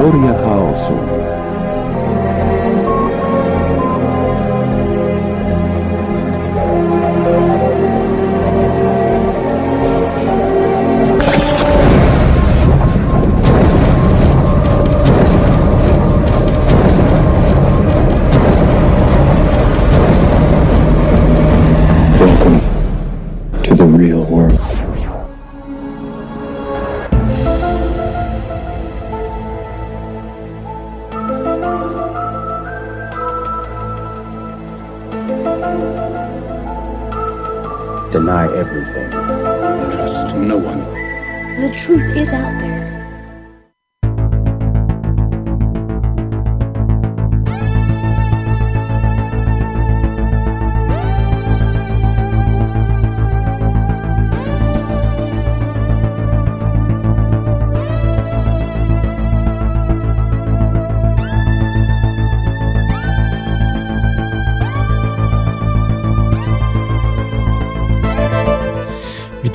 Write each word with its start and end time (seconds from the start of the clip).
Teoria 0.00 0.32
chaosu. 0.32 1.29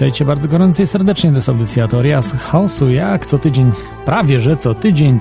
Witajcie 0.05 0.25
bardzo 0.25 0.47
gorąco 0.47 0.83
i 0.83 0.87
serdecznie. 0.87 1.29
To 1.29 1.35
jest 1.35 1.49
audycja 1.49 1.87
z 2.21 2.33
Chaosu. 2.33 2.89
Jak 2.89 3.25
co 3.25 3.37
tydzień, 3.37 3.71
prawie 4.05 4.39
że 4.39 4.57
co 4.57 4.75
tydzień 4.75 5.19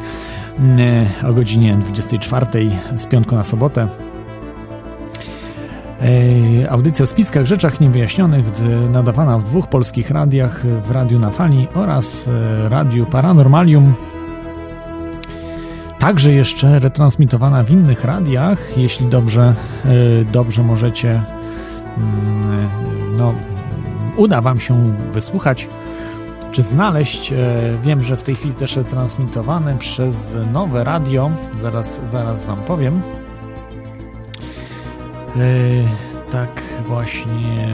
mm, 0.59 1.07
o 1.29 1.33
godzinie 1.33 1.77
24 1.77 2.47
z 2.97 3.07
piątku 3.07 3.35
na 3.35 3.45
sobotę. 3.45 3.89
E, 6.63 6.71
Audycja 6.71 7.03
o 7.03 7.07
spiskach, 7.07 7.47
rzeczach 7.47 7.81
niewyjaśnionych, 7.81 8.45
nadawana 8.91 9.39
w 9.39 9.45
dwóch 9.45 9.69
polskich 9.69 10.11
radiach, 10.11 10.67
w 10.67 10.91
Radiu 10.91 11.19
na 11.19 11.31
Fali 11.31 11.69
oraz 11.75 12.29
e, 12.29 12.69
Radiu 12.69 13.07
Paranormalium. 13.07 13.95
Także 15.99 16.33
jeszcze 16.33 16.79
retransmitowana 16.79 17.63
w 17.63 17.71
innych 17.71 18.05
radiach, 18.05 18.79
jeśli 18.79 19.07
dobrze, 19.07 19.55
e, 19.85 20.25
dobrze 20.25 20.63
możecie 20.63 21.23
mm, 21.97 22.69
no, 23.19 23.35
uda 24.17 24.41
Wam 24.41 24.61
się 24.61 24.97
wysłuchać 25.13 25.69
czy 26.53 26.63
znaleźć. 26.63 27.33
E, 27.33 27.37
Wiem, 27.83 28.03
że 28.03 28.17
w 28.17 28.23
tej 28.23 28.35
chwili 28.35 28.55
też 28.55 28.77
jest 28.77 28.91
transmitowane 28.91 29.79
przez 29.79 30.37
nowe 30.53 30.85
radio. 30.85 31.31
Zaraz, 31.63 32.01
zaraz 32.11 32.45
Wam 32.45 32.57
powiem. 32.57 33.03
E, 35.37 35.41
Tak 36.33 36.63
właśnie 36.87 37.69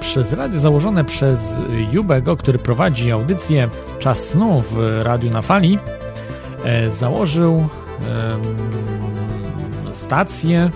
przez 0.00 0.32
radio 0.32 0.60
założone 0.60 1.04
przez 1.04 1.60
Jubego, 1.92 2.36
który 2.36 2.58
prowadzi 2.58 3.12
audycję 3.12 3.68
Czas 3.98 4.28
Snu 4.28 4.60
w 4.60 4.78
Radiu 5.02 5.30
na 5.30 5.42
Fali, 5.42 5.78
e, 6.64 6.88
założył 6.90 7.68
stację 9.94 10.70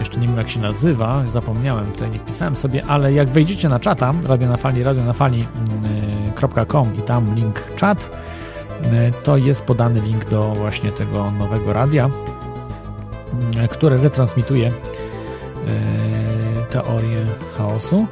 jeszcze 0.00 0.20
nie 0.20 0.26
wiem 0.26 0.36
jak 0.36 0.50
się 0.50 0.60
nazywa, 0.60 1.24
zapomniałem, 1.28 1.92
tutaj 1.92 2.10
nie 2.10 2.18
wpisałem 2.18 2.56
sobie, 2.56 2.86
ale 2.86 3.12
jak 3.12 3.28
wejdziecie 3.28 3.68
na 3.68 3.80
czata 3.80 4.14
Radio 4.24 4.48
na 4.48 4.56
Fali, 4.56 4.82
radionafali.com 4.82 6.96
i 6.96 7.02
tam 7.02 7.34
link 7.34 7.74
czat, 7.76 8.10
y, 8.84 9.12
to 9.22 9.36
jest 9.36 9.64
podany 9.64 10.00
link 10.00 10.24
do 10.24 10.52
właśnie 10.52 10.92
tego 10.92 11.30
nowego 11.30 11.72
radia, 11.72 12.10
y, 13.64 13.68
które 13.68 13.96
retransmituje 13.96 14.68
y, 14.68 14.72
teorię 16.70 17.26
chaosu. 17.58 18.06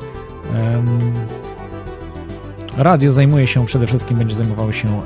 Radio 2.77 3.13
zajmuje 3.13 3.47
się 3.47 3.67
przede 3.67 3.87
wszystkim, 3.87 4.19
będzie 4.19 4.35
zajmowało 4.35 4.73
się 4.73 5.03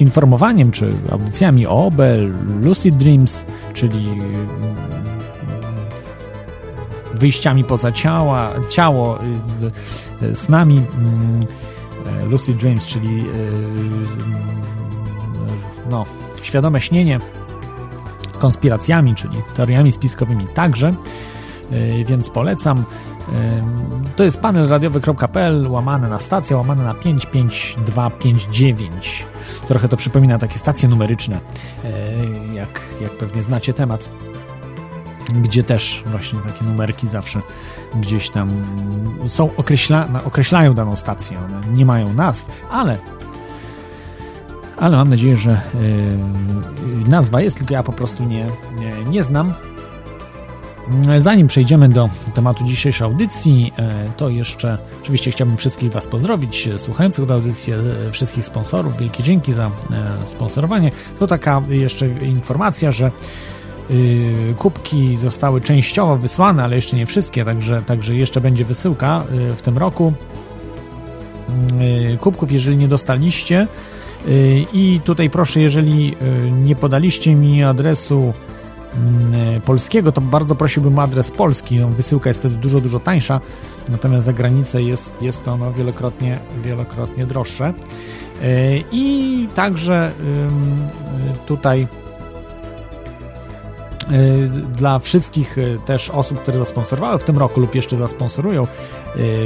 informowaniem 0.00 0.70
czy 0.70 0.92
audycjami 1.10 1.66
o 1.66 1.86
OB, 1.86 1.98
Lucid 2.62 2.96
Dreams, 2.96 3.46
czyli 3.74 4.08
mm, 4.08 4.22
wyjściami 7.14 7.64
poza 7.64 7.92
ciała, 7.92 8.50
ciało, 8.68 9.18
z, 9.58 9.74
z 10.38 10.48
nami 10.48 10.76
mm, 10.76 11.46
Lucid 12.30 12.56
Dreams, 12.56 12.86
czyli 12.86 13.20
y, 13.20 13.24
no, 15.90 16.06
świadome 16.42 16.80
śnienie, 16.80 17.20
konspiracjami, 18.38 19.14
czyli 19.14 19.36
teoriami 19.54 19.92
spiskowymi 19.92 20.46
także, 20.54 20.94
y, 21.72 22.04
więc 22.08 22.30
polecam. 22.30 22.84
To 24.16 24.24
jest 24.24 24.40
panel 24.40 24.68
radiowy.pl, 24.68 25.70
łamane 25.70 26.08
na 26.08 26.18
stacja, 26.18 26.56
łamane 26.56 26.84
na 26.84 26.94
55259. 26.94 29.24
Trochę 29.68 29.88
to 29.88 29.96
przypomina 29.96 30.38
takie 30.38 30.58
stacje 30.58 30.88
numeryczne, 30.88 31.36
y, 31.36 31.40
jak, 32.54 32.80
jak 33.00 33.10
pewnie 33.10 33.42
znacie 33.42 33.72
temat, 33.72 34.08
gdzie 35.42 35.62
też 35.62 36.02
właśnie 36.06 36.38
takie 36.38 36.64
numerki 36.64 37.08
zawsze 37.08 37.40
gdzieś 37.94 38.30
tam 38.30 38.50
są 39.28 39.50
określa, 39.56 40.08
określają 40.24 40.74
daną 40.74 40.96
stację. 40.96 41.38
One 41.38 41.60
nie 41.76 41.86
mają 41.86 42.12
nazw, 42.12 42.46
ale 42.70 42.98
ale 44.76 44.96
mam 44.96 45.10
nadzieję, 45.10 45.36
że 45.36 45.60
y, 45.74 47.08
nazwa 47.08 47.40
jest, 47.40 47.58
tylko 47.58 47.74
ja 47.74 47.82
po 47.82 47.92
prostu 47.92 48.24
nie, 48.24 48.46
nie, 48.78 49.04
nie 49.10 49.24
znam. 49.24 49.54
Zanim 51.18 51.46
przejdziemy 51.46 51.88
do 51.88 52.10
tematu 52.34 52.64
dzisiejszej 52.64 53.06
audycji, 53.06 53.72
e, 53.78 53.92
to 54.16 54.28
jeszcze 54.28 54.78
oczywiście 55.02 55.30
chciałbym 55.30 55.56
wszystkich 55.56 55.92
Was 55.92 56.06
pozdrowić, 56.06 56.68
słuchających 56.76 57.26
do 57.26 57.34
audycji, 57.34 57.72
e, 57.72 57.76
wszystkich 58.12 58.44
sponsorów. 58.44 58.96
Wielkie 58.96 59.22
dzięki 59.22 59.52
za 59.52 59.66
e, 59.66 59.70
sponsorowanie. 60.26 60.90
To 61.18 61.26
taka 61.26 61.62
jeszcze 61.68 62.08
informacja, 62.08 62.92
że 62.92 63.10
kubki 64.58 65.18
zostały 65.22 65.60
częściowo 65.60 66.16
wysłane, 66.16 66.64
ale 66.64 66.76
jeszcze 66.76 66.96
nie 66.96 67.06
wszystkie, 67.06 67.44
także, 67.44 67.82
także 67.82 68.14
jeszcze 68.14 68.40
będzie 68.40 68.64
wysyłka 68.64 69.24
w 69.56 69.62
tym 69.62 69.78
roku 69.78 70.12
kubków, 72.20 72.52
jeżeli 72.52 72.76
nie 72.76 72.88
dostaliście. 72.88 73.66
I 74.72 75.00
tutaj 75.04 75.30
proszę, 75.30 75.60
jeżeli 75.60 76.16
nie 76.52 76.76
podaliście 76.76 77.34
mi 77.34 77.64
adresu 77.64 78.32
polskiego, 79.64 80.12
to 80.12 80.20
bardzo 80.20 80.54
prosiłbym 80.54 80.98
o 80.98 81.02
adres 81.02 81.30
polski. 81.30 81.76
No, 81.76 81.88
wysyłka 81.88 82.30
jest 82.30 82.40
wtedy 82.40 82.54
dużo, 82.54 82.80
dużo 82.80 83.00
tańsza, 83.00 83.40
natomiast 83.88 84.26
za 84.26 84.32
granicę 84.32 84.82
jest, 84.82 85.22
jest 85.22 85.44
to 85.44 85.56
no, 85.56 85.72
wielokrotnie, 85.72 86.38
wielokrotnie 86.64 87.26
droższe. 87.26 87.74
Y, 88.42 88.84
I 88.92 89.48
także 89.54 90.12
tutaj 91.46 91.86
y, 94.10 94.48
dla 94.48 94.98
wszystkich 94.98 95.56
też 95.86 96.10
osób, 96.10 96.40
które 96.42 96.58
zasponsorowały 96.58 97.18
w 97.18 97.24
tym 97.24 97.38
roku 97.38 97.60
lub 97.60 97.74
jeszcze 97.74 97.96
zasponsorują, 97.96 98.66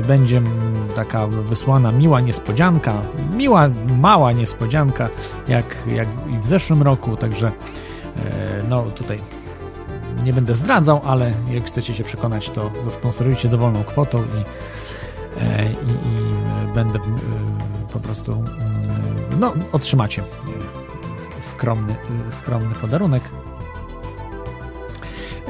będzie 0.08 0.36
mm, 0.36 0.50
taka 0.96 1.26
wysłana 1.26 1.92
miła 1.92 2.20
niespodzianka, 2.20 3.02
miła, 3.36 3.68
mała 4.00 4.32
niespodzianka, 4.32 5.08
jak, 5.48 5.76
jak 5.94 6.08
i 6.34 6.38
w 6.38 6.46
zeszłym 6.46 6.82
roku, 6.82 7.16
także 7.16 7.52
no 8.68 8.82
tutaj 8.82 9.18
nie 10.24 10.32
będę 10.32 10.54
zdradzał, 10.54 11.00
ale 11.04 11.32
jak 11.50 11.64
chcecie 11.64 11.94
się 11.94 12.04
przekonać, 12.04 12.50
to 12.50 12.70
zasponsorujcie 12.84 13.48
dowolną 13.48 13.84
kwotą 13.84 14.18
i, 14.18 14.44
e, 15.40 15.72
i, 15.72 15.74
i 15.74 16.74
będę 16.74 16.98
y, 16.98 17.02
po 17.92 18.00
prostu 18.00 18.32
y, 18.32 19.36
no, 19.40 19.54
otrzymacie 19.72 20.22
skromny, 21.40 21.94
skromny 22.30 22.74
podarunek. 22.74 23.22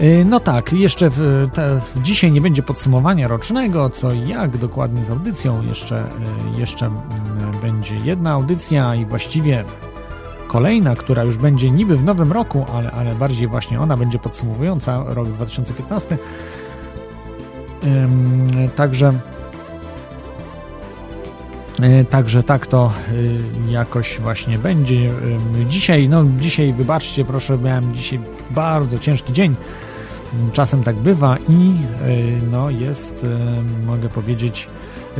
Y, 0.02 0.24
No 0.28 0.40
tak, 0.40 0.72
jeszcze 0.72 1.10
w, 1.10 1.48
te, 1.54 1.80
w 1.80 2.02
dzisiaj 2.02 2.32
nie 2.32 2.40
będzie 2.40 2.62
podsumowania 2.62 3.28
rocznego, 3.28 3.90
co 3.90 4.12
i 4.12 4.28
jak 4.28 4.56
dokładnie 4.56 5.04
z 5.04 5.10
audycją. 5.10 5.62
Jeszcze, 5.62 6.04
jeszcze 6.56 6.86
mm, 6.86 7.04
będzie 7.62 7.94
jedna 7.94 8.32
audycja 8.32 8.94
i 8.94 9.04
właściwie 9.06 9.64
kolejna, 10.54 10.96
która 10.96 11.24
już 11.24 11.36
będzie 11.36 11.70
niby 11.70 11.96
w 11.96 12.04
nowym 12.04 12.32
roku, 12.32 12.66
ale, 12.74 12.90
ale 12.90 13.14
bardziej 13.14 13.48
właśnie 13.48 13.80
ona 13.80 13.96
będzie 13.96 14.18
podsumowująca 14.18 15.04
rok 15.06 15.28
2015. 15.28 16.18
Ym, 17.84 18.70
Także 18.76 19.12
Także 22.10 22.42
tak 22.42 22.66
to 22.66 22.92
jakoś 23.68 24.20
właśnie 24.20 24.58
będzie. 24.58 25.10
Dzisiaj, 25.68 26.08
no 26.08 26.24
dzisiaj 26.40 26.72
wybaczcie, 26.72 27.24
proszę, 27.24 27.58
miałem 27.58 27.94
dzisiaj 27.94 28.20
bardzo 28.50 28.98
ciężki 28.98 29.32
dzień. 29.32 29.54
Czasem 30.52 30.82
tak 30.82 30.96
bywa 30.96 31.36
i 31.48 31.74
no 32.50 32.70
jest, 32.70 33.26
mogę 33.86 34.08
powiedzieć, 34.08 34.68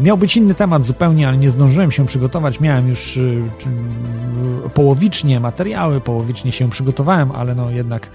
Miał 0.02 0.18
być 0.18 0.36
inny 0.36 0.54
temat 0.54 0.84
zupełnie, 0.84 1.28
ale 1.28 1.36
nie 1.36 1.50
zdążyłem 1.50 1.90
się 1.90 2.06
przygotować. 2.06 2.60
Miałem 2.60 2.88
już 2.88 3.16
y, 3.16 3.42
połowicznie 4.74 5.40
materiały, 5.40 6.00
połowicznie 6.00 6.52
się 6.52 6.70
przygotowałem, 6.70 7.32
ale 7.32 7.54
no 7.54 7.70
jednak, 7.70 8.10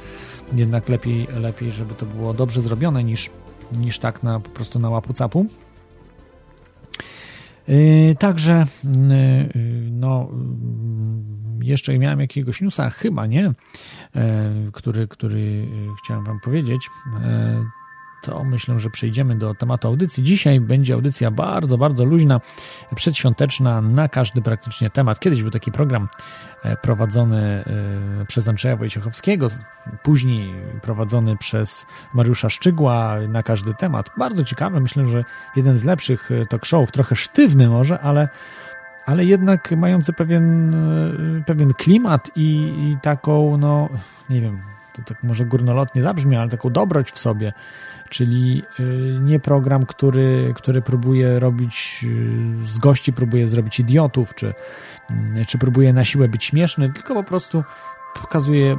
jednak 0.53 0.89
lepiej, 0.89 1.27
lepiej, 1.35 1.71
żeby 1.71 1.93
to 1.93 2.05
było 2.05 2.33
dobrze 2.33 2.61
zrobione 2.61 3.03
niż, 3.03 3.29
niż 3.71 3.99
tak 3.99 4.23
na, 4.23 4.39
po 4.39 4.49
prostu 4.49 4.79
na 4.79 4.89
łapu 4.89 5.13
capu. 5.13 5.45
Yy, 7.67 8.15
także 8.19 8.65
yy, 8.83 8.91
no 9.91 10.29
jeszcze 11.61 11.97
miałem 11.99 12.19
jakiegoś 12.19 12.61
newsa, 12.61 12.89
chyba 12.89 13.25
nie, 13.25 13.41
yy, 13.41 14.21
który, 14.73 15.07
który 15.07 15.67
chciałem 16.03 16.23
wam 16.23 16.39
powiedzieć 16.39 16.89
to 18.21 18.43
myślę, 18.43 18.79
że 18.79 18.89
przejdziemy 18.89 19.35
do 19.35 19.55
tematu 19.55 19.87
audycji. 19.87 20.23
Dzisiaj 20.23 20.59
będzie 20.59 20.93
audycja 20.93 21.31
bardzo, 21.31 21.77
bardzo 21.77 22.05
luźna, 22.05 22.41
przedświąteczna, 22.95 23.81
na 23.81 24.07
każdy 24.07 24.41
praktycznie 24.41 24.89
temat. 24.89 25.19
Kiedyś 25.19 25.41
był 25.41 25.51
taki 25.51 25.71
program 25.71 26.07
e, 26.63 26.77
prowadzony 26.77 27.63
e, 28.21 28.25
przez 28.25 28.47
Andrzeja 28.47 28.75
Wojciechowskiego, 28.75 29.47
później 30.03 30.53
prowadzony 30.81 31.37
przez 31.37 31.85
Mariusza 32.13 32.49
Szczygła 32.49 33.15
na 33.27 33.43
każdy 33.43 33.73
temat. 33.73 34.09
Bardzo 34.17 34.43
ciekawy, 34.43 34.79
myślę, 34.79 35.05
że 35.05 35.23
jeden 35.55 35.75
z 35.75 35.83
lepszych 35.83 36.31
e, 36.31 36.45
talk 36.45 36.65
showów, 36.65 36.91
trochę 36.91 37.15
sztywny 37.15 37.69
może, 37.69 37.99
ale 37.99 38.29
ale 39.05 39.25
jednak 39.25 39.71
mający 39.71 40.13
pewien, 40.13 40.75
pewien 41.45 41.73
klimat 41.73 42.31
i, 42.35 42.73
i 42.79 42.97
taką, 43.01 43.57
no 43.57 43.89
nie 44.29 44.41
wiem, 44.41 44.61
to 44.93 45.13
tak 45.13 45.23
może 45.23 45.45
górnolotnie 45.45 46.01
zabrzmi, 46.01 46.35
ale 46.35 46.49
taką 46.49 46.69
dobroć 46.69 47.11
w 47.11 47.19
sobie, 47.19 47.53
czyli 48.09 48.63
y, 48.79 48.83
nie 49.21 49.39
program, 49.39 49.85
który, 49.85 50.53
który 50.55 50.81
próbuje 50.81 51.39
robić 51.39 52.05
y, 52.63 52.65
z 52.65 52.77
gości, 52.77 53.13
próbuje 53.13 53.47
zrobić 53.47 53.79
idiotów, 53.79 54.35
czy, 54.35 54.53
y, 55.37 55.45
czy 55.47 55.57
próbuje 55.57 55.93
na 55.93 56.05
siłę 56.05 56.27
być 56.27 56.45
śmieszny, 56.45 56.93
tylko 56.93 57.13
po 57.13 57.23
prostu 57.23 57.63
pokazuje, 58.21 58.77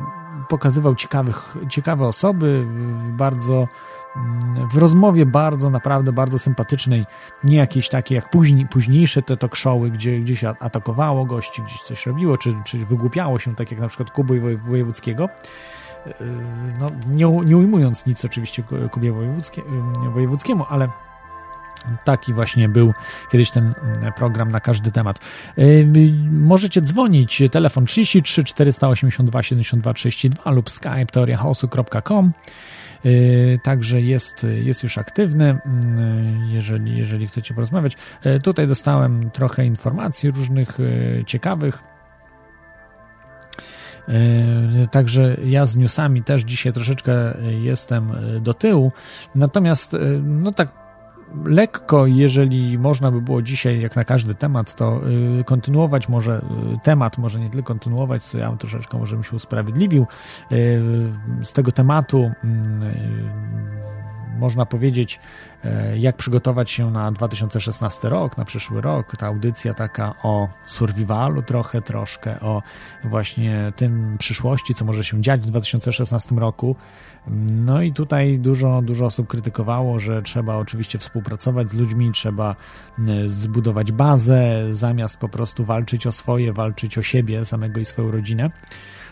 pokazywał 0.48 0.94
ciekawych, 0.94 1.56
ciekawe 1.68 2.06
osoby, 2.06 2.66
bardzo 3.12 3.68
w 4.72 4.76
rozmowie 4.76 5.26
bardzo, 5.26 5.70
naprawdę 5.70 6.12
bardzo 6.12 6.38
sympatycznej, 6.38 7.06
nie 7.44 7.56
jakieś 7.56 7.88
takie 7.88 8.14
jak 8.14 8.30
później, 8.30 8.66
późniejsze 8.66 9.22
te 9.22 9.36
talk 9.36 9.56
showy, 9.56 9.90
gdzie 9.90 10.20
gdzieś 10.20 10.44
atakowało 10.44 11.24
gości, 11.24 11.62
gdzieś 11.62 11.80
coś 11.80 12.06
robiło, 12.06 12.38
czy, 12.38 12.56
czy 12.64 12.78
wygłupiało 12.78 13.38
się, 13.38 13.54
tak 13.54 13.70
jak 13.70 13.80
na 13.80 13.88
przykład 13.88 14.10
Kuby 14.10 14.56
Wojewódzkiego, 14.56 15.28
Yy, 15.28 15.69
no, 16.78 16.86
nie, 17.08 17.26
nie 17.44 17.56
ujmując 17.56 18.06
nic 18.06 18.24
oczywiście 18.24 18.62
Kubie 18.90 19.12
Wojewódzkie, 19.12 19.62
yy, 20.04 20.10
Wojewódzkiemu, 20.10 20.64
ale 20.68 20.88
Taki 22.04 22.34
właśnie 22.34 22.68
był 22.68 22.92
kiedyś 23.32 23.50
ten 23.50 23.74
mm, 23.82 24.12
program 24.12 24.50
na 24.50 24.60
każdy 24.60 24.92
temat. 24.92 25.18
Yy, 25.56 25.86
możecie 26.30 26.80
dzwonić, 26.80 27.42
telefon 27.50 27.86
33 27.86 28.44
482 28.44 29.42
72 29.42 29.94
32 29.94 30.50
lub 30.50 30.70
skype 30.70 31.06
teoriachaosu.com. 31.06 32.32
Także 33.62 34.00
jest, 34.00 34.46
jest 34.62 34.82
już 34.82 34.98
aktywny, 34.98 35.58
jeżeli, 36.48 36.98
jeżeli 36.98 37.26
chcecie 37.26 37.54
porozmawiać. 37.54 37.96
Tutaj 38.42 38.66
dostałem 38.66 39.30
trochę 39.30 39.66
informacji 39.66 40.30
różnych 40.30 40.78
ciekawych 41.26 41.89
także 44.90 45.36
ja 45.44 45.66
z 45.66 45.76
newsami 45.76 46.22
też 46.22 46.42
dzisiaj 46.42 46.72
troszeczkę 46.72 47.12
jestem 47.60 48.12
e, 48.12 48.40
do 48.40 48.54
tyłu. 48.54 48.92
Natomiast, 49.34 49.94
e, 49.94 49.98
no 50.22 50.52
tak 50.52 50.68
lekko, 51.44 52.06
jeżeli 52.06 52.78
można 52.78 53.10
by 53.10 53.22
było 53.22 53.42
dzisiaj, 53.42 53.80
jak 53.80 53.96
na 53.96 54.04
każdy 54.04 54.34
temat, 54.34 54.74
to 54.74 55.00
kontynuować 55.46 56.08
może 56.08 56.44
temat, 56.82 57.18
może 57.18 57.40
nie 57.40 57.50
tylko 57.50 57.68
kontynuować, 57.68 58.24
co 58.24 58.38
ja 58.38 58.56
troszeczkę 58.56 58.98
może 58.98 59.16
bym 59.16 59.24
się 59.24 59.36
usprawiedliwił. 59.36 60.06
Z 61.42 61.52
tego 61.52 61.72
tematu 61.72 62.30
mm, 62.44 62.92
można 64.38 64.66
powiedzieć, 64.66 65.20
e, 65.64 65.98
jak 65.98 66.16
przygotować 66.16 66.70
się 66.70 66.90
na 66.90 67.12
2016 67.12 68.08
rok, 68.08 68.38
na 68.38 68.44
przyszły 68.44 68.80
rok. 68.80 69.16
Ta 69.16 69.26
audycja 69.26 69.74
taka 69.74 70.14
o 70.22 70.48
survivalu 70.66 71.42
trochę, 71.42 71.82
troszkę 71.82 72.40
o 72.40 72.62
właśnie 73.04 73.72
tym 73.76 74.16
przyszłości, 74.18 74.74
co 74.74 74.84
może 74.84 75.04
się 75.04 75.22
dziać 75.22 75.40
w 75.40 75.46
2016 75.46 76.38
roku. 76.38 76.76
No 77.50 77.82
i 77.82 77.92
tutaj 77.92 78.38
dużo, 78.38 78.82
dużo 78.82 79.06
osób 79.06 79.26
krytykowało, 79.26 79.98
że 79.98 80.22
trzeba 80.22 80.56
oczywiście 80.56 80.98
współpracować 80.98 81.70
z 81.70 81.74
ludźmi, 81.74 82.12
trzeba 82.12 82.56
zbudować 83.26 83.92
bazę, 83.92 84.66
zamiast 84.70 85.16
po 85.16 85.28
prostu 85.28 85.64
walczyć 85.64 86.06
o 86.06 86.12
swoje, 86.12 86.52
walczyć 86.52 86.98
o 86.98 87.02
siebie, 87.02 87.44
samego 87.44 87.80
i 87.80 87.84
swoją 87.84 88.10
rodzinę. 88.10 88.50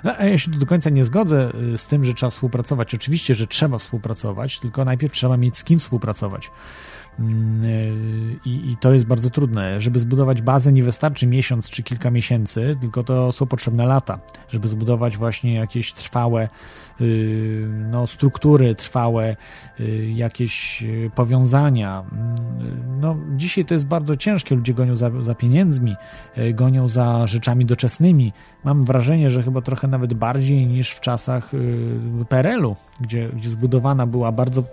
No, 0.05 0.17
a 0.19 0.25
ja 0.25 0.39
się 0.39 0.51
do 0.51 0.67
końca 0.67 0.91
nie 0.91 1.05
zgodzę 1.05 1.53
y, 1.75 1.79
z 1.79 1.87
tym, 1.87 2.05
że 2.05 2.15
trzeba 2.15 2.31
współpracować. 2.31 2.95
Oczywiście, 2.95 3.35
że 3.35 3.47
trzeba 3.47 3.79
współpracować, 3.79 4.59
tylko 4.59 4.85
najpierw 4.85 5.13
trzeba 5.13 5.37
mieć 5.37 5.59
z 5.59 5.65
kim 5.65 5.79
współpracować. 5.79 6.51
Mm, 7.19 7.65
y, 7.65 8.39
I, 8.45 8.71
I, 8.71 8.77
to 8.77 8.93
jest 8.93 9.07
bardzo 9.07 9.31
trudne. 9.31 9.81
Żeby 9.81 9.99
zbudować 9.99 10.43
bazę, 10.43 10.73
nie 10.73 10.83
wystarczy 10.83 11.27
miesiąc 11.27 11.71
czy 11.71 11.83
kilka 11.83 12.11
miesięcy, 12.11 12.77
tylko 12.81 13.05
to 13.05 13.33
są 13.33 13.47
potrzebne 13.47 13.87
lata, 13.87 14.19
żeby 14.49 14.69
zbudować 14.69 15.17
właśnie 15.17 15.55
jakieś 15.55 15.93
trwałe 15.93 16.49
y, 17.01 17.67
no, 17.91 18.07
struktury, 18.07 18.75
trwałe 18.75 19.37
jakieś 20.15 20.85
powiązania. 21.15 22.05
Mm, 22.13 23.01
no, 23.01 23.17
dzisiaj 23.37 23.65
to 23.65 23.75
jest 23.75 23.87
bardzo 23.87 24.17
ciężkie. 24.17 24.55
Ludzie 24.55 24.75
gonią 24.75 24.95
za, 24.97 25.11
za 25.21 25.35
pieniędzmi, 25.35 25.97
gonią 26.55 26.89
za 26.89 27.27
rzeczami 27.27 27.67
doczesnymi. 27.67 28.33
Mam 28.65 28.85
wrażenie, 28.85 29.31
że 29.31 29.43
chyba 29.43 29.61
trochę 29.61 29.89
nawet 29.89 30.15
bardziej 30.15 30.67
niż 30.67 30.91
w 30.91 31.01
czasach 31.01 31.51
PRL-u, 32.29 32.77
gdzie, 33.01 33.29
gdzie 33.29 33.49
zbudowana 33.49 34.07
była 34.07 34.33
bardzo 34.33 34.65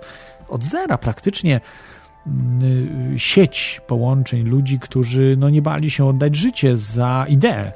od 0.49 0.63
zera 0.63 0.97
praktycznie 0.97 1.61
Y, 1.61 1.94
sieć 3.17 3.81
połączeń 3.87 4.43
ludzi, 4.43 4.79
którzy 4.79 5.35
no, 5.39 5.49
nie 5.49 5.61
bali 5.61 5.89
się 5.91 6.05
oddać 6.05 6.35
życie 6.35 6.77
za 6.77 7.25
ideę. 7.29 7.71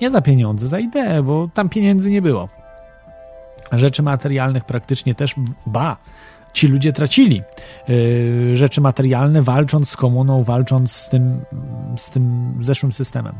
Nie 0.00 0.10
za 0.10 0.20
pieniądze, 0.20 0.66
za 0.66 0.78
ideę, 0.78 1.22
bo 1.22 1.48
tam 1.54 1.68
pieniędzy 1.68 2.10
nie 2.10 2.22
było. 2.22 2.48
Rzeczy 3.72 4.02
materialnych 4.02 4.64
praktycznie 4.64 5.14
też, 5.14 5.34
ba, 5.66 5.96
ci 6.52 6.68
ludzie 6.68 6.92
tracili 6.92 7.42
y, 7.88 8.56
rzeczy 8.56 8.80
materialne, 8.80 9.42
walcząc 9.42 9.90
z 9.90 9.96
komuną, 9.96 10.42
walcząc 10.42 10.92
z 10.92 11.08
tym, 11.08 11.40
z 11.96 12.10
tym 12.10 12.54
zeszłym 12.60 12.92
systemem. 12.92 13.34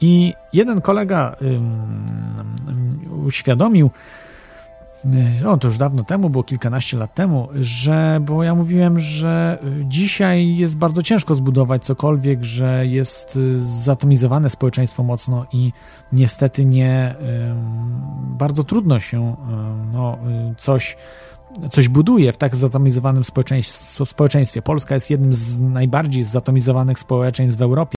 I 0.00 0.34
jeden 0.52 0.80
kolega 0.80 1.36
uświadomił, 3.24 3.90
o, 5.46 5.56
to 5.56 5.68
już 5.68 5.78
dawno 5.78 6.04
temu, 6.04 6.30
było 6.30 6.44
kilkanaście 6.44 6.96
lat 6.96 7.14
temu, 7.14 7.48
że, 7.60 8.20
bo 8.22 8.42
ja 8.42 8.54
mówiłem, 8.54 9.00
że 9.00 9.58
dzisiaj 9.84 10.56
jest 10.56 10.76
bardzo 10.76 11.02
ciężko 11.02 11.34
zbudować 11.34 11.84
cokolwiek, 11.84 12.44
że 12.44 12.86
jest 12.86 13.36
y, 13.36 13.58
zatomizowane 13.58 14.50
społeczeństwo 14.50 15.02
mocno 15.02 15.46
i 15.52 15.72
niestety 16.12 16.64
nie, 16.64 17.14
bardzo 18.38 18.64
trudno 18.64 19.00
się 19.00 19.36
no, 19.92 20.18
y, 20.50 20.54
coś 20.58 20.96
coś 21.72 21.88
buduje 21.88 22.32
w 22.32 22.36
tak 22.36 22.56
zatomizowanym 22.56 23.22
społeczeństwie. 24.04 24.62
Polska 24.62 24.94
jest 24.94 25.10
jednym 25.10 25.32
z 25.32 25.60
najbardziej 25.60 26.22
zatomizowanych 26.22 26.98
społeczeństw 26.98 27.58
w 27.58 27.62
Europie 27.62 27.96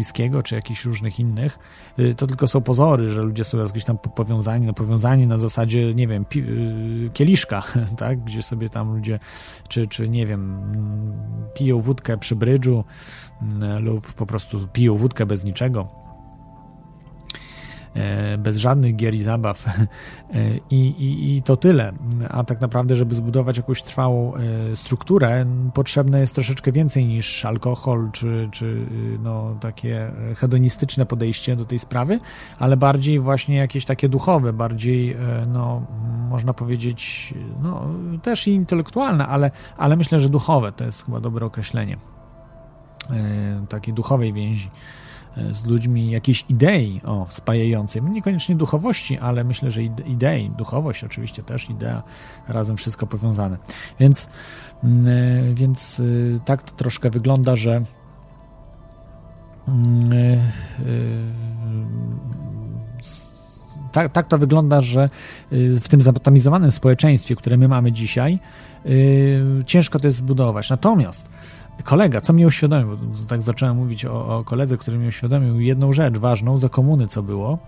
bliskiego, 0.00 0.42
czy 0.42 0.54
jakichś 0.54 0.84
różnych 0.84 1.20
innych, 1.20 1.58
y, 1.98 2.14
to 2.14 2.26
tylko 2.26 2.46
są 2.46 2.60
pozory, 2.60 3.08
że 3.08 3.22
ludzie 3.22 3.44
są 3.44 3.58
jakieś 3.58 3.84
tam 3.84 3.98
powiązani, 3.98 4.66
no 4.66 4.72
powiązani 4.72 5.26
na 5.26 5.36
zasadzie, 5.36 5.94
nie 5.94 6.08
wiem, 6.08 6.24
y, 6.36 7.10
kieliszka, 7.12 7.62
tak, 7.98 8.24
gdzie 8.24 8.42
sobie 8.42 8.68
tam 8.68 8.94
ludzie, 8.94 9.18
czy, 9.68 9.86
czy 9.86 10.08
nie 10.08 10.26
wiem, 10.26 10.62
piją 11.54 11.80
wódkę 11.80 12.18
przy 12.18 12.36
brydżu 12.36 12.84
mm, 13.42 13.84
lub 13.84 14.12
po 14.12 14.26
prostu 14.26 14.68
piją 14.72 14.96
wódkę 14.96 15.26
bez 15.26 15.44
niczego 15.44 15.88
bez 18.38 18.56
żadnych 18.56 18.96
gier 18.96 19.14
i 19.14 19.22
zabaw. 19.22 19.66
E, 20.34 20.56
I, 20.70 20.88
i, 20.88 21.36
I 21.36 21.42
to 21.42 21.56
tyle. 21.56 21.92
A 22.28 22.44
tak 22.44 22.60
naprawdę, 22.60 22.96
żeby 22.96 23.14
zbudować 23.14 23.56
jakąś 23.56 23.82
trwałą 23.82 24.34
e, 24.34 24.76
strukturę, 24.76 25.46
potrzebne 25.74 26.20
jest 26.20 26.34
troszeczkę 26.34 26.72
więcej 26.72 27.06
niż 27.06 27.44
alkohol, 27.44 28.08
czy, 28.12 28.48
czy 28.52 28.86
no, 29.22 29.56
takie 29.60 30.12
hedonistyczne 30.36 31.06
podejście 31.06 31.56
do 31.56 31.64
tej 31.64 31.78
sprawy, 31.78 32.18
ale 32.58 32.76
bardziej 32.76 33.20
właśnie 33.20 33.56
jakieś 33.56 33.84
takie 33.84 34.08
duchowe, 34.08 34.52
bardziej, 34.52 35.16
no, 35.46 35.86
można 36.28 36.54
powiedzieć, 36.54 37.34
no, 37.62 37.86
też 38.22 38.48
i 38.48 38.50
intelektualne, 38.50 39.26
ale, 39.26 39.50
ale 39.76 39.96
myślę, 39.96 40.20
że 40.20 40.28
duchowe 40.28 40.72
to 40.72 40.84
jest 40.84 41.04
chyba 41.04 41.20
dobre 41.20 41.46
określenie. 41.46 41.96
takiej 43.68 43.94
duchowej 43.94 44.32
więzi 44.32 44.70
z 45.52 45.66
ludźmi, 45.66 46.10
jakiejś 46.10 46.44
idei 46.48 47.00
o 47.04 47.26
spajającej, 47.30 48.02
niekoniecznie 48.02 48.56
duchowości, 48.56 49.18
ale 49.18 49.44
myślę, 49.44 49.70
że 49.70 49.82
idei, 49.82 50.50
duchowość 50.58 51.04
oczywiście 51.04 51.42
też, 51.42 51.70
idea, 51.70 52.02
razem 52.48 52.76
wszystko 52.76 53.06
powiązane. 53.06 53.56
Więc, 54.00 54.28
więc 55.54 56.02
tak 56.44 56.62
to 56.62 56.76
troszkę 56.76 57.10
wygląda, 57.10 57.56
że 57.56 57.84
tak, 63.92 64.12
tak 64.12 64.28
to 64.28 64.38
wygląda, 64.38 64.80
że 64.80 65.08
w 65.52 65.88
tym 65.88 66.02
zatamizowanym 66.02 66.72
społeczeństwie, 66.72 67.36
które 67.36 67.56
my 67.56 67.68
mamy 67.68 67.92
dzisiaj, 67.92 68.38
ciężko 69.66 70.00
to 70.00 70.08
jest 70.08 70.18
zbudować. 70.18 70.70
Natomiast 70.70 71.30
kolega, 71.84 72.20
co 72.20 72.32
mnie 72.32 72.46
uświadomił, 72.46 72.98
tak 73.28 73.42
zacząłem 73.42 73.76
mówić 73.76 74.04
o, 74.04 74.38
o 74.38 74.44
koledze, 74.44 74.76
który 74.76 74.98
mi 74.98 75.08
uświadomił 75.08 75.60
jedną 75.60 75.92
rzecz 75.92 76.18
ważną 76.18 76.58
za 76.58 76.68
komuny, 76.68 77.08
co 77.08 77.22
było, 77.22 77.58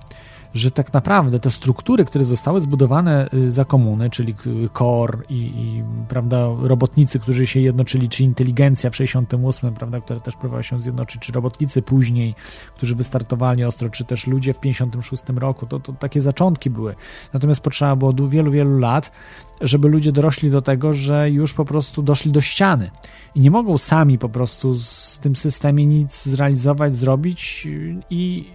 że 0.54 0.70
tak 0.70 0.92
naprawdę 0.92 1.38
te 1.38 1.50
struktury, 1.50 2.04
które 2.04 2.24
zostały 2.24 2.60
zbudowane 2.60 3.28
y, 3.34 3.50
za 3.50 3.64
komuny, 3.64 4.10
czyli 4.10 4.34
KOR 4.72 5.24
i, 5.28 5.34
i, 5.34 5.84
prawda, 6.08 6.48
robotnicy, 6.62 7.18
którzy 7.18 7.46
się 7.46 7.60
jednoczyli, 7.60 8.08
czy 8.08 8.24
inteligencja 8.24 8.90
w 8.90 8.96
68, 8.96 9.74
prawda, 9.74 10.00
która 10.00 10.20
też 10.20 10.36
próbowała 10.36 10.62
się 10.62 10.82
zjednoczyć, 10.82 11.22
czy 11.22 11.32
robotnicy 11.32 11.82
później, 11.82 12.34
którzy 12.76 12.94
wystartowali 12.94 13.64
ostro, 13.64 13.90
czy 13.90 14.04
też 14.04 14.26
ludzie 14.26 14.54
w 14.54 14.60
56 14.60 15.22
roku, 15.36 15.66
to, 15.66 15.80
to 15.80 15.92
takie 15.92 16.20
zaczątki 16.20 16.70
były. 16.70 16.94
Natomiast 17.32 17.60
potrzeba 17.60 17.96
było 17.96 18.12
wielu, 18.28 18.50
wielu 18.50 18.78
lat, 18.78 19.12
żeby 19.60 19.88
ludzie 19.88 20.12
dorośli 20.12 20.50
do 20.50 20.62
tego, 20.62 20.94
że 20.94 21.30
już 21.30 21.54
po 21.54 21.64
prostu 21.64 22.02
doszli 22.02 22.32
do 22.32 22.40
ściany 22.40 22.90
i 23.34 23.40
nie 23.40 23.50
mogą 23.50 23.78
sami 23.78 24.18
po 24.18 24.28
prostu 24.28 24.74
z 24.74 25.18
tym 25.18 25.36
systemie 25.36 25.86
nic 25.86 26.24
zrealizować, 26.24 26.96
zrobić 26.96 27.68
i 28.10 28.50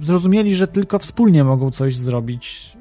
zrozumieli, 0.00 0.54
że 0.54 0.68
tylko 0.68 0.98
wspólnie 0.98 1.44
mogą 1.44 1.70
coś 1.70 1.96
zrobić, 1.96 2.76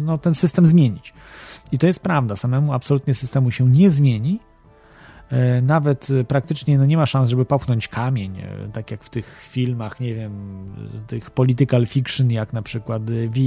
no, 0.00 0.18
ten 0.18 0.34
system 0.34 0.66
zmienić. 0.66 1.14
I 1.72 1.78
to 1.78 1.86
jest 1.86 2.00
prawda, 2.00 2.36
samemu 2.36 2.72
absolutnie 2.72 3.14
systemu 3.14 3.50
się 3.50 3.70
nie 3.70 3.90
zmieni. 3.90 4.40
E, 5.30 5.62
nawet 5.62 6.08
praktycznie 6.28 6.78
no 6.78 6.86
nie 6.86 6.96
ma 6.96 7.06
szans, 7.06 7.30
żeby 7.30 7.44
popchnąć 7.44 7.88
kamień, 7.88 8.38
e, 8.38 8.68
tak 8.72 8.90
jak 8.90 9.04
w 9.04 9.10
tych 9.10 9.40
filmach, 9.42 10.00
nie 10.00 10.14
wiem, 10.14 10.64
tych 11.06 11.30
political 11.30 11.86
fiction, 11.86 12.30
jak 12.30 12.52
na 12.52 12.62
przykład 12.62 13.02
V, 13.04 13.40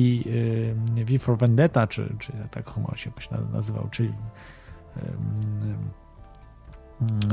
e, 0.98 1.06
v 1.06 1.20
for 1.20 1.38
Vendetta, 1.38 1.88
czy, 1.88 2.16
czy 2.20 2.32
tak 2.52 2.70
Homo 2.70 2.96
się 2.96 3.12
nazywał, 3.54 3.88
czyli 3.92 4.14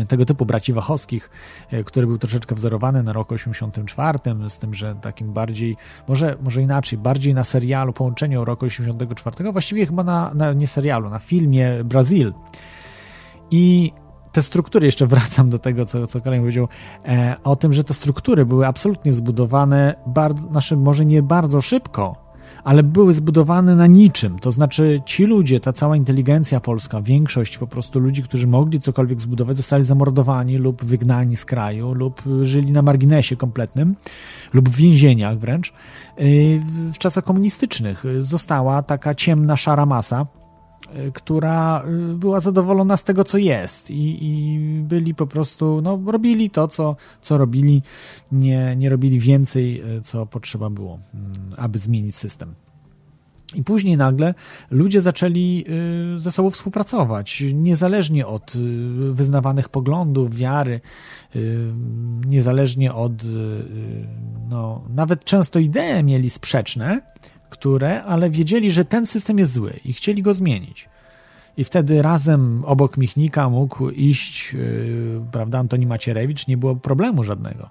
tego 0.08 0.24
typu 0.24 0.46
braci 0.46 0.72
Wachowskich, 0.72 1.30
e, 1.70 1.84
który 1.84 2.06
był 2.06 2.18
troszeczkę 2.18 2.54
wzorowany 2.54 3.02
na 3.02 3.12
roku 3.12 3.34
84, 3.34 4.18
z 4.48 4.58
tym, 4.58 4.74
że 4.74 4.94
takim 4.94 5.32
bardziej, 5.32 5.76
może, 6.08 6.36
może 6.42 6.62
inaczej, 6.62 6.98
bardziej 6.98 7.34
na 7.34 7.44
serialu, 7.44 7.92
połączeniu 7.92 8.44
roku 8.44 8.66
84, 8.66 9.52
właściwie 9.52 9.86
chyba 9.86 10.04
na, 10.04 10.34
na 10.34 10.52
nie 10.52 10.66
serialu, 10.66 11.10
na 11.10 11.18
filmie 11.18 11.84
Brazil. 11.84 12.32
I 13.50 13.92
te 14.32 14.42
struktury, 14.42 14.86
jeszcze 14.86 15.06
wracam 15.16 15.50
do 15.50 15.58
tego, 15.58 15.86
co, 15.86 16.06
co 16.06 16.20
Kolejny 16.20 16.42
powiedział, 16.42 16.68
e, 17.04 17.36
o 17.44 17.56
tym, 17.56 17.72
że 17.72 17.84
te 17.84 17.94
struktury 17.94 18.46
były 18.46 18.66
absolutnie 18.66 19.12
zbudowane, 19.12 19.94
bardzo, 20.06 20.48
znaczy 20.48 20.76
może 20.76 21.04
nie 21.04 21.22
bardzo 21.22 21.60
szybko, 21.60 22.27
ale 22.68 22.82
były 22.82 23.12
zbudowane 23.12 23.76
na 23.76 23.86
niczym. 23.86 24.38
To 24.38 24.52
znaczy, 24.52 25.02
ci 25.04 25.24
ludzie, 25.24 25.60
ta 25.60 25.72
cała 25.72 25.96
inteligencja 25.96 26.60
polska, 26.60 27.02
większość 27.02 27.58
po 27.58 27.66
prostu 27.66 28.00
ludzi, 28.00 28.22
którzy 28.22 28.46
mogli 28.46 28.80
cokolwiek 28.80 29.20
zbudować, 29.20 29.56
zostali 29.56 29.84
zamordowani 29.84 30.58
lub 30.58 30.84
wygnani 30.84 31.36
z 31.36 31.44
kraju, 31.44 31.94
lub 31.94 32.22
żyli 32.42 32.72
na 32.72 32.82
marginesie 32.82 33.36
kompletnym, 33.36 33.96
lub 34.52 34.68
w 34.68 34.76
więzieniach 34.76 35.38
wręcz. 35.38 35.72
Y, 36.20 36.60
w 36.92 36.98
czasach 36.98 37.24
komunistycznych 37.24 38.04
została 38.20 38.82
taka 38.82 39.14
ciemna, 39.14 39.56
szara 39.56 39.86
masa, 39.86 40.26
która 41.14 41.84
y, 42.12 42.14
była 42.14 42.40
zadowolona 42.40 42.96
z 42.96 43.04
tego, 43.04 43.24
co 43.24 43.38
jest 43.38 43.90
i, 43.90 44.18
i, 44.24 44.58
byli 44.82 45.14
po 45.14 45.26
prostu, 45.26 45.80
no, 45.82 46.00
robili 46.06 46.50
to, 46.50 46.68
co, 46.68 46.96
co 47.22 47.38
robili, 47.38 47.82
nie, 48.32 48.76
nie 48.76 48.88
robili 48.88 49.20
więcej, 49.20 49.82
y, 49.98 50.02
co 50.02 50.26
potrzeba 50.26 50.70
było, 50.70 50.98
mm, 51.14 51.32
aby 51.56 51.78
zmienić 51.78 52.16
system. 52.16 52.54
I 53.54 53.64
później 53.64 53.96
nagle 53.96 54.34
ludzie 54.70 55.00
zaczęli 55.00 55.64
ze 56.16 56.32
sobą 56.32 56.50
współpracować, 56.50 57.44
niezależnie 57.54 58.26
od 58.26 58.52
wyznawanych 59.10 59.68
poglądów, 59.68 60.36
wiary, 60.36 60.80
niezależnie 62.26 62.94
od, 62.94 63.12
no, 64.48 64.84
nawet 64.94 65.24
często 65.24 65.58
idee 65.58 66.04
mieli 66.04 66.30
sprzeczne, 66.30 67.00
które, 67.50 68.02
ale 68.02 68.30
wiedzieli, 68.30 68.70
że 68.70 68.84
ten 68.84 69.06
system 69.06 69.38
jest 69.38 69.52
zły 69.52 69.80
i 69.84 69.92
chcieli 69.92 70.22
go 70.22 70.34
zmienić. 70.34 70.88
I 71.56 71.64
wtedy 71.64 72.02
razem 72.02 72.64
obok 72.64 72.96
Michnika 72.96 73.48
mógł 73.48 73.90
iść, 73.90 74.52
yy, 74.52 75.20
prawda, 75.32 75.58
Antoni 75.58 75.86
Macierewicz, 75.86 76.46
nie 76.46 76.56
było 76.56 76.76
problemu 76.76 77.24
żadnego. 77.24 77.70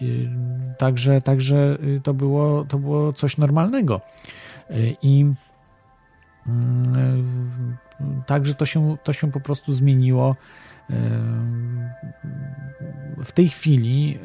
Yy, 0.00 0.30
także, 0.78 1.20
także 1.20 1.78
to 2.02 2.14
było, 2.14 2.64
to 2.64 2.78
było 2.78 3.12
coś 3.12 3.38
normalnego. 3.38 4.00
Yy, 4.70 4.96
I 5.02 5.26
także 8.26 8.54
to 8.54 8.66
się, 8.66 8.96
to 9.04 9.12
się 9.12 9.32
po 9.32 9.40
prostu 9.40 9.72
zmieniło 9.72 10.36
w 13.24 13.32
tej 13.32 13.48
chwili 13.48 14.18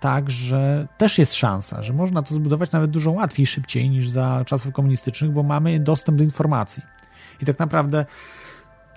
tak, 0.00 0.30
że 0.30 0.88
też 0.98 1.18
jest 1.18 1.34
szansa, 1.34 1.82
że 1.82 1.92
można 1.92 2.22
to 2.22 2.34
zbudować 2.34 2.72
nawet 2.72 2.90
dużo 2.90 3.10
łatwiej, 3.10 3.46
szybciej 3.46 3.90
niż 3.90 4.08
za 4.08 4.42
czasów 4.46 4.72
komunistycznych, 4.72 5.30
bo 5.30 5.42
mamy 5.42 5.80
dostęp 5.80 6.18
do 6.18 6.24
informacji. 6.24 6.82
I 7.40 7.46
tak 7.46 7.58
naprawdę 7.58 8.06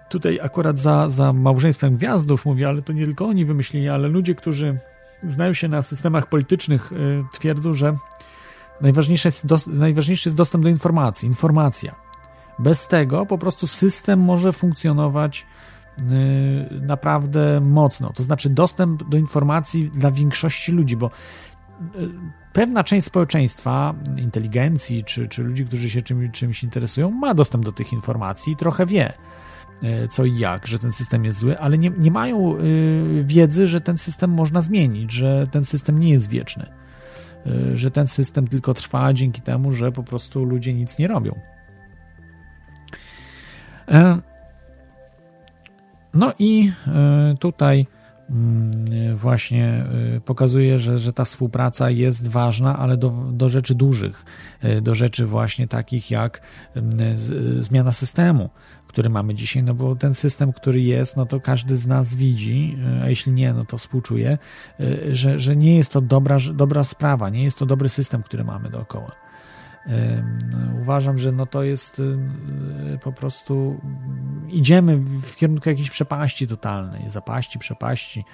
tutaj 0.10 0.40
akurat 0.44 0.80
za, 0.80 1.10
za 1.10 1.34
małżeństwem 1.34 1.98
gwiazdów 1.98 2.46
mówię, 2.46 2.68
ale 2.68 2.82
to 2.82 2.94
nie 2.94 3.06
tylko 3.06 3.26
oni 3.26 3.46
wymyślili, 3.46 3.90
ale 3.90 4.08
ludzie, 4.08 4.36
którzy 4.36 4.80
znają 5.24 5.54
się 5.54 5.68
na 5.68 5.82
systemach 5.82 6.30
politycznych, 6.30 6.92
y, 6.92 7.24
twierdzą, 7.34 7.74
że 7.74 7.96
najważniejszy 8.82 9.28
jest, 9.28 9.46
najważniejszy 9.68 10.30
jest 10.30 10.38
dostęp 10.38 10.64
do 10.64 10.70
informacji, 10.70 11.28
informacja. 11.28 11.96
Bez 12.60 12.88
tego 12.88 13.26
po 13.26 13.38
prostu 13.38 13.68
system 13.68 14.20
może 14.20 14.54
funkcjonować 14.54 15.46
Y, 15.46 15.61
naprawdę 16.82 17.62
mocno. 17.62 18.14
To 18.14 18.24
znaczy 18.24 18.50
dostęp 18.50 19.10
do 19.10 19.18
informacji 19.18 19.90
dla 19.90 20.12
większości 20.12 20.72
ludzi, 20.72 20.98
bo 20.98 21.08
y, 21.08 22.10
pewna 22.54 22.84
część 22.84 23.06
społeczeństwa, 23.06 23.96
inteligencji 24.18 25.04
czy, 25.04 25.28
czy 25.28 25.44
ludzi, 25.44 25.66
którzy 25.66 25.90
się 25.90 26.02
czymś, 26.32 26.64
interesują, 26.64 27.12
ma 27.12 27.34
dostęp 27.34 27.66
do 27.66 27.72
tych 27.72 27.94
informacji 27.94 28.54
i 28.54 28.56
trochę 28.56 28.86
wie 28.86 29.14
y, 29.84 30.08
co 30.08 30.26
i 30.26 30.38
jak, 30.38 30.68
że 30.68 30.80
ten 30.80 30.92
system 30.92 31.26
jest 31.26 31.40
zły, 31.40 31.60
ale 31.60 31.78
nie, 31.78 31.92
nie 32.00 32.12
mają 32.12 32.58
wiedzy, 33.24 33.68
że 33.68 33.82
ten 33.82 33.98
system 33.98 34.32
można 34.32 34.62
zmienić, 34.62 35.12
że 35.12 35.48
ten 35.52 35.66
system 35.66 36.00
nie 36.00 36.10
jest 36.10 36.30
wieczny, 36.30 36.66
że 37.74 37.92
ten 37.92 38.08
system 38.08 38.48
tylko 38.48 38.74
trwa 38.74 39.14
dzięki 39.14 39.42
temu, 39.42 39.72
że 39.72 39.92
po 39.92 40.04
prostu 40.04 40.46
ludzie 40.46 40.74
nic 40.74 40.98
nie 40.98 41.08
robią. 41.08 41.40
No 46.14 46.34
i 46.40 46.72
e, 46.88 47.36
tutaj 47.40 47.88
mm, 48.30 49.18
właśnie 49.18 49.86
e, 50.18 50.22
pokazuje, 50.22 50.80
że, 50.80 51.00
że 51.00 51.14
ta 51.14 51.26
współpraca 51.26 51.90
jest 51.90 52.28
ważna, 52.28 52.78
ale 52.78 52.98
do, 52.98 53.10
do 53.32 53.50
rzeczy 53.50 53.76
dużych, 53.76 54.26
e, 54.62 54.82
do 54.82 54.96
rzeczy 54.96 55.26
właśnie 55.26 55.68
takich 55.68 56.12
jak 56.12 56.42
zmiana 57.60 57.92
systemu, 57.92 58.50
który 58.88 59.10
mamy 59.10 59.36
dzisiaj, 59.36 59.64
no 59.64 59.74
bo 59.74 59.96
ten 59.96 60.14
system, 60.14 60.54
który 60.54 60.82
jest, 60.82 61.18
no 61.18 61.26
to 61.26 61.40
każdy 61.40 61.78
z 61.78 61.88
nas 61.88 62.16
widzi, 62.16 62.78
a 63.04 63.10
jeśli 63.10 63.32
nie, 63.32 63.54
no 63.54 63.66
to 63.66 63.78
współczuje, 63.78 64.38
że, 65.12 65.40
że 65.40 65.56
nie 65.56 65.78
jest 65.78 65.92
to 65.92 66.02
dobra, 66.02 66.38
dobra 66.54 66.84
sprawa, 66.84 67.30
nie 67.30 67.44
jest 67.44 67.60
to 67.60 67.66
dobry 67.66 67.90
system, 67.90 68.24
który 68.24 68.44
mamy 68.44 68.70
dookoła. 68.70 69.21
Uważam, 70.82 71.18
że 71.18 71.32
no 71.32 71.46
to 71.46 71.64
jest 71.64 72.00
y, 72.00 72.20
po 73.04 73.12
prostu 73.12 73.82
idziemy 74.50 74.98
w 74.98 75.36
kierunku 75.36 75.70
jakiejś 75.70 75.90
przepaści 75.90 76.48
totalnej, 76.48 77.10
zapaści, 77.10 77.60
przepaści. 77.60 78.26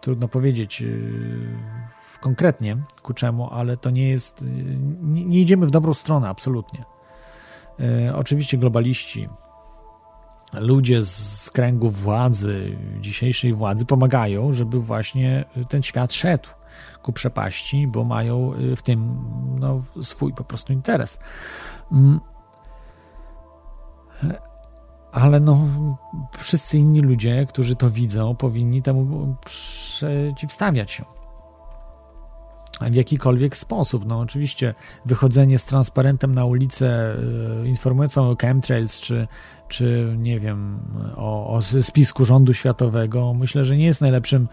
Trudno 0.00 0.28
powiedzieć 0.28 0.82
y, 0.82 1.58
konkretnie 2.20 2.76
ku 3.02 3.14
czemu, 3.14 3.50
ale 3.50 3.76
to 3.76 3.90
nie 3.90 4.08
jest, 4.08 4.42
y, 4.42 4.46
nie, 5.02 5.40
idziemy 5.40 5.66
w 5.66 5.70
dobrą 5.70 5.94
stronę, 5.94 6.28
absolutnie. 6.28 6.84
Oczywiście 8.14 8.58
globaliści, 8.58 9.28
ludzie 10.52 11.02
z 11.02 11.50
kręgów 11.50 12.02
władzy, 12.02 12.76
dzisiejszej 13.00 13.54
władzy 13.54 13.86
pomagają, 13.86 14.52
żeby 14.52 14.80
właśnie 14.80 15.44
ten 15.68 15.82
świat 15.82 16.12
szedł 16.12 16.48
ku 17.02 17.12
przepaści, 17.12 17.86
bo 17.86 18.04
mają 18.04 18.54
y, 18.54 18.76
w 18.76 18.82
tym 18.82 19.18
no, 19.58 19.80
swój 20.02 20.32
po 20.32 20.44
prostu 20.44 20.72
interes. 20.72 21.18
Mm. 21.92 22.20
ale 25.12 25.40
no, 25.40 25.66
wszyscy 26.38 26.78
inni 26.78 27.00
ludzie, 27.00 27.46
którzy 27.46 27.76
to 27.76 27.90
widzą, 27.90 28.34
powinni 28.34 28.82
temu 28.82 29.36
przeciwstawiać 29.44 30.90
się 30.90 31.21
w 32.80 32.94
jakikolwiek 32.94 33.56
sposób. 33.56 34.06
No 34.06 34.18
oczywiście 34.18 34.74
wychodzenie 35.06 35.58
z 35.58 35.64
transparentem 35.64 36.34
na 36.34 36.44
ulicę 36.44 37.16
yy, 37.62 37.68
informującą 37.68 38.30
o 38.30 38.36
chemtrails, 38.36 39.00
czy, 39.00 39.28
czy 39.68 40.14
nie 40.18 40.40
wiem, 40.40 40.78
o, 41.16 41.54
o 41.54 41.62
spisku 41.62 42.24
rządu 42.24 42.54
światowego, 42.54 43.34
myślę, 43.34 43.64
że 43.64 43.76
nie 43.76 43.84
jest 43.84 44.00
najlepszym, 44.00 44.48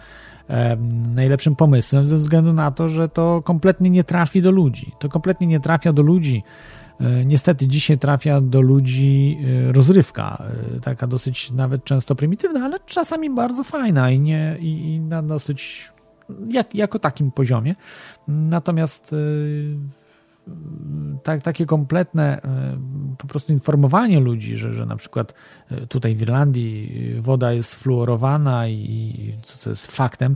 e, 0.50 0.76
najlepszym 1.16 1.56
pomysłem, 1.56 2.08
ze 2.08 2.18
względu 2.18 2.54
na 2.54 2.72
to, 2.72 2.90
że 2.90 3.10
to 3.10 3.42
kompletnie 3.42 3.90
nie 3.90 4.04
trafi 4.04 4.42
do 4.42 4.52
ludzi. 4.52 4.92
To 5.00 5.10
kompletnie 5.10 5.48
nie 5.48 5.60
trafia 5.60 5.94
do 5.94 6.02
ludzi. 6.02 6.44
E, 7.00 7.26
niestety 7.26 7.68
dzisiaj 7.68 7.98
trafia 7.98 8.42
do 8.42 8.62
ludzi 8.62 9.38
e, 9.70 9.72
rozrywka, 9.72 10.44
e, 10.76 10.80
taka 10.80 11.08
dosyć 11.08 11.52
nawet 11.52 11.84
często 11.84 12.16
prymitywna, 12.16 12.66
ale 12.66 12.80
czasami 12.86 13.30
bardzo 13.30 13.64
fajna 13.64 14.12
i, 14.12 14.20
nie, 14.20 14.58
i, 14.60 14.94
i 14.94 15.00
na 15.00 15.24
dosyć 15.24 15.92
jak, 16.50 16.76
jako 16.76 17.00
takim 17.00 17.32
poziomie. 17.32 17.76
Natomiast 18.28 19.16
tak, 21.24 21.42
takie 21.42 21.66
kompletne 21.66 22.42
po 23.18 23.28
prostu 23.28 23.54
informowanie 23.54 24.20
ludzi, 24.20 24.58
że, 24.58 24.74
że 24.74 24.86
na 24.86 24.96
przykład 24.96 25.34
tutaj 25.90 26.16
w 26.16 26.22
Irlandii 26.22 27.16
woda 27.20 27.54
jest 27.54 27.76
fluorowana 27.76 28.68
i 28.68 29.34
co 29.44 29.70
jest 29.70 29.92
faktem 29.92 30.36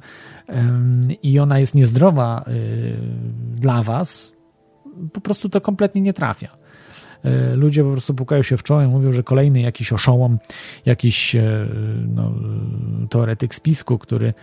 i 1.23 1.39
ona 1.39 1.59
jest 1.59 1.75
niezdrowa 1.75 2.45
dla 3.55 3.83
was, 3.83 4.35
po 5.13 5.21
prostu 5.21 5.49
to 5.49 5.61
kompletnie 5.61 6.01
nie 6.01 6.13
trafia. 6.13 6.57
Ludzie 7.55 7.83
po 7.83 7.91
prostu 7.91 8.13
pukają 8.13 8.43
się 8.43 8.57
w 8.57 8.63
czoło 8.63 8.81
i 8.81 8.87
mówią, 8.87 9.11
że 9.11 9.23
kolejny 9.23 9.61
jakiś 9.61 9.93
oszołom, 9.93 10.37
jakiś 10.85 11.35
no, 12.07 12.31
teoretyk 13.09 13.55
spisku, 13.55 13.97
który, 13.97 14.33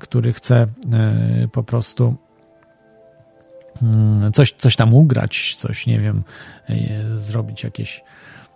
który 0.00 0.32
chce 0.32 0.66
po 1.52 1.62
prostu 1.62 2.14
mm, 3.82 4.32
coś, 4.32 4.52
coś 4.52 4.76
tam 4.76 4.94
ugrać, 4.94 5.54
coś, 5.54 5.86
nie 5.86 6.00
wiem, 6.00 6.22
zrobić 7.16 7.64
jakieś 7.64 8.02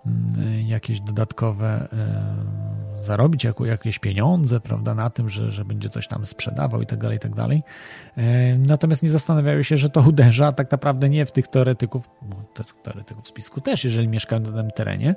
Mm, 0.06 0.66
jakieś 0.66 1.00
dodatkowe, 1.00 1.88
e, 1.92 3.04
zarobić 3.04 3.46
jakieś 3.64 3.98
pieniądze, 3.98 4.60
prawda, 4.60 4.94
na 4.94 5.10
tym, 5.10 5.28
że, 5.28 5.52
że 5.52 5.64
będzie 5.64 5.88
coś 5.88 6.08
tam 6.08 6.26
sprzedawał 6.26 6.82
i 6.82 6.86
tak 6.86 6.98
dalej, 6.98 7.16
i 7.16 7.20
tak 7.20 7.34
dalej. 7.34 7.62
E, 8.16 8.58
natomiast 8.58 9.02
nie 9.02 9.10
zastanawiają 9.10 9.62
się, 9.62 9.76
że 9.76 9.90
to 9.90 10.00
uderza 10.00 10.52
tak 10.52 10.72
naprawdę 10.72 11.08
nie 11.08 11.26
w 11.26 11.32
tych 11.32 11.48
teoretyków, 11.48 12.10
teoretyków 12.82 13.28
spisku 13.28 13.60
też, 13.60 13.84
jeżeli 13.84 14.08
mieszkają 14.08 14.42
na 14.42 14.62
tym 14.62 14.70
terenie, 14.70 15.14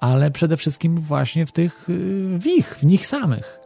ale 0.00 0.30
przede 0.30 0.56
wszystkim 0.56 0.98
właśnie 0.98 1.46
w 1.46 1.52
tych, 1.52 1.88
y, 1.88 2.38
w 2.38 2.46
ich, 2.46 2.76
w 2.78 2.84
nich 2.84 3.06
samych 3.06 3.61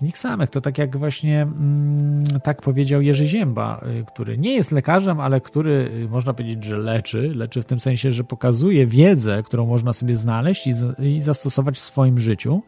w 0.00 0.02
nich 0.02 0.18
samych. 0.18 0.50
To 0.50 0.60
tak 0.60 0.78
jak 0.78 0.96
właśnie 0.96 1.42
mm, 1.42 2.24
tak 2.42 2.62
powiedział 2.62 3.02
Jerzy 3.02 3.26
Zięba, 3.26 3.84
y, 4.00 4.04
który 4.04 4.38
nie 4.38 4.54
jest 4.54 4.72
lekarzem, 4.72 5.20
ale 5.20 5.40
który 5.40 5.90
y, 6.04 6.08
można 6.08 6.34
powiedzieć, 6.34 6.64
że 6.64 6.78
leczy. 6.78 7.32
Leczy 7.34 7.62
w 7.62 7.64
tym 7.64 7.80
sensie, 7.80 8.12
że 8.12 8.24
pokazuje 8.24 8.86
wiedzę, 8.86 9.42
którą 9.42 9.66
można 9.66 9.92
sobie 9.92 10.16
znaleźć 10.16 10.66
i, 10.66 10.74
i 10.98 11.20
zastosować 11.20 11.76
w 11.76 11.80
swoim 11.80 12.18
życiu, 12.18 12.62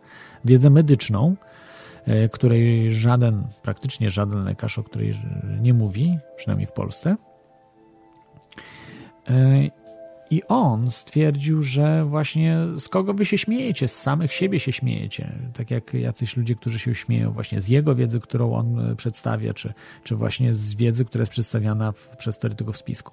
wiedzę 0.44 0.70
medyczną, 0.70 1.36
y, 2.08 2.28
której 2.28 2.92
żaden, 2.92 3.44
praktycznie 3.62 4.10
żaden 4.10 4.44
lekarz, 4.44 4.78
o 4.78 4.82
której 4.82 5.14
nie 5.60 5.74
mówi, 5.74 6.18
przynajmniej 6.36 6.66
w 6.66 6.72
Polsce. 6.72 7.16
I 10.32 10.42
on 10.48 10.90
stwierdził, 10.90 11.62
że 11.62 12.04
właśnie 12.04 12.58
z 12.76 12.88
kogo 12.88 13.14
wy 13.14 13.24
się 13.24 13.38
śmiejecie, 13.38 13.88
z 13.88 13.98
samych 13.98 14.32
siebie 14.32 14.60
się 14.60 14.72
śmiejecie. 14.72 15.32
Tak 15.54 15.70
jak 15.70 15.94
jacyś 15.94 16.36
ludzie, 16.36 16.54
którzy 16.54 16.78
się 16.78 16.94
śmieją 16.94 17.32
właśnie 17.32 17.60
z 17.60 17.68
jego 17.68 17.94
wiedzy, 17.94 18.20
którą 18.20 18.54
on 18.54 18.90
e, 18.90 18.96
przedstawia, 18.96 19.54
czy, 19.54 19.74
czy 20.04 20.16
właśnie 20.16 20.54
z 20.54 20.74
wiedzy, 20.74 21.04
która 21.04 21.22
jest 21.22 21.32
przedstawiana 21.32 21.92
w, 21.92 22.16
przez 22.16 22.38
teoretyków 22.38 22.76
spisku. 22.76 23.12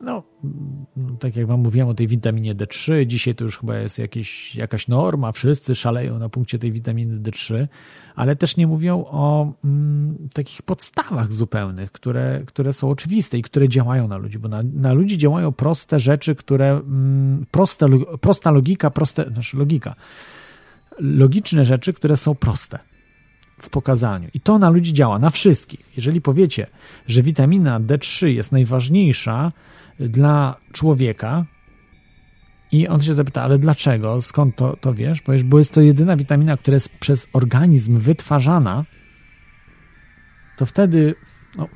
No, 0.00 0.22
mm, 0.44 1.16
tak 1.16 1.36
jak 1.36 1.46
wam 1.46 1.60
mówiłem 1.60 1.88
o 1.88 1.94
tej 1.94 2.08
witaminie 2.08 2.54
D3, 2.54 3.06
dzisiaj 3.06 3.34
to 3.34 3.44
już 3.44 3.58
chyba 3.58 3.76
jest 3.76 3.98
jakieś, 3.98 4.56
jakaś 4.56 4.88
norma, 4.88 5.32
wszyscy 5.32 5.74
szaleją 5.74 6.18
na 6.18 6.28
punkcie 6.28 6.58
tej 6.58 6.72
witaminy 6.72 7.20
D3, 7.20 7.66
ale 8.14 8.36
też 8.36 8.56
nie 8.56 8.66
mówią 8.66 9.04
o 9.06 9.52
mm, 9.64 10.28
takich 10.34 10.62
podstawach 10.62 11.32
zupełnych, 11.32 11.92
które, 11.92 12.42
które 12.46 12.72
są 12.72 12.90
oczywiste 12.90 13.38
i 13.38 13.42
które 13.42 13.68
działają 13.68 14.08
na 14.08 14.16
ludzi, 14.16 14.38
bo 14.38 14.48
na, 14.48 14.62
na 14.62 14.92
ludzi 14.92 15.18
działają 15.18 15.52
proste 15.52 16.00
rzeczy, 16.00 16.34
które 16.34 16.70
mm, 16.70 17.46
proste, 17.50 17.86
prosta 18.20 18.50
logika, 18.50 18.90
proste, 18.90 19.30
znaczy 19.32 19.56
logika, 19.56 19.94
logiczne 20.98 21.64
rzeczy, 21.64 21.92
które 21.92 22.16
są 22.16 22.34
proste 22.34 22.78
w 23.62 23.70
pokazaniu. 23.70 24.28
I 24.34 24.40
to 24.40 24.58
na 24.58 24.70
ludzi 24.70 24.92
działa, 24.92 25.18
na 25.18 25.30
wszystkich. 25.30 25.80
Jeżeli 25.96 26.20
powiecie, 26.20 26.66
że 27.06 27.22
witamina 27.22 27.80
D3 27.80 28.26
jest 28.26 28.52
najważniejsza 28.52 29.52
dla 30.08 30.56
człowieka, 30.72 31.44
i 32.72 32.88
on 32.88 33.02
się 33.02 33.14
zapyta, 33.14 33.42
ale 33.42 33.58
dlaczego? 33.58 34.22
Skąd 34.22 34.56
to, 34.56 34.76
to 34.76 34.94
wiesz? 34.94 35.22
Powiesz, 35.22 35.42
bo 35.42 35.58
jest 35.58 35.74
to 35.74 35.80
jedyna 35.80 36.16
witamina, 36.16 36.56
która 36.56 36.74
jest 36.74 36.88
przez 36.88 37.28
organizm 37.32 37.98
wytwarzana, 37.98 38.84
to 40.56 40.66
wtedy, 40.66 41.14
no, 41.56 41.68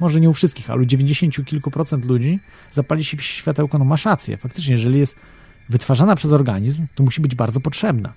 może 0.00 0.20
nie 0.20 0.30
u 0.30 0.32
wszystkich, 0.32 0.70
ale 0.70 0.82
u 0.82 0.84
90 0.84 1.46
kilku 1.46 1.70
procent 1.70 2.04
ludzi 2.04 2.40
zapali 2.70 3.04
się 3.04 3.18
światełko, 3.18 3.78
no 3.78 3.84
masz 3.84 4.04
rację. 4.04 4.36
Faktycznie, 4.36 4.72
jeżeli 4.72 4.98
jest 4.98 5.16
wytwarzana 5.68 6.16
przez 6.16 6.32
organizm, 6.32 6.86
to 6.94 7.04
musi 7.04 7.20
być 7.20 7.34
bardzo 7.34 7.60
potrzebna. 7.60 8.14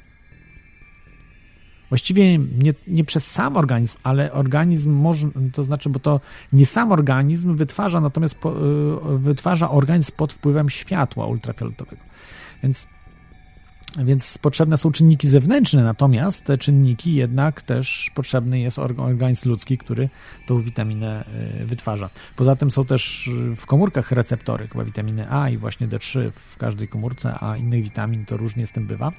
Właściwie 1.90 2.38
nie, 2.38 2.74
nie 2.88 3.04
przez 3.04 3.32
sam 3.32 3.58
organizm, 3.58 3.98
ale 4.04 4.32
organizm 4.32 4.92
może, 4.92 5.30
to 5.54 5.64
znaczy, 5.64 5.90
bo 5.90 6.00
to 6.00 6.20
nie 6.54 6.66
sam 6.66 6.92
organizm 6.92 7.56
wytwarza, 7.56 8.02
natomiast 8.02 8.36
po, 8.36 8.54
y, 9.14 9.18
wytwarza 9.18 9.70
organizm 9.70 10.12
pod 10.18 10.34
wpływem 10.34 10.70
światła 10.70 11.28
ultrafioletowego. 11.28 12.02
Więc 12.64 12.88
więc 13.98 14.38
potrzebne 14.38 14.78
są 14.78 14.92
czynniki 14.92 15.30
zewnętrzne, 15.30 15.84
natomiast 15.84 16.46
te 16.46 16.58
czynniki 16.58 17.14
jednak 17.14 17.62
też 17.62 18.12
potrzebny 18.16 18.60
jest 18.60 18.80
organizm 18.80 19.50
ludzki, 19.50 19.78
który 19.78 20.10
tą 20.48 20.62
witaminę 20.62 21.26
y, 21.62 21.66
wytwarza. 21.66 22.10
Poza 22.36 22.56
tym 22.56 22.72
są 22.72 22.86
też 22.86 23.30
w 23.56 23.66
komórkach 23.66 24.12
receptory, 24.12 24.68
chyba 24.68 24.84
witaminy 24.84 25.32
A 25.32 25.50
i 25.50 25.58
właśnie 25.58 25.88
D3 25.88 26.32
w 26.32 26.58
każdej 26.58 26.88
komórce, 26.88 27.36
a 27.40 27.58
innych 27.58 27.84
witamin 27.84 28.26
to 28.26 28.38
różnie 28.38 28.68
z 28.68 28.72
tym 28.72 28.88
bywa 28.88 29.12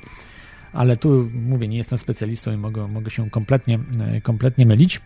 ale 0.73 0.97
tu 0.97 1.31
mówię, 1.33 1.69
nie 1.69 1.77
jestem 1.77 1.99
specjalistą 1.99 2.53
i 2.53 2.57
mogę, 2.57 2.89
mogę 2.89 3.11
się 3.11 3.31
kompletnie, 3.31 3.79
e, 4.01 4.21
kompletnie 4.21 4.67
mylić. 4.67 5.01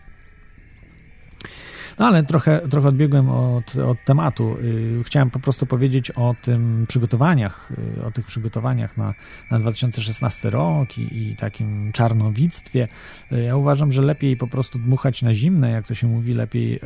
No 1.99 2.05
ale 2.07 2.23
trochę, 2.23 2.61
trochę 2.69 2.87
odbiegłem 2.87 3.29
od, 3.29 3.75
od 3.75 3.97
tematu. 4.05 4.57
Y, 4.63 5.03
chciałem 5.03 5.29
po 5.29 5.39
prostu 5.39 5.65
powiedzieć 5.65 6.11
o 6.11 6.35
tym 6.41 6.85
przygotowaniach, 6.87 7.71
y, 7.97 8.05
o 8.05 8.11
tych 8.11 8.25
przygotowaniach 8.25 8.97
na, 8.97 9.13
na 9.51 9.59
2016 9.59 10.49
rok 10.49 10.97
i, 10.97 11.17
i 11.17 11.35
takim 11.35 11.91
czarnowictwie. 11.91 12.87
Y, 13.31 13.41
ja 13.41 13.55
uważam, 13.55 13.91
że 13.91 14.01
lepiej 14.01 14.37
po 14.37 14.47
prostu 14.47 14.79
dmuchać 14.79 15.21
na 15.21 15.33
zimne, 15.33 15.71
jak 15.71 15.87
to 15.87 15.95
się 15.95 16.07
mówi, 16.07 16.33
lepiej 16.33 16.79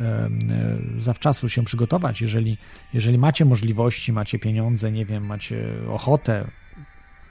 zawczasu 0.98 1.48
się 1.48 1.64
przygotować. 1.64 2.20
Jeżeli, 2.20 2.58
jeżeli 2.94 3.18
macie 3.18 3.44
możliwości, 3.44 4.12
macie 4.12 4.38
pieniądze, 4.38 4.92
nie 4.92 5.04
wiem, 5.04 5.26
macie 5.26 5.64
ochotę, 5.88 6.44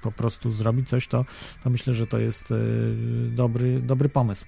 po 0.02 0.12
prostu 0.12 0.52
zrobić 0.52 0.90
coś, 0.90 1.08
to, 1.08 1.26
to 1.64 1.70
myślę, 1.70 1.94
że 1.94 2.08
to 2.08 2.20
jest 2.20 2.52
e, 2.52 2.56
dobry, 3.36 3.82
dobry 3.82 4.10
pomysł. 4.10 4.46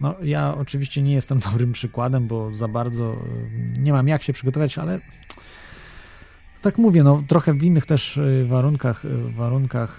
No, 0.00 0.14
ja 0.22 0.54
oczywiście 0.58 1.02
nie 1.02 1.14
jestem 1.14 1.38
dobrym 1.50 1.72
przykładem, 1.72 2.26
bo 2.26 2.52
za 2.52 2.68
bardzo 2.68 3.12
e, 3.12 3.80
nie 3.80 3.92
mam 3.92 4.08
jak 4.08 4.22
się 4.22 4.32
przygotować, 4.32 4.78
ale 4.78 5.00
tak 6.62 6.78
mówię, 6.78 7.02
no 7.02 7.22
trochę 7.28 7.54
w 7.54 7.62
innych 7.62 7.86
też 7.86 8.18
e, 8.18 8.44
warunkach, 8.44 9.02
warunkach 9.36 9.98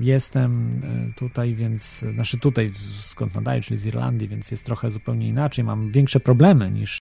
jestem 0.00 0.82
tutaj, 1.16 1.54
więc, 1.54 2.04
znaczy 2.14 2.38
tutaj 2.38 2.72
skąd 2.98 3.34
nadaję, 3.34 3.62
czyli 3.62 3.78
z 3.78 3.86
Irlandii, 3.86 4.28
więc 4.28 4.50
jest 4.50 4.64
trochę 4.64 4.90
zupełnie 4.90 5.28
inaczej. 5.28 5.64
Mam 5.64 5.92
większe 5.92 6.20
problemy 6.20 6.70
niż, 6.70 6.98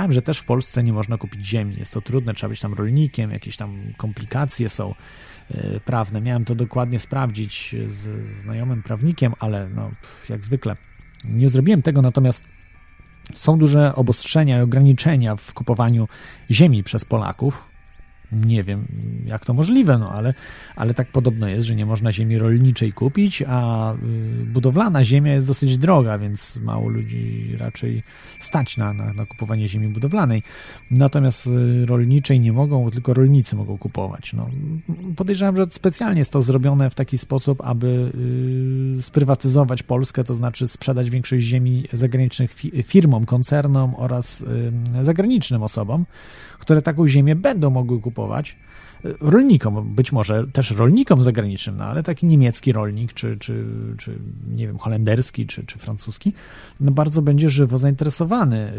Wiem, 0.00 0.12
że 0.12 0.22
też 0.22 0.38
w 0.38 0.44
Polsce 0.44 0.82
nie 0.82 0.92
można 0.92 1.18
kupić 1.18 1.46
ziemi. 1.46 1.76
Jest 1.78 1.92
to 1.92 2.00
trudne, 2.00 2.34
trzeba 2.34 2.48
być 2.48 2.60
tam 2.60 2.74
rolnikiem, 2.74 3.30
jakieś 3.30 3.56
tam 3.56 3.78
komplikacje 3.96 4.68
są 4.68 4.94
e, 5.50 5.80
prawne. 5.80 6.20
Miałem 6.20 6.44
to 6.44 6.54
dokładnie 6.54 6.98
sprawdzić 6.98 7.76
z 7.86 8.26
znajomym 8.42 8.82
prawnikiem, 8.82 9.32
ale 9.38 9.68
no, 9.68 9.90
jak 10.28 10.44
zwykle 10.44 10.76
nie 11.24 11.48
zrobiłem 11.48 11.82
tego, 11.82 12.02
natomiast 12.02 12.44
są 13.34 13.58
duże 13.58 13.94
obostrzenia 13.94 14.58
i 14.58 14.62
ograniczenia 14.62 15.36
w 15.36 15.54
kupowaniu 15.54 16.08
ziemi 16.50 16.84
przez 16.84 17.04
Polaków. 17.04 17.73
Nie 18.32 18.64
wiem, 18.64 18.86
jak 19.26 19.44
to 19.44 19.54
możliwe, 19.54 19.98
no 19.98 20.10
ale, 20.10 20.34
ale 20.76 20.94
tak 20.94 21.08
podobno 21.08 21.48
jest, 21.48 21.66
że 21.66 21.74
nie 21.74 21.86
można 21.86 22.12
ziemi 22.12 22.38
rolniczej 22.38 22.92
kupić, 22.92 23.42
a 23.46 23.92
y, 23.94 23.96
budowlana 24.46 25.04
ziemia 25.04 25.34
jest 25.34 25.46
dosyć 25.46 25.78
droga, 25.78 26.18
więc 26.18 26.56
mało 26.56 26.88
ludzi 26.88 27.56
raczej 27.58 28.02
stać 28.40 28.76
na, 28.76 28.92
na, 28.92 29.12
na 29.12 29.26
kupowanie 29.26 29.68
ziemi 29.68 29.88
budowlanej. 29.88 30.42
Natomiast 30.90 31.46
y, 31.46 31.86
rolniczej 31.86 32.40
nie 32.40 32.52
mogą, 32.52 32.90
tylko 32.90 33.14
rolnicy 33.14 33.56
mogą 33.56 33.78
kupować. 33.78 34.32
No, 34.32 34.50
podejrzewam, 35.16 35.56
że 35.56 35.66
specjalnie 35.70 36.18
jest 36.18 36.32
to 36.32 36.42
zrobione 36.42 36.90
w 36.90 36.94
taki 36.94 37.18
sposób, 37.18 37.62
aby 37.64 38.12
y, 38.98 39.02
sprywatyzować 39.02 39.82
Polskę, 39.82 40.24
to 40.24 40.34
znaczy 40.34 40.68
sprzedać 40.68 41.10
większość 41.10 41.46
ziemi 41.46 41.84
zagranicznych 41.92 42.54
firmom, 42.84 43.26
koncernom 43.26 43.94
oraz 43.94 44.44
zagranicznym 45.02 45.62
osobom 45.62 46.04
które 46.64 46.82
taką 46.82 47.08
ziemię 47.08 47.36
będą 47.36 47.70
mogły 47.70 48.00
kupować 48.00 48.23
rolnikom, 49.20 49.94
być 49.94 50.12
może 50.12 50.46
też 50.46 50.70
rolnikom 50.70 51.22
zagranicznym, 51.22 51.76
no 51.76 51.84
ale 51.84 52.02
taki 52.02 52.26
niemiecki 52.26 52.72
rolnik, 52.72 53.12
czy, 53.12 53.36
czy, 53.38 53.64
czy 53.98 54.18
nie 54.54 54.66
wiem, 54.66 54.78
holenderski, 54.78 55.46
czy, 55.46 55.66
czy 55.66 55.78
francuski, 55.78 56.32
no 56.80 56.90
bardzo 56.90 57.22
będzie 57.22 57.48
żywo 57.48 57.78
zainteresowany 57.78 58.72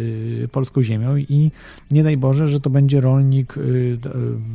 y, 0.43 0.49
polską 0.51 0.83
ziemią 0.83 1.17
i 1.17 1.51
nie 1.91 2.03
daj 2.03 2.17
Boże, 2.17 2.47
że 2.47 2.59
to 2.59 2.69
będzie 2.69 3.01
rolnik 3.01 3.57
y, 3.57 3.97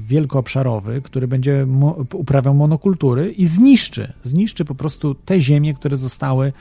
wielkoobszarowy, 0.07 1.03
który 1.03 1.29
będzie 1.29 1.67
uprawiał 2.13 2.55
monokultury 2.55 3.33
i 3.33 3.47
zniszczy, 3.47 4.13
zniszczy 4.25 4.65
po 4.65 4.75
prostu 4.75 5.15
te 5.15 5.41
ziemie, 5.41 5.75
które 5.75 5.97
zostały 5.97 6.53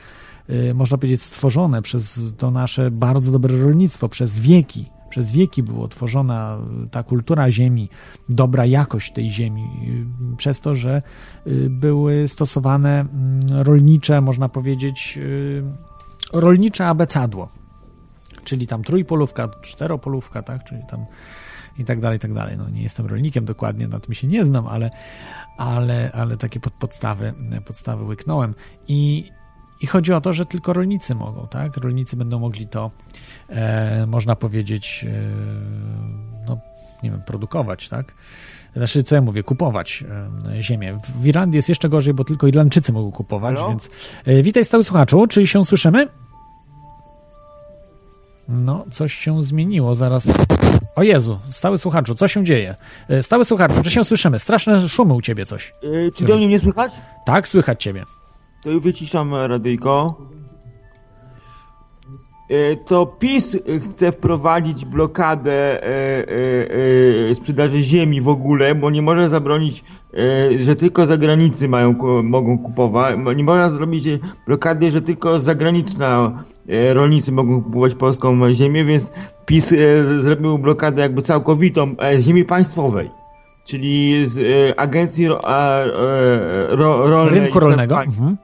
y, 0.50 0.74
można 0.74 0.98
powiedzieć, 0.98 1.22
stworzone 1.22 1.82
przez 1.82 2.20
to 2.38 2.50
nasze 2.50 2.90
bardzo 2.90 3.32
dobre 3.32 3.56
rolnictwo, 3.56 4.08
przez 4.08 4.38
wieki, 4.38 4.86
przez 5.10 5.32
wieki 5.32 5.62
była 5.62 5.88
tworzona 5.88 6.58
ta 6.90 7.02
kultura 7.02 7.50
ziemi, 7.50 7.88
dobra 8.28 8.66
jakość 8.66 9.12
tej 9.12 9.30
ziemi, 9.30 9.68
przez 10.36 10.60
to, 10.60 10.74
że 10.74 11.02
y, 11.46 11.70
były 11.70 12.28
stosowane 12.28 13.00
mm, 13.00 13.40
rolnicze, 13.62 14.20
można 14.20 14.48
powiedzieć, 14.48 15.18
y, 15.22 15.62
rolnicze 16.32 16.86
abecadło, 16.86 17.48
czyli 18.44 18.66
tam 18.66 18.82
trójpolówka, 18.84 19.48
czteropolówka, 19.62 20.42
tak, 20.42 20.64
czyli 20.64 20.80
tam 20.90 21.06
i 21.78 21.84
tak 21.84 22.00
dalej, 22.00 22.16
i 22.16 22.20
tak 22.20 22.34
dalej. 22.34 22.56
No, 22.58 22.70
nie 22.70 22.82
jestem 22.82 23.06
rolnikiem 23.06 23.44
dokładnie, 23.44 23.88
na 23.88 24.00
tym 24.00 24.14
się 24.14 24.26
nie 24.26 24.44
znam, 24.44 24.66
ale, 24.66 24.90
ale, 25.58 26.12
ale 26.12 26.36
takie 26.36 26.60
podstawy, 26.60 27.34
podstawy 27.64 28.04
łyknąłem. 28.04 28.54
I, 28.88 29.30
i 29.80 29.86
chodzi 29.86 30.12
o 30.12 30.20
to, 30.20 30.32
że 30.32 30.46
tylko 30.46 30.72
rolnicy 30.72 31.14
mogą, 31.14 31.46
tak? 31.46 31.76
Rolnicy 31.76 32.16
będą 32.16 32.38
mogli 32.38 32.68
to, 32.68 32.90
można 34.06 34.36
powiedzieć, 34.36 35.06
e, 35.08 35.10
no, 36.46 36.58
nie 37.02 37.10
wiem, 37.10 37.22
produkować, 37.22 37.88
tak? 37.88 38.14
Znaczy, 38.76 39.04
co 39.04 39.14
ja 39.14 39.22
mówię, 39.22 39.42
kupować 39.42 40.04
e, 40.58 40.62
ziemię. 40.62 40.98
W 41.20 41.26
Irlandii 41.26 41.56
jest 41.56 41.68
jeszcze 41.68 41.88
gorzej, 41.88 42.14
bo 42.14 42.24
tylko 42.24 42.46
Irlandczycy 42.46 42.92
mogą 42.92 43.12
kupować, 43.12 43.56
Halo? 43.56 43.68
więc 43.68 43.90
e, 44.24 44.42
witaj 44.42 44.64
stały 44.64 44.84
słuchaczu, 44.84 45.26
czy 45.26 45.46
się 45.46 45.64
słyszymy? 45.64 46.08
No, 48.48 48.84
coś 48.92 49.14
się 49.14 49.42
zmieniło, 49.42 49.94
zaraz... 49.94 50.28
O 50.96 51.02
Jezu, 51.02 51.38
stały 51.50 51.78
słuchaczu, 51.78 52.14
co 52.14 52.28
się 52.28 52.44
dzieje? 52.44 52.74
E, 53.08 53.22
stały 53.22 53.44
słuchaczu, 53.44 53.82
czy 53.82 53.90
się 53.90 54.04
słyszymy? 54.04 54.38
Straszne 54.38 54.88
szumy 54.88 55.14
u 55.14 55.22
ciebie 55.22 55.46
coś. 55.46 55.74
Yy, 55.82 56.12
czy 56.16 56.24
do 56.24 56.36
mnie 56.36 56.46
nie 56.46 56.58
słychać? 56.58 56.92
Tak, 57.26 57.48
słychać 57.48 57.82
ciebie. 57.82 58.04
To 58.62 58.70
już 58.70 58.82
wyciszam 58.82 59.34
radyjko. 59.34 60.18
E, 62.50 62.76
to 62.76 63.06
PiS 63.06 63.56
chce 63.80 64.12
wprowadzić 64.12 64.84
blokadę 64.84 65.82
e, 65.82 66.26
e, 67.30 67.34
sprzedaży 67.34 67.80
ziemi 67.80 68.20
w 68.20 68.28
ogóle, 68.28 68.74
bo 68.74 68.90
nie 68.90 69.02
może 69.02 69.30
zabronić, 69.30 69.84
że 70.56 70.76
tylko 70.76 71.06
zagranicy 71.06 71.68
mają, 71.68 71.94
mogą 72.22 72.58
kupować. 72.58 73.16
Nie 73.36 73.44
można 73.44 73.70
zrobić 73.70 74.08
blokady, 74.46 74.90
że 74.90 75.02
tylko 75.02 75.40
zagraniczna 75.40 76.42
rolnicy 76.92 77.32
mogą 77.32 77.62
kupować 77.62 77.94
polską 77.94 78.52
ziemię, 78.54 78.84
więc 78.84 79.12
PiS 79.46 79.74
zrobił 80.18 80.58
blokadę 80.58 81.02
jakby 81.02 81.22
całkowitą 81.22 81.94
ziemi 82.18 82.44
państwowej 82.44 83.10
czyli 83.64 84.26
z 84.26 84.74
agencji 84.76 85.28
ro, 85.28 85.40
ro, 86.68 87.10
rolnej. 87.10 87.40
Rynku 87.40 87.60
rolnego. 87.60 88.02
Mhm. 88.02 88.36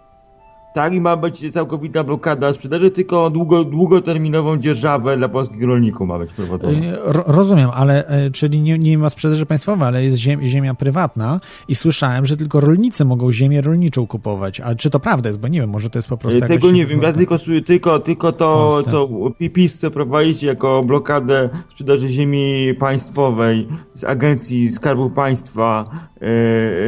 Tak, 0.77 0.95
i 0.95 1.01
ma 1.01 1.17
być 1.17 1.53
całkowita 1.53 2.05
blokada 2.05 2.53
sprzedaży, 2.53 2.91
tylko 2.91 3.31
długo, 3.31 3.65
długoterminową 3.65 4.57
dzierżawę 4.57 5.17
dla 5.17 5.29
polskich 5.29 5.63
rolników 5.63 6.09
ma 6.09 6.19
być 6.19 6.33
prowadzona. 6.33 6.79
Y, 6.79 6.99
rozumiem, 7.27 7.71
ale 7.75 8.09
e, 8.09 8.31
czyli 8.31 8.61
nie, 8.61 8.79
nie 8.79 8.99
ma 8.99 9.11
sprzedaży 9.11 9.47
państwowej, 9.47 9.89
ale 9.89 10.05
jest 10.05 10.17
ziem, 10.17 10.47
ziemia 10.47 10.75
prywatna 10.75 11.41
i 11.69 11.75
słyszałem, 11.75 12.25
że 12.25 12.37
tylko 12.37 12.61
rolnicy 12.61 13.05
mogą 13.05 13.33
ziemię 13.33 13.61
rolniczą 13.61 14.07
kupować. 14.07 14.61
A 14.61 14.75
czy 14.75 14.91
to 14.91 15.01
prawda 15.01 15.29
jest? 15.29 15.41
Bo 15.41 15.49
nie 15.49 15.61
wiem, 15.61 15.71
może 15.71 15.91
to 15.91 15.99
jest 15.99 16.09
po 16.09 16.17
prostu. 16.17 16.45
Y, 16.45 16.49
tego 16.49 16.71
nie 16.71 16.87
wiem, 16.87 17.03
ja 17.03 17.13
tylko, 17.13 17.37
tylko, 17.67 17.99
tylko 17.99 18.33
to, 18.33 18.83
co 18.83 19.09
PiS 19.53 19.75
chce 19.75 19.91
prowadzić 19.91 20.43
jako 20.43 20.83
blokadę 20.83 21.49
sprzedaży 21.71 22.09
ziemi 22.09 22.75
państwowej 22.79 23.69
z 23.95 24.05
agencji 24.05 24.73
Skarbu 24.73 25.11
Państwa 25.11 25.85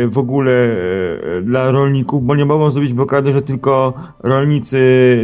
w 0.08 0.18
ogóle 0.18 0.76
dla 1.42 1.70
rolników, 1.70 2.26
bo 2.26 2.34
nie 2.34 2.44
mogą 2.44 2.70
zrobić 2.70 2.92
blokady, 2.92 3.32
że 3.32 3.42
tylko 3.42 3.77
rolnicy 4.22 4.78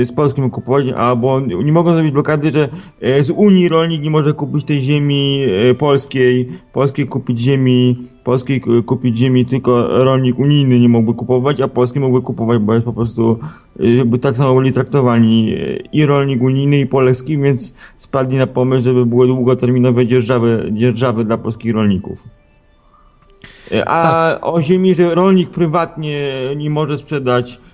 z 0.04 0.12
Polski 0.12 0.40
mogą 0.40 0.50
kupować, 0.50 0.86
albo 0.96 1.40
nie 1.40 1.72
mogą 1.72 1.94
zrobić 1.94 2.12
blokady, 2.12 2.50
że 2.50 2.68
e, 3.00 3.24
z 3.24 3.30
Unii 3.30 3.68
rolnik 3.68 4.02
nie 4.02 4.10
może 4.10 4.32
kupić 4.32 4.64
tej 4.64 4.80
ziemi 4.80 5.42
e, 5.70 5.74
polskiej, 5.74 6.48
polskiej 6.72 7.06
kupić 7.06 7.40
ziemi, 7.40 7.98
polskiej 8.24 8.60
kupić 8.86 9.18
ziemi, 9.18 9.46
tylko 9.46 10.04
rolnik 10.04 10.38
unijny 10.38 10.80
nie 10.80 10.88
mógłby 10.88 11.14
kupować, 11.14 11.60
a 11.60 11.68
polski 11.68 12.00
mógłby 12.00 12.22
kupować, 12.22 12.58
bo 12.58 12.74
jest 12.74 12.86
po 12.86 12.92
prostu, 12.92 13.38
e, 13.80 13.96
żeby 13.96 14.18
tak 14.18 14.36
samo 14.36 14.54
byli 14.54 14.72
traktowani 14.72 15.54
i 15.92 16.06
rolnik 16.06 16.42
unijny 16.42 16.78
i 16.78 16.86
polski, 16.86 17.38
więc 17.38 17.74
spadli 17.96 18.36
na 18.36 18.46
pomysł, 18.46 18.84
żeby 18.84 19.06
były 19.06 19.26
długoterminowe 19.26 20.06
dzierżawy, 20.06 20.70
dzierżawy 20.72 21.24
dla 21.24 21.38
polskich 21.38 21.74
rolników. 21.74 22.18
A 23.86 24.02
tak. 24.02 24.46
o 24.46 24.62
ziemi, 24.62 24.94
że 24.94 25.14
rolnik 25.14 25.50
prywatnie 25.50 26.32
nie 26.56 26.70
może 26.70 26.98
sprzedać 26.98 27.60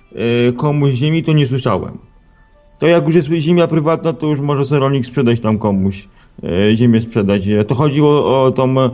komuś 0.57 0.93
ziemi, 0.93 1.23
to 1.23 1.33
nie 1.33 1.45
słyszałem. 1.45 1.97
To 2.79 2.87
jak 2.87 3.05
już 3.05 3.15
jest 3.15 3.27
ziemia 3.27 3.67
prywatna, 3.67 4.13
to 4.13 4.27
już 4.27 4.39
może 4.39 4.65
sobie 4.65 4.79
rolnik 4.79 5.05
sprzedać 5.05 5.39
tam 5.39 5.57
komuś. 5.57 6.07
E, 6.43 6.75
ziemię 6.75 7.01
sprzedać. 7.01 7.41
To 7.67 7.75
chodziło 7.75 8.43
o 8.45 8.51
tą 8.51 8.81
e, 8.81 8.89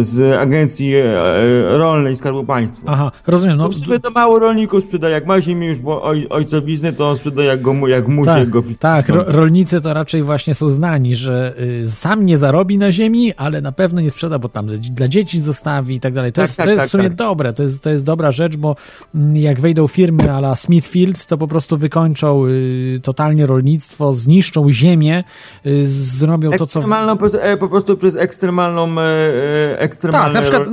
z 0.00 0.38
agencji 0.38 0.94
e, 0.94 1.78
rolnej 1.78 2.16
Skarbu 2.16 2.44
Państwa. 2.44 2.92
Aha, 2.92 3.12
rozumiem. 3.26 3.56
No, 3.56 3.68
no 3.88 3.98
to 3.98 4.10
mało 4.10 4.38
rolników 4.38 4.84
sprzeda, 4.84 5.08
jak 5.08 5.26
ma 5.26 5.40
ziemię 5.40 5.66
już 5.66 5.78
bo 5.78 6.02
oj, 6.02 6.26
ojcowizny, 6.30 6.92
to 6.92 7.10
on 7.10 7.16
sprzeda 7.16 7.42
jak, 7.42 7.62
go, 7.62 7.88
jak 7.88 8.08
musi 8.08 8.26
tak, 8.26 8.48
go 8.48 8.62
Tak, 8.78 9.08
ro, 9.08 9.24
rolnicy 9.26 9.80
to 9.80 9.94
raczej 9.94 10.22
właśnie 10.22 10.54
są 10.54 10.68
znani, 10.68 11.16
że 11.16 11.54
y, 11.82 11.90
sam 11.90 12.24
nie 12.24 12.38
zarobi 12.38 12.78
na 12.78 12.92
ziemi, 12.92 13.34
ale 13.34 13.60
na 13.60 13.72
pewno 13.72 14.00
nie 14.00 14.10
sprzeda, 14.10 14.38
bo 14.38 14.48
tam 14.48 14.66
dla 14.78 15.08
dzieci 15.08 15.40
zostawi 15.40 15.94
i 15.94 16.00
tak 16.00 16.14
dalej. 16.14 16.32
To 16.32 16.36
tak, 16.36 16.48
jest, 16.48 16.56
tak, 16.56 16.66
to 16.66 16.70
jest 16.70 16.80
tak, 16.80 16.88
w 16.88 16.90
sumie 16.90 17.04
tak. 17.04 17.14
dobre, 17.14 17.52
to 17.52 17.62
jest, 17.62 17.82
to 17.82 17.90
jest 17.90 18.04
dobra 18.04 18.32
rzecz, 18.32 18.56
bo 18.56 18.76
mm, 19.14 19.36
jak 19.36 19.60
wejdą 19.60 19.86
firmy 19.86 20.32
ala 20.32 20.54
Smithfield, 20.54 21.26
to 21.26 21.38
po 21.38 21.48
prostu 21.48 21.76
wykończą 21.76 22.46
y, 22.46 23.00
totalnie 23.02 23.46
rolnictwo, 23.46 24.12
zniszczą 24.12 24.72
ziemię, 24.72 25.24
y, 25.66 25.88
zrobią 25.88 26.50
to, 26.50 26.66
co 26.66 26.89
ekstremalną, 26.90 27.40
e, 27.40 27.56
po 27.56 27.68
prostu 27.68 27.96
przez 27.96 28.16
ekstremalną, 28.16 29.00
e, 29.00 29.02
e, 29.02 29.78
ekstremalną... 29.78 30.26
Tak, 30.26 30.34
na 30.34 30.42
przykład 30.42 30.68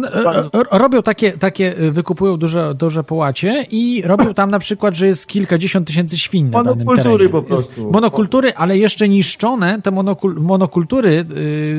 robią 0.72 1.02
takie, 1.02 1.32
takie 1.32 1.76
wykupują 1.92 2.38
duże, 2.38 2.76
duże 2.76 3.04
połacie 3.04 3.66
i 3.72 4.02
robią 4.06 4.34
tam 4.34 4.52
na 4.52 4.60
przykład, 4.60 4.96
że 4.96 5.08
jest 5.08 5.28
kilkadziesiąt 5.28 5.88
tysięcy 5.88 6.18
świń 6.18 6.46
na 6.46 6.64
danym 6.64 6.66
terenie. 6.66 6.86
Monokultury 6.86 7.30
po 7.30 7.42
prostu. 7.42 7.92
monokultury, 7.92 8.54
ale 8.56 8.78
jeszcze 8.78 9.10
niszczone 9.10 9.82
te 9.82 9.92
monokul, 9.92 10.36
monokultury, 10.42 11.26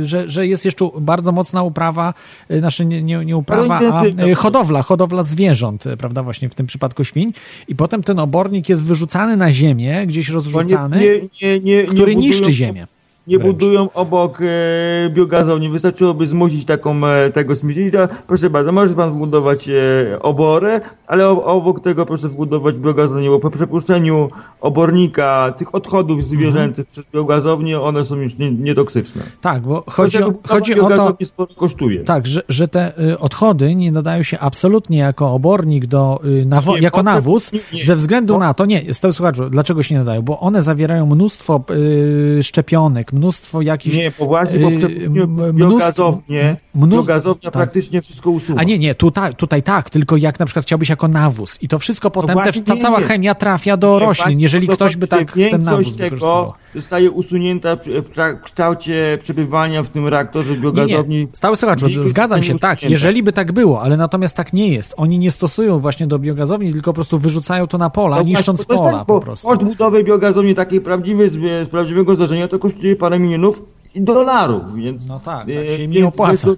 że, 0.03 0.29
że 0.29 0.47
jest 0.47 0.65
jeszcze 0.65 0.89
bardzo 1.01 1.33
mocna 1.33 1.63
uprawa, 1.63 2.15
znaczy 2.59 2.85
nie, 2.85 3.03
nie, 3.03 3.25
nie 3.25 3.37
uprawa, 3.37 3.81
a 3.99 4.35
hodowla, 4.35 4.83
hodowla 4.83 5.23
zwierząt, 5.23 5.85
prawda, 5.99 6.23
właśnie 6.23 6.49
w 6.49 6.55
tym 6.55 6.67
przypadku 6.67 7.05
świń 7.05 7.33
i 7.69 7.77
potem 7.77 8.03
ten 8.03 8.19
obornik 8.19 8.69
jest 8.69 8.85
wyrzucany 8.85 9.37
na 9.37 9.53
ziemię, 9.53 10.07
gdzieś 10.07 10.29
rozrzucany, 10.29 11.29
nie, 11.43 11.61
nie, 11.61 11.85
który 11.85 12.17
niszczy 12.17 12.53
ziemię 12.53 12.87
nie 13.29 13.39
Wręcz. 13.39 13.53
budują 13.53 13.89
obok 13.95 14.39
e, 14.41 15.11
biogazowni. 15.11 15.69
Wystarczyłoby 15.69 16.27
zmusić 16.27 16.65
taką 16.65 17.07
e, 17.07 17.31
tego 17.31 17.55
śmieci. 17.55 17.91
Proszę 18.27 18.51
bardzo, 18.51 18.73
może 18.73 18.95
pan 18.95 19.13
budować 19.19 19.69
e, 19.69 20.19
oborę, 20.21 20.81
ale 21.09 21.29
obok 21.29 21.81
tego 21.81 22.07
proszę 22.07 22.29
wbudować 22.29 22.75
biogazownię, 22.77 23.29
bo 23.31 23.39
po 23.41 23.51
przepuszczeniu 23.51 24.29
obornika 24.61 25.53
tych 25.59 25.75
odchodów 25.75 26.25
zwierzęcych 26.25 26.87
przez 26.89 27.05
biogazownię, 27.15 27.81
one 27.81 28.05
są 28.05 28.17
już 28.17 28.39
nie- 28.39 28.51
nietoksyczne. 28.53 29.23
Tak, 29.41 29.63
bo 29.63 29.85
chodzi 29.91 30.23
o, 30.23 30.33
chodzi 30.49 30.81
o 30.81 30.89
to, 30.89 31.17
kosztuje. 31.57 32.05
tak, 32.05 32.27
że, 32.27 32.43
że 32.49 32.69
te 32.69 33.01
y, 33.11 33.19
odchody 33.19 33.75
nie 33.75 33.93
nadają 33.93 34.23
się 34.23 34.39
absolutnie 34.39 34.99
jako 34.99 35.33
obornik 35.33 35.87
do, 35.87 36.21
y, 36.25 36.47
nawo- 36.47 36.75
Nie, 36.75 36.81
jako 36.81 37.03
nawóz, 37.03 37.53
nie, 37.53 37.61
nie. 37.73 37.85
ze 37.85 37.97
względu 37.97 38.39
na 38.39 38.55
to, 38.55 38.67
nie, 38.67 38.95
stał 38.95 39.13
słuchaczu, 39.13 39.51
dlaczego 39.51 39.83
się 39.83 39.95
nie 39.95 39.99
nadają? 39.99 40.23
Bo 40.23 40.41
one 40.41 40.63
zawierają 40.63 41.07
mnóstwo 41.07 41.61
y, 41.71 42.43
szczepionek, 42.43 43.13
mnóstwo 43.13 43.63
jakichś... 43.63 43.97
Nie, 43.97 44.13
bo 44.19 44.27
właśnie 44.27 44.61
po 44.61 44.71
przepuszczeniu 44.71 45.23
m- 45.23 45.37
przez 45.37 45.49
mnóstwo- 45.51 45.55
biogazownię, 45.55 46.57
mnóstwo- 46.77 46.89
biogazownia 46.91 47.43
tak. 47.43 47.53
praktycznie 47.53 48.03
wszystko 48.03 48.31
usuwa. 48.31 48.61
A 48.61 48.65
nie, 48.65 48.79
nie, 48.79 48.95
tutaj, 48.95 49.35
tutaj 49.35 49.63
tak, 49.63 49.91
tylko 49.91 50.17
jak 50.17 50.41
na 50.41 50.47
przykład 50.47 50.65
chciałbyś 50.65 50.91
jako 50.99 51.09
nawóz 51.09 51.63
i 51.63 51.69
to 51.69 51.79
wszystko 51.79 52.11
potem, 52.11 52.37
No 52.39 52.45
też 52.45 52.61
ta 52.61 52.75
nie, 52.75 52.81
cała 52.83 52.99
nie. 53.01 53.05
chemia 53.07 53.35
trafia 53.35 53.77
do 53.77 53.99
Nie, 54.01 54.07
roślin, 54.07 54.41
jeżeli 54.41 54.69
ktoś 54.69 54.97
by 54.97 55.07
tak 55.09 55.33
ten 55.51 55.63
nawóz 55.63 55.97
tego 55.97 56.55
zostaje 56.75 57.11
usunięta 57.11 57.77
w 57.77 58.43
kształcie 58.43 59.19
przebywania 59.23 59.83
w 59.83 59.89
tym 59.89 60.09
reaktorze 60.09 60.53
Nie, 60.53 60.59
biogazowni. 60.59 61.17
nie. 61.17 61.27
Stały 61.33 61.57
słuchacz, 61.57 61.81
zgadzam 62.05 62.43
się, 62.43 62.59
tak, 62.59 62.83
jeżeli 62.83 63.23
by 63.23 63.33
tak 63.33 63.53
było, 63.53 63.83
ale 63.83 63.97
natomiast 63.97 64.37
tak 64.37 64.53
nie 64.53 64.69
jest. 64.69 64.95
Oni 64.97 65.19
nie 65.19 65.31
stosują 65.31 65.79
właśnie 65.79 66.07
do 66.07 66.19
biogazowni, 66.19 66.73
tylko 66.73 66.91
po 66.91 66.95
prostu 66.95 67.19
wyrzucają 67.19 67.67
to 67.67 67.79
na 67.79 67.91
pola, 67.91 68.17
No 68.17 68.23
niszcząc 68.23 68.65
właśnie, 68.65 68.85
pola 68.85 68.99
tak, 68.99 69.07
po 69.07 69.21
prostu. 69.21 69.49
Koszt 69.49 69.63
budowy 69.63 70.05
biogazowni 70.05 70.55
takiej 70.55 70.81
prawdziwej, 70.81 71.31
z, 71.31 71.69
prawdziwego 71.69 72.15
zdarzenia 72.15 72.49
to 72.49 72.59
kosztuje 72.59 72.97
parę 72.97 73.19
milionów 73.19 73.63
dolarów, 73.97 74.75
więc, 74.77 75.07
No 75.07 75.21
tak, 75.21 75.39
tak 75.47 75.49
się 75.49 75.79
więc 75.79 75.95
nie 75.95 76.07
opłaca. 76.07 76.49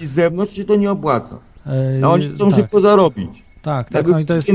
z 0.00 0.02
zewnątrz 0.02 0.52
się 0.52 0.64
to 0.64 0.76
nie 0.76 0.90
opłaca. 0.90 1.38
Yy, 1.66 2.04
A 2.04 2.08
oni 2.08 2.26
chcą 2.26 2.48
tak, 2.48 2.58
szybko 2.58 2.80
zarobić. 2.80 3.44
Tak, 3.64 3.90
tak, 3.90 3.94
Jakby 3.94 4.12
no 4.12 4.20
i 4.20 4.24
to 4.24 4.34
jest... 4.34 4.50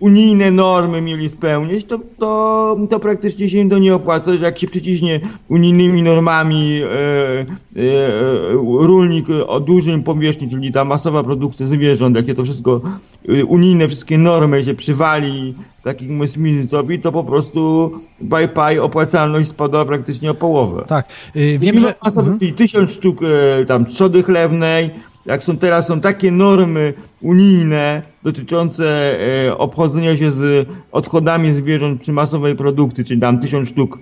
unijne 0.00 0.50
normy 0.50 1.00
mieli 1.00 1.28
spełnić, 1.28 1.84
to, 1.84 1.98
to, 2.18 2.76
to 2.90 3.00
praktycznie 3.00 3.48
się 3.48 3.68
to 3.68 3.78
nie 3.78 3.94
opłaca, 3.94 4.32
że 4.32 4.44
jak 4.44 4.58
się 4.58 4.66
przyciśnie 4.66 5.20
unijnymi 5.48 6.02
normami 6.02 6.80
e, 6.82 6.86
e, 6.86 7.46
e, 7.76 8.52
rolnik 8.80 9.26
o 9.46 9.60
dużym 9.60 10.02
powierzchni, 10.02 10.48
czyli 10.48 10.72
ta 10.72 10.84
masowa 10.84 11.22
produkcja 11.22 11.66
zwierząt, 11.66 12.16
jakie 12.16 12.34
to 12.34 12.44
wszystko, 12.44 12.80
e, 13.28 13.44
unijne 13.44 13.88
wszystkie 13.88 14.18
normy 14.18 14.64
się 14.64 14.74
przywali 14.74 15.54
takiemu 15.82 16.26
Smithowi, 16.26 16.98
to 16.98 17.12
po 17.12 17.24
prostu 17.24 17.90
bye 18.20 18.48
bye 18.48 18.82
opłacalność 18.82 19.48
spadła 19.48 19.84
praktycznie 19.84 20.30
o 20.30 20.34
połowę. 20.34 20.84
Tak, 20.86 21.08
yy, 21.34 21.58
wiem, 21.58 21.80
że... 21.80 21.94
Mhm. 22.06 22.38
czyli 22.38 22.52
tysiąc 22.52 22.90
sztuk 22.90 23.20
e, 23.22 23.64
tam 23.64 23.86
trzody 23.86 24.22
chlewnej, 24.22 24.90
jak 25.26 25.44
są 25.44 25.56
teraz 25.56 25.86
są 25.86 26.00
takie 26.00 26.30
normy 26.30 26.94
unijne 27.20 28.02
dotyczące 28.22 29.16
e, 29.46 29.58
obchodzenia 29.58 30.16
się 30.16 30.30
z 30.30 30.68
odchodami 30.92 31.52
zwierząt 31.52 32.00
przy 32.00 32.12
masowej 32.12 32.56
produkcji, 32.56 33.04
czyli 33.04 33.20
tam 33.20 33.38
tysiąc 33.38 33.68
sztuk 33.68 33.98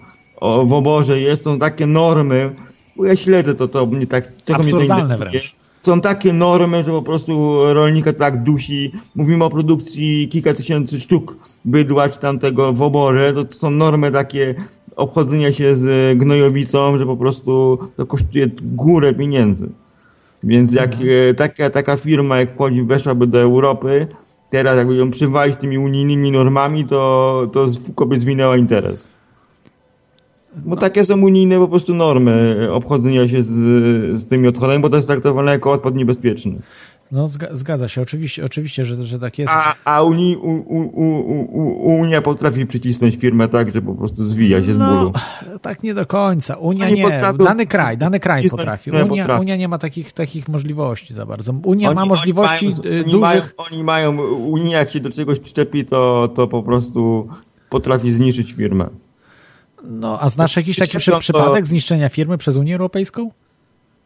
w 0.66 0.72
oborze 0.72 1.20
jest, 1.20 1.44
są 1.44 1.58
takie 1.58 1.86
normy, 1.86 2.54
bo 2.96 3.04
ja 3.04 3.16
śledzę 3.16 3.54
to, 3.54 3.68
to 3.68 3.86
mnie 3.86 4.06
tak, 4.06 4.26
trochę 4.26 4.62
mnie 4.62 4.72
to 4.72 4.78
Absurdalne 4.78 5.18
wręcz. 5.18 5.56
Są 5.82 6.00
takie 6.00 6.32
normy, 6.32 6.84
że 6.84 6.90
po 6.90 7.02
prostu 7.02 7.58
rolnika 7.74 8.12
tak 8.12 8.42
dusi. 8.42 8.92
Mówimy 9.14 9.44
o 9.44 9.50
produkcji 9.50 10.28
kilka 10.28 10.54
tysięcy 10.54 11.00
sztuk 11.00 11.36
bydła 11.64 12.08
czy 12.08 12.18
tamtego 12.18 12.72
w 12.72 12.82
oborze. 12.82 13.32
To, 13.32 13.44
to 13.44 13.58
są 13.58 13.70
normy 13.70 14.12
takie 14.12 14.54
obchodzenia 14.96 15.52
się 15.52 15.74
z 15.74 16.18
gnojowicą, 16.18 16.98
że 16.98 17.06
po 17.06 17.16
prostu 17.16 17.78
to 17.96 18.06
kosztuje 18.06 18.50
górę 18.62 19.14
pieniędzy. 19.14 19.68
Więc 20.44 20.72
jak 20.72 20.94
e, 20.94 21.34
taka, 21.34 21.70
taka 21.70 21.96
firma 21.96 22.38
jak 22.38 22.56
Kłodzi 22.56 22.82
weszłaby 22.82 23.26
do 23.26 23.40
Europy, 23.40 24.06
teraz 24.50 24.76
jakby 24.76 24.96
ją 24.96 25.10
przywalić 25.10 25.56
tymi 25.56 25.78
unijnymi 25.78 26.30
normami, 26.30 26.84
to, 26.84 27.50
to 27.52 28.06
by 28.06 28.18
zwinęła 28.18 28.56
interes. 28.56 29.08
Bo 30.56 30.76
takie 30.76 31.04
są 31.04 31.20
unijne 31.20 31.58
po 31.58 31.68
prostu 31.68 31.94
normy 31.94 32.68
obchodzenia 32.70 33.28
się 33.28 33.42
z, 33.42 33.50
z 34.18 34.28
tymi 34.28 34.48
odchodami, 34.48 34.82
bo 34.82 34.90
to 34.90 34.96
jest 34.96 35.08
traktowane 35.08 35.52
jako 35.52 35.72
odpad 35.72 35.94
niebezpieczny. 35.94 36.58
No 37.14 37.28
zga- 37.28 37.48
zgadza 37.56 37.88
się, 37.88 38.00
oczywiście, 38.02 38.44
oczywiście, 38.44 38.84
że, 38.84 39.06
że 39.06 39.18
tak 39.18 39.38
jest. 39.38 39.52
A, 39.56 39.74
a 39.84 40.02
Uni, 40.02 40.36
u, 40.36 40.50
u, 40.50 40.80
u, 40.94 41.98
Unia 42.00 42.22
potrafi 42.22 42.66
przycisnąć 42.66 43.16
firmę 43.16 43.48
tak, 43.48 43.70
że 43.70 43.82
po 43.82 43.94
prostu 43.94 44.24
zwija 44.24 44.62
się 44.62 44.72
z 44.72 44.78
No, 44.78 44.96
bólu. 44.96 45.12
tak 45.62 45.82
nie 45.82 45.94
do 45.94 46.06
końca. 46.06 46.54
Unia 46.56 46.86
Oni 46.86 46.94
nie. 46.94 47.02
potrafią 47.02 47.44
Dany 47.44 47.66
kraj, 47.66 47.98
dany 47.98 48.20
kraj 48.20 48.48
potrafi. 48.50 48.90
Unia, 48.90 49.06
potrafi. 49.06 49.40
Unia 49.42 49.56
nie 49.56 49.68
ma 49.68 49.78
takich, 49.78 50.12
takich 50.12 50.48
możliwości 50.48 51.14
za 51.14 51.26
bardzo. 51.26 51.52
Unia 51.64 51.88
Oni- 51.88 51.94
ma 51.96 52.02
oni 52.02 52.08
możliwości 52.08 52.66
mają, 52.68 52.76
y, 52.84 52.88
oni 52.90 53.04
dużych. 53.04 53.20
Mają, 53.20 53.42
oni 53.56 53.84
mają, 53.84 54.22
Unia 54.34 54.78
jak 54.78 54.90
się 54.90 55.00
do 55.00 55.10
czegoś 55.10 55.38
przyczepi, 55.40 55.84
to, 55.84 56.28
to 56.34 56.46
po 56.48 56.62
prostu 56.62 57.28
potrafi 57.70 58.12
zniszczyć 58.12 58.52
firmę. 58.52 58.88
No, 59.84 60.20
a 60.20 60.28
znasz 60.28 60.56
jakiś 60.56 60.76
taki 60.78 60.98
to- 61.10 61.18
przypadek 61.18 61.66
zniszczenia 61.66 62.08
firmy 62.08 62.38
przez 62.38 62.56
Unię 62.56 62.72
Europejską? 62.74 63.30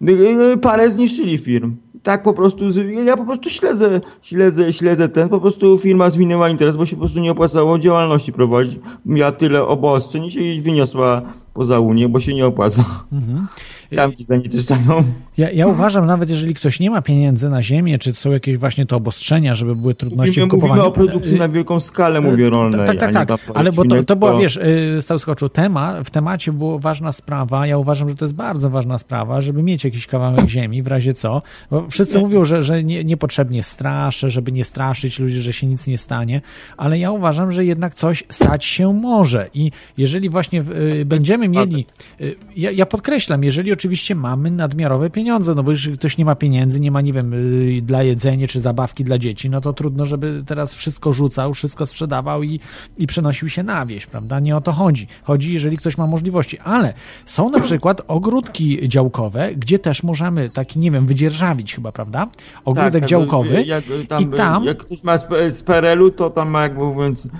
Y, 0.08 0.12
y, 0.52 0.56
Parę 0.58 0.90
zniszczyli 0.90 1.38
firm. 1.38 1.76
Tak 2.08 2.22
po 2.22 2.32
prostu, 2.32 2.64
ja 3.04 3.16
po 3.16 3.24
prostu 3.24 3.50
śledzę, 3.50 4.00
śledzę, 4.22 4.72
śledzę 4.72 5.08
ten, 5.08 5.28
po 5.28 5.40
prostu 5.40 5.78
firma 5.78 6.10
zwinęła 6.10 6.48
interes, 6.48 6.76
bo 6.76 6.86
się 6.86 6.96
po 6.96 7.00
prostu 7.00 7.20
nie 7.20 7.30
opłacało 7.30 7.78
działalności 7.78 8.32
prowadzić. 8.32 8.80
Miała 9.06 9.32
tyle 9.32 9.66
obostrzeń 9.66 10.24
i 10.24 10.30
się 10.30 10.40
wyniosła 10.62 11.22
poza 11.54 11.78
Unię, 11.80 12.08
bo 12.08 12.20
się 12.20 12.34
nie 12.34 12.46
opłaca. 12.46 12.84
Mhm. 13.12 13.46
Tam 13.96 14.14
ci 14.14 14.24
zanieczyszczają. 14.24 15.04
Ja, 15.38 15.50
ja 15.50 15.66
uważam, 15.66 16.06
nawet 16.06 16.30
jeżeli 16.30 16.54
ktoś 16.54 16.80
nie 16.80 16.90
ma 16.90 17.02
pieniędzy 17.02 17.50
na 17.50 17.62
ziemię, 17.62 17.98
czy 17.98 18.14
są 18.14 18.30
jakieś 18.30 18.56
właśnie 18.56 18.86
te 18.86 18.96
obostrzenia, 18.96 19.54
żeby 19.54 19.76
były 19.76 19.94
trudności 19.94 20.30
Mówimy, 20.30 20.46
w 20.46 20.50
kupowaniu. 20.50 20.82
mówimy 20.82 20.88
o 20.88 20.92
produkcji 20.92 21.34
y, 21.34 21.38
na 21.38 21.48
wielką 21.48 21.80
skalę, 21.80 22.20
mówię, 22.20 22.50
rolnej. 22.50 22.86
Tak, 22.86 22.98
tak, 22.98 23.12
tak. 23.12 23.40
Ale 23.54 23.72
bo 23.72 23.84
to, 23.84 24.04
to 24.04 24.16
była, 24.16 24.38
wiesz, 24.38 24.56
y, 24.56 24.98
stał 25.00 25.18
skoczu, 25.18 25.48
tema, 25.48 26.04
w 26.04 26.10
temacie 26.10 26.52
była 26.52 26.78
ważna 26.78 27.12
sprawa. 27.12 27.66
Ja 27.66 27.78
uważam, 27.78 28.08
że 28.08 28.14
to 28.14 28.24
jest 28.24 28.34
bardzo 28.34 28.70
ważna 28.70 28.98
sprawa, 28.98 29.40
żeby 29.40 29.62
mieć 29.62 29.84
jakiś 29.84 30.06
kawałek 30.06 30.48
ziemi, 30.48 30.82
w 30.82 30.86
razie 30.86 31.14
co. 31.14 31.42
Bo 31.70 31.88
wszyscy 31.88 32.18
mówią, 32.18 32.44
że, 32.44 32.62
że 32.62 32.84
nie, 32.84 33.04
niepotrzebnie 33.04 33.62
straszę, 33.62 34.30
żeby 34.30 34.52
nie 34.52 34.64
straszyć 34.64 35.18
ludzi, 35.18 35.40
że 35.40 35.52
się 35.52 35.66
nic 35.66 35.86
nie 35.86 35.98
stanie, 35.98 36.40
ale 36.76 36.98
ja 36.98 37.10
uważam, 37.10 37.52
że 37.52 37.64
jednak 37.64 37.94
coś 37.94 38.24
stać 38.30 38.64
się 38.64 38.92
może. 38.92 39.48
I 39.54 39.70
jeżeli 39.98 40.28
właśnie 40.28 40.60
y, 41.00 41.04
będziemy 41.06 41.48
mieli, 41.48 41.86
y, 42.20 42.36
ja, 42.56 42.70
ja 42.70 42.86
podkreślam, 42.86 43.44
jeżeli 43.44 43.72
oczywiście 43.78 44.14
mamy 44.14 44.50
nadmiarowe 44.50 45.10
pieniądze, 45.10 45.54
no 45.54 45.62
bo 45.62 45.70
jeżeli 45.70 45.98
ktoś 45.98 46.18
nie 46.18 46.24
ma 46.24 46.34
pieniędzy, 46.34 46.80
nie 46.80 46.90
ma, 46.90 47.00
nie 47.00 47.12
wiem, 47.12 47.34
y, 47.34 47.82
dla 47.82 48.02
jedzenia 48.02 48.46
czy 48.46 48.60
zabawki 48.60 49.04
dla 49.04 49.18
dzieci, 49.18 49.50
no 49.50 49.60
to 49.60 49.72
trudno, 49.72 50.04
żeby 50.04 50.42
teraz 50.46 50.74
wszystko 50.74 51.12
rzucał, 51.12 51.54
wszystko 51.54 51.86
sprzedawał 51.86 52.42
i, 52.42 52.60
i 52.98 53.06
przenosił 53.06 53.48
się 53.48 53.62
na 53.62 53.86
wieś, 53.86 54.06
prawda? 54.06 54.40
Nie 54.40 54.56
o 54.56 54.60
to 54.60 54.72
chodzi. 54.72 55.06
Chodzi, 55.22 55.52
jeżeli 55.52 55.76
ktoś 55.76 55.98
ma 55.98 56.06
możliwości, 56.06 56.58
ale 56.58 56.94
są 57.26 57.50
na 57.50 57.60
przykład 57.60 58.02
ogródki 58.08 58.88
działkowe, 58.88 59.54
gdzie 59.54 59.78
też 59.78 60.02
możemy 60.02 60.50
taki, 60.50 60.78
nie 60.78 60.90
wiem, 60.90 61.06
wydzierżawić 61.06 61.74
chyba, 61.74 61.92
prawda? 61.92 62.26
Ogródek 62.64 62.92
Tak, 62.92 63.00
tak, 63.00 63.10
działkowy 63.10 63.62
jak, 63.62 63.84
tam, 64.08 64.22
i 64.22 64.26
tam 64.26 64.64
Jak 64.64 64.78
ktoś 64.78 65.04
ma 65.04 65.18
z, 65.50 65.62
PRL-u, 65.62 66.10
to 66.10 66.30
tam 66.30 66.48
ma, 66.50 66.62
jakby 66.62 66.84
mówiąc, 66.84 67.30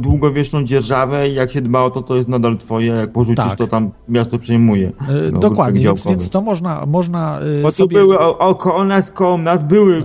długowieczną 0.00 0.64
dzierżawę 0.64 1.28
i 1.28 1.34
jak 1.34 1.50
się 1.50 1.60
dba 1.60 1.82
o 1.82 1.90
to, 1.90 2.02
to 2.02 2.16
jest 2.16 2.28
nadal 2.28 2.56
twoje. 2.56 2.92
Jak 2.92 3.12
porzucisz, 3.12 3.44
Tak. 3.44 3.58
to 3.58 3.66
tam 3.66 3.90
miasto 4.08 4.38
przejmuje. 4.38 4.88
y, 4.88 5.32
no, 5.32 5.38
dokładnie, 5.38 5.87
więc, 5.88 6.06
więc 6.06 6.30
to 6.30 6.40
można, 6.40 6.86
można 6.86 7.40
y, 7.42 7.62
Bo 7.62 7.68
tu 7.72 7.76
sobie... 7.76 7.96
były 7.96 8.18
o- 8.18 8.38
około 8.38 8.84
nas, 8.84 9.10
koło 9.10 9.38
nas 9.38 9.62
były 9.62 9.96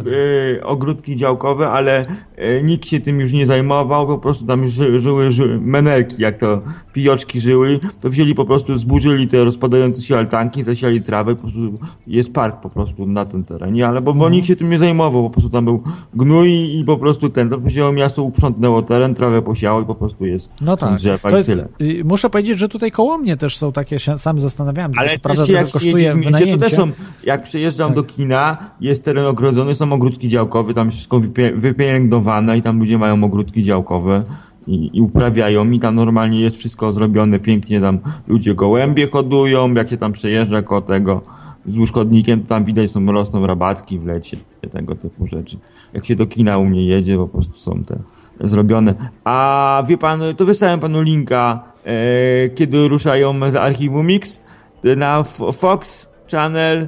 e, 0.60 0.64
ogródki 0.64 1.16
działkowe, 1.16 1.70
ale 1.70 2.06
e, 2.36 2.64
nikt 2.64 2.86
się 2.90 3.00
tym 3.00 3.20
już 3.20 3.32
nie 3.32 3.46
zajmował, 3.46 4.08
po 4.08 4.18
prostu 4.18 4.46
tam 4.46 4.66
ży, 4.66 5.00
żyły, 5.00 5.32
żyły 5.32 5.60
menelki, 5.62 6.16
jak 6.22 6.38
to 6.38 6.62
pijoczki 6.94 7.40
żyły, 7.40 7.80
to 8.02 8.10
wzięli 8.10 8.36
po 8.36 8.46
prostu, 8.46 8.78
zburzyli 8.78 9.28
te 9.28 9.44
rozpadające 9.44 10.02
się 10.02 10.18
altanki, 10.18 10.64
zasiali 10.64 11.02
trawę, 11.02 11.36
po 11.36 11.42
prostu 11.42 11.60
jest 12.08 12.34
park 12.34 12.62
po 12.62 12.70
prostu 12.70 13.06
na 13.08 13.26
tym 13.26 13.44
terenie, 13.44 13.88
ale 13.88 14.02
bo, 14.02 14.14
bo 14.14 14.18
Mhm. 14.24 14.34
nikt 14.34 14.48
się 14.48 14.56
tym 14.56 14.70
nie 14.70 14.80
zajmował, 14.80 15.24
po 15.24 15.30
prostu 15.30 15.50
tam 15.50 15.66
był 15.66 15.84
gnój 16.14 16.50
i 16.80 16.84
po 16.86 16.98
prostu 16.98 17.30
ten, 17.30 17.50
to 17.50 17.58
wzięło 17.58 17.92
miasto, 17.92 18.24
uprzątnęło 18.24 18.82
teren, 18.82 19.14
trawę 19.14 19.42
posiało 19.42 19.82
i 19.82 19.86
po 19.86 19.96
prostu 19.96 20.26
jest 20.26 20.50
No 20.62 20.78
tak. 20.78 20.96
drzewa 20.96 21.30
To 21.30 21.36
i 21.36 21.38
jest, 21.38 21.50
tyle. 21.50 21.68
y, 21.82 22.04
muszę 22.06 22.30
powiedzieć, 22.30 22.60
że 22.60 22.70
tutaj 22.70 22.92
koło 22.92 23.18
mnie 23.18 23.38
też 23.38 23.58
są 23.58 23.72
takie, 23.72 24.00
się 24.00 24.18
sam 24.18 24.42
zastanawiałem, 24.42 24.92
Ale 24.98 25.10
co 25.10 25.14
też 25.14 25.22
prawda 25.22 25.54
jak 25.54 25.68
się 25.80 25.86
jedzie 25.86 26.10
kosztuje 26.10 26.16
w 26.16 26.32
mieście, 26.32 26.52
to 26.54 26.58
też 26.58 26.74
są, 26.74 26.92
jak 27.24 27.44
przyjeżdżam 27.44 27.88
Tak. 27.88 27.96
do 27.96 28.04
kina, 28.04 28.58
jest 28.82 29.04
teren 29.04 29.26
ogrodzony, 29.26 29.76
są 29.76 29.94
ogródki 29.94 30.28
działkowe, 30.28 30.74
tam 30.74 30.92
wszystko 30.92 31.20
wypie- 31.20 31.60
wypielęgnowane 31.60 32.58
i 32.58 32.62
tam 32.62 32.80
ludzie 32.80 32.98
mają 32.98 33.24
ogródki 33.24 33.64
działkowe 33.64 34.24
i, 34.68 34.90
i 34.94 35.02
uprawiają 35.02 35.72
i 35.72 35.80
tam 35.80 35.96
normalnie 35.96 36.42
jest 36.42 36.58
wszystko 36.58 36.92
zrobione 36.92 37.40
pięknie, 37.40 37.82
tam 37.82 38.00
ludzie 38.28 38.56
gołębie 38.56 39.08
hodują, 39.08 39.74
jak 39.74 39.90
się 39.90 39.98
tam 39.98 40.12
przejeżdża 40.12 40.62
koło 40.62 40.82
tego 40.82 41.22
wzdłuż 41.66 41.92
chodnikiem, 41.92 42.42
to 42.42 42.48
tam 42.48 42.66
widać 42.66 42.92
są 42.92 43.06
rosną 43.06 43.48
rabatki 43.48 44.00
w 44.00 44.06
lecie, 44.06 44.38
tego 44.72 44.96
typu 44.96 45.28
rzeczy. 45.28 45.58
Jak 45.94 46.06
się 46.06 46.16
do 46.16 46.26
kina 46.26 46.58
u 46.58 46.66
mnie 46.66 46.86
jedzie, 46.86 47.18
po 47.18 47.28
prostu 47.28 47.58
są 47.58 47.84
te 47.84 48.00
zrobione. 48.48 48.94
A 49.24 49.84
wie 49.88 49.98
pan, 49.98 50.22
to 50.38 50.46
wysłałem 50.46 50.80
panu 50.80 51.02
linka, 51.02 51.64
e, 51.86 52.50
kiedy 52.50 52.88
ruszają 52.88 53.52
z 53.52 53.56
archiwum 53.56 54.08
Mix 54.08 54.42
na 54.84 55.24
Fox 55.54 56.10
Channel 56.32 56.78
e, 56.82 56.86
e, 56.86 56.88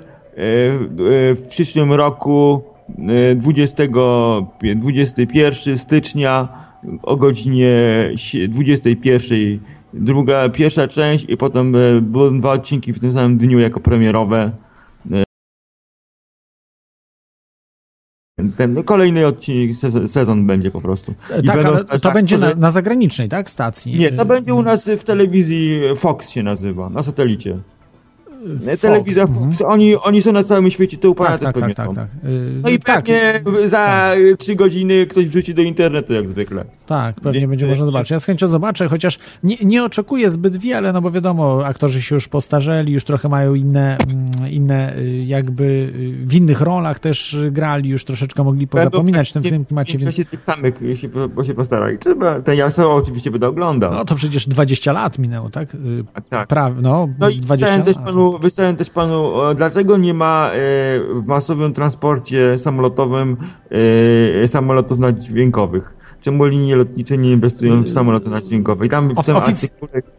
w 1.35 1.47
przyszłym 1.49 1.93
roku 1.93 2.63
e, 3.31 3.35
20, 3.35 3.83
21 4.75 5.77
stycznia 5.77 6.47
o 7.03 7.15
godzinie 7.15 7.75
sie- 8.15 8.47
21 8.47 9.59
druga, 9.93 10.49
pierwsza 10.49 10.87
część 10.87 11.25
i 11.29 11.37
potem 11.37 11.75
e, 11.75 12.01
będą 12.01 12.37
dwa 12.37 12.51
odcinki 12.51 12.93
w 12.93 12.99
tym 12.99 13.13
samym 13.13 13.37
dniu 13.37 13.59
jako 13.59 13.79
premierowe. 13.79 14.51
E, 15.11 15.23
Ten 18.57 18.73
no, 18.73 18.83
kolejny 18.83 19.27
odcinek, 19.27 19.71
sezon, 20.07 20.47
będzie 20.47 20.71
po 20.71 20.81
prostu. 20.81 21.13
E, 21.31 21.39
I 21.39 21.43
Tak, 21.43 21.55
będą 21.55 21.69
ale 21.69 21.79
stać 21.79 22.01
to 22.01 22.07
tak, 22.09 22.13
będzie 22.13 22.37
na, 22.37 22.55
na 22.55 22.71
zagranicznej, 22.71 23.29
tak? 23.29 23.49
Stacji. 23.49 23.97
Nie, 23.97 24.11
to 24.11 24.23
Y, 24.23 24.25
będzie 24.25 24.53
u 24.53 24.63
nas 24.63 24.89
w 24.89 25.03
telewizji 25.03 25.79
Fox 25.95 26.29
się 26.29 26.43
nazywa, 26.43 26.89
na 26.89 27.03
satelicie. 27.03 27.59
Fox. 28.65 28.81
Telewizja 28.81 29.27
Fox, 29.27 29.37
Mhm. 29.45 29.71
oni, 29.71 29.95
oni 29.95 30.21
są 30.21 30.31
na 30.31 30.43
całym 30.43 30.69
świecie, 30.69 30.97
to 30.97 31.09
u 31.09 31.15
pana 31.15 31.29
Tak, 31.29 31.39
też 31.39 31.45
tak, 31.45 31.53
pewnie 31.55 31.75
tak, 31.75 31.87
tak, 31.87 31.95
tak. 31.95 32.07
Y, 32.29 32.51
No 32.63 32.69
i 32.69 32.79
tak, 32.79 33.05
pewnie 33.05 33.43
za 33.69 34.11
trzy 34.37 34.55
godziny 34.55 35.05
ktoś 35.05 35.25
wrzuci 35.25 35.53
do 35.53 35.61
internetu 35.61 36.13
jak 36.13 36.29
zwykle. 36.29 36.65
Tak, 36.85 37.15
pewnie 37.21 37.39
Więc, 37.39 37.51
będzie 37.51 37.65
y, 37.65 37.69
można 37.69 37.85
zobaczyć. 37.85 38.11
Ja 38.11 38.19
z 38.19 38.25
chęcią 38.25 38.47
zobaczę, 38.47 38.87
chociaż 38.87 39.17
nie, 39.43 39.55
nie 39.61 39.83
oczekuję 39.83 40.29
zbyt 40.31 40.57
wiele, 40.57 40.93
no 40.93 41.01
bo 41.01 41.11
wiadomo, 41.11 41.65
aktorzy 41.65 42.01
się 42.01 42.15
już 42.15 42.27
postarzeli, 42.27 42.93
już 42.93 43.03
trochę 43.03 43.29
mają 43.29 43.53
inne, 43.53 43.97
mm, 43.97 44.51
inne 44.51 44.97
y, 44.97 45.23
jakby 45.25 45.63
y, 46.23 46.25
w 46.25 46.33
innych 46.33 46.61
rolach 46.61 46.99
też 46.99 47.37
grali, 47.51 47.89
już 47.89 48.05
troszeczkę 48.05 48.43
mogli 48.43 48.67
pozapominać 48.67 49.29
w 49.29 49.33
tym, 49.33 49.41
w 49.43 49.49
tym 49.49 49.65
klimacie, 49.65 49.91
więc 49.91 50.03
Większości 50.03 50.25
tych 50.31 50.43
samych 50.43 50.75
się, 50.95 51.09
bo 51.35 51.43
się 51.43 51.53
postarali. 51.53 51.97
Trzeba, 51.97 52.41
ten 52.41 52.57
ja 52.57 52.69
sobie 52.69 52.87
oczywiście 52.89 53.31
będę 53.31 53.47
oglądał. 53.47 53.93
no 53.93 54.05
to 54.05 54.15
przecież 54.15 54.47
20 54.47 54.91
lat 54.91 55.19
minęło, 55.19 55.49
tak? 55.49 55.77
A 56.13 56.21
tak. 56.21 56.47
Pra, 56.47 56.69
no, 56.81 57.07
No 57.19 57.29
i 57.29 57.39
20 57.39 57.53
wysłałem 57.65 57.83
też 57.85 57.95
lat. 57.95 58.05
panu, 58.05 58.34
wysłałem 58.39 58.75
też 58.75 58.89
panu, 58.89 59.41
e, 59.41 59.55
dlaczego 59.55 59.97
nie 59.97 60.13
ma 60.13 60.49
e, 60.51 60.57
w 61.21 61.27
masowym 61.27 61.73
transporcie 61.73 62.59
samolotowym 62.59 63.37
e, 64.43 64.47
samolotów 64.47 64.99
naddźwiękowych? 64.99 65.95
Czemu 66.21 66.45
linie 66.45 66.75
lotnicze 66.75 67.17
nie 67.17 67.31
inwestują 67.31 67.83
w 67.83 67.89
samoloty 67.89 68.29
naddźwiękowe? 68.29 68.85
I 68.85 68.89
tam 68.89 69.09
w 69.09 69.23
tym 69.25 69.35
ofic- 69.35 69.69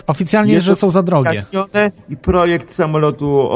Oficjalnie, 0.07 0.53
jest 0.55 0.67
że 0.67 0.75
są 0.75 0.91
za 0.91 1.03
drogie. 1.03 1.43
i 2.09 2.17
projekt 2.17 2.73
samolotu 2.73 3.49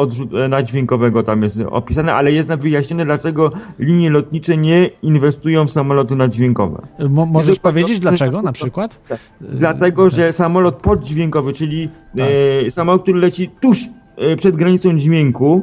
e, 0.44 0.48
naddźwiękowego 0.48 1.22
tam 1.22 1.42
jest 1.42 1.60
opisany, 1.70 2.12
ale 2.12 2.32
jest 2.32 2.48
wyjaśnione, 2.48 3.04
dlaczego 3.04 3.52
linie 3.78 4.10
lotnicze 4.10 4.56
nie 4.56 4.86
inwestują 5.02 5.66
w 5.66 5.70
samoloty 5.70 6.16
naddźwiękowe. 6.16 6.82
Y, 7.00 7.08
Mo, 7.08 7.26
możesz 7.26 7.58
powiedzieć 7.58 7.98
dlaczego 7.98 8.42
na 8.42 8.52
przykład? 8.52 9.00
Dlatego, 9.40 10.10
że 10.10 10.32
samolot 10.32 10.74
poddźwiękowy, 10.74 11.52
czyli 11.52 11.88
e, 12.66 12.70
samolot, 12.70 13.02
który 13.02 13.20
leci 13.20 13.50
tuż 13.60 13.84
e, 13.84 13.88
przed 14.36 14.56
granicą 14.56 14.96
dźwięku, 14.96 15.62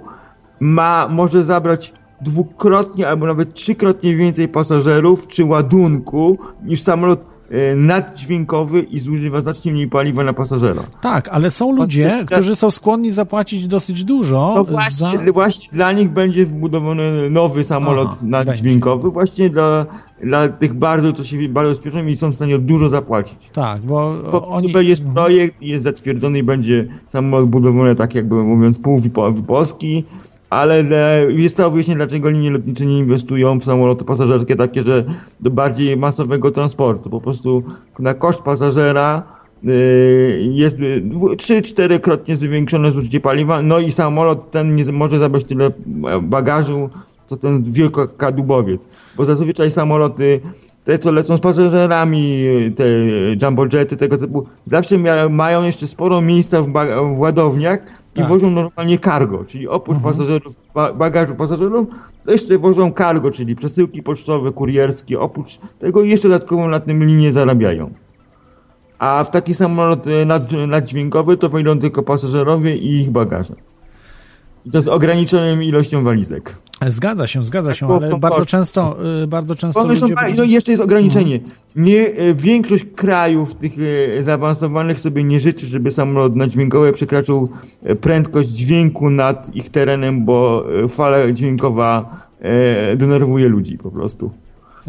ma, 0.60 1.08
może 1.12 1.44
zabrać 1.44 1.94
dwukrotnie 2.22 3.08
albo 3.08 3.26
nawet 3.28 3.54
trzykrotnie 3.54 4.16
więcej 4.16 4.48
pasażerów 4.48 5.28
czy 5.28 5.46
ładunku 5.46 6.38
niż 6.64 6.82
samolot 6.82 7.26
e, 7.52 7.76
naddźwiękowy 7.76 8.82
i 8.82 9.00
zużywa 9.00 9.42
znacznie 9.42 9.72
mniej 9.72 9.88
paliwa 9.90 10.24
na 10.24 10.34
pasażera. 10.34 10.82
Tak, 11.02 11.30
ale 11.30 11.50
są 11.50 11.72
ludzie, 11.72 12.08
Właśnie- 12.10 12.26
którzy 12.26 12.56
są 12.56 12.72
skłonni 12.72 13.12
zapłacić 13.12 13.68
dosyć 13.68 14.04
dużo 14.04 14.54
No 14.56 14.64
za... 14.64 14.72
właśnie, 14.72 15.32
właśnie 15.32 15.70
dla 15.74 15.92
nich 15.92 16.10
będzie 16.10 16.46
wbudowany 16.46 17.30
nowy 17.30 17.64
samolot 17.64 18.08
Aha, 18.12 18.20
naddźwiękowy, 18.24 19.10
właśnie 19.12 19.50
dla, 19.50 19.86
dla 20.24 20.48
tych 20.48 20.74
bardzo, 20.74 21.14
co 21.14 21.24
się 21.24 21.50
bardzo 21.50 21.76
spieszą 21.76 22.08
i 22.08 22.16
są 22.16 22.32
w 22.32 22.36
stanie 22.36 22.60
dużo 22.60 22.90
zapłacić. 22.90 23.50
Tak, 23.54 23.82
bo 23.82 24.16
Po 24.32 24.48
oni... 24.48 24.72
będzie 24.72 24.96
projekt, 25.14 25.62
jest 25.62 25.84
zatwierdzony 25.84 26.40
i 26.40 26.44
będzie 26.44 26.88
samolot 27.08 27.50
budowany 27.50 27.96
tak 27.96 28.16
jakby 28.16 28.36
mówiąc 28.36 28.80
pół 28.80 29.00
wyposki, 29.34 30.04
ale 30.50 30.84
jest 31.30 31.58
to 31.58 31.72
wyjaśnienie, 31.72 31.98
dlaczego 31.98 32.30
linie 32.30 32.52
lotnicze 32.52 32.86
nie 32.86 32.98
inwestują 32.98 33.60
w 33.60 33.64
samoloty 33.64 34.06
pasażerskie 34.06 34.56
takie, 34.56 34.84
że 34.84 35.04
do 35.40 35.52
bardziej 35.52 35.98
masowego 35.98 36.52
transportu. 36.52 37.10
Po 37.10 37.22
prostu 37.22 37.64
na 38.00 38.14
koszt 38.14 38.42
pasażera 38.42 39.24
y, 39.68 40.50
jest 40.52 40.78
3-4 40.78 42.00
krotnie 42.00 42.36
zwiększone 42.36 42.92
zużycie 42.92 43.20
paliwa, 43.20 43.62
no 43.62 43.80
i 43.80 43.92
samolot 43.92 44.52
ten 44.52 44.76
nie 44.76 44.92
może 44.92 45.20
zabrać 45.20 45.44
tyle 45.44 45.72
bagażu, 46.22 46.90
co 47.28 47.38
ten 47.38 47.64
wielkokadłubowiec. 47.64 48.88
Bo 49.18 49.26
zazwyczaj 49.26 49.72
samoloty 49.72 50.40
te, 50.84 51.00
co 51.00 51.12
lecą 51.12 51.38
z 51.38 51.40
pasażerami, 51.42 52.44
te 52.76 52.86
jumbojety 53.46 53.98
tego 53.98 54.18
typu, 54.18 54.48
zawsze 54.66 54.96
mia- 54.98 55.30
mają 55.30 55.64
jeszcze 55.64 55.88
sporo 55.88 56.22
miejsca 56.22 56.62
w, 56.62 56.70
ba- 56.70 57.04
w 57.04 57.20
ładowniach 57.20 57.80
i 58.16 58.20
Tak. 58.20 58.28
wożą 58.28 58.52
normalnie 58.52 59.00
cargo, 59.00 59.44
czyli 59.48 59.68
oprócz 59.68 59.98
pasażerów, 60.00 60.54
ba- 60.74 60.94
bagażu 60.94 61.36
pasażerów, 61.36 61.88
to 62.26 62.32
jeszcze 62.32 62.58
wożą 62.58 62.92
cargo, 62.92 63.32
czyli 63.32 63.56
przesyłki 63.56 64.04
pocztowe, 64.04 64.52
kurierskie, 64.52 65.20
oprócz 65.20 65.58
tego 65.80 66.04
jeszcze 66.04 66.30
dodatkowo 66.30 66.68
na 66.68 66.80
tym 66.80 67.04
linie 67.06 67.32
zarabiają. 67.32 67.92
A 69.00 69.24
w 69.24 69.32
taki 69.32 69.54
samolot 69.54 70.08
e, 70.08 70.26
nad, 70.26 70.52
naddźwiękowy 70.68 71.38
to 71.38 71.50
wejdą 71.50 71.80
tylko 71.80 72.04
pasażerowie 72.04 72.78
i 72.78 73.00
ich 73.02 73.10
bagaże. 73.12 73.54
I 74.66 74.72
to 74.72 74.82
z 74.82 74.88
ograniczoną 74.88 75.60
ilością 75.60 76.04
walizek. 76.04 76.56
Zgadza 76.88 77.28
się, 77.28 77.46
zgadza 77.46 77.74
się, 77.74 77.86
było 77.86 78.00
w 78.00 78.04
ale 78.04 78.12
Concorde. 78.12 78.30
bardzo 78.30 78.46
często, 78.46 78.98
y, 79.24 79.28
bardzo 79.28 79.56
często 79.56 79.88
ludzie... 79.88 80.06
no 80.38 80.44
i 80.44 80.52
jeszcze 80.52 80.72
jest 80.72 80.84
ograniczenie. 80.84 81.40
Nie, 81.76 82.14
e, 82.14 82.34
większość 82.34 82.86
krajów 82.96 83.56
tych 83.56 83.74
e, 84.18 84.22
zaawansowanych 84.22 85.00
sobie 85.00 85.24
nie 85.24 85.40
życzy, 85.40 85.66
żeby 85.66 85.92
samolot 85.92 86.36
naddźwiękowy 86.36 86.94
przekraczał 86.94 87.50
prędkość 88.02 88.50
dźwięku 88.50 89.10
nad 89.10 89.56
ich 89.56 89.70
terenem, 89.70 90.26
bo 90.26 90.66
fala 90.90 91.32
dźwiękowa 91.32 92.18
denerwuje 92.98 93.48
ludzi 93.48 93.78
po 93.78 93.92
prostu. 93.92 94.32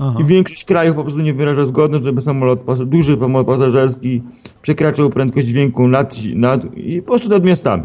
Aha. 0.01 0.19
I 0.21 0.25
większość 0.25 0.65
krajów 0.65 0.97
po 0.97 1.03
prostu 1.03 1.21
nie 1.21 1.35
wyraża 1.35 1.65
zgody, 1.65 1.99
żeby 1.99 2.21
samolot, 2.21 2.61
duży 2.85 3.17
samolot 3.21 3.47
pasażerski 3.47 4.23
przekraczał 4.63 5.11
prędkość 5.11 5.47
dźwięku 5.47 5.89
nad, 5.89 6.17
nad, 6.35 6.77
i 6.77 7.03
po 7.03 7.09
prostu 7.09 7.29
nad 7.29 7.45
miastami. 7.45 7.83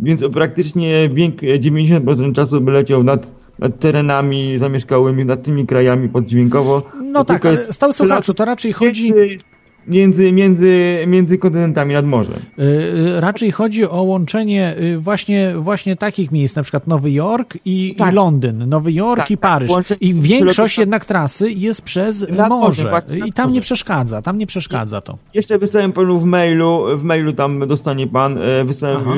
Więc 0.00 0.24
praktycznie 0.32 1.08
wiek- 1.08 1.40
90% 1.60 2.32
czasu 2.34 2.60
by 2.60 2.72
leciał 2.72 3.02
nad, 3.02 3.32
nad 3.58 3.78
terenami 3.78 4.58
zamieszkałymi, 4.58 5.24
nad 5.24 5.42
tymi 5.42 5.66
krajami 5.66 6.08
poddźwiękowo. 6.08 6.82
No 7.02 7.24
tak, 7.24 7.42
tylko 7.42 7.58
ale 7.58 7.72
stały 7.72 7.92
słuchaczu, 7.92 8.34
to 8.34 8.44
raczej 8.44 8.72
chodzi... 8.72 9.12
Między, 9.88 10.32
między, 10.32 11.04
między, 11.06 11.38
kontynentami 11.38 11.94
nad 11.94 12.06
morzem. 12.06 12.34
Y, 12.58 12.62
y, 12.62 13.20
Raczej 13.20 13.50
chodzi 13.50 13.84
o 13.84 14.02
łączenie 14.02 14.76
y, 14.80 14.98
właśnie, 14.98 15.54
właśnie 15.58 15.96
takich 15.96 16.32
miejsc, 16.32 16.56
na 16.56 16.62
przykład 16.62 16.86
Nowy 16.86 17.12
Jork 17.12 17.58
i, 17.64 17.94
Tak. 17.98 18.12
i 18.12 18.16
Londyn, 18.16 18.68
Nowy 18.68 18.92
Jork 18.92 19.20
Tak, 19.20 19.30
i 19.30 19.38
tak, 19.38 19.50
Paryż. 19.50 19.70
łączenie 19.70 19.98
I 20.00 20.14
większość 20.14 20.78
jednak 20.78 21.04
trasy 21.04 21.50
jest 21.50 21.82
przez 21.82 22.26
morze. 22.48 23.00
I 23.26 23.32
tam 23.32 23.52
nie 23.52 23.60
przeszkadza, 23.60 24.22
tam 24.22 24.38
nie 24.38 24.46
przeszkadza 24.46 25.00
to. 25.00 25.18
Jeszcze 25.34 25.58
wysłałem 25.58 25.92
panu 25.92 26.18
w 26.18 26.24
mailu, 26.24 26.84
w 26.96 27.02
mailu 27.02 27.32
tam 27.32 27.66
dostanie 27.66 28.06
pan, 28.06 28.38
e, 28.38 28.64
wysłałem 28.64 29.00
Aha. 29.00 29.14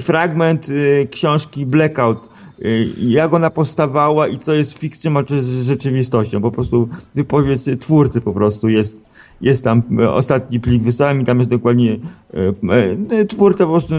Fragment 0.00 0.66
e, 0.68 1.06
książki 1.06 1.66
Blackout. 1.66 2.28
e, 2.62 2.68
Jak 2.98 3.34
ona 3.34 3.50
powstawała 3.50 4.28
i 4.28 4.38
co 4.38 4.54
jest 4.54 4.78
fikcją, 4.78 5.16
a 5.18 5.24
co 5.24 5.34
jest 5.34 5.48
rzeczywistością. 5.48 6.40
Po 6.40 6.50
prostu 6.50 6.88
wypowiedź 7.14 7.60
twórcy 7.80 8.20
po 8.20 8.32
prostu 8.32 8.68
jest, 8.68 9.04
jest 9.40 9.64
tam 9.64 9.82
ostatni 10.08 10.60
plik 10.60 10.82
wysłałem 10.82 11.20
i 11.20 11.24
tam 11.24 11.38
jest 11.38 11.50
dokładnie 11.50 11.96
twórca 13.28 13.64
po 13.64 13.70
prostu, 13.70 13.94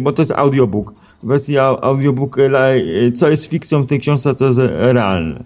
bo 0.00 0.12
to 0.12 0.22
jest 0.22 0.32
audiobook. 0.32 0.94
Wersja 1.22 1.62
audiobook, 1.80 2.36
co 3.14 3.28
jest 3.28 3.46
fikcją 3.46 3.82
w 3.82 3.86
tej 3.86 4.00
książce, 4.00 4.34
co 4.34 4.46
jest 4.46 4.58
realne. 4.72 5.44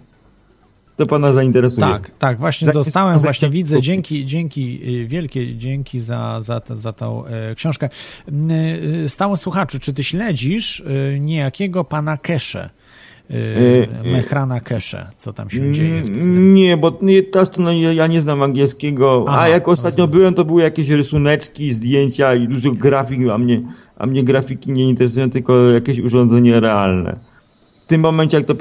To 0.97 1.07
pana 1.07 1.33
zainteresuje. 1.33 1.87
Tak, 1.87 2.11
tak, 2.19 2.39
właśnie 2.39 2.73
dostałem, 2.73 3.19
właśnie 3.19 3.51
widzę, 3.51 3.81
dzięki, 3.83 4.25
dzięki, 4.27 4.81
y, 5.03 5.07
wielkie 5.07 5.57
dzięki 5.57 6.01
za, 6.01 6.41
za, 6.41 6.61
za 6.71 6.93
tą 6.93 7.27
e, 7.27 7.55
książkę. 7.55 7.89
Y, 8.29 8.33
y, 9.05 9.09
Stały 9.09 9.37
słuchaczu, 9.37 9.79
czy 9.81 9.93
ty 9.95 10.05
śledzisz 10.05 10.83
niejakiego 11.21 11.85
pana 11.85 12.17
Kesze? 12.17 12.71
Mechrana 14.05 14.61
Kesze, 14.61 15.07
co 15.17 15.33
tam 15.33 15.51
się 15.51 15.73
dzieje 15.73 16.03
w 16.03 16.07
tym? 16.07 16.21
Mm, 16.21 16.55
Nie, 16.55 16.77
bo 16.77 16.99
nie, 17.03 17.23
ta 17.23 17.45
strona, 17.45 17.73
ja, 17.73 17.93
ja 17.93 18.07
nie 18.07 18.21
znam 18.21 18.43
angielskiego, 18.43 19.25
Aha, 19.29 19.41
a 19.41 19.49
jak 19.49 19.69
ostatnio 19.69 20.05
rozumiem. 20.05 20.11
byłem, 20.21 20.35
to 20.35 20.45
były 20.45 20.63
jakieś 20.63 20.89
rysuneczki, 20.89 21.73
zdjęcia 21.75 22.35
i 22.35 22.49
dużo 22.49 22.71
grafik, 22.71 23.29
a 23.29 23.39
mnie, 23.39 23.61
a 23.97 24.07
mnie 24.07 24.25
grafiki 24.25 24.73
nie 24.73 24.89
interesują, 24.89 25.31
tylko 25.31 25.71
jakieś 25.71 25.99
urządzenie 25.99 26.61
realne. 26.61 27.17
W 27.95 27.97
tym 27.97 28.03
momencie, 28.03 28.37
jak 28.37 28.47
to 28.47 28.55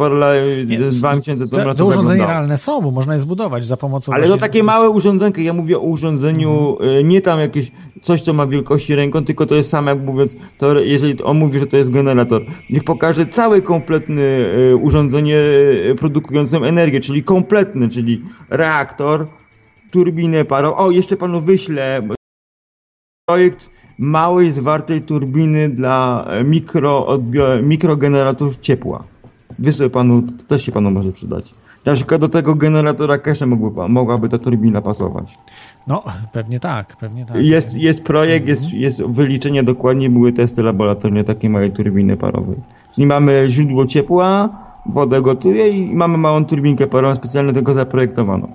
ze 0.80 0.92
dwa 0.92 1.16
miesiące 1.16 1.48
temu 1.48 1.64
Te, 1.64 1.70
te 1.70 1.76
to 1.76 1.86
urządzenia 1.86 2.08
zaglądałem. 2.08 2.30
realne 2.30 2.58
są, 2.58 2.82
bo 2.82 2.92
można 2.92 3.14
je 3.14 3.20
zbudować 3.20 3.66
za 3.66 3.78
pomocą 3.78 4.14
Ale 4.14 4.28
to 4.28 4.38
takie 4.38 4.64
małe 4.64 4.90
urządzenko, 4.90 5.42
ja 5.42 5.54
mówię 5.54 5.78
o 5.78 5.82
urządzeniu, 5.82 6.78
Mhm. 6.80 6.90
y, 7.00 7.04
nie 7.04 7.22
tam 7.22 7.40
jakieś 7.40 7.72
coś, 8.02 8.22
co 8.22 8.34
ma 8.34 8.48
wielkości 8.48 8.96
ręką, 8.96 9.26
tylko 9.26 9.46
to 9.46 9.56
jest 9.56 9.70
sam, 9.70 9.88
jak 9.88 10.00
mówiąc, 10.00 10.36
to 10.58 10.80
jeżeli 10.80 11.24
on 11.24 11.38
mówi, 11.38 11.60
że 11.60 11.66
to 11.68 11.78
jest 11.78 11.92
generator, 11.92 12.42
niech 12.70 12.84
pokaże 12.84 13.26
całe 13.26 13.62
kompletne 13.62 14.22
y, 14.22 14.76
urządzenie 14.76 15.38
y, 15.38 15.96
produkujące 16.00 16.58
energię, 16.58 17.00
czyli 17.00 17.24
kompletne, 17.24 17.90
czyli 17.90 18.22
reaktor, 18.50 19.28
turbinę 19.92 20.46
parą. 20.46 20.76
O, 20.76 20.92
jeszcze 20.92 21.18
panu 21.18 21.42
wyślę 21.42 22.02
projekt 23.26 23.70
małej, 23.98 24.52
zwartej 24.52 25.02
turbiny 25.02 25.70
dla 25.70 26.26
e, 26.28 26.44
mikrogeneratorów 27.64 28.58
ciepła. 28.58 29.13
Wyślę 29.60 29.90
panu, 29.90 30.22
to 30.22 30.44
też 30.48 30.66
się 30.66 30.72
panu 30.72 30.92
może 30.92 31.12
przydać. 31.12 31.56
Na 31.86 31.94
przykład 31.94 32.22
do 32.22 32.30
tego 32.30 32.56
generatora 32.56 33.18
cache 33.18 33.46
mogłaby 33.88 34.30
ta 34.30 34.40
turbina 34.40 34.82
pasować. 34.82 35.38
No, 35.88 36.04
pewnie 36.32 36.60
tak, 36.60 36.98
pewnie 36.98 37.26
tak. 37.26 37.38
Jest, 37.38 37.78
jest 37.78 38.04
projekt, 38.04 38.48
jest, 38.48 38.74
jest 38.74 39.04
wyliczenie 39.04 39.64
dokładnie, 39.64 40.10
były 40.10 40.34
testy 40.34 40.64
laboratoryjne 40.64 41.24
takiej 41.24 41.50
małej 41.50 41.72
turbiny 41.72 42.18
parowej. 42.18 42.56
Czyli 42.96 43.08
mamy 43.08 43.46
źródło 43.48 43.86
ciepła, 43.86 44.50
wodę 44.86 45.22
gotuje 45.22 45.70
i 45.70 45.96
mamy 45.96 46.18
małą 46.18 46.46
turbinkę 46.46 46.88
parową 46.88 47.16
specjalnie 47.16 47.54
tego 47.54 47.74
zaprojektowaną. 47.74 48.48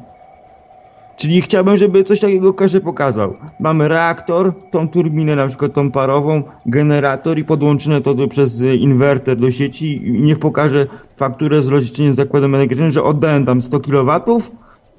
Czyli 1.18 1.42
chciałbym, 1.42 1.76
żeby 1.76 2.04
coś 2.04 2.20
takiego 2.20 2.54
każdy 2.54 2.80
pokazał. 2.80 3.34
Mamy 3.60 3.88
reaktor, 3.88 4.52
tą 4.70 4.88
turbinę 4.88 5.36
na 5.36 5.48
przykład 5.48 5.72
tą 5.72 5.90
parową, 5.90 6.42
generator 6.66 7.38
i 7.38 7.44
podłączone 7.44 8.00
to 8.00 8.28
przez 8.28 8.60
y, 8.60 8.76
inwerter 8.76 9.36
do 9.36 9.50
sieci 9.50 10.02
niech 10.04 10.38
pokaże 10.38 10.86
fakturę 11.16 11.62
z 11.62 11.68
rozliczeniem 11.68 12.12
z 12.12 12.16
zakładem 12.16 12.54
energetycznym, 12.54 12.90
że 12.90 13.02
oddałem 13.02 13.46
tam 13.46 13.60
100 13.60 13.80
kW. 13.80 14.20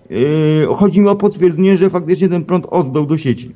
Yy, 0.10 0.68
chodzi 0.76 1.02
mi 1.02 1.08
o 1.08 1.16
potwierdzenie, 1.16 1.78
że 1.78 1.90
faktycznie 1.90 2.30
ten 2.30 2.46
prąd 2.46 2.66
oddał 2.70 3.06
do 3.06 3.18
sieci. 3.18 3.56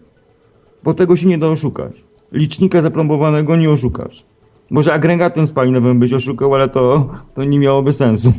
Bo 0.83 0.93
tego 0.93 1.15
się 1.15 1.27
nie 1.27 1.37
da 1.37 1.47
oszukać. 1.47 2.03
Licznika 2.31 2.81
zaplombowanego 2.81 3.55
nie 3.55 3.69
oszukasz. 3.69 4.25
Może 4.69 4.93
agregatem 4.93 5.47
spalinowym 5.47 5.99
byś 5.99 6.13
oszukał, 6.13 6.55
ale 6.55 6.69
to, 6.69 7.09
to 7.33 7.43
nie 7.43 7.59
miałoby 7.59 7.93
sensu. 7.93 8.33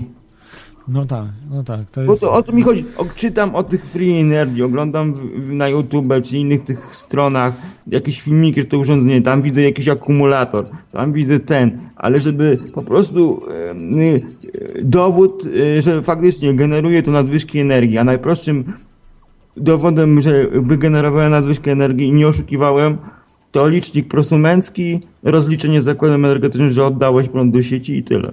No 0.89 1.07
tak, 1.07 1.27
no 1.51 1.65
tak. 1.65 1.91
To 1.91 2.05
Bo 2.05 2.13
jest... 2.13 2.21
to 2.21 2.33
o 2.33 2.43
to 2.43 2.53
mi 2.53 2.63
chodzi. 2.63 2.85
O, 2.97 3.07
czytam 3.15 3.55
o 3.55 3.63
tych 3.63 3.87
free 3.87 4.21
energy, 4.21 4.65
oglądam 4.65 5.15
w, 5.15 5.19
w, 5.19 5.53
na 5.53 5.69
YouTube 5.69 6.13
czy 6.23 6.39
innych 6.39 6.65
tych 6.65 6.97
stronach 6.97 7.55
jakieś 7.87 8.21
filmiki, 8.21 8.61
że 8.61 8.67
to 8.67 8.79
urządzenie, 8.79 9.23
tam 9.23 9.43
widzę 9.43 9.63
jakiś 9.63 9.89
akumulator, 9.89 10.67
tam 10.93 11.13
widzę 11.13 11.41
ten, 11.41 11.79
ale 11.97 12.21
żeby 12.21 12.59
po 12.75 12.83
prostu 12.83 13.43
e, 13.51 13.75
dowód, 14.83 15.45
e, 15.77 15.83
że 15.83 16.03
faktycznie 16.03 16.55
generuje 16.55 17.03
to 17.03 17.11
nadwyżki 17.11 17.59
energii, 17.59 17.99
a 17.99 18.05
najprostszym 18.05 18.65
dowodem, 19.57 20.21
że 20.21 20.49
wygenerowałem 20.49 21.31
nadwyżkę 21.31 21.73
energii 21.73 22.09
i 22.09 22.13
nie 22.13 22.29
oszukiwałem, 22.29 22.97
to 23.53 23.69
licznik 23.69 24.09
prosumencki, 24.09 25.01
rozliczenie 25.23 25.83
z 25.83 25.85
zakładem 25.85 26.25
energetycznym, 26.25 26.71
że 26.71 26.87
oddałeś 26.87 27.29
prąd 27.29 27.53
do 27.53 27.63
sieci 27.63 27.99
i 27.99 28.03
tyle. 28.03 28.33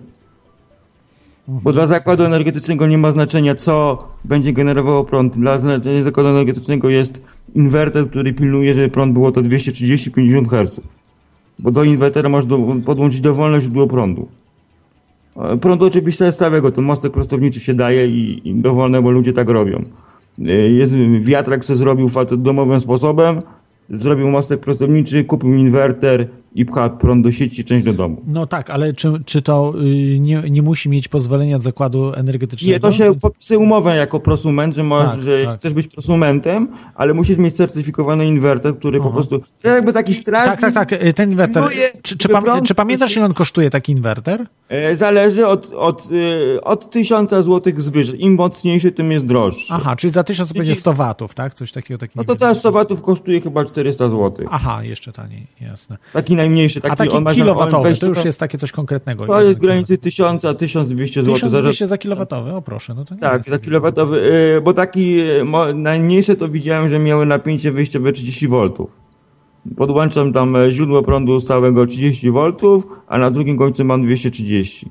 Bo 1.48 1.74
dla 1.74 1.86
zakładu 1.86 2.24
energetycznego 2.24 2.88
nie 2.88 2.98
ma 2.98 3.12
znaczenia, 3.12 3.56
co 3.56 3.98
będzie 4.26 4.54
generowało 4.54 5.04
prąd. 5.06 5.38
Dla 5.38 5.58
zakładu 6.02 6.30
energetycznego 6.30 6.90
jest 6.90 7.22
inwerter, 7.56 8.10
który 8.10 8.34
pilnuje, 8.34 8.74
żeby 8.74 8.90
prąd 8.90 9.14
było 9.14 9.32
to 9.32 9.42
230-50 9.42 10.48
Hz. 10.50 10.82
Bo 11.60 11.72
do 11.72 11.84
inwertera 11.84 12.42
do, 12.42 12.60
podłączyć 12.86 13.22
dowolne 13.22 13.62
źródło 13.62 13.88
prądu. 13.88 14.28
E, 15.36 15.58
Prąd 15.58 15.82
oczywiście 15.82 16.26
jest 16.26 16.38
stałego, 16.38 16.72
to 16.72 16.82
mostek 16.82 17.12
prostowniczy 17.14 17.60
się 17.60 17.74
daje 17.74 18.08
i, 18.08 18.50
i 18.50 18.56
dowolne, 18.56 19.02
bo 19.02 19.12
ludzie 19.12 19.34
tak 19.34 19.50
robią. 19.50 19.84
E, 20.40 20.52
Jest 20.54 20.94
wiatrak, 21.20 21.66
co 21.66 21.76
zrobił 21.76 22.10
facet 22.10 22.42
domowym 22.42 22.80
sposobem, 22.80 23.42
zrobił 23.90 24.30
mostek 24.30 24.60
prostowniczy, 24.60 25.24
kupił 25.24 25.54
inwerter 25.56 26.28
i 26.56 26.66
pcha 26.66 26.90
prąd 26.90 27.24
do 27.24 27.32
sieci, 27.32 27.64
część 27.64 27.86
do 27.86 27.94
domu. 27.94 28.22
No 28.28 28.46
tak, 28.46 28.70
ale 28.70 28.94
czy, 28.94 29.14
czy 29.26 29.42
to 29.42 29.74
y, 29.82 30.20
nie, 30.20 30.44
nie 30.50 30.62
musi 30.62 30.90
mieć 30.90 31.08
pozwolenia 31.08 31.56
od 31.56 31.62
zakładu 31.62 32.14
energetycznego? 32.14 32.74
Nie, 32.74 32.80
to 32.80 32.92
się 32.92 33.20
podpisuje 33.20 33.60
umowę 33.60 33.96
jako 33.96 34.20
prosument, 34.20 34.76
że 34.76 34.84
możesz, 34.84 35.12
Tak, 35.12 35.22
że 35.22 35.46
tak. 35.46 35.56
chcesz 35.56 35.74
być 35.74 35.88
prosumentem, 35.88 36.68
ale 36.96 37.14
musisz 37.14 37.38
mieć 37.38 37.56
certyfikowany 37.56 38.26
inwerter, 38.26 38.78
który 38.78 39.00
po 39.00 39.06
Aha. 39.06 39.14
prostu, 39.14 39.42
to 39.62 39.70
jakby 39.70 39.94
taki 39.94 40.14
strażnik. 40.14 40.60
Tak, 40.62 40.74
tak, 40.74 40.90
tak, 40.90 41.04
y, 41.04 41.14
ten 41.14 41.32
inwerter. 41.32 41.64
Czy, 42.02 42.18
czy, 42.18 42.28
prąd- 42.28 42.64
czy 42.64 42.76
pamiętasz, 42.76 43.16
ile 43.16 43.26
on 43.26 43.34
kosztuje, 43.34 43.70
taki 43.70 43.92
inwerter? 43.92 44.46
E, 44.70 44.96
Zależy 44.96 45.48
od, 45.48 45.72
od, 45.74 46.08
e, 46.58 46.62
od 46.62 46.90
1000 46.92 47.30
zł 47.32 47.74
zwyżej. 47.78 48.24
Im 48.26 48.36
mocniejszy, 48.36 48.92
tym 48.92 49.12
jest 49.12 49.26
droższy. 49.26 49.74
Aha, 49.74 49.96
czyli 49.96 50.14
za 50.14 50.24
1000 50.24 50.50
to 50.50 50.56
będzie 50.56 50.76
100 50.76 50.94
watów, 50.94 51.34
tak? 51.36 51.54
Coś 51.54 51.72
takiego. 51.72 51.98
Taki 51.98 52.14
No 52.16 52.24
to 52.24 52.36
teraz 52.36 52.58
100 52.58 52.72
watów 52.72 53.02
kosztuje 53.02 53.42
chyba 53.42 53.66
400 53.66 54.10
zł. 54.10 54.48
Aha, 54.52 54.84
jeszcze 54.84 55.12
taniej, 55.12 55.48
jasne. 55.62 55.98
Taki 56.14 56.36
najmniejszy, 56.42 56.82
taki, 56.82 56.94
A 56.94 56.96
taki 56.96 57.10
on 57.12 57.24
ma- 57.24 57.30
on 57.30 57.36
kilowatowy, 57.36 57.84
wejście- 57.90 58.02
to 58.02 58.08
już 58.08 58.26
jest 58.26 58.40
takie 58.40 58.58
coś 58.58 58.72
konkretnego. 58.72 59.26
To 59.28 59.42
jest 59.42 59.60
w 59.60 59.62
granicy 59.62 59.98
1000 59.98 60.46
a 60.46 60.54
1200 60.54 61.22
zł. 61.22 61.34
1200 61.36 61.88
za 61.88 61.98
kilowatowy, 61.98 62.54
o 62.54 62.62
proszę, 62.62 62.94
no 62.94 63.06
to 63.06 63.16
nie 63.16 63.22
Tak, 63.22 63.44
za 63.44 63.60
kilowatowy, 63.60 64.32
e, 64.58 64.62
bo 64.62 64.74
taki 64.74 65.18
mo- 65.46 65.74
najmniejsze 65.74 66.36
to 66.36 66.48
widziałem, 66.50 66.90
że 66.90 67.00
miały 67.00 67.26
napięcie 67.26 67.72
wyjściowe 67.72 68.14
30 68.14 68.48
V. 68.48 68.70
Podłączam 69.78 70.34
tam 70.34 70.56
e, 70.56 70.72
źródło 70.72 71.04
prądu 71.04 71.42
stałego 71.42 71.86
30 71.88 72.32
V, 72.32 72.52
a 73.08 73.18
na 73.18 73.32
drugim 73.32 73.58
końcu 73.58 73.86
mam 73.86 74.04
230. 74.04 74.90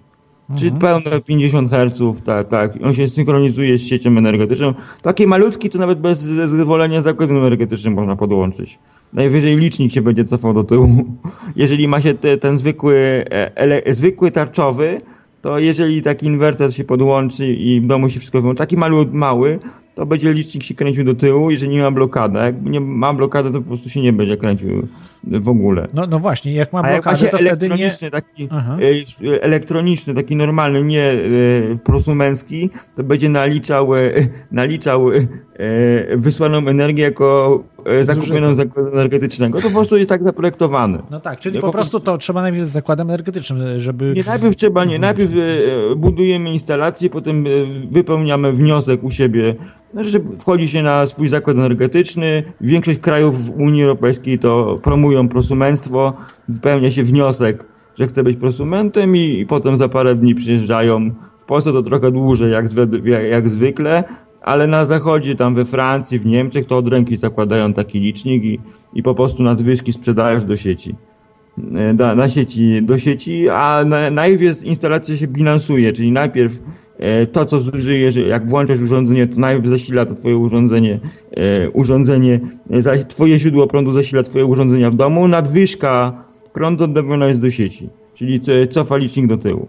Czyli 0.59 0.73
pełne 0.73 1.21
50 1.21 1.71
Hz, 1.71 2.23
tak, 2.25 2.49
tak. 2.49 2.73
On 2.85 2.93
się 2.95 3.09
synchronizuje 3.09 3.79
z 3.79 3.87
siecią 3.87 4.11
energetyczną. 4.11 4.75
Takie 5.03 5.27
malutki 5.27 5.71
to 5.71 5.79
nawet 5.79 6.01
bez 6.01 6.19
zezwolenia 6.19 7.03
zakładem 7.03 7.37
energetycznym 7.37 7.95
można 7.95 8.17
podłączyć. 8.17 8.79
Najwyżej 9.13 9.57
licznik 9.57 9.93
się 9.93 10.03
będzie 10.03 10.25
cofał 10.25 10.55
do 10.55 10.65
tyłu. 10.65 10.89
Jeżeli 11.57 11.89
ma 11.89 12.01
się 12.01 12.15
te, 12.15 12.37
ten 12.37 12.59
zwykły, 12.59 13.25
e, 13.31 13.57
ele, 13.57 13.83
zwykły 13.87 14.31
tarczowy, 14.31 15.01
to 15.43 15.59
jeżeli 15.59 16.03
taki 16.03 16.27
inwerter 16.27 16.75
się 16.75 16.85
podłączy 16.85 17.47
i 17.47 17.81
w 17.81 17.87
domu 17.87 18.09
się 18.09 18.21
wszystko 18.21 18.41
wyłączy, 18.41 18.59
taki 18.59 18.77
mały, 18.77 19.07
mały, 19.13 19.59
to 19.95 20.07
będzie 20.07 20.33
licznik 20.33 20.63
się 20.63 20.75
kręcił 20.75 21.05
do 21.05 21.15
tyłu, 21.15 21.51
jeżeli 21.51 21.73
nie 21.73 21.83
ma 21.83 21.91
blokady. 21.91 22.39
Jak 22.39 22.63
nie 22.63 22.81
ma 22.81 23.15
blokady, 23.15 23.51
to 23.51 23.61
po 23.61 23.69
prostu 23.69 23.89
się 23.89 24.01
nie 24.01 24.13
będzie 24.13 24.37
kręcił 24.37 24.89
w 25.25 25.49
ogóle. 25.49 25.89
No, 25.95 26.07
no 26.07 26.19
właśnie, 26.19 26.53
jak 26.53 26.73
ma 26.73 26.79
jak 26.79 26.93
blokadę, 26.93 27.19
się 27.19 27.29
to 27.29 27.39
wtedy 27.39 27.69
nie... 27.69 27.75
elektroniczny, 27.75 28.11
taki 28.11 28.49
Aha. 28.51 28.77
e, 29.23 29.43
elektroniczny, 29.43 30.15
taki 30.15 30.37
normalny, 30.37 30.83
nie 30.83 31.03
e, 31.03 31.17
prosumencki, 31.85 32.71
to 32.97 33.05
będzie 33.05 33.29
naliczał, 33.29 33.97
e, 33.97 34.11
naliczał 34.53 35.13
e, 35.13 36.17
wysłaną 36.17 36.59
energię 36.59 37.03
jako 37.03 37.63
e, 37.85 38.05
zakupioną 38.05 38.55
z 38.55 38.57
zakładu 38.57 38.89
energetycznego. 38.93 39.61
To 39.61 39.69
po 39.69 39.75
prostu 39.75 39.97
jest 39.97 40.09
tak 40.09 40.23
zaprojektowane. 40.23 41.03
No 41.11 41.21
tak, 41.21 41.41
czyli 41.41 41.55
Jako 41.55 41.67
po 41.67 41.73
prostu 41.73 42.01
to 42.01 42.19
trzeba 42.19 42.43
najpierw 42.43 42.67
z 42.67 42.71
zakładem 42.71 43.11
energetycznym, 43.11 43.81
żeby... 43.81 44.13
Nie, 44.17 44.25
najpierw 44.25 44.57
trzeba, 44.57 44.85
nie, 44.85 44.99
najpierw 44.99 45.31
e, 45.33 45.97
budujemy 45.97 46.53
instalację, 46.53 47.11
potem 47.11 47.47
e, 47.47 47.51
wypełniamy 47.91 48.53
wniosek 48.53 49.05
u 49.05 49.11
siebie, 49.11 49.55
znaczy, 49.91 50.11
że 50.11 50.19
wchodzi 50.39 50.69
się 50.69 50.83
na 50.83 51.07
swój 51.07 51.29
zakład 51.29 51.57
energetyczny. 51.57 52.43
Większość 52.61 52.99
krajów 52.99 53.45
w 53.45 53.51
Unii 53.51 53.83
Europejskiej 53.83 54.39
to 54.39 54.79
promują 55.11 55.29
prosumenctwo, 55.29 56.13
wypełnia 56.49 56.91
się 56.91 57.03
wniosek, 57.03 57.67
że 57.99 58.07
chce 58.07 58.23
być 58.23 58.37
prosumentem 58.37 59.17
i, 59.17 59.39
i 59.39 59.47
potem 59.47 59.77
za 59.77 59.89
parę 59.89 60.17
dni 60.17 60.35
przyjeżdżają. 60.35 61.11
W 61.39 61.45
Polsce 61.45 61.73
to 61.73 61.83
trochę 61.83 62.11
dłużej 62.11 62.53
jak, 62.53 62.69
zwe- 62.69 63.07
jak, 63.07 63.25
jak 63.25 63.49
zwykle, 63.49 64.05
ale 64.43 64.67
na 64.67 64.87
zachodzie, 64.87 65.35
tam 65.35 65.55
we 65.55 65.65
Francji, 65.65 66.19
w 66.19 66.27
Niemczech 66.27 66.67
to 66.67 66.77
od 66.77 66.89
ręki 66.89 67.17
zakładają 67.17 67.73
taki 67.73 68.01
licznik 68.01 68.45
i, 68.45 68.61
i 68.95 69.03
po 69.03 69.15
prostu 69.15 69.43
nadwyżki 69.43 69.93
sprzedajesz 69.93 70.45
do 70.45 70.57
sieci 70.57 70.95
e, 71.75 72.15
na 72.15 72.29
sieci, 72.29 72.83
do 72.83 72.99
sieci, 72.99 73.49
a 73.49 73.85
na, 73.87 74.11
najpierw 74.11 74.65
instalacja 74.65 75.17
się 75.17 75.27
bilansuje, 75.27 75.93
czyli 75.93 76.13
najpierw 76.13 76.59
to, 77.33 77.47
co 77.47 77.61
zużyjesz, 77.61 78.17
jak 78.17 78.51
włączasz 78.51 78.81
urządzenie, 78.81 79.27
to 79.27 79.41
najpierw 79.41 79.69
zasila 79.69 80.07
to 80.07 80.15
twoje 80.15 80.37
urządzenie, 80.37 81.01
e, 81.37 81.71
urządzenie, 81.71 82.41
e, 82.71 83.05
twoje 83.05 83.39
źródło 83.39 83.67
prądu 83.67 83.93
zasila 83.93 84.23
twoje 84.23 84.45
urządzenia 84.47 84.91
w 84.91 84.95
domu, 84.95 85.29
nadwyżka 85.29 86.25
prądu 86.53 86.85
oddawana 86.85 87.27
jest 87.27 87.41
do 87.41 87.51
sieci, 87.51 87.89
czyli 88.15 88.41
co- 88.41 88.53
cofa 88.71 88.97
licznik 88.97 89.27
do 89.27 89.37
tyłu. 89.37 89.69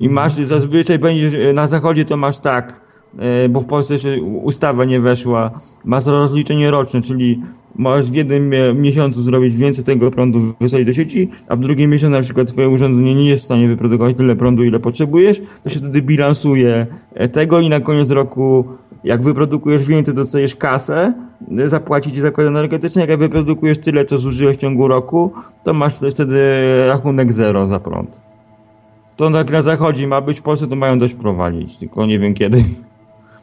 I 0.00 0.08
masz, 0.08 0.32
zazwyczaj 0.32 0.98
będziesz, 0.98 1.34
e, 1.34 1.52
na 1.52 1.66
zachodzie 1.66 2.04
to 2.04 2.16
masz 2.16 2.38
tak, 2.38 2.80
e, 3.18 3.48
bo 3.48 3.60
w 3.60 3.64
Polsce 3.64 3.94
jeszcze 3.94 4.20
ustawa 4.22 4.84
nie 4.84 5.00
weszła, 5.00 5.60
masz 5.84 6.06
rozliczenie 6.06 6.70
roczne, 6.70 7.02
czyli 7.02 7.40
możesz 7.74 8.10
w 8.10 8.14
jednym 8.14 8.50
mie- 8.50 8.74
miesiącu 8.74 9.22
zrobić 9.22 9.56
więcej 9.56 9.84
tego 9.84 10.10
prądu 10.10 10.40
wysłać 10.60 10.84
do 10.84 10.92
sieci, 10.92 11.30
a 11.48 11.56
w 11.56 11.60
drugim 11.60 11.90
miesiącu 11.90 12.12
na 12.12 12.22
przykład 12.22 12.48
twoje 12.48 12.68
urządzenie 12.68 13.14
nie 13.14 13.28
jest 13.30 13.42
w 13.42 13.44
stanie 13.44 13.68
wyprodukować 13.68 14.16
tyle 14.16 14.36
prądu, 14.36 14.64
ile 14.64 14.80
potrzebujesz, 14.80 15.42
to 15.64 15.70
się 15.70 15.78
wtedy 15.78 16.02
bilansuje 16.02 16.86
e, 17.14 17.28
tego 17.28 17.60
i 17.60 17.68
na 17.68 17.80
koniec 17.80 18.10
roku 18.10 18.64
jak 19.04 19.22
wyprodukujesz 19.22 19.84
więcej, 19.86 20.14
dostajesz 20.14 20.56
kasę, 20.56 21.12
e, 21.58 21.68
zapłaci 21.68 22.12
ci 22.12 22.20
zakład 22.20 22.46
energetyczny, 22.46 23.06
jak 23.06 23.18
wyprodukujesz 23.18 23.78
tyle, 23.78 24.04
co 24.04 24.18
zużyłeś 24.18 24.56
w 24.56 24.60
ciągu 24.60 24.88
roku, 24.88 25.32
to 25.64 25.74
masz 25.74 25.94
wtedy 25.94 26.40
rachunek 26.86 27.32
zero 27.32 27.66
za 27.66 27.78
prąd. 27.78 28.20
To 29.16 29.30
tak 29.30 29.50
na 29.50 29.62
zachodzie 29.62 30.06
ma 30.06 30.20
być, 30.20 30.38
w 30.40 30.42
Polsce 30.42 30.66
to 30.66 30.76
mają 30.76 30.98
dość 30.98 31.14
prowadzić, 31.14 31.76
tylko 31.76 32.06
nie 32.06 32.18
wiem 32.18 32.34
kiedy. 32.34 32.64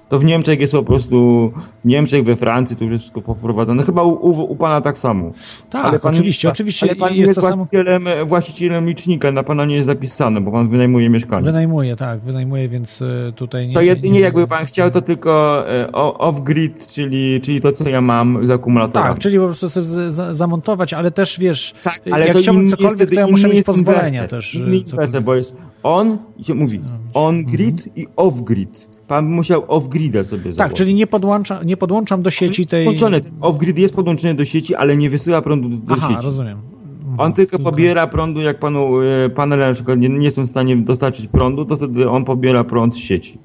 To 0.09 0.19
w 0.19 0.25
Niemczech 0.25 0.59
jest 0.59 0.73
po 0.73 0.83
prostu, 0.83 1.51
w 1.85 1.87
Niemczech, 1.87 2.23
we 2.23 2.35
Francji 2.35 2.75
to 2.75 2.83
już 2.83 2.91
jest 2.93 3.01
wszystko 3.03 3.21
poprowadzone. 3.21 3.83
Chyba 3.83 4.03
u, 4.03 4.09
u, 4.09 4.51
u 4.51 4.55
pana 4.55 4.81
tak 4.81 4.99
samo. 4.99 5.31
Tak, 5.69 6.01
pan 6.01 6.13
oczywiście, 6.13 6.49
oczywiście 6.49 6.85
Ale 6.85 6.95
pan 6.95 7.13
jest 7.15 7.27
jest 7.27 7.35
to 7.35 7.41
samo. 7.41 7.55
właścicielem, 7.55 8.05
właścicielem 8.25 8.87
licznika, 8.87 9.31
na 9.31 9.43
pana 9.43 9.65
nie 9.65 9.75
jest 9.75 9.87
zapisane, 9.87 10.41
bo 10.41 10.51
pan 10.51 10.67
wynajmuje 10.69 11.09
mieszkanie. 11.09 11.45
Wynajmuję, 11.45 11.95
tak, 11.95 12.19
wynajmuję, 12.19 12.69
więc 12.69 13.01
y, 13.01 13.33
tutaj 13.35 13.67
nie... 13.67 13.73
To 13.73 13.81
nie- 13.81 13.87
jedynie 13.87 14.13
nie- 14.13 14.19
jakby 14.19 14.47
pan 14.47 14.65
chciał, 14.65 14.91
to 14.91 15.01
tylko 15.01 15.63
e, 15.69 15.87
off-grid, 15.91 16.87
czyli, 16.93 17.41
czyli 17.41 17.61
to, 17.61 17.71
co 17.71 17.89
ja 17.89 18.01
mam 18.01 18.47
z 18.47 18.49
akumulatorami. 18.49 19.13
Tak, 19.13 19.19
czyli 19.23 19.37
po 19.39 19.45
prostu 19.45 19.69
sobie 19.69 19.87
zamontować, 20.31 20.93
ale 20.93 21.11
też 21.11 21.39
wiesz, 21.39 21.73
Tak, 21.83 22.01
y, 22.07 22.13
ale 22.13 22.27
jak 22.27 22.37
chciałbym 22.37 22.63
jest 22.63 22.75
cokolwiek, 22.75 22.97
wtedy 22.97 23.15
to 23.15 23.21
ja 23.21 23.27
muszę 23.27 23.47
mieć 23.47 23.55
jest 23.55 23.65
pozwolenia 23.65 24.07
inwerter. 24.07 24.29
też. 24.39 24.55
Inny 24.55 24.77
inwerter, 24.77 25.23
bo 25.23 25.35
jest 25.35 25.55
on, 25.83 26.17
się 26.43 26.53
mówi 26.53 26.81
on-grid 27.13 27.97
i 27.97 28.07
off-grid. 28.15 28.87
Pan 29.07 29.25
musiał 29.25 29.61
off-gridę 29.61 30.23
sobie 30.23 30.43
Tak, 30.43 30.53
założyć. 30.53 30.77
czyli 30.77 30.93
nie, 30.93 31.07
podłącza, 31.07 31.63
nie 31.63 31.77
podłączam 31.77 32.21
do 32.21 32.29
sieci 32.29 32.61
jest 32.61 32.71
tej... 32.71 32.85
podłączony. 32.85 33.21
Off-grid 33.41 33.77
jest 33.79 33.93
podłączony 33.95 34.33
do 34.33 34.45
sieci, 34.45 34.75
ale 34.75 34.97
nie 34.97 35.09
wysyła 35.09 35.41
prądu 35.41 35.69
do, 35.69 35.93
Aha, 35.93 36.07
sieci. 36.09 36.25
rozumiem. 36.25 36.61
Mhm. 36.99 37.19
On 37.19 37.33
tylko 37.33 37.59
pobiera 37.59 38.07
prądu, 38.07 38.41
jak 38.41 38.59
panu 38.59 39.01
e, 39.01 39.29
panele 39.29 39.67
na 39.67 39.73
przykład 39.73 39.99
nie, 39.99 40.09
nie 40.09 40.31
są 40.31 40.43
w 40.43 40.47
stanie 40.47 40.77
dostarczyć 40.77 41.27
prądu, 41.27 41.65
to 41.65 41.75
wtedy 41.75 42.09
on 42.09 42.25
pobiera 42.25 42.63
prąd 42.63 42.95
z 42.95 42.97
sieci. 42.97 43.37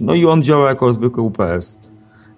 No 0.00 0.14
i 0.14 0.26
on 0.26 0.42
działa 0.42 0.68
jako 0.68 0.92
zwykły 0.92 1.22
UPS. 1.22 1.90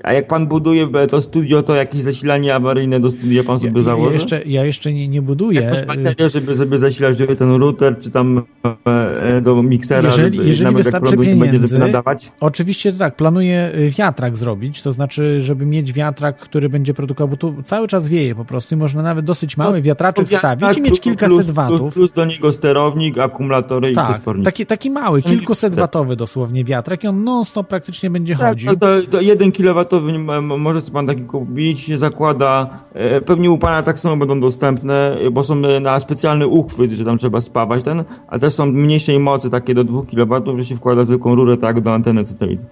A 0.05 0.13
jak 0.13 0.27
pan 0.27 0.47
buduje 0.47 0.89
e, 0.95 1.07
to 1.07 1.23
studio, 1.23 1.63
to 1.63 1.75
jakieś 1.75 2.03
zasilanie 2.03 2.55
awaryjne 2.55 3.01
do 3.01 3.11
studia 3.11 3.45
pan 3.45 3.59
sobie 3.59 3.73
Ja, 3.77 3.83
założy? 3.83 4.09
ja, 4.09 4.13
jeszcze, 4.13 4.43
ja 4.45 4.65
jeszcze 4.65 4.93
nie, 4.93 5.09
nie 5.09 5.23
buduję. 5.23 5.61
Jakąś 5.61 5.87
baterię, 5.97 6.29
żeby, 6.29 6.55
żeby 6.55 6.79
zasilać 6.79 7.19
żeby 7.19 7.37
ten 7.37 7.55
router, 7.55 7.99
czy 8.01 8.11
tam 8.11 8.43
e, 8.87 9.41
do 9.41 9.63
miksera, 9.63 10.09
Jeżeli- 10.09 10.37
żeby 10.37 10.49
jeżeli 10.49 10.65
nawet 10.65 10.83
wystarczy 10.85 11.17
będzie, 11.17 11.79
nadawać? 11.79 12.33
Oczywiście 12.41 12.93
tak, 12.93 13.17
planuję 13.17 13.73
wiatrak 13.99 14.37
zrobić, 14.37 14.83
to 14.83 14.93
znaczy, 14.93 15.41
żeby 15.41 15.67
mieć 15.67 15.93
wiatrak, 15.93 16.37
który 16.39 16.69
będzie 16.69 16.95
produkował, 16.95 17.29
bo 17.29 17.37
tu 17.37 17.55
cały 17.65 17.89
czas 17.89 18.09
wieje 18.09 18.35
po 18.35 18.45
prostu 18.45 18.75
i 18.75 18.79
można 18.79 19.03
nawet 19.03 19.25
dosyć 19.25 19.57
mały 19.57 19.83
wiatraczek 19.83 20.25
To 20.25 20.31
wiatrak 20.33 20.59
wstawić 20.59 20.79
i 20.79 20.83
mieć 20.83 21.01
kilkaset 21.01 21.37
plus, 21.37 21.51
watów. 21.51 21.81
Plus, 21.81 21.95
plus 21.95 22.13
do 22.13 22.25
niego 22.25 22.53
sterownik, 22.53 23.19
akumulatory 23.19 23.91
i 23.91 23.95
tak, 23.95 24.11
przetwornik. 24.13 24.45
taki, 24.45 24.67
taki 24.67 24.91
mały, 24.91 25.23
kilkuset 25.23 25.75
watowy 25.75 26.17
dosłownie 26.17 26.65
wiatrak 26.65 27.05
i 27.05 27.07
on 27.09 27.25
non-stop 27.25 27.69
praktycznie 27.69 28.11
będzie 28.11 28.37
Tak, 28.37 28.49
chodził. 28.49 28.71
to, 28.71 28.77
to, 28.77 29.07
to 29.11 29.21
1 29.21 29.53
kW 29.53 29.85
m- 29.97 30.61
może 30.61 30.81
sobie 30.81 30.93
pan 30.93 31.07
taki 31.07 31.23
kupić, 31.23 31.99
zakłada, 31.99 32.67
e, 32.93 33.21
pewnie 33.21 33.51
u 33.51 33.59
pana 33.59 33.83
tak 33.83 34.01
samo 34.01 34.17
będą 34.17 34.41
dostępne, 34.41 35.17
e, 35.19 35.31
bo 35.31 35.45
są 35.45 35.55
e, 35.65 35.81
na 35.81 36.01
specjalny 36.01 36.47
uchwyt, 36.47 36.93
że 36.93 37.05
tam 37.05 37.19
trzeba 37.19 37.41
spawać 37.41 37.83
ten, 37.83 38.05
ale 38.29 38.41
też 38.41 38.55
są 38.55 38.67
mniejszej 38.67 39.19
mocy, 39.21 39.51
takie 39.51 39.75
do 39.75 39.85
2 39.85 40.03
kW, 40.03 40.57
że 40.57 40.65
się 40.65 40.77
wkłada 40.77 41.05
zwykłą 41.05 41.35
rurę 41.35 41.57
tak 41.57 41.81
do 41.81 41.95
anteny 41.95 42.27
satelit. 42.27 42.61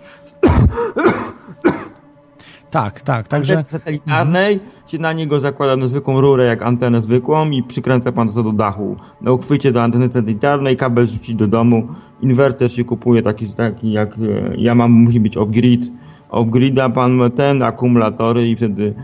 Tak, 2.70 3.00
tak, 3.00 3.28
także 3.28 3.52
Anteny 3.58 3.70
satelitarnej 3.70 4.60
się 4.86 4.98
na 4.98 5.12
niego 5.12 5.40
zakłada 5.40 5.76
na 5.76 5.88
zwykłą 5.88 6.20
rurę 6.20 6.44
jak 6.44 6.62
antenę 6.62 7.00
zwykłą 7.00 7.50
i 7.50 7.62
przykręca 7.62 8.12
pan 8.12 8.28
to 8.28 8.42
do 8.42 8.52
dachu. 8.52 8.96
Na 9.20 9.32
uchwycie 9.32 9.72
do 9.72 9.82
anteny 9.82 10.04
satelitarnej, 10.12 10.76
kabel 10.76 11.06
rzucić 11.06 11.34
do 11.34 11.46
domu, 11.46 11.88
inwerter 12.22 12.72
się 12.72 12.84
kupuje 12.84 13.22
taki, 13.22 13.46
taki 13.46 13.92
jak 13.92 14.16
ja 14.56 14.74
mam, 14.74 14.90
musi 14.92 15.20
być 15.20 15.36
off-grid. 15.36 15.86
Off-grida 16.30 16.88
pan 16.88 17.20
ten, 17.34 17.62
akumulatory 17.62 18.48
i 18.48 18.56
wtedy 18.56 18.94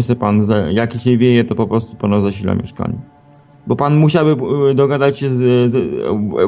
se 0.00 0.16
pan, 0.16 0.44
jak 0.70 0.92
się 0.98 1.16
wieje, 1.16 1.44
to 1.44 1.54
po 1.54 1.66
prostu 1.66 1.96
pana 1.96 2.20
zasila 2.20 2.54
mieszkanie. 2.54 2.98
Bo 3.66 3.76
pan 3.76 3.96
musiałby 3.96 4.44
e, 4.70 4.74
dogadać 4.74 5.18
się 5.18 5.30
z, 5.30 5.72
z 5.72 5.74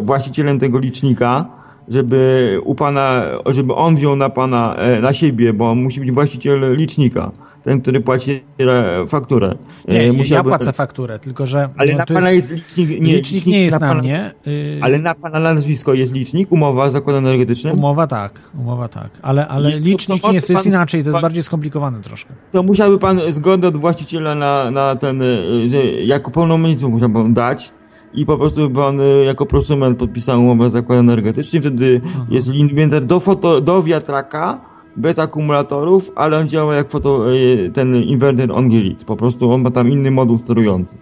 właścicielem 0.05 0.59
tego 0.59 0.79
licznika, 0.79 1.47
żeby 1.91 2.59
u 2.65 2.75
pana, 2.75 3.23
żeby 3.47 3.75
on 3.75 3.97
wziął 3.97 4.17
na 4.17 4.31
pana, 4.31 4.75
e, 4.77 5.01
na 5.01 5.13
siebie, 5.13 5.53
bo 5.53 5.71
on 5.71 5.83
musi 5.83 6.01
być 6.01 6.11
właściciel 6.13 6.77
licznika, 6.77 7.31
ten, 7.63 7.81
który 7.81 8.01
płaci 8.01 8.41
e, 8.61 9.07
fakturę. 9.07 9.55
E, 9.89 9.93
nie, 9.95 10.07
ja 10.07 10.13
musiałby- 10.13 10.49
płacę 10.51 10.73
fakturę, 10.73 11.19
tylko 11.19 11.47
że 11.47 11.69
Ale 11.77 11.93
no, 11.93 11.99
na 11.99 12.07
pana 12.07 12.31
jest, 12.31 12.51
jest, 12.51 12.77
licznik, 12.77 13.01
nie, 13.01 13.15
licznik 13.15 13.47
nie 13.47 13.63
jest 13.65 13.81
na 13.81 13.89
pana- 13.89 14.01
mnie. 14.03 14.35
y, 14.47 14.79
Ale 14.83 14.99
na 14.99 15.15
pana 15.15 15.41
nazwisko 15.41 15.95
jest 15.95 16.15
licznik, 16.15 16.53
umowa 16.53 16.91
z 16.91 16.93
zakładem 16.93 17.27
energetycznym. 17.27 17.75
Umowa 17.79 18.07
tak, 18.07 18.41
umowa 18.61 18.89
tak, 18.89 19.11
ale, 19.23 19.49
ale 19.49 19.71
Jest- 19.71 19.85
licznik 19.85 20.23
to 20.23 20.33
jest, 20.33 20.47
to 20.47 20.53
jest 20.53 20.65
pan- 20.65 20.73
inaczej, 20.73 21.03
to 21.03 21.09
jest 21.09 21.15
pan- 21.15 21.23
bardziej 21.23 21.43
skomplikowane 21.43 22.01
troszkę. 22.01 22.35
to 22.53 22.63
musiałby 22.63 22.99
pan 22.99 23.21
zgodę 23.31 23.69
od 23.69 23.77
właściciela 23.77 24.35
na, 24.35 24.71
na 24.71 24.97
ten, 24.97 25.23
y, 25.23 26.05
jako 26.05 26.31
pełnomocnictwo 26.31 26.89
musiał 26.89 27.11
pan 27.11 27.35
dać 27.35 27.73
i 28.15 28.27
po 28.27 28.39
prostu 28.39 28.71
pan 28.71 29.01
y, 29.01 29.25
jako 29.25 29.47
prosument 29.47 29.99
podpisał 29.99 30.41
umowę 30.41 30.71
z 30.71 30.73
zakładem 30.73 31.11
energetycznym, 31.11 31.63
wtedy 31.63 32.01
jest 32.31 32.49
inwentar 32.49 33.05
do, 33.05 33.21
foto, 33.21 33.61
do 33.61 33.83
wiatraka, 33.83 34.61
bez 34.97 35.19
akumulatorów, 35.19 36.13
ale 36.15 36.39
on 36.39 36.49
działa 36.49 36.75
jak 36.75 36.91
foto, 36.91 37.35
y, 37.35 37.71
ten 37.75 37.95
inwerter 37.97 38.53
on-grid, 38.53 39.05
po 39.05 39.17
prostu 39.17 39.53
on 39.53 39.63
ma 39.63 39.71
tam 39.71 39.89
inny 39.89 40.11
moduł 40.11 40.39
sterujący. 40.39 40.99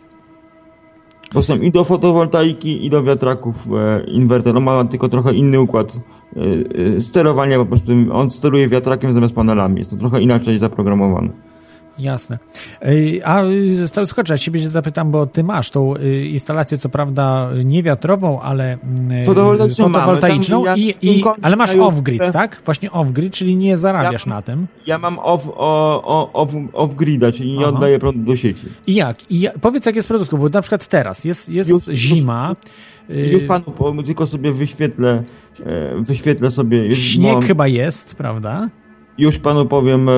Bo 1.34 1.42
są 1.42 1.56
i 1.56 1.70
do 1.70 1.84
fotowoltaiki, 1.84 2.86
i 2.86 2.90
do 2.90 3.02
wiatraków 3.02 3.68
e, 3.76 4.04
inwerter. 4.04 4.56
On 4.56 4.62
ma 4.62 4.84
tylko 4.84 5.08
trochę 5.08 5.34
inny 5.34 5.60
układ 5.60 5.96
e, 6.36 6.40
e, 6.96 7.00
sterowania, 7.00 7.58
po 7.58 7.66
prostu 7.66 7.92
on 8.12 8.30
steruje 8.30 8.68
wiatrakiem 8.68 9.12
zamiast 9.12 9.34
panelami. 9.34 9.78
Jest 9.78 9.90
to 9.90 9.96
trochę 9.96 10.22
inaczej 10.22 10.58
zaprogramowane. 10.58 11.28
Jasne. 11.98 12.38
A 13.24 13.44
y, 13.44 13.88
stary 13.88 14.06
słuchacz, 14.06 14.28
ja 14.28 14.38
ciebie 14.38 14.60
się 14.60 14.68
zapytam, 14.68 15.10
bo 15.10 15.26
ty 15.26 15.44
masz 15.44 15.70
tą 15.70 15.96
y, 15.96 16.26
instalację, 16.26 16.78
co 16.78 16.88
prawda 16.88 17.50
nie 17.64 17.82
wiatrową, 17.82 18.40
ale 18.40 18.78
Fotowoltaiczną 19.26 19.88
mamy. 19.88 19.94
fotowoltaiczną, 19.94 20.74
i, 20.74 20.94
i, 21.02 21.24
ale 21.42 21.56
masz 21.56 21.74
off-grid, 21.74 22.32
tak? 22.32 22.62
Właśnie 22.64 22.90
off-grid, 22.90 23.30
czyli 23.30 23.56
nie 23.56 23.76
zarabiasz 23.76 24.26
Ja- 24.26 24.32
na 24.32 24.42
tym. 24.42 24.66
Ja 24.86 24.98
mam 24.98 25.18
off, 25.18 25.48
o, 25.48 26.02
o, 26.04 26.32
off, 26.32 26.50
off 26.72 26.90
czyli 27.34 27.52
nie 27.52 27.66
Aha. 27.66 27.76
oddaję 27.76 27.98
prądu 27.98 28.24
do 28.24 28.36
sieci. 28.36 28.66
I 28.86 28.94
jak? 28.94 29.30
I 29.30 29.48
powiedz, 29.60 29.86
jak 29.86 29.96
jest 29.96 30.08
produkcja, 30.08 30.38
bo 30.38 30.48
na 30.48 30.60
przykład 30.62 30.86
teraz 30.86 31.24
jest, 31.24 31.48
jest 31.48 31.70
Już- 31.70 31.86
już- 31.86 31.98
zima, 31.98 32.56
y, 33.10 33.14
Już 33.32 33.44
panu 33.44 33.64
tylko 34.02 34.26
sobie 34.26 34.52
wyświetlę, 34.52 35.22
e, 35.66 36.02
wyświetlę 36.02 36.50
sobie. 36.50 36.86
Już, 36.86 36.98
śnieg 36.98 37.32
mam- 37.34 37.42
chyba 37.42 37.66
jest, 37.68 38.14
prawda? 38.14 38.68
Już 39.18 39.38
panu 39.38 39.66
powiem, 39.66 40.08
e, 40.08 40.12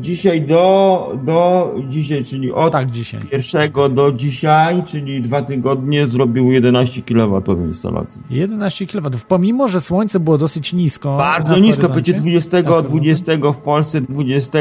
dzisiaj 0.00 0.42
do, 0.42 1.12
do 1.24 1.70
dzisiaj, 1.88 2.24
czyli 2.24 2.52
od 2.52 2.72
Tak, 2.72 2.90
dzisiaj. 2.90 3.20
pierwszego 3.32 3.88
do 3.88 4.12
dzisiaj, 4.12 4.82
czyli 4.86 5.22
dwa 5.22 5.42
tygodnie, 5.42 6.06
zrobił 6.06 6.52
11 6.52 7.02
kW 7.02 7.42
instalacji. 7.66 8.22
11 8.30 8.86
kW. 8.86 9.10
Pomimo, 9.28 9.68
że 9.68 9.80
słońce 9.80 10.20
było 10.20 10.38
dosyć 10.38 10.72
nisko. 10.72 11.16
Bardzo 11.16 11.58
nisko, 11.58 11.88
będzie 11.88 12.14
20, 12.14 12.56
Na 12.62 12.68
horyzoncie. 12.68 12.88
20 12.90 13.52
w 13.52 13.58
Polsce, 13.58 14.00
20, 14.00 14.58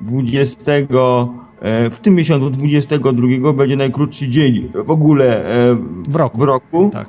20 0.00 0.72
e, 1.60 1.90
w 1.90 1.98
tym 1.98 2.14
miesiącu 2.14 2.50
22 2.50 3.52
będzie 3.52 3.76
najkrótszy 3.76 4.28
dzień 4.28 4.68
w 4.84 4.90
ogóle 4.90 5.44
e, 5.70 5.76
W 6.08 6.16
roku. 6.16 6.38
w 6.40 6.42
roku. 6.42 6.90
Tak. 6.92 7.08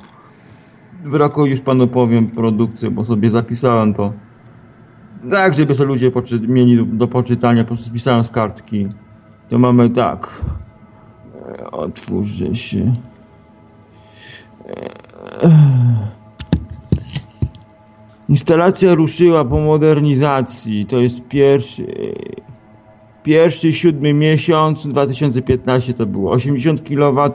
W 1.04 1.14
roku 1.14 1.46
już 1.46 1.60
panu 1.60 1.86
powiem 1.86 2.26
produkcję, 2.26 2.90
bo 2.90 3.04
sobie 3.04 3.30
zapisałem 3.30 3.94
to. 3.94 4.12
Tak, 5.30 5.54
żeby 5.54 5.74
sobie 5.74 5.88
ludzie 5.88 6.12
mieli 6.48 6.76
do, 6.76 6.84
do 6.84 7.08
poczytania, 7.08 7.64
po 7.64 7.68
prostu 7.68 7.86
spisałem 7.86 8.24
z 8.24 8.30
kartki. 8.30 8.88
To 9.48 9.58
mamy 9.58 9.90
tak. 9.90 10.44
E, 11.58 11.70
Otwórzcie 11.70 12.54
się. 12.54 12.92
E, 14.68 15.50
Instalacja 18.28 18.94
ruszyła 18.94 19.44
po 19.44 19.60
modernizacji. 19.60 20.86
To 20.86 21.00
jest 21.00 21.28
pierwszy. 21.28 22.14
Pierwszy, 23.22 23.72
siódmy 23.72 24.12
miesiąc 24.12 24.86
2015 24.86 25.94
to 25.94 26.06
było 26.06 26.32
80 26.32 26.88
kW, 26.88 27.34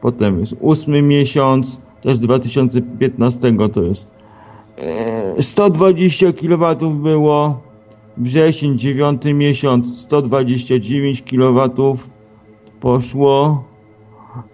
potem 0.00 0.40
jest 0.40 0.54
ósmy 0.60 1.02
miesiąc, 1.02 1.80
też 2.02 2.18
2015 2.18 3.68
to 3.72 3.82
jest 3.82 4.11
120 5.40 6.32
kW 6.32 6.90
było, 6.90 7.60
wrzesień, 8.16 8.78
dziewiąty 8.78 9.34
miesiąc 9.34 10.00
129 10.00 11.22
kW 11.22 11.70
poszło, 12.80 13.64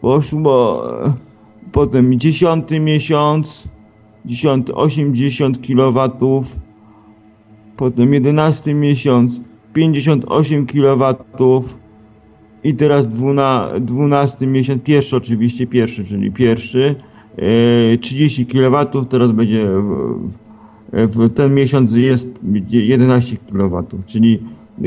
poszło, 0.00 0.84
e, 1.06 1.12
potem 1.72 2.20
dziesiąty 2.20 2.80
miesiąc, 2.80 3.68
dziesiąty 4.24 4.74
80 4.74 5.66
kW, 5.66 6.10
potem 7.76 8.14
11 8.14 8.74
miesiąc 8.74 9.40
58 9.72 10.66
kW 10.66 11.14
i 12.64 12.74
teraz 12.74 13.06
12, 13.06 13.80
12 13.80 14.46
miesiąc, 14.46 14.82
pierwszy 14.82 15.16
oczywiście, 15.16 15.66
pierwszy, 15.66 16.04
czyli 16.04 16.32
pierwszy, 16.32 16.94
e, 16.98 17.07
30 18.00 18.46
kW, 18.46 18.86
teraz 19.08 19.32
będzie 19.32 19.66
w, 20.92 21.34
ten 21.34 21.54
miesiąc 21.54 21.92
jest 21.92 22.28
11 22.70 23.36
kW, 23.36 23.84
czyli 24.06 24.42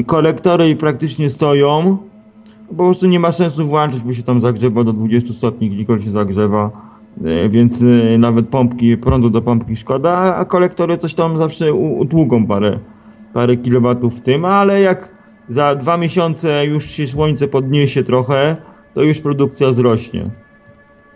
kolektory 0.05 0.75
praktycznie 0.75 1.29
stoją, 1.29 1.97
po 2.69 2.75
prostu 2.75 3.07
nie 3.07 3.19
ma 3.19 3.31
sensu 3.31 3.67
włączyć, 3.67 4.01
bo 4.01 4.13
się 4.13 4.23
tam 4.23 4.41
zagrzewa 4.41 4.83
do 4.83 4.93
20 4.93 5.33
stopni, 5.33 5.69
glikol 5.69 5.99
się 5.99 6.09
zagrzewa, 6.09 6.71
e, 7.25 7.49
więc 7.49 7.83
e, 7.83 8.17
nawet 8.17 8.47
pompki, 8.47 8.97
prądu 8.97 9.29
do 9.29 9.41
pompki 9.41 9.75
szkoda, 9.75 10.35
a 10.35 10.45
kolektory 10.45 10.97
coś 10.97 11.13
tam 11.13 11.37
zawsze 11.37 11.73
utługą 11.73 12.45
parę, 12.45 12.79
parę 13.33 13.57
kilowatów 13.57 14.17
w 14.17 14.21
tym, 14.21 14.45
ale 14.45 14.81
jak 14.81 15.21
za 15.49 15.75
dwa 15.75 15.97
miesiące 15.97 16.65
już 16.65 16.85
się 16.85 17.07
słońce 17.07 17.47
podniesie 17.47 18.03
trochę, 18.03 18.57
to 18.93 19.03
już 19.03 19.19
produkcja 19.19 19.69
wzrośnie. 19.69 20.29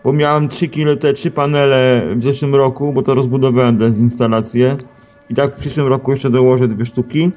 Bo 0.06 0.14
miałem 0.14 0.48
3 0.48 0.68
kilo, 0.68 0.96
te 0.96 1.14
trzy 1.14 1.32
panele 1.32 2.02
w 2.16 2.24
zeszłym 2.24 2.56
roku, 2.56 2.94
bo 2.94 3.02
to 3.02 3.16
rozbudowałem 3.16 3.78
tę 3.78 3.88
instalację. 3.88 4.78
I 5.30 5.34
tak 5.36 5.56
w 5.56 5.60
przyszłym 5.60 5.88
roku 5.88 6.12
jeszcze 6.12 6.30
dołożę 6.30 6.68
dwie 6.68 6.86
sztuki. 6.86 7.32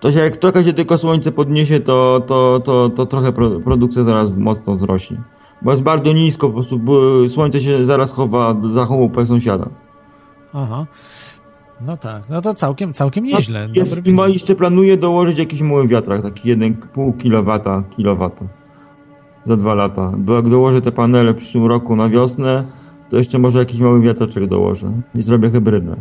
To 0.00 0.12
się 0.12 0.18
jak 0.18 0.36
trochę 0.36 0.64
się 0.64 0.72
tylko 0.72 0.98
słońce 0.98 1.32
podniesie, 1.32 1.80
to, 1.80 2.20
to, 2.26 2.60
to, 2.64 2.88
to 2.88 3.06
trochę 3.06 3.32
pro, 3.32 3.50
produkcja 3.50 4.02
zaraz 4.04 4.36
mocno 4.36 4.76
wzrośnie. 4.76 5.22
Bo 5.62 5.70
jest 5.70 5.82
bardzo 5.82 6.12
nisko, 6.12 6.46
po 6.48 6.52
prostu 6.54 6.80
słońce 7.28 7.60
się 7.60 7.84
zaraz 7.84 8.12
chowa 8.12 8.56
za 8.70 8.86
chałupę 8.86 9.26
sąsiada. 9.26 9.68
Aha. 10.52 10.86
No 11.80 11.96
tak, 11.96 12.22
no 12.30 12.42
to 12.42 12.54
całkiem, 12.54 12.92
całkiem 12.92 13.24
nieźle. 13.24 13.60
No, 13.60 13.66
Dobry 13.66 13.80
jeszcze, 13.80 14.00
wynik. 14.02 14.16
ma- 14.16 14.28
jeszcze 14.28 14.54
planuję 14.54 14.96
dołożyć 14.96 15.38
jakiś 15.38 15.62
mały 15.62 15.88
wiatrak, 15.88 16.22
taki 16.22 16.56
1,5 16.56 17.12
kW, 17.22 17.82
kilowata 17.96 18.44
za 19.46 19.56
dwa 19.56 19.74
lata. 19.74 20.12
Bo 20.18 20.34
jak 20.34 20.48
dołożę 20.48 20.80
te 20.82 20.92
panele 20.92 21.32
w 21.32 21.36
przyszłym 21.36 21.66
roku 21.66 21.96
na 21.96 22.08
wiosnę, 22.08 22.66
to 23.08 23.16
jeszcze 23.16 23.38
może 23.38 23.58
jakiś 23.58 23.80
mały 23.80 24.00
wiatraczek 24.00 24.46
dołożę 24.46 24.92
i 25.14 25.22
zrobię 25.22 25.50
hybrydne. 25.50 25.96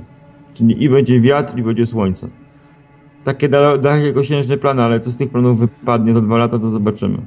Czyli 0.54 0.84
i 0.84 0.90
będzie 0.90 1.22
wiatr, 1.22 1.58
i 1.58 1.64
będzie 1.64 1.86
słońce. 1.86 2.28
Takie 3.24 3.50
da- 3.50 3.78
dalekosiężne 3.78 4.58
plany, 4.58 4.84
ale 4.84 5.00
co 5.00 5.12
z 5.12 5.18
tych 5.18 5.30
planów 5.30 5.60
wypadnie 5.60 6.14
za 6.14 6.22
dwa 6.22 6.38
lata, 6.38 6.60
to 6.60 6.72
zobaczymy. 6.72 7.18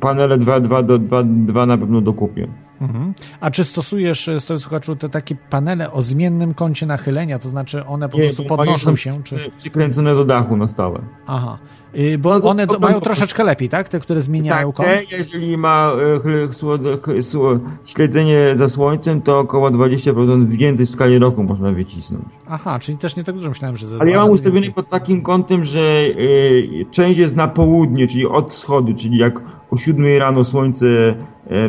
Panele 0.00 0.38
2, 0.38 0.60
2, 0.60 0.82
do, 0.82 0.98
2, 0.98 1.22
2 1.22 1.66
na 1.66 1.78
pewno 1.78 2.00
dokupię. 2.00 2.48
Mhm. 2.82 3.14
A 3.40 3.50
czy 3.50 3.64
stosujesz, 3.64 4.28
e, 4.28 4.40
stoi 4.40 4.58
słuchaczu, 4.58 4.96
te 4.96 5.08
takie 5.08 5.34
panele 5.50 5.92
o 5.92 6.02
zmiennym 6.02 6.54
kącie 6.54 6.86
nachylenia, 6.86 7.38
to 7.38 7.48
znaczy 7.48 7.86
one 7.86 8.08
po 8.08 8.18
Nie, 8.18 8.24
prostu 8.24 8.44
podnoszą 8.44 8.96
się, 8.96 9.22
czy... 9.24 9.50
Przykręcone 9.56 10.14
do 10.14 10.24
dachu 10.24 10.56
na 10.56 10.66
stałe. 10.66 11.00
Aha. 11.26 11.58
Y, 11.98 12.18
Bo 12.18 12.38
No 12.38 12.50
one 12.50 12.66
do, 12.66 12.78
mają 12.78 13.00
troszeczkę 13.00 13.44
lepiej, 13.44 13.68
tak? 13.68 13.88
Te, 13.88 14.00
które 14.00 14.22
zmieniają 14.22 14.72
Tak, 14.72 14.76
kąt? 14.76 14.88
te, 15.10 15.16
jeżeli 15.16 15.56
ma 15.56 15.92
e, 15.92 17.60
śledzenie 17.84 18.50
za 18.54 18.68
słońcem, 18.68 19.22
to 19.22 19.38
około 19.38 19.70
20% 19.70 20.48
więcej 20.48 20.86
w 20.86 20.90
skali 20.90 21.18
roku 21.18 21.42
można 21.42 21.72
wycisnąć. 21.72 22.24
Aha, 22.48 22.78
czyli 22.78 22.98
też 22.98 23.16
nie 23.16 23.24
tak 23.24 23.34
dużo 23.34 23.48
myślałem, 23.48 23.76
że... 23.76 23.86
Ale 24.00 24.10
ja 24.10 24.16
mam 24.18 24.30
ustawiony 24.30 24.60
więcej. 24.60 24.74
pod 24.74 24.88
takim 24.88 25.22
kątem, 25.22 25.64
że 25.64 25.80
e, 25.80 26.84
część 26.90 27.18
jest 27.18 27.36
na 27.36 27.48
południe, 27.48 28.08
czyli 28.08 28.26
od 28.26 28.50
wschodu, 28.50 28.94
czyli 28.94 29.18
jak 29.18 29.40
o 29.70 29.76
7 29.76 30.06
rano 30.18 30.44
słońce 30.44 30.86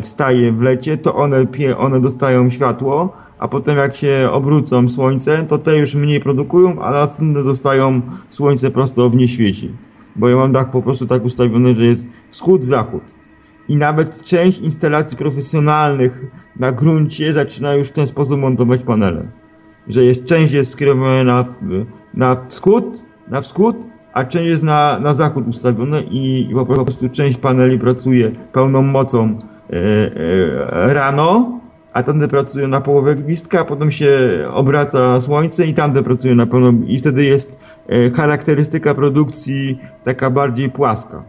wstaje 0.02 0.52
w 0.52 0.62
lecie, 0.62 0.98
to 0.98 1.16
one, 1.16 1.46
one 1.78 2.02
dostają 2.02 2.50
światło, 2.50 3.14
a 3.40 3.48
potem 3.48 3.78
jak 3.78 3.96
się 3.96 4.30
obrócą 4.32 4.90
słońce, 4.90 5.46
to 5.48 5.58
te 5.58 5.78
już 5.78 5.96
mniej 5.96 6.20
produkują, 6.20 6.82
a 6.82 6.92
następne 6.92 7.44
dostają 7.44 8.02
słońce 8.30 8.72
prosto 8.72 9.10
w 9.10 9.16
nie 9.16 9.28
świeci. 9.28 9.72
Bo 10.16 10.30
ja 10.30 10.36
mam 10.36 10.52
dach 10.52 10.72
po 10.72 10.82
prostu 10.82 11.08
tak 11.08 11.26
ustawiony, 11.26 11.76
że 11.76 11.86
jest 11.86 12.06
wschód-zachód. 12.30 13.04
I 13.68 13.76
nawet 13.76 14.22
część 14.22 14.60
instalacji 14.60 15.18
profesjonalnych 15.18 16.26
na 16.60 16.72
gruncie 16.72 17.34
zaczyna 17.34 17.74
już 17.74 17.88
w 17.88 17.92
ten 17.92 18.08
sposób 18.08 18.40
montować 18.40 18.84
panele. 18.84 19.28
Że 19.88 20.06
jest, 20.06 20.26
część 20.26 20.54
jest 20.54 20.72
skierowana 20.72 21.24
na, 21.24 21.46
na 22.14 22.46
wschód, 22.48 23.06
na 23.28 23.42
wschód, 23.42 23.76
a 24.14 24.26
część 24.26 24.50
jest 24.50 24.64
na, 24.64 25.00
na 25.00 25.14
zachód 25.14 25.48
ustawione 25.48 26.02
i, 26.02 26.52
i 26.52 26.54
po 26.54 26.66
prostu 26.66 27.10
część 27.10 27.38
paneli 27.38 27.80
pracuje 27.80 28.32
pełną 28.52 28.82
mocą 28.82 29.24
e, 29.26 29.32
e, 29.32 29.53
rano, 30.72 31.60
a 31.94 32.04
tamte 32.04 32.28
pracują 32.28 32.68
na 32.68 32.82
połowę 32.82 33.16
gwizdka, 33.16 33.60
a 33.60 33.66
potem 33.66 33.92
się 33.92 34.18
obraca 34.54 35.22
słońce 35.22 35.66
i 35.66 35.74
tamte 35.74 36.04
pracują 36.04 36.36
na 36.36 36.46
pełną 36.46 36.82
i 36.88 37.00
wtedy 37.00 37.24
jest 37.24 37.60
e, 37.88 38.10
charakterystyka 38.12 38.96
produkcji 38.96 39.80
taka 40.04 40.30
bardziej 40.30 40.70
płaska. 40.70 41.24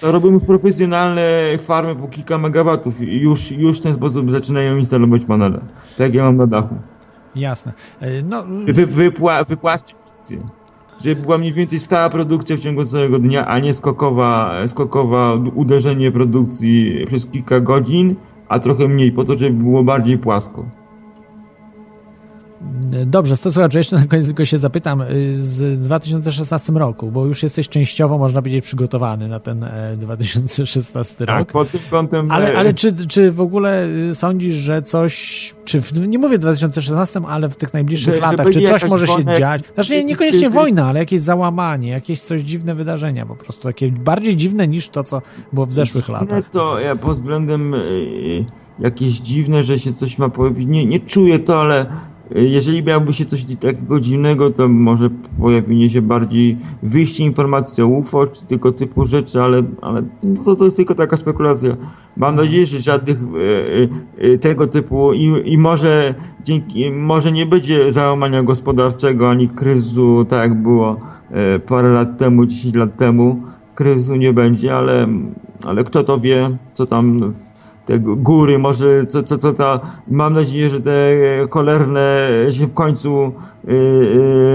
To 0.00 0.12
robią 0.12 0.30
już 0.30 0.44
profesjonalne 0.44 1.22
farmy 1.58 1.96
po 1.96 2.08
kilka 2.08 2.38
megawatów 2.38 3.02
i 3.02 3.20
już, 3.20 3.52
już 3.52 3.78
w 3.78 3.82
ten 3.82 3.94
sposób 3.94 4.30
zaczynają 4.30 4.76
instalować 4.76 5.24
panele. 5.24 5.58
Tak 5.58 5.98
jak 5.98 6.14
ja 6.14 6.24
mam 6.24 6.36
na 6.36 6.46
dachu. 6.46 6.74
Jasne. 7.34 7.72
Y, 8.02 8.22
No, 8.28 8.44
Wy, 8.66 8.86
wypła, 8.86 9.44
produkcję. 10.22 10.61
Żeby 11.04 11.22
była 11.22 11.38
mniej 11.38 11.52
więcej 11.52 11.78
stała 11.78 12.10
produkcja 12.10 12.56
w 12.56 12.60
ciągu 12.60 12.84
całego 12.84 13.18
dnia, 13.18 13.46
a 13.46 13.58
nie 13.58 13.72
skokowa, 13.72 14.54
skokowa 14.66 15.34
uderzenie 15.54 16.12
produkcji 16.12 17.04
przez 17.06 17.26
kilka 17.26 17.60
godzin, 17.60 18.14
a 18.48 18.58
trochę 18.58 18.88
mniej, 18.88 19.12
po 19.12 19.24
to, 19.24 19.38
żeby 19.38 19.62
było 19.62 19.84
bardziej 19.84 20.18
płasko. 20.18 20.81
Dobrze, 23.06 23.36
to 23.36 23.52
słuchaj, 23.52 23.68
jeszcze 23.74 23.96
na 23.96 24.06
koniec 24.06 24.26
tylko 24.26 24.44
się 24.44 24.58
zapytam 24.58 25.00
y, 25.00 25.06
z 25.36 25.80
2016 25.80 26.72
roku, 26.72 27.10
bo 27.10 27.26
już 27.26 27.42
jesteś 27.42 27.68
częściowo, 27.68 28.18
można 28.18 28.42
powiedzieć, 28.42 28.64
przygotowany 28.64 29.28
na 29.28 29.40
ten 29.40 29.64
e, 29.64 29.96
2016 29.96 31.26
Tak, 31.26 31.38
rok. 31.38 31.52
pod 31.52 31.70
tym 31.70 31.80
kątem... 31.90 32.30
Ale, 32.30 32.52
e, 32.52 32.58
ale 32.58 32.74
czy, 32.74 33.06
czy 33.06 33.30
w 33.32 33.40
ogóle 33.40 33.86
y, 33.86 34.14
sądzisz, 34.14 34.54
że 34.54 34.82
coś, 34.82 35.54
czy 35.64 35.80
w, 35.80 36.08
nie 36.08 36.18
mówię 36.18 36.36
w 36.38 36.40
2016, 36.40 37.20
ale 37.28 37.48
w 37.48 37.56
tych 37.56 37.72
najbliższych 37.72 38.14
Że- 38.14 38.20
latach, 38.20 38.46
czy 38.50 38.60
coś 38.62 38.84
może 38.84 39.06
się 39.06 39.12
wojna, 39.12 39.38
dziać? 39.38 39.62
Znaczy 39.74 39.92
nie, 39.92 40.04
niekoniecznie 40.04 40.40
kryzys? 40.40 40.54
wojna, 40.54 40.88
ale 40.88 40.98
jakieś 41.00 41.20
załamanie, 41.20 41.88
jakieś 41.88 42.20
coś 42.20 42.40
dziwne 42.40 42.74
wydarzenia 42.74 43.26
po 43.26 43.36
prostu, 43.36 43.62
takie 43.62 43.90
bardziej 43.90 44.36
dziwne 44.36 44.68
niż 44.68 44.88
to, 44.88 45.04
co 45.04 45.22
było 45.52 45.66
w 45.66 45.72
zeszłych 45.72 46.04
Dziwne 46.04 46.20
latach. 46.20 46.50
To 46.50 46.80
ja 46.80 46.96
pod 46.96 47.14
względem 47.14 47.74
y, 47.74 48.44
jakieś 48.78 49.12
dziwne, 49.12 49.62
że 49.62 49.78
się 49.78 49.92
coś 49.92 50.18
ma 50.18 50.28
pojawić. 50.28 50.68
Nie, 50.68 50.84
nie 50.84 51.00
czuję 51.00 51.38
to, 51.38 51.60
ale 51.60 51.86
jeżeli 52.34 52.82
miałoby 52.82 53.12
się 53.12 53.24
coś 53.24 53.44
takiego 53.44 54.00
dziwnego, 54.00 54.50
to 54.50 54.68
może 54.68 55.10
pojawienie 55.40 55.90
się 55.90 56.02
bardziej 56.02 56.58
wyjście 56.82 57.24
informacji 57.24 57.82
o 57.82 57.86
UFO, 57.86 58.26
czy 58.26 58.44
tylko 58.46 58.72
typu 58.72 59.04
rzeczy, 59.04 59.42
ale, 59.42 59.62
ale 59.82 60.02
no 60.22 60.44
to, 60.44 60.56
to 60.56 60.64
jest 60.64 60.76
tylko 60.76 60.94
taka 60.94 61.16
spekulacja. 61.16 61.76
Mam 62.16 62.34
nadzieję, 62.34 62.66
że 62.66 62.78
żadnych 62.78 63.18
y, 63.22 63.38
y, 64.22 64.26
y, 64.26 64.38
tego 64.38 64.66
typu 64.66 65.12
i, 65.12 65.52
i 65.52 65.58
może 65.58 66.14
dzięki, 66.44 66.90
może 66.90 67.32
nie 67.32 67.46
będzie 67.46 67.90
załamania 67.90 68.42
gospodarczego 68.42 69.30
ani 69.30 69.48
kryzysu, 69.48 70.24
tak 70.24 70.40
jak 70.40 70.62
było 70.62 70.96
y, 71.56 71.60
parę 71.60 71.88
lat 71.88 72.18
temu, 72.18 72.46
10 72.46 72.74
lat 72.74 72.96
temu 72.96 73.42
kryzysu 73.74 74.16
nie 74.16 74.32
będzie, 74.32 74.76
ale, 74.76 75.08
ale 75.64 75.84
kto 75.84 76.04
to 76.04 76.18
wie, 76.18 76.50
co 76.74 76.86
tam 76.86 77.32
te 77.86 77.98
góry, 77.98 78.58
może 78.58 79.06
co, 79.06 79.22
co, 79.22 79.38
co 79.38 79.52
ta, 79.52 79.80
mam 80.08 80.34
nadzieję, 80.34 80.70
że 80.70 80.80
te 80.80 80.90
cholerne 81.50 82.28
się 82.50 82.66
w 82.66 82.74
końcu 82.74 83.32
y, 83.68 83.72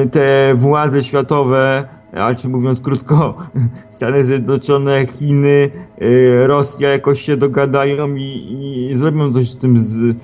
y, 0.05 0.09
te 0.11 0.53
władze 0.55 1.03
światowe, 1.03 1.87
a 2.13 2.35
czy 2.35 2.49
mówiąc 2.49 2.81
krótko, 2.81 3.35
Stany 3.91 4.23
Zjednoczone, 4.23 5.05
Chiny, 5.05 5.69
y, 6.01 6.47
Rosja 6.47 6.89
jakoś 6.89 7.21
się 7.21 7.37
dogadają 7.37 8.15
i, 8.15 8.87
i 8.89 8.93
zrobią 8.95 9.33
coś 9.33 9.51
z 9.51 9.57
tym 9.57 9.79
z 9.79 9.95
y, 9.95 10.15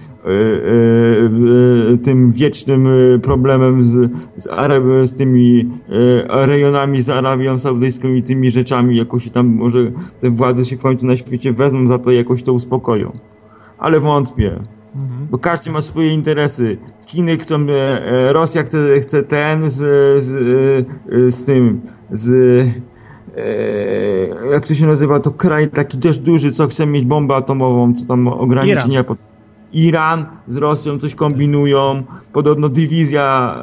y, 1.93 1.97
tym 1.97 2.31
wiecznym 2.31 2.88
problemem 3.21 3.84
z, 3.84 4.11
z, 4.36 4.47
z 5.09 5.15
tymi 5.15 5.71
rejonami 6.29 7.01
z 7.01 7.09
Arabią 7.09 7.59
Saudyjską 7.59 8.07
i 8.07 8.23
tymi 8.23 8.51
rzeczami, 8.51 8.97
jakoś 8.97 9.29
tam 9.29 9.47
może 9.47 9.91
te 10.19 10.29
władze 10.29 10.65
się 10.65 10.77
w 10.77 10.81
końcu 10.81 11.05
na 11.05 11.15
świecie 11.15 11.53
wezmą 11.53 11.88
za 11.88 11.99
to 11.99 12.11
jakoś 12.11 12.43
to 12.43 12.53
uspokoją. 12.53 13.11
Ale 13.77 13.99
wątpię. 13.99 14.59
Bo 15.31 15.38
każdy 15.38 15.71
ma 15.71 15.81
swoje 15.81 16.13
interesy. 16.13 16.77
Chiny 17.14 17.38
chcą, 17.38 17.55
e, 17.70 17.72
e, 17.72 18.34
Rosja 18.34 18.64
chce, 18.64 18.99
chce 18.99 19.24
ten 19.24 19.70
z, 19.70 19.76
z, 20.24 20.36
e, 21.28 21.32
z 21.32 21.43
tym, 21.43 21.82
z, 22.11 22.68
jak 24.51 24.68
to 24.68 24.76
się 24.76 24.88
nazywa, 24.88 25.20
to 25.20 25.32
kraj 25.32 25.70
taki 25.70 25.97
też 25.97 26.18
duży, 26.18 26.51
co 26.51 26.68
chce 26.68 26.86
mieć 26.86 27.05
bombę 27.05 27.36
atomową, 27.36 27.93
co 27.93 28.05
tam 28.05 28.28
ograniczenia. 28.28 29.03
Pod... 29.03 29.18
Iran 29.74 30.26
z 30.47 30.57
Rosją 30.57 30.99
coś 30.99 31.16
kombinują. 31.16 32.03
Podobno 32.34 32.70
dywizja 32.70 33.57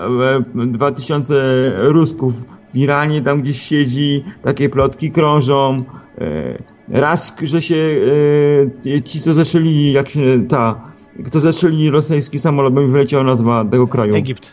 e, 0.57 0.67
2000 0.67 1.35
Rusków 1.77 2.35
w 2.73 2.77
Iranie 2.77 3.23
tam 3.23 3.43
gdzieś 3.43 3.63
siedzi, 3.63 4.25
takie 4.43 4.69
plotki 4.69 5.11
krążą. 5.11 5.81
Raz, 6.89 7.37
że 7.43 7.63
się 7.63 7.77
ci, 9.05 9.21
co 9.21 9.33
zeszyli, 9.35 9.93
jak 9.93 10.09
się 10.09 10.47
ta, 10.49 10.90
kto 11.25 11.41
zeszyli 11.41 11.91
rosyjski 11.91 12.39
samolot, 12.39 12.75
bo 12.75 12.81
mi 12.81 12.89
wyleciała 12.89 13.25
nazwa 13.25 13.65
tego 13.65 13.87
kraju. 13.87 14.15
Egipt. 14.15 14.53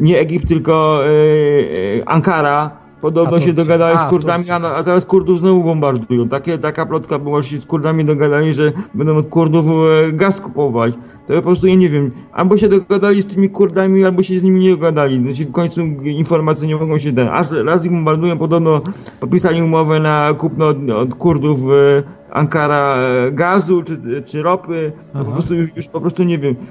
Nie 0.00 0.18
Egipt, 0.20 0.48
tylko 0.48 1.02
e, 1.06 2.08
Ankara. 2.08 2.86
Podobno 3.00 3.40
się 3.40 3.52
A, 3.94 4.06
z 4.06 4.10
Kurdami, 4.10 4.50
a, 4.50 4.74
a 4.74 4.82
teraz 4.82 5.04
Kurdów 5.04 5.38
znowu 5.38 5.62
bombardują. 5.62 6.28
Takie, 6.28 6.58
taka 6.58 6.86
plotka 6.86 7.18
była, 7.18 7.42
że 7.42 7.48
się 7.48 7.60
z 7.60 7.66
Kurdami 7.66 8.04
dogadali, 8.04 8.54
że 8.54 8.72
będą 8.94 9.16
od 9.16 9.28
Kurdów 9.28 9.64
e, 9.68 10.12
gaz 10.12 10.40
kupować. 10.40 10.94
To 11.26 11.34
ja 11.34 11.40
po 11.40 11.46
prostu 11.46 11.66
ja 11.66 11.74
nie 11.74 11.88
wiem. 11.88 12.10
Albo 12.32 12.56
się 12.56 12.68
dogadali 12.68 13.22
z 13.22 13.26
tymi 13.26 13.50
Kurdami, 13.50 14.04
albo 14.04 14.22
się 14.22 14.38
z 14.38 14.42
nimi 14.42 14.60
nie 14.60 14.70
dogadali. 14.70 15.24
Znaczy 15.24 15.44
w 15.44 15.52
końcu 15.52 15.80
informacje 16.04 16.68
nie 16.68 16.76
mogą 16.76 16.98
się 16.98 17.12
dać. 17.12 17.28
Aż 17.32 17.46
raz 17.50 17.84
ich 17.84 17.92
bombardują, 17.92 18.38
podobno 18.38 18.80
podpisali 19.20 19.62
umowę 19.62 20.00
na 20.00 20.34
kupno 20.38 20.66
od, 20.66 20.90
od 20.90 21.14
Kurdów 21.14 21.60
Ankara 22.36 22.96
e, 22.96 23.32
gazu 23.32 23.82
czy, 23.82 24.22
czy 24.22 24.42
ropy, 24.42 24.92
po 25.12 25.18
Aha. 25.20 25.32
prostu 25.32 25.54
już, 25.54 25.76
już 25.76 25.88
po 25.88 26.00
prostu 26.00 26.22
nie 26.22 26.38
wiem. 26.38 26.54
Ten 26.54 26.66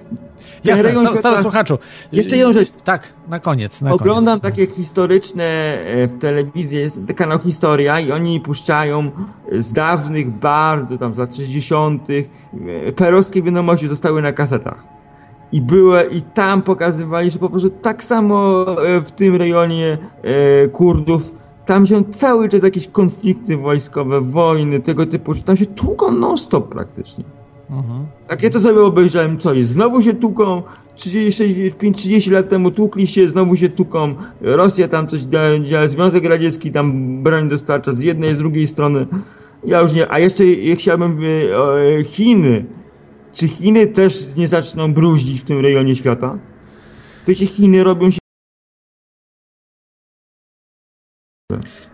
Jasne, 0.64 0.84
rejon 0.84 0.98
sta, 1.06 1.10
świata- 1.12 1.20
stały 1.20 1.42
słuchaczu. 1.42 1.78
Jeszcze 2.12 2.38
jedną 2.38 2.54
rzecz. 2.54 2.70
Tak, 2.84 3.14
na 3.28 3.40
koniec. 3.40 3.82
Na 3.82 3.92
Oglądam 3.92 4.40
koniec. 4.40 4.56
takie 4.58 4.74
historyczne 4.74 5.44
e, 5.44 6.08
w 6.08 6.20
telewizji, 6.20 6.78
jest 6.78 7.00
kanał 7.16 7.40
Historia 7.40 8.00
i 8.00 8.12
oni 8.12 8.40
puszczają 8.40 9.12
z 9.52 9.74
dawnych, 9.74 10.30
bardzo 10.30 10.98
tam 10.98 11.14
z 11.14 11.18
lat 11.18 11.36
60. 11.36 12.08
e, 12.88 12.92
perowskie 12.92 13.42
wiadomości 13.42 13.88
zostały 13.88 14.22
na 14.22 14.32
kasetach. 14.32 14.84
I 15.52 15.62
były, 15.62 16.04
i 16.12 16.22
tam 16.22 16.62
pokazywali, 16.62 17.32
że 17.32 17.40
po 17.40 17.50
prostu 17.50 17.70
tak 17.70 18.04
samo 18.04 18.66
w 19.06 19.12
tym 19.16 19.36
rejonie 19.36 19.98
Kurdów, 20.72 21.34
tam 21.66 21.88
się 21.88 22.04
cały 22.04 22.50
czas 22.50 22.64
jakieś 22.64 22.88
konflikty 22.88 23.58
wojskowe, 23.58 24.22
wojny, 24.22 24.80
tego 24.80 25.06
typu, 25.06 25.34
że 25.34 25.44
tam 25.44 25.58
się 25.58 25.66
tłuką 25.66 26.12
non-stop 26.12 26.70
praktycznie. 26.70 27.24
Mhm. 27.70 28.06
Tak 28.28 28.44
ja 28.44 28.50
to 28.50 28.60
sobie 28.60 28.82
obejrzałem, 28.82 29.40
co 29.40 29.54
jest, 29.54 29.70
znowu 29.70 30.02
się 30.02 30.14
tłuką, 30.14 30.64
35-30 30.98 32.32
lat 32.32 32.50
temu 32.50 32.72
tłukli 32.72 33.08
się, 33.08 33.30
znowu 33.30 33.56
się 33.56 33.70
tłuką, 33.70 34.16
Rosja 34.42 34.88
tam 34.88 35.08
coś 35.08 35.22
działa, 35.64 35.88
Związek 35.88 36.26
Radziecki 36.26 36.72
tam 36.72 37.24
broń 37.24 37.50
dostarcza 37.50 37.92
z 37.92 38.00
jednej, 38.00 38.36
z 38.36 38.38
drugiej 38.38 38.68
strony, 38.68 39.08
ja 39.66 39.82
już 39.82 39.94
nie, 39.94 40.12
a 40.12 40.20
jeszcze 40.20 40.44
chciałbym, 40.76 41.20
e, 42.00 42.04
Chiny, 42.04 42.66
czy 43.34 43.48
Chiny 43.48 43.88
też 43.88 44.36
nie 44.36 44.48
zaczną 44.48 44.94
bruździć 44.94 45.42
w 45.42 45.44
tym 45.44 45.60
rejonie 45.60 45.96
świata? 45.96 46.38
Wiecie, 47.28 47.46
Chiny 47.46 47.84
robią 47.84 48.12
się 48.12 48.25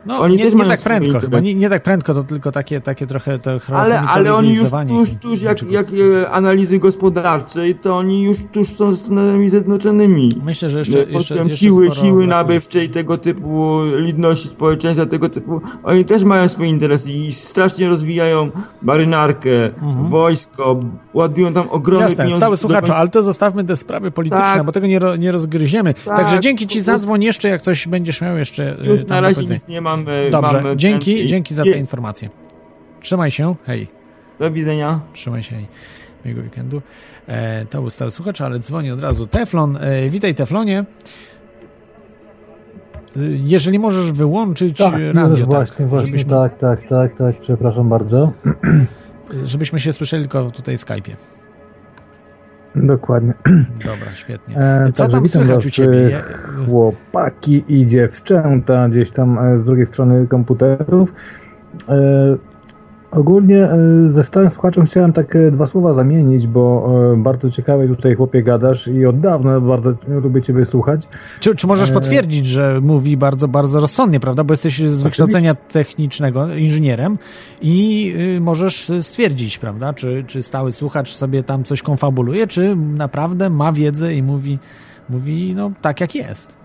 No, 0.06 0.20
Oni 0.20 0.38
nie, 0.38 0.44
też 0.44 0.54
nie 0.54 0.66
tak 0.66 0.82
prędko 0.82 1.20
chyba, 1.20 1.40
nie, 1.40 1.56
nie 1.56 1.70
tak 1.70 1.84
prędko, 1.84 2.14
to 2.14 2.24
tylko 2.24 2.52
takie, 2.52 2.82
takie 2.82 3.08
trochę 3.08 3.40
to 3.40 3.52
Ale, 3.76 4.00
ale 4.00 4.34
oni 4.34 4.56
już 4.56 4.70
tuż, 4.88 5.10
tuż 5.22 5.42
jak, 5.42 5.58
czegoś. 5.58 5.74
jak 5.76 5.88
e, 6.24 6.32
analizy 6.32 6.80
gospodarczej, 6.80 7.76
to 7.76 7.98
oni 7.98 8.24
już 8.24 8.38
tuż 8.52 8.68
są 8.76 8.92
ze 8.92 8.98
Stanami 8.98 9.50
Zjednoczonymi. 9.50 10.30
Myślę, 10.44 10.70
że 10.70 10.80
jeszcze, 10.80 10.94
Że 10.94 11.12
jeszcze, 11.12 11.36
jeszcze 11.36 11.58
siły, 11.58 11.86
sporo 11.92 12.08
siły 12.08 12.28
nabywczej 12.28 12.90
tego 12.90 13.18
typu 13.18 13.80
ludności, 13.98 14.48
społeczeństwa 14.48 15.06
tego 15.06 15.30
typu, 15.30 15.62
oni 15.84 16.06
też 16.06 16.24
mają 16.24 16.48
swoje 16.48 16.70
interesy 16.70 17.12
i 17.14 17.32
strasznie 17.32 17.88
rozwijają 17.90 18.50
marynarkę, 18.82 19.50
wojsko, 20.04 20.80
ładują 21.14 21.54
tam 21.54 21.70
ogromne 21.70 22.02
Mhm. 22.02 22.10
Jasne, 22.12 22.24
pieniądze. 22.24 22.46
stały 22.46 22.58
słuchaczu, 22.58 22.94
ale 22.94 23.10
to 23.10 23.24
zostawmy 23.24 23.64
te 23.64 23.78
sprawy 23.78 24.12
polityczne, 24.12 24.46
Tak. 24.46 24.64
bo 24.66 24.72
tego 24.72 24.88
nie, 24.88 25.00
ro, 25.00 25.16
nie 25.16 25.32
rozgryziemy. 25.32 25.94
Tak, 25.94 26.18
Także 26.18 26.40
dzięki 26.40 26.68
ci, 26.68 26.82
zadzwoń 26.82 27.24
jeszcze, 27.24 27.50
jak 27.50 27.62
coś 27.62 27.88
będziesz 27.88 28.22
miał 28.22 28.38
jeszcze 28.38 28.82
y, 28.84 28.88
Już 28.88 29.06
na 29.06 29.22
razie 29.22 29.48
nic 29.54 29.68
nie 29.68 29.82
mamy. 29.82 30.30
Dobrze, 30.32 30.62
mamy 30.62 30.78
dzięki, 30.78 31.18
ten- 31.20 31.28
dzięki 31.28 31.56
za 31.56 31.64
te 31.64 31.70
informacje. 31.78 32.30
Trzymaj 33.02 33.32
się, 33.32 33.56
hej. 33.66 33.88
Do 34.40 34.52
widzenia. 34.52 35.00
Trzymaj 35.14 35.44
się, 35.44 35.56
hej. 35.56 35.68
Miłego 36.26 36.42
weekendu. 36.42 36.82
E, 37.28 37.66
to 37.66 37.82
był 37.82 37.90
stały 37.90 38.12
słuchacz, 38.12 38.42
ale 38.42 38.60
dzwoni 38.60 38.92
od 38.92 39.02
razu 39.02 39.28
Teflon. 39.28 39.78
E, 39.78 40.10
witaj 40.10 40.36
Teflonie. 40.36 40.86
Jeżeli 43.44 43.80
możesz 43.80 44.12
wyłączyć 44.12 44.78
Tak, 44.78 44.94
e, 44.94 45.00
już 45.00 45.16
radio, 45.16 45.46
właśnie, 45.46 45.78
tak, 45.78 45.88
właśnie, 45.88 46.06
żebyśmy, 46.06 46.30
tak, 46.30 46.58
tak, 46.58 46.88
tak, 46.88 47.18
tak, 47.18 47.40
przepraszam 47.40 47.90
bardzo. 47.90 48.32
żebyśmy 49.44 49.80
się 49.80 49.94
słyszeli 49.94 50.24
tylko 50.24 50.52
tutaj 50.52 50.78
w 50.78 50.82
Skype'ie. 50.86 51.16
Dokładnie. 52.76 53.34
Dobra, 53.84 54.12
świetnie. 54.14 54.58
E, 54.58 54.92
Co 54.94 55.08
tam 55.08 55.24
witam 55.24 55.42
słychać 55.44 55.56
was, 55.56 55.66
u 55.66 55.70
ciebie? 55.70 56.18
e, 56.18 56.24
Chłopaki 56.66 57.64
i 57.68 57.88
dziewczęta 57.88 58.90
gdzieś 58.90 59.12
tam 59.12 59.40
e, 59.40 59.60
z 59.60 59.66
drugiej 59.66 59.86
strony 59.86 60.28
komputerów. 60.28 61.14
E, 61.90 61.96
ogólnie 63.12 63.64
e, 63.64 63.78
ze 64.08 64.24
stałym 64.24 64.50
słuchaczem 64.50 64.86
chciałem 64.86 65.14
tak 65.14 65.36
e, 65.36 65.52
dwa 65.52 65.66
słowa 65.66 65.94
zamienić, 65.94 66.48
bo 66.48 66.92
e, 67.14 67.18
bardzo 67.18 67.52
ciekawie 67.52 67.88
tutaj 67.88 68.16
chłopie 68.16 68.44
gadasz 68.44 68.88
i 68.88 69.06
od 69.06 69.20
dawna 69.20 69.60
bardzo 69.60 69.94
lubię 70.08 70.42
ciebie 70.42 70.66
słuchać. 70.66 71.08
Czy, 71.40 71.56
czy 71.56 71.68
możesz 71.68 71.92
potwierdzić, 71.92 72.46
że 72.46 72.82
mówi 72.82 73.18
bardzo, 73.18 73.48
bardzo 73.48 73.80
rozsądnie, 73.80 74.20
prawda? 74.20 74.44
Bo 74.44 74.54
jesteś 74.54 74.80
z 74.80 75.04
wykształcenia 75.04 75.56
technicznego, 75.56 76.56
inżynierem 76.56 77.18
i 77.62 78.14
y, 78.38 78.42
możesz 78.42 78.92
stwierdzić, 79.02 79.58
prawda? 79.58 79.94
Czy, 79.94 80.24
czy 80.28 80.44
stały 80.44 80.72
słuchacz 80.72 81.14
sobie 81.14 81.44
tam 81.44 81.64
coś 81.64 81.82
konfabuluje, 81.82 82.48
czy 82.48 82.76
naprawdę 82.76 83.50
ma 83.50 83.72
wiedzę 83.72 84.14
i 84.14 84.24
mówi, 84.24 84.60
mówi 85.10 85.54
no 85.56 85.72
tak 85.82 86.02
jak 86.02 86.16
jest. 86.16 86.61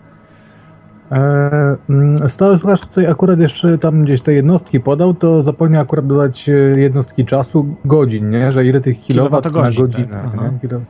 E, 1.13 1.77
mm, 1.91 2.29
Stały 2.29 2.59
słuchacz 2.59 2.81
tutaj 2.81 3.07
akurat 3.07 3.41
jeszcze 3.41 3.79
tam 3.79 4.03
gdzieś 4.03 4.21
te 4.21 4.33
jednostki 4.33 4.81
podał, 4.81 5.15
to 5.15 5.43
zapomniał 5.43 5.83
akurat 5.83 6.07
dodać 6.07 6.49
e, 6.49 6.53
jednostki 6.53 7.25
czasu, 7.25 7.77
godzin, 7.85 8.31
nie? 8.31 8.53
Że 8.53 8.67
ile 8.67 8.81
tych 8.81 9.01
kilowat 9.01 9.45
na 9.45 9.51
Kilowatogodzin, 9.51 10.07
godzinę. 10.07 10.31
tak. 10.71 10.81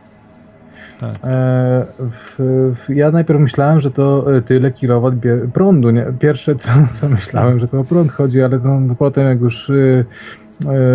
Tak. 1.01 1.11
E, 1.25 1.87
w, 1.99 2.35
w, 2.75 2.95
ja 2.95 3.11
najpierw 3.11 3.41
myślałem, 3.41 3.81
że 3.81 3.91
to 3.91 4.25
tyle 4.47 4.71
kilowat 4.71 5.15
prądu, 5.53 5.91
nie? 5.91 6.07
Pierwsze 6.19 6.57
co, 6.57 6.71
co 6.95 7.09
myślałem, 7.09 7.59
że 7.59 7.69
to 7.69 7.81
o 7.81 7.85
prąd 7.85 8.13
chodzi, 8.13 8.43
ale 8.43 8.61
to, 8.61 8.81
potem 8.99 9.27
jak 9.27 9.41
już 9.41 9.71
e, 9.71 10.05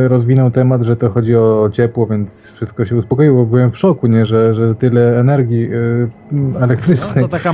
rozwinął 0.07 0.51
temat, 0.51 0.83
że 0.83 0.95
to 0.95 1.09
chodzi 1.09 1.35
o 1.35 1.69
ciepło, 1.73 2.07
więc 2.07 2.51
wszystko 2.51 2.85
się 2.85 2.95
uspokoiło, 2.95 3.45
bo 3.45 3.45
byłem 3.45 3.71
w 3.71 3.77
szoku, 3.77 4.07
nie? 4.07 4.25
Że, 4.25 4.55
że 4.55 4.75
tyle 4.75 5.19
energii 5.19 5.69
e, 6.53 6.63
elektrycznej. 6.63 7.15
No, 7.15 7.21
to 7.21 7.27
taka 7.27 7.53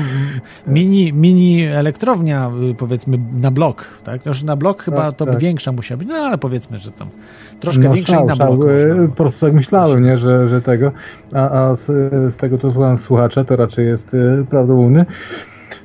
mini, 0.67 1.13
mini 1.13 1.63
elektrownia, 1.63 2.51
y, 2.71 2.75
powiedzmy, 2.75 3.19
na 3.41 3.51
blok, 3.51 3.85
tak? 4.03 4.23
To 4.23 4.29
już 4.29 4.43
na 4.43 4.55
blok 4.55 4.83
chyba 4.83 4.97
Tak, 4.97 5.15
to 5.15 5.25
tak. 5.25 5.37
większa 5.39 5.71
musiała 5.71 5.97
być, 5.97 6.07
no 6.07 6.15
ale 6.15 6.37
powiedzmy, 6.37 6.77
że 6.77 6.91
tam 6.91 7.07
troszkę 7.59 7.83
No, 7.87 7.93
większa 7.93 8.13
szał, 8.13 8.23
i 8.23 8.27
na 8.27 8.35
szał. 8.35 8.57
blok 8.57 8.69
E. 8.69 9.07
Po 9.07 9.15
prostu 9.15 9.45
tak 9.45 9.53
myślałem, 9.55 10.03
nie, 10.03 10.17
że, 10.17 10.47
że 10.47 10.61
tego. 10.61 10.91
A, 11.33 11.49
a 11.49 11.73
z, 11.73 11.85
z 12.33 12.37
tego, 12.37 12.57
co 12.57 12.71
słucham 12.71 12.97
słuchacza, 12.97 13.43
to 13.43 13.55
raczej 13.55 13.87
jest 13.87 14.13
e, 14.13 14.45
prawdomówny. 14.49 15.05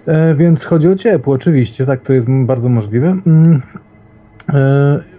E, 0.06 0.34
więc 0.34 0.64
chodzi 0.64 0.88
o 0.88 0.96
ciepło, 0.96 1.34
oczywiście, 1.34 1.86
tak, 1.86 2.00
to 2.00 2.12
jest 2.12 2.26
bardzo 2.30 2.68
możliwe. 2.68 3.16
Mm. 3.26 3.62
E, 4.48 5.11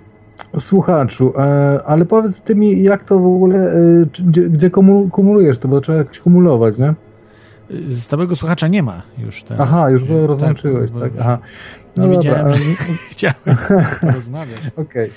Słuchaczu, 0.59 1.33
e, 1.37 1.79
ale 1.85 2.05
powiedz 2.05 2.41
ty 2.41 2.55
mi, 2.55 2.83
jak 2.83 3.03
to 3.03 3.19
w 3.19 3.25
ogóle, 3.25 3.71
e, 3.71 3.75
gdzie, 4.27 4.49
gdzie 4.49 4.69
kumu- 4.69 5.09
kumulujesz 5.09 5.57
to, 5.57 5.67
bo 5.67 5.81
trzeba 5.81 5.97
jakoś 5.97 6.19
kumulować, 6.19 6.77
nie? 6.77 6.93
Y, 7.71 7.95
Stałego 7.95 8.35
słuchacza 8.35 8.67
nie 8.67 8.83
ma 8.83 9.01
już 9.17 9.43
teraz. 9.43 9.67
Aha, 9.71 9.89
już 9.89 10.03
go 10.05 10.19
Tak, 10.19 10.27
rozłączyłeś, 10.27 10.91
bo- 10.91 10.99
tak, 10.99 11.11
aha. 11.19 11.37
Nie 11.97 12.03
No 12.03 12.09
wiedziałem, 12.09 12.41
dobra, 12.41 12.55
e, 12.55 12.59
chciałem 13.11 13.35
z 13.57 13.67
tobą 13.67 13.81
porozmawiać. 14.01 14.61
Okej. 14.87 15.09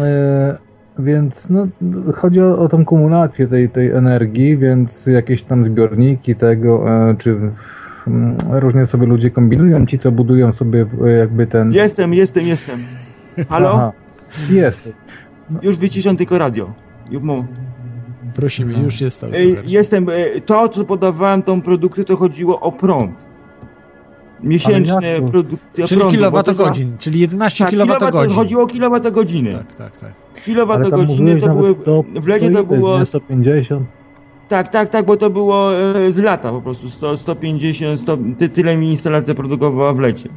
E, 0.00 0.56
Więc 0.98 1.50
no, 1.50 1.66
chodzi 2.14 2.40
o, 2.42 2.58
o 2.58 2.68
tą 2.68 2.84
kumulację 2.84 3.46
tej, 3.46 3.68
tej 3.68 3.90
energii, 3.90 4.56
więc 4.56 5.06
jakieś 5.06 5.42
tam 5.44 5.64
zbiorniki 5.64 6.34
tego, 6.34 6.84
czy 7.18 7.36
różnie 8.50 8.86
sobie 8.86 9.06
ludzie 9.06 9.30
kombinują, 9.30 9.86
ci 9.86 9.98
co 9.98 10.12
budują 10.12 10.52
sobie 10.52 10.86
jakby 11.18 11.46
ten... 11.46 11.72
Jestem, 11.72 12.14
jestem, 12.14 12.46
jestem. 12.46 12.78
Halo? 13.48 13.72
Aha. 13.74 13.92
Jest. 14.50 14.88
Już 15.62 15.76
wyciszam 15.76 16.16
tylko 16.16 16.38
radio. 16.38 16.72
Prosimy, 18.34 18.72
już 18.82 19.00
jest. 19.00 19.24
Jestem, 19.66 20.08
e, 20.08 20.40
to 20.40 20.68
co 20.68 20.84
podawałem 20.84 21.42
tą 21.42 21.62
produkcję, 21.62 22.04
to 22.04 22.16
chodziło 22.16 22.60
o 22.60 22.72
prąd. 22.72 23.28
To? 25.20 25.26
produkcja 25.26 25.86
Czyli 25.86 25.98
prądu. 26.00 26.16
kilowatogodzin, 26.16 26.96
czyli 26.98 27.20
11 27.20 27.58
za- 27.58 27.64
Tak, 27.64 27.70
kilowat, 27.70 27.98
kilowatogodzin. 27.98 28.36
chodziło 28.36 28.62
o 28.62 28.66
kilowatogodziny. 28.66 29.52
Tak, 29.52 29.72
tak, 29.74 29.98
tak. 29.98 30.12
Kilowatogodziny 30.44 31.36
to 31.36 31.48
były, 31.48 31.74
100, 31.74 32.04
w 32.20 32.26
lecie 32.26 32.50
to 32.50 32.58
100 32.58 32.64
było, 32.74 32.98
nie, 32.98 33.04
150. 33.04 33.86
tak, 34.48 34.68
tak, 34.68 34.88
tak, 34.88 35.06
bo 35.06 35.16
to 35.16 35.30
było 35.30 35.74
e, 35.74 36.12
z 36.12 36.18
lata 36.18 36.50
po 36.52 36.62
prostu, 36.62 36.90
100, 36.90 37.16
150, 37.16 38.00
100, 38.00 38.18
ty, 38.38 38.48
tyle 38.48 38.76
mi 38.76 38.90
instalacja 38.90 39.34
produkowała 39.34 39.92
w 39.92 39.98
lecie. 40.00 40.28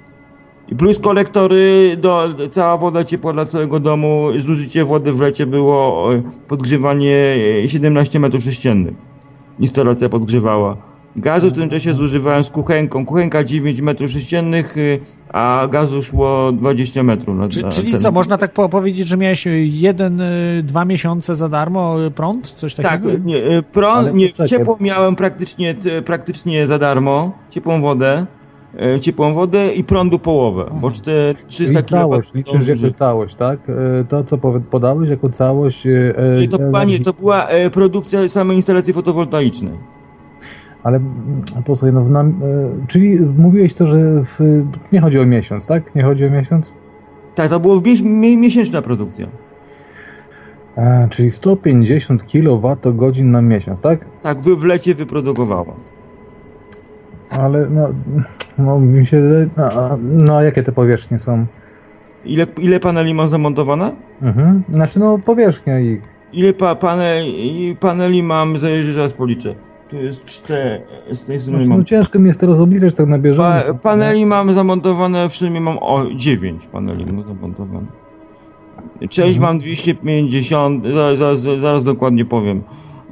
I 0.71 0.75
plus 0.75 0.99
kolektory, 0.99 1.97
do, 1.97 2.29
cała 2.49 2.77
woda 2.77 3.03
ciepła 3.03 3.33
dla 3.33 3.45
całego 3.45 3.79
domu, 3.79 4.27
zużycie 4.37 4.85
wody 4.85 5.13
w 5.13 5.21
lecie 5.21 5.45
było 5.45 6.09
e, 6.13 6.21
podgrzewanie 6.47 7.35
e, 7.63 7.67
17 7.69 8.19
metrów 8.19 8.43
sześciennych. 8.43 8.93
Instalacja 9.59 10.09
podgrzewała. 10.09 10.77
Gazu 11.15 11.49
w 11.49 11.53
tym 11.53 11.69
czasie 11.69 11.93
zużywałem 11.93 12.43
z 12.43 12.49
kuchenką. 12.49 13.05
Kuchenka 13.05 13.43
9 13.43 13.81
metrów 13.81 14.11
sześciennych, 14.11 14.77
y, 14.77 14.99
a 15.33 15.67
gazu 15.71 16.01
szło 16.01 16.51
20 16.51 17.03
metrów. 17.03 17.37
Na, 17.37 17.49
Czy, 17.49 17.61
na 17.61 17.69
czyli 17.69 17.91
ten- 17.91 17.99
co, 17.99 18.11
można 18.11 18.37
tak 18.37 18.53
po- 18.53 18.69
powiedzieć, 18.69 19.07
że 19.07 19.17
miałeś 19.17 19.47
jeden, 19.63 20.21
dwa 20.63 20.85
miesiące 20.85 21.35
za 21.35 21.49
darmo 21.49 21.95
prąd? 22.15 22.47
Coś 22.51 22.75
Tak, 22.75 22.85
takiego? 22.85 23.23
nie, 23.25 23.35
y, 23.37 23.63
prąd, 23.63 24.13
nie, 24.13 24.33
ciepło 24.33 24.77
miałem 24.79 25.15
praktycznie, 25.15 25.75
praktycznie 26.05 26.67
za 26.67 26.77
darmo, 26.79 27.31
ciepłą 27.49 27.81
wodę, 27.81 28.25
ciepłą 29.01 29.33
wodę 29.33 29.73
i 29.73 29.83
prądu 29.83 30.19
połowę, 30.19 30.65
bo 30.81 30.89
czte- 30.91 31.35
300 31.47 31.79
I 31.79 31.83
całość, 31.83 32.31
kW 32.31 32.37
liczysz 32.37 32.81
jako 32.81 32.97
całość, 32.97 33.35
tak? 33.35 33.59
E, 33.69 34.03
To, 34.03 34.23
co 34.23 34.37
podałeś 34.71 35.09
jako 35.09 35.29
całość... 35.29 35.87
e, 35.87 36.13
e, 36.37 36.43
I 36.43 36.47
to, 36.47 36.57
była, 36.57 36.83
nie, 36.83 36.97
energii- 36.99 37.03
to 37.05 37.13
była 37.13 37.47
e, 37.47 37.69
produkcja 37.69 38.27
samej 38.27 38.55
instalacji 38.57 38.93
fotowoltaicznej. 38.93 39.73
Ale 40.83 40.97
mm, 40.97 41.41
posłuchaj, 41.65 41.93
no, 41.93 42.09
nam, 42.09 42.27
e, 42.83 42.87
czyli 42.87 43.19
mówiłeś 43.37 43.73
to, 43.73 43.87
że 43.87 43.97
w, 44.25 44.39
nie 44.91 45.01
chodzi 45.01 45.19
o 45.19 45.25
miesiąc, 45.25 45.65
tak? 45.65 45.95
Nie 45.95 46.03
chodzi 46.03 46.25
o 46.25 46.29
miesiąc? 46.29 46.73
Tak, 47.35 47.49
to 47.49 47.59
była 47.59 47.75
mie- 47.75 48.03
mie- 48.03 48.37
miesięczna 48.37 48.81
produkcja. 48.81 49.27
A, 50.75 51.07
czyli 51.09 51.31
150 51.31 52.23
kWh 52.23 53.23
na 53.23 53.41
miesiąc, 53.41 53.81
tak? 53.81 54.05
Tak, 54.21 54.39
w 54.41 54.63
lecie 54.63 54.95
wyprodukowała. 54.95 55.73
Ale 57.29 57.69
no, 57.69 57.89
no 58.57 58.79
mi 58.79 59.05
się 59.05 59.49
no, 59.57 59.97
no 60.01 60.41
jakie 60.41 60.63
te 60.63 60.71
powierzchnie 60.71 61.19
są? 61.19 61.45
Ile, 62.25 62.47
ile 62.61 62.79
paneli 62.79 63.13
mam 63.13 63.27
zamontowane? 63.27 63.91
Mhm. 64.21 64.63
Znaczy 64.69 64.99
no 64.99 65.17
powierzchnia 65.17 65.79
ich. 65.79 66.01
Ile 66.33 66.53
pa, 66.53 66.75
paneli, 66.75 67.75
paneli 67.79 68.23
mam, 68.23 68.57
zaraz 68.57 68.85
zaraz 68.95 69.13
policzę. 69.13 69.55
Tu 69.89 69.95
jest 69.95 70.25
cztery, 70.25 70.81
z 71.11 71.23
tej 71.23 71.39
strony 71.39 71.57
Znaczy, 71.57 71.69
no 71.69 71.75
mam. 71.75 71.85
ciężko 71.85 72.19
mi 72.19 72.27
jest 72.27 72.39
teraz 72.39 72.59
obliczać 72.59 72.93
tak 72.93 73.07
na 73.07 73.15
Pa, 73.17 73.21
bieżąco. 73.23 73.73
paneli 73.75 74.25
mam 74.25 74.53
zamontowane, 74.53 75.29
w 75.29 75.35
sumie 75.35 75.61
mam 75.61 75.77
o 75.81 76.05
9 76.15 76.67
paneli 76.67 77.05
mam 77.05 77.23
zamontowane. 77.23 77.87
Część 79.09 79.37
Mhm. 79.37 79.41
mam 79.41 79.59
250, 79.59 80.85
zaraz, 80.93 81.17
zaraz, 81.17 81.39
zaraz 81.39 81.83
dokładnie 81.83 82.25
powiem. 82.25 82.61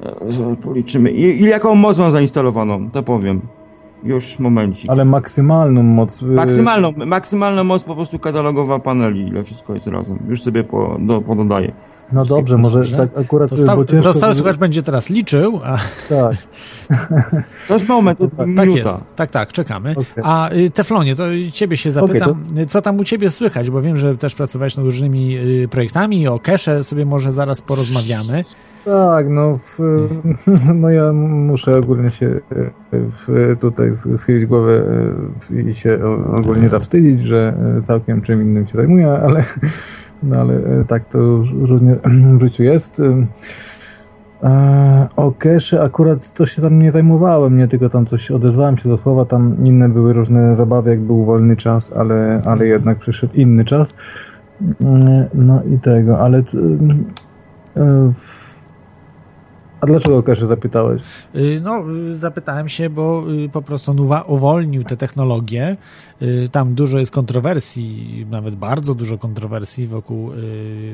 E, 0.03 0.31
zaraz 0.31 0.57
Policzymy. 0.63 1.11
I, 1.11 1.41
ile 1.41 1.49
jaką 1.49 1.75
moc 1.75 1.97
mam 1.97 2.11
zainstalowaną, 2.11 2.89
to 2.91 3.03
powiem. 3.03 3.41
Już 4.03 4.39
momencik. 4.39 4.89
Ale 4.89 5.05
maksymalną 5.05 5.83
moc. 5.83 6.21
y, 6.21 6.25
Maksymalną, 6.25 6.93
maksymalna 7.05 7.63
moc 7.63 7.83
po 7.83 7.95
prostu 7.95 8.19
katalogowa 8.19 8.79
paneli, 8.79 9.27
ile 9.27 9.43
wszystko 9.43 9.73
jest 9.73 9.87
razem. 9.87 10.19
Już 10.29 10.41
sobie 10.41 10.63
po, 10.63 10.97
do, 10.99 11.21
pododaję. 11.21 11.71
No 12.11 12.25
dobrze, 12.25 12.57
może 12.57 12.79
Dobrze. 12.79 12.97
tak 12.97 13.09
akurat. 13.17 13.49
To, 13.49 13.57
sta- 13.57 13.75
bo 13.75 13.85
ciężko, 13.85 14.03
to 14.13 14.17
stały 14.17 14.33
żeby- 14.33 14.43
słuchacz 14.43 14.57
będzie 14.59 14.83
teraz 14.83 15.09
liczył, 15.09 15.59
a 15.63 15.77
Tak. 16.09 16.35
To 17.67 17.73
jest 17.73 17.87
moment, 17.89 18.19
to 18.19 18.27
tak 18.37 18.47
minuta. 18.47 18.65
tak 18.65 18.75
jest. 18.75 19.15
Tak, 19.15 19.31
tak, 19.31 19.53
czekamy. 19.53 19.91
Okej. 19.91 20.23
A 20.23 20.51
y, 20.53 20.69
Teflonie, 20.69 21.15
to 21.15 21.23
ciebie 21.53 21.77
się 21.77 21.91
zapytam, 21.91 22.43
y, 22.57 22.65
co 22.65 22.81
tam 22.81 22.97
u 22.99 23.03
ciebie 23.03 23.29
słychać, 23.31 23.69
bo 23.69 23.81
wiem, 23.81 23.97
że 23.97 24.17
też 24.17 24.35
pracowałeś 24.35 24.77
nad 24.77 24.85
różnymi 24.85 25.37
y, 25.37 25.67
projektami, 25.67 26.27
o 26.27 26.39
Kesze 26.39 26.83
sobie 26.83 27.05
może 27.05 27.31
zaraz 27.31 27.61
porozmawiamy. 27.61 28.43
Tak, 28.87 29.29
no, 29.29 29.57
w, 29.57 29.79
no 30.81 30.89
ja 30.89 31.13
muszę 31.13 31.77
ogólnie 31.77 32.11
się 32.11 32.25
e, 32.27 32.39
w, 32.91 33.55
tutaj 33.59 33.91
sch- 33.91 34.17
schylić 34.17 34.45
głowę 34.45 34.83
e, 35.51 35.61
i 35.61 35.73
się 35.73 35.99
ogólnie 36.35 36.69
zawstydzić, 36.69 37.21
że 37.21 37.53
e, 37.77 37.81
całkiem 37.81 38.21
czym 38.21 38.41
innym 38.41 38.67
się 38.67 38.77
zajmuję, 38.77 39.11
ale, 39.11 39.43
no, 40.23 40.39
ale 40.39 40.59
tak 40.87 41.05
to 41.05 41.19
różnie 41.61 41.95
w 42.37 42.39
życiu 42.41 42.63
jest. 42.63 43.01
O 45.15 45.31
Kesze 45.31 45.81
akurat 45.81 46.33
to 46.33 46.45
się 46.45 46.61
tam 46.61 46.79
nie 46.79 46.91
zajmowałem, 46.91 47.57
nie 47.57 47.67
tylko 47.67 47.89
tam 47.89 48.05
coś 48.05 48.31
odezwałem 48.31 48.77
się 48.77 48.89
do 48.89 48.97
słowa, 48.97 49.25
tam 49.25 49.55
inne 49.65 49.89
były 49.89 50.13
różne 50.13 50.55
zabawy, 50.55 50.89
jak 50.89 50.99
był 50.99 51.25
wolny 51.25 51.55
czas, 51.55 51.93
ale, 51.93 52.41
ale 52.45 52.67
jednak 52.67 52.97
przyszedł 52.97 53.33
inny 53.35 53.65
czas. 53.65 53.93
No 55.33 55.63
i 55.63 55.79
tego, 55.79 56.19
ale 56.19 56.43
w- 58.13 58.36
a 59.81 59.85
dlaczego 59.85 60.17
o 60.17 60.23
Kesze 60.23 60.47
zapytałeś? 60.47 61.01
Y, 61.35 61.61
No, 61.63 61.83
y, 62.13 62.17
zapytałem 62.17 62.69
się, 62.69 62.89
bo 62.89 63.23
y, 63.45 63.49
po 63.49 63.61
prostu 63.61 63.91
on 63.91 63.97
uwa- 63.97 64.23
uwolnił 64.27 64.83
te 64.83 64.97
technologie. 64.97 65.77
Tam 66.51 66.73
dużo 66.75 66.99
jest 66.99 67.11
kontrowersji, 67.11 68.25
nawet 68.29 68.55
bardzo 68.55 68.95
dużo 68.95 69.17
kontrowersji 69.17 69.87
wokół 69.87 70.31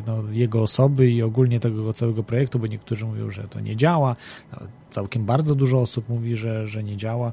no, 0.07 0.23
jego 0.31 0.61
osoby 0.61 1.09
i 1.11 1.23
ogólnie 1.23 1.59
tego 1.59 1.93
całego 1.93 2.23
projektu, 2.23 2.59
bo 2.59 2.67
niektórzy 2.67 3.05
mówią, 3.05 3.29
że 3.29 3.43
to 3.43 3.59
nie 3.59 3.75
działa. 3.75 4.15
No, 4.53 4.59
Całkiem 4.91 5.25
bardzo 5.25 5.55
dużo 5.55 5.81
osób 5.81 6.09
mówi, 6.09 6.35
że, 6.35 6.67
że 6.67 6.83
nie 6.83 6.97
działa. 6.97 7.31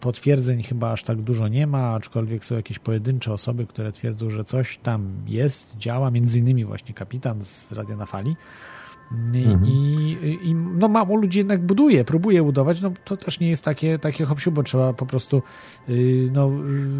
Potwierdzeń 0.00 0.62
chyba 0.62 0.92
aż 0.92 1.02
tak 1.02 1.22
dużo 1.22 1.48
nie 1.48 1.66
ma, 1.66 1.94
aczkolwiek 1.94 2.44
są 2.44 2.54
jakieś 2.54 2.78
pojedyncze 2.78 3.32
osoby, 3.32 3.66
które 3.66 3.92
twierdzą, 3.92 4.30
że 4.30 4.44
coś 4.44 4.78
tam 4.78 5.08
jest, 5.26 5.76
działa, 5.76 6.10
między 6.10 6.38
innymi 6.38 6.64
właśnie 6.64 6.94
kapitan 6.94 7.42
z 7.44 7.72
Radia 7.72 7.96
na 7.96 8.06
Fali. 8.06 8.36
I, 9.34 9.44
Mhm. 9.44 9.64
i, 9.66 10.38
i 10.42 10.54
no 10.54 10.88
mało 10.88 11.16
ludzi 11.16 11.38
jednak 11.38 11.60
buduje, 11.60 12.04
próbuje 12.04 12.42
budować, 12.42 12.82
no 12.82 12.90
to 13.04 13.16
też 13.16 13.40
nie 13.40 13.48
jest 13.48 13.64
takie, 13.64 13.98
takie 13.98 14.24
hopsiu, 14.24 14.52
bo 14.52 14.62
trzeba 14.62 14.92
po 14.92 15.06
prostu 15.06 15.42
yy, 15.88 16.30
no, 16.34 16.50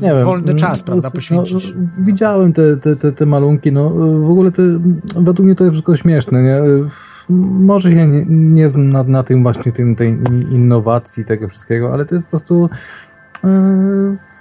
Nie 0.03 0.09
wiem. 0.15 0.25
wolny 0.25 0.55
czas, 0.55 0.83
prawda, 0.83 1.09
no, 1.09 1.13
poświęcić. 1.13 1.73
No, 1.77 1.83
widziałem 2.05 2.53
te, 2.53 2.77
te, 2.77 2.97
te, 2.97 3.13
te 3.13 3.27
malunki, 3.27 3.73
no 3.73 3.91
w 4.21 4.31
ogóle 4.31 4.53
te, 4.53 4.63
według 5.17 5.39
mnie 5.47 5.55
to 5.55 5.65
jest 5.65 5.73
wszystko 5.73 5.97
śmieszne, 5.97 6.43
nie? 6.43 6.61
Może 7.29 7.91
się 7.91 8.09
nie, 8.09 8.25
nie 8.29 8.69
znam 8.69 8.91
na, 8.93 9.03
na 9.03 9.23
tym 9.23 9.43
właśnie 9.43 9.73
tym, 9.73 9.97
tej 9.97 10.19
innowacji 10.51 11.25
tego 11.25 11.49
wszystkiego, 11.49 11.93
ale 11.93 12.05
to 12.05 12.15
jest 12.15 12.27
po 12.27 12.31
prostu 12.31 12.71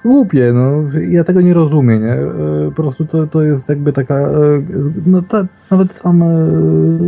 głupie, 0.06 0.54
no. 0.54 1.00
Ja 1.10 1.24
tego 1.24 1.42
nie 1.42 1.54
rozumiem, 1.54 2.02
nie? 2.04 2.14
E, 2.14 2.28
po 2.76 2.82
prostu 2.84 3.06
to, 3.06 3.28
to 3.28 3.44
jest 3.44 3.70
jakby 3.70 3.94
taka, 3.94 4.30
z- 4.80 4.92
no 5.06 5.22
ta, 5.22 5.46
nawet 5.72 5.94
sam 5.96 6.24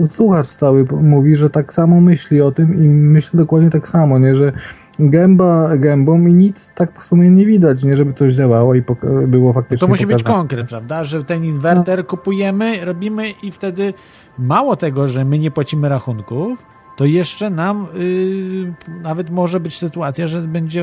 słuchacz 0.09 0.47
stały 0.47 0.85
mówi, 1.01 1.35
że 1.37 1.49
tak 1.49 1.73
samo 1.73 2.01
myśli 2.01 2.41
o 2.41 2.51
tym 2.51 2.83
i 2.83 2.87
myśli 2.89 3.37
dokładnie 3.37 3.69
tak 3.69 3.87
samo, 3.87 4.19
nie? 4.19 4.35
Że 4.35 4.51
gęba 4.99 5.77
gębą 5.77 6.25
i 6.27 6.33
nic 6.33 6.73
tak 6.73 7.01
w 7.01 7.03
sumie 7.03 7.29
nie 7.29 7.45
widać, 7.45 7.83
nie? 7.83 7.97
Żeby 7.97 8.13
coś 8.13 8.33
działało 8.33 8.75
i 8.75 8.83
było 9.27 9.53
faktycznie 9.53 9.77
To 9.79 9.87
musi 9.87 10.07
być 10.07 10.17
pokazane. 10.17 10.39
konkret, 10.39 10.67
prawda, 10.69 11.03
że 11.03 11.23
ten 11.23 11.43
inwerter 11.43 12.05
kupujemy, 12.05 12.85
robimy 12.85 13.29
i 13.43 13.51
wtedy 13.51 13.93
mało 14.39 14.75
tego, 14.75 15.07
że 15.07 15.25
my 15.25 15.39
nie 15.39 15.51
płacimy 15.51 15.89
rachunków, 15.89 16.65
to 16.97 17.05
jeszcze 17.05 17.49
nam 17.49 17.87
yy, 17.93 18.73
nawet 19.01 19.29
może 19.29 19.59
być 19.59 19.77
sytuacja, 19.77 20.27
że 20.27 20.41
będzie 20.41 20.79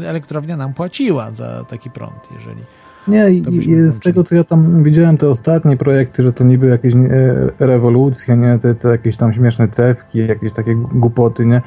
yy, 0.00 0.08
elektrownia 0.08 0.56
nam 0.56 0.74
płaciła 0.74 1.32
za 1.32 1.64
taki 1.64 1.90
prąd, 1.90 2.28
jeżeli... 2.34 2.62
Nie, 3.08 3.30
i, 3.30 3.42
z 3.90 4.00
tego 4.00 4.24
co 4.24 4.34
ja 4.34 4.44
tam 4.44 4.82
widziałem 4.82 5.16
te 5.16 5.28
ostatnie 5.28 5.76
projekty, 5.76 6.22
że 6.22 6.32
to 6.32 6.44
niby 6.44 6.66
jakieś 6.66 6.94
e, 6.94 6.98
rewolucje, 7.58 8.36
nie? 8.36 8.58
Te, 8.58 8.74
te 8.74 8.88
jakieś 8.88 9.16
tam 9.16 9.32
śmieszne 9.32 9.68
cewki, 9.68 10.18
jakieś 10.18 10.52
takie 10.52 10.74
głupoty, 10.74 11.46
nie? 11.46 11.62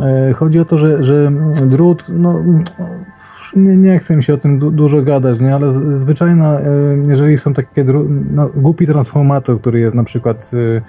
E, 0.00 0.32
chodzi 0.32 0.60
o 0.60 0.64
to, 0.64 0.78
że, 0.78 1.02
że 1.02 1.32
drut, 1.66 2.04
no 2.08 2.42
nie, 3.56 3.76
nie 3.76 3.98
chcę 3.98 4.16
mi 4.16 4.22
się 4.22 4.34
o 4.34 4.36
tym 4.36 4.58
du, 4.58 4.70
dużo 4.70 5.02
gadać, 5.02 5.40
nie? 5.40 5.54
Ale 5.54 5.70
z- 5.70 6.00
zwyczajna, 6.00 6.60
e, 6.60 6.64
jeżeli 7.08 7.38
są 7.38 7.54
takie 7.54 7.84
no, 8.30 8.50
głupi 8.56 8.86
transformator, 8.86 9.60
który 9.60 9.80
jest 9.80 9.96
na 9.96 10.04
przykład 10.04 10.50
e, 10.54 10.82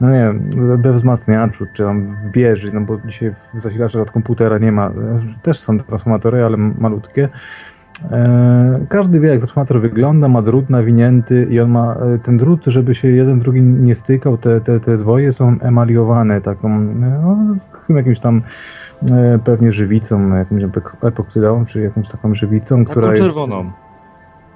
no 0.00 0.10
nie 0.10 0.18
wiem, 0.18 0.42
we 0.82 0.92
wzmacniaczu, 0.92 1.66
czy 1.72 1.82
tam 1.82 2.16
w 2.16 2.32
wieży, 2.32 2.70
no 2.72 2.80
bo 2.80 2.98
dzisiaj 3.06 3.32
w 3.54 3.60
zasilaczach 3.62 4.02
od 4.02 4.10
komputera 4.10 4.58
nie 4.58 4.72
ma, 4.72 4.90
też 5.42 5.58
są 5.58 5.78
transformatory, 5.78 6.44
ale 6.44 6.56
malutkie. 6.56 7.28
E, 8.10 8.80
Każdy 8.88 9.20
wie, 9.20 9.28
jak 9.28 9.38
transformator 9.38 9.80
wygląda, 9.80 10.28
ma 10.28 10.42
drut 10.42 10.70
nawinięty 10.70 11.46
i 11.50 11.60
on 11.60 11.70
ma 11.70 11.94
e, 11.94 12.18
ten 12.18 12.36
drut, 12.36 12.64
żeby 12.64 12.94
się 12.94 13.08
jeden 13.08 13.38
drugi 13.38 13.62
nie 13.62 13.94
stykał, 13.94 14.38
te, 14.38 14.60
te, 14.60 14.80
te 14.80 14.98
zwoje 14.98 15.32
są 15.32 15.56
emaliowane 15.60 16.40
taką, 16.40 16.68
no, 16.78 17.36
jakimś 17.88 18.20
tam 18.20 18.42
e, 19.10 19.38
pewnie 19.44 19.72
żywicą, 19.72 20.36
jakąś 20.36 20.62
epok- 20.62 21.08
epoksydą, 21.08 21.64
czy 21.64 21.80
jakąś 21.80 22.08
taką 22.08 22.34
żywicą, 22.34 22.84
która 22.84 23.06
Taką 23.06 23.10
jest... 23.10 23.22
czerwoną. 23.22 23.70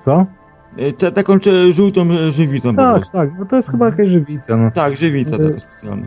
Co? 0.05 0.27
E, 0.77 0.93
Te, 0.93 1.13
taką 1.13 1.39
żółtą 1.71 2.11
e, 2.11 2.31
żywicą 2.31 2.77
Tak, 2.77 3.07
tak, 3.07 3.31
no 3.39 3.47
to 3.47 3.57
jest 3.57 3.71
chyba 3.71 3.87
jakaś 3.87 4.09
żywica, 4.09 4.57
no. 4.57 4.71
Tak, 4.71 4.97
żywica 4.97 5.39
taka 5.39 5.59
specjalna. 5.59 6.07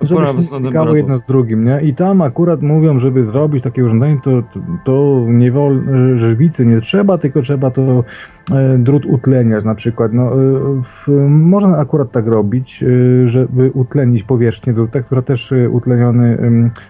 żeby 0.00 0.26
się 0.26 0.42
stykało 0.42 0.96
jedno 0.96 1.18
z 1.18 1.24
drugim, 1.24 1.64
nie? 1.64 1.80
I 1.82 1.94
tam 1.94 2.22
akurat 2.22 2.62
mówią, 2.62 2.98
żeby 2.98 3.24
zrobić 3.24 3.64
takie 3.64 3.84
urządzenie, 3.84 4.20
to, 4.24 4.42
to, 4.42 4.60
to 4.84 5.24
nie 5.28 5.52
wolno, 5.52 6.16
żywicy 6.16 6.66
nie 6.66 6.80
trzeba, 6.80 7.18
tylko 7.18 7.42
trzeba 7.42 7.70
to 7.70 8.04
e, 8.52 8.78
drut 8.78 9.06
utleniać 9.06 9.64
na 9.64 9.74
przykład. 9.74 10.12
No, 10.12 10.22
e, 10.22 10.36
w, 10.82 11.08
można 11.28 11.78
akurat 11.78 12.12
tak 12.12 12.26
robić, 12.26 12.82
e, 12.82 13.28
żeby 13.28 13.70
utlenić 13.74 14.22
powierzchnię 14.22 14.72
druta, 14.72 15.00
która 15.02 15.22
też 15.22 15.52
e, 15.52 15.70
utleniony 15.70 16.38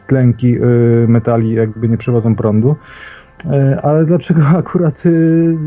tlenki 0.06 0.56
e, 0.56 0.60
metali 1.08 1.52
jakby 1.52 1.88
nie 1.88 1.96
przewodzą 1.96 2.36
prądu. 2.36 2.76
E, 3.50 3.80
Ale 3.82 4.04
dlaczego 4.04 4.42
akurat 4.58 5.02
e, 5.06 5.10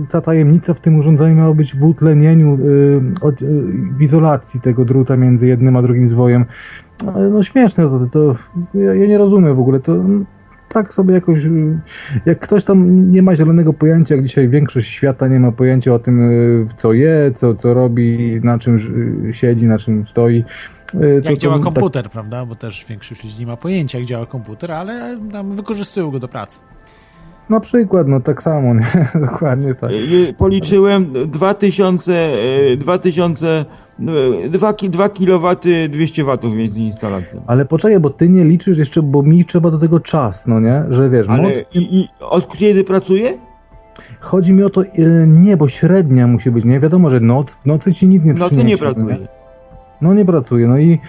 ta 0.09 0.22
tajemnica 0.22 0.74
w 0.74 0.80
tym 0.80 0.95
urządzeniu 0.99 1.36
miała 1.36 1.53
być 1.53 1.76
w 1.76 1.84
utlenieniu, 1.84 2.57
od- 3.22 3.41
e, 3.41 3.45
w 3.97 4.01
izolacji 4.01 4.61
tego 4.61 4.86
druta 4.86 5.18
między 5.18 5.47
jednym 5.47 5.76
a 5.76 5.82
drugim 5.82 6.07
zwojem? 6.09 6.45
Ale 7.15 7.30
No 7.30 7.43
śmieszne 7.43 7.84
to, 7.84 8.07
to 8.11 8.36
ja, 8.74 8.93
ja 8.95 9.07
nie 9.07 9.18
rozumiem 9.18 9.55
w 9.55 9.59
ogóle, 9.59 9.80
to 9.80 9.91
mm, 9.95 10.26
tak 10.70 10.93
sobie 10.93 11.13
jakoś, 11.13 11.45
y, 11.45 11.80
jak 12.26 12.39
ktoś 12.39 12.63
tam 12.63 13.11
nie 13.11 13.22
ma 13.22 13.36
zielonego 13.36 13.74
pojęcia, 13.74 14.15
jak 14.15 14.24
dzisiaj 14.26 14.49
większość 14.49 14.89
świata 14.89 15.28
nie 15.28 15.39
ma 15.39 15.51
pojęcia 15.51 15.93
o 15.93 15.99
tym, 15.99 16.32
y, 16.32 16.65
co 16.78 16.93
je, 16.93 17.32
co, 17.36 17.55
co 17.55 17.74
robi, 17.74 18.39
na 18.43 18.59
czym 18.59 18.76
y, 19.30 19.34
siedzi, 19.34 19.65
na 19.68 19.78
czym 19.78 20.05
stoi. 20.05 20.43
y, 20.95 21.22
Jak 21.24 21.38
działa 21.38 21.55
tak- 21.55 21.63
komputer, 21.63 22.09
prawda? 22.09 22.45
Bo 22.45 22.55
też 22.55 22.86
większość 22.89 23.24
ludzi 23.24 23.39
nie 23.39 23.47
ma 23.47 23.57
pojęcia, 23.57 23.97
jak 23.99 24.07
działa 24.07 24.26
komputer, 24.26 24.72
ale 24.72 25.18
tam 25.32 25.55
wykorzystują 25.55 26.11
go 26.11 26.20
do 26.20 26.28
pracy. 26.28 26.59
Na 27.50 27.60
przykład, 27.60 28.08
no 28.08 28.20
tak 28.20 28.43
samo, 28.43 28.74
nie? 28.74 29.08
dokładnie 29.28 29.76
tak. 29.76 29.91
E, 29.91 29.95
e, 30.30 30.34
Policzyłem 30.34 31.14
2000, 31.28 32.14
e, 32.74 32.78
2000, 32.78 33.66
e, 34.45 34.50
2, 34.50 34.74
ki- 34.74 34.89
2 34.89 35.10
kW 35.10 35.56
200 35.89 36.24
W 36.24 36.56
między 36.56 36.82
instalacją. 36.82 37.41
Ale 37.48 37.66
poczekaj, 37.66 38.00
bo 38.00 38.10
ty 38.10 38.30
nie 38.30 38.43
liczysz 38.43 38.78
jeszcze, 38.78 39.02
bo 39.02 39.24
mi 39.24 39.45
trzeba 39.45 39.72
do 39.72 39.78
tego 39.78 40.00
czas, 40.00 40.48
no 40.48 40.60
nie? 40.60 40.84
Że 40.89 41.10
wiesz, 41.10 41.30
Ale 41.30 41.41
moc, 41.41 41.52
i, 41.74 41.98
i 42.00 42.08
od 42.20 42.58
kiedy 42.58 42.84
pracuję? 42.84 43.38
chodzi 44.20 44.54
mi 44.54 44.64
o 44.64 44.70
to, 44.70 44.84
y, 44.84 44.89
nie, 45.28 45.58
bo 45.58 45.68
średnia 45.68 46.28
musi 46.28 46.52
być, 46.52 46.66
nie? 46.66 46.80
Wiadomo, 46.80 47.10
że 47.10 47.20
noc, 47.20 47.52
w 47.52 47.66
nocy 47.66 47.93
ci 47.93 48.08
nic 48.08 48.24
nie 48.24 48.34
W 48.34 48.39
nocy 48.39 48.56
nie 48.56 48.60
przyniesie, 48.60 48.78
pracuję. 48.78 49.28
No 50.02 50.14
nie 50.14 50.26
pracuje. 50.26 50.68
No 50.68 50.78
i 50.78 51.00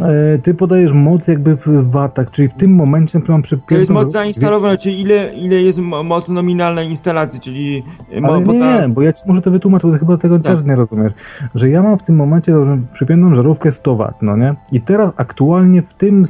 e, 0.00 0.38
ty 0.38 0.54
podajesz 0.54 0.92
moc 0.92 1.28
jakby 1.28 1.56
w 1.56 1.90
watach, 1.90 2.30
czyli 2.30 2.48
w 2.48 2.54
tym 2.54 2.74
momencie, 2.74 3.20
którym 3.20 3.34
mam 3.34 3.42
To 3.42 3.54
jest 3.54 3.66
przypiętą... 3.66 3.94
moc 3.94 4.10
zainstalowana, 4.10 4.76
czyli 4.76 5.00
ile, 5.00 5.34
ile 5.34 5.56
jest 5.62 5.78
mo- 5.78 6.02
moc 6.02 6.28
nominalnej 6.28 6.88
instalacji, 6.88 7.40
czyli... 7.40 7.82
e, 8.12 8.20
mo- 8.20 8.28
Ale 8.28 8.40
bo 8.40 8.52
nie, 8.52 8.60
ta- 8.60 8.80
nie, 8.86 8.88
bo 8.88 9.02
ja 9.02 9.12
ci 9.12 9.22
może 9.26 9.42
to 9.42 9.50
wytłumaczę, 9.50 9.88
bo 9.88 9.98
chyba 9.98 10.16
tego 10.16 10.38
Tak. 10.40 10.54
też 10.56 10.64
nie 10.64 10.76
rozumiesz. 10.76 11.12
Że 11.54 11.68
ja 11.70 11.82
mam 11.82 11.98
w 11.98 12.02
tym 12.02 12.16
momencie 12.16 12.54
przypiętą 12.92 13.34
żarówkę 13.34 13.72
100 13.72 13.96
W, 13.96 14.12
no 14.22 14.36
nie? 14.36 14.54
I 14.72 14.80
teraz 14.80 15.10
aktualnie 15.16 15.82
w 15.82 15.94
tym, 15.94 16.24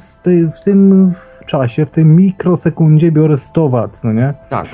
w 0.56 0.60
tym 0.64 1.12
czasie, 1.46 1.86
w 1.86 1.90
tej 1.90 2.04
mikrosekundzie 2.04 3.12
biorę 3.12 3.36
100 3.36 3.68
W, 3.68 3.88
no 4.04 4.12
nie? 4.12 4.34
Tak. 4.48 4.66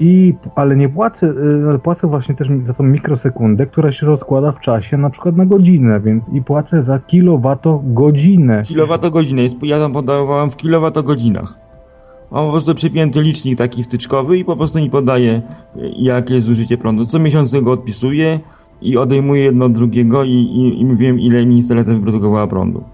I, 0.00 0.34
ale 0.54 0.76
nie 0.76 0.88
płacę, 0.88 1.34
y, 1.74 1.78
płacę 1.78 2.08
właśnie 2.08 2.34
też 2.34 2.48
za 2.62 2.74
tą 2.74 2.84
mikrosekundę, 2.84 3.66
która 3.66 3.92
się 3.92 4.06
rozkłada 4.06 4.52
w 4.52 4.60
czasie 4.60 4.96
na 4.96 5.10
przykład 5.10 5.36
na 5.36 5.46
godzinę, 5.46 6.00
więc 6.00 6.28
i 6.28 6.42
płacę 6.42 6.82
za 6.82 6.98
kilowatogodzinę. 6.98 8.62
Kilowatogodzinę. 8.62 9.42
Ja 9.62 9.78
tam 9.78 9.92
podawałem 9.92 10.50
w 10.50 10.56
kilowatogodzinach. 10.56 11.58
Mam 12.30 12.46
po 12.46 12.50
prostu 12.50 12.74
przypięty 12.74 13.22
licznik 13.22 13.58
taki 13.58 13.84
wtyczkowy 13.84 14.38
i 14.38 14.44
po 14.44 14.56
prostu 14.56 14.78
mi 14.78 14.90
podaje, 14.90 15.32
e, 15.32 15.40
jakie 15.98 16.34
jest 16.34 16.46
zużycie 16.46 16.78
prądu. 16.78 17.06
Co 17.06 17.18
miesiąc 17.18 17.60
go 17.60 17.72
odpisuję 17.72 18.40
i 18.82 18.96
odejmuję 18.96 19.44
jedno 19.44 19.64
od 19.64 19.72
drugiego 19.72 20.24
i, 20.24 20.30
i, 20.30 20.82
i 20.82 20.96
wiem, 20.96 21.20
ile 21.20 21.46
mi 21.46 21.56
instalacja 21.56 21.94
wyprodukowała 21.94 22.46
prądu. 22.46 22.84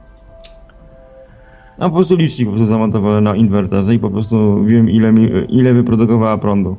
Mam 1.79 1.91
po 1.91 1.97
prostu 1.97 2.17
licznik 2.17 2.49
po 2.49 2.53
prostu 2.53 2.67
zamontowany 2.67 3.21
na 3.21 3.37
inwerterze 3.37 3.95
i 3.95 3.99
po 3.99 4.11
prostu 4.11 4.65
wiem, 4.65 4.91
ile, 4.91 5.13
mi, 5.13 5.31
ile 5.49 5.75
wyprodukowała 5.75 6.39
prądu. 6.39 6.77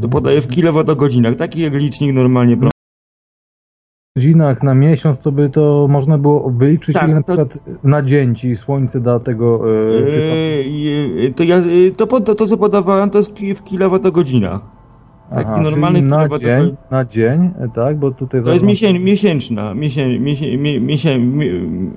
To 0.00 0.08
podaję 0.08 0.40
w 0.42 0.48
kilowatogodzinach, 0.48 1.34
taki 1.34 1.60
jak 1.60 1.74
licznik 1.74 2.14
normalnie 2.14 2.56
prądu. 2.56 2.70
godzinach 4.16 4.62
na 4.62 4.74
miesiąc, 4.74 5.18
to 5.20 5.32
by 5.32 5.50
to 5.50 5.86
można 5.90 6.18
było 6.18 6.50
wyliczyć, 6.50 6.94
Tak, 6.94 7.04
ile 7.04 7.14
na 7.14 7.22
to- 7.22 7.32
przykład 7.32 7.58
na 7.84 8.02
dzień 8.02 8.34
ci 8.34 8.56
słońce 8.56 9.00
da 9.00 9.20
tego... 9.20 9.60
y, 9.70 10.68
Yy, 10.68 11.22
yy, 11.22 11.32
to, 11.34 11.44
ja, 11.44 11.56
yy, 11.58 11.90
to, 11.90 12.06
pod- 12.06 12.36
to, 12.38 12.46
co 12.46 12.56
podawałem, 12.56 13.10
to 13.10 13.18
jest 13.18 13.38
w 13.38 13.62
kilowatogodzinach. 13.62 14.60
Taki 15.34 15.46
Aha, 15.50 15.60
normalny 15.62 16.02
na 16.02 16.28
dzień, 16.38 16.76
na 16.90 17.04
dzień, 17.04 17.50
e, 17.60 17.68
tak, 17.74 17.98
bo 17.98 18.10
tutaj... 18.10 18.42
To 18.42 18.52
jest 18.52 18.64
miesię, 18.64 18.98
miesięczna, 18.98 19.74
miesię, 19.74 20.18
miesię, 20.20 20.58
mie, 20.58 20.80
miesię, 20.80 21.18
mi, 21.18 21.46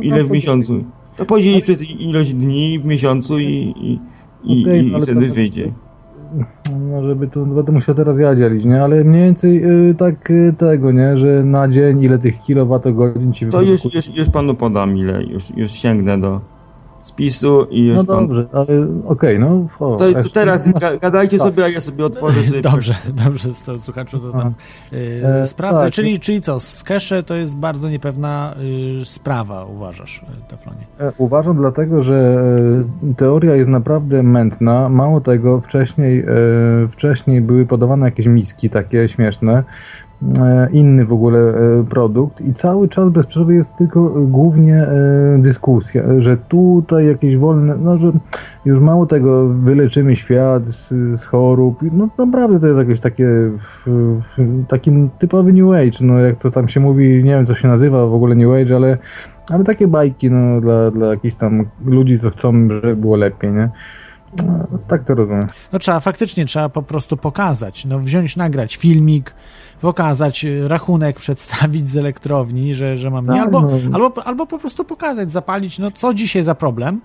ile 0.02 0.18
No 0.18 0.24
w 0.24 0.28
to- 0.28 0.34
miesiącu. 0.34 0.84
To 1.18 1.26
podzielić 1.26 1.64
przez 1.64 1.89
ilość 1.89 2.34
dni 2.34 2.80
w 2.80 2.86
miesiącu 2.86 3.39
i, 3.39 3.74
i, 3.78 4.00
Okej, 4.62 4.80
i, 4.80 4.84
no 4.84 4.91
i 4.91 4.94
ale 4.96 5.04
wtedy 5.04 5.28
to- 5.28 5.34
wyjdzie. 5.34 5.72
No, 6.80 7.04
żeby 7.04 7.28
to 7.28 7.46
będę 7.46 7.72
musiał 7.72 7.96
teraz 7.96 8.20
ja 8.20 8.36
dzielić, 8.36 8.66
nie? 8.66 8.84
Ale 8.84 9.04
mniej 9.04 9.24
więcej 9.24 9.66
y, 9.90 9.96
tak 9.96 10.32
y, 10.32 10.54
tego, 10.58 10.92
nie? 10.92 11.18
Że 11.18 11.44
na 11.44 11.68
dzień 11.68 12.04
ile 12.04 12.20
tych 12.20 12.42
kilowatogodzin 12.42 13.34
ci 13.34 13.48
To 13.48 13.62
już, 13.62 13.96
już, 13.96 14.18
już 14.18 14.30
panu 14.30 14.56
podam, 14.56 14.98
ile 14.98 15.24
już, 15.24 15.58
już 15.58 15.72
sięgnę 15.72 16.18
do 16.18 16.42
spisu 17.04 17.68
i 17.72 17.86
już 17.86 17.97
No 17.97 18.04
pan... 18.06 18.28
dobrze, 18.28 18.45
ale 18.54 18.68
okej, 19.08 19.39
no... 19.39 19.68
O, 19.80 19.95
To, 19.95 20.14
to 20.14 20.30
teraz 20.34 20.68
masz- 20.68 20.74
ga- 20.84 20.99
gadajcie 20.99 21.38
tak. 21.38 21.47
sobie, 21.47 21.64
a 21.66 21.70
ja 21.70 21.82
sobie 21.82 22.06
otworzę 22.06 22.43
sobie... 22.43 22.62
Dobrze, 22.72 22.95
dobrze, 23.26 23.49
słuchaczu, 23.80 24.20
to 24.20 24.32
tam 24.32 24.54
y, 24.93 25.22
E, 25.26 25.45
sprawdzę. 25.45 25.84
tak. 25.84 25.93
Czyli, 25.93 26.20
czyli 26.20 26.41
co, 26.41 26.60
z 26.60 26.84
cache 26.84 27.24
to 27.24 27.36
jest 27.36 27.56
bardzo 27.56 27.89
niepewna 27.89 28.56
y, 29.01 29.06
sprawa, 29.06 29.66
uważasz, 29.66 30.18
y, 30.24 30.47
Teflonie? 30.49 30.80
E, 30.99 31.12
Uważam 31.18 31.58
dlatego, 31.58 32.01
że 32.01 32.45
teoria 33.18 33.56
jest 33.56 33.70
naprawdę 33.70 34.24
mętna. 34.24 34.89
Mało 34.89 35.22
tego, 35.22 35.62
wcześniej, 35.62 36.20
e, 36.20 36.26
wcześniej 36.91 37.41
były 37.41 37.66
podawane 37.66 38.06
jakieś 38.06 38.26
miski 38.26 38.70
takie 38.70 39.10
śmieszne, 39.10 39.64
inny 40.72 41.06
w 41.06 41.14
ogóle 41.14 41.40
e, 41.40 41.84
produkt 41.84 42.42
i 42.42 42.54
cały 42.54 42.90
czas 42.90 43.10
bez 43.10 43.26
przerwy 43.26 43.54
jest 43.54 43.76
tylko 43.76 44.10
głównie 44.10 44.76
e, 44.76 45.38
dyskusja, 45.40 46.04
że 46.18 46.38
tutaj 46.38 47.08
jakieś 47.08 47.38
wolne, 47.38 47.76
no 47.78 47.98
że 47.98 48.12
już 48.66 48.80
mało 48.80 49.06
tego, 49.06 49.48
wyleczymy 49.48 50.16
świat 50.16 50.66
z, 50.66 50.90
z 51.22 51.26
chorób, 51.26 51.80
no 51.92 52.10
naprawdę 52.18 52.60
to 52.60 52.68
jest 52.68 52.80
jakieś 52.80 53.00
takie 53.00 53.28
taki 54.68 54.92
typowy 55.20 55.54
New 55.54 55.72
Age, 55.72 55.98
no 56.02 56.20
jak 56.20 56.40
to 56.40 56.52
tam 56.52 56.68
się 56.68 56.80
mówi, 56.80 57.24
nie 57.24 57.32
wiem 57.32 57.46
co 57.46 57.56
się 57.56 57.68
nazywa 57.68 58.06
w 58.06 58.14
ogóle 58.14 58.36
New 58.36 58.54
Age, 58.62 58.76
ale 58.76 58.98
ale 59.50 59.64
takie 59.64 59.88
bajki, 59.88 60.32
no, 60.32 60.62
dla, 60.62 60.92
dla 60.92 61.08
jakichś 61.08 61.36
tam 61.36 61.66
ludzi, 61.86 62.20
co 62.20 62.30
chcą, 62.30 62.70
żeby 62.70 62.96
było 62.96 63.16
lepiej, 63.16 63.52
nie? 63.52 63.70
No, 64.38 64.68
tak 64.88 65.04
to 65.04 65.16
rozumiem. 65.16 65.48
No 65.74 65.80
trzeba, 65.80 66.00
faktycznie 66.00 66.46
trzeba 66.46 66.70
po 66.70 66.84
prostu 66.84 67.18
pokazać, 67.18 67.86
no 67.86 68.00
wziąć, 68.00 68.38
nagrać 68.38 68.76
filmik, 68.76 69.36
pokazać 69.84 70.46
y, 70.46 70.68
rachunek, 70.68 71.20
przedstawić 71.20 71.90
z 71.90 71.98
elektrowni, 71.98 72.76
że, 72.76 72.98
że 72.98 73.10
mam 73.10 73.26
nie, 73.26 73.32
Tak, 73.32 73.42
albo, 73.42 73.62
no. 73.62 73.70
albo, 73.94 74.28
albo 74.28 74.46
po 74.48 74.60
prostu 74.60 74.86
pokazać, 74.86 75.32
zapalić, 75.32 75.80
no 75.80 75.92
co 75.92 76.14
dzisiaj 76.14 76.44
za 76.44 76.56
problem, 76.56 77.02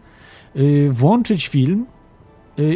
y, 0.56 0.88
włączyć 0.92 1.48
film 1.48 1.86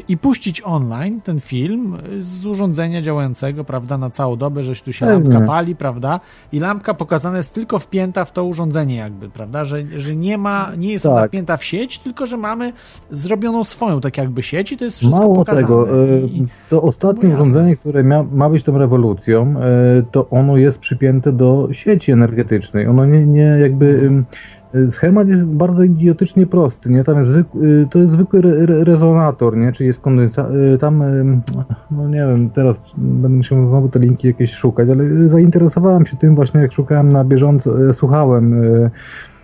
i 0.08 0.16
puścić 0.16 0.62
online 0.64 1.20
ten 1.20 1.40
film 1.40 1.94
y, 2.12 2.24
z 2.24 2.46
urządzenia 2.46 3.02
działającego, 3.02 3.64
prawda, 3.64 3.98
na 3.98 4.10
całą 4.10 4.36
dobę, 4.36 4.62
że 4.62 4.74
tu 4.74 4.92
się 4.92 5.06
Pewnie. 5.06 5.30
lampka 5.30 5.46
pali, 5.52 5.76
prawda, 5.76 6.20
i 6.52 6.58
lampka 6.60 6.94
pokazana 6.94 7.36
jest 7.36 7.54
tylko 7.54 7.78
wpięta 7.78 8.24
w 8.24 8.32
to 8.32 8.44
urządzenie 8.44 8.96
jakby, 8.96 9.28
prawda, 9.28 9.64
że, 9.64 9.82
że 9.96 10.16
nie 10.16 10.38
ma, 10.38 10.72
nie 10.78 10.92
jest 10.92 11.06
ona 11.06 11.20
Tak. 11.20 11.30
wpięta 11.30 11.56
w 11.56 11.64
sieć, 11.64 11.98
tylko 11.98 12.26
że 12.26 12.36
mamy 12.36 12.72
zrobioną 13.10 13.64
swoją 13.64 14.00
tak 14.00 14.18
jakby 14.18 14.42
sieć 14.42 14.72
i 14.72 14.76
to 14.76 14.84
jest 14.84 14.96
wszystko 14.98 15.18
Mało 15.20 15.34
pokazane. 15.34 15.62
tego, 15.62 15.88
e, 16.04 16.18
I- 16.26 16.46
to 16.70 16.82
ostatnie 16.82 17.28
No 17.28 17.34
urządzenie, 17.34 17.76
które 17.76 18.04
mia, 18.04 18.22
ma 18.32 18.50
być 18.50 18.62
tą 18.64 18.78
rewolucją, 18.78 19.54
to 20.12 20.28
ono 20.30 20.56
jest 20.56 20.78
przypięte 20.80 21.32
do 21.32 21.68
sieci 21.72 22.12
energetycznej. 22.12 22.86
Ono 22.86 23.06
nie, 23.06 23.26
nie 23.26 23.42
jakby... 23.60 24.10
Schemat 24.90 25.28
jest 25.28 25.44
bardzo 25.44 25.82
idiotycznie 25.82 26.46
prosty, 26.46 26.90
nie? 26.90 27.04
Tam 27.04 27.18
jest 27.18 27.30
zwykły, 27.30 27.86
to 27.90 27.98
jest 27.98 28.12
zwykły 28.12 28.38
re, 28.38 28.50
re, 28.50 28.84
rezonator, 28.84 29.56
nie? 29.56 29.72
Czyli 29.72 29.86
jest 29.86 30.00
kondensa, 30.00 30.48
y, 30.74 30.78
tam, 30.78 31.02
ym, 31.02 31.42
no 31.90 32.08
nie 32.08 32.26
wiem, 32.26 32.50
teraz 32.50 32.94
będę 32.96 33.28
musiał 33.28 33.68
znowu 33.68 33.88
te 33.88 33.98
linki 33.98 34.26
jakieś 34.26 34.52
szukać, 34.52 34.88
ale 34.88 35.28
zainteresowałem 35.28 36.06
się 36.06 36.16
tym 36.16 36.34
właśnie, 36.34 36.60
jak 36.60 36.72
szukałem 36.72 37.12
na 37.12 37.24
bieżąco, 37.24 37.88
e, 37.88 37.92
słuchałem 37.92 38.64
y, 38.64 38.90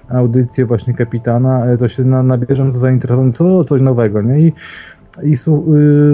audycję 0.09 0.67
właśnie 0.67 0.95
kapitana, 0.95 1.67
e, 1.67 1.77
to 1.77 1.89
się 1.89 2.05
na, 2.05 2.23
na 2.23 2.39
bieżąco 2.39 2.79
zainteresowałem, 2.79 3.33
co 3.33 3.65
coś 3.65 3.81
nowego, 3.81 4.23
nie? 4.23 4.41
I, 4.41 4.53
i 5.23 5.35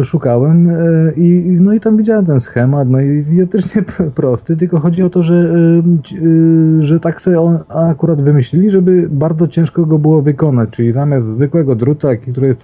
y, 0.01 0.05
szukałem 0.05 0.71
y, 0.71 1.13
i 1.17 1.57
no 1.61 1.73
i 1.73 1.81
tam 1.81 1.97
widziałem 1.97 2.27
ten 2.27 2.41
schemat, 2.41 2.89
no 2.89 3.01
i 3.01 3.07
idiotycznie 3.07 3.83
prosty, 4.15 4.57
tylko 4.57 4.81
chodzi 4.81 5.03
o 5.03 5.11
to, 5.11 5.23
że, 5.23 5.35
y, 5.35 6.27
y, 6.27 6.85
że 6.85 7.01
tak 7.01 7.23
sobie 7.23 7.41
on 7.41 7.59
akurat 7.69 8.23
wymyślili, 8.23 8.71
żeby 8.71 9.09
bardzo 9.11 9.49
ciężko 9.49 9.87
go 9.87 9.99
było 9.99 10.23
wykonać, 10.23 10.71
czyli 10.71 10.93
zamiast 10.93 11.27
zwykłego 11.27 11.75
druta, 11.75 12.17
który 12.17 12.47
jest 12.47 12.63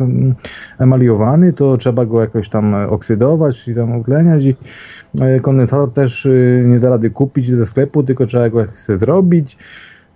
emaliowany, 0.79 1.53
to 1.53 1.77
trzeba 1.77 2.05
go 2.05 2.21
jakoś 2.21 2.49
tam 2.49 2.75
e, 2.75 2.89
oksydować 2.89 3.69
i 3.69 3.75
tam 3.75 3.97
utleniać 3.97 4.45
i 4.45 4.57
e, 5.21 5.41
kondensator 5.41 5.93
też 5.93 6.29
nie 6.65 6.81
da 6.81 6.91
rady 6.91 7.11
kupić 7.11 7.57
ze 7.57 7.67
sklepu, 7.67 8.03
tylko 8.03 8.27
trzeba 8.27 8.51
go 8.51 8.61
jakoś 8.61 8.99
zrobić. 9.01 9.59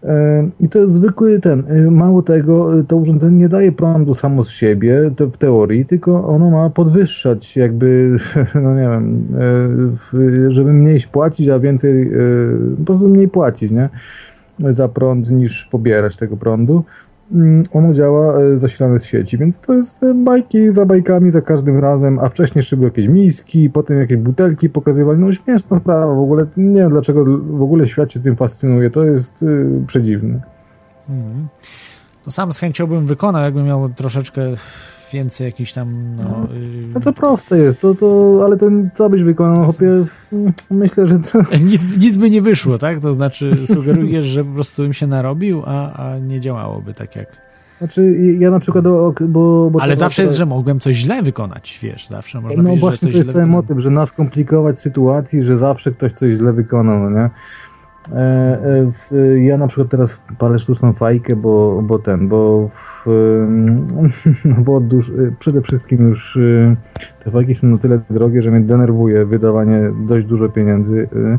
E, 0.05 0.49
I 0.61 0.69
to 0.69 0.79
jest 0.79 0.95
zwykły 0.95 1.41
ten. 1.41 1.65
e, 1.69 1.91
Mało 1.91 2.23
tego, 2.23 2.79
e, 2.81 2.85
to 2.85 2.97
urządzenie 2.97 3.37
nie 3.37 3.49
daje 3.49 3.73
prądu 3.73 4.15
samo 4.15 4.45
z 4.45 4.51
siebie, 4.51 5.11
w 5.33 5.37
teorii, 5.37 5.87
tylko 5.87 6.29
ono 6.29 6.51
ma 6.51 6.71
podwyższać, 6.71 7.57
jakby, 7.57 8.17
no 8.63 8.75
nie 8.75 8.89
wiem, 8.89 9.27
żeby 10.49 10.73
mniej 10.73 11.01
płacić, 11.13 11.49
a 11.49 11.59
więcej, 11.59 12.11
po 12.79 12.85
prostu 12.85 13.09
mniej 13.09 13.29
płacić, 13.29 13.71
nie? 13.73 13.89
Za 14.59 14.89
prąd 14.89 15.31
niż 15.31 15.65
pobierać 15.65 16.17
tego 16.17 16.37
prądu. 16.37 16.85
Mm, 17.35 17.64
Ono 17.72 17.95
działa 17.95 18.39
e, 18.41 18.59
zasilane 18.59 19.01
z 19.01 19.05
sieci, 19.05 19.39
więc 19.39 19.61
to 19.61 19.74
jest 19.74 20.03
e, 20.03 20.14
bajki 20.14 20.72
za 20.72 20.87
bajkami 20.87 21.30
za 21.30 21.41
każdym 21.41 21.78
razem, 21.78 22.18
a 22.18 22.28
wcześniej 22.28 22.64
były 22.72 22.85
jakieś 22.85 23.09
miski, 23.09 23.70
potem 23.70 23.99
jakieś 23.99 24.16
butelki 24.16 24.70
pokazywali, 24.70 25.20
no 25.20 25.32
śmieszna 25.32 25.80
sprawa 25.80 26.14
w 26.14 26.18
ogóle, 26.18 26.47
nie 26.57 26.80
wiem 26.80 26.91
dlaczego 26.91 27.24
w 27.39 27.62
ogóle 27.62 27.89
świat 27.89 28.12
się 28.12 28.20
tym 28.20 28.37
fascynuje, 28.37 28.91
to 28.91 29.05
jest 29.05 29.43
y, 29.43 29.66
przedziwne. 29.87 30.41
Mhm. 31.11 31.49
To 32.24 32.30
sam 32.30 32.53
z 32.53 32.59
chęcią 32.59 32.87
bym 32.87 33.07
wykonał, 33.07 33.43
jakbym 33.43 33.66
miał 33.66 33.89
troszeczkę 33.89 34.43
więcej 35.15 35.45
jakichś 35.45 35.73
tam, 35.73 36.17
no... 36.17 36.45
y, 36.55 36.95
No 36.95 37.01
to 37.01 37.12
proste 37.12 37.59
jest, 37.59 37.81
to, 37.81 37.95
to, 37.95 38.41
ale 38.45 38.57
to 38.57 38.67
co 38.95 39.11
byś 39.11 39.23
wykonał, 39.23 39.57
no, 39.57 39.65
chłopie, 39.65 39.89
myślę, 40.71 41.07
że 41.07 41.19
to, 41.19 41.39
Nic, 41.71 41.83
nic 41.99 42.17
by 42.17 42.31
nie 42.31 42.43
wyszło, 42.43 42.79
tak? 42.79 43.01
To 43.01 43.12
znaczy 43.12 43.57
sugerujesz, 43.67 44.25
że 44.25 44.45
po 44.45 44.51
prostu 44.55 44.85
im 44.85 44.93
się 44.93 45.07
narobił, 45.07 45.62
a, 45.67 45.93
a 45.93 46.19
nie 46.19 46.41
działałoby 46.41 46.95
tak 46.95 47.17
jak... 47.17 47.27
znaczy 47.79 48.17
ja 48.39 48.51
na 48.51 48.61
przykład, 48.61 48.85
bo... 48.85 49.12
bo 49.71 49.71
Ale 49.81 49.97
zawsze 49.97 50.23
to- 50.23 50.27
jest, 50.27 50.35
że 50.35 50.47
mogłem 50.47 50.81
coś 50.81 50.97
źle 50.97 51.23
wykonać, 51.23 51.79
wiesz, 51.83 52.09
zawsze 52.09 52.41
można 52.41 52.62
No 52.62 52.69
powiedzieć, 52.69 52.81
że 52.81 52.89
właśnie 52.89 53.07
coś 53.09 53.12
to 53.12 53.19
jest 53.19 53.31
źle 53.31 53.41
ten 53.41 53.51
motyw, 53.51 53.79
że 53.79 53.91
nas 53.91 54.12
komplikować 54.12 54.79
sytuacji, 54.79 55.43
że 55.43 55.59
zawsze 55.59 55.93
ktoś 55.93 56.12
coś 56.12 56.37
źle 56.39 56.53
wykonał, 56.53 56.99
no 57.01 57.11
nie? 57.11 57.31
E, 58.12 58.17
e, 58.17 58.93
w, 58.93 59.35
ja 59.43 59.59
na 59.59 59.67
przykład 59.69 59.89
teraz 59.89 60.21
palę 60.39 60.59
sztuczną 60.59 60.93
fajkę, 60.93 61.37
bo, 61.37 61.83
bo 61.83 61.99
ten, 61.99 62.29
bo 62.29 62.69
w, 62.69 62.93
no 64.45 64.57
bo 64.59 64.77
od 64.77 64.87
dłuż, 64.87 65.13
przede 65.39 65.63
wszystkim 65.63 66.09
już 66.09 66.37
e, 66.37 66.77
te 67.25 67.31
fajki 67.31 67.55
są 67.55 67.67
na 67.67 67.79
tyle 67.79 68.01
drogie, 68.11 68.43
że 68.43 68.51
mnie 68.51 68.61
denerwuje 68.61 69.27
wydawanie 69.27 69.91
dość 70.07 70.27
dużo 70.27 70.49
pieniędzy. 70.49 70.95
y, 70.95 71.39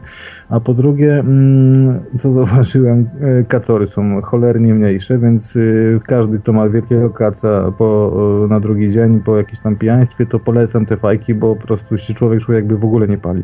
A 0.50 0.60
po 0.60 0.74
drugie, 0.74 1.20
mm, 1.20 2.00
co 2.18 2.32
zauważyłem, 2.38 3.00
y, 3.00 3.46
kacory 3.48 3.88
są 3.88 4.22
cholernie 4.22 4.74
mniejsze, 4.74 5.18
więc 5.18 5.56
y, 5.56 6.00
każdy, 6.08 6.40
kto 6.40 6.54
ma 6.54 6.70
wielkiego 6.70 7.10
kaca 7.10 7.72
po, 7.78 8.18
y, 8.46 8.48
na 8.48 8.60
drugi 8.60 8.92
dzień 8.92 9.20
po 9.20 9.38
jakimś 9.38 9.60
tam 9.60 9.76
pijaństwie, 9.76 10.26
to 10.26 10.40
polecam 10.40 10.86
te 10.86 10.98
fajki, 10.98 11.34
bo 11.34 11.56
po 11.56 11.68
prostu 11.68 11.98
się 11.98 12.14
człowiek 12.14 12.42
czuje 12.42 12.56
jakby 12.56 12.78
w 12.78 12.86
ogóle 12.86 13.08
nie 13.08 13.18
palił. 13.18 13.44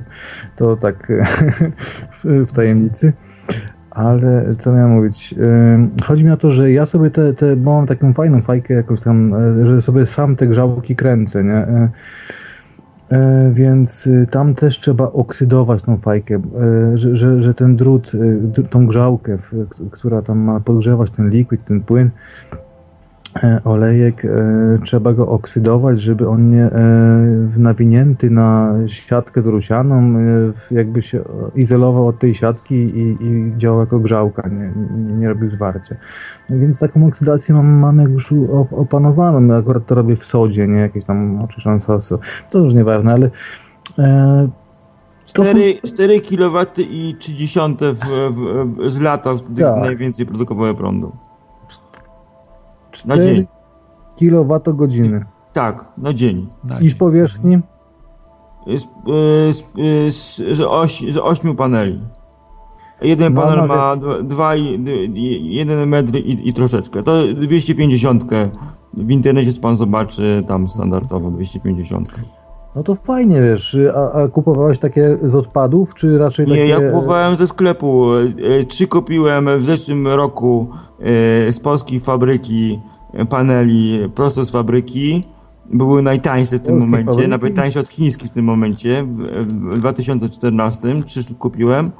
To 0.55 0.77
tak 0.77 1.11
w 2.23 2.51
tajemnicy. 2.53 3.13
Ale 3.91 4.55
co 4.59 4.71
miałem 4.71 4.91
mówić? 4.91 5.35
Chodzi 6.03 6.25
mi 6.25 6.31
o 6.31 6.37
to, 6.37 6.51
że 6.51 6.71
ja 6.71 6.85
sobie 6.85 7.09
te, 7.09 7.33
te 7.33 7.55
bo 7.55 7.73
mam 7.73 7.87
taką 7.87 8.13
fajną 8.13 8.41
fajkę 8.41 8.73
jakąś 8.73 9.01
tam, 9.01 9.33
e, 9.61 9.65
że 9.65 9.81
sobie 9.81 10.05
sam 10.05 10.35
te 10.35 10.47
grzałki 10.47 10.95
kręcę, 10.95 11.43
nie? 11.43 11.53
E, 11.53 11.89
e, 13.11 13.51
Więc 13.53 14.07
y, 14.07 14.27
tam 14.31 14.55
też 14.55 14.79
trzeba 14.79 15.11
oksydować 15.11 15.83
tą 15.83 15.97
fajkę, 15.97 16.41
że, 16.93 17.15
że, 17.15 17.41
że 17.41 17.53
ten 17.53 17.75
drut, 17.75 18.11
y, 18.59 18.63
tą 18.63 18.87
grzałkę, 18.87 19.37
która 19.91 20.21
tam 20.21 20.39
ma 20.39 20.59
podgrzewać 20.59 21.11
ten 21.11 21.29
liquid, 21.29 21.65
ten 21.65 21.81
płyn, 21.81 22.09
olejek, 23.63 24.25
e, 24.25 24.29
trzeba 24.85 25.13
go 25.13 25.27
oksydować, 25.27 26.01
żeby 26.01 26.29
on 26.29 26.49
nie 26.49 26.63
e, 26.63 26.79
nawinięty 27.57 28.29
na 28.29 28.73
siatkę 28.87 29.41
drusianą, 29.41 30.17
e, 30.19 30.75
jakby 30.75 31.01
się 31.01 31.21
izolował 31.55 32.07
od 32.07 32.19
tej 32.19 32.35
siatki 32.35 32.75
i, 32.75 33.17
i 33.21 33.53
działał 33.57 33.79
jako 33.79 33.99
grzałka, 33.99 34.49
nie, 34.49 34.73
nie, 35.05 35.13
nie 35.13 35.29
robił 35.29 35.49
zwarcia. 35.49 35.95
No 36.49 36.59
Więc 36.59 36.79
taką 36.79 37.07
oksydację 37.07 37.55
mam, 37.55 37.67
mam 37.67 37.99
jak 37.99 38.09
już 38.09 38.33
opanowaną. 38.71 39.55
Akurat 39.55 39.85
to 39.85 39.95
robię 39.95 40.15
w 40.15 40.25
sodzie, 40.25 40.67
nie 40.67 40.79
jakieś 40.79 41.05
tam 41.05 41.41
oczyszczone 41.41 41.81
sosy. 41.81 42.15
To 42.49 42.59
już 42.59 42.73
nieważne, 42.73 43.13
ale 43.13 43.29
e, 43.99 44.49
To 45.33 45.43
są- 45.43 45.49
4, 45.49 45.73
4 45.83 46.21
kW 46.21 46.65
i 46.77 47.15
30 47.19 47.59
w, 47.81 47.99
w, 48.31 48.89
z 48.91 49.01
lata, 49.01 49.35
wtedy 49.37 49.61
Tak. 49.61 49.73
gdy 49.73 49.81
najwięcej 49.81 50.25
produkowały 50.25 50.75
prądu. 50.75 51.11
Na 53.05 53.15
4 53.15 53.35
dzień. 53.35 53.47
kWh 54.17 55.25
Tak, 55.53 55.85
na 55.97 56.13
dzień. 56.13 56.47
Na 56.63 56.81
dzień. 56.81 56.91
powierzchni. 56.95 57.59
Z, 58.67 58.83
y, 58.83 59.53
z, 59.53 59.63
y, 59.77 60.11
z, 60.11 60.57
z, 60.57 60.61
oś, 60.61 61.05
z 61.09 61.17
8 61.17 61.55
paneli. 61.55 61.99
Jeden 63.01 63.33
No, 63.33 63.41
panel 63.41 63.67
ma 63.67 63.95
2 64.23 64.55
i 64.55 65.55
1 65.55 65.89
metr 65.89 66.15
i, 66.15 66.49
i 66.49 66.53
troszeczkę. 66.53 67.03
To 67.03 67.33
250. 67.33 68.25
W 68.93 69.11
internecie 69.11 69.51
pan 69.61 69.75
zobaczy 69.75 70.43
tam 70.47 70.69
standardowo 70.69 71.31
250. 71.31 72.09
No 72.75 72.83
to 72.83 72.95
fajnie, 72.95 73.41
wiesz. 73.41 73.77
A, 73.95 74.11
a 74.11 74.27
kupowałeś 74.27 74.79
takie 74.79 75.17
z 75.23 75.35
odpadów, 75.35 75.95
czy 75.95 76.17
raczej 76.17 76.45
Nie, 76.47 76.51
takie... 76.53 76.67
ja 76.67 76.91
kupowałem 76.91 77.35
ze 77.35 77.47
sklepu. 77.47 78.13
E, 78.13 78.63
Trzy 78.65 78.87
kupiłem 78.87 79.59
w 79.59 79.65
zeszłym 79.65 80.07
roku 80.07 80.67
z 81.51 81.59
polskiej 81.59 81.99
fabryki 81.99 82.79
paneli 83.29 84.09
prosto 84.15 84.43
z 84.45 84.49
fabryki. 84.49 85.23
Były 85.73 86.01
najtańsze 86.01 86.57
w 86.57 86.61
tym 86.61 86.75
Polskiej 86.75 86.79
momencie, 86.89 87.11
fabryki? 87.11 87.29
nawet 87.29 87.55
tańsze 87.55 87.79
od 87.79 87.89
chińskich 87.89 88.29
w 88.29 88.33
tym 88.33 88.45
momencie. 88.45 89.03
W, 89.03 89.17
w 89.75 89.79
2014 89.79 91.03
trzy 91.05 91.35
kupiłem. 91.39 91.91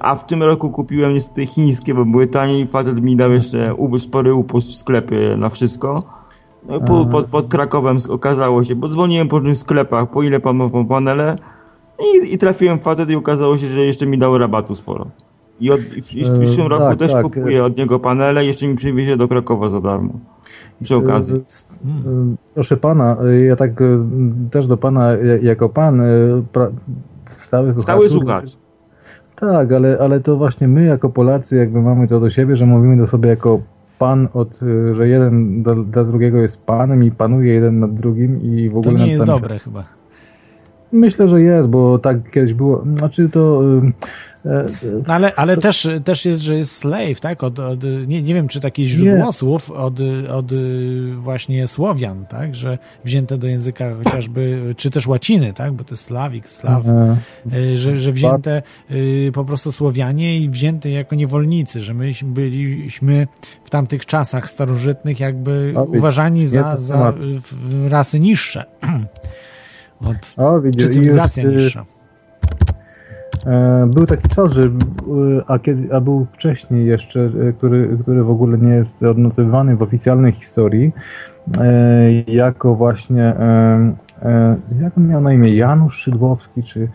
A 0.00 0.16
w 0.16 0.26
tym 0.26 0.42
roku 0.42 0.70
kupiłem 0.70 1.14
niestety 1.14 1.46
chińskie, 1.46 1.94
bo 1.94 2.04
były 2.04 2.26
taniej. 2.26 2.66
Facet 2.66 3.02
mi 3.02 3.16
dał 3.16 3.32
jeszcze 3.32 3.74
spory 3.98 4.34
upust 4.34 4.68
w 4.68 4.74
sklepie 4.74 5.36
na 5.36 5.48
wszystko. 5.48 6.02
No, 6.68 6.80
po, 6.80 7.06
pod, 7.06 7.26
pod 7.26 7.46
Krakowem 7.46 7.98
okazało 8.08 8.64
się, 8.64 8.74
bo 8.74 8.88
dzwoniłem 8.88 9.28
po 9.28 9.38
różnych 9.38 9.56
sklepach, 9.56 10.10
po 10.10 10.22
ile 10.22 10.40
pan 10.40 10.56
ma 10.56 10.84
panele. 10.88 11.36
I, 11.98 12.34
I 12.34 12.38
trafiłem 12.38 12.78
w 12.78 12.82
facet 12.82 13.10
i 13.10 13.16
okazało 13.16 13.56
się, 13.56 13.66
że 13.66 13.80
jeszcze 13.80 14.06
mi 14.06 14.18
dał 14.18 14.38
rabatu 14.38 14.74
sporo. 14.74 15.06
I, 15.60 15.70
od, 15.70 15.80
i 15.96 16.24
w, 16.24 16.30
E, 16.30 16.40
przyszłym 16.40 16.66
roku 16.66 16.88
tak, 16.88 16.96
też 16.96 17.12
tak. 17.12 17.22
kupuję 17.22 17.64
od 17.64 17.76
niego 17.76 18.00
panele, 18.00 18.44
jeszcze 18.44 18.66
mi 18.66 18.76
przywiezie 18.76 19.16
do 19.16 19.28
Krakowa 19.28 19.68
za 19.68 19.80
darmo. 19.80 20.12
Przy 20.82 20.96
okazji. 20.96 21.34
Y, 21.34 21.38
y, 21.38 21.42
Proszę 22.54 22.76
pana, 22.76 23.16
ja 23.48 23.56
tak 23.56 23.70
też 24.50 24.66
do 24.66 24.76
pana 24.76 25.12
jako 25.42 25.68
pan 25.68 26.02
pra, 26.52 26.68
stały 27.36 27.66
słuchacz. 27.66 27.82
Stały 27.82 28.08
słuchacz. 28.08 28.56
Tak, 29.36 29.72
ale, 29.72 29.98
ale 30.00 30.20
to 30.20 30.36
właśnie 30.36 30.68
my 30.68 30.84
jako 30.84 31.08
Polacy 31.08 31.56
jakby 31.56 31.82
mamy 31.82 32.08
to 32.08 32.20
do 32.20 32.30
siebie, 32.30 32.56
że 32.56 32.66
mówimy 32.66 32.96
do 32.96 33.06
sobie 33.06 33.30
jako 33.30 33.60
pan, 33.98 34.28
od, 34.34 34.62
y, 34.62 34.94
że 34.94 35.08
jeden 35.08 35.62
do, 35.62 35.74
dla 35.74 36.04
drugiego 36.04 36.38
jest 36.38 36.66
panem 36.66 37.04
i 37.04 37.10
panuje 37.10 37.54
jeden 37.54 37.80
nad 37.80 37.94
drugim 37.94 38.42
i 38.42 38.68
w 38.68 38.72
To 38.72 38.78
ogóle 38.78 38.94
nie 38.94 39.00
nad 39.00 39.08
jest 39.08 39.24
dobre 39.24 39.58
chyba. 39.58 39.84
Myślę, 40.92 41.28
że 41.28 41.42
jest, 41.42 41.70
bo 41.70 41.98
tak 41.98 42.30
kiedyś 42.30 42.54
było. 42.54 42.84
Znaczy 42.98 43.28
to. 43.28 43.62
E, 44.46 44.64
No 45.06 45.14
ale, 45.14 45.34
ale 45.34 45.56
też, 45.56 45.88
też 46.04 46.24
jest, 46.24 46.42
że 46.42 46.56
jest 46.56 46.72
slave, 46.72 47.20
tak? 47.20 47.44
Od, 47.44 47.60
od, 47.60 47.84
nie, 48.06 48.22
nie 48.22 48.34
wiem, 48.34 48.48
czy 48.48 48.60
takie 48.60 48.84
źródło 48.84 49.32
słów 49.32 49.70
od, 49.70 50.00
od 50.30 50.52
y, 50.52 51.14
właśnie 51.18 51.66
Słowian, 51.66 52.26
tak? 52.26 52.54
Że 52.54 52.78
wzięte 53.04 53.38
do 53.38 53.48
języka 53.48 53.94
chociażby, 54.04 54.74
czy 54.76 54.90
też 54.90 55.06
łaciny, 55.06 55.52
tak? 55.52 55.72
Bo 55.72 55.84
to 55.84 55.94
jest 55.94 56.04
slawik, 56.04 56.48
slaw. 56.48 56.84
Y, 57.52 57.76
że, 57.76 57.98
że 57.98 58.12
wzięte 58.12 58.62
y, 58.90 59.30
po 59.34 59.44
prostu 59.44 59.72
Słowianie 59.72 60.40
i 60.40 60.48
wzięte 60.48 60.90
jako 60.90 61.14
niewolnicy, 61.14 61.80
że 61.80 61.94
my 61.94 62.12
byliśmy 62.24 63.26
w 63.64 63.70
tamtych 63.70 64.06
czasach 64.06 64.50
starożytnych 64.50 65.20
jakby 65.20 65.74
uważani 65.86 66.46
za, 66.46 66.78
za 66.78 67.14
rasy 67.88 68.20
niższe. 68.20 68.64
Od, 70.00 70.34
o, 70.36 70.60
widzisz, 70.60 70.82
czy 70.82 70.88
cywilizacja 70.88 71.44
y, 71.44 71.46
niższa. 71.46 71.84
E, 73.46 73.86
Był 73.86 74.06
taki 74.06 74.28
czas, 74.28 74.52
że 74.52 74.62
y, 74.62 74.68
a, 75.46 75.58
kiedy, 75.58 75.94
a 75.94 76.00
był 76.00 76.26
wcześniej 76.32 76.86
jeszcze, 76.86 77.20
y, 77.20 77.54
który, 77.58 77.98
który 78.02 78.24
w 78.24 78.30
ogóle 78.30 78.58
nie 78.58 78.72
jest 78.74 79.02
odnotowany 79.02 79.76
w 79.76 79.82
oficjalnej 79.82 80.32
historii, 80.32 80.92
e, 81.60 82.12
jako 82.12 82.74
właśnie, 82.74 83.22
e, 83.22 83.94
e, 84.22 84.56
jak 84.82 84.98
on 84.98 85.08
miał 85.08 85.20
na 85.20 85.32
imię, 85.32 85.54
Janusz 85.56 85.96
Szydłowski, 85.98 86.62
czy 86.62 86.88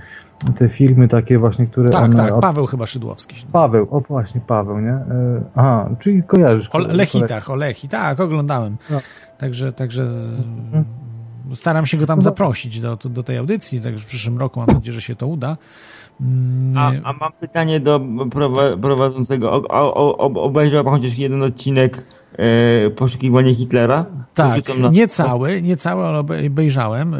te 0.55 0.69
filmy 0.69 1.07
takie 1.07 1.39
właśnie, 1.39 1.67
które 1.67 1.89
Tak, 1.89 2.03
one... 2.03 2.15
tak, 2.15 2.39
Paweł 2.39 2.65
chyba 2.65 2.85
Szydłowski. 2.85 3.45
Paweł, 3.51 3.87
o 3.91 3.99
właśnie, 3.99 4.41
Paweł, 4.47 4.79
nie? 4.79 4.91
E, 4.91 5.05
Aha, 5.55 5.89
czyli 5.99 6.23
kojarzysz. 6.23 6.69
O 6.71 6.77
Lechitach, 6.77 7.49
o 7.49 7.55
Lechi, 7.55 7.87
tak, 7.87 8.19
oglądałem. 8.19 8.77
No. 8.89 8.99
Także, 9.37 9.73
także 9.73 10.07
staram 11.55 11.85
się 11.85 11.97
go 11.97 12.05
tam 12.05 12.19
No. 12.19 12.23
zaprosić 12.23 12.79
do, 12.79 12.95
do 12.95 13.23
tej 13.23 13.37
audycji, 13.37 13.81
także 13.81 14.03
w 14.03 14.05
przyszłym 14.05 14.37
roku 14.37 14.59
mam 14.59 14.69
nadzieję, 14.69 14.93
że 14.93 15.01
się 15.01 15.15
to 15.15 15.27
uda. 15.27 15.57
Mm, 16.21 16.77
A, 16.77 16.91
a 17.09 17.13
mam 17.13 17.31
pytanie 17.39 17.79
do 17.79 17.99
prowa- 18.29 18.81
prowadzącego. 18.81 19.51
O, 19.51 19.67
o, 19.69 20.17
o, 20.17 20.43
obejrzał 20.43 20.83
pan 20.83 20.93
chociaż 20.93 21.17
jeden 21.17 21.43
odcinek 21.43 22.05
e, 22.37 22.89
Poszukiwanie 22.89 23.55
Hitlera? 23.55 24.05
Tak, 24.33 24.77
na- 24.77 24.89
nie 24.89 25.07
cały, 25.07 25.61
nie 25.61 25.77
cały, 25.77 26.03
ale 26.05 26.19
obe- 26.19 26.47
obejrzałem 26.47 27.11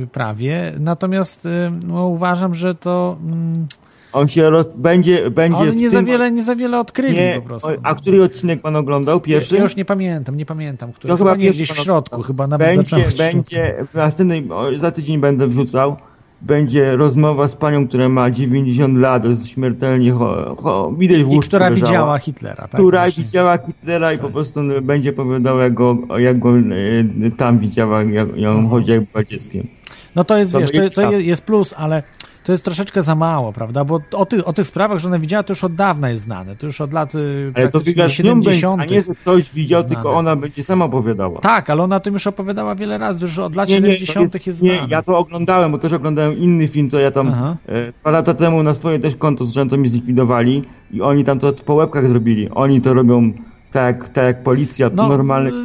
yy, 0.00 0.06
prawie. 0.06 0.72
Natomiast 0.80 1.44
yy, 1.44 1.50
no, 1.86 2.06
uważam, 2.06 2.54
że 2.54 2.74
to. 2.74 3.16
Mm, 3.26 3.66
On 4.12 4.28
się 4.28 4.50
roz... 4.50 4.68
będzie, 4.76 5.30
będzie 5.30 5.72
w 5.72 5.76
nie 5.76 5.82
tym... 5.82 5.90
za 5.90 6.02
wiele, 6.02 6.32
nie 6.32 6.42
za 6.44 6.56
wiele 6.56 6.80
odkryli 6.80 7.16
Nie, 7.16 7.40
po 7.42 7.48
prostu. 7.48 7.68
a 7.82 7.94
który 7.94 8.22
odcinek 8.22 8.60
pan 8.60 8.76
oglądał? 8.76 9.20
Pierwszy? 9.20 9.56
Ja 9.56 9.62
już 9.62 9.76
nie 9.76 9.84
pamiętam, 9.84 10.36
nie 10.36 10.46
pamiętam, 10.46 10.92
który. 10.92 11.08
To 11.12 11.16
chyba 11.16 11.30
chyba 11.30 11.42
nie 11.42 11.50
gdzieś 11.50 11.70
w 11.72 11.76
środku, 11.76 12.22
chyba 12.22 12.46
nawet 12.46 12.66
będzie, 12.66 12.82
zacząłem 12.82 13.10
w 13.10 13.14
środku. 13.14 13.32
będzie 13.32 13.84
w 13.92 13.94
następnym, 13.94 14.48
za 14.78 14.90
tydzień 14.90 15.18
będę 15.20 15.46
wrzucał. 15.46 15.96
Będzie 16.40 16.96
rozmowa 16.96 17.48
z 17.48 17.56
panią, 17.56 17.88
która 17.88 18.08
ma 18.08 18.30
90 18.30 18.98
lat, 18.98 19.24
jest 19.24 19.48
śmiertelnie 19.48 20.12
cho, 20.12 20.56
cho, 20.62 20.92
widać 20.98 21.16
w 21.18 21.20
I 21.20 21.24
łóżku 21.24 21.48
która 21.48 21.68
leżała. 21.68 21.90
widziała 21.90 22.18
Hitlera, 22.18 22.56
tak? 22.68 22.70
która 22.70 23.00
właśnie. 23.00 23.22
widziała 23.24 23.58
Hitlera 23.58 24.12
i 24.12 24.18
po 24.18 24.30
prostu 24.30 24.60
będzie 24.82 25.10
opowiadała, 25.10 25.62
jak 25.62 25.74
go, 25.74 25.96
jak 26.18 26.38
go 26.38 26.50
e, 26.58 27.30
tam 27.36 27.58
widziała, 27.58 28.02
jak 28.02 28.36
ją 28.36 28.68
chodzi, 28.68 28.90
jak 28.90 29.04
była 29.04 29.24
dzieckiem. 29.24 29.66
No 30.14 30.24
to 30.24 30.36
jest, 30.36 30.52
To 30.52 30.60
wiesz, 30.60 30.70
to, 30.72 30.90
to 30.90 31.12
jest 31.12 31.42
plus, 31.42 31.74
ale 31.76 32.02
to 32.48 32.52
jest 32.52 32.64
troszeczkę 32.64 33.02
za 33.02 33.14
mało, 33.14 33.52
prawda? 33.52 33.84
Bo 33.84 34.00
o, 34.12 34.26
ty, 34.26 34.44
o 34.44 34.52
tych 34.52 34.66
sprawach, 34.66 34.98
że 34.98 35.08
ona 35.08 35.18
widziała, 35.18 35.42
to 35.42 35.52
już 35.52 35.64
od 35.64 35.74
dawna 35.74 36.10
jest 36.10 36.22
znane. 36.22 36.56
To 36.56 36.66
już 36.66 36.80
od 36.80 36.92
lat 36.92 37.14
y, 37.14 37.52
Ale 37.54 37.70
to 37.70 37.80
z 37.80 37.86
nią 37.86 37.94
będzie, 37.94 38.10
70. 38.10 38.80
a 38.80 38.84
nie, 38.84 39.02
że 39.02 39.14
ktoś 39.14 39.52
widział, 39.52 39.80
znane. 39.80 39.94
tylko 39.94 40.14
ona 40.14 40.36
będzie 40.36 40.62
sama 40.62 40.84
opowiadała. 40.84 41.40
Tak, 41.40 41.70
ale 41.70 41.82
ona 41.82 41.96
o 41.96 42.00
tym 42.00 42.14
już 42.14 42.26
opowiadała 42.26 42.74
wiele 42.74 42.98
razy, 42.98 43.20
już 43.22 43.38
od 43.38 43.56
lat 43.56 43.68
Nie, 43.68 43.80
nie, 43.80 43.80
to 43.80 44.06
70. 44.06 44.46
jest, 44.46 44.62
nie, 44.62 44.70
znane. 44.74 44.88
ja 44.90 45.02
to 45.02 45.18
oglądałem, 45.18 45.72
bo 45.72 45.78
też 45.78 45.92
oglądałem 45.92 46.38
inny 46.38 46.68
film, 46.68 46.90
co 46.90 46.98
ja 46.98 47.10
tam 47.10 47.28
Aha. 47.28 47.56
e, 47.66 47.92
dwa 47.92 48.10
lata 48.10 48.34
temu 48.34 48.62
na 48.62 48.74
swoje 48.74 48.98
też 48.98 49.16
konto 49.16 49.44
to 49.70 49.76
mi 49.76 49.88
zlikwidowali 49.88 50.62
i 50.90 51.02
oni 51.02 51.24
tam 51.24 51.38
to 51.38 51.52
po 51.52 51.74
łebkach 51.74 52.08
zrobili. 52.08 52.48
Oni 52.50 52.80
to 52.80 52.94
robią 52.94 53.32
tak, 53.70 54.08
tak 54.08 54.42
policja, 54.42 54.90
No, 54.94 55.08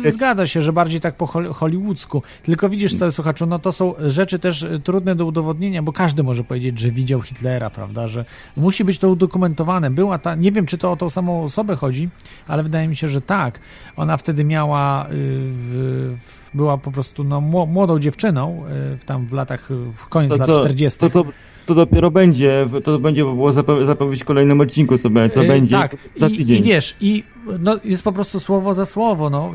śledztwo. 0.01 0.17
zgadza 0.17 0.47
się, 0.47 0.61
że 0.61 0.73
bardziej 0.73 0.99
tak 0.99 1.15
po 1.15 1.25
hol- 1.25 1.53
hollywoodzku. 1.53 2.23
Tylko 2.43 2.69
widzisz, 2.69 2.97
cały 2.97 3.11
słuchaczu, 3.11 3.45
no 3.45 3.59
to 3.59 3.71
są 3.71 3.93
rzeczy 4.07 4.39
też 4.39 4.61
y, 4.63 4.79
trudne 4.83 5.15
do 5.15 5.25
udowodnienia, 5.25 5.83
bo 5.83 5.93
każdy 5.93 6.23
może 6.23 6.43
powiedzieć, 6.43 6.79
że 6.79 6.91
widział 6.91 7.21
Hitlera, 7.21 7.69
prawda, 7.69 8.07
że 8.07 8.25
musi 8.57 8.83
być 8.83 8.99
to 8.99 9.09
udokumentowane. 9.09 9.91
Była 9.91 10.19
ta, 10.19 10.35
nie 10.35 10.51
wiem, 10.51 10.65
czy 10.65 10.77
to 10.77 10.91
o 10.91 10.95
tą 10.95 11.09
samą 11.09 11.43
osobę 11.43 11.75
chodzi, 11.75 12.09
ale 12.47 12.63
wydaje 12.63 12.87
mi 12.87 12.95
się, 12.95 13.07
że 13.07 13.21
tak. 13.21 13.59
Ona 13.95 14.17
wtedy 14.17 14.43
miała, 14.43 15.05
y, 15.05 15.09
w, 15.11 16.15
była 16.53 16.77
po 16.77 16.91
prostu 16.91 17.23
no, 17.23 17.41
mło- 17.41 17.67
młodą 17.67 17.99
dziewczyną, 17.99 18.63
y, 18.93 18.97
w 18.97 19.05
tam 19.05 19.25
w 19.27 19.33
latach, 19.33 19.69
w 19.93 20.07
koniec 20.09 20.31
To, 20.31 20.37
lat 20.37 20.47
to, 20.47 20.59
40. 20.59 20.99
to, 20.99 21.09
to, 21.09 21.23
to 21.65 21.75
dopiero 21.75 22.11
będzie, 22.11 22.65
to 22.83 22.99
będzie 22.99 23.23
było 23.23 23.49
zapowie- 23.51 23.85
zapowiedź 23.85 24.21
w 24.21 24.25
kolejnym 24.25 24.61
odcinku, 24.61 24.97
co, 24.97 25.09
be- 25.09 25.29
co 25.29 25.43
Y, 25.43 25.47
będzie 25.47 25.75
Tak, 25.77 25.97
za 26.15 26.27
I, 26.27 26.37
tydzień. 26.37 26.59
i 26.59 26.63
wiesz, 26.63 26.95
i 27.01 27.23
no, 27.59 27.77
jest 27.83 28.03
po 28.03 28.11
prostu 28.11 28.39
słowo 28.39 28.73
za 28.73 28.85
słowo, 28.85 29.29
no. 29.29 29.51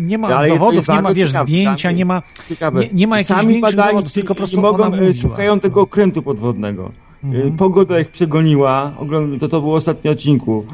Nie 0.00 0.18
ma 0.18 0.28
Ale 0.28 0.48
dowodów, 0.48 0.74
jest 0.74 0.88
nie 0.88 1.02
ma, 1.02 1.14
wiesz, 1.14 1.28
ciekawe, 1.30 1.46
zdjęcia, 1.46 1.90
nie 1.92 2.04
ma, 2.04 2.22
nie, 2.74 2.88
nie 2.92 3.06
ma 3.06 3.18
jakichś 3.18 3.40
Sami 3.40 3.60
badani, 3.60 3.88
dowodów, 3.88 4.12
tylko 4.12 4.28
po 4.34 4.38
prostu 4.38 4.60
mogą, 4.60 4.94
e, 4.94 5.14
szukają 5.14 5.60
tego 5.60 5.80
okrętu 5.80 6.22
podwodnego. 6.22 6.92
Mhm. 7.24 7.48
E, 7.48 7.56
Pogoda 7.56 8.00
ich 8.00 8.08
przegoniła, 8.10 8.92
to 9.40 9.48
to 9.48 9.60
było 9.60 9.72
w 9.72 9.76
ostatnim 9.76 10.12
odcinku. 10.12 10.64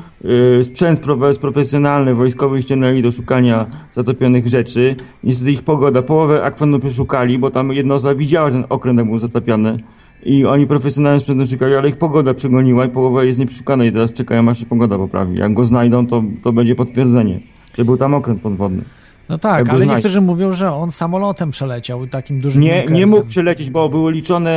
E, 0.61 0.65
Sprzęt 0.65 1.01
profe- 1.07 1.39
profesjonalny, 1.39 2.15
wojskowy 2.15 2.63
ściągnęli 2.63 3.03
do 3.03 3.11
szukania 3.11 3.67
zatopionych 3.93 4.47
rzeczy. 4.49 4.97
Niestety 5.25 5.53
ich 5.53 5.63
pogoda, 5.63 6.03
połowę 6.03 6.43
akwenu 6.43 6.79
przeszukali, 6.79 7.39
bo 7.39 7.51
tam 7.51 7.73
jedna 7.73 7.95
osoba 7.95 8.15
widziała, 8.15 8.49
że 8.51 8.53
ten 8.55 8.65
okręt 8.69 8.99
jak 8.99 9.07
był 9.07 9.19
zatopiony. 9.19 9.77
I 10.23 10.47
oni 10.47 10.67
profesjonalnie 10.67 11.21
sprzętem 11.21 11.47
szukali, 11.47 11.75
ale 11.75 11.89
ich 11.89 11.97
pogoda 11.97 12.35
przegoniła 12.35 12.85
i 12.85 12.89
połowa 12.89 13.25
jest 13.25 13.39
nieprzeszukana 13.39 13.85
i 13.85 13.93
teraz 13.93 14.13
czekają 14.13 14.49
aż 14.49 14.59
się 14.59 14.67
pogoda 14.67 14.99
poprawi. 14.99 15.39
Jak 15.39 15.55
go 15.55 15.65
znajdą, 15.65 16.07
to, 16.07 16.23
to 16.43 16.53
będzie 16.53 16.75
potwierdzenie, 16.75 17.41
że 17.79 17.85
był 17.85 17.97
tam 17.97 18.15
okręt 18.15 18.43
podwodny. 18.43 18.85
No 19.31 19.39
tak, 19.39 19.69
ale 19.69 19.79
znać. 19.81 19.89
niektórzy 19.97 20.21
mówią, 20.21 20.53
że 20.53 20.73
on 20.73 20.91
samolotem 20.91 21.51
przeleciał, 21.51 22.07
takim 22.07 22.41
dużym 22.41 22.63
Nie, 22.63 22.85
nie 22.85 23.07
mógł 23.07 23.27
przelecieć, 23.27 23.71
bo 23.71 23.89
było 23.89 24.11
liczone, 24.11 24.51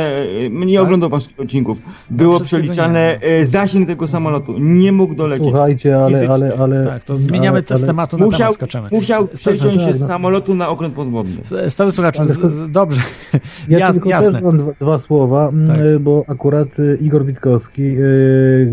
e, 0.46 0.50
nie 0.50 0.74
Tak? 0.76 0.84
oglądał 0.84 1.10
pan 1.10 1.20
wszystkich 1.20 1.40
odcinków, 1.40 1.82
było 2.10 2.40
przeliczane 2.40 3.20
e, 3.20 3.44
zasięg 3.44 3.86
tego 3.88 4.06
samolotu, 4.08 4.54
nie 4.58 4.92
mógł 4.92 5.14
dolecieć. 5.14 5.44
Słuchajcie, 5.44 6.02
ale, 6.02 6.28
ale, 6.28 6.56
ale... 6.58 6.84
Tak, 6.86 7.04
to 7.04 7.16
zmieniamy 7.16 7.56
ale, 7.56 7.62
te 7.62 7.76
z 7.76 7.80
ale- 7.80 7.86
tematu 7.86 8.18
na 8.18 8.24
Musiał, 8.24 8.38
temat, 8.38 8.54
skaczemy. 8.54 8.88
musiał 8.92 9.26
przeciąć 9.28 9.82
się 9.82 9.94
z 9.94 10.00
no. 10.00 10.06
samolotu 10.06 10.54
na 10.54 10.68
okręt 10.68 10.94
podwodny. 10.94 11.36
Stały 11.68 11.92
słuchaczu, 11.92 12.22
Ale 12.22 12.34
z, 12.34 12.70
dobrze, 12.70 13.00
Ja 13.68 13.78
Jas, 13.78 13.92
tylko 13.94 14.08
jasne. 14.08 14.32
też 14.32 14.42
mam 14.42 14.58
dwa, 14.58 14.72
dwa 14.80 14.98
słowa, 14.98 15.48
m, 15.48 15.66
Tak. 15.68 15.78
bo 16.00 16.24
akurat 16.28 16.68
Igor 17.00 17.24
Witkowski, 17.24 17.96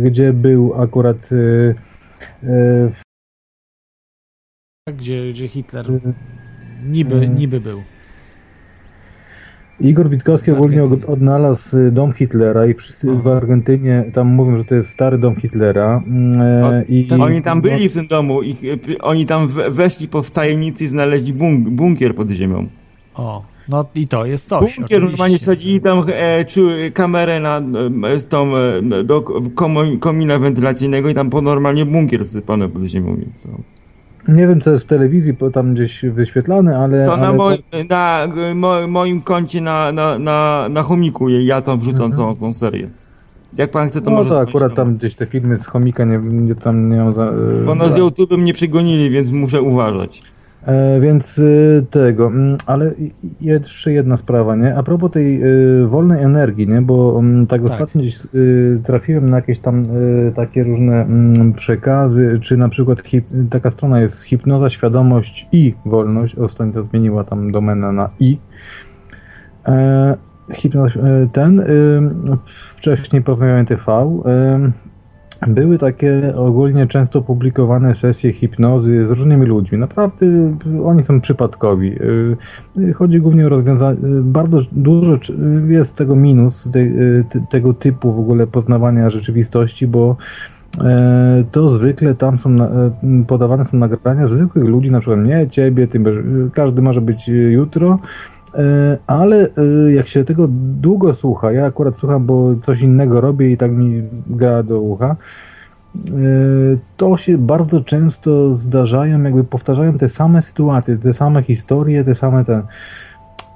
gdzie 0.03 0.33
był 0.33 0.73
akurat 0.81 1.17
w, 2.41 3.01
Gdzie, 4.89 5.29
gdzie 5.31 5.47
Hitler 5.47 5.91
y, 5.91 5.99
niby, 6.89 7.15
Mm. 7.15 7.35
niby 7.35 7.59
był. 7.59 7.81
Igor 9.79 10.09
Witkowski 10.09 10.51
W 10.51 10.53
ogólnie 10.53 10.83
odnalazł 10.83 11.77
y, 11.77 11.91
dom 11.91 12.11
Hitlera 12.13 12.65
i 12.65 12.73
wszyscy 12.73 13.11
w 13.11 13.27
Argentynie 13.27 14.03
tam 14.13 14.27
mówią, 14.27 14.57
że 14.57 14.65
to 14.65 14.75
jest 14.75 14.89
stary 14.89 15.17
dom 15.17 15.35
Hitlera. 15.35 16.03
mm, 16.07 16.41
e, 16.41 16.65
O, 16.65 16.71
i, 16.89 17.05
ten- 17.07 17.21
Oni 17.21 17.41
tam 17.41 17.57
no, 17.57 17.61
byli 17.61 17.89
w 17.89 17.93
tym 17.93 18.07
domu, 18.07 18.41
e, 18.41 18.77
p- 18.77 18.97
oni 19.01 19.25
tam 19.25 19.47
we- 19.47 19.71
weszli 19.71 20.07
po 20.07 20.23
w 20.23 20.31
tajemnicy 20.31 20.83
i 20.83 20.87
znaleźli 20.87 21.33
bunk, 21.33 21.69
bunkier 21.69 22.15
pod 22.15 22.29
ziemią. 22.29 22.67
O, 23.15 23.45
no 23.69 23.85
i 23.95 24.07
to 24.07 24.25
jest 24.25 24.47
coś. 24.47 24.77
Bunkier 24.77 25.01
normalnie 25.03 25.37
wsadzili 25.37 25.81
tam 25.81 26.03
e, 26.13 26.45
czu, 26.45 26.61
kamerę 26.93 27.39
na, 27.39 27.61
e, 28.07 28.19
z 28.19 28.25
tą, 28.25 28.57
e, 28.57 28.81
do 29.03 29.21
komina 29.99 30.39
wentylacyjnego 30.39 31.09
i 31.09 31.13
tam 31.13 31.29
po 31.29 31.41
normalnie 31.41 31.85
bunkier 31.85 32.25
zsypany 32.25 32.69
pod 32.69 32.83
ziemią. 32.83 33.15
Więc, 33.15 33.45
no. 33.45 33.53
Nie 34.27 34.47
wiem, 34.47 34.61
co 34.61 34.71
jest 34.71 34.85
w 34.85 34.87
telewizji, 34.87 35.33
bo 35.33 35.51
tam 35.51 35.73
gdzieś 35.73 36.05
wyświetlane, 36.05 36.77
ale... 36.77 37.05
To 37.05 37.17
na, 37.17 37.27
ale 37.27 37.57
na 37.89 38.27
g- 38.35 38.55
mo, 38.55 38.87
moim 38.87 39.21
koncie 39.21 39.61
na, 39.61 39.91
na, 39.91 40.19
na, 40.19 40.67
na 40.69 40.83
chomiku 40.83 41.29
ja 41.29 41.61
tam 41.61 41.79
wrzucam 41.79 42.11
całą 42.11 42.35
tą 42.35 42.53
serię. 42.53 42.89
Jak 43.57 43.71
pan 43.71 43.89
chce, 43.89 44.01
to 44.01 44.09
no 44.09 44.17
może 44.17 44.29
to 44.29 44.35
zobaczyć 44.35 44.55
akurat 44.55 44.75
tam 44.75 44.95
gdzieś 44.95 45.15
te 45.15 45.25
filmy 45.25 45.57
z 45.57 45.65
chomika 45.65 46.05
nie, 46.05 46.17
nie 46.17 46.55
tam 46.55 46.89
nie 46.89 46.97
mam 46.97 47.13
za... 47.13 47.33
Bo 47.65 47.75
nas 47.75 47.93
z 47.93 47.97
YouTube'em 47.97 48.43
nie 48.43 48.53
przegonili, 48.53 49.09
więc 49.09 49.31
muszę 49.31 49.61
uważać. 49.61 50.23
E, 50.65 50.99
więc 50.99 51.37
y, 51.37 51.85
tego, 51.89 52.27
mm, 52.27 52.57
ale 52.65 52.91
jeszcze 53.41 53.91
jedna 53.91 54.17
sprawa, 54.17 54.55
nie? 54.55 54.75
A 54.75 54.83
propos 54.83 55.11
tej 55.11 55.43
y, 55.43 55.87
wolnej 55.87 56.23
energii, 56.23 56.67
nie? 56.67 56.81
Bo 56.81 57.19
mm, 57.19 57.47
tak 57.47 57.61
Tak. 57.61 57.71
ostatnio 57.71 58.01
gdzieś 58.01 58.19
y, 58.35 58.79
trafiłem 58.83 59.29
na 59.29 59.37
jakieś 59.37 59.59
tam 59.59 59.85
takie 60.35 60.63
różne 60.63 61.01
mm, 61.01 61.53
przekazy, 61.53 62.39
czy 62.41 62.57
na 62.57 62.69
przykład 62.69 63.01
taka 63.49 63.71
strona 63.71 64.01
jest 64.01 64.23
hipnoza, 64.23 64.69
świadomość 64.69 65.47
i 65.51 65.73
wolność. 65.85 66.35
Ostatnio 66.35 66.73
to 66.73 66.83
zmieniła 66.83 67.23
tam 67.23 67.51
domenę 67.51 67.91
na 67.91 68.09
i. 68.19 68.37
E, 69.67 70.17
hipnoza, 70.53 70.99
e, 70.99 71.27
ten, 71.33 71.63
wcześniej 72.75 73.21
porozmawiałem 73.21 73.65
TV, 73.65 74.21
były 75.47 75.77
takie 75.77 76.33
ogólnie 76.35 76.87
często 76.87 77.21
publikowane 77.21 77.95
sesje 77.95 78.33
hipnozy 78.33 79.07
z 79.07 79.09
różnymi 79.09 79.45
ludźmi. 79.45 79.77
Naprawdę 79.77 80.25
y, 80.25 80.83
oni 80.83 81.03
są 81.03 81.21
przypadkowi. 81.21 81.87
Y, 81.87 82.37
y, 82.77 82.93
Chodzi 82.93 83.19
głównie 83.19 83.45
o 83.45 83.49
rozwiązanie. 83.49 83.97
Bardzo 84.21 84.59
dużo 84.71 85.17
jest 85.67 85.95
tego 85.95 86.15
minus, 86.15 86.69
tego 87.49 87.73
typu 87.73 88.13
w 88.13 88.19
ogóle 88.19 88.47
poznawania 88.47 89.09
rzeczywistości, 89.09 89.87
bo 89.87 90.17
to 91.51 91.69
zwykle 91.69 92.15
tam 92.15 92.39
są 92.39 92.55
podawane 93.27 93.65
są 93.65 93.77
nagrania 93.77 94.27
zwykłych 94.27 94.65
ludzi, 94.65 94.91
na 94.91 94.99
przykład 94.99 95.19
nie 95.19 95.49
ciebie, 95.49 95.87
ty, 95.87 95.99
każdy 96.53 96.81
może 96.81 97.01
być 97.01 97.27
jutro. 97.27 97.99
E, 98.55 98.97
Ale 99.07 99.49
e, 99.57 99.91
jak 99.91 100.07
się 100.07 100.23
tego 100.23 100.47
długo 100.81 101.13
słucha, 101.13 101.51
ja 101.51 101.65
akurat 101.65 101.95
słucham, 101.95 102.25
bo 102.25 102.55
coś 102.55 102.81
innego 102.81 103.21
robię 103.21 103.51
i 103.51 103.57
tak 103.57 103.71
mi 103.71 104.01
gra 104.27 104.63
do 104.63 104.81
ucha, 104.81 105.15
e, 105.15 105.15
to 106.97 107.17
się 107.17 107.37
bardzo 107.37 107.81
często 107.81 108.55
zdarzają, 108.55 109.23
jakby 109.23 109.43
powtarzają 109.43 109.97
te 109.97 110.09
same 110.09 110.41
sytuacje, 110.41 110.97
te 110.97 111.13
same 111.13 111.43
historie, 111.43 112.03
te 112.03 112.15
same 112.15 112.45
ten. 112.45 112.61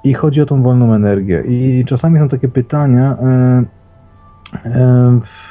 I 0.03 0.13
chodzi 0.13 0.41
o 0.41 0.45
tą 0.45 0.63
wolną 0.63 0.93
energię. 0.93 1.43
I 1.47 1.85
czasami 1.85 2.19
są 2.19 2.29
takie 2.29 2.47
pytania 2.47 3.17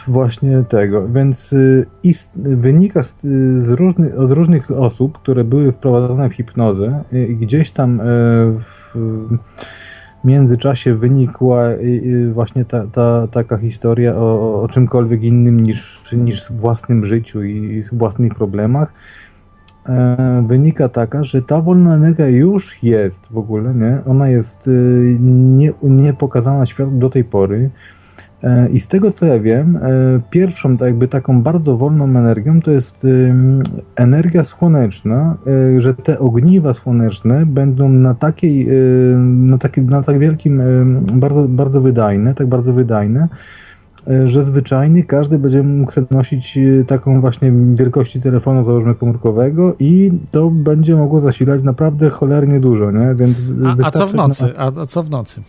właśnie 0.09 0.63
tego. 0.69 1.09
Więc 1.09 1.55
ist, 2.03 2.31
wynika 2.37 3.03
z, 3.03 3.15
z 3.59 3.69
różnych, 3.69 4.21
od 4.21 4.31
różnych 4.31 4.71
osób, 4.71 5.19
które 5.19 5.45
były 5.45 5.73
wprowadzone 5.73 6.29
w 6.29 6.33
hipnozę, 6.33 7.03
i 7.13 7.37
gdzieś 7.37 7.71
tam 7.71 8.01
e, 8.01 8.05
w 8.95 10.27
międzyczasie 10.27 10.95
wynikła 10.95 11.69
właśnie 12.33 12.65
ta, 12.65 12.87
ta, 12.87 13.29
taka 13.31 13.57
historia 13.57 14.17
o, 14.17 14.63
o 14.63 14.69
czymkolwiek 14.69 15.23
innym 15.23 15.61
niż, 15.61 16.03
niż 16.13 16.53
własnym 16.53 17.05
życiu 17.05 17.43
i 17.43 17.85
własnych 17.93 18.35
problemach. 18.35 18.93
E, 19.89 20.45
wynika 20.47 20.89
taka, 20.89 21.25
że 21.25 21.43
ta 21.43 21.61
wolna 21.61 21.95
energia 21.95 22.29
już 22.29 22.83
jest 22.83 23.27
w 23.31 23.39
ogóle, 23.39 23.75
nie? 23.75 23.99
Ona 24.07 24.29
jest 24.29 24.69
e, 24.69 24.71
nie, 25.21 25.73
nie 25.83 26.13
pokazana 26.13 26.67
światu 26.67 26.91
do 26.91 27.11
tej 27.11 27.25
pory. 27.25 27.71
I 28.73 28.81
z 28.81 28.89
tego 28.89 29.11
co 29.11 29.27
ja 29.27 29.41
wiem, 29.41 29.77
e, 29.77 29.81
pierwszą 30.31 30.77
tak 30.77 30.87
jakby 30.87 31.09
taką 31.09 31.43
bardzo 31.43 31.77
wolną 31.77 32.05
energią 32.05 32.61
to 32.61 32.71
jest 32.71 33.07
energia 33.97 34.45
słoneczna, 34.45 35.37
e, 35.77 35.81
że 35.81 35.95
te 35.95 36.19
ogniwa 36.19 36.75
słoneczne 36.75 37.47
będą 37.47 37.89
na 37.89 38.15
takiej, 38.15 38.69
e, 38.69 38.73
na, 39.19 39.59
taki, 39.59 39.81
na 39.81 40.03
tak 40.03 40.19
wielkim, 40.19 40.63
bardzo, 41.15 41.49
bardzo 41.49 41.81
wydajne, 41.81 42.35
tak 42.35 42.47
bardzo 42.47 42.73
wydajne, 42.73 43.29
że 44.25 44.45
zwyczajnie 44.45 45.05
każdy 45.05 45.39
będzie 45.39 45.63
mógł 45.63 45.93
nosić 46.11 46.59
taką 46.87 47.21
właśnie 47.21 47.53
wielkości 47.75 48.21
telefonu 48.21 48.65
załóżmy 48.65 48.95
komórkowego 48.95 49.75
i 49.79 50.13
to 50.31 50.51
będzie 50.51 50.97
mogło 50.97 51.21
zasilać 51.21 51.63
naprawdę 51.63 52.11
cholernie 52.11 52.61
dużo, 52.61 52.91
nie? 52.91 53.15
Więc 53.15 53.39
A, 53.65 53.87
a 53.87 53.91
co 53.91 54.07
w 54.07 54.15
nocy? 54.15 54.53
A, 54.57 54.81
a 54.81 54.87
co 54.87 55.03
w 55.03 55.11
nocy? 55.11 55.41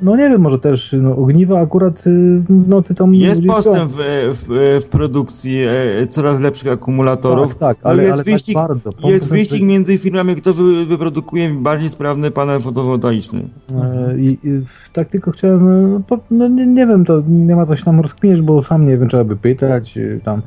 No 0.00 0.16
nie 0.16 0.30
wiem, 0.30 0.40
może 0.40 0.58
też 0.58 0.94
no, 1.00 1.16
ogniwa 1.16 1.60
akurat 1.60 2.06
y, 2.06 2.10
w 2.48 2.68
nocy 2.68 2.94
tam 2.94 3.14
Jest 3.14 3.46
postęp 3.46 3.92
w, 3.92 3.96
w, 3.96 4.80
w 4.84 4.88
produkcji 4.88 5.58
e, 5.60 6.06
coraz 6.10 6.40
lepszych 6.40 6.72
akumulatorów. 6.72 7.48
Tak, 7.48 7.58
tak, 7.58 7.84
No 7.84 7.90
ale, 7.90 8.02
jest 8.02 8.14
ale 8.14 8.24
wyścig, 8.24 8.54
tak 8.54 8.68
bardzo. 8.68 9.08
Jest 9.08 9.28
wyścig 9.28 9.62
między 9.62 9.98
firmami, 9.98 10.36
kto 10.36 10.52
wy, 10.52 10.86
wyprodukuje 10.86 11.48
bardziej 11.54 11.90
sprawny 11.90 12.30
panel 12.30 12.60
fotowoltaiczny. 12.60 13.48
E, 13.70 14.18
I, 14.18 14.38
i 14.44 14.60
tak 14.92 15.08
tylko 15.08 15.30
chciałem, 15.30 15.92
no, 16.10 16.18
no 16.30 16.48
nie, 16.48 16.66
nie 16.66 16.86
wiem, 16.86 17.04
to 17.04 17.22
nie 17.28 17.56
ma 17.56 17.66
co 17.66 17.76
się 17.76 17.84
tam 17.84 18.00
rozkminić, 18.00 18.40
bo 18.40 18.62
sam 18.62 18.88
nie 18.88 18.98
wiem, 18.98 19.08
trzeba 19.08 19.24
by 19.24 19.36
pytać 19.36 19.96
y, 19.96 20.20
tam. 20.24 20.42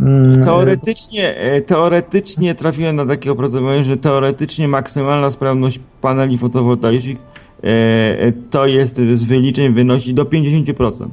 Mm, 0.00 0.44
Teoretycznie, 0.44 1.34
teoretycznie 1.66 2.54
trafiłem 2.54 2.96
na 2.96 3.06
takie 3.06 3.32
opracowanie, 3.32 3.82
że 3.82 3.96
teoretycznie 3.96 4.68
maksymalna 4.68 5.30
sprawność 5.30 5.80
paneli 6.00 6.38
fotowoltaicznych 6.38 7.35
to 8.50 8.66
jest 8.66 8.96
z 8.96 9.24
wyliczeń 9.24 9.74
wynosi 9.74 10.14
do 10.14 10.24
50%. 10.24 11.08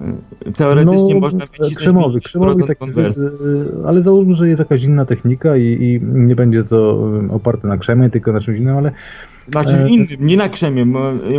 E, 0.00 0.52
Teoretycznie 0.52 1.14
no, 1.14 1.20
można 1.20 1.46
wycisnąć 1.46 1.74
krzemowy, 1.74 2.18
50% 2.18 2.22
krzemowy 2.22 2.66
tak, 2.66 2.78
konwersji. 2.78 3.22
ale 3.86 4.02
załóżmy, 4.02 4.34
że 4.34 4.48
jest 4.48 4.58
jakaś 4.58 4.82
inna 4.82 5.04
technika 5.04 5.56
i, 5.56 5.62
i 5.62 6.00
nie 6.02 6.36
będzie 6.36 6.64
to 6.64 7.08
oparte 7.30 7.68
na 7.68 7.76
krzemie, 7.76 8.10
tylko 8.10 8.32
na 8.32 8.40
czymś 8.40 8.58
innym, 8.58 8.76
ale 8.76 8.92
Na 9.54 9.64
czymś 9.64 9.80
E, 9.80 9.88
innym, 9.88 10.06
nie 10.20 10.36
na 10.36 10.48
krzemie. 10.48 10.84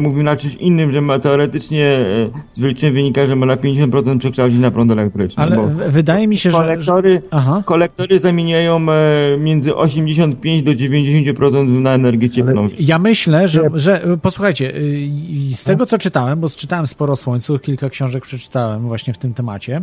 mówię 0.02 0.24
na 0.24 0.36
czymś 0.36 0.56
innym, 0.56 0.92
że 0.92 1.02
ma 1.02 1.20
teoretycznie 1.20 1.86
e, 1.86 2.30
z 2.50 2.60
wyliczeń 2.60 2.94
wynika, 2.94 3.26
że 3.26 3.36
ma 3.36 3.46
na 3.46 3.56
50% 3.56 4.18
przekształcić 4.20 4.60
na 4.60 4.72
prąd 4.72 4.92
elektryczny. 4.92 5.44
Ale 5.44 5.76
wydaje 5.90 6.28
mi 6.28 6.38
się, 6.38 6.52
że... 6.52 6.58
że 6.58 6.64
kolektory, 6.64 7.22
aha. 7.32 7.64
kolektory 7.66 8.20
zamieniają 8.20 8.86
e, 8.92 9.38
między 9.38 9.76
85 9.76 10.64
do 10.64 10.72
90% 10.72 11.80
na 11.80 11.94
energię 11.94 12.30
cieplną. 12.30 12.70
Ja 12.80 13.00
myślę, 13.00 13.48
że, 13.48 13.70
że 13.74 14.18
posłuchajcie, 14.22 14.76
y, 14.76 15.10
z 15.56 15.64
tego 15.64 15.86
co 15.86 15.98
czytałem, 15.98 16.40
bo 16.40 16.50
czytałem 16.50 16.88
sporo 16.88 17.16
Słońcu, 17.16 17.60
kilka 17.60 17.90
książek 17.90 18.24
przeczytałem 18.24 18.88
właśnie 18.88 19.14
w 19.14 19.18
tym 19.18 19.34
temacie, 19.34 19.82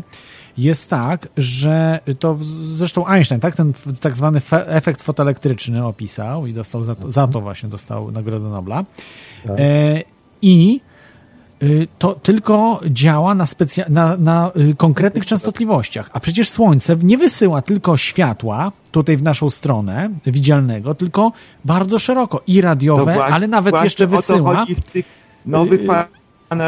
jest 0.59 0.91
tak, 0.91 1.29
że 1.37 2.01
to 2.19 2.37
zresztą 2.75 3.07
Einstein, 3.07 3.41
tak, 3.41 3.57
ten 3.57 3.73
tak 4.01 4.17
zwany 4.17 4.41
fe- 4.41 4.65
efekt 4.67 5.03
fotoelektryczny 5.03 5.87
opisał 5.87 6.47
i 6.47 6.53
dostał 6.53 6.85
za 6.85 6.95
to, 6.95 7.11
za 7.11 7.27
to 7.27 7.41
właśnie 7.41 7.69
dostał 7.69 8.11
Nagrodę 8.11 8.49
Nobla. 8.49 8.85
E, 9.49 10.03
I 10.43 10.81
y, 11.63 11.89
to 11.99 12.13
tylko 12.13 12.81
działa 12.87 13.35
na, 13.35 13.45
na, 13.89 14.17
na 14.17 14.51
y, 14.57 14.75
konkretnych 14.77 15.27
częstotliwościach, 15.27 16.11
a 16.13 16.21
przecież 16.21 16.49
Słońce 16.49 16.97
nie 17.03 17.19
wysyła 17.19 17.63
tylko 17.63 17.97
światła 17.97 18.73
tutaj 18.91 19.17
w 19.17 19.23
naszą 19.23 19.51
stronę 19.51 20.11
widzialnego, 20.27 20.95
tylko 20.95 21.33
bardzo 21.65 21.99
szeroko 21.99 22.43
i 22.47 22.61
radiowe, 22.61 23.05
właśnie- 23.15 23.35
ale 23.35 23.49
nawet 23.49 23.83
jeszcze 23.85 24.07
wysyła 24.07 24.67
w 24.77 24.91
tych 24.93 25.05
nowych 25.47 25.81
y, 25.81 25.87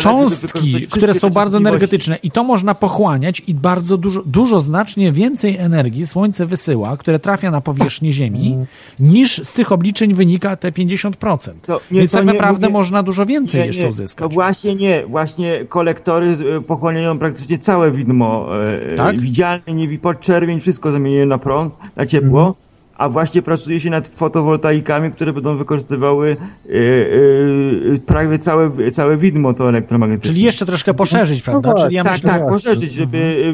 cząstki, 0.01 0.87
które 0.91 1.15
są 1.15 1.31
bardzo 1.31 1.59
energetyczne 1.59 2.17
i 2.23 2.31
to 2.31 2.45
można 2.45 2.75
pochłaniać 2.75 3.43
i 3.47 3.55
bardzo 3.55 3.97
dużo, 3.97 4.23
dużo 4.27 4.61
znacznie 4.61 5.13
więcej 5.13 5.57
energii 5.57 6.07
Słońce 6.07 6.47
wysyła, 6.47 6.97
które 6.97 7.19
trafia 7.19 7.51
na 7.51 7.61
powierzchnię 7.61 8.13
Ziemi, 8.13 8.57
niż 9.01 9.41
z 9.45 9.53
tych 9.53 9.73
obliczeń 9.73 10.15
wynika 10.15 10.57
te 10.57 10.73
50%. 10.73 11.53
To 11.63 11.81
nie- 11.91 12.01
Więc 12.01 12.11
to 12.11 12.17
tak 12.17 12.27
nie 12.27 12.33
naprawdę 12.33 12.69
można 12.71 13.03
dużo 13.03 13.27
więcej 13.27 13.61
Nie, 13.61 13.67
jeszcze 13.67 13.89
uzyskać. 13.89 14.29
To 14.29 14.35
właśnie 14.35 14.75
nie, 14.75 15.07
właśnie 15.07 15.65
kolektory 15.65 16.37
e, 16.57 16.61
pochłaniają 16.61 17.19
praktycznie 17.19 17.59
całe 17.59 17.91
widmo 17.91 18.47
e, 18.93 18.97
Tak? 18.97 19.21
widzialne, 19.21 19.75
nie 19.75 19.99
podczerwień, 19.99 20.61
wszystko 20.61 20.93
zamieniają 20.93 21.27
na 21.27 21.39
prąd, 21.39 21.75
na 21.97 22.07
ciepło. 22.07 22.41
Mhm. 22.41 22.72
A 23.03 23.09
właśnie 23.09 23.43
pracuje 23.43 23.81
się 23.81 23.91
nad 23.91 24.09
fotowoltaikami, 24.09 25.11
które 25.13 25.33
będą 25.33 25.57
wykorzystywały 25.57 26.37
e, 26.69 26.73
e, 26.73 27.99
prawie 28.07 28.39
całe, 28.39 28.91
całe 28.91 29.17
widmo 29.17 29.55
to 29.55 29.69
elektromagnetyczne. 29.69 30.33
Czyli 30.35 30.45
jeszcze 30.45 30.67
troszkę 30.67 30.95
poszerzyć, 30.95 31.43
prawda? 31.43 31.73
tak, 31.75 31.83
Czyli 31.85 31.97
ja 31.97 32.05
tak, 32.05 32.13
myślę, 32.13 32.31
tak, 32.31 32.49
poszerzyć, 32.49 32.93
żeby 32.93 33.53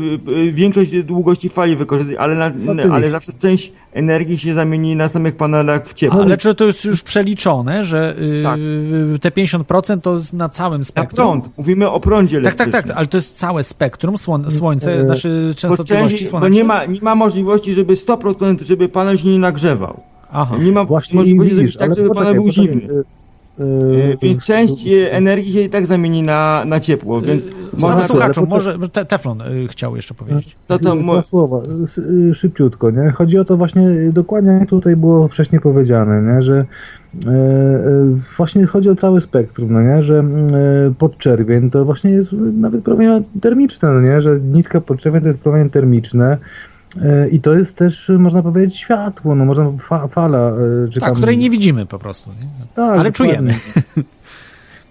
e, 0.49 0.53
większość 0.53 1.03
długości 1.03 1.49
fali 1.49 1.77
wykorzystać, 1.77 2.17
ale, 2.21 2.35
na, 2.35 2.47
Oczywiście. 2.47 2.93
ale 2.93 3.11
zawsze 3.11 3.33
część 3.33 3.73
energii 3.93 4.39
się 4.39 4.55
zamieni 4.55 4.97
na 4.97 5.09
samych 5.09 5.37
panelach 5.37 5.87
w 5.87 5.95
ciepło. 5.95 6.23
ale 6.23 6.37
czy 6.37 6.55
to 6.55 6.65
jest 6.65 6.85
już 6.85 7.03
przeliczone, 7.03 7.85
że 7.85 8.17
y, 8.19 8.43
Tak. 8.43 8.59
te 9.21 9.31
50% 9.31 10.01
to 10.01 10.15
jest 10.15 10.33
na 10.33 10.49
całym 10.49 10.81
Na 10.81 10.85
spektrum? 10.85 11.27
prąd. 11.43 11.59
Mówimy 11.59 11.91
o 11.91 12.01
prądzie 12.01 12.41
Tak, 12.41 12.55
tak, 12.55 12.61
elektrycznym. 12.61 12.89
tak, 12.89 12.99
ale 12.99 13.07
to 13.07 13.17
jest 13.17 13.35
całe 13.35 13.63
spektrum 13.63 14.15
słon- 14.15 14.51
Słońce, 14.51 15.05
nasze 15.05 15.29
Bo, 15.49 15.55
częstotliwości 15.55 16.11
część, 16.19 16.25
bo 16.25 16.31
słoneczne. 16.31 16.57
nie 16.57 16.65
ma, 16.65 16.85
nie 16.85 17.01
ma 17.03 17.15
możliwości, 17.15 17.75
żeby 17.75 17.95
100%, 17.97 18.63
żeby 18.67 18.89
panel 18.89 19.17
się 19.19 19.29
nie 19.29 19.38
nagrzewał. 19.39 20.01
Aha. 20.33 20.57
Nie 20.63 20.73
ma 20.73 20.85
możliwości 20.85 21.55
zrobić 21.55 21.77
tak, 21.77 21.95
żeby 21.95 22.09
poczekaj, 22.09 22.35
był 22.35 22.49
zimny. 22.51 22.83
y, 22.83 22.95
y, 22.95 23.05
E, 23.61 24.17
Więc 24.23 24.45
część 24.45 24.87
e, 24.87 25.13
energii 25.13 25.53
się 25.53 25.61
i 25.61 25.69
tak 25.69 25.87
zamieni 25.87 26.23
na, 26.23 26.65
na 26.67 26.81
ciepło, 26.81 27.21
więc 27.21 27.47
Można 27.47 27.79
można 27.79 27.97
ale 27.97 28.01
to, 28.03 28.15
słuchaczom, 28.15 28.47
może 28.49 28.79
te, 28.93 29.05
Teflon 29.05 29.43
chciał 29.69 29.97
jeszcze 29.97 30.15
powiedzieć. 30.15 30.57
to, 30.67 30.79
to 30.79 30.95
mo- 30.95 31.13
Dwa 31.13 31.23
słowa, 31.23 31.61
szybciutko, 32.33 32.91
nie? 32.91 33.11
Chodzi 33.11 33.39
o 33.39 33.45
to 33.45 33.57
właśnie, 33.57 33.91
dokładnie 34.13 34.53
jak 34.53 34.69
tutaj 34.69 34.97
było 34.97 35.29
wcześniej 35.29 35.61
powiedziane, 35.61 36.35
nie? 36.35 36.43
Że 36.43 36.55
e, 37.27 37.31
e, 37.31 37.35
właśnie 38.37 38.67
chodzi 38.67 38.91
o 38.91 38.95
całe 38.97 39.21
spektrum, 39.21 39.73
no 39.73 39.83
nie? 39.83 40.03
Że 40.03 40.19
e, 40.19 40.25
podczerwień 40.99 41.71
to 41.71 41.85
właśnie 41.85 42.11
jest 42.11 42.33
nawet 42.33 42.85
promienie 42.85 43.23
termiczne, 43.41 43.93
no 43.93 44.01
nie? 44.01 44.21
Że 44.21 44.41
niska 44.41 44.81
podczerwień 44.81 45.23
to 45.23 45.29
jest 45.29 45.41
promienie 45.41 45.71
termiczne 45.71 46.33
e, 46.33 46.39
i 47.31 47.41
to 47.41 47.55
jest 47.55 47.77
też, 47.77 48.13
można 48.19 48.43
powiedzieć, 48.43 48.77
światło, 48.77 49.35
no 49.35 49.45
można 49.45 49.73
fa, 49.81 50.09
fala, 50.09 50.39
e, 50.39 50.89
czy 50.91 51.01
Tak, 51.01 51.09
tam... 51.09 51.17
której 51.17 51.39
nie 51.39 51.51
widzimy 51.51 51.87
po 51.87 51.99
prostu. 51.99 52.31
Nie? 52.31 52.47
Tak, 52.75 52.99
ale 52.99 53.11
dokładnie. 53.11 53.13
czujemy. 53.13 53.55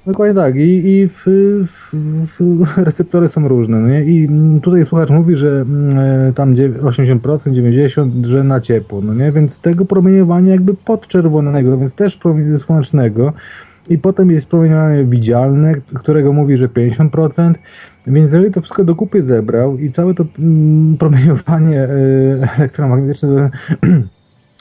Dokładnie 0.07 0.35
tak. 0.35 0.55
I, 0.55 0.87
i 0.87 1.07
w, 1.07 1.23
w, 1.67 1.95
w, 2.37 2.77
receptory 2.77 3.27
są 3.27 3.47
różne. 3.47 3.79
No 3.79 3.87
nie? 3.87 4.03
I 4.03 4.25
mm, 4.25 4.61
tutaj 4.61 4.85
słuchacz 4.85 5.09
mówi, 5.09 5.35
że 5.35 5.47
mm, 5.61 5.99
e, 6.29 6.33
tam 6.33 6.55
dziew- 6.55 6.81
80%, 6.81 7.19
90%, 7.19 8.25
że 8.25 8.43
na 8.43 8.61
ciepło. 8.61 9.01
No 9.01 9.13
nie? 9.13 9.31
Więc 9.31 9.59
tego 9.59 9.85
promieniowania 9.85 10.51
jakby 10.51 10.73
podczerwonego, 10.73 11.77
więc 11.77 11.93
też 11.93 12.19
słonecznego. 12.57 13.33
I 13.89 13.97
potem 13.97 14.31
jest 14.31 14.47
promieniowanie 14.47 15.03
widzialne, 15.03 15.73
którego 15.93 16.33
mówi, 16.33 16.57
że 16.57 16.67
50%. 16.67 17.53
Więc 18.07 18.31
jeżeli 18.31 18.51
to 18.51 18.61
wszystko 18.61 18.83
do 18.83 18.95
kupy 18.95 19.23
zebrał 19.23 19.77
i 19.77 19.91
całe 19.91 20.13
to 20.13 20.25
mm, 20.39 20.97
promieniowanie 20.97 21.81
e, 21.81 21.89
elektromagnetyczne 22.57 23.49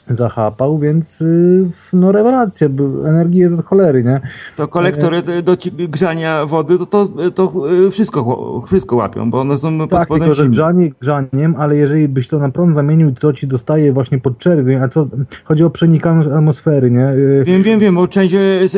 zahapał, 0.09 0.77
więc 0.77 1.21
y, 1.21 1.65
no 1.93 2.11
rewelacja, 2.11 2.67
energii 3.07 3.39
jest 3.39 3.59
od 3.59 3.65
cholery, 3.65 4.03
nie? 4.03 4.21
to 4.57 4.67
kolektory 4.67 5.21
do, 5.43 5.57
grzania 5.89 6.45
wody, 6.45 6.77
to, 6.77 6.85
to, 6.85 7.07
to 7.35 7.53
e, 7.87 7.91
wszystko, 7.91 8.63
wszystko 8.67 8.95
łapią, 8.95 9.31
bo 9.31 9.39
one 9.39 9.57
są 9.57 9.77
pod 9.79 9.89
Tak, 9.89 10.05
spodem 10.05 10.21
tylko 10.21 10.35
że 10.35 10.49
grzanie 10.49 10.91
grzaniem, 10.99 11.55
ale 11.57 11.75
jeżeli 11.75 12.07
byś 12.07 12.27
to 12.27 12.39
na 12.39 12.49
prąd 12.49 12.75
zamienił, 12.75 13.11
to 13.11 13.33
ci 13.33 13.47
dostaje 13.47 13.93
właśnie 13.93 14.19
pod 14.19 14.37
czerwień, 14.37 14.79
a 14.83 14.87
co, 14.87 15.07
chodzi 15.45 15.63
o 15.63 15.69
przenikalność 15.69 16.29
atmosfery, 16.29 16.91
nie? 16.91 17.09
Y, 17.09 17.43
Wiem, 17.45 17.63
wiem, 17.63 17.79
wiem, 17.79 17.95
bo 17.95 18.07
część 18.07 18.35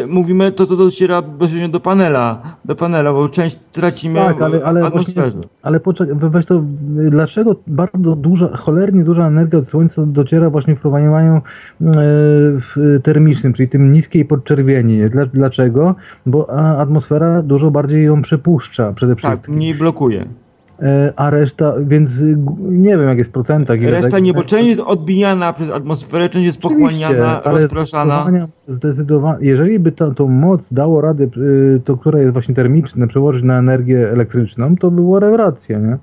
mówimy, 0.07 0.51
to 0.51 0.65
to 0.65 0.75
dociera 0.75 1.21
bezpośrednio 1.21 1.69
do 1.69 1.79
panela, 1.79 2.41
do 2.65 2.75
panela, 2.75 3.13
bo 3.13 3.29
część 3.29 3.55
tracimy 3.55 4.15
Tak, 4.15 4.41
ale, 4.41 4.63
ale 4.63 4.89
właśnie, 4.89 5.23
ale 5.61 5.79
poczekaj, 5.79 6.15
we- 6.15 6.29
weź 6.29 6.45
to, 6.45 6.55
y, 6.55 7.09
dlaczego 7.09 7.55
bardzo 7.67 8.15
duża, 8.15 8.57
cholernie 8.57 9.03
duża 9.03 9.27
energia 9.27 9.59
od 9.59 9.67
Słońca 9.67 10.01
dociera 10.05 10.49
właśnie 10.49 10.75
w 10.75 10.79
promieniowaniu 10.79 11.18
e, 11.27 11.41
w 12.59 12.99
termicznym, 13.03 13.53
czyli 13.53 13.69
tym 13.69 13.91
niskiej 13.91 14.25
podczerwieni, 14.25 14.99
dlaczego? 15.33 15.95
Bo 16.25 16.49
atmosfera 16.79 17.41
dużo 17.41 17.71
bardziej 17.71 18.05
ją 18.05 18.21
przepuszcza 18.21 18.93
przede 18.93 19.15
Tak, 19.15 19.19
wszystkim, 19.19 19.55
mniej 19.55 19.75
blokuje. 19.75 20.25
E, 20.81 21.13
a 21.15 21.29
reszta, 21.29 21.73
więc 21.87 22.21
nie 22.59 22.97
wiem 22.97 23.07
jak 23.07 23.17
jest 23.17 23.29
w 23.29 23.33
procentach. 23.33 23.81
Reszta 23.81 24.11
tak- 24.11 24.23
nie, 24.23 24.33
bo 24.33 24.43
część 24.43 24.67
jest 24.67 24.81
odbijana 24.81 25.53
przez 25.53 25.69
atmosferę, 25.69 26.29
część 26.29 26.45
jest 26.45 26.61
pochłaniana, 26.61 27.41
rozpraszana. 27.45 28.47
zdecydowanie- 28.67 29.37
jeżeli 29.45 29.79
by 29.79 29.91
to, 29.91 30.11
tą 30.11 30.27
moc 30.27 30.73
dało 30.73 31.01
radę, 31.01 31.23
y, 31.37 31.81
to 31.85 31.97
która 31.97 32.19
jest 32.19 32.33
właśnie 32.33 32.55
termiczna, 32.55 33.07
przełożyć 33.07 33.43
na 33.43 33.59
energię 33.59 34.11
elektryczną, 34.11 34.75
to 34.75 34.91
by 34.91 35.01
była 35.01 35.19
rewelacja, 35.19 35.79
nie? 35.79 35.97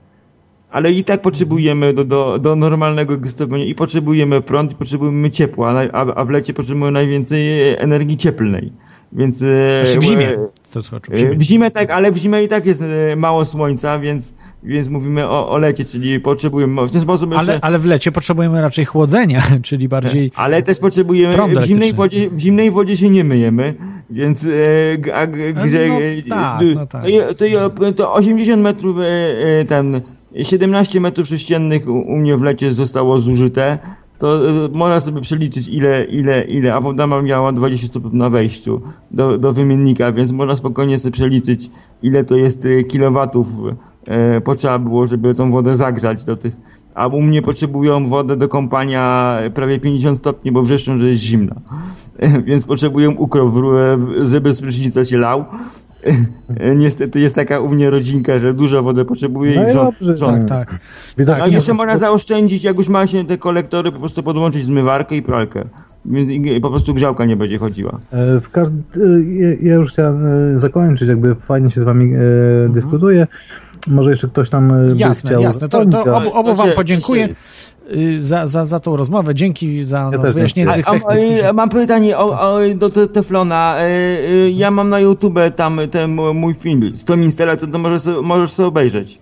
Ale 0.77 0.93
i 0.93 1.05
tak 1.05 1.23
potrzebujemy 1.23 1.93
do, 1.93 2.05
do, 2.05 2.39
do 2.39 2.57
normalnego 2.57 3.15
egzystowania 3.15 3.65
i 3.65 3.74
potrzebujemy 3.74 4.40
prąd, 4.40 4.73
i 4.73 4.74
potrzebujemy 4.74 5.31
ciepła, 5.31 5.74
a, 5.93 6.15
a, 6.15 6.24
w 6.24 6.31
lecie 6.31 6.55
potrzebujemy 6.55 6.93
najwięcej 6.93 7.69
energii 7.78 8.16
cieplnej. 8.16 8.73
Więc 9.12 9.43
e, 9.43 9.82
Znaczy 9.85 9.98
w 10.01 10.03
zimie. 10.03 10.28
e, 10.28 10.48
To 10.73 10.81
znaczy 10.82 11.11
w 11.11 11.15
e, 11.15 11.44
zimie. 11.44 11.70
w 11.70 11.73
tak, 11.73 11.90
ale 11.90 12.12
w 12.12 12.16
zimę 12.16 12.44
i 12.44 12.48
tak 12.48 12.66
jest 12.66 12.82
e, 12.82 13.16
mało 13.16 13.44
słońca, 13.44 13.98
więc, 13.98 14.35
więc 14.62 14.89
mówimy 14.89 15.28
o, 15.28 15.51
o 15.51 15.59
lecie, 15.59 15.85
czyli 15.85 16.20
potrzebujemy 16.20 16.86
w 16.86 16.90
ten 16.90 17.01
sposób 17.01 17.32
jeszcze. 17.32 17.51
Ale, 17.53 17.61
ale 17.62 17.78
w 17.78 17.85
lecie 17.85 18.12
potrzebujemy 18.12 18.61
raczej 18.62 18.85
chłodzenia, 18.85 19.43
czyli 19.62 19.89
bardziej... 19.89 20.32
Ale 20.35 20.62
też 20.62 20.78
potrzebujemy, 20.78 21.61
w 21.61 21.65
zimnej, 21.65 21.93
wodzie, 21.93 22.31
w 22.31 22.39
zimnej 22.39 22.70
wodzie 22.70 22.97
się 22.97 23.11
nie 23.11 23.24
myjemy, 23.24 23.74
więc 24.11 24.47
e, 24.47 25.15
a, 25.15 25.27
g- 25.27 25.53
grze, 25.53 25.89
No 25.89 25.94
e, 25.94 26.23
tak, 26.28 26.62
e, 26.62 26.65
no 26.74 26.86
tak. 26.86 27.05
To, 27.39 27.70
to, 27.70 27.93
to 27.93 28.12
80 28.15 28.62
metrów, 28.62 28.97
e, 28.98 29.03
e, 29.61 29.65
ten 29.65 30.01
17 30.42 31.00
metrów 31.00 31.28
sześciennych 31.28 31.88
u, 31.88 31.92
u 31.92 32.16
mnie 32.16 32.36
w 32.36 32.42
lecie 32.42 32.72
zostało 32.72 33.18
zużyte, 33.18 33.78
to 34.18 34.50
e, 34.50 34.68
można 34.72 35.00
sobie 35.00 35.20
przeliczyć 35.20 35.68
ile, 35.68 36.04
ile, 36.04 36.44
ile, 36.44 36.74
a 36.74 36.80
woda 36.80 37.06
miała 37.06 37.52
20 37.52 37.86
stopni 37.86 38.18
na 38.18 38.30
wejściu 38.30 38.80
do, 39.10 39.38
do 39.38 39.52
wymiennika, 39.52 40.12
więc 40.12 40.32
można 40.32 40.56
spokojnie 40.56 40.98
sobie 40.98 41.12
przeliczyć 41.12 41.70
ile 42.02 42.24
to 42.24 42.36
jest 42.36 42.66
e, 42.66 42.84
kilowatów 42.84 43.48
e, 44.06 44.40
potrzeba 44.40 44.78
było, 44.78 45.06
żeby 45.06 45.34
tą 45.34 45.50
wodę 45.50 45.76
zagrzać 45.76 46.24
do 46.24 46.36
tych 46.36 46.56
a 46.96 47.06
u 47.06 47.22
mnie 47.22 47.42
potrzebują 47.42 48.06
wodę 48.06 48.36
do 48.36 48.48
kąpania 48.48 49.36
prawie 49.54 49.80
50 49.80 50.18
stopni, 50.18 50.52
bo 50.52 50.62
wrzeszczą, 50.62 50.98
że 50.98 51.08
jest 51.08 51.22
zimna. 51.22 51.54
Więc 52.46 52.64
potrzebują 52.64 53.12
ukrop, 53.12 53.54
w- 53.54 54.26
żeby 54.26 54.52
z 54.52 55.08
się 55.08 55.18
lał. 55.18 55.44
Niestety 56.76 57.20
jest 57.20 57.34
taka 57.34 57.60
u 57.60 57.68
mnie 57.68 57.90
rodzinka, 57.90 58.38
że 58.38 58.54
dużo 58.54 58.82
wody 58.82 59.04
potrzebuje 59.04 59.60
No 59.60 59.68
i 59.68 59.72
rząd. 59.72 59.90
dobrze, 59.98 60.16
rząd. 60.16 60.48
Tak, 60.48 60.74
tak. 61.26 61.40
A 61.40 61.46
jeszcze 61.46 61.74
można 61.74 61.96
zaoszczędzić, 61.98 62.64
jak 62.64 62.76
już 62.78 62.88
ma 62.88 63.06
się 63.06 63.24
te 63.24 63.38
kolektory, 63.38 63.92
po 63.92 63.98
prostu 63.98 64.22
podłączyć 64.22 64.64
zmywarkę 64.64 65.16
i 65.16 65.22
pralkę. 65.22 65.64
Więc 66.04 66.30
i- 66.30 66.60
po 66.60 66.70
prostu 66.70 66.94
grzałka 66.94 67.24
nie 67.24 67.36
będzie 67.36 67.58
chodziła. 67.58 67.98
E, 68.12 68.40
W 68.40 68.50
każd... 68.50 68.72
e, 68.72 68.98
ja- 69.62 69.74
już 69.74 69.92
chciałem 69.92 70.26
e, 70.56 70.60
zakończyć, 70.60 71.08
jakby 71.08 71.34
fajnie 71.34 71.70
się 71.70 71.80
z 71.80 71.84
wami 71.84 72.12
e, 72.14 72.18
dyskutuje. 72.68 73.26
może 73.88 74.10
jeszcze 74.10 74.28
ktoś 74.28 74.50
tam 74.50 74.72
e, 74.72 74.86
by 74.94 74.94
Jasne, 74.96 75.30
chciał... 75.30 75.42
jasne. 75.42 75.68
To, 75.68 75.86
to 75.86 76.16
obu, 76.16 76.30
obu 76.32 76.48
wam 76.48 76.56
Znaczy, 76.56 76.72
podziękuję 76.72 77.24
y, 77.28 77.34
za, 78.18 78.46
za, 78.46 78.64
za 78.64 78.80
tą 78.80 78.96
rozmowę. 78.96 79.34
Dzięki 79.34 79.82
za 79.84 80.10
no, 80.10 80.18
też 80.22 80.34
wyjaśnienie 80.34 80.72
tych, 80.72 80.86
e, 81.44 81.52
mam 81.52 81.68
pytanie 81.68 82.18
o, 82.18 82.40
o, 82.40 82.58
do 82.76 82.90
te, 82.90 83.08
Teflona. 83.08 83.76
E, 83.78 83.80
e, 83.82 84.50
Ja 84.50 84.70
mam 84.70 84.88
na 84.88 85.00
YouTube 85.00 85.38
tam 85.56 85.80
ten 85.90 86.10
mój 86.34 86.54
film 86.54 86.90
z 86.96 87.04
tą 87.04 87.16
instalacją, 87.20 87.70
to 87.72 87.78
możesz, 87.78 88.02
sobie- 88.02 88.22
możesz 88.22 88.50
sobie 88.52 88.66
obejrzeć. 88.68 89.18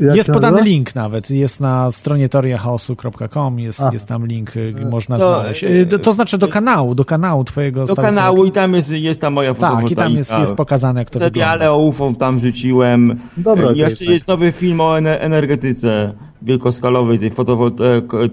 Jak 0.00 0.16
Jest 0.16 0.30
podany 0.30 0.52
nazywa? 0.52 0.68
link 0.68 0.94
nawet, 0.94 1.30
jest 1.30 1.60
na 1.60 1.90
stronie 1.90 2.28
teoriachaosu.com, 2.28 3.58
jest, 3.58 3.80
jest 3.92 4.06
tam 4.08 4.26
link, 4.26 4.56
y, 4.56 4.74
No, 4.80 4.90
można 4.90 5.18
to, 5.18 5.34
znaleźć. 5.34 5.64
y, 5.64 5.66
Y, 5.68 5.86
To, 5.86 5.98
to 5.98 6.12
znaczy 6.12 6.38
do 6.38 6.48
kanału, 6.48 6.94
do 6.94 7.04
kanału 7.04 7.44
twojego. 7.44 7.86
Do 7.86 7.96
kanału 7.96 8.36
słuchacza. 8.36 8.48
i 8.48 8.52
tam 8.52 8.74
jest, 8.74 8.90
jest 8.90 9.20
ta 9.20 9.30
moja 9.30 9.54
Tak, 9.54 9.90
i 9.90 9.94
tam 9.96 10.12
jest, 10.12 10.38
jest 10.38 10.52
pokazane, 10.54 11.00
jak 11.00 11.10
to 11.10 11.18
Seriale 11.18 11.52
wygląda. 11.58 11.72
o 11.72 11.78
UFO 11.78 12.10
tam 12.18 12.38
rzuciłem. 12.38 13.20
Dobra, 13.36 13.68
E, 13.68 13.74
Jeszcze 13.74 14.04
tak. 14.04 14.14
jest 14.14 14.28
nowy 14.28 14.52
film 14.52 14.80
o 14.80 14.84
ener- 14.98 15.16
energetyce 15.20 16.12
wielkoskalowej, 16.42 17.18
tej 17.18 17.30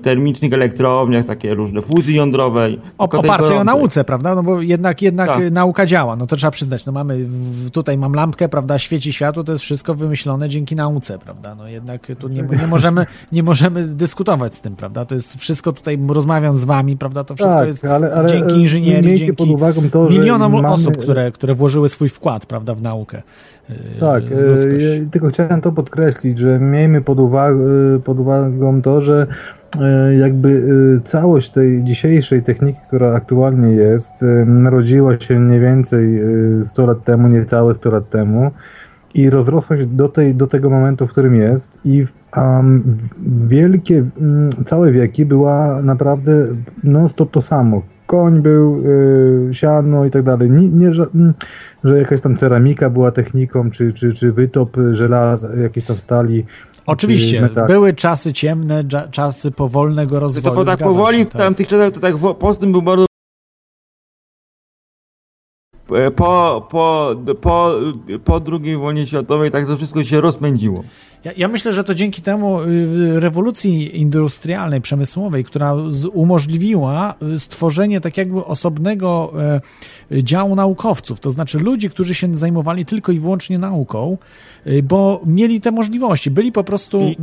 termicznych 0.02 0.54
elektrowniach, 0.54 1.26
takie 1.26 1.54
różne, 1.56 1.82
fuzji 1.82 2.16
jądrowej. 2.16 2.80
O, 2.98 3.04
oparte 3.04 3.56
o 3.56 3.64
nauce, 3.64 4.04
prawda? 4.04 4.36
No 4.36 4.44
bo 4.44 4.62
jednak, 4.62 5.02
jednak 5.02 5.28
Tak. 5.28 5.52
nauka 5.52 5.86
działa, 5.86 6.16
no 6.16 6.28
to 6.28 6.36
trzeba 6.36 6.52
przyznać. 6.52 6.86
No 6.86 6.92
mamy, 6.92 7.26
w, 7.26 7.70
tutaj 7.72 7.98
mam 7.98 8.14
lampkę, 8.14 8.50
prawda, 8.50 8.80
świeci 8.80 9.14
światło, 9.14 9.44
to 9.44 9.52
jest 9.52 9.64
wszystko 9.64 9.96
wymyślone 9.96 10.50
dzięki 10.50 10.76
nauce, 10.76 11.20
prawda? 11.20 11.56
No 11.56 11.68
jednak 11.68 12.08
tu 12.20 12.28
nie, 12.28 12.42
nie, 12.62 12.68
możemy, 12.68 13.06
nie 13.32 13.44
możemy 13.44 13.84
dyskutować 13.88 14.56
z 14.56 14.62
tym, 14.62 14.76
prawda? 14.76 15.06
To 15.06 15.16
jest 15.16 15.36
wszystko 15.38 15.72
tutaj, 15.74 16.00
rozmawiam 16.08 16.58
z 16.58 16.64
wami, 16.64 16.98
prawda? 16.98 17.24
To 17.24 17.36
wszystko 17.36 17.56
Tak, 17.60 17.68
jest 17.68 17.86
ale- 17.86 18.14
ale, 18.14 18.30
dzięki 18.30 18.54
e, 18.54 18.58
inżynierii, 18.60 19.18
dzięki 19.18 19.34
pod 19.34 19.50
uwagą 19.50 19.90
to, 19.90 20.04
milionom 20.10 20.52
mamy- 20.52 20.68
osób, 20.70 20.98
które, 20.98 21.32
które 21.32 21.56
włożyły 21.56 21.90
swój 21.90 22.10
wkład, 22.10 22.46
prawda, 22.46 22.76
w 22.76 22.82
naukę. 22.82 23.24
Y, 23.70 24.00
Tak, 24.00 24.24
e, 24.32 24.42
ludzkość. 24.42 24.86
tylko 25.12 25.28
chciałem 25.28 25.62
to 25.62 25.72
podkreślić, 25.72 26.38
że 26.40 26.60
miejmy 26.60 27.02
pod, 27.02 27.20
uwag 27.20 27.54
pod 28.04 28.20
uwagą 28.20 28.82
to, 28.82 29.02
że 29.02 29.28
e, 29.82 30.16
jakby 30.16 30.64
e, 30.98 31.02
całość 31.02 31.50
tej 31.50 31.84
dzisiejszej 31.84 32.44
techniki, 32.44 32.80
która 32.88 33.14
aktualnie 33.14 33.72
jest, 33.72 34.24
e, 34.24 34.26
narodziła 34.46 35.20
się 35.20 35.40
mniej 35.40 35.60
więcej 35.60 36.22
e, 36.62 36.66
100 36.66 36.86
lat 36.86 37.04
temu, 37.04 37.28
niecałe 37.28 37.74
100 37.74 37.92
lat 37.92 38.10
temu 38.10 38.52
i 39.14 39.30
rozrosła 39.30 39.78
się 39.78 39.86
do, 39.86 40.10
tej, 40.10 40.36
do 40.36 40.48
tego 40.48 40.70
momentu, 40.70 41.08
w 41.08 41.12
którym 41.12 41.36
jest 41.36 41.80
i 41.86 42.06
um, 42.38 42.84
wielkie, 43.38 44.04
całe 44.66 44.92
wieki 44.92 45.26
była 45.26 45.82
naprawdę 45.82 46.32
non 46.84 47.10
stop 47.10 47.32
to 47.32 47.42
samo. 47.42 47.82
Koń 48.06 48.42
był, 48.42 48.84
y, 49.50 49.54
siano 49.54 50.06
i 50.06 50.12
tak 50.12 50.24
dalej. 50.24 50.52
Nie, 50.52 50.70
nie 50.70 50.94
że, 50.94 51.06
mm, 51.16 51.34
że 51.84 52.00
jakaś 52.00 52.22
tam 52.22 52.36
ceramika 52.36 52.90
była 52.90 53.12
techniką, 53.12 53.72
czy, 53.72 53.94
czy, 53.94 54.14
czy 54.14 54.32
wytop 54.32 54.78
żelaza, 54.92 55.56
jakiejś 55.56 55.86
tam 55.86 55.98
stali. 55.98 56.46
Oczywiście, 56.86 57.50
były 57.68 57.94
czasy 57.94 58.34
ciemne, 58.34 58.84
czasy 59.12 59.52
powolnego 59.52 60.20
rozwoju. 60.20 60.44
to 60.44 60.52
po, 60.52 60.66
tak 60.66 60.80
powoli 60.80 61.18
się, 61.18 61.26
w 61.26 61.30
tamtych 61.30 61.68
czasach 61.68 61.92
to 61.92 62.00
tak 62.00 62.16
postęp 62.40 62.72
był 62.72 62.82
bardzo 62.82 63.06
E, 65.92 66.12
po, 66.12 66.68
po, 66.70 67.16
po, 67.42 67.76
po 68.24 68.42
II 68.64 68.78
wojnie 68.78 69.08
światowej 69.08 69.52
tak 69.52 69.68
to 69.68 69.76
wszystko 69.78 70.04
się 70.04 70.22
rozpędziło. 70.22 70.84
Ja, 71.24 71.32
ja 71.38 71.48
myślę, 71.48 71.74
że 71.74 71.84
to 71.84 71.96
dzięki 71.96 72.22
temu 72.22 72.62
y, 72.62 73.20
rewolucji 73.20 74.00
industrialnej, 74.02 74.82
przemysłowej, 74.82 75.44
która 75.44 75.76
umożliwiła 76.14 77.16
y, 77.36 77.40
stworzenie 77.40 78.02
tak 78.02 78.18
jakby 78.18 78.46
osobnego 78.46 79.34
e, 80.12 80.24
działu 80.24 80.56
naukowców, 80.56 81.20
to 81.20 81.32
znaczy 81.32 81.60
ludzi, 81.60 81.90
którzy 81.90 82.16
się 82.16 82.36
zajmowali 82.36 82.86
tylko 82.86 83.12
i 83.12 83.20
wyłącznie 83.20 83.60
nauką, 83.60 84.18
y, 84.68 84.84
bo 84.84 85.22
mieli 85.26 85.62
te 85.62 85.72
możliwości. 85.72 86.32
Byli 86.32 86.52
po 86.52 86.64
prostu, 86.64 87.02
I- 87.02 87.18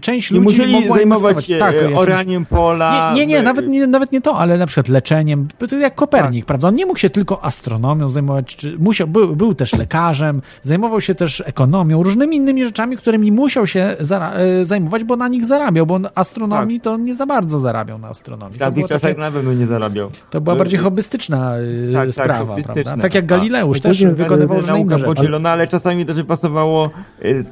część 0.00 0.30
ludzi 0.30 0.44
musieli 0.44 0.72
mogła 0.72 0.96
zajmować 0.96 1.44
się 1.44 1.56
Tak, 1.56 1.76
e, 1.76 1.96
oraniem 1.96 2.46
pola. 2.46 3.12
nie, 3.14 3.20
nie, 3.20 3.26
nie, 3.26 3.38
e, 3.38 3.42
nawet 3.42 3.68
nie, 3.68 3.86
nawet 3.86 4.12
nie 4.12 4.20
to, 4.20 4.38
ale 4.38 4.58
na 4.58 4.66
przykład 4.66 4.88
leczeniem, 4.88 5.48
to 5.70 5.76
jak 5.76 5.94
Kopernik, 5.94 6.40
Tak. 6.44 6.46
prawda? 6.46 6.68
On 6.68 6.74
nie 6.74 6.86
mógł 6.86 6.98
się 6.98 7.10
tylko 7.10 7.44
astronomią 7.44 8.08
zajmować, 8.08 8.56
czy 8.56 8.78
musiał, 8.78 9.08
był, 9.08 9.36
był 9.36 9.54
też 9.54 9.74
lekarzem, 9.74 10.42
zajmował 10.62 11.00
się 11.00 11.14
też 11.14 11.42
ekonomią, 11.46 12.02
różnymi 12.02 12.36
innymi 12.36 12.64
rzeczami, 12.64 12.96
którymi 12.96 13.32
musiał 13.46 13.66
się 13.66 13.96
e, 14.34 14.64
zajmować, 14.64 15.04
bo 15.04 15.16
na 15.16 15.28
nich 15.28 15.44
zarabiał, 15.44 15.86
bo 15.86 15.94
on 15.94 16.08
astronomii 16.14 16.80
to 16.80 16.96
nie 16.96 17.14
za 17.14 17.26
bardzo 17.26 17.58
zarabiał 17.60 17.98
na 17.98 18.08
astronomii. 18.08 18.56
W 18.56 18.58
tamtych 18.58 18.86
czasach 18.86 19.10
takie, 19.10 19.20
na 19.20 19.30
pewno 19.30 19.52
nie 19.52 19.66
zarabiał. 19.66 20.08
to 20.30 20.40
była 20.40 20.54
E, 20.54 20.58
bardziej 20.58 20.78
hobbystyczna 20.78 21.56
e, 21.56 21.92
tak, 21.92 22.06
tak, 22.06 22.12
sprawa, 22.24 22.46
hobbystyczna. 22.46 22.82
prawda? 22.82 23.02
Tak 23.02 23.14
jak 23.14 23.26
Galileusz 23.26 23.80
też 23.80 23.96
później 23.96 24.14
wykonywał 24.14 24.56
różne 24.56 24.80
inne 24.80 24.90
nauka 24.90 25.06
podzielona, 25.06 25.50
ale 25.50 25.68
czasami 25.68 26.04
też 26.06 26.16
pasowało 26.28 26.90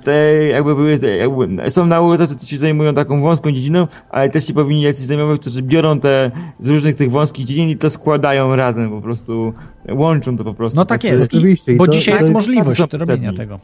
te, 0.04 0.34
jakby 0.44 0.74
były, 0.74 0.98
te, 0.98 1.16
jakby, 1.16 1.70
są 1.70 1.86
naukowcy, 1.86 2.34
którzy 2.36 2.50
się 2.50 2.58
zajmują 2.58 2.94
taką 2.94 3.20
wąską 3.20 3.52
dziedziną, 3.52 3.86
ale 4.10 4.30
też 4.30 4.46
się 4.46 4.54
powinni 4.54 4.82
jacyś 4.82 5.04
zajmować, 5.04 5.40
którzy 5.40 5.62
biorą 5.62 6.00
te 6.00 6.30
z 6.58 6.68
różnych 6.68 6.96
tych 6.96 7.10
wąskich 7.10 7.46
dziedzin 7.46 7.68
i 7.68 7.76
to 7.76 7.90
składają 7.90 8.56
razem, 8.56 8.90
po 8.90 9.00
prostu 9.00 9.52
łączą 9.92 10.36
to 10.36 10.44
po 10.44 10.54
prostu. 10.54 10.76
No 10.76 10.84
tak 10.84 11.00
Tacy- 11.00 11.08
jest, 11.40 11.68
I, 11.68 11.76
bo 11.76 11.86
to- 11.86 11.92
dzisiaj 11.92 12.14
to 12.14 12.24
jest 12.24 12.34
jest 12.34 12.34
możliwość 12.34 12.92
robienia 12.92 13.32
tego. 13.32 13.60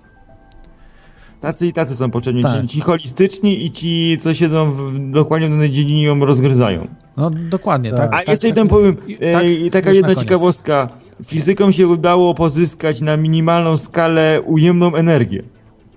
Tacy 1.40 1.66
i 1.66 1.72
tacy 1.72 1.96
są 1.96 2.10
potrzebni, 2.10 2.42
Tak. 2.42 2.52
czyli 2.56 2.68
ci 2.68 2.80
holistyczni 2.80 3.64
i 3.64 3.70
ci, 3.70 4.18
co 4.20 4.34
siedzą 4.34 4.72
w, 4.72 5.10
dokładnie 5.10 5.48
w 5.48 5.50
danej 5.50 5.70
dziedzinie 5.70 6.00
i 6.02 6.04
ją 6.04 6.24
rozgryzają. 6.24 6.86
No 7.16 7.30
dokładnie, 7.30 7.90
tak. 7.90 7.98
Tak. 7.98 8.08
A 8.14 8.16
tak, 8.16 8.28
jeszcze 8.28 8.48
tak, 8.48 8.56
jeden 8.56 8.68
powiem, 8.68 8.96
i- 9.08 9.16
e, 9.20 9.32
tak, 9.32 9.46
i 9.46 9.70
taka 9.70 9.90
jedna 9.92 10.14
ciekawostka. 10.14 10.88
Fizykom 11.24 11.72
się 11.72 11.88
udało 11.88 12.34
pozyskać 12.34 13.00
na 13.00 13.16
minimalną 13.16 13.76
skalę 13.76 14.42
ujemną 14.46 14.94
energię. 14.94 15.42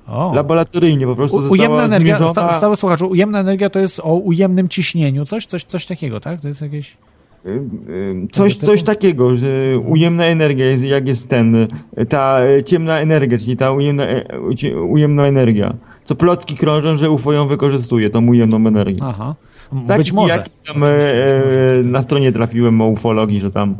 O. 0.08 0.34
Laboratoryjnie 0.36 1.06
po 1.08 1.16
prostu 1.16 1.38
U, 1.38 1.52
ujemna 1.52 1.84
energia, 1.84 2.18
zmierzona... 2.18 2.32
sta, 2.32 2.58
stały 2.58 2.76
słuchaczu, 2.76 3.08
ujemna 3.08 3.40
energia 3.40 3.70
to 3.70 3.80
jest 3.80 4.00
o 4.00 4.14
ujemnym 4.16 4.70
ciśnieniu, 4.70 5.26
coś, 5.26 5.46
coś, 5.46 5.64
coś 5.64 5.86
takiego, 5.86 6.20
tak? 6.20 6.42
To 6.42 6.48
jest 6.48 6.62
jakieś... 6.62 6.98
Coś, 8.32 8.56
coś 8.56 8.84
takiego, 8.84 9.36
że 9.36 9.48
ujemna 9.86 10.26
energia 10.26 10.66
jest 10.66 10.84
jak 10.84 11.08
jest 11.08 11.30
ten, 11.30 11.68
ta 12.10 12.40
ciemna 12.66 13.00
energia, 13.00 13.38
czyli 13.38 13.58
ta 13.58 13.72
ujemna, 13.72 14.08
e, 14.08 14.26
ujemna 14.82 15.28
energia. 15.28 15.74
Co 16.04 16.16
plotki 16.16 16.56
krążą, 16.56 16.96
że 16.98 17.10
UFO 17.10 17.34
ją 17.34 17.48
wykorzystuje, 17.48 18.10
tą 18.10 18.28
ujemną 18.28 18.68
energię. 18.68 19.02
Aha. 19.04 19.36
Tak, 19.88 19.98
być 19.98 20.12
może. 20.12 20.34
Jak 20.34 20.46
tam 20.68 20.84
e, 20.84 20.88
na 21.84 22.02
stronie 22.02 22.32
trafiłem 22.32 22.82
o 22.82 22.88
ufologii, 22.88 23.40
że 23.40 23.52
tam. 23.52 23.76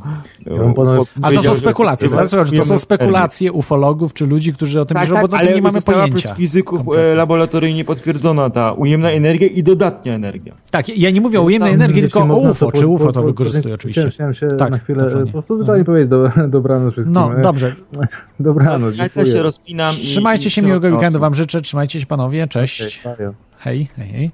panu- 0.46 1.02
UFO 1.02 1.06
A 1.22 1.32
to 1.32 1.44
są 1.44 1.54
że 1.54 1.60
spekulacje, 1.60 2.10
pokrywa 2.10 2.38
tak? 2.38 2.50
To 2.58 2.66
są 2.66 2.78
spekulacje 2.78 3.52
ufologów 3.52 4.14
czy 4.14 4.26
ludzi, 4.28 4.54
którzy 4.54 4.82
o 4.82 4.86
tym 4.86 4.96
Tak, 4.96 5.04
piszą, 5.04 5.14
tak, 5.16 5.22
bo 5.22 5.26
o 5.26 5.30
tym 5.30 5.40
ale 5.48 5.56
nie 5.56 5.62
mamy 5.62 5.82
pojęcia. 5.82 6.18
przez 6.18 6.38
fizyków 6.38 6.80
e, 6.82 6.84
kompletnie. 6.84 7.16
laboratoryjnie 7.16 7.86
potwierdzona 7.86 8.50
ta 8.50 8.72
ujemna 8.72 9.12
energia 9.12 9.48
i 9.48 9.64
dodatnia 9.64 10.14
energia. 10.14 10.54
Tak, 10.72 10.98
ja 10.98 11.10
nie 11.10 11.22
mówię 11.22 11.40
o 11.40 11.44
ujemnej 11.44 11.72
Tam, 11.72 11.82
energii, 11.82 12.02
tylko 12.02 12.20
o 12.20 12.36
UFO. 12.50 12.72
Czy 12.72 12.88
UFO 12.88 13.12
to 13.12 13.24
wykorzystuje 13.24 13.74
oczywiście. 13.76 14.10
Chciałem 14.10 14.34
się 14.34 14.48
Tak, 14.48 14.72
na 14.72 14.78
chwilę, 14.78 15.10
po 15.26 15.32
prostu 15.32 15.58
zwyczajnie 15.58 15.86
powiedzieć 15.86 16.10
do, 16.10 16.30
dobranoc 16.48 16.94
wszystkim. 16.94 17.14
No, 17.14 17.32
dobrze. 17.44 17.76
Dobranoc, 18.40 18.96
Ja 18.96 19.10
też 19.10 19.32
się 19.34 19.42
rozpinam. 19.42 19.96
Trzymajcie 19.96 20.48
i 20.48 20.52
się, 20.52 20.62
miłego 20.62 20.88
weekendu 20.88 21.20
wam 21.20 21.34
życzę. 21.36 21.62
Trzymajcie 21.62 22.00
się 22.00 22.06
panowie, 22.06 22.48
cześć. 22.48 23.02
Hej, 23.60 23.88
hej, 23.98 24.08
hej. 24.08 24.32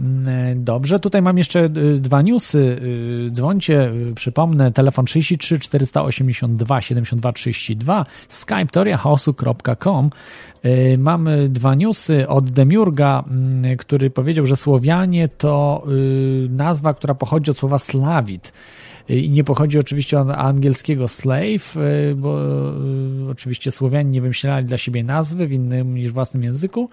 Mm, 0.00 0.64
Dobrze, 0.64 1.00
tutaj 1.00 1.22
mam 1.22 1.38
jeszcze 1.38 1.64
y, 1.64 1.98
dwa 2.00 2.22
newsy. 2.22 2.58
Y, 3.28 3.30
Dzwońcie, 3.30 3.90
y, 4.10 4.14
przypomnę, 4.14 4.72
telefon 4.72 5.04
33 5.04 5.58
482 5.58 6.80
72 6.80 7.32
32, 7.32 8.06
skype 8.28 8.66
teoriachaosu.com. 8.66 10.10
Mamy 10.98 11.48
dwa 11.48 11.74
newsy 11.74 12.28
od 12.28 12.50
Demiurga, 12.50 13.24
mm, 13.30 13.76
który 13.76 14.10
powiedział, 14.10 14.46
że 14.46 14.56
Słowianie 14.56 15.28
to 15.28 15.84
nazwa, 16.50 16.94
która 16.94 17.14
pochodzi 17.14 17.50
od 17.50 17.58
słowa 17.58 17.78
slawit. 17.78 18.52
I 19.08 19.30
nie 19.30 19.44
pochodzi 19.44 19.78
oczywiście 19.78 20.20
od 20.20 20.30
angielskiego 20.30 21.08
slave, 21.08 21.76
bo 22.16 22.38
oczywiście 23.30 23.70
Słowianie 23.70 24.10
nie 24.10 24.20
wymyślali 24.20 24.66
dla 24.66 24.78
siebie 24.78 25.04
nazwy 25.04 25.46
w 25.46 25.52
innym 25.52 25.94
niż 25.94 26.12
własnym 26.12 26.42
języku. 26.42 26.90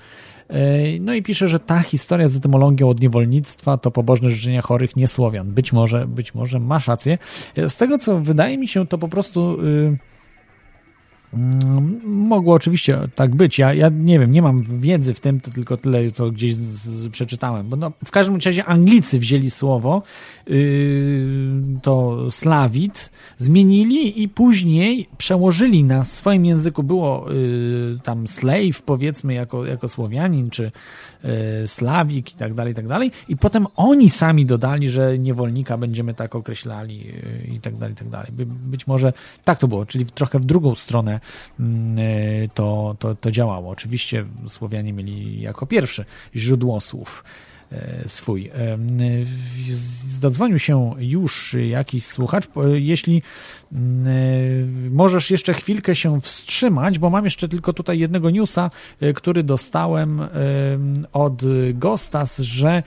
Y, 0.52 1.00
No 1.02 1.14
i 1.14 1.24
pisze, 1.24 1.48
że 1.48 1.60
ta 1.60 1.80
historia 1.80 2.28
z 2.28 2.36
etymologią 2.36 2.90
od 2.90 3.02
niewolnictwa 3.02 3.78
to 3.78 3.92
pobożne 3.92 4.30
życzenia 4.30 4.62
chorych 4.62 4.96
nie 4.96 5.08
Słowian. 5.08 5.52
Być 5.52 5.74
może, 5.74 6.08
być 6.08 6.36
może 6.36 6.60
masz 6.60 6.88
rację. 6.88 7.18
Y, 7.58 7.70
Z 7.70 7.78
tego, 7.78 7.98
co 7.98 8.20
wydaje 8.20 8.58
mi 8.58 8.68
się, 8.68 8.88
to 8.88 8.98
po 8.98 9.08
prostu 9.08 9.62
y, 9.62 9.66
Mm, 9.66 9.98
Mogło 12.06 12.54
oczywiście 12.54 13.00
tak 13.16 13.36
być. 13.36 13.60
Ja, 13.60 13.74
ja 13.74 13.90
nie 13.90 14.20
wiem, 14.20 14.32
nie 14.32 14.42
mam 14.42 14.64
wiedzy 14.80 15.14
w 15.14 15.20
tym, 15.20 15.42
to 15.42 15.52
tylko 15.52 15.78
tyle, 15.78 16.12
co 16.12 16.32
gdzieś 16.32 16.56
z, 16.56 16.62
z, 16.62 17.10
przeczytałem. 17.10 17.70
Bo 17.70 17.76
no, 17.76 17.92
w 18.06 18.12
każdym 18.12 18.38
razie 18.46 18.66
Anglicy 18.66 19.20
wzięli 19.20 19.50
słowo, 19.50 20.04
yy, 20.48 20.58
to 21.82 22.18
slawit, 22.32 23.12
zmienili 23.38 24.24
i 24.24 24.30
później 24.30 25.10
przełożyli 25.18 25.84
na 25.84 26.04
swoim 26.04 26.46
języku, 26.46 26.84
było 26.84 27.26
yy, 27.30 28.00
tam 28.04 28.28
slave, 28.28 28.82
powiedzmy, 28.86 29.34
jako, 29.34 29.66
jako 29.66 29.90
Słowianin, 29.90 30.50
czy 30.50 30.72
Slawik 31.66 32.34
i 32.34 32.36
tak 32.36 32.54
dalej, 32.54 32.74
i 32.74 32.76
tak 32.76 32.88
dalej. 32.88 33.12
I 33.28 33.38
potem 33.38 33.68
oni 33.76 34.10
sami 34.10 34.46
dodali, 34.46 34.90
że 34.90 35.20
niewolnika 35.20 35.78
będziemy 35.78 36.14
tak 36.14 36.36
określali 36.36 36.98
yy, 36.98 37.56
i 37.56 37.60
tak 37.60 37.76
dalej, 37.76 37.94
i 37.94 37.98
tak 37.98 38.10
dalej. 38.10 38.32
By, 38.32 38.46
być 38.46 38.88
może 38.88 39.14
tak 39.44 39.60
to 39.60 39.68
było, 39.68 39.86
czyli 39.86 40.06
trochę 40.06 40.40
w 40.40 40.46
drugą 40.46 40.76
stronę 40.76 41.20
mm, 41.60 42.00
e, 42.00 42.48
to, 42.54 42.96
to, 43.00 43.16
to 43.16 43.32
działało. 43.32 43.70
Oczywiście 43.70 44.26
Słowianie 44.48 44.94
mieli 44.94 45.42
jako 45.42 45.66
pierwszy 45.66 46.06
źródło 46.36 46.82
słów 46.82 47.24
e, 47.24 47.55
swój. 48.08 48.48
E, 48.48 48.78
Dodzwonił 50.22 50.60
się 50.60 50.96
już 50.98 51.56
jakiś 51.70 52.06
słuchacz. 52.06 52.46
Jeśli 52.74 53.22
mm, 53.72 54.08
e, 54.08 54.90
możesz 54.90 55.32
jeszcze 55.32 55.54
chwilkę 55.54 55.96
się 55.96 56.22
wstrzymać, 56.22 57.00
bo 57.00 57.10
mam 57.10 57.24
jeszcze 57.24 57.48
tylko 57.48 57.74
tutaj 57.74 58.00
jednego 58.00 58.30
newsa, 58.30 58.72
e, 59.02 59.14
który 59.14 59.44
dostałem 59.44 60.22
e, 60.22 60.28
od 61.14 61.42
Gostas, 61.74 62.40
że 62.40 62.70
e, 62.70 62.84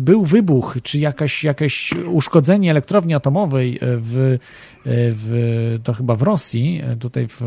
był 0.00 0.24
wybuch, 0.24 0.76
czy 0.82 0.98
jakaś, 0.98 1.44
jakieś 1.44 1.90
uszkodzenie 2.12 2.70
elektrowni 2.70 3.14
atomowej 3.14 3.78
w, 3.82 4.38
w, 4.86 5.78
to 5.84 5.92
chyba 5.92 6.14
w 6.14 6.22
Rosji, 6.22 6.80
e, 6.84 6.96
tutaj 6.96 7.28
w, 7.28 7.40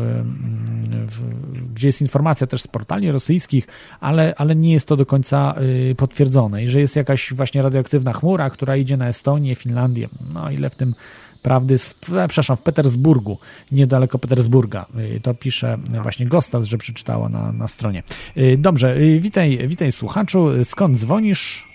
w, 1.06 1.74
gdzie 1.74 1.88
jest 1.88 2.00
informacja 2.00 2.46
też 2.46 2.62
z 2.62 2.66
portali 2.68 3.10
rosyjskich, 3.10 3.66
ale, 4.00 4.34
ale 4.36 4.56
nie 4.56 4.72
jest 4.72 4.88
to 4.88 4.96
do 4.96 5.06
końca 5.06 5.54
potwierdzone 5.96 6.47
i 6.56 6.68
że 6.68 6.80
jest 6.80 6.96
jakaś 6.96 7.32
właśnie 7.34 7.62
radioaktywna 7.62 8.12
chmura, 8.12 8.50
która 8.50 8.76
idzie 8.76 8.96
na 8.96 9.08
Estonię, 9.08 9.54
Finlandię. 9.54 10.08
No 10.34 10.50
ile 10.50 10.70
w 10.70 10.74
tym 10.76 10.94
prawdy 11.42 11.74
jest, 11.74 12.06
w, 12.06 12.26
przepraszam, 12.28 12.56
w 12.56 12.62
Petersburgu, 12.62 13.38
niedaleko 13.72 14.18
Petersburga. 14.18 14.86
Y, 15.16 15.20
To 15.20 15.34
pisze 15.34 15.78
właśnie 16.02 16.26
Gostas, 16.26 16.64
że 16.64 16.78
przeczytała 16.78 17.28
na, 17.28 17.52
na 17.52 17.68
stronie. 17.68 18.02
Y, 18.36 18.56
Dobrze, 18.58 18.96
y, 18.96 19.20
witaj, 19.20 19.58
witaj 19.68 19.92
słuchaczu. 19.92 20.64
Skąd 20.64 20.98
dzwonisz? 20.98 21.68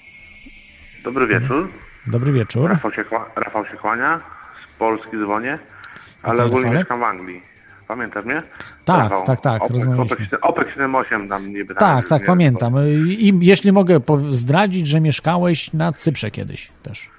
Dobry 1.03 1.27
wieczór. 1.27 1.69
Dobry 2.07 2.31
wieczór. 2.33 2.69
Rafał 2.69 2.91
się, 2.91 3.03
Rafał 3.35 3.65
się 3.65 3.77
kłania. 3.77 4.21
Z 4.75 4.79
Polski 4.79 5.17
dzwonię. 5.25 5.59
Ale 6.23 6.45
ogólnie 6.45 6.71
mieszkam 6.71 6.99
w 6.99 7.03
Anglii. 7.03 7.52
Pamiętasz 7.87 8.25
mnie? 8.25 8.37
Tak, 8.85 8.99
Rafał. 9.11 9.23
tak, 9.25 9.41
tak, 9.41 9.61
rozmawialiśmy. 9.69 10.25
Opek, 10.27 10.39
Opek 10.41 10.69
78 10.73 11.29
tam 11.29 11.53
niby. 11.53 11.75
Tak, 11.75 12.07
tak, 12.07 12.21
nie- 12.21 12.27
pamiętam. 12.27 12.73
I 13.07 13.39
jeśli 13.41 13.71
mogę 13.71 13.99
zdradzić, 14.29 14.87
że 14.87 15.01
mieszkałeś 15.01 15.73
na 15.73 15.91
Cyprze 15.93 16.31
kiedyś 16.31 16.71
też. 16.83 17.09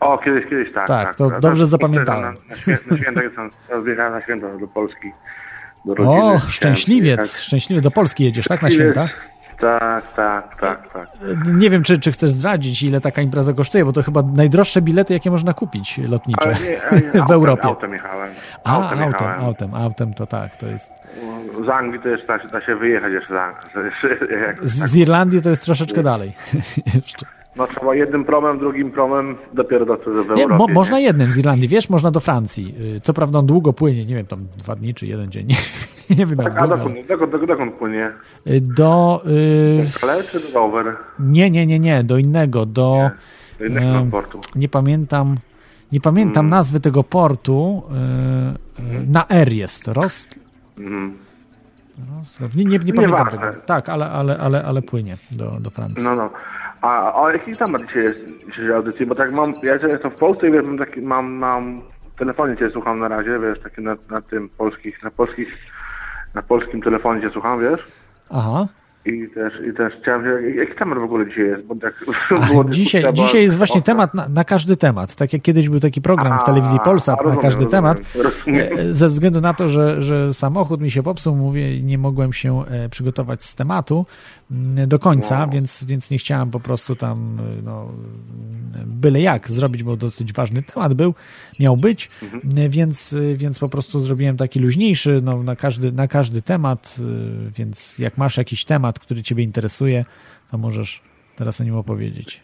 O, 0.00 0.18
kiedyś, 0.18 0.44
kiedyś 0.50 0.72
tak. 0.74 0.86
Tak, 0.88 1.06
tak 1.06 1.16
to 1.16 1.30
tak. 1.30 1.40
dobrze 1.40 1.62
Tak, 1.62 1.70
zapamiętałem. 1.70 2.22
Na, 2.34 2.40
na, 2.50 2.56
świę, 2.56 2.78
na 2.90 2.96
święta 2.98 3.22
jestem, 3.22 3.50
zjechałem 3.84 4.12
na 4.12 4.22
święta 4.22 4.56
do 4.58 4.66
Polski. 4.68 5.12
Do 5.84 5.94
rodziny. 5.94 6.22
O, 6.22 6.38
szczęśliwiec, 6.38 7.20
przyjechać. 7.20 7.42
szczęśliwie 7.46 7.80
do 7.82 7.90
Polski 7.90 8.24
jedziesz, 8.24 8.44
tak 8.48 8.62
na 8.62 8.70
święta? 8.70 9.08
Tak, 9.60 10.14
tak, 10.16 10.60
tak, 10.60 10.92
tak. 10.92 11.08
Nie 11.46 11.70
wiem, 11.70 11.82
czy, 11.82 11.98
czy 11.98 12.12
chcesz 12.12 12.30
zdradzić, 12.30 12.82
ile 12.82 13.00
taka 13.00 13.22
impreza 13.22 13.52
kosztuje, 13.52 13.84
bo 13.84 13.92
to 13.92 14.02
chyba 14.02 14.22
najdroższe 14.22 14.82
bilety, 14.82 15.12
jakie 15.14 15.30
można 15.30 15.54
kupić 15.54 15.98
lotnicze 15.98 16.52
nie, 16.52 16.70
nie, 16.70 16.76
w 17.12 17.16
autem, 17.16 17.34
Europie. 17.34 17.64
Autem 17.68 17.92
jechałem. 17.92 18.30
A, 18.64 18.74
Autem 18.76 19.02
autem, 19.02 19.28
autem, 19.40 19.74
autem, 19.74 20.14
to 20.14 20.26
tak, 20.26 20.56
to 20.56 20.66
jest. 20.66 20.90
Z 21.66 21.68
Anglii 21.68 22.00
to 22.02 22.08
jeszcze 22.08 22.26
da, 22.26 22.38
się- 22.42 22.48
da 22.48 22.60
się 22.60 22.76
wyjechać 22.76 23.12
jeszcze. 23.12 23.34
jak- 24.46 24.68
Z, 24.68 24.90
z 24.90 24.96
Irlandii 24.96 25.42
to 25.42 25.50
jest 25.50 25.64
troszeczkę 25.64 26.02
dalej. 26.02 26.32
Jeszcze. 26.94 27.26
No 27.58 27.66
trzeba 27.66 27.94
jednym 27.94 28.24
promem, 28.24 28.58
drugim 28.58 28.90
promem 28.90 29.36
dopiero 29.52 29.86
do 29.86 29.96
w 29.96 30.36
Nie, 30.36 30.46
mo, 30.48 30.66
nie? 30.68 30.74
można 30.74 30.98
jednym 31.00 31.32
z 31.32 31.38
Irlandii, 31.38 31.68
wiesz, 31.68 31.90
można 31.90 32.10
do 32.10 32.20
Francji. 32.20 32.74
Y, 32.96 33.00
Co 33.00 33.14
prawda 33.14 33.38
on 33.38 33.46
długo 33.46 33.72
płynie, 33.72 34.04
nie 34.06 34.14
wiem, 34.14 34.26
tam 34.26 34.46
dwa 34.58 34.76
dni 34.76 34.94
czy 34.94 35.06
jeden 35.06 35.30
dzień. 35.30 35.46
Nie, 36.10 36.16
nie 36.16 36.26
wiem 36.26 36.38
jak 36.38 36.52
Tak, 36.54 36.62
a 36.62 36.66
długo. 36.66 36.74
ale- 36.82 36.94
dokąd, 36.94 37.06
dokąd, 37.08 37.32
dokąd, 37.32 37.48
dokąd 37.50 37.74
płynie? 37.74 38.10
Y, 38.46 38.60
Do. 38.60 39.22
Y, 39.26 39.86
Ale 40.02 40.24
czy 40.24 40.40
do 40.40 40.52
Dover? 40.52 40.96
nie, 41.18 41.50
nie, 41.50 41.66
nie, 41.66 41.78
nie, 41.78 42.04
do 42.04 42.18
innego, 42.18 42.66
do. 42.66 43.10
Do 43.58 43.64
innego 43.66 43.86
transportu. 43.90 44.40
Nie 44.54 44.68
pamiętam. 44.68 45.36
Nie 45.92 46.00
pamiętam 46.00 46.40
Mm. 46.46 46.50
nazwy 46.50 46.80
tego 46.80 47.04
portu. 47.04 47.82
y, 48.80 48.82
y, 48.82 49.06
Na 49.06 49.26
R 49.28 49.52
jest. 49.52 49.88
Rost, 49.88 50.40
Mhm. 50.78 51.12
Nie, 52.56 52.64
nie, 52.64 52.78
nie 52.78 52.92
pamiętam 52.92 53.26
tego. 53.28 53.42
Tak, 53.66 53.88
ale, 53.88 54.10
ale, 54.10 54.38
ale, 54.38 54.62
ale 54.64 54.82
płynie 54.82 55.16
do, 55.30 55.50
do 55.60 55.70
Francji. 55.70 56.04
No, 56.04 56.14
no. 56.16 56.30
A, 56.86 57.24
a 57.24 57.32
jaki 57.32 57.56
temat 57.56 57.86
dzisiaj 57.86 58.02
jest 58.04 58.20
dzisiejszej 58.46 58.74
audycji? 58.74 59.06
Bo 59.06 59.14
tak 59.14 59.32
mam, 59.32 59.54
ja 59.62 59.72
jestem 59.72 60.10
w 60.10 60.14
Polsce 60.14 60.48
i 60.48 60.52
wiesz, 60.52 60.64
mam, 60.64 60.78
taki, 60.78 61.00
mam, 61.00 61.32
mam 61.32 61.82
w 62.14 62.18
telefonie 62.18 62.56
cię 62.56 62.70
słucham 62.70 62.98
na 62.98 63.08
razie, 63.08 63.38
wiesz, 63.38 63.60
taki 63.60 63.82
na, 63.82 63.96
na 64.10 64.20
tym 64.22 64.48
polskich, 64.48 65.02
na 65.02 65.10
polskich, 65.10 65.48
na 66.34 66.42
polskim 66.42 66.82
telefonie 66.82 67.22
cię 67.22 67.30
słucham, 67.30 67.60
wiesz? 67.60 67.80
Aha. 68.30 68.66
I 69.06 69.28
też, 69.34 69.52
i 69.70 69.72
też 69.74 69.92
chciałem 70.02 70.56
jaki 70.56 70.74
temat 70.78 70.98
w 70.98 71.02
ogóle 71.02 71.26
dzisiaj 71.28 71.44
jest? 71.46 71.62
Bo 71.66 71.74
tak 71.76 72.04
było 72.50 72.64
Dzisiaj, 72.64 73.04
dzisiaj 73.12 73.42
jest 73.42 73.56
właśnie 73.56 73.82
temat 73.82 74.14
na, 74.14 74.28
na 74.28 74.44
każdy 74.44 74.76
temat. 74.76 75.14
Tak 75.16 75.32
jak 75.32 75.42
kiedyś 75.42 75.68
był 75.68 75.80
taki 75.80 76.00
program 76.02 76.38
w 76.38 76.42
A, 76.42 76.44
telewizji 76.44 76.78
Polsat 76.84 77.18
a, 77.20 77.22
na 77.22 77.22
rozumiem, 77.22 77.42
każdy 77.42 77.64
rozumiem, 77.64 77.70
temat. 77.94 78.14
rozumiem. 78.24 78.78
E, 78.90 78.94
Ze 78.94 79.06
względu 79.08 79.40
na 79.40 79.54
to, 79.54 79.68
że, 79.68 80.02
że 80.02 80.34
samochód 80.34 80.80
mi 80.80 80.90
się 80.90 81.02
popsuł, 81.02 81.36
mówię, 81.36 81.82
nie 81.82 81.98
mogłem 81.98 82.32
się 82.32 82.64
e, 82.68 82.88
przygotować 82.88 83.44
z 83.44 83.54
tematu 83.54 84.06
mm, 84.50 84.88
do 84.88 84.98
końca, 84.98 85.46
No. 85.46 85.52
więc, 85.52 85.84
więc 85.84 86.10
nie 86.10 86.18
chciałem 86.18 86.50
po 86.50 86.60
prostu 86.60 86.96
tam 86.96 87.38
e, 87.58 87.62
no, 87.62 87.88
byle 88.86 89.20
jak 89.20 89.48
zrobić, 89.50 89.82
bo 89.82 89.96
dosyć 89.96 90.32
ważny 90.32 90.62
temat 90.62 90.94
był, 90.94 91.14
miał 91.60 91.76
być, 91.76 92.10
Mhm. 92.22 92.42
e, 92.58 92.68
więc, 92.68 93.12
e, 93.12 93.36
więc 93.36 93.58
po 93.58 93.68
prostu 93.68 94.00
zrobiłem 94.00 94.36
taki 94.36 94.60
luźniejszy 94.60 95.20
no, 95.24 95.42
na, 95.42 95.56
każdy, 95.56 95.92
na 95.92 96.08
każdy 96.08 96.42
temat, 96.42 96.96
e, 97.00 97.50
więc 97.50 97.98
jak 97.98 98.18
masz 98.18 98.36
jakiś 98.36 98.64
temat, 98.64 98.95
który 98.98 99.22
ciebie 99.22 99.44
interesuje, 99.44 100.04
to 100.50 100.58
możesz 100.58 101.02
teraz 101.36 101.60
o 101.60 101.64
nim 101.64 101.76
opowiedzieć. 101.76 102.42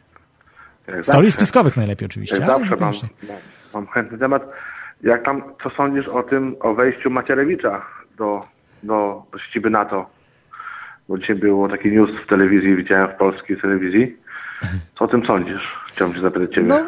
Jak 0.89 1.05
Z 1.05 1.09
teorii 1.09 1.31
spiskowych 1.31 1.77
najlepiej 1.77 2.07
oczywiście, 2.07 2.37
ale 2.37 2.47
zawsze 2.47 2.77
mam, 2.77 2.93
mam, 3.74 3.87
chętny 3.87 4.19
temat. 4.19 4.43
Jak 5.03 5.24
tam, 5.24 5.43
co 5.62 5.70
sądzisz 5.70 6.09
o 6.09 6.23
tym, 6.23 6.57
o 6.61 6.74
wejściu 6.74 7.11
Macierewicza 7.11 7.87
do, 8.19 8.41
do, 8.83 9.23
siedziby 9.47 9.70
NATO? 9.70 10.11
Bo 11.09 11.19
dzisiaj 11.19 11.37
było 11.37 11.69
taki 11.69 11.89
news 11.89 12.11
w 12.24 12.29
telewizji, 12.29 12.77
widziałem 12.77 13.09
w 13.09 13.15
polskiej 13.15 13.61
telewizji. 13.61 14.16
Co 14.98 15.05
o 15.05 15.09
tym 15.09 15.26
sądzisz? 15.26 15.62
Chciałbym 15.93 16.16
się 16.16 16.22
zapytać 16.22 16.55
ciebie. 16.55 16.66
No, 16.68 16.80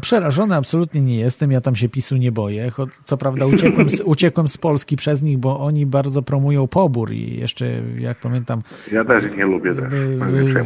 przerażony 0.00 0.54
absolutnie 0.56 1.00
nie 1.00 1.16
jestem, 1.16 1.52
ja 1.52 1.60
tam 1.60 1.76
się 1.76 1.88
PiSu 1.88 2.16
nie 2.16 2.32
boję. 2.32 2.70
Co 3.04 3.16
prawda 3.16 3.46
uciekłem 3.46 3.90
z, 3.90 4.00
uciekłem 4.14 4.48
z 4.48 4.56
Polski 4.58 4.96
przez 4.96 5.22
nich, 5.22 5.38
bo 5.38 5.60
oni 5.60 5.86
bardzo 5.86 6.22
promują 6.22 6.66
pobór 6.68 7.12
i 7.12 7.36
jeszcze, 7.40 7.66
jak 7.98 8.20
pamiętam, 8.20 8.62
Ja 8.92 9.04
też 9.04 9.24
ich 9.24 9.36
nie 9.36 9.44
lubię. 9.44 9.74
Też. 9.74 9.84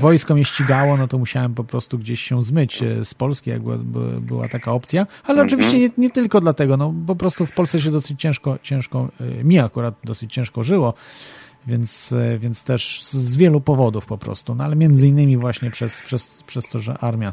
wojsko 0.00 0.34
mnie 0.34 0.44
ścigało, 0.44 0.96
no 0.96 1.08
to 1.08 1.18
musiałem 1.18 1.54
po 1.54 1.64
prostu 1.64 1.98
gdzieś 1.98 2.20
się 2.20 2.42
zmyć 2.42 2.82
e, 2.82 3.04
z 3.04 3.14
Polski, 3.14 3.50
jak 3.50 3.62
była, 3.62 3.76
by- 3.78 4.20
była 4.20 4.48
taka 4.48 4.72
opcja. 4.72 5.06
Ale 5.24 5.42
oczywiście 5.42 5.78
nie, 5.78 5.90
nie 5.98 6.10
tylko 6.10 6.40
dlatego, 6.40 6.76
no 6.76 6.94
po 7.06 7.16
prostu 7.16 7.46
w 7.46 7.52
Polsce 7.52 7.80
się 7.80 7.90
dosyć 7.90 8.20
ciężko, 8.20 8.58
ciężko 8.62 9.08
e, 9.40 9.44
mi 9.44 9.58
akurat 9.58 9.94
dosyć 10.04 10.32
ciężko 10.32 10.62
żyło. 10.62 10.94
Więc, 11.66 12.12
e, 12.12 12.38
więc 12.38 12.64
też 12.64 13.02
z- 13.04 13.36
wielu 13.36 13.60
powodów 13.60 14.06
po 14.06 14.18
prostu, 14.18 14.54
no 14.54 14.64
ale 14.64 14.76
między 14.76 15.08
innymi 15.08 15.36
właśnie 15.36 15.70
przez, 15.70 16.02
przez, 16.02 16.42
przez 16.46 16.68
to, 16.68 16.78
że 16.78 16.98
armia 17.00 17.32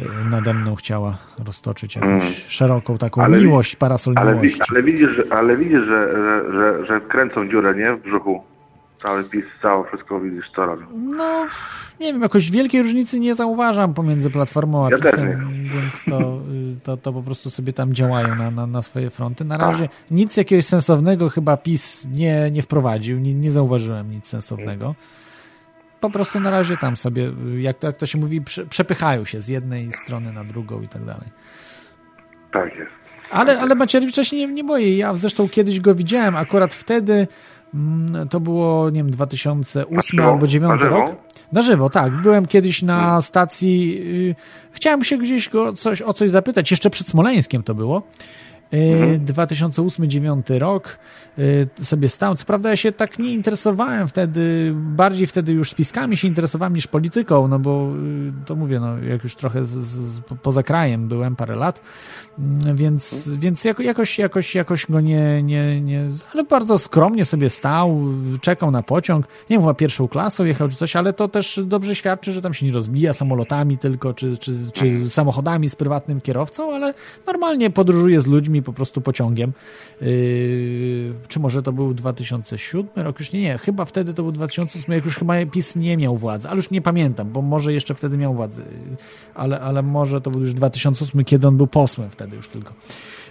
e, 0.00 0.04
nade 0.30 0.54
mną 0.54 0.74
chciała 0.74 1.18
roztoczyć 1.44 1.96
jakąś 1.96 2.44
szeroką 2.48 2.98
taką 2.98 3.22
Ale 3.22 3.38
miłość, 3.38 3.76
parasol 3.76 4.14
ale, 4.16 4.34
miłości. 4.34 4.60
ale 4.70 4.82
widzisz, 4.82 5.08
ale 5.30 5.56
widzisz 5.56 5.84
że, 5.84 6.12
że, 6.12 6.52
że, 6.52 6.86
że 6.86 7.00
kręcą 7.00 7.48
dziurę, 7.48 7.74
nie? 7.74 7.94
W 7.96 8.02
brzuchu. 8.02 8.42
Cały 9.02 9.24
PiS, 9.24 9.44
całe 9.62 9.84
wszystko 9.88 10.20
widzisz, 10.20 10.50
co 10.56 10.66
robią. 10.66 10.86
No, 10.94 11.46
nie 12.00 12.12
wiem, 12.12 12.22
jakoś 12.22 12.50
wielkiej 12.50 12.82
różnicy 12.82 13.20
nie 13.20 13.34
zauważam 13.34 13.94
pomiędzy 13.94 14.30
Platformą 14.30 14.86
a 14.86 14.90
Ja 14.90 14.98
PiSem, 14.98 15.68
więc 15.74 16.04
to, 16.04 16.20
y, 16.20 16.80
to, 16.82 16.96
to 16.96 17.12
po 17.12 17.22
prostu 17.22 17.50
sobie 17.50 17.72
tam 17.72 17.94
działają 17.94 18.34
na, 18.34 18.50
na, 18.50 18.66
na 18.66 18.82
swoje 18.82 19.10
fronty. 19.10 19.44
Na 19.44 19.56
razie 19.56 19.88
nic 20.10 20.36
jakiegoś 20.36 20.66
sensownego 20.66 21.28
chyba 21.28 21.56
PiS 21.56 22.06
nie, 22.12 22.50
nie 22.50 22.62
wprowadził, 22.62 23.18
nie, 23.18 23.34
nie 23.34 23.50
zauważyłem 23.50 24.10
nic 24.10 24.26
sensownego. 24.26 24.94
Po 26.00 26.10
prostu 26.10 26.40
na 26.40 26.50
razie 26.50 26.76
tam 26.76 26.96
sobie, 26.96 27.32
jak 27.58 27.78
to, 27.78 27.86
jak 27.86 27.96
to 27.96 28.06
się 28.06 28.18
mówi, 28.18 28.40
prze, 28.40 28.66
przepychają 28.66 29.24
się 29.24 29.40
z 29.40 29.48
jednej 29.48 29.92
strony 29.92 30.32
na 30.32 30.44
drugą 30.44 30.82
i 30.82 30.88
tak 30.88 31.04
dalej. 31.04 31.28
Tak 32.52 32.74
jest. 32.76 32.90
Ale, 33.30 33.60
ale 33.60 33.74
Macierewicza 33.74 34.24
się 34.24 34.36
nie, 34.36 34.46
nie 34.46 34.64
boję. 34.64 34.96
Ja 34.96 35.16
zresztą 35.16 35.48
kiedyś 35.48 35.80
go 35.80 35.94
widziałem, 35.94 36.36
akurat 36.36 36.74
wtedy 36.74 37.26
to 38.30 38.40
było, 38.40 38.90
nie 38.90 39.00
wiem, 39.00 39.10
2008 39.10 39.96
Na 39.96 40.02
żywo? 40.02 40.22
albo 40.24 40.38
2009 40.38 40.80
Na 40.82 40.88
żywo? 40.88 40.96
rok. 41.00 41.16
Na 41.52 41.62
żywo, 41.62 41.90
tak. 41.90 42.22
Byłem 42.22 42.46
kiedyś 42.46 42.82
na 42.82 43.20
stacji. 43.20 43.98
y, 44.30 44.34
Chciałem 44.72 45.04
się 45.04 45.18
gdzieś 45.18 45.48
go 45.48 45.72
coś, 45.72 46.02
o 46.02 46.14
coś 46.14 46.30
zapytać. 46.30 46.70
Jeszcze 46.70 46.90
przed 46.90 47.08
Smoleńskiem 47.08 47.62
to 47.62 47.74
było. 47.74 48.02
Y, 48.74 49.20
2008-2009 49.24 50.58
rok. 50.58 50.98
Y, 51.38 51.68
sobie 51.82 52.08
stał. 52.08 52.36
Co 52.36 52.44
prawda 52.44 52.70
ja 52.70 52.76
się 52.76 52.92
tak 52.92 53.18
nie 53.18 53.32
interesowałem 53.32 54.08
wtedy, 54.08 54.72
bardziej 54.74 55.26
wtedy 55.26 55.52
już 55.52 55.70
spiskami 55.70 56.16
się 56.16 56.28
interesowałem 56.28 56.74
niż 56.74 56.86
polityką, 56.86 57.48
no 57.48 57.58
bo 57.58 57.92
y, 58.42 58.46
to 58.46 58.56
mówię, 58.56 58.80
no 58.80 58.98
jak 58.98 59.24
już 59.24 59.34
trochę 59.34 59.64
z, 59.64 59.70
z, 59.70 60.20
poza 60.42 60.62
krajem 60.62 61.08
byłem 61.08 61.36
parę 61.36 61.56
lat, 61.56 61.82
Mm, 62.38 62.76
więc, 62.76 63.28
więc 63.36 63.64
jako, 63.64 63.82
jakoś, 63.82 64.18
jakoś, 64.18 64.54
jakoś 64.54 64.86
go 64.86 65.00
nie, 65.00 65.42
nie, 65.42 65.80
nie, 65.80 66.10
ale 66.34 66.44
bardzo 66.44 66.78
skromnie 66.78 67.24
sobie 67.24 67.50
stał, 67.50 68.00
czekał 68.40 68.70
na 68.70 68.82
pociąg, 68.82 69.26
nie 69.26 69.56
wiem, 69.56 69.60
chyba 69.60 69.74
pierwszą 69.74 70.08
klasą 70.08 70.44
jechał 70.44 70.68
czy 70.68 70.76
coś, 70.76 70.96
ale 70.96 71.12
to 71.12 71.28
też 71.28 71.60
dobrze 71.64 71.94
świadczy, 71.94 72.32
że 72.32 72.42
tam 72.42 72.54
się 72.54 72.66
nie 72.66 72.72
rozbija 72.72 73.12
samolotami 73.12 73.78
tylko, 73.78 74.14
czy, 74.14 74.36
czy, 74.38 74.52
czy 74.72 75.10
samochodami 75.10 75.70
z 75.70 75.76
prywatnym 75.76 76.20
kierowcą, 76.20 76.74
ale 76.74 76.94
normalnie 77.26 77.70
podróżuje 77.70 78.20
z 78.20 78.26
ludźmi, 78.26 78.61
po 78.62 78.72
prostu 78.72 79.00
pociągiem. 79.00 79.52
Yy, 80.00 81.14
czy 81.28 81.40
może 81.40 81.62
to 81.62 81.72
był 81.72 81.94
2007 81.94 82.88
rok? 82.96 83.18
Już 83.18 83.32
nie, 83.32 83.40
nie, 83.40 83.58
chyba 83.58 83.84
wtedy 83.84 84.14
to 84.14 84.22
był 84.22 84.32
2008, 84.32 84.94
jak 84.94 85.04
już 85.04 85.16
chyba 85.16 85.34
PiS 85.52 85.76
nie 85.76 85.96
miał 85.96 86.16
władzy, 86.16 86.48
ale 86.48 86.56
już 86.56 86.70
nie 86.70 86.82
pamiętam, 86.82 87.30
bo 87.30 87.42
może 87.42 87.72
jeszcze 87.72 87.94
wtedy 87.94 88.16
miał 88.16 88.34
władzę, 88.34 88.62
ale, 89.34 89.60
ale 89.60 89.82
może 89.82 90.20
to 90.20 90.30
był 90.30 90.40
już 90.40 90.52
2008, 90.52 91.24
kiedy 91.24 91.48
on 91.48 91.56
był 91.56 91.66
posłem 91.66 92.10
wtedy 92.10 92.36
już 92.36 92.48
tylko. 92.48 92.74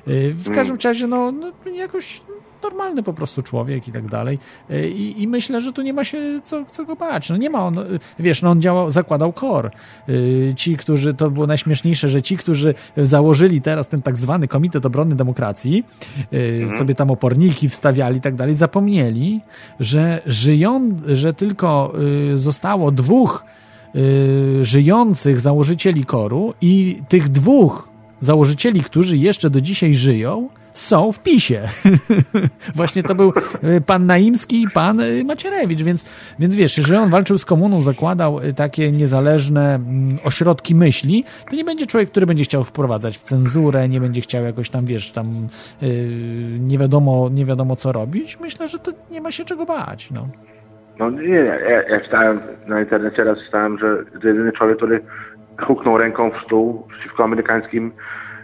Yy, 0.07 0.33
w 0.33 0.51
każdym 0.51 0.77
razie, 0.83 1.07
no, 1.07 1.31
no 1.31 1.51
jakoś 1.75 2.21
normalny 2.63 3.03
po 3.03 3.13
prostu 3.13 3.43
człowiek 3.43 3.87
i 3.87 3.91
tak 3.91 4.07
dalej. 4.07 4.39
Yy, 4.69 4.89
I, 4.89 5.21
I, 5.21 5.27
myślę, 5.27 5.61
że 5.61 5.73
tu 5.73 5.81
nie 5.81 5.93
ma 5.93 6.03
się 6.03 6.41
co, 6.43 6.65
co 6.65 6.85
go 6.85 6.95
bać. 6.95 7.29
No 7.29 7.37
nie 7.37 7.49
ma 7.49 7.65
on, 7.65 7.79
wiesz, 8.19 8.41
no 8.41 8.49
on 8.49 8.61
działał, 8.61 8.91
zakładał 8.91 9.33
KOR. 9.33 9.71
Yy, 10.07 10.53
ci, 10.55 10.77
którzy, 10.77 11.13
to 11.13 11.31
było 11.31 11.47
najśmieszniejsze, 11.47 12.09
że 12.09 12.21
ci, 12.21 12.37
którzy 12.37 12.73
założyli 12.97 13.61
teraz 13.61 13.87
ten 13.87 14.01
tak 14.01 14.17
zwany 14.17 14.47
Komitet 14.47 14.85
Obrony 14.85 15.15
Demokracji, 15.15 15.83
mhm. 16.31 16.77
sobie 16.77 16.95
tam 16.95 17.11
oporniki 17.11 17.69
wstawiali 17.69 18.17
i 18.17 18.21
tak 18.21 18.35
dalej, 18.35 18.55
zapomnieli, 18.55 19.41
że 19.79 20.21
żyją, 20.25 20.97
że 21.07 21.33
tylko 21.33 21.93
zostało 22.33 22.91
dwóch 22.91 23.45
żyjących 24.61 25.39
założycieli 25.39 26.05
koru 26.05 26.53
i 26.61 27.01
tych 27.09 27.29
dwóch 27.29 27.89
założycieli, 28.21 28.83
którzy 28.83 29.17
jeszcze 29.17 29.49
do 29.49 29.61
dzisiaj 29.61 29.93
żyją, 29.93 30.49
są 30.73 31.11
w 31.11 31.23
PiSie. 31.23 31.61
Właśnie 32.75 33.03
to 33.03 33.15
był 33.15 33.33
y, 33.63 33.81
pan 33.81 34.05
Naimski 34.05 34.63
i 34.63 34.69
pan 34.69 34.99
y, 34.99 35.23
Macierewicz, 35.23 35.83
więc, 35.83 36.05
więc 36.39 36.55
wiesz, 36.55 36.77
jeżeli 36.77 36.97
on 36.97 37.09
walczył 37.09 37.37
z 37.37 37.45
komuną, 37.45 37.81
zakładał 37.81 38.39
y, 38.39 38.53
takie 38.53 38.91
niezależne 38.91 39.75
mm, 39.75 40.17
ośrodki 40.23 40.75
myśli, 40.75 41.23
to 41.49 41.55
nie 41.55 41.63
będzie 41.63 41.87
człowiek, 41.87 42.09
który 42.09 42.25
będzie 42.25 42.43
chciał 42.43 42.63
wprowadzać 42.63 43.17
w 43.17 43.23
cenzurę, 43.23 43.89
nie 43.89 44.01
będzie 44.01 44.21
chciał 44.21 44.43
jakoś 44.43 44.69
tam, 44.69 44.85
wiesz, 44.85 45.11
tam 45.11 45.27
yy, 45.81 45.89
nie, 46.59 46.77
wiadomo, 46.77 47.29
nie 47.31 47.45
wiadomo 47.45 47.75
co 47.75 47.91
robić. 47.91 48.39
Myślę, 48.39 48.67
że 48.67 48.79
to 48.79 48.91
nie 49.11 49.21
ma 49.21 49.31
się 49.31 49.45
czego 49.45 49.65
bać, 49.65 50.11
no. 50.11 50.27
No 50.99 51.09
nie, 51.09 51.29
ja, 51.29 51.81
ja 51.81 51.99
czytałem 51.99 52.39
na 52.67 52.79
internecie 52.79 53.23
raz 53.23 53.37
czytałem, 53.45 53.77
że 53.79 54.03
jedyny 54.13 54.51
człowiek, 54.51 54.77
który 54.77 55.01
huknął 55.61 55.97
ręką 55.97 56.31
w 56.31 56.45
stół 56.45 56.87
przeciwko 56.89 57.23
amerykańskim 57.23 57.91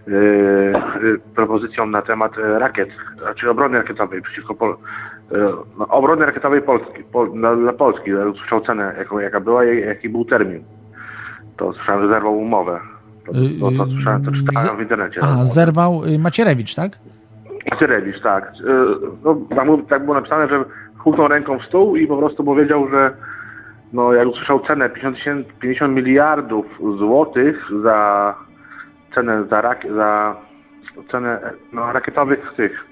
yy, 0.08 1.20
propozycjom 1.36 1.92
na 1.92 2.02
temat 2.02 2.32
rakiet, 2.38 2.90
znaczy 3.22 3.50
obrony 3.50 3.78
rakietowej 3.78 4.22
przeciwko 4.22 4.56
Pol 4.56 4.76
no, 5.80 5.88
obrony 5.88 6.26
rakietowej 6.26 6.62
Polski, 6.62 7.04
Pol 7.12 7.32
dla, 7.34 7.56
dla, 7.56 7.74
Polski. 7.74 8.12
Słyszał 8.40 8.62
cenę, 8.62 8.96
jaką, 8.98 9.20
jaka 9.20 9.40
była 9.40 9.66
i 9.66 9.82
jaki 9.82 10.10
był 10.10 10.26
termin. 10.26 10.64
To 11.58 11.74
słyszałem, 11.74 12.02
że 12.02 12.08
zerwał 12.08 12.38
umowę. 12.38 12.80
To, 13.26 13.32
to, 13.34 13.78
to 13.78 13.86
słyszałem, 13.92 14.26
to 14.26 14.32
czytałem 14.32 14.78
w 14.78 14.82
internecie. 14.82 15.22
A, 15.24 15.46
zerwał 15.46 16.02
Macierewicz, 16.20 16.76
tak? 16.76 16.92
Macierewicz, 17.72 18.22
tak. 18.22 18.52
No, 19.24 19.38
tak 19.90 20.04
było 20.04 20.16
napisane, 20.16 20.48
że 20.48 20.66
huknął 20.98 21.28
ręką 21.28 21.60
w 21.60 21.64
stół 21.64 21.96
i 21.96 22.08
po 22.08 22.18
prostu 22.18 22.44
powiedział, 22.44 22.90
że 22.90 23.14
no 23.94 24.14
jak 24.14 24.28
usłyszał 24.28 24.60
cenę 24.60 24.90
50, 24.90 25.48
50 25.60 25.96
miliardów 25.96 26.66
złotych 26.98 27.70
za 27.84 28.36
cenę 29.18 29.44
za, 29.50 29.62
rak, 29.62 29.88
za 29.96 30.36
cenę 31.12 31.54
no, 31.74 31.92
rakietowych 31.92 32.54
tych 32.58 32.86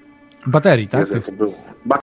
baterii, 0.47 0.87
tak? 0.87 1.09
Tych... 1.09 1.23
Baterii 1.85 2.05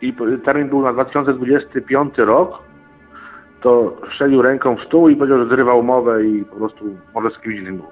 i 0.00 0.14
termin 0.44 0.68
był 0.68 0.82
na 0.82 0.92
2025 0.92 2.18
rok, 2.18 2.62
to 3.60 3.96
strzelił 4.12 4.42
ręką 4.42 4.76
w 4.76 4.84
stół 4.84 5.08
i 5.08 5.16
powiedział, 5.16 5.38
że 5.38 5.48
zrywał 5.48 5.78
umowę 5.78 6.24
i 6.24 6.44
po 6.44 6.56
prostu 6.56 6.84
może 7.14 7.30
z 7.30 7.42
kimś 7.42 7.56
innym 7.56 7.82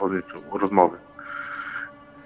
podjąć 0.00 0.24
rozmowy. 0.52 0.96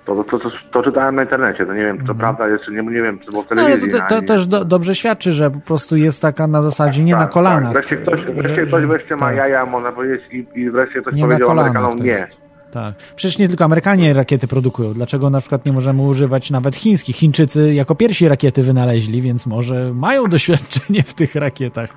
To, 0.08 0.24
to, 0.24 0.38
to, 0.38 0.50
to, 0.72 0.82
czytałem 0.82 1.14
na 1.14 1.22
internecie, 1.22 1.66
to 1.66 1.74
nie 1.74 1.84
wiem, 1.84 1.96
to 1.96 2.00
mhm. 2.00 2.18
prawda 2.18 2.48
jest, 2.48 2.68
nie, 2.68 2.82
nie 2.82 3.02
wiem, 3.02 3.18
było 3.30 3.42
w 3.42 3.46
telewizji. 3.46 3.88
No, 3.92 3.98
to, 3.98 4.14
to 4.14 4.22
też 4.22 4.46
do, 4.46 4.64
dobrze 4.64 4.94
świadczy, 4.94 5.32
że 5.32 5.50
po 5.50 5.60
prostu 5.60 5.96
jest 5.96 6.22
taka 6.22 6.46
na 6.46 6.62
zasadzie 6.62 7.04
nie 7.04 7.12
tak, 7.12 7.20
na 7.20 7.26
kolanach. 7.26 7.74
Tak. 7.74 7.86
Wreszcie 7.86 7.96
ktoś, 7.96 8.20
wreszcie 8.34 8.62
ktoś 8.62 8.86
wreszcie 8.86 9.16
ma 9.16 9.26
tak. 9.26 9.36
jaja, 9.36 9.66
można 9.66 9.92
powiedzieć, 9.92 10.22
i, 10.32 10.46
i 10.54 10.70
wreszcie 10.70 11.00
ktoś 11.00 11.14
nie 11.14 11.24
powiedział 11.24 11.50
Amerykanom 11.50 11.96
nie. 11.96 12.26
Tak. 12.70 12.94
Przecież 13.16 13.38
nie 13.38 13.48
tylko 13.48 13.64
Amerykanie 13.64 14.14
rakiety 14.14 14.48
produkują. 14.48 14.92
Dlaczego 14.92 15.30
na 15.30 15.40
przykład 15.40 15.66
nie 15.66 15.72
możemy 15.72 16.02
używać 16.02 16.50
nawet 16.50 16.76
chińskich? 16.76 17.16
Chińczycy 17.16 17.74
jako 17.74 17.94
pierwsi 17.94 18.28
rakiety 18.28 18.62
wynaleźli, 18.62 19.22
więc 19.22 19.46
może 19.46 19.94
mają 19.94 20.24
doświadczenie 20.24 21.02
w 21.02 21.14
tych 21.14 21.34
rakietach. 21.34 21.90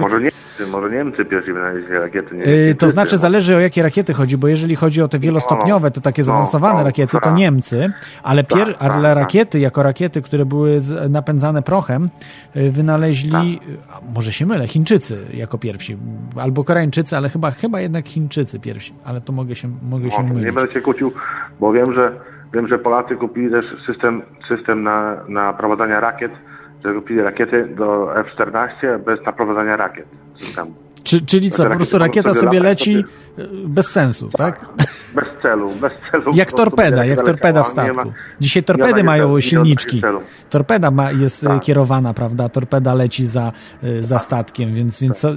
Może 0.00 0.20
Niemcy, 0.20 0.36
może 0.70 0.90
Niemcy 0.90 1.24
pierwsi 1.24 1.52
wynaleźli 1.52 1.92
rakiety. 1.92 2.36
Nie, 2.36 2.44
yy, 2.44 2.74
to 2.74 2.88
znaczy 2.88 3.18
zależy 3.18 3.56
o 3.56 3.60
jakie 3.60 3.82
rakiety 3.82 4.14
chodzi, 4.14 4.38
bo 4.38 4.48
jeżeli 4.48 4.76
chodzi 4.76 5.02
o 5.02 5.08
te 5.08 5.18
wielostopniowe, 5.18 5.90
te 5.90 6.00
takie 6.00 6.22
no, 6.22 6.26
zaawansowane 6.26 6.78
no, 6.78 6.84
rakiety, 6.84 7.12
to 7.12 7.20
tak. 7.20 7.34
Niemcy, 7.34 7.92
ale, 8.22 8.44
pier 8.44 8.66
tak, 8.66 8.76
ale 8.78 9.14
tak, 9.14 9.16
rakiety 9.16 9.60
jako 9.60 9.82
rakiety, 9.82 10.22
które 10.22 10.46
były 10.46 10.78
napędzane 11.10 11.62
prochem, 11.62 12.08
y, 12.56 12.70
wynaleźli, 12.70 13.60
może 14.14 14.32
się 14.32 14.46
mylę, 14.46 14.68
Chińczycy 14.68 15.18
jako 15.34 15.58
pierwsi, 15.58 15.96
albo 16.36 16.64
Koreańczycy, 16.64 17.16
ale 17.16 17.28
chyba, 17.28 17.50
chyba 17.50 17.80
jednak 17.80 18.06
Chińczycy 18.06 18.60
pierwsi, 18.60 18.94
ale 19.04 19.20
to 19.20 19.32
mogę 19.32 19.52
mogę 19.52 19.54
się, 19.54 19.68
mogę 19.82 20.10
się 20.10 20.22
mylić. 20.22 20.44
Nie 20.44 20.52
będę 20.52 20.72
się 20.72 20.80
kłócił, 20.80 21.12
bo 21.60 21.72
wiem, 21.72 21.94
że 21.94 22.12
wiem, 22.54 22.68
że 22.68 22.78
Polacy 22.78 23.16
kupili 23.16 23.50
też 23.50 23.64
system, 23.86 24.22
system 24.48 24.82
na, 24.82 25.16
na 25.28 25.52
prowadzenie 25.52 26.00
rakiet, 26.00 26.32
kupili 26.82 27.22
rakiety 27.22 27.64
do 27.64 28.12
F-14 28.14 28.98
bez 28.98 29.20
naprowadzania 29.26 29.76
rakiet 29.76 30.06
systemu. 30.36 30.74
Czy, 31.04 31.26
czyli 31.26 31.50
co, 31.50 31.64
po 31.64 31.76
prostu 31.76 31.98
rakieta 31.98 32.34
sobie 32.34 32.60
leci 32.60 33.04
bez 33.66 33.90
sensu, 33.90 34.30
tak? 34.36 34.60
tak? 34.60 34.86
Bez 35.14 35.42
celu, 35.42 35.70
bez 35.80 35.92
celu. 36.10 36.32
Jak 36.34 36.52
torpeda, 36.52 37.04
jak 37.04 37.22
torpeda 37.22 37.62
w 37.62 37.68
statku. 37.68 38.12
Dzisiaj 38.40 38.62
torpedy 38.62 39.04
mają 39.04 39.40
silniczki. 39.40 40.02
Torpeda 40.50 40.90
ma, 40.90 41.12
jest 41.12 41.44
tak. 41.44 41.62
kierowana, 41.62 42.14
prawda? 42.14 42.48
Torpeda 42.48 42.94
leci 42.94 43.26
za, 43.26 43.52
y, 43.84 44.02
za 44.02 44.18
statkiem, 44.18 44.74
więc, 44.74 45.00
więc 45.00 45.22
tak. 45.22 45.34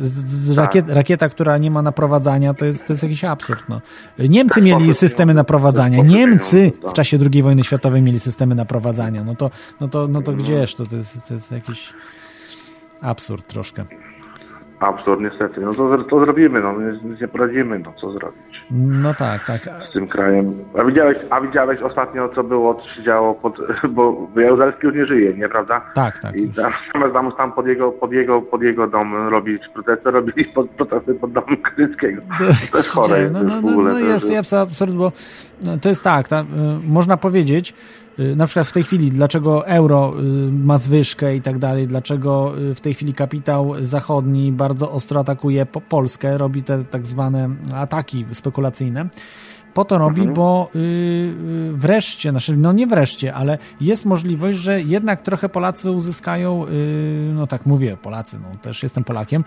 rakiet, 0.57 0.89
rakieta, 0.89 1.29
która 1.29 1.57
nie 1.57 1.71
ma 1.71 1.81
naprowadzania, 1.81 2.53
to 2.53 2.65
jest, 2.65 2.87
to 2.87 2.93
jest 2.93 3.03
jakiś 3.03 3.23
absurd. 3.23 3.63
No. 3.69 3.81
Niemcy 4.19 4.61
mieli 4.61 4.93
systemy 4.93 5.33
naprowadzania. 5.33 6.03
Niemcy 6.03 6.71
w 6.89 6.93
czasie 6.93 7.17
II 7.33 7.43
wojny 7.43 7.63
światowej 7.63 8.01
mieli 8.01 8.19
systemy 8.19 8.55
naprowadzania. 8.55 9.23
No 9.23 9.35
to, 9.35 9.51
no 9.81 9.87
to, 9.87 10.07
no 10.07 10.21
to 10.21 10.31
no. 10.31 10.37
gdzież? 10.37 10.75
To, 10.75 10.85
to, 10.85 10.95
jest, 10.95 11.27
to 11.27 11.33
jest 11.33 11.51
jakiś 11.51 11.93
absurd 13.01 13.47
troszkę. 13.47 13.85
Absurd 14.79 15.21
niestety. 15.21 15.61
No 15.61 15.73
to, 15.73 16.03
to 16.03 16.19
zrobimy, 16.19 16.61
no 16.61 16.73
nic 17.03 17.21
nie 17.21 17.27
poradzimy, 17.27 17.79
no 17.79 17.93
co 18.01 18.11
zrobić. 18.11 18.65
No 18.71 19.13
tak, 19.13 19.45
tak. 19.45 19.61
Z 19.89 19.93
tym 19.93 20.07
krajem. 20.07 20.53
A 20.79 20.83
widziałeś, 20.83 21.17
a 21.29 21.41
widziałeś 21.41 21.81
ostatnio, 21.81 22.29
co 22.29 22.43
było, 22.43 22.75
co 22.75 22.89
się 22.95 23.03
działo, 23.03 23.33
pod, 23.33 23.57
bo 23.95 24.27
Jaruzelski 24.35 24.87
już 24.87 24.95
nie 24.95 25.05
żyje, 25.05 25.33
nieprawda? 25.33 25.81
Tak, 25.93 26.19
tak. 26.19 26.35
I 26.35 26.47
zamiast 26.47 27.13
tam, 27.13 27.31
tam 27.31 27.51
pod 27.51 27.67
jego, 27.67 27.91
pod 27.91 28.11
jego, 28.11 28.41
pod 28.41 28.61
jego 28.61 28.87
dom 28.87 29.27
robić 29.29 29.61
protesty, 29.73 30.11
robili 30.11 30.45
pod, 30.45 30.69
protesty 30.69 31.13
pod 31.13 31.31
domem 31.31 31.57
Kryckiego. 31.57 32.21
To 32.71 32.77
jest 32.77 32.89
chore. 32.89 33.29
No, 33.29 33.43
no, 33.43 33.61
no, 33.61 33.81
no 33.81 33.99
jest, 33.99 34.31
jest 34.31 34.53
absurd, 34.53 34.91
bo 34.91 35.11
to 35.81 35.89
jest 35.89 36.03
tak, 36.03 36.27
ta, 36.27 36.41
y, 36.41 36.45
można 36.87 37.17
powiedzieć, 37.17 37.73
na 38.17 38.45
przykład 38.45 38.67
w 38.67 38.71
tej 38.71 38.83
chwili, 38.83 39.09
dlaczego 39.11 39.67
euro 39.67 40.13
y, 40.19 40.51
ma 40.51 40.77
zwyżkę 40.77 41.35
i 41.35 41.41
tak 41.41 41.59
dalej, 41.59 41.87
dlaczego 41.87 42.59
y, 42.71 42.75
w 42.75 42.81
tej 42.81 42.93
chwili 42.93 43.13
kapitał 43.13 43.73
zachodni 43.81 44.51
bardzo 44.51 44.91
ostro 44.91 45.19
atakuje 45.19 45.65
Polskę, 45.65 46.37
robi 46.37 46.63
te 46.63 46.83
tak 46.83 47.07
zwane 47.07 47.49
ataki 47.73 48.25
spekulacyjne 48.33 49.09
po 49.75 49.85
to 49.85 49.97
robi, 49.97 50.21
mhm. 50.21 50.33
bo 50.33 50.69
y, 50.75 50.79
y, 50.79 51.33
wreszcie, 51.73 52.29
znaczy, 52.31 52.57
no 52.57 52.73
nie 52.73 52.87
wreszcie, 52.87 53.33
ale 53.33 53.57
jest 53.81 54.05
możliwość, 54.05 54.57
że 54.59 54.81
jednak 54.81 55.21
trochę 55.21 55.49
Polacy 55.49 55.91
uzyskają, 55.91 56.65
y, 56.65 57.31
no 57.33 57.47
tak 57.47 57.65
mówię, 57.65 57.97
Polacy, 57.97 58.39
no 58.39 58.57
też 58.61 58.83
jestem 58.83 59.03
Polakiem, 59.03 59.43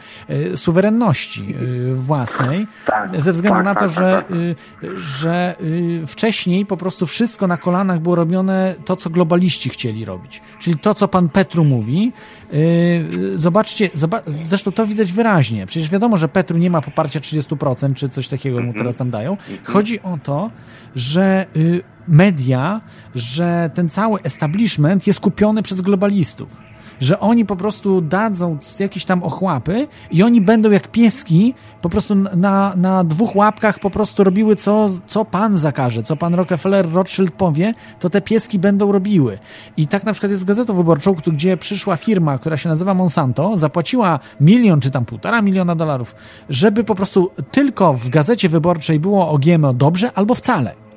suwerenności 0.54 1.54
własnej, 1.94 2.66
tak, 2.86 3.20
ze 3.20 3.32
względu 3.32 3.56
tak, 3.58 3.64
na 3.64 3.74
to, 3.74 3.80
tak, 3.80 3.90
że, 3.90 4.24
tak, 4.28 4.38
tak. 4.80 4.98
Że 4.98 5.56
wcześniej 6.06 6.66
po 6.66 6.76
prostu 6.76 7.06
wszystko 7.06 7.46
na 7.46 7.56
kolanach 7.56 8.00
było 8.00 8.14
robione 8.14 8.74
to, 8.84 8.96
co 8.96 9.10
globaliści 9.10 9.70
chcieli 9.70 10.04
robić. 10.04 10.42
Czyli 10.58 10.78
to, 10.78 10.94
co 10.94 11.08
pan 11.08 11.28
Petru 11.28 11.64
mówi, 11.64 12.12
zobaczcie, 13.34 13.90
zobac 13.94 14.24
zresztą 14.48 14.72
to 14.72 14.86
widać 14.86 15.12
wyraźnie. 15.12 15.66
Przecież 15.66 15.90
wiadomo, 15.90 16.16
że 16.16 16.28
Petru 16.28 16.58
nie 16.58 16.70
ma 16.70 16.80
poparcia 16.80 17.20
30%, 17.20 17.94
czy 17.94 18.08
coś 18.08 18.28
takiego 18.28 18.56
mu 18.56 18.66
mhm. 18.66 18.78
teraz 18.78 18.96
tam 18.96 19.10
dają. 19.10 19.30
Mhm. 19.32 19.58
Chodzi 19.64 20.02
o 20.02 20.18
to, 20.22 20.50
że 20.94 21.46
y, 21.56 21.82
media, 22.08 22.80
że 23.14 23.70
ten 23.74 23.88
cały 23.88 24.22
establishment 24.22 25.06
jest 25.06 25.20
kupiony 25.20 25.62
przez 25.62 25.80
globalistów. 25.80 26.60
Że 27.00 27.20
oni 27.20 27.44
po 27.44 27.56
prostu 27.56 28.00
dadzą 28.00 28.58
jakieś 28.78 29.04
tam 29.04 29.22
ochłapy 29.22 29.88
i 30.10 30.22
oni 30.22 30.40
będą 30.40 30.70
jak 30.70 30.88
pieski 30.88 31.54
po 31.82 31.88
prostu 31.88 32.14
na, 32.14 32.72
na 32.76 33.04
dwóch 33.04 33.36
łapkach 33.36 33.78
po 33.78 33.90
prostu 33.90 34.24
robiły 34.24 34.56
co, 34.56 34.90
co 35.06 35.24
pan 35.24 35.58
zakaże, 35.58 36.02
co 36.02 36.16
pan 36.16 36.34
Rockefeller 36.34 36.92
Rothschild 36.92 37.32
powie, 37.32 37.74
to 38.00 38.10
te 38.10 38.20
pieski 38.20 38.58
będą 38.58 38.92
robiły. 38.92 39.38
I 39.76 39.86
tak 39.86 40.04
na 40.04 40.12
przykład 40.12 40.30
jest 40.30 40.42
z 40.42 40.46
gazetą 40.46 40.74
wyborczą, 40.74 41.14
gdzie 41.26 41.56
przyszła 41.56 41.96
firma, 41.96 42.38
która 42.38 42.56
się 42.56 42.68
nazywa 42.68 42.94
Monsanto, 42.94 43.56
zapłaciła 43.56 44.20
milion 44.40 44.80
czy 44.80 44.90
tam 44.90 45.04
półtora 45.04 45.42
miliona 45.42 45.76
dolarów, 45.76 46.14
żeby 46.48 46.84
po 46.84 46.94
prostu 46.94 47.30
tylko 47.50 47.94
w 47.94 48.08
gazecie 48.08 48.48
wyborczej 48.48 49.00
było 49.00 49.30
o 49.30 49.38
GMO 49.38 49.72
dobrze 49.72 50.12
albo 50.14 50.34
wcale. 50.34 50.87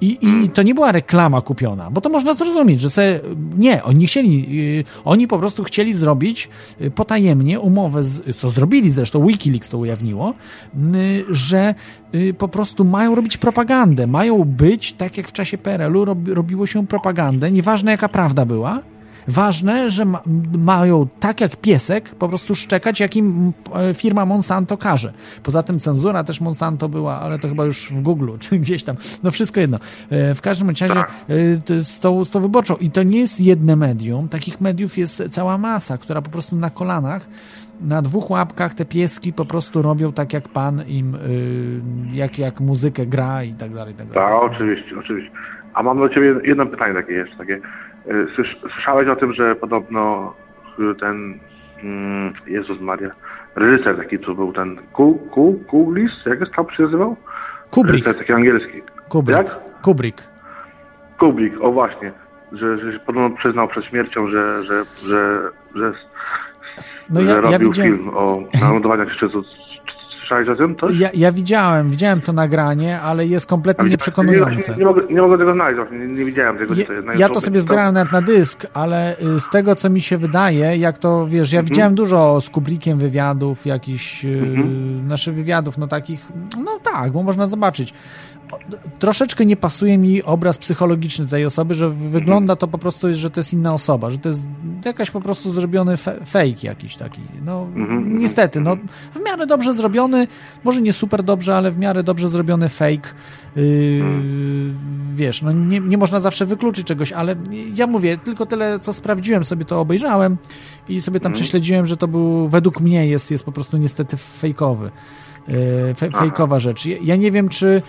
I, 0.00 0.18
I 0.22 0.48
to 0.48 0.62
nie 0.62 0.74
była 0.74 0.92
reklama 0.92 1.40
kupiona, 1.40 1.90
bo 1.90 2.00
to 2.00 2.08
można 2.08 2.34
zrozumieć, 2.34 2.80
że 2.80 2.90
se, 2.90 3.20
nie, 3.58 3.82
oni 3.82 4.06
chcieli, 4.06 4.56
yy, 4.56 4.84
oni 5.04 5.28
po 5.28 5.38
prostu 5.38 5.64
chcieli 5.64 5.94
zrobić 5.94 6.48
yy, 6.80 6.90
potajemnie 6.90 7.60
umowę, 7.60 8.02
z, 8.02 8.36
co 8.36 8.50
zrobili 8.50 8.90
zresztą, 8.90 9.26
Wikileaks 9.26 9.70
to 9.70 9.78
ujawniło, 9.78 10.34
yy, 10.74 11.24
że 11.30 11.74
y, 12.14 12.34
po 12.38 12.48
prostu 12.48 12.84
mają 12.84 13.14
robić 13.14 13.36
propagandę, 13.36 14.06
mają 14.06 14.44
być, 14.44 14.92
tak 14.92 15.16
jak 15.16 15.28
w 15.28 15.32
czasie 15.32 15.58
PRL-u 15.58 16.04
robi, 16.04 16.34
robiło 16.34 16.66
się 16.66 16.86
propagandę, 16.86 17.50
nieważne 17.50 17.90
jaka 17.90 18.08
prawda 18.08 18.46
była, 18.46 18.82
Ważne, 19.30 19.90
że 19.90 20.04
ma, 20.04 20.20
mają 20.58 21.08
tak 21.20 21.40
jak 21.40 21.56
piesek 21.56 22.08
po 22.08 22.28
prostu 22.28 22.54
szczekać, 22.54 23.00
jak 23.00 23.16
im 23.16 23.52
e, 23.74 23.94
firma 23.94 24.26
Monsanto 24.26 24.76
każe. 24.76 25.12
Poza 25.42 25.62
tym 25.62 25.78
cenzura 25.78 26.24
też 26.24 26.40
Monsanto 26.40 26.88
była, 26.88 27.20
ale 27.20 27.38
to 27.38 27.48
chyba 27.48 27.64
już 27.64 27.90
w 27.90 28.02
Google, 28.02 28.30
czy 28.40 28.58
gdzieś 28.64 28.84
tam. 28.84 28.96
No 29.22 29.30
wszystko 29.30 29.60
jedno. 29.60 29.78
E, 30.10 30.34
w 30.34 30.40
każdym 30.40 30.68
razie 30.68 30.84
e, 30.86 31.04
z 31.84 32.00
tą, 32.00 32.24
z 32.24 32.30
tą 32.30 32.40
wyborczą. 32.40 32.76
I 32.76 32.90
to 32.90 33.02
nie 33.02 33.18
jest 33.18 33.40
jedne 33.40 33.76
medium. 33.76 34.28
Takich 34.28 34.60
mediów 34.60 34.98
jest 34.98 35.22
cała 35.30 35.58
masa, 35.58 35.98
która 35.98 36.22
po 36.22 36.30
prostu 36.30 36.56
na 36.56 36.70
kolanach 36.70 37.28
na 37.80 38.02
dwóch 38.02 38.30
łapkach 38.30 38.74
te 38.74 38.84
pieski 38.84 39.32
po 39.32 39.44
prostu 39.44 39.82
robią 39.82 40.12
tak, 40.12 40.32
jak 40.32 40.48
pan 40.48 40.82
im, 40.88 41.16
jak, 42.12 42.38
jak 42.38 42.60
muzykę 42.60 43.06
gra 43.06 43.44
i 43.44 43.54
tak 43.54 43.74
dalej. 43.74 43.94
I 43.94 43.96
tak, 43.96 44.06
dalej. 44.08 44.32
tak, 44.32 44.42
oczywiście, 44.42 44.98
oczywiście. 44.98 45.30
A 45.74 45.82
mam 45.82 45.98
do 45.98 46.08
ciebie 46.08 46.34
jedno 46.44 46.66
pytanie 46.66 46.94
takie 46.94 47.12
jeszcze, 47.12 47.36
takie. 47.36 47.60
Słyszałeś 48.60 49.08
o 49.08 49.16
tym, 49.16 49.32
że 49.32 49.56
podobno 49.56 50.34
ten 51.00 51.38
mm, 51.82 52.32
Jezus 52.46 52.80
Maria, 52.80 53.10
reżyser 53.56 53.96
taki, 53.96 54.18
co 54.18 54.34
był 54.34 54.52
ten 54.52 54.78
Kuglis, 55.66 56.12
jak 56.26 56.40
jest 56.40 56.52
tam 56.52 56.70
się 56.70 56.82
nazywał? 56.82 57.16
Kubrick. 57.70 58.06
Reżyser 58.06 58.20
taki 58.20 58.32
angielski. 58.32 58.82
Kubrick. 59.08 59.38
Jak? 59.38 59.60
Kubrick. 59.82 60.28
Kubrick, 61.18 61.56
o 61.60 61.72
właśnie. 61.72 62.12
Że, 62.52 62.92
że 62.92 62.98
podobno 62.98 63.36
przyznał 63.36 63.68
przed 63.68 63.84
śmiercią, 63.84 64.28
że, 64.28 64.64
że, 64.64 64.84
że, 65.06 65.42
że, 65.74 65.92
no 67.10 67.20
że 67.20 67.26
ja, 67.26 67.40
robił 67.40 67.52
ja 67.52 67.58
widziałem... 67.58 67.96
film 67.96 68.10
o 68.14 68.42
naładowaniach 68.60 69.12
szczytu 69.12 69.44
Słyszałeś 70.30 70.48
o 70.48 70.56
tym 70.56 70.76
coś? 70.76 71.00
Ja, 71.00 71.10
ja 71.14 71.32
widziałem, 71.32 71.90
widziałem 71.90 72.20
to 72.20 72.32
nagranie, 72.32 73.00
ale 73.00 73.26
jest 73.26 73.46
kompletnie 73.46 73.88
nieprzekonujące. 73.88 74.72
Nie, 74.72 74.78
nie, 74.78 74.84
mogę, 74.84 75.02
nie 75.10 75.22
mogę 75.22 75.38
tego 75.38 75.52
znaleźć, 75.52 75.80
nie, 75.92 76.06
nie 76.06 76.24
widziałem 76.24 76.58
tego. 76.58 76.74
Ja, 76.74 76.86
to, 76.86 76.92
ja 77.18 77.28
to 77.28 77.40
sobie 77.40 77.60
zgrałem 77.60 77.94
nawet 77.94 78.12
na 78.12 78.22
dysk, 78.22 78.66
ale 78.74 79.16
y, 79.18 79.40
z 79.40 79.50
tego, 79.50 79.76
co 79.76 79.90
mi 79.90 80.00
się 80.00 80.18
wydaje, 80.18 80.76
jak 80.76 80.98
to, 80.98 81.26
wiesz, 81.26 81.52
ja 81.52 81.60
mhm. 81.60 81.70
widziałem 81.70 81.94
dużo 81.94 82.40
z 82.40 82.50
Kubrickiem 82.50 82.98
wywiadów, 82.98 83.66
jakichś 83.66 84.24
mhm. 84.24 85.08
naszych 85.08 85.34
wywiadów, 85.34 85.78
no 85.78 85.86
takich, 85.86 86.26
no 86.64 86.78
tak, 86.92 87.12
bo 87.12 87.22
można 87.22 87.46
zobaczyć 87.46 87.94
troszeczkę 88.98 89.46
nie 89.46 89.56
pasuje 89.56 89.98
mi 89.98 90.22
obraz 90.22 90.58
psychologiczny 90.58 91.26
tej 91.26 91.44
osoby, 91.44 91.74
że 91.74 91.90
wygląda 91.90 92.56
to 92.56 92.68
po 92.68 92.78
prostu, 92.78 93.14
że 93.14 93.30
to 93.30 93.40
jest 93.40 93.52
inna 93.52 93.74
osoba, 93.74 94.10
że 94.10 94.18
to 94.18 94.28
jest 94.28 94.46
jakaś 94.84 95.10
po 95.10 95.20
prostu 95.20 95.52
zrobiony 95.52 95.96
fake 96.26 96.62
jakiś 96.62 96.96
taki. 96.96 97.20
No 97.44 97.62
mhm. 97.76 98.18
niestety, 98.18 98.60
no 98.60 98.76
w 99.14 99.24
miarę 99.24 99.46
dobrze 99.46 99.74
zrobiony, 99.74 100.26
może 100.64 100.82
nie 100.82 100.92
super 100.92 101.22
dobrze, 101.22 101.56
ale 101.56 101.70
w 101.70 101.78
miarę 101.78 102.02
dobrze 102.02 102.28
zrobiony 102.28 102.68
fake. 102.68 103.08
Yy, 103.56 104.02
wiesz, 105.14 105.42
no 105.42 105.52
nie, 105.52 105.80
nie 105.80 105.98
można 105.98 106.20
zawsze 106.20 106.46
wykluczyć 106.46 106.86
czegoś, 106.86 107.12
ale 107.12 107.36
ja 107.74 107.86
mówię, 107.86 108.18
tylko 108.18 108.46
tyle, 108.46 108.78
co 108.78 108.92
sprawdziłem, 108.92 109.44
sobie 109.44 109.64
to 109.64 109.80
obejrzałem 109.80 110.36
i 110.88 111.00
sobie 111.00 111.20
tam 111.20 111.30
mhm. 111.30 111.42
prześledziłem, 111.42 111.86
że 111.86 111.96
to 111.96 112.08
był, 112.08 112.48
według 112.48 112.80
mnie 112.80 113.06
jest, 113.06 113.30
jest 113.30 113.44
po 113.44 113.52
prostu 113.52 113.76
niestety 113.76 114.16
fejkowy. 114.16 114.90
Yy, 115.48 115.94
fe, 115.94 116.10
fejkowa 116.10 116.58
rzecz. 116.58 116.86
Ja, 116.86 117.16
nie 117.16 117.32
wiem, 117.32 117.48
czy 117.48 117.82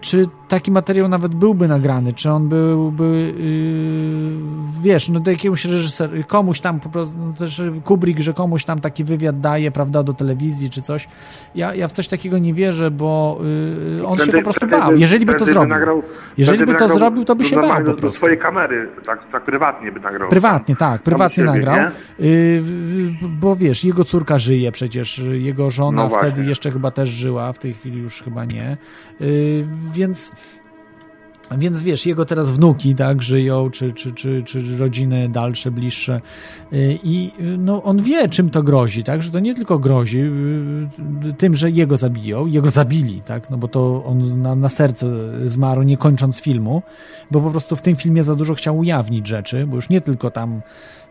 czy 0.00 0.28
taki 0.48 0.72
materiał 0.72 1.08
nawet 1.08 1.34
byłby 1.34 1.68
nagrany, 1.68 2.12
czy 2.12 2.30
on 2.30 2.48
byłby, 2.48 3.34
yy, 3.36 4.82
wiesz, 4.82 5.08
no 5.08 5.20
do 5.20 5.30
jakiegoś 5.30 5.64
reżysera, 5.64 6.12
komuś 6.26 6.60
tam 6.60 6.80
po 6.80 6.88
prostu, 6.88 7.14
no 7.18 7.32
też 7.32 7.62
Kubrick, 7.84 8.20
że 8.20 8.32
komuś 8.32 8.64
tam 8.64 8.80
taki 8.80 9.04
wywiad 9.04 9.40
daje, 9.40 9.70
prawda, 9.70 10.02
do 10.02 10.14
telewizji 10.14 10.70
czy 10.70 10.82
coś. 10.82 11.08
Ja, 11.54 11.74
ja 11.74 11.88
w 11.88 11.92
coś 11.92 12.08
takiego 12.08 12.38
nie 12.38 12.54
wierzę, 12.54 12.90
bo 12.90 13.40
yy, 13.98 14.06
on 14.06 14.18
się 14.18 14.32
po 14.32 14.42
prostu 14.42 14.66
bał. 14.66 14.96
Jeżeli 14.96 15.26
by 15.26 15.34
to 15.34 15.44
zrobił, 15.44 15.68
nagrał, 15.68 16.02
jeżeli 16.36 16.66
by 16.66 16.74
to 16.74 16.88
zrobił, 16.88 17.24
to 17.24 17.36
by 17.36 17.44
się 17.44 17.56
bał 17.56 17.84
po 17.84 17.94
prostu. 17.94 18.12
Swojej 18.12 18.38
kamery, 18.38 18.88
tak, 19.06 19.18
tak 19.32 19.44
prywatnie 19.44 19.92
by 19.92 20.00
nagrał. 20.00 20.28
Prywatnie, 20.28 20.76
tak, 20.76 21.02
prywatnie 21.02 21.44
nagrał, 21.44 21.78
yy, 22.18 22.62
bo 23.40 23.56
wiesz, 23.56 23.84
jego 23.84 24.04
córka 24.04 24.38
żyje 24.38 24.72
przecież, 24.72 25.18
jego 25.18 25.70
żona 25.70 26.02
no 26.02 26.08
wtedy 26.08 26.44
jeszcze 26.44 26.70
chyba 26.70 26.90
też 26.90 27.08
żyła, 27.08 27.52
w 27.52 27.58
tej 27.58 27.74
chwili 27.74 28.00
już 28.00 28.22
chyba 28.22 28.44
nie, 28.44 28.76
yy, 29.20 29.61
więc 29.92 30.32
więc 31.58 31.82
wiesz, 31.82 32.06
jego 32.06 32.24
teraz 32.24 32.50
wnuki 32.50 32.94
tak 32.94 33.22
żyją, 33.22 33.70
czy, 33.70 33.92
czy, 33.92 34.12
czy, 34.12 34.42
czy 34.42 34.76
rodziny 34.78 35.28
dalsze, 35.28 35.70
bliższe. 35.70 36.20
Y, 36.72 36.98
i 37.04 37.32
no, 37.58 37.82
on 37.82 38.02
wie, 38.02 38.28
czym 38.28 38.50
to 38.50 38.62
grozi, 38.62 39.04
tak, 39.04 39.22
że 39.22 39.30
to 39.30 39.40
nie 39.40 39.54
tylko 39.54 39.78
grozi 39.78 40.20
y, 40.20 41.32
tym, 41.38 41.54
że 41.54 41.70
jego 41.70 41.96
zabiją, 41.96 42.46
jego 42.46 42.70
zabili, 42.70 43.20
tak, 43.20 43.50
no 43.50 43.56
bo 43.56 43.68
to 43.68 44.04
on 44.04 44.42
na, 44.42 44.54
na 44.54 44.68
serce 44.68 45.06
zmarł 45.46 45.82
nie 45.82 45.96
kończąc 45.96 46.40
filmu, 46.40 46.82
bo 47.30 47.40
po 47.40 47.50
prostu 47.50 47.76
w 47.76 47.82
tym 47.82 47.96
filmie 47.96 48.24
za 48.24 48.34
dużo 48.34 48.54
chciał 48.54 48.78
ujawnić 48.78 49.26
rzeczy, 49.26 49.66
bo 49.66 49.76
już 49.76 49.88
nie 49.88 50.00
tylko 50.00 50.30
tam 50.30 50.60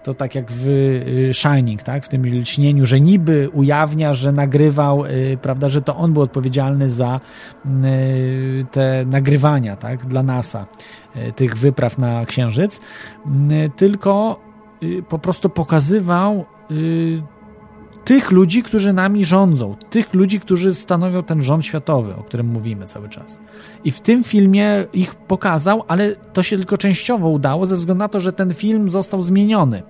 to 0.03 0.13
tak 0.13 0.35
jak 0.35 0.51
w 0.51 0.67
y, 0.67 1.29
Shining, 1.33 1.83
tak? 1.83 2.05
w 2.05 2.09
tym 2.09 2.25
lśnieniu, 2.25 2.85
że 2.85 2.99
niby 2.99 3.49
ujawnia, 3.53 4.13
że 4.13 4.31
nagrywał, 4.31 5.05
y, 5.05 5.37
prawda, 5.41 5.67
że 5.67 5.81
to 5.81 5.95
on 5.95 6.13
był 6.13 6.21
odpowiedzialny 6.21 6.89
za 6.89 7.19
y, 7.65 8.65
te 8.71 9.05
nagrywania 9.05 9.75
tak? 9.75 10.05
dla 10.05 10.23
NASA 10.23 10.65
tych 11.35 11.57
wypraw 11.57 11.97
na 11.97 12.25
Księżyc, 12.25 12.81
tylko 13.75 14.39
po 15.09 15.19
prostu 15.19 15.49
pokazywał 15.49 16.45
tych 18.05 18.31
ludzi, 18.31 18.63
którzy 18.63 18.93
nami 18.93 19.25
rządzą, 19.25 19.75
tych 19.89 20.13
ludzi, 20.13 20.39
którzy 20.39 20.75
stanowią 20.75 21.23
ten 21.23 21.41
rząd 21.41 21.65
światowy, 21.65 22.15
o 22.15 22.23
którym 22.23 22.47
mówimy 22.47 22.87
cały 22.87 23.09
czas. 23.09 23.39
I 23.83 23.91
w 23.91 24.01
tym 24.01 24.23
filmie 24.23 24.85
ich 24.93 25.15
pokazał, 25.15 25.83
ale 25.87 26.15
to 26.15 26.43
się 26.43 26.57
tylko 26.57 26.77
częściowo 26.77 27.29
udało, 27.29 27.65
ze 27.65 27.75
względu 27.75 27.99
na 27.99 28.07
to, 28.07 28.19
że 28.19 28.33
ten 28.33 28.53
film 28.53 28.89
został 28.89 29.21
zmieniony. 29.21 29.83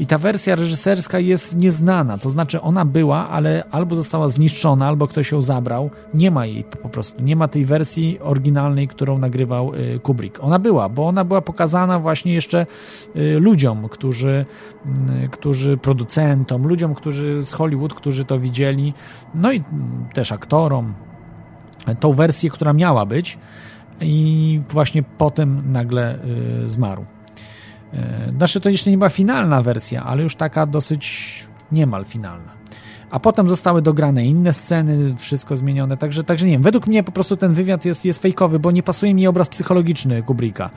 I 0.00 0.06
ta 0.06 0.18
wersja 0.18 0.54
reżyserska 0.54 1.18
jest 1.18 1.56
nieznana, 1.56 2.18
to 2.18 2.30
znaczy 2.30 2.60
ona 2.60 2.84
była, 2.84 3.28
ale 3.28 3.64
albo 3.70 3.96
została 3.96 4.28
zniszczona, 4.28 4.88
albo 4.88 5.06
ktoś 5.06 5.32
ją 5.32 5.42
zabrał. 5.42 5.90
Nie 6.14 6.30
ma 6.30 6.46
jej 6.46 6.64
po 6.64 6.88
prostu, 6.88 7.22
nie 7.22 7.36
ma 7.36 7.48
tej 7.48 7.64
wersji 7.64 8.18
oryginalnej, 8.20 8.88
którą 8.88 9.18
nagrywał 9.18 9.74
y, 9.74 10.00
Kubrick. 10.02 10.44
Ona 10.44 10.58
była, 10.58 10.88
bo 10.88 11.06
ona 11.06 11.24
była 11.24 11.42
pokazana 11.42 11.98
właśnie 11.98 12.34
jeszcze 12.34 12.66
y, 13.16 13.40
ludziom, 13.40 13.88
którzy, 13.88 14.46
y, 15.24 15.28
którzy 15.28 15.76
producentom, 15.76 16.66
ludziom, 16.66 16.94
którzy 16.94 17.42
z 17.42 17.52
Hollywood, 17.52 17.94
którzy 17.94 18.24
to 18.24 18.38
widzieli, 18.38 18.94
no 19.34 19.52
i 19.52 19.62
też 20.14 20.32
aktorom. 20.32 20.94
Tą 22.00 22.12
wersję, 22.12 22.50
która 22.50 22.72
miała 22.72 23.06
być 23.06 23.38
i 24.00 24.60
właśnie 24.70 25.02
potem 25.02 25.72
nagle 25.72 26.18
zmarł. 26.66 27.04
E, 27.94 28.32
znaczy 28.36 28.60
to 28.60 28.68
jeszcze 28.68 28.90
nie 28.90 28.98
była 28.98 29.10
finalna 29.10 29.62
wersja, 29.62 30.04
ale 30.04 30.22
już 30.22 30.36
taka 30.36 30.66
dosyć 30.66 31.44
niemal 31.72 32.04
finalna. 32.04 32.60
A 33.10 33.20
potem 33.20 33.48
zostały 33.48 33.82
dograne 33.82 34.26
inne 34.26 34.52
sceny, 34.52 35.16
wszystko 35.16 35.56
zmienione, 35.56 35.96
także, 35.96 36.24
także 36.24 36.46
nie 36.46 36.52
wiem. 36.52 36.62
Według 36.62 36.86
mnie 36.86 37.02
po 37.02 37.12
prostu 37.12 37.36
ten 37.36 37.52
wywiad 37.52 37.84
jest, 37.84 38.04
jest 38.04 38.22
fejkowy, 38.22 38.58
bo 38.58 38.70
nie 38.70 38.82
pasuje 38.82 39.14
mi 39.14 39.26
obraz 39.26 39.48
psychologiczny 39.48 40.22
Kubricka. 40.22 40.70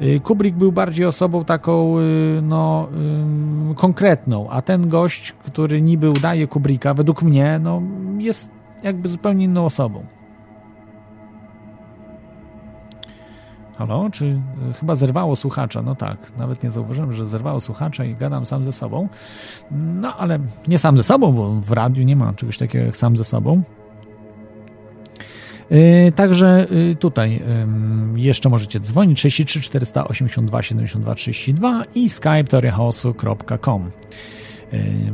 E, 0.00 0.20
Kubrick 0.20 0.56
był 0.56 0.72
bardziej 0.72 1.06
osobą 1.06 1.44
taką, 1.44 1.98
e, 1.98 2.02
no, 2.42 2.88
konkretną, 3.76 4.50
a 4.50 4.62
ten 4.62 4.88
gość, 4.88 5.32
który 5.32 5.82
niby 5.82 6.10
udaje 6.10 6.46
Kubricka, 6.46 6.94
według 6.94 7.22
mnie, 7.22 7.60
no, 7.62 7.82
jest 8.18 8.48
jakby 8.82 9.08
zupełnie 9.08 9.44
inną 9.44 9.64
osobą. 9.64 10.15
Halo? 13.78 14.10
Czy 14.12 14.26
e, 14.70 14.72
chyba 14.72 14.94
zerwało 14.94 15.36
słuchacza? 15.36 15.82
No 15.82 15.94
tak, 15.94 16.32
nawet 16.38 16.62
nie 16.62 16.70
zauważyłem, 16.70 17.12
że 17.12 17.28
zerwało 17.28 17.60
słuchacza 17.60 18.04
i 18.04 18.14
gadam 18.14 18.46
sam 18.46 18.64
ze 18.64 18.72
sobą. 18.72 19.08
No 19.70 20.16
ale 20.16 20.38
nie 20.68 20.78
sam 20.78 20.96
ze 20.96 21.02
sobą, 21.02 21.32
bo 21.32 21.50
w 21.60 21.70
radiu 21.70 22.04
nie 22.04 22.16
ma 22.16 22.32
czegoś 22.32 22.58
takiego 22.58 22.84
jak 22.84 22.96
sam 22.96 23.16
ze 23.16 23.24
sobą. 23.24 23.62
Yy, 25.70 26.12
także 26.12 26.66
yy, 26.70 26.94
tutaj 26.94 27.42
yy, 28.14 28.20
jeszcze 28.20 28.48
możecie 28.48 28.80
dzwonić 28.80 29.18
33 29.18 29.60
482 29.60 30.62
72 30.62 31.14
32 31.14 31.84
i 31.94 32.08
skype 32.08 32.44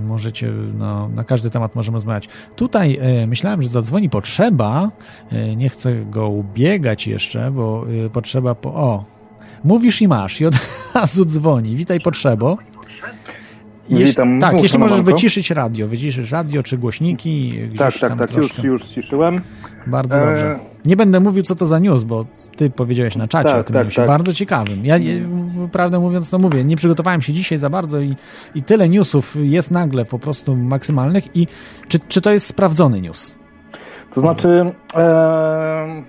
możecie, 0.07 0.53
no, 0.79 1.09
na 1.09 1.25
każdy 1.25 1.51
temat 1.51 1.75
możemy 1.75 1.95
rozmawiać. 1.95 2.29
Tutaj 2.57 2.93
yy, 3.21 3.27
myślałem, 3.27 3.63
że 3.63 3.69
zadzwoni 3.69 4.11
potrzeba. 4.11 4.91
Yy, 5.33 5.57
nie 5.57 5.69
chcę 5.69 6.05
go 6.05 6.29
ubiegać 6.29 7.07
jeszcze, 7.07 7.51
bo 7.51 7.87
potrzeba 8.13 8.55
po. 8.55 8.75
O, 8.75 9.05
mówisz 9.65 10.03
i 10.03 10.09
masz, 10.09 10.41
i 10.41 10.47
od 10.47 10.55
razu 10.95 11.25
dzwoni. 11.25 11.77
Witaj, 11.77 12.01
potrzebo. 12.01 12.59
Jeś- 13.91 14.05
Witam, 14.05 14.41
tak, 14.41 14.53
mów, 14.53 14.63
jeśli 14.63 14.79
możesz 14.79 15.01
wyciszyć 15.03 15.51
radio, 15.51 15.89
wyciszysz 15.89 16.31
radio 16.31 16.63
czy 16.63 16.79
głośniki. 16.79 17.55
Tak, 17.79 17.95
tak, 17.99 18.19
tak, 18.19 18.37
już, 18.37 18.59
już 18.59 18.83
ciszyłem. 18.85 19.41
Bardzo 19.87 20.17
E, 20.19 20.27
dobrze. 20.27 20.59
Nie 20.87 20.97
będę 20.97 21.21
mówił, 21.21 21.43
co 21.43 21.55
to 21.55 21.67
za 21.67 21.79
news, 21.79 22.03
bo 22.05 22.25
ty 22.57 22.71
powiedziałeś 22.71 23.17
na 23.17 23.29
czacie 23.29 23.51
Tak, 23.51 23.61
o 23.61 23.65
tym 23.65 23.75
tak, 23.75 23.85
newsie. 23.85 23.97
tak. 23.97 24.07
Bardzo 24.07 24.35
ciekawym. 24.35 24.85
Ja, 24.87 24.97
prawdę 25.73 25.99
mówiąc, 26.01 26.33
no 26.33 26.39
mówię, 26.39 26.65
nie 26.65 26.77
przygotowałem 26.77 27.21
się 27.21 27.33
dzisiaj 27.33 27.59
za 27.59 27.71
bardzo 27.71 28.01
i, 28.01 28.17
i 28.55 28.63
tyle 28.63 28.89
newsów 28.89 29.37
jest 29.41 29.71
nagle 29.71 30.05
po 30.05 30.19
prostu 30.19 30.57
maksymalnych. 30.57 31.37
I 31.37 31.47
czy, 31.89 31.99
czy 32.09 32.21
to 32.21 32.33
jest 32.33 32.47
sprawdzony 32.47 33.01
news? 33.01 33.35
To 34.15 34.21
znaczy, 34.21 34.73
e, 34.95 36.03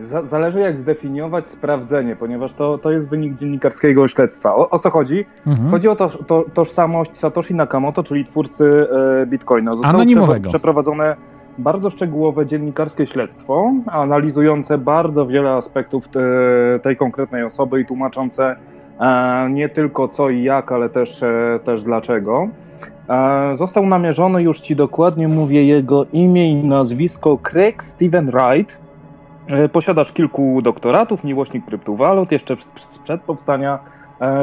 za, 0.00 0.22
zależy 0.22 0.60
jak 0.60 0.80
zdefiniować 0.80 1.46
sprawdzenie, 1.46 2.16
ponieważ 2.16 2.52
to, 2.52 2.78
to 2.78 2.90
jest 2.90 3.08
wynik 3.08 3.36
dziennikarskiego 3.36 4.08
śledztwa. 4.08 4.54
O, 4.54 4.70
o 4.70 4.78
co 4.78 4.90
chodzi? 4.90 5.24
Mhm. 5.46 5.70
Chodzi 5.70 5.88
o 5.88 5.96
to, 5.96 6.08
to, 6.08 6.44
tożsamość 6.54 7.16
Satoshi 7.16 7.54
Nakamoto, 7.54 8.02
czyli 8.02 8.24
twórcy 8.24 8.86
e, 9.22 9.26
Bitcoina. 9.26 9.72
Zostało 9.72 9.94
Anonimowego. 9.94 10.48
przeprowadzone 10.48 11.16
bardzo 11.60 11.90
szczegółowe 11.90 12.46
dziennikarskie 12.46 13.06
śledztwo, 13.06 13.72
analizujące 13.86 14.78
bardzo 14.78 15.26
wiele 15.26 15.50
aspektów 15.50 16.08
te, 16.08 16.20
tej 16.82 16.96
konkretnej 16.96 17.44
osoby 17.44 17.80
i 17.80 17.86
tłumaczące 17.86 18.56
e, 19.00 19.48
nie 19.50 19.68
tylko 19.68 20.08
co 20.08 20.30
i 20.30 20.42
jak, 20.42 20.72
ale 20.72 20.88
też, 20.88 21.22
e, 21.22 21.60
też 21.64 21.82
dlaczego. 21.82 22.48
E, 23.08 23.56
Został 23.56 23.86
namierzony, 23.86 24.42
już 24.42 24.60
Ci 24.60 24.76
dokładnie 24.76 25.28
mówię 25.28 25.64
jego 25.64 26.06
imię 26.12 26.50
i 26.50 26.54
nazwisko, 26.54 27.38
Craig 27.38 27.82
Steven 27.82 28.30
Wright, 28.30 28.78
posiadacz 29.72 30.12
kilku 30.12 30.62
doktoratów, 30.62 31.24
miłośnik 31.24 31.64
kryptowalut, 31.64 32.32
jeszcze 32.32 32.56
sprzed 32.76 33.20
powstania 33.20 33.78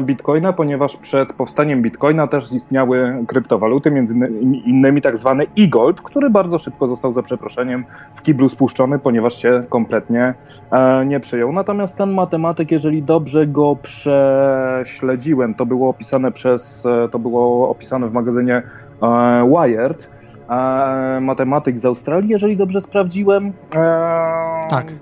Bitcoina, 0.03 0.53
ponieważ 0.53 0.97
przed 0.97 1.33
powstaniem 1.33 1.81
Bitcoina 1.81 2.27
też 2.27 2.51
istniały 2.51 3.23
kryptowaluty, 3.27 3.91
między 3.91 4.13
inny- 4.13 4.61
innymi 4.65 5.01
tak 5.01 5.17
zwany 5.17 5.45
e-gold, 5.59 6.01
który 6.01 6.29
bardzo 6.29 6.57
szybko 6.57 6.87
został 6.87 7.11
za 7.11 7.21
przeproszeniem 7.23 7.85
w 8.15 8.21
kiblu 8.21 8.49
spuszczony, 8.49 8.99
ponieważ 8.99 9.41
się 9.41 9.63
kompletnie 9.69 10.33
e, 10.71 11.05
nie 11.05 11.19
przyjął. 11.19 11.51
Natomiast 11.53 11.97
ten 11.97 12.13
matematyk, 12.13 12.71
jeżeli 12.71 13.03
dobrze 13.03 13.47
go 13.47 13.75
prześledziłem, 13.81 15.53
to 15.55 15.65
było 15.65 15.89
opisane 15.89 16.31
przez, 16.31 16.85
e, 16.85 17.09
to 17.09 17.19
było 17.19 17.69
opisane 17.69 18.07
w 18.07 18.13
magazynie 18.13 18.61
e, 19.03 19.49
Wired, 19.49 20.09
e, 20.49 21.19
matematyk 21.21 21.79
z 21.79 21.85
Australii, 21.85 22.29
jeżeli 22.29 22.57
dobrze 22.57 22.81
sprawdziłem. 22.81 23.51
E, 23.75 24.67
Tak. 24.69 24.93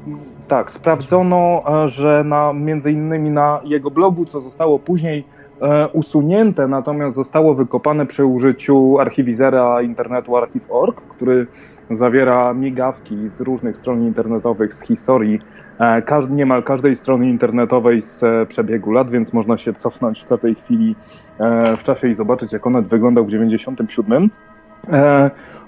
Tak, 0.48 0.72
sprawdzono, 0.72 1.60
e, 1.84 1.90
że 1.90 2.24
na, 2.24 2.54
między 2.54 2.92
innymi 2.92 3.30
na 3.30 3.60
jego 3.64 3.92
blogu, 3.92 4.26
co 4.26 4.42
zostało 4.42 4.80
później 4.80 5.24
e, 5.62 5.88
usunięte, 5.88 6.68
natomiast 6.68 7.16
zostało 7.16 7.56
wykopane 7.56 8.06
przy 8.06 8.26
użyciu 8.26 9.00
archiwizera 9.00 9.82
internetu 9.82 10.38
Archive.org, 10.38 11.02
który 11.02 11.48
zawiera 11.92 12.54
migawki 12.54 13.30
z 13.30 13.42
różnych 13.42 13.78
stron 13.78 14.04
internetowych 14.04 14.74
z 14.74 14.82
historii 14.82 15.40
e, 15.80 16.02
każd, 16.02 16.30
niemal 16.30 16.64
każdej 16.64 16.96
strony 16.96 17.30
internetowej 17.30 18.02
z 18.02 18.24
e, 18.24 18.46
przebiegu 18.46 18.92
lat, 18.92 19.10
więc 19.10 19.34
można 19.34 19.58
się 19.58 19.74
cofnąć 19.74 20.26
w 20.30 20.38
tej 20.42 20.56
chwili 20.56 20.96
e, 21.40 21.78
w 21.78 21.84
czasie 21.84 22.08
i 22.08 22.16
zobaczyć, 22.16 22.54
jak 22.54 22.68
onet 22.68 22.88
wyglądał 22.88 23.26
w 23.26 23.30
97. 23.30 24.30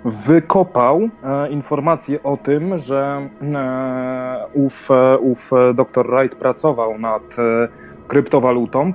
Wykopał 0.07 1.09
e, 1.23 1.49
informację 1.49 2.23
o 2.23 2.37
tym, 2.37 2.77
że 2.77 3.29
e, 3.41 4.45
ów, 4.53 4.91
e, 4.91 5.17
ów 5.17 5.51
dr 5.75 6.07
Wright 6.07 6.37
pracował 6.39 6.99
nad 6.99 7.23
e, 7.39 7.67
kryptowalutą. 8.07 8.91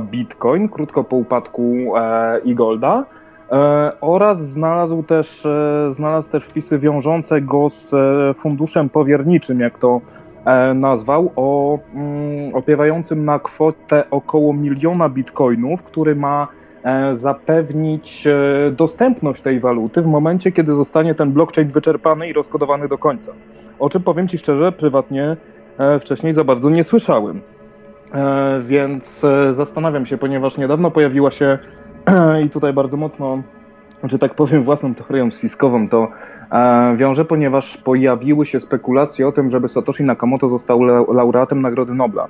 Bitcoin, 0.00 0.68
krótko 0.68 1.04
po 1.04 1.16
upadku 1.16 1.96
e, 1.96 2.00
e-golda 2.46 3.04
e, 3.52 3.92
oraz 4.00 4.38
znalazł 4.38 5.02
też, 5.02 5.46
e, 5.46 5.88
znalazł 5.90 6.30
też 6.30 6.44
wpisy 6.44 6.78
wiążące 6.78 7.40
go 7.40 7.68
z 7.68 7.94
e, 7.94 8.34
funduszem 8.34 8.88
powierniczym, 8.88 9.60
jak 9.60 9.78
to 9.78 10.00
e, 10.44 10.74
nazwał, 10.74 11.32
o, 11.36 11.78
mm, 11.94 12.54
opiewającym 12.54 13.24
na 13.24 13.38
kwotę 13.38 14.04
około 14.10 14.52
miliona 14.52 15.08
bitcoinów, 15.08 15.82
który 15.82 16.16
ma 16.16 16.59
zapewnić 17.12 18.26
e, 18.26 18.70
dostępność 18.70 19.42
tej 19.42 19.60
waluty 19.60 20.02
w 20.02 20.06
momencie, 20.06 20.52
kiedy 20.52 20.74
zostanie 20.74 21.14
ten 21.14 21.32
blockchain 21.32 21.68
wyczerpany 21.68 22.28
i 22.28 22.32
rozkodowany 22.32 22.88
do 22.88 22.98
końca. 22.98 23.32
O 23.78 23.88
czym 23.88 24.02
powiem 24.02 24.28
Ci 24.28 24.38
szczerze, 24.38 24.72
prywatnie 24.72 25.36
e, 25.78 25.98
wcześniej 25.98 26.32
za 26.32 26.44
bardzo 26.44 26.70
nie 26.70 26.84
słyszałem. 26.84 27.40
E, 28.14 28.60
Więc 28.66 29.24
e, 29.24 29.54
zastanawiam 29.54 30.06
się, 30.06 30.18
ponieważ 30.18 30.58
niedawno 30.58 30.90
pojawiła 30.90 31.30
się 31.30 31.58
i 32.44 32.50
tutaj 32.50 32.72
bardzo 32.72 32.96
mocno, 32.96 33.42
że 34.02 34.18
tak 34.18 34.34
powiem, 34.34 34.64
własną 34.64 34.94
teorią 34.94 35.30
spiskową 35.30 35.88
to 35.88 36.08
e, 36.52 36.96
wiąże, 36.96 37.24
ponieważ 37.24 37.76
pojawiły 37.76 38.46
się 38.46 38.60
spekulacje 38.60 39.28
o 39.28 39.32
tym, 39.32 39.50
żeby 39.50 39.68
Satoshi 39.68 40.02
Nakamoto 40.04 40.48
został 40.48 40.82
la- 40.82 41.04
laureatem 41.14 41.60
Nagrody 41.62 41.94
Nobla. 41.94 42.28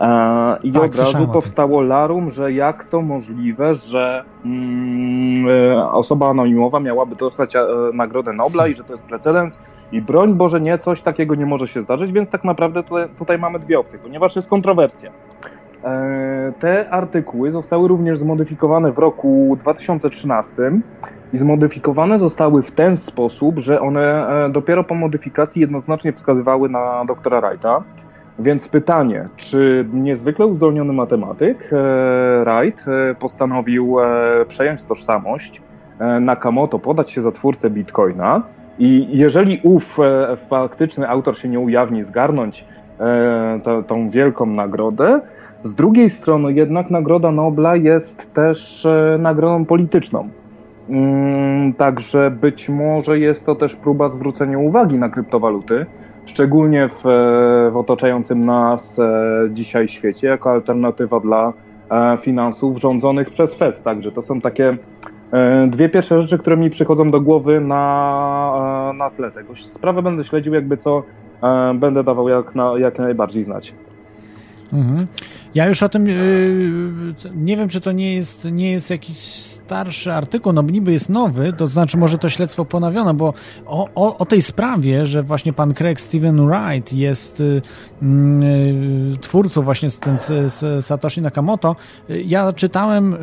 E, 0.00 0.58
I 0.62 0.72
Tak, 0.72 0.82
od 0.82 0.98
razu 0.98 1.28
powstało 1.28 1.82
larum, 1.82 2.30
że 2.30 2.52
jak 2.52 2.84
to 2.84 3.02
możliwe, 3.02 3.74
że 3.74 4.24
mm, 4.44 5.48
e, 5.48 5.90
osoba 5.90 6.30
anonimowa 6.30 6.80
miałaby 6.80 7.16
dostać 7.16 7.56
e, 7.56 7.66
Nagrodę 7.94 8.32
Nobla 8.32 8.68
i 8.68 8.74
że 8.74 8.84
to 8.84 8.92
jest 8.92 9.04
precedens. 9.04 9.58
I 9.92 10.02
broń 10.02 10.34
Boże, 10.34 10.60
nie, 10.60 10.78
coś 10.78 11.02
takiego 11.02 11.34
nie 11.34 11.46
może 11.46 11.68
się 11.68 11.82
zdarzyć, 11.82 12.12
więc 12.12 12.30
tak 12.30 12.44
naprawdę 12.44 12.82
tutaj, 12.82 13.08
tutaj 13.18 13.38
mamy 13.38 13.58
dwie 13.58 13.78
opcje, 13.78 13.98
ponieważ 13.98 14.36
jest 14.36 14.48
kontrowersja. 14.48 15.10
Te 16.60 16.90
artykuły 16.90 17.50
zostały 17.50 17.88
również 17.88 18.18
zmodyfikowane 18.18 18.92
w 18.92 18.98
roku 18.98 19.56
2013 19.60 20.52
i 21.32 21.38
zmodyfikowane 21.38 22.18
zostały 22.18 22.62
w 22.62 22.70
ten 22.70 22.96
sposób, 22.96 23.58
że 23.58 23.80
one 23.80 24.26
dopiero 24.50 24.84
po 24.84 24.94
modyfikacji 24.94 25.60
jednoznacznie 25.60 26.12
wskazywały 26.12 26.68
na 26.68 27.04
doktora 27.04 27.40
Wrighta. 27.40 27.82
Więc 28.42 28.68
pytanie, 28.68 29.28
czy 29.36 29.84
niezwykle 29.92 30.46
uzdolniony 30.46 30.92
matematyk 30.92 31.70
e, 31.72 32.44
Wright 32.44 32.84
e, 32.88 33.14
postanowił 33.14 34.00
e, 34.00 34.04
przejąć 34.48 34.82
tożsamość 34.82 35.62
Nakamoto, 36.20 36.78
podać 36.78 37.10
się 37.10 37.22
za 37.22 37.32
twórcę 37.32 37.70
Bitcoina 37.70 38.42
i 38.78 39.08
jeżeli 39.10 39.60
ów 39.62 39.98
faktyczny 40.50 41.08
autor 41.08 41.38
się 41.38 41.48
nie 41.48 41.60
ujawni, 41.60 42.04
zgarnąć 42.04 42.64
tą 43.86 44.10
wielką 44.10 44.46
nagrodę, 44.46 45.20
z 45.64 45.74
drugiej 45.74 46.10
strony 46.10 46.52
jednak 46.52 46.90
Nagroda 46.90 47.30
Nobla 47.30 47.76
jest 47.76 48.34
też 48.34 48.86
nagrodą 49.18 49.64
polityczną. 49.64 50.28
Mm, 50.88 51.72
Także 51.72 52.30
być 52.30 52.68
może 52.68 53.18
jest 53.18 53.46
to 53.46 53.54
też 53.54 53.76
próba 53.76 54.08
zwrócenia 54.08 54.58
uwagi 54.58 54.98
na 54.98 55.08
kryptowaluty, 55.08 55.86
szczególnie 56.26 56.88
w, 56.88 57.06
e, 57.06 57.70
w 57.70 57.76
otaczającym 57.76 58.44
nas 58.44 58.98
e, 58.98 59.48
dzisiaj 59.50 59.88
świecie, 59.88 60.26
jako 60.26 60.50
alternatywa 60.50 61.20
dla 61.20 61.52
e, 61.90 62.18
finansów 62.22 62.80
rządzonych 62.80 63.30
przez 63.30 63.54
Fed. 63.54 63.82
Także 63.82 64.12
to 64.12 64.22
są 64.22 64.40
takie 64.40 64.76
dwie 65.66 65.88
pierwsze 65.88 66.20
rzeczy, 66.20 66.38
które 66.38 66.56
mi 66.56 66.70
przychodzą 66.70 67.10
do 67.10 67.20
głowy 67.20 67.60
na, 67.60 68.92
na 68.98 69.10
tle 69.10 69.30
tego. 69.30 69.56
Sprawę 69.56 70.02
będę 70.02 70.24
śledził, 70.24 70.54
jakby 70.54 70.76
co 70.76 71.02
będę 71.74 72.04
dawał 72.04 72.28
jak, 72.28 72.54
na, 72.54 72.78
jak 72.78 72.98
najbardziej 72.98 73.44
znać. 73.44 73.74
Mhm. 74.72 75.06
Ja 75.54 75.66
już 75.66 75.82
o 75.82 75.88
tym 75.88 76.06
yy, 76.06 76.14
nie 77.34 77.56
wiem, 77.56 77.68
czy 77.68 77.80
to 77.80 77.92
nie 77.92 78.14
jest, 78.14 78.52
nie 78.52 78.72
jest 78.72 78.90
jakiś 78.90 79.18
starszy 79.72 80.12
artykuł, 80.12 80.52
no 80.52 80.62
niby 80.62 80.92
jest 80.92 81.08
nowy, 81.08 81.52
to 81.52 81.66
znaczy 81.66 81.98
może 81.98 82.18
to 82.18 82.28
śledztwo 82.28 82.64
ponowione, 82.64 83.14
bo 83.14 83.34
o, 83.66 83.88
o, 83.94 84.18
o 84.18 84.24
tej 84.26 84.42
sprawie, 84.42 85.06
że 85.06 85.22
właśnie 85.22 85.52
pan 85.52 85.74
Craig 85.74 86.00
Steven 86.00 86.46
Wright 86.46 86.92
jest 86.92 87.40
y, 87.40 87.62
y, 88.02 89.18
twórcą 89.20 89.62
właśnie 89.62 89.90
z, 89.90 89.98
ten, 89.98 90.18
z, 90.18 90.52
z 90.52 90.84
Satoshi 90.86 91.22
Nakamoto, 91.22 91.76
y, 92.10 92.22
ja 92.22 92.52
czytałem 92.52 93.16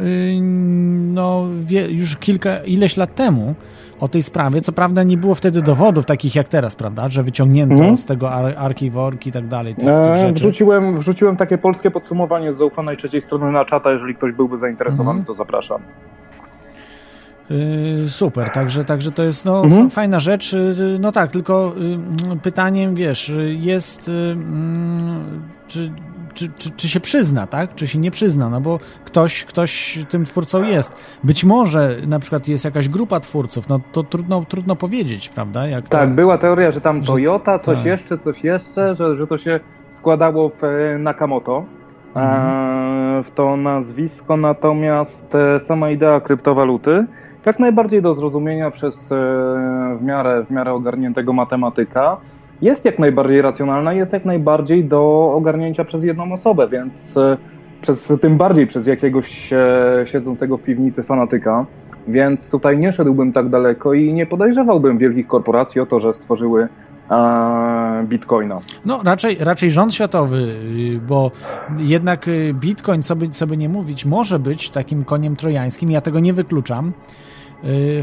no, 1.13 1.43
wie, 1.63 1.87
już 1.91 2.17
kilka, 2.17 2.63
ileś 2.63 2.97
lat 2.97 3.15
temu 3.15 3.55
o 3.99 4.07
tej 4.07 4.23
sprawie. 4.23 4.61
Co 4.61 4.71
prawda 4.71 5.03
nie 5.03 5.17
było 5.17 5.35
wtedy 5.35 5.61
dowodów 5.61 6.05
takich 6.05 6.35
jak 6.35 6.47
teraz, 6.47 6.75
prawda, 6.75 7.09
że 7.09 7.23
wyciągnięto 7.23 7.73
Mhm. 7.75 7.97
z 7.97 8.05
tego 8.05 8.31
ar, 8.31 8.53
archiworki 8.57 9.29
i 9.29 9.33
tak 9.33 9.47
dalej, 9.47 9.75
tych, 9.75 9.83
tych 9.83 9.93
E, 9.93 10.15
rzeczy. 10.21 10.33
wrzuciłem, 10.33 10.97
wrzuciłem 10.97 11.37
takie 11.37 11.57
polskie 11.57 11.91
podsumowanie 11.91 12.53
z 12.53 12.57
zaufanej 12.57 12.97
trzeciej 12.97 13.21
strony 13.21 13.51
na 13.51 13.65
czata. 13.65 13.91
Jeżeli 13.91 14.15
ktoś 14.15 14.31
byłby 14.31 14.57
zainteresowany, 14.57 15.09
Mhm. 15.19 15.25
to 15.25 15.33
zapraszam. 15.33 15.81
Yy, 17.49 18.09
super, 18.09 18.49
także, 18.49 18.83
także 18.83 19.11
to 19.11 19.23
jest 19.23 19.45
no, 19.45 19.63
Mhm. 19.63 19.89
fajna 19.89 20.19
rzecz. 20.19 20.53
Yy, 20.53 20.97
No 20.99 21.11
tak, 21.11 21.31
tylko 21.31 21.73
yy, 22.29 22.37
pytaniem, 22.39 22.95
wiesz, 22.95 23.31
jest 23.59 24.11
mm, 24.33 25.41
czy, 25.67 25.91
czy, 26.33 26.49
czy, 26.57 26.71
czy 26.71 26.89
się 26.89 26.99
przyzna, 26.99 27.47
tak? 27.47 27.75
Czy 27.75 27.87
się 27.87 27.99
nie 27.99 28.11
przyzna, 28.11 28.49
no 28.49 28.61
bo 28.61 28.79
ktoś, 29.05 29.45
ktoś 29.45 29.99
tym 30.09 30.25
twórcą 30.25 30.63
jest. 30.63 30.95
Być 31.23 31.43
może 31.43 31.95
na 32.07 32.19
przykład 32.19 32.47
jest 32.47 32.65
jakaś 32.65 32.89
grupa 32.89 33.19
twórców, 33.19 33.69
no 33.69 33.79
to 33.91 34.03
trudno, 34.03 34.45
trudno 34.49 34.75
powiedzieć, 34.75 35.29
prawda? 35.29 35.67
Jak 35.67 35.89
Tak, 35.89 36.09
to... 36.09 36.15
była 36.15 36.37
teoria, 36.37 36.71
że 36.71 36.81
tam 36.81 37.03
Że- 37.03 37.11
Toyota, 37.11 37.59
coś 37.59 37.77
tak. 37.77 37.85
jeszcze, 37.85 38.17
coś 38.17 38.43
jeszcze, 38.43 38.95
że, 38.95 39.15
że 39.17 39.27
to 39.27 39.37
się 39.37 39.59
składało 39.89 40.49
w 40.49 40.63
e, 40.63 40.97
Nakamoto. 40.97 41.65
E, 42.15 43.23
w 43.23 43.31
to 43.35 43.57
nazwisko, 43.57 44.37
natomiast 44.37 45.35
e, 45.35 45.59
sama 45.59 45.89
idea 45.89 46.19
kryptowaluty 46.21 47.05
jak 47.45 47.59
najbardziej 47.59 48.01
do 48.01 48.13
zrozumienia 48.13 48.71
przez 48.71 49.11
e, 49.11 49.15
w 49.99 50.03
miarę, 50.03 50.45
w 50.45 50.51
miarę 50.51 50.73
ogarniętego 50.73 51.33
matematyka 51.33 52.17
jest 52.61 52.85
jak 52.85 52.99
najbardziej 52.99 53.41
racjonalna, 53.41 53.93
jest 53.93 54.13
jak 54.13 54.25
najbardziej 54.25 54.85
do 54.85 55.33
ogarnięcia 55.35 55.85
przez 55.85 56.03
jedną 56.03 56.33
osobę, 56.33 56.67
więc 56.67 57.17
e, 57.17 57.37
przez, 57.81 58.13
tym 58.21 58.37
bardziej 58.37 58.67
przez 58.67 58.87
jakiegoś 58.87 59.53
e, 59.53 60.05
siedzącego 60.05 60.57
w 60.57 60.63
piwnicy 60.63 61.03
fanatyka. 61.03 61.65
Więc 62.07 62.49
tutaj 62.49 62.77
nie 62.77 62.91
szedłbym 62.91 63.33
tak 63.33 63.49
daleko 63.49 63.93
i 63.93 64.13
nie 64.13 64.25
podejrzewałbym 64.25 64.97
wielkich 64.97 65.27
korporacji 65.27 65.81
o 65.81 65.85
to, 65.85 65.99
że 65.99 66.13
stworzyły 66.13 66.67
bitcoina. 68.03 68.59
No 68.85 69.01
raczej, 69.03 69.37
raczej 69.39 69.71
rząd 69.71 69.93
światowy, 69.93 70.55
yy, 70.75 70.99
bo 70.99 71.31
jednak 71.77 72.27
yy, 72.27 72.53
Bitcoin, 72.53 73.03
co 73.03 73.15
by, 73.15 73.29
co 73.29 73.47
by 73.47 73.57
nie 73.57 73.69
mówić, 73.69 74.05
może 74.05 74.39
być 74.39 74.69
takim 74.69 75.05
koniem 75.05 75.35
trojańskim, 75.35 75.91
ja 75.91 76.01
tego 76.01 76.19
nie 76.19 76.33
wykluczam. 76.33 76.93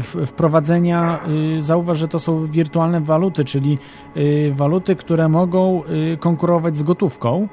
W- 0.01 0.25
Wprowadzenia, 0.25 1.19
yy, 1.55 1.61
zauważ, 1.61 1.97
że 1.97 2.07
to 2.07 2.19
są 2.19 2.45
wirtualne 2.45 3.01
waluty, 3.01 3.45
czyli 3.45 3.77
yy, 4.15 4.53
waluty, 4.53 4.95
które 4.95 5.29
mogą 5.29 5.83
konkurować 6.19 6.77
z 6.77 6.83
gotówką 6.83 7.47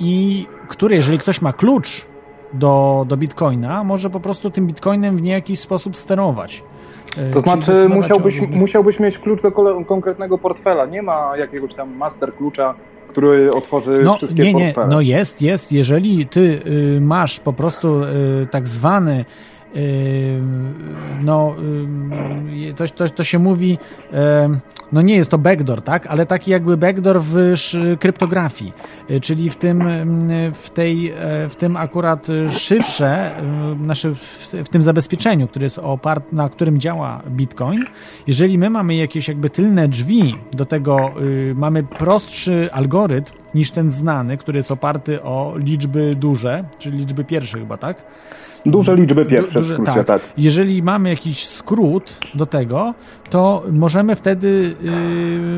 i 0.00 0.46
które, 0.68 0.96
jeżeli 0.96 1.18
ktoś 1.18 1.42
ma 1.42 1.52
klucz 1.52 2.06
do, 2.52 3.04
do 3.08 3.16
Bitcoina, 3.16 3.84
może 3.84 4.10
po 4.10 4.20
prostu 4.20 4.50
tym 4.50 4.66
Bitcoinem 4.66 5.16
w 5.16 5.22
niejaki 5.22 5.56
sposób 5.56 5.96
sterować. 5.96 6.62
To 7.34 7.40
znaczy 7.40 7.88
musiałbyś, 7.88 8.36
różnych- 8.38 8.60
musiałbyś 8.60 9.00
mieć 9.00 9.18
klucz 9.18 9.42
do 9.42 9.50
konkretnego 9.86 10.38
portfela. 10.38 10.86
Nie 10.86 11.02
ma 11.02 11.36
jakiegoś 11.36 11.74
tam 11.74 11.96
master 11.96 12.34
klucza, 12.34 12.74
który 13.08 13.52
otworzy 13.52 14.02
No 14.04 14.14
wszystkie 14.16 14.42
nie, 14.42 14.54
nie, 14.54 14.64
portfele. 14.64 14.86
no 14.88 15.00
jest, 15.00 15.42
jest. 15.42 15.72
Jeżeli 15.72 16.26
ty 16.26 16.62
y, 16.66 17.00
masz 17.00 17.40
po 17.40 17.52
prostu 17.52 18.02
y, 18.02 18.06
tak 18.50 18.68
zwany 18.68 19.20
y, 19.20 19.24
no 21.20 21.56
to, 22.76 22.88
to, 22.88 23.08
to 23.08 23.24
się 23.24 23.38
mówi 23.38 23.78
no 24.92 25.02
nie 25.02 25.16
jest 25.16 25.30
to 25.30 25.38
backdoor, 25.38 25.82
tak, 25.82 26.06
ale 26.06 26.26
taki 26.26 26.50
jakby 26.50 26.76
backdoor 26.76 27.20
w 27.22 27.54
kryptografii, 28.00 28.72
y, 29.10 29.20
czyli 29.20 29.50
w 29.50 29.56
tym 29.56 29.84
w 30.54 30.70
tej 30.70 31.12
y, 31.12 31.48
w 31.48 31.56
tym 31.56 31.76
akurat 31.76 32.26
szyfrze 32.50 33.34
znaczy 33.84 34.14
w, 34.14 34.54
w 34.64 34.68
tym 34.68 34.82
zabezpieczeniu, 34.82 35.48
który 35.48 35.64
jest 35.64 35.78
opart, 35.78 36.32
na 36.32 36.48
którym 36.48 36.80
działa 36.80 37.22
Bitcoin, 37.30 37.84
jeżeli 38.26 38.58
my 38.58 38.70
mamy 38.70 38.94
jakieś 38.94 39.28
jakby 39.28 39.50
tylne 39.50 39.88
drzwi 39.88 40.34
do 40.52 40.66
tego, 40.66 41.10
y, 41.22 41.54
mamy 41.56 41.82
prostszy 41.82 42.68
algorytm 42.72 43.32
niż 43.54 43.70
ten 43.70 43.90
znany, 43.90 44.36
który 44.36 44.56
jest 44.58 44.70
oparty 44.70 45.22
o 45.22 45.54
liczby 45.56 46.14
duże, 46.14 46.64
czyli 46.78 46.98
liczby 46.98 47.24
pierwsze 47.24 47.58
chyba, 47.58 47.76
tak? 47.76 48.04
Duże 48.70 48.96
liczby 48.96 49.26
pierwsze 49.26 49.60
Du- 49.60 49.66
w 49.66 49.68
skrócie, 49.72 50.04
tak. 50.04 50.20
Jeżeli 50.38 50.82
mamy 50.82 51.08
jakiś 51.10 51.46
skrót 51.46 52.18
do 52.34 52.46
tego, 52.46 52.94
to 53.30 53.62
możemy 53.72 54.16
wtedy, 54.16 54.74
yy, 54.82 54.92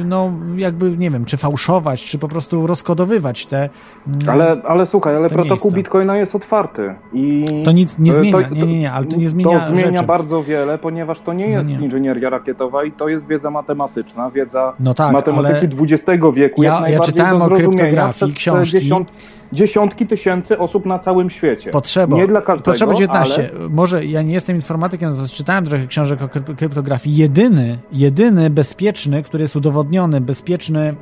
no 0.05 0.33
jakby, 0.57 0.97
nie 0.99 1.11
wiem, 1.11 1.25
czy 1.25 1.37
fałszować, 1.37 2.05
czy 2.05 2.19
po 2.19 2.29
prostu 2.29 2.67
rozkodowywać 2.67 3.47
te... 3.47 3.69
mm, 4.07 4.19
Ale, 4.29 4.63
ale 4.69 4.87
słuchaj, 4.87 5.17
ale 5.17 5.29
protokół 5.29 5.71
miejsca. 5.71 5.77
Bitcoina 5.77 6.17
jest 6.17 6.35
otwarty 6.35 6.95
i 7.13 7.45
To 7.65 7.73
nic 7.73 7.99
nie 7.99 8.11
e, 8.13 8.15
zmienia, 8.15 8.49
nie, 8.51 8.63
nie, 8.67 8.79
nie, 8.79 8.93
ale 8.93 9.05
to 9.07 9.17
nie 9.17 9.29
zmienia 9.29 9.61
To 9.61 9.67
zmienia 9.75 9.91
rzeczy. 9.91 10.03
bardzo 10.07 10.43
wiele, 10.43 10.79
ponieważ 10.79 11.21
to 11.21 11.33
nie 11.33 11.49
No 11.49 11.59
jest 11.59 11.71
nie. 11.79 11.85
inżynieria 11.85 12.31
rakietowa 12.31 12.85
i 12.85 12.93
to 12.93 13.09
jest 13.09 13.27
wiedza 13.27 13.51
matematyczna, 13.51 14.31
wiedza 14.31 14.73
No 14.81 14.95
tak, 14.95 15.13
matematyki 15.13 15.77
XX 15.81 16.03
wieku. 16.35 16.63
Ja- 16.63 16.89
ja 16.89 17.01
czytałem 17.01 17.43
o 17.43 17.49
kryptografii, 17.49 18.33
książki. 18.35 18.81
Dziesiąt, 18.81 19.09
dziesiątki 19.53 20.07
tysięcy 20.07 20.59
osób 20.59 20.87
na 20.87 20.99
całym 20.99 21.31
świecie. 21.31 21.71
Potrzeba. 21.71 22.17
Nie 22.17 22.27
dla 22.27 22.41
każdego, 22.41 22.71
Potrzeba 22.71 22.95
19. 22.95 23.51
ale 23.59 23.69
Może 23.69 24.05
ja 24.07 24.23
nie 24.23 24.33
jestem 24.35 24.57
informatykiem, 24.57 25.11
no 25.11 25.17
to 25.23 25.29
czytałem 25.29 25.67
trochę 25.67 25.87
książek 25.87 26.23
o 26.23 26.27
kryp- 26.27 26.55
kryptografii. 26.57 27.17
Jedyny, 27.17 27.79
jedyny 27.93 28.51
bezpieczny, 28.51 29.23
który 29.23 29.43
jest 29.45 29.57
udowodniony, 29.57 30.21
bezpieczny 30.21 30.95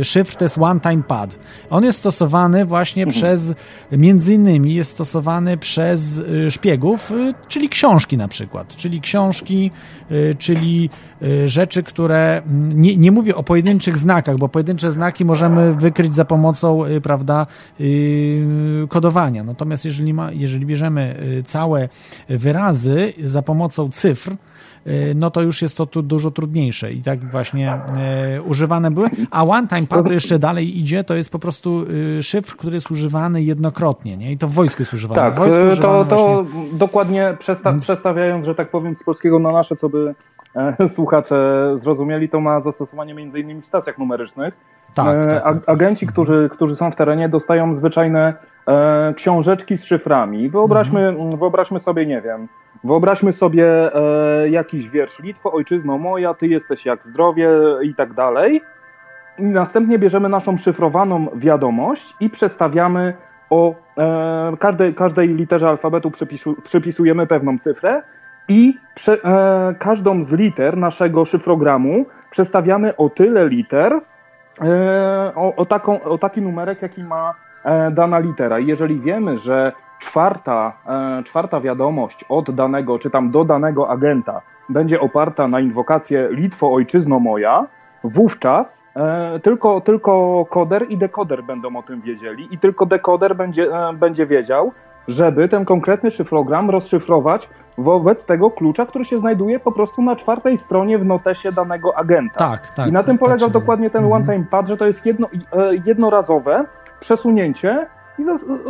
y, 0.00 0.04
szyfr 0.04 0.36
to 0.36 0.44
jest 0.44 0.58
one-time 0.58 1.02
pad. 1.02 1.38
On 1.70 1.84
jest 1.84 1.98
stosowany 1.98 2.64
właśnie 2.64 3.02
Mhm. 3.02 3.12
przez, 3.22 3.54
między 3.92 4.34
innymi 4.34 4.74
jest 4.74 4.90
stosowany 4.90 5.56
przez 5.56 6.18
y, 6.18 6.50
szpiegów, 6.50 7.10
y, 7.10 7.34
czyli 7.48 7.68
książki 7.68 8.16
na 8.16 8.28
przykład. 8.28 8.76
Czyli 8.76 9.00
książki, 9.00 9.70
y, 10.10 10.36
czyli 10.38 10.90
y, 11.22 11.48
rzeczy, 11.48 11.82
które, 11.82 12.42
mm, 12.46 12.80
nie, 12.80 12.96
nie 12.96 13.12
mówię 13.12 13.36
o 13.36 13.42
pojedynczych 13.42 13.98
znakach, 13.98 14.36
bo 14.38 14.48
pojedyncze 14.48 14.92
znaki 14.92 15.24
możemy 15.24 15.74
wykryć 15.74 16.14
za 16.14 16.24
pomocą, 16.24 16.84
y, 16.86 17.00
prawda, 17.00 17.46
kodowania. 18.88 19.44
Natomiast 19.44 19.84
jeżeli, 19.84 20.14
ma, 20.14 20.32
jeżeli 20.32 20.66
bierzemy 20.66 21.16
y, 21.38 21.42
całe 21.42 21.88
wyrazy 22.28 23.12
za 23.22 23.42
pomocą 23.42 23.90
cyfr, 23.90 24.30
y, 24.86 25.12
no 25.16 25.30
to 25.30 25.42
już 25.42 25.62
jest 25.62 25.76
to 25.76 25.86
tu 25.86 26.02
dużo 26.02 26.30
trudniejsze 26.30 26.92
i 26.92 27.02
tak 27.02 27.30
właśnie 27.30 27.74
y, 28.36 28.42
używane 28.42 28.90
były. 28.90 29.10
A 29.30 29.44
one 29.44 29.68
time 29.68 29.86
pad 29.86 30.06
to 30.06 30.12
jeszcze 30.12 30.38
dalej 30.38 30.78
idzie, 30.78 31.04
to 31.04 31.14
jest 31.14 31.30
po 31.30 31.38
prostu 31.38 31.86
y, 32.18 32.22
szyfr, 32.22 32.56
który 32.56 32.74
jest 32.74 32.90
używany 32.90 33.42
jednokrotnie, 33.42 34.16
nie? 34.16 34.32
I 34.32 34.38
to 34.38 34.48
w 34.48 34.52
wojsku 34.52 34.82
jest 34.82 34.94
używany. 34.94 35.20
tak, 35.20 35.34
w 35.34 35.36
wojsku 35.36 35.60
e, 35.60 35.76
to, 35.76 36.04
to 36.04 36.16
właśnie- 36.16 36.78
dokładnie 36.78 37.36
przestawiając, 37.80 38.44
że 38.46 38.54
tak 38.54 38.70
powiem, 38.70 38.96
z 38.96 39.04
polskiego 39.04 39.38
na 39.38 39.52
nasze, 39.52 39.76
co 39.76 39.88
by 39.88 40.08
e, 40.08 40.14
słuchacze 40.88 41.70
zrozumieli, 41.74 42.28
to 42.28 42.40
ma 42.40 42.60
zastosowanie 42.60 43.14
między 43.14 43.40
innymi 43.40 43.60
w 43.62 43.66
stacjach 43.66 43.98
numerycznych. 43.98 44.54
Tak, 44.94 45.06
E, 45.16 45.26
tak, 45.26 45.42
tak, 45.44 45.54
ag- 45.54 45.70
Agenci, 45.72 46.06
którzy, 46.06 46.48
którzy 46.52 46.76
są 46.76 46.90
w 46.90 46.96
terenie, 46.96 47.28
dostają 47.28 47.74
zwyczajne 47.74 48.34
e, 48.68 49.14
książeczki 49.16 49.76
z 49.76 49.84
szyframi. 49.84 50.48
Wyobraźmy, 50.48 51.08
Mhm. 51.08 51.38
wyobraźmy 51.38 51.80
sobie, 51.80 52.06
nie 52.06 52.20
wiem, 52.20 52.48
wyobraźmy 52.84 53.32
sobie 53.32 53.94
e, 53.94 54.48
jakiś 54.48 54.88
wiersz 54.88 55.18
Litwo, 55.18 55.52
ojczyzno 55.52 55.98
moja, 55.98 56.34
ty 56.34 56.46
jesteś 56.48 56.86
jak 56.86 57.04
zdrowie 57.04 57.48
i 57.82 57.94
tak 57.94 58.12
dalej. 58.14 58.62
I 59.38 59.42
następnie 59.42 59.98
bierzemy 59.98 60.28
naszą 60.28 60.56
szyfrowaną 60.56 61.26
wiadomość 61.34 62.14
i 62.20 62.30
przestawiamy 62.30 63.14
o 63.50 63.74
e, 63.98 64.56
każdej, 64.58 64.94
każdej 64.94 65.28
literze 65.28 65.68
alfabetu 65.68 66.10
przypisu, 66.10 66.56
przypisujemy 66.64 67.26
pewną 67.26 67.58
cyfrę 67.58 68.02
i 68.50 68.74
prze, 68.94 69.24
e, 69.24 69.74
każdą 69.78 70.22
z 70.22 70.32
liter 70.32 70.76
naszego 70.76 71.24
szyfrogramu 71.24 72.06
przestawiamy 72.30 72.96
o 72.96 73.08
tyle 73.08 73.48
liter, 73.48 73.92
e, 73.92 75.32
o, 75.34 75.56
o, 75.56 75.66
taką, 75.66 76.02
o 76.02 76.18
taki 76.18 76.42
numerek, 76.42 76.82
jaki 76.82 77.04
ma 77.04 77.34
e, 77.64 77.90
dana 77.90 78.18
litera. 78.18 78.58
I 78.58 78.66
jeżeli 78.66 79.00
wiemy, 79.00 79.36
że 79.36 79.72
czwarta, 79.98 80.72
e, 80.86 81.22
czwarta 81.22 81.60
wiadomość 81.60 82.24
od 82.28 82.50
danego, 82.50 82.98
czy 82.98 83.10
tam 83.10 83.30
do 83.30 83.44
danego 83.44 83.90
agenta 83.90 84.40
będzie 84.68 85.00
oparta 85.00 85.48
na 85.48 85.60
inwokację 85.60 86.28
Litwo, 86.30 86.72
ojczyzno 86.72 87.20
moja, 87.20 87.66
wówczas 88.04 88.84
e, 88.96 89.40
tylko, 89.40 89.80
tylko 89.80 90.44
koder 90.50 90.86
i 90.88 90.96
dekoder 90.96 91.44
będą 91.44 91.76
o 91.76 91.82
tym 91.82 92.00
wiedzieli 92.00 92.48
i 92.50 92.58
tylko 92.58 92.86
dekoder 92.86 93.36
będzie, 93.36 93.72
e, 93.72 93.92
będzie 93.92 94.26
wiedział, 94.26 94.72
żeby 95.10 95.48
ten 95.48 95.64
konkretny 95.64 96.10
szyfrogram 96.10 96.70
rozszyfrować 96.70 97.48
wobec 97.78 98.24
tego 98.24 98.50
klucza, 98.50 98.86
który 98.86 99.04
się 99.04 99.18
znajduje 99.18 99.60
po 99.60 99.72
prostu 99.72 100.02
na 100.02 100.16
czwartej 100.16 100.58
stronie 100.58 100.98
w 100.98 101.04
notesie 101.04 101.52
danego 101.52 101.98
agenta. 101.98 102.38
Tak, 102.38 102.68
tak. 102.70 102.88
I 102.88 102.92
na 102.92 103.02
tym 103.02 103.18
tak 103.18 103.26
polegał 103.26 103.48
się- 103.48 103.52
dokładnie 103.52 103.90
ten 103.90 104.04
Mhm. 104.04 104.22
one-time 104.22 104.44
pad, 104.50 104.68
że 104.68 104.76
to 104.76 104.86
jest 104.86 105.06
jedno, 105.06 105.26
e, 105.52 105.70
jednorazowe 105.86 106.64
przesunięcie 107.00 107.86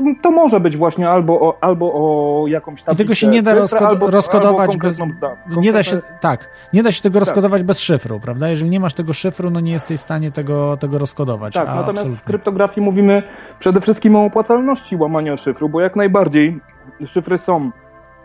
i 0.06 0.16
to 0.22 0.30
może 0.30 0.60
być 0.60 0.76
właśnie 0.76 1.08
albo 1.10 1.40
o, 1.40 1.58
albo 1.60 1.92
o 1.94 2.46
jakąś 2.46 2.80
I 2.80 2.84
tablicę 2.84 3.04
tego 3.04 3.14
się 3.14 3.26
nie 3.26 3.42
da 3.42 3.50
albo, 3.50 4.10
rozkodować 4.10 4.70
albo 4.70 4.82
bez. 4.86 4.96
zda- 4.96 5.36
Nie 5.60 5.72
da 5.72 5.82
się, 5.82 5.98
tak, 6.20 6.48
nie 6.72 6.82
da 6.82 6.92
się 6.92 7.02
tego 7.02 7.18
Tak. 7.18 7.28
rozkodować 7.28 7.62
bez 7.62 7.78
szyfru, 7.80 8.20
prawda? 8.20 8.48
Jeżeli 8.48 8.70
nie 8.70 8.80
masz 8.80 8.94
tego 8.94 9.12
szyfru, 9.12 9.50
no 9.50 9.60
nie 9.60 9.72
jesteś 9.72 10.00
w 10.00 10.02
stanie 10.02 10.32
tego, 10.32 10.76
tego 10.76 10.98
rozkodować. 10.98 11.54
Tak, 11.54 11.66
natomiast 11.66 11.88
w 11.94 11.98
absolutnie. 11.98 12.24
kryptografii 12.26 12.84
mówimy 12.84 13.22
przede 13.58 13.80
wszystkim 13.80 14.16
o 14.16 14.24
opłacalności 14.24 14.96
łamania 14.96 15.36
szyfru, 15.36 15.68
bo 15.68 15.80
jak 15.80 15.96
najbardziej 15.96 16.60
szyfry 17.06 17.38
są 17.38 17.70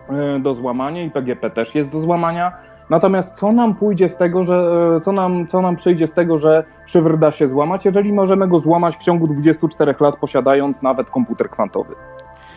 e, 0.10 0.39
do 0.39 0.56
złamania 0.56 1.03
i 1.03 1.11
PGP 1.11 1.49
też 1.49 1.76
jest 1.76 1.89
do 1.89 1.99
złamania. 1.99 2.52
Natomiast 2.90 3.36
co 3.36 3.52
nam 3.52 3.76
pójdzie 3.76 4.10
z 4.10 4.18
tego, 4.18 4.44
że 4.44 4.56
e, 4.98 5.02
co 5.02 5.12
nam, 5.12 5.48
co 5.48 5.62
nam 5.62 5.76
przyjdzie 5.76 6.07
z 6.07 6.14
tego, 6.14 6.38
że 6.38 6.64
szyfr 6.86 7.18
da 7.18 7.32
się 7.32 7.48
złamać, 7.48 7.86
jeżeli 7.86 8.14
możemy 8.14 8.48
go 8.48 8.60
złamać 8.60 8.95
w 8.95 9.03
ciągu 9.03 9.28
24 9.28 9.95
lat, 9.99 10.16
posiadając 10.18 10.82
nawet 10.82 11.10
komputer 11.10 11.49
kwantowy? 11.49 11.95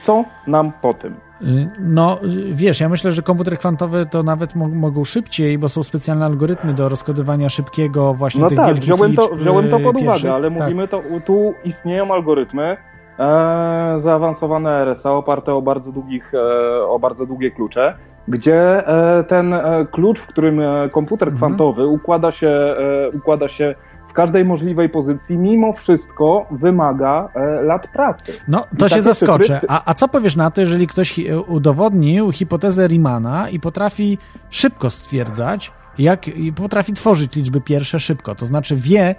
Co 0.04 0.24
nam 0.46 0.72
po 0.82 0.94
tym? 0.94 1.14
Y, 1.42 1.70
No, 1.80 2.18
wiesz, 2.52 2.80
ja 2.80 2.88
myślę, 2.88 3.12
że 3.12 3.22
komputery 3.22 3.56
kwantowe 3.56 4.06
to 4.06 4.22
nawet 4.22 4.54
mo- 4.56 4.68
mogą 4.68 5.04
szybciej, 5.04 5.58
bo 5.58 5.68
są 5.68 5.82
specjalne 5.82 6.26
algorytmy 6.26 6.72
do 6.74 6.88
rozkodywania 6.88 7.48
szybkiego 7.48 8.14
właśnie 8.14 8.40
No 8.40 8.48
tych 8.48 8.58
tak, 8.58 8.66
wielkich 8.66 8.84
wziąłem 8.84 9.14
to, 9.14 9.22
liczb, 9.22 9.36
wziąłem 9.36 9.68
to 9.68 9.76
y, 9.76 9.80
pod 9.82 9.94
uwagę, 9.96 10.06
pierwszych. 10.06 10.30
ale 10.30 10.50
Tak. 10.50 10.60
mówimy 10.60 10.88
to, 10.88 11.02
tu 11.26 11.54
istnieją 11.64 12.12
algorytmy 12.14 12.76
e, 13.18 13.94
zaawansowane 14.00 14.70
RSA 14.84 15.12
oparte 15.12 15.54
o 15.54 15.62
bardzo 15.62 15.92
długich, 15.92 16.32
e, 16.34 16.84
o 16.84 16.98
bardzo 16.98 17.26
długie 17.26 17.50
klucze, 17.50 17.94
gdzie 18.28 18.86
e, 18.88 19.24
ten 19.24 19.52
e, 19.54 19.86
klucz, 19.92 20.18
w 20.20 20.26
którym 20.26 20.60
e, 20.60 20.88
komputer 20.92 21.28
Mhm. 21.28 21.36
kwantowy 21.38 21.86
układa 21.86 22.30
się, 22.32 22.74
układa 23.14 23.48
się 23.48 23.74
w 24.08 24.12
każdej 24.12 24.44
możliwej 24.44 24.88
pozycji, 24.88 25.38
mimo 25.38 25.72
wszystko 25.72 26.46
wymaga 26.50 27.28
lat 27.62 27.86
pracy. 27.92 28.32
No, 28.48 28.64
to 28.78 28.86
I 28.86 28.90
się 28.90 29.02
zaskoczę. 29.02 29.54
cyfry- 29.54 29.66
A, 29.68 29.82
a 29.90 29.94
co 29.94 30.08
powiesz 30.08 30.36
na 30.36 30.50
to, 30.50 30.60
jeżeli 30.60 30.86
ktoś 30.86 31.20
udowodnił 31.46 32.32
hipotezę 32.32 32.86
Riemanna 32.88 33.48
i 33.50 33.60
potrafi 33.60 34.18
szybko 34.50 34.90
stwierdzać, 34.90 35.72
jak 35.98 36.20
potrafi 36.56 36.92
tworzyć 36.92 37.36
liczby 37.36 37.60
pierwsze 37.60 38.00
szybko, 38.00 38.34
to 38.34 38.46
znaczy 38.46 38.76
wie, 38.76 39.14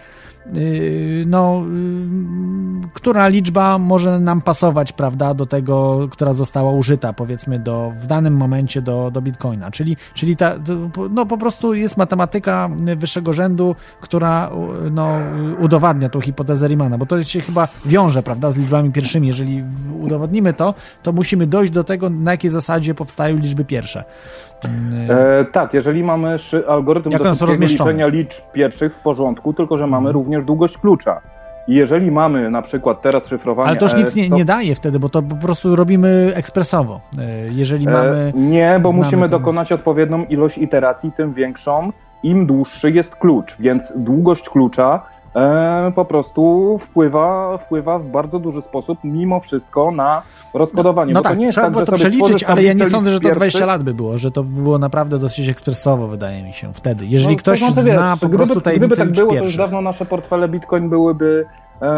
no, 1.25 1.63
yy, 1.65 2.89
która 2.93 3.27
liczba 3.27 3.77
może 3.77 4.19
nam 4.19 4.41
pasować, 4.41 4.93
prawda, 4.93 5.33
do 5.33 5.45
tego, 5.45 6.07
która 6.11 6.33
została 6.33 6.71
użyta, 6.71 7.13
powiedzmy, 7.13 7.59
do, 7.59 7.91
w 8.01 8.07
danym 8.07 8.37
momencie 8.37 8.81
do, 8.81 9.11
do 9.11 9.21
Bitcoina. 9.21 9.71
Czyli, 9.71 9.97
czyli 10.13 10.37
ta, 10.37 10.55
no, 11.11 11.25
po 11.25 11.37
prostu 11.37 11.73
jest 11.73 11.97
matematyka 11.97 12.69
wyższego 12.97 13.33
rzędu, 13.33 13.75
która 14.01 14.51
no, 14.91 15.17
udowadnia 15.59 16.09
tą 16.09 16.21
hipotezę 16.21 16.67
Riemanna, 16.67 16.97
bo 16.97 17.05
to 17.05 17.23
się 17.23 17.39
chyba 17.39 17.67
wiąże, 17.85 18.23
prawda, 18.23 18.51
z 18.51 18.57
liczbami 18.57 18.91
pierwszymi. 18.91 19.27
Jeżeli 19.27 19.63
udowodnimy 19.99 20.53
to, 20.53 20.73
to 21.03 21.11
musimy 21.11 21.47
dojść 21.47 21.71
do 21.71 21.83
tego, 21.83 22.09
na 22.09 22.31
jakiej 22.31 22.51
zasadzie 22.51 22.95
powstają 22.95 23.37
liczby 23.37 23.65
pierwsze. 23.65 24.03
E, 25.09 25.45
tak, 25.45 25.73
jeżeli 25.73 26.03
mamy 26.03 26.37
algorytm 26.67 27.11
Jak 27.11 27.23
do 27.23 27.45
liczenia 27.59 28.07
liczb 28.07 28.41
pierwszych 28.53 28.95
w 28.95 28.99
porządku, 28.99 29.53
tylko 29.53 29.77
że 29.77 29.87
mamy 29.87 30.07
Mhm. 30.09 30.13
również 30.13 30.43
długość 30.43 30.77
klucza. 30.77 31.21
I 31.67 31.73
jeżeli 31.73 32.11
mamy 32.11 32.49
na 32.51 32.61
przykład 32.61 33.01
teraz 33.01 33.27
szyfrowanie... 33.27 33.67
Ale 33.69 33.77
to 33.77 33.85
już 33.85 33.95
nic 33.95 34.15
nie, 34.15 34.29
nie 34.29 34.45
daje 34.45 34.75
wtedy, 34.75 34.99
bo 34.99 35.09
to 35.09 35.21
po 35.21 35.35
prostu 35.35 35.75
robimy 35.75 36.31
ekspresowo. 36.35 36.99
E, 37.19 37.21
Jeżeli 37.51 37.87
E, 37.87 37.91
mamy... 37.91 38.31
Nie, 38.35 38.79
bo 38.83 38.91
musimy 38.91 39.21
ten- 39.21 39.39
dokonać 39.39 39.71
odpowiednią 39.71 40.25
ilość 40.25 40.57
iteracji, 40.57 41.11
tym 41.11 41.33
większą, 41.33 41.91
im 42.23 42.45
dłuższy 42.45 42.91
jest 42.91 43.15
klucz, 43.15 43.55
więc 43.59 43.93
długość 43.95 44.49
klucza 44.49 45.01
e, 45.01 45.18
po 45.95 46.05
prostu 46.05 46.77
wpływa, 46.81 47.57
wpływa 47.57 47.99
w 47.99 48.07
bardzo 48.07 48.39
duży 48.39 48.61
sposób 48.61 48.99
mimo 49.03 49.39
wszystko 49.39 49.91
na 49.91 50.21
rozkodowanie. 50.53 51.13
No 51.13 51.21
to 51.21 51.29
tak, 51.29 51.37
nie 51.37 51.45
jest 51.45 51.55
trzeba 51.55 51.67
tak, 51.67 51.73
było 51.73 51.85
to 51.85 51.91
przeliczyć, 51.91 52.43
ale 52.43 52.63
ja 52.63 52.73
nie 52.73 52.85
sądzę, 52.85 53.11
że 53.11 53.19
to 53.19 53.29
20 53.29 53.39
pierwszych. 53.43 53.67
lat 53.67 53.83
by 53.83 53.93
było, 53.93 54.17
że 54.17 54.31
to 54.31 54.43
by 54.43 54.61
było 54.61 54.77
naprawdę 54.79 55.19
dosyć 55.19 55.47
ekspresowo, 55.49 56.07
wydaje 56.07 56.43
mi 56.43 56.53
się, 56.53 56.73
wtedy. 56.73 57.05
Jeżeli 57.05 57.33
No, 57.35 57.39
ktoś 57.39 57.59
to 57.59 57.65
znaczy, 57.65 57.81
zna 57.81 58.11
wiesz, 58.11 58.19
po 58.19 58.27
gdyby, 58.27 58.37
prostu 58.37 58.53
Gdyby 58.53 58.63
tajemnicę 58.63 58.95
tak 58.97 59.11
było, 59.11 59.33
to 59.33 59.43
już 59.43 59.57
dawno 59.57 59.81
nasze 59.81 60.05
portfele 60.05 60.47
Bitcoin 60.49 60.89
byłyby 60.89 61.45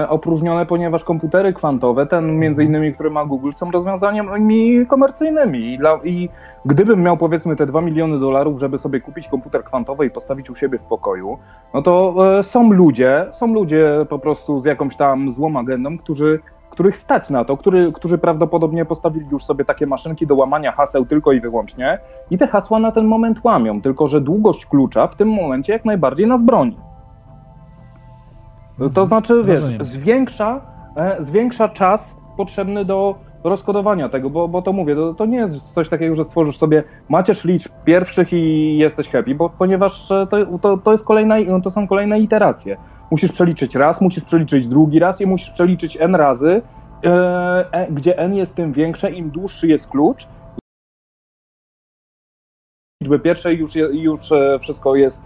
opróżnione, 0.09 0.65
ponieważ 0.65 1.03
komputery 1.03 1.53
kwantowe, 1.53 2.05
ten 2.05 2.39
między 2.39 2.63
innymi, 2.63 2.93
który 2.93 3.09
ma 3.09 3.25
Google, 3.25 3.51
są 3.51 3.71
rozwiązaniami 3.71 4.85
komercyjnymi. 4.87 5.73
I, 5.73 5.77
dla, 5.77 5.99
I 6.03 6.29
gdybym 6.65 7.01
miał 7.03 7.17
powiedzmy 7.17 7.55
te 7.55 7.65
2 7.65 7.81
miliony 7.81 8.19
dolarów, 8.19 8.59
żeby 8.59 8.77
sobie 8.77 9.01
kupić 9.01 9.27
komputer 9.27 9.63
kwantowy 9.63 10.05
i 10.05 10.09
postawić 10.09 10.49
u 10.49 10.55
siebie 10.55 10.79
w 10.79 10.83
pokoju, 10.83 11.37
no 11.73 11.81
to 11.81 12.15
e, 12.39 12.43
są 12.43 12.71
ludzie, 12.71 13.27
są 13.31 13.53
ludzie 13.53 14.05
po 14.09 14.19
prostu 14.19 14.61
z 14.61 14.65
jakąś 14.65 14.95
tam 14.95 15.31
złą 15.31 15.59
agendą, 15.59 15.97
którzy 15.97 16.39
których 16.71 16.97
stać 16.97 17.29
na 17.29 17.45
to, 17.45 17.57
który, 17.57 17.91
którzy 17.91 18.17
prawdopodobnie 18.17 18.85
postawili 18.85 19.25
już 19.31 19.43
sobie 19.43 19.65
takie 19.65 19.87
maszynki 19.87 20.27
do 20.27 20.35
łamania 20.35 20.71
haseł 20.71 21.05
tylko 21.05 21.31
i 21.31 21.41
wyłącznie 21.41 21.99
i 22.29 22.37
te 22.37 22.47
hasła 22.47 22.79
na 22.79 22.91
ten 22.91 23.05
moment 23.05 23.39
łamią, 23.43 23.81
tylko 23.81 24.07
że 24.07 24.21
długość 24.21 24.65
klucza 24.65 25.07
w 25.07 25.15
tym 25.15 25.29
momencie 25.29 25.73
jak 25.73 25.85
najbardziej 25.85 26.27
nas 26.27 26.43
broni. 26.43 26.77
To 28.89 29.05
znaczy, 29.05 29.43
wiesz, 29.43 29.61
Rozumiem. 29.61 29.83
zwiększa, 29.83 30.61
e, 30.95 31.25
zwiększa 31.25 31.69
czas 31.69 32.15
potrzebny 32.37 32.85
do 32.85 33.15
rozkodowania 33.43 34.09
tego, 34.09 34.29
bo, 34.29 34.47
bo 34.47 34.61
to 34.61 34.73
mówię, 34.73 34.95
to, 34.95 35.13
to 35.13 35.25
nie 35.25 35.37
jest 35.37 35.73
coś 35.73 35.89
takiego, 35.89 36.15
że 36.15 36.25
stworzysz 36.25 36.57
sobie 36.57 36.83
macierz 37.09 37.45
liczb 37.45 37.71
pierwszych 37.85 38.33
i 38.33 38.77
jesteś 38.77 39.09
happy, 39.09 39.35
bo 39.35 39.49
ponieważ 39.49 40.11
e, 40.11 40.27
to, 40.27 40.57
to, 40.59 40.77
to, 40.77 40.91
jest 40.91 41.05
kolejna, 41.05 41.35
to 41.63 41.71
są 41.71 41.87
kolejne 41.87 42.19
iteracje. 42.19 42.77
Musisz 43.11 43.31
przeliczyć 43.31 43.75
raz, 43.75 44.01
musisz 44.01 44.23
przeliczyć 44.23 44.67
drugi 44.67 44.99
raz 44.99 45.21
i 45.21 45.25
musisz 45.25 45.51
przeliczyć 45.51 45.97
n 46.01 46.15
razy, 46.15 46.61
e, 47.03 47.09
e, 47.71 47.91
gdzie 47.91 48.17
n 48.17 48.35
jest 48.35 48.55
tym 48.55 48.73
większe, 48.73 49.11
im 49.11 49.29
dłuższy 49.29 49.67
jest 49.67 49.89
klucz. 49.89 50.27
Liczby 53.01 53.19
pierwszej 53.19 53.57
już, 53.57 53.75
je, 53.75 53.85
już 53.85 54.19
wszystko 54.59 54.95
jest 54.95 55.23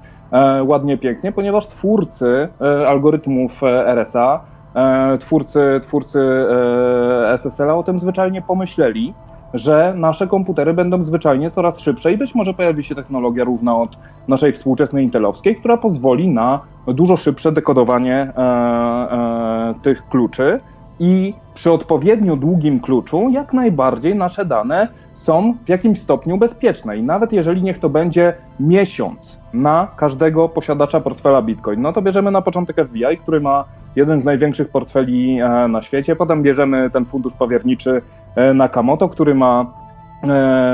ładnie, 0.64 0.98
pięknie, 0.98 1.32
ponieważ 1.32 1.68
twórcy 1.68 2.48
e, 2.62 2.88
algorytmów 2.88 3.64
e, 3.64 3.88
RSA, 3.88 4.40
e, 4.76 5.18
twórcy, 5.18 5.80
twórcy 5.82 6.20
e, 6.20 7.34
SSL-a 7.34 7.76
o 7.76 7.84
tym 7.84 8.00
zwyczajnie 8.00 8.42
pomyśleli, 8.42 9.14
że 9.54 9.94
nasze 9.98 10.28
komputery 10.28 10.74
będą 10.74 11.04
zwyczajnie 11.04 11.52
coraz 11.52 11.80
szybsze 11.80 12.12
i 12.12 12.18
być 12.18 12.36
może 12.36 12.54
pojawi 12.54 12.84
się 12.84 12.96
technologia 12.96 13.44
różna 13.44 13.78
od 13.78 13.98
naszej 14.28 14.54
współczesnej 14.54 15.04
intelowskiej, 15.04 15.56
która 15.56 15.78
pozwoli 15.78 16.30
na 16.30 16.60
dużo 16.88 17.18
szybsze 17.18 17.52
dekodowanie 17.52 18.34
e, 18.38 18.42
e, 18.42 19.74
tych 19.82 20.10
kluczy 20.10 20.58
i 21.00 21.34
przy 21.54 21.72
odpowiednio 21.72 22.36
długim 22.36 22.80
kluczu 22.80 23.30
jak 23.30 23.54
najbardziej 23.54 24.16
nasze 24.16 24.46
dane 24.46 24.88
są 25.14 25.54
w 25.66 25.70
jakimś 25.70 26.00
stopniu 26.00 26.38
bezpieczne. 26.38 26.98
I 26.98 27.04
nawet 27.04 27.34
jeżeli 27.34 27.64
niech 27.64 27.80
to 27.80 27.90
będzie 27.90 28.34
miesiąc 28.60 29.40
na 29.54 29.88
każdego 29.98 30.50
posiadacza 30.50 31.00
portfela 31.00 31.42
Bitcoin, 31.42 31.82
no 31.82 31.94
to 31.94 32.02
bierzemy 32.02 32.32
na 32.32 32.42
początek 32.42 32.88
FBI, 32.88 33.18
który 33.22 33.42
ma 33.42 33.66
jeden 33.96 34.20
z 34.20 34.26
największych 34.26 34.70
portfeli 34.70 35.40
e, 35.40 35.68
na 35.68 35.82
świecie, 35.82 36.16
potem 36.16 36.44
bierzemy 36.44 36.90
ten 36.90 37.06
fundusz 37.06 37.34
powierniczy 37.34 38.02
e, 38.36 38.54
Nakamoto, 38.54 39.10
który 39.10 39.36
ma 39.36 39.85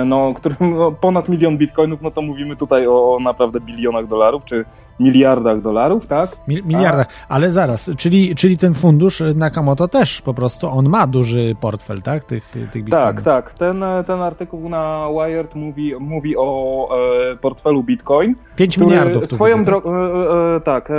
no, 0.05 0.34
który, 0.34 0.55
no, 0.59 0.91
ponad 0.91 1.30
milion 1.30 1.57
bitcoinów, 1.57 2.01
no 2.01 2.11
to 2.11 2.22
mówimy 2.22 2.55
tutaj 2.55 2.88
o, 2.88 3.15
o 3.15 3.19
naprawdę 3.19 3.59
bilionach 3.59 4.07
dolarów, 4.07 4.45
czy 4.45 4.65
miliardach 4.99 5.61
dolarów, 5.61 6.07
tak? 6.07 6.38
Mil- 6.47 6.65
miliardach, 6.65 7.07
ale 7.30 7.51
zaraz, 7.51 7.91
czyli, 7.97 8.35
czyli 8.35 8.57
ten 8.57 8.73
fundusz 8.73 9.23
Nakamoto 9.35 9.88
też 9.88 10.22
po 10.22 10.34
prostu, 10.34 10.69
on 10.69 10.89
ma 10.89 11.07
duży 11.07 11.55
portfel, 11.61 12.01
tak, 12.01 12.23
tych, 12.23 12.55
tych 12.72 12.84
bitcoinów. 12.84 13.15
Tak, 13.15 13.22
tak. 13.22 13.53
Ten, 13.53 13.84
ten 14.07 14.22
artykuł 14.22 14.69
na 14.69 15.07
Wired 15.13 15.55
mówi, 15.55 15.95
mówi 15.99 16.38
o 16.38 16.89
e, 17.31 17.35
portfelu 17.35 17.84
Bitcoin. 17.84 18.35
5 18.55 18.76
który 18.76 18.89
miliardów 18.89 19.26
swoją 19.26 19.57
widzę, 19.57 19.72
tak? 19.72 19.84
drogą, 19.84 19.95
e, 19.95 20.55
e, 20.55 20.61
tak, 20.61 20.91
e, 20.91 20.93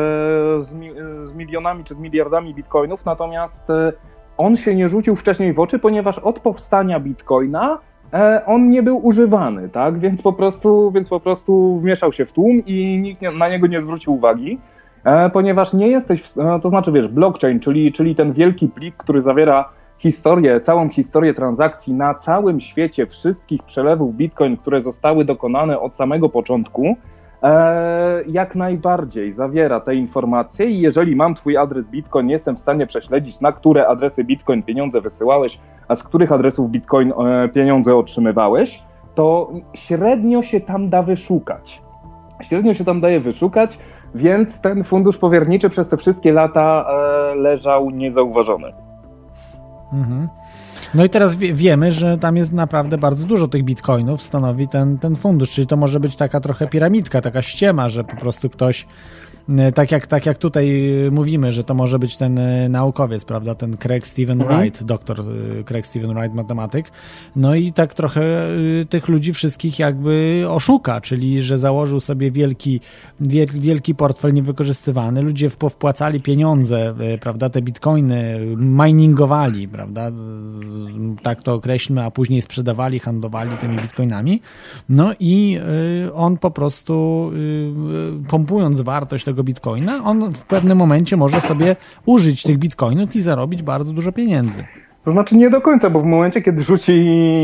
z, 0.64 0.72
mi, 0.72 0.90
e, 0.90 1.26
z 1.26 1.34
milionami 1.34 1.84
czy 1.84 1.94
z 1.94 1.98
miliardami 1.98 2.54
bitcoinów, 2.54 3.04
natomiast 3.04 3.70
e, 3.70 3.92
on 4.36 4.56
się 4.56 4.74
nie 4.74 4.88
rzucił 4.88 5.16
wcześniej 5.16 5.52
w 5.52 5.60
oczy, 5.60 5.78
ponieważ 5.78 6.18
od 6.18 6.40
powstania 6.40 7.00
bitcoina 7.00 7.74
e, 7.74 7.91
on 8.46 8.70
nie 8.70 8.82
był 8.82 9.06
używany, 9.06 9.68
tak? 9.68 9.98
Więc 9.98 10.22
po 10.22 10.32
prostu, 10.32 10.90
więc 10.90 11.08
po 11.08 11.20
prostu 11.20 11.80
wmieszał 11.80 12.12
się 12.12 12.26
w 12.26 12.32
tłum 12.32 12.62
i 12.66 12.98
nikt 12.98 13.22
na 13.38 13.48
niego 13.48 13.66
nie 13.66 13.80
zwrócił 13.80 14.14
uwagi. 14.14 14.58
E, 15.04 15.30
ponieważ 15.30 15.72
nie 15.72 15.88
jesteś, 15.88 16.22
w, 16.22 16.38
e, 16.38 16.60
to 16.62 16.70
znaczy 16.70 16.92
wiesz, 16.92 17.08
blockchain, 17.08 17.60
czyli, 17.60 17.92
czyli 17.92 18.14
ten 18.14 18.32
wielki 18.32 18.68
plik, 18.68 18.96
który 18.96 19.20
zawiera 19.20 19.68
historię, 19.98 20.60
całą 20.60 20.88
historię 20.88 21.34
transakcji 21.34 21.94
na 21.94 22.14
całym 22.14 22.60
świecie, 22.60 23.06
wszystkich 23.06 23.62
przelewów 23.62 24.14
Bitcoin, 24.14 24.56
które 24.56 24.82
zostały 24.82 25.24
dokonane 25.24 25.80
od 25.80 25.94
samego 25.94 26.28
początku, 26.28 26.86
e, 26.86 26.96
jak 28.26 28.54
najbardziej 28.54 29.32
zawiera 29.32 29.80
te 29.80 29.94
informacje 29.94 30.66
i 30.66 30.80
jeżeli 30.80 31.16
mam 31.16 31.34
twój 31.34 31.56
adres 31.56 31.86
Bitcoin, 31.86 32.30
jestem 32.30 32.56
w 32.56 32.60
stanie 32.60 32.86
prześledzić, 32.86 33.40
na 33.40 33.52
które 33.52 33.88
adresy 33.88 34.24
Bitcoin 34.24 34.62
pieniądze 34.62 35.00
wysyłałeś, 35.00 35.58
a 35.88 35.96
z 35.96 36.02
których 36.02 36.32
adresów 36.32 36.70
Bitcoin 36.70 37.12
e, 37.12 37.48
pieniądze 37.48 37.96
otrzymywałeś, 37.96 38.82
to 39.14 39.50
średnio 39.74 40.42
się 40.42 40.60
tam 40.60 40.88
da 40.88 41.02
wyszukać. 41.02 41.82
Średnio 42.42 42.74
się 42.74 42.84
tam 42.84 43.00
daje 43.00 43.20
wyszukać, 43.20 43.78
więc 44.14 44.60
ten 44.60 44.84
fundusz 44.84 45.18
powierniczy 45.18 45.70
przez 45.70 45.88
te 45.88 45.96
wszystkie 45.96 46.32
lata 46.32 46.86
e, 46.88 47.34
leżał 47.34 47.90
niezauważony. 47.90 48.72
Mhm. 49.92 50.28
No 50.94 51.04
i 51.04 51.08
teraz 51.08 51.36
wie, 51.36 51.54
wiemy, 51.54 51.92
że 51.92 52.18
tam 52.18 52.36
jest 52.36 52.52
naprawdę 52.52 52.98
bardzo 52.98 53.26
dużo 53.26 53.48
tych 53.48 53.64
bitcoinów, 53.64 54.22
stanowi 54.22 54.68
ten, 54.68 54.98
ten 54.98 55.16
fundusz, 55.16 55.50
czyli 55.50 55.66
to 55.66 55.76
może 55.76 56.00
być 56.00 56.16
taka 56.16 56.40
trochę 56.40 56.66
piramidka, 56.66 57.20
taka 57.20 57.42
ściema, 57.42 57.88
że 57.88 58.04
po 58.04 58.16
prostu 58.16 58.50
ktoś 58.50 58.86
tak 59.74 59.92
jak, 59.92 60.06
tak 60.06 60.26
jak 60.26 60.38
tutaj 60.38 60.82
mówimy, 61.10 61.52
że 61.52 61.64
to 61.64 61.74
może 61.74 61.98
być 61.98 62.16
ten 62.16 62.38
e, 62.38 62.68
naukowiec, 62.68 63.24
prawda, 63.24 63.54
ten 63.54 63.76
Craig 63.76 64.06
Steven 64.06 64.42
Mhm. 64.42 64.60
Wright, 64.60 64.84
doktor 64.84 65.20
e, 65.20 65.64
Craig 65.64 65.86
Steven 65.86 66.14
Wright, 66.14 66.34
matematyk, 66.34 66.90
no 67.36 67.54
i 67.54 67.72
tak 67.72 67.94
trochę 67.94 68.22
e, 68.22 68.84
tych 68.84 69.08
ludzi 69.08 69.32
wszystkich 69.32 69.78
jakby 69.78 70.44
oszuka, 70.48 71.00
czyli 71.00 71.42
że 71.42 71.58
założył 71.58 72.00
sobie 72.00 72.30
wielki, 72.30 72.80
wiel, 73.20 73.46
wielki 73.54 73.94
portfel 73.94 74.32
niewykorzystywany, 74.32 75.22
ludzie 75.22 75.50
powpłacali 75.50 76.20
pieniądze, 76.20 76.94
e, 77.00 77.18
prawda, 77.18 77.50
te 77.50 77.62
bitcoiny 77.62 78.40
miningowali, 78.56 79.68
prawda, 79.68 80.10
tak 81.22 81.42
to 81.42 81.54
określmy, 81.54 82.04
a 82.04 82.10
później 82.10 82.42
sprzedawali, 82.42 82.98
handlowali 82.98 83.56
tymi 83.56 83.76
bitcoinami, 83.76 84.40
no 84.88 85.12
i 85.20 85.58
on 86.14 86.38
po 86.38 86.50
prostu 86.50 87.30
pompując 88.28 88.80
wartość 88.80 89.24
tego 89.24 89.31
bitcoina, 89.34 90.04
on 90.04 90.32
w 90.32 90.44
pewnym 90.44 90.78
momencie 90.78 91.16
może 91.16 91.40
sobie 91.40 91.76
użyć 92.06 92.42
tych 92.42 92.58
bitcoinów 92.58 93.16
i 93.16 93.20
zarobić 93.20 93.62
bardzo 93.62 93.92
dużo 93.92 94.12
pieniędzy. 94.12 94.64
To 95.04 95.10
znaczy 95.10 95.36
nie 95.36 95.50
do 95.50 95.60
końca, 95.60 95.90
bo 95.90 96.00
w 96.00 96.04
momencie, 96.04 96.42
kiedy 96.42 96.62
rzuci 96.62 96.92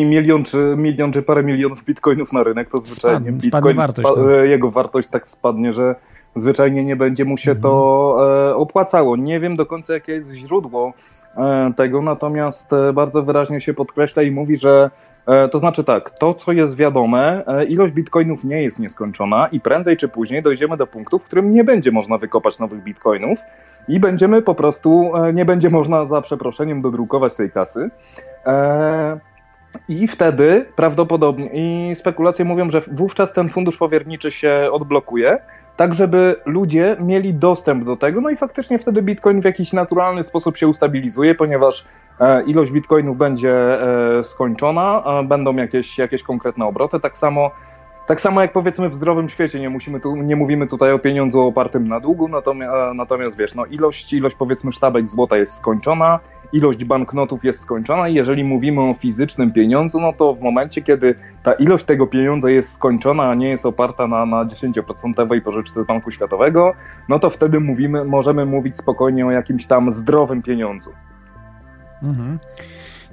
milion 0.07 0.45
czy, 0.45 0.75
milion, 0.77 1.13
czy 1.13 1.23
parę 1.23 1.43
milionów 1.43 1.85
bitcoinów 1.85 2.33
na 2.33 2.43
rynek, 2.43 2.71
to 2.71 2.79
zwyczajnie 2.79 3.19
Spadnie- 3.19 3.33
bitcoin, 3.33 3.77
wartość, 3.77 4.09
spa- 4.09 4.17
tak. 4.17 4.25
e, 4.31 4.47
jego 4.47 4.71
wartość 4.71 5.09
tak 5.09 5.29
spadnie, 5.29 5.73
że 5.73 5.95
zwyczajnie 6.37 6.85
nie 6.85 6.97
będzie 6.97 7.25
mu 7.25 7.37
się 7.37 7.57
to 7.57 8.17
e, 8.51 8.57
opłacało. 8.57 9.17
Nie 9.17 9.41
wiem 9.41 9.57
do 9.57 9.67
końca, 9.67 9.95
jakie 9.95 10.13
jest 10.13 10.31
źródło 10.33 10.93
tego, 11.77 12.03
natomiast 12.03 12.73
e, 12.73 12.93
bardzo 12.93 13.23
wyraźnie 13.23 13.61
się 13.61 13.75
podkreśla 13.75 14.23
i 14.23 14.31
mówi, 14.31 14.57
że 14.57 14.91
e, 15.27 15.49
to 15.49 15.59
znaczy 15.59 15.85
tak, 15.85 16.11
to 16.11 16.35
co 16.35 16.53
jest 16.53 16.77
wiadome, 16.77 17.47
e, 17.47 17.65
ilość 17.65 17.95
bitcoinów 17.95 18.45
nie 18.45 18.63
jest 18.63 18.79
nieskończona 18.79 19.49
i 19.53 19.61
prędzej 19.61 19.97
czy 19.97 20.09
później 20.09 20.43
dojdziemy 20.43 20.77
do 20.77 20.87
punktu, 20.87 21.19
w 21.19 21.23
którym 21.23 21.55
nie 21.55 21.65
będzie 21.65 21.93
można 21.93 22.19
wykopać 22.19 22.59
nowych 22.59 22.83
bitcoinów 22.83 23.39
i 23.89 24.01
będziemy 24.01 24.43
po 24.43 24.55
prostu, 24.55 25.17
e, 25.17 25.33
nie 25.33 25.45
będzie 25.45 25.71
można 25.71 26.07
za 26.07 26.21
przeproszeniem 26.21 26.83
dodrukować 26.83 27.35
tej 27.35 27.51
kasy. 27.51 27.91
E, 28.47 29.19
I 29.89 30.09
wtedy 30.09 30.67
prawdopodobnie, 30.77 31.51
i 31.53 31.95
spekulacje 31.95 32.45
mówią, 32.45 32.71
że 32.71 32.83
wówczas 32.93 33.33
ten 33.33 33.49
fundusz 33.49 33.77
powierniczy 33.77 34.31
się 34.31 34.69
odblokuje, 34.73 35.39
tak 35.79 35.95
żeby 35.95 36.37
ludzie 36.47 36.97
mieli 37.01 37.35
dostęp 37.35 37.85
do 37.85 37.97
tego, 37.97 38.21
no 38.21 38.31
i 38.31 38.37
faktycznie 38.37 38.79
wtedy 38.79 39.03
bitcoin 39.03 39.41
w 39.41 39.45
jakiś 39.45 39.73
naturalny 39.73 40.25
sposób 40.25 40.57
się 40.57 40.69
ustabilizuje, 40.69 41.35
ponieważ 41.35 41.85
e, 42.21 42.43
ilość 42.43 42.71
bitcoinów 42.71 43.19
będzie 43.19 43.53
e, 43.53 44.25
skończona, 44.25 45.05
będą 45.25 45.57
jakieś, 45.57 45.99
jakieś 45.99 46.23
konkretne 46.23 46.65
obroty, 46.65 47.01
tak 47.01 47.19
samo 47.19 47.51
tak 48.07 48.21
samo 48.21 48.43
jak 48.43 48.53
powiedzmy 48.53 48.89
w 48.89 48.95
zdrowym 48.95 49.29
świecie, 49.29 49.61
nie, 49.61 49.71
musimy 49.71 50.01
tu, 50.01 50.17
nie 50.17 50.37
mówimy 50.37 50.67
tutaj 50.67 50.93
o 50.93 50.99
pieniądzu 50.99 51.41
opartym 51.41 51.89
na 51.89 52.01
długu, 52.01 52.29
natomiast, 52.29 52.73
natomiast 52.95 53.37
wiesz, 53.37 53.55
no 53.55 53.67
ilość, 53.67 54.13
ilość 54.13 54.37
powiedzmy 54.37 54.73
sztabek 54.73 55.09
złota 55.09 55.37
jest 55.37 55.55
skończona, 55.55 56.21
ilość 56.53 56.85
banknotów 56.85 57.45
jest 57.45 57.61
skończona 57.61 58.09
i 58.09 58.15
jeżeli 58.15 58.45
mówimy 58.45 58.81
o 58.81 58.95
fizycznym 58.95 59.53
pieniądzu, 59.53 60.01
no 60.01 60.13
to 60.13 60.35
w 60.35 60.41
momencie, 60.41 60.83
kiedy 60.83 61.15
ta 61.43 61.53
ilość 61.53 61.85
tego 61.85 62.07
pieniądza 62.07 62.51
jest 62.51 62.73
skończona, 62.73 63.31
a 63.31 63.35
nie 63.35 63.49
jest 63.49 63.67
oparta 63.67 64.07
na, 64.07 64.27
na 64.27 64.45
10% 64.45 65.41
pożyczce 65.41 65.85
z 65.85 65.87
Banku 65.87 66.11
Światowego, 66.11 66.75
no 67.09 67.19
to 67.19 67.31
wtedy 67.31 67.61
mówimy, 67.61 68.05
możemy 68.05 68.47
mówić 68.47 68.77
spokojnie 68.77 69.27
o 69.27 69.31
jakimś 69.31 69.67
tam 69.67 69.93
zdrowym 69.93 70.43
pieniądzu. 70.43 70.91
Mhm. 72.03 72.39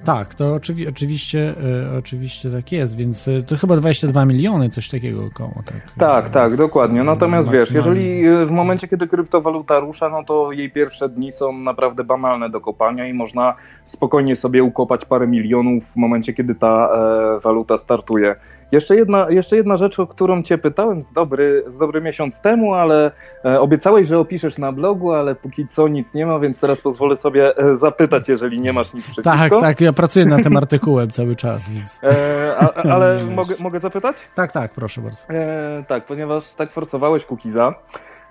Tak, 0.05 0.35
to 0.35 0.53
oczywi 0.53 0.87
oczywiście, 0.87 1.53
e, 1.93 1.97
oczywiście 1.97 2.51
tak 2.51 2.71
jest, 2.71 2.95
więc 2.95 3.27
e, 3.27 3.43
to 3.43 3.55
chyba 3.55 3.75
22 3.75 4.25
miliony, 4.25 4.69
coś 4.69 4.89
takiego 4.89 5.25
około. 5.25 5.53
Tak, 5.65 5.91
Tak, 5.97 6.29
tak, 6.29 6.57
dokładnie. 6.57 7.03
Natomiast 7.03 7.49
wiesz, 7.49 7.71
jeżeli 7.71 8.29
y, 8.29 8.45
w 8.45 8.51
momencie, 8.51 8.87
kiedy 8.87 9.07
kryptowaluta 9.07 9.79
rusza, 9.79 10.09
no 10.09 10.23
to 10.23 10.51
jej 10.51 10.71
pierwsze 10.71 11.09
dni 11.09 11.31
są 11.31 11.57
naprawdę 11.57 12.03
banalne 12.03 12.49
do 12.49 12.61
kopania 12.61 13.07
i 13.07 13.13
można 13.13 13.55
spokojnie 13.85 14.35
sobie 14.35 14.63
ukopać 14.63 15.05
parę 15.05 15.27
milionów 15.27 15.83
w 15.83 15.95
momencie, 15.95 16.33
kiedy 16.33 16.55
ta 16.55 16.89
e, 17.37 17.39
waluta 17.39 17.77
startuje. 17.77 18.35
Jeszcze 18.75 18.95
jedna, 18.95 19.27
jeszcze 19.29 19.55
jedna 19.55 19.77
rzecz, 19.77 19.99
o 19.99 20.07
którą 20.07 20.43
cię 20.43 20.57
pytałem 20.57 21.03
z 21.03 21.11
dobry, 21.11 21.63
z 21.67 21.77
dobry 21.77 22.01
miesiąc 22.01 22.41
temu, 22.41 22.73
ale 22.73 23.11
e, 23.45 23.59
obiecałeś, 23.59 24.07
że 24.07 24.19
opiszesz 24.19 24.57
na 24.57 24.71
blogu, 24.71 25.11
ale 25.11 25.35
póki 25.35 25.67
co 25.67 25.87
nic 25.87 26.13
nie 26.13 26.25
ma, 26.25 26.39
więc 26.39 26.59
teraz 26.59 26.81
pozwolę 26.81 27.17
sobie 27.17 27.57
e, 27.57 27.75
zapytać, 27.75 28.29
jeżeli 28.29 28.59
nie 28.59 28.73
masz 28.73 28.93
nic 28.93 29.03
przeciwko. 29.03 29.31
Tak, 29.31 29.51
tak, 29.61 29.81
ja 29.81 29.93
pracuję 29.93 30.25
nad 30.25 30.43
tym 30.43 30.57
artykułem 30.57 31.11
cały 31.11 31.35
czas, 31.35 31.69
więc... 31.69 31.99
E, 32.03 32.55
a, 32.59 32.73
ale 32.95 33.17
mogę, 33.35 33.55
mogę 33.59 33.79
zapytać? 33.79 34.15
Tak, 34.35 34.51
tak, 34.51 34.71
proszę 34.71 35.01
bardzo. 35.01 35.29
E, 35.29 35.83
tak, 35.87 36.05
ponieważ 36.05 36.53
tak 36.53 36.71
forsowałeś 36.71 37.25
Cookiesa 37.25 37.75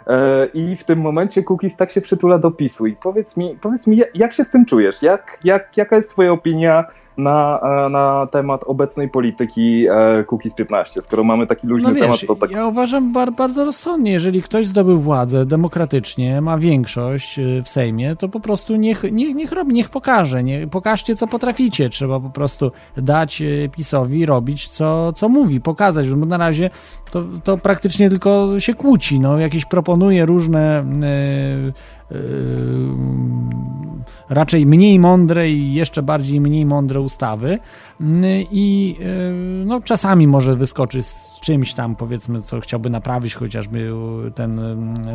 e, 0.06 0.46
i 0.46 0.76
w 0.76 0.84
tym 0.84 1.00
momencie 1.00 1.42
Cookies 1.42 1.76
tak 1.76 1.90
się 1.90 2.00
przytula 2.00 2.38
do 2.38 2.50
PiSu. 2.50 2.86
I 2.86 2.96
powiedz 2.96 3.36
mi, 3.36 3.58
powiedz 3.62 3.86
mi 3.86 4.00
jak 4.14 4.32
się 4.32 4.44
z 4.44 4.50
tym 4.50 4.66
czujesz? 4.66 5.02
Jak, 5.02 5.38
jak, 5.44 5.76
jaka 5.76 5.96
jest 5.96 6.10
twoja 6.10 6.32
opinia 6.32 6.84
na, 7.16 7.60
e, 7.86 7.88
na 7.88 8.26
temat 8.26 8.64
obecnej 8.66 9.08
polityki 9.08 9.86
e, 9.86 10.24
Cookies 10.24 10.54
15? 10.54 11.02
Skoro 11.02 11.24
mamy 11.24 11.46
taki 11.46 11.66
luźny 11.66 11.88
No 11.88 11.94
wiesz, 11.94 12.04
temat, 12.04 12.20
to 12.26 12.36
tak... 12.36 12.50
ja 12.50 12.66
uważam 12.66 13.12
bar 13.12 13.32
bardzo 13.32 13.64
rozsądnie, 13.64 14.12
jeżeli 14.12 14.42
ktoś 14.42 14.66
zdobył 14.66 14.98
władzę 14.98 15.46
demokratycznie, 15.46 16.40
ma 16.40 16.58
większość 16.58 17.38
y, 17.38 17.62
w 17.64 17.68
Sejmie, 17.68 18.16
to 18.16 18.28
po 18.28 18.40
prostu 18.40 18.76
niech, 18.76 19.02
niech, 19.12 19.34
niech 19.34 19.52
robi, 19.52 19.74
niech 19.74 19.90
pokaże, 19.90 20.44
nie, 20.44 20.66
pokażcie 20.66 21.16
co 21.16 21.26
potraficie, 21.26 21.88
trzeba 21.88 22.20
po 22.20 22.30
prostu 22.30 22.70
dać 22.96 23.42
PiSowi 23.72 24.26
robić 24.26 24.68
co, 24.68 25.12
co 25.12 25.28
mówi, 25.28 25.60
pokazać, 25.60 26.08
bo 26.08 26.26
na 26.26 26.36
razie 26.36 26.70
to, 27.10 27.22
to 27.44 27.58
praktycznie 27.58 28.10
tylko 28.10 28.60
się 28.60 28.74
kłóci, 28.74 29.20
no 29.20 29.38
jakieś 29.38 29.64
proponuje 29.64 30.26
różne 30.26 30.80
y, 30.80 30.84
y, 31.68 31.72
raczej 34.28 34.66
mniej 34.66 34.98
mądre 34.98 35.50
i 35.50 35.74
jeszcze 35.74 36.02
bardziej 36.02 36.40
mniej 36.40 36.66
mądre 36.66 37.00
ustawy. 37.00 37.58
Y, 38.00 38.46
i 38.50 38.96
y, 39.00 39.64
no, 39.66 39.80
czasami 39.80 40.26
może 40.26 40.56
wyskoczy 40.56 41.02
z 41.02 41.40
czymś 41.42 41.74
tam, 41.74 41.96
powiedzmy, 41.96 42.42
co 42.42 42.60
chciałby 42.60 42.90
naprawić, 42.90 43.34
chociażby 43.34 43.92
ten 44.34 44.60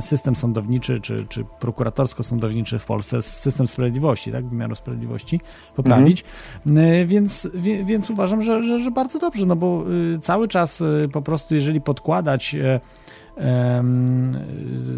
system 0.02 0.36
sądowniczy, 0.36 1.00
czy, 1.00 1.26
czy 1.30 1.46
prokuratorsko-sądowniczy 1.60 2.80
w 2.80 2.86
Polsce, 2.86 3.22
system 3.22 3.68
sprawiedliwości, 3.68 4.32
tak, 4.32 4.50
wymiaru 4.50 4.76
sprawiedliwości 4.76 5.40
poprawić, 5.76 6.24
Y, 6.68 7.06
więc, 7.06 7.50
więc 7.84 8.10
uważam, 8.10 8.42
że, 8.42 8.64
że, 8.64 8.80
że 8.80 8.92
bardzo 8.92 9.20
dobrze, 9.20 9.46
no 9.46 9.56
bo 9.56 9.86
cały 10.22 10.48
czas 10.48 10.84
po 11.12 11.22
prostu, 11.22 11.56
jeżeli 11.56 11.82
podkładać 11.82 12.56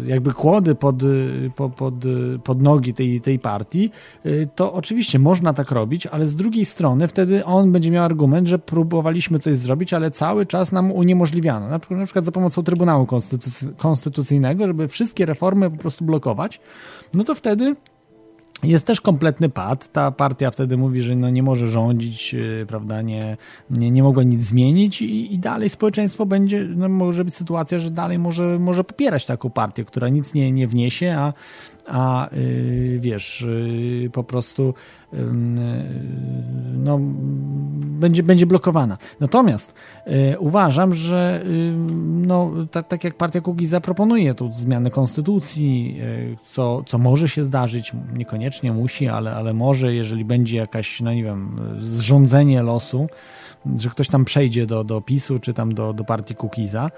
jakby 0.06 0.32
kłody 0.32 0.74
pod, 0.74 0.96
po- 1.56 1.70
pod, 1.70 2.04
y, 2.04 2.38
pod 2.44 2.62
nogi 2.62 2.94
tej, 2.94 3.20
tej 3.20 3.38
partii, 3.38 3.90
y, 4.26 4.48
to 4.54 4.72
oczywiście 4.72 5.18
można 5.18 5.52
tak 5.52 5.70
robić, 5.70 6.06
ale 6.06 6.26
z 6.26 6.36
drugiej 6.36 6.64
strony 6.64 7.08
wtedy 7.08 7.44
on 7.44 7.72
będzie 7.72 7.90
miał 7.90 8.04
argument, 8.04 8.48
że 8.48 8.58
próbowaliśmy 8.58 9.38
coś 9.38 9.56
zrobić, 9.56 9.94
ale 9.94 10.10
cały 10.10 10.46
czas 10.46 10.72
nam 10.72 10.92
uniemożliwiano. 10.92 11.68
Na 11.68 11.78
przykład, 11.78 11.98
na 12.00 12.04
przykład 12.06 12.24
za 12.24 12.32
pomocą 12.32 12.62
Trybunału 12.62 13.04
Konstytucy- 13.06 13.74
Konstytucyjnego, 13.76 14.66
żeby 14.66 14.88
wszystkie 14.88 15.26
reformy 15.26 15.70
po 15.70 15.76
prostu 15.76 16.04
blokować, 16.04 16.60
no 17.14 17.24
to 17.24 17.34
wtedy 17.34 17.76
jest 18.62 18.86
też 18.86 19.00
kompletny 19.00 19.48
pad. 19.48 19.92
Ta 19.92 20.10
partia 20.10 20.50
wtedy 20.50 20.76
mówi, 20.76 21.00
że 21.00 21.16
no 21.16 21.30
nie 21.30 21.42
może 21.42 21.68
rządzić, 21.68 22.32
yy, 22.32 22.66
prawda, 22.68 23.02
nie, 23.02 23.36
nie, 23.70 23.90
nie 23.90 24.02
mogła 24.02 24.22
nic 24.22 24.40
zmienić 24.40 25.02
i, 25.02 25.34
i 25.34 25.38
dalej 25.38 25.68
społeczeństwo 25.68 26.26
będzie, 26.26 26.64
no 26.76 26.88
może 26.88 27.24
być 27.24 27.34
sytuacja, 27.34 27.78
że 27.78 27.90
dalej 27.90 28.18
może, 28.18 28.58
może 28.58 28.84
popierać 28.84 29.26
taką 29.26 29.50
partię, 29.50 29.84
która 29.84 30.08
nic 30.08 30.34
nie, 30.34 30.52
nie 30.52 30.68
wniesie, 30.68 31.14
a, 31.18 31.32
a 31.86 32.28
yy, 32.32 32.98
wiesz, 33.00 33.46
yy, 34.02 34.10
po 34.10 34.24
prostu 34.24 34.74
yy, 35.12 35.18
no, 36.74 36.98
będzie, 37.82 38.22
będzie 38.22 38.46
blokowana. 38.46 38.98
Natomiast 39.20 39.74
uważam, 40.38 40.94
że 40.94 41.44
no, 42.06 42.50
tak, 42.70 42.88
tak 42.88 43.04
jak 43.04 43.14
partia 43.14 43.40
Kukiz 43.40 43.70
zaproponuje 43.70 44.34
tu 44.34 44.52
zmianę 44.52 44.90
konstytucji, 44.90 46.00
co, 46.42 46.82
co 46.86 46.98
może 46.98 47.28
się 47.28 47.44
zdarzyć, 47.44 47.92
niekoniecznie 48.14 48.72
musi, 48.72 49.08
ale, 49.08 49.34
ale 49.34 49.54
może, 49.54 49.94
jeżeli 49.94 50.24
będzie 50.24 50.56
jakaś, 50.56 51.00
no 51.00 51.14
nie 51.14 51.24
wiem, 51.24 51.60
zrządzenie 51.78 52.62
losu, 52.62 53.06
że 53.78 53.90
ktoś 53.90 54.08
tam 54.08 54.24
przejdzie 54.24 54.66
do, 54.66 54.84
do 54.84 55.00
PiSu, 55.00 55.38
czy 55.38 55.54
tam 55.54 55.74
do, 55.74 55.92
do 55.92 56.04
partii 56.04 56.34
Kukiza, 56.34 56.90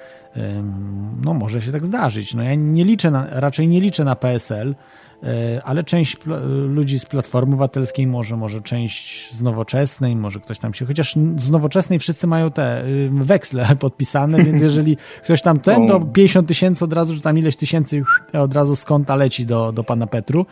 no 1.24 1.34
może 1.34 1.62
się 1.62 1.72
tak 1.72 1.86
zdarzyć. 1.86 2.34
No 2.34 2.42
ja 2.42 2.54
nie 2.54 2.84
liczę 2.84 3.10
na, 3.10 3.26
raczej 3.30 3.68
nie 3.68 3.80
liczę 3.80 4.04
na 4.04 4.16
PSL, 4.16 4.74
e, 5.22 5.60
ale 5.64 5.84
część 5.84 6.16
pl- 6.16 6.74
ludzi 6.74 7.00
z 7.00 7.06
Platformy 7.06 7.54
Obywatelskiej 7.54 8.06
może, 8.06 8.36
może 8.36 8.62
część 8.62 9.32
z 9.32 9.42
Nowoczesnej, 9.42 10.16
może 10.16 10.40
ktoś 10.40 10.58
tam 10.58 10.74
się, 10.74 10.86
chociaż 10.86 11.14
z 11.36 11.50
Nowoczesnej 11.50 11.98
wszyscy 11.98 12.26
mają 12.26 12.50
te 12.50 12.84
y, 12.84 13.10
weksle 13.12 13.76
podpisane, 13.80 14.44
więc 14.44 14.62
jeżeli 14.68 14.96
ktoś 15.24 15.42
tam 15.42 15.60
ten, 15.60 15.88
to 15.88 16.00
50 16.00 16.48
tysięcy 16.48 16.84
od 16.84 16.92
razu, 16.92 17.14
czy 17.14 17.20
tam 17.20 17.38
ileś 17.38 17.56
tysięcy 17.56 18.02
od 18.32 18.54
razu 18.54 18.76
z 18.76 18.84
konta 18.84 19.16
leci 19.16 19.46
do, 19.46 19.72
do 19.72 19.84
pana 19.84 20.06
Petru, 20.06 20.46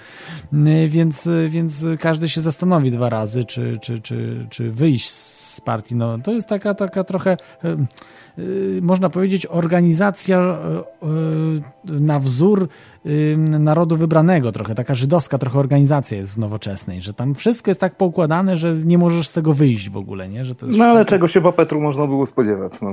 Y, 0.53 0.89
więc, 0.89 1.29
więc 1.49 1.87
każdy 2.01 2.29
się 2.29 2.41
zastanowi 2.41 2.91
dwa 2.91 3.09
razy, 3.09 3.45
czy, 3.45 3.79
czy, 3.83 4.01
czy, 4.01 4.47
czy 4.51 4.71
wyjść 4.71 5.11
z 5.11 5.32
z 5.53 5.61
partii. 5.61 5.97
No, 5.97 6.19
to 6.19 6.33
jest 6.33 6.49
taka, 6.49 6.75
taka 6.75 7.05
trochę, 7.05 7.37
em, 7.65 7.87
y, 8.39 8.79
można 8.83 9.11
powiedzieć, 9.11 9.47
organizacja 9.47 10.59
y, 11.87 12.01
na 12.01 12.19
wzór 12.21 12.69
narodu 13.37 13.97
wybranego, 13.97 14.53
trochę 14.53 14.75
taka 14.75 14.95
żydowska 14.95 15.39
trochę 15.39 15.59
organizacja 15.59 16.19
jest 16.19 16.35
w 16.35 16.39
nowoczesnej, 16.39 17.03
że 17.03 17.15
tam 17.15 17.35
wszystko 17.35 17.71
jest 17.71 17.81
tak 17.81 17.97
poukładane, 17.97 18.57
że 18.57 18.75
nie 18.75 18.99
możesz 18.99 19.29
z 19.29 19.33
tego 19.33 19.53
wyjść 19.53 19.91
w 19.91 19.97
ogóle, 19.97 20.29
nie? 20.29 20.45
Że 20.45 20.55
to 20.55 20.67
No 20.67 20.85
ale 20.85 21.05
czego 21.05 21.29
się 21.29 21.41
po 21.41 21.53
Petru 21.53 21.81
można 21.81 22.07
było 22.07 22.27
spodziewać? 22.27 22.73
No. 22.83 22.89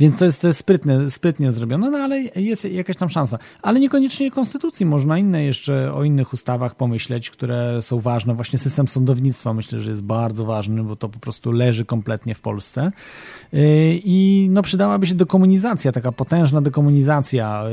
więc 0.00 0.18
to 0.18 0.24
jest, 0.24 0.40
to 0.40 0.46
jest 0.46 0.60
sprytne, 0.60 1.10
sprytnie 1.10 1.52
zrobione, 1.52 1.90
no 1.90 1.98
ale 1.98 2.20
jest 2.20 2.64
jakaś 2.64 2.96
tam 2.96 3.08
szansa. 3.08 3.38
Ale 3.62 3.80
niekoniecznie 3.80 4.30
konstytucji, 4.30 4.86
można 4.86 5.18
inne 5.18 5.44
jeszcze 5.44 5.92
o 5.94 6.04
innych 6.04 6.32
ustawach 6.32 6.74
pomyśleć, 6.74 7.30
które 7.30 7.82
są 7.82 8.00
ważne. 8.00 8.34
Właśnie 8.34 8.58
system 8.58 8.88
sądownictwa 8.88 9.54
myślę, 9.54 9.78
że 9.80 9.90
jest 9.90 10.02
bardzo 10.02 10.44
ważny, 10.44 10.84
bo 10.84 10.96
to 10.96 11.08
po 11.08 11.18
prostu 11.18 11.52
leży 11.52 11.84
kompletnie 11.84 12.34
w 12.34 12.40
Polsce. 12.40 12.92
Yy, 13.52 13.60
I 14.04 14.48
no 14.50 14.62
przydałaby 14.62 15.06
się 15.06 15.14
dekomunizacja, 15.14 15.92
taka 15.92 16.12
potężna 16.12 16.60
dekomunizacja 16.60 17.64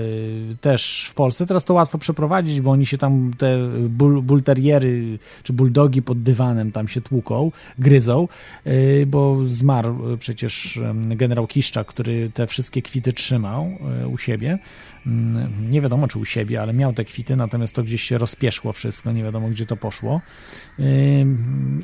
yy, 0.49 0.55
też 0.55 1.07
w 1.09 1.13
Polsce. 1.13 1.45
Teraz 1.45 1.65
to 1.65 1.73
łatwo 1.81 1.97
przeprowadzić, 1.97 2.61
bo 2.61 2.71
oni 2.71 2.85
się 2.85 2.97
tam, 2.97 3.31
te 3.37 3.57
bull, 3.89 4.21
bulteriery 4.21 5.19
czy 5.43 5.53
bulldogi 5.53 6.01
pod 6.01 6.21
dywanem 6.21 6.71
tam 6.71 6.87
się 6.87 7.01
tłuką, 7.01 7.51
gryzą, 7.79 8.27
yy, 8.65 9.05
bo 9.07 9.37
zmarł 9.45 10.17
przecież 10.17 10.77
em, 10.77 11.17
generał 11.17 11.47
Kiszczak, 11.47 11.87
który 11.87 12.31
te 12.33 12.47
wszystkie 12.47 12.81
kwity 12.81 13.13
trzymał 13.13 13.71
e, 14.03 14.07
u 14.07 14.17
siebie. 14.17 14.59
Mm, 15.05 15.71
Nie 15.71 15.81
wiadomo, 15.81 16.07
czy 16.07 16.19
u 16.19 16.25
siebie, 16.25 16.61
ale 16.61 16.73
miał 16.73 16.93
te 16.93 17.05
kwity, 17.05 17.35
natomiast 17.35 17.75
to 17.75 17.83
gdzieś 17.83 18.03
się 18.03 18.17
rozpieszło 18.17 18.73
wszystko, 18.73 19.11
nie 19.11 19.23
wiadomo, 19.23 19.49
gdzie 19.49 19.65
to 19.65 19.77
poszło. 19.77 20.21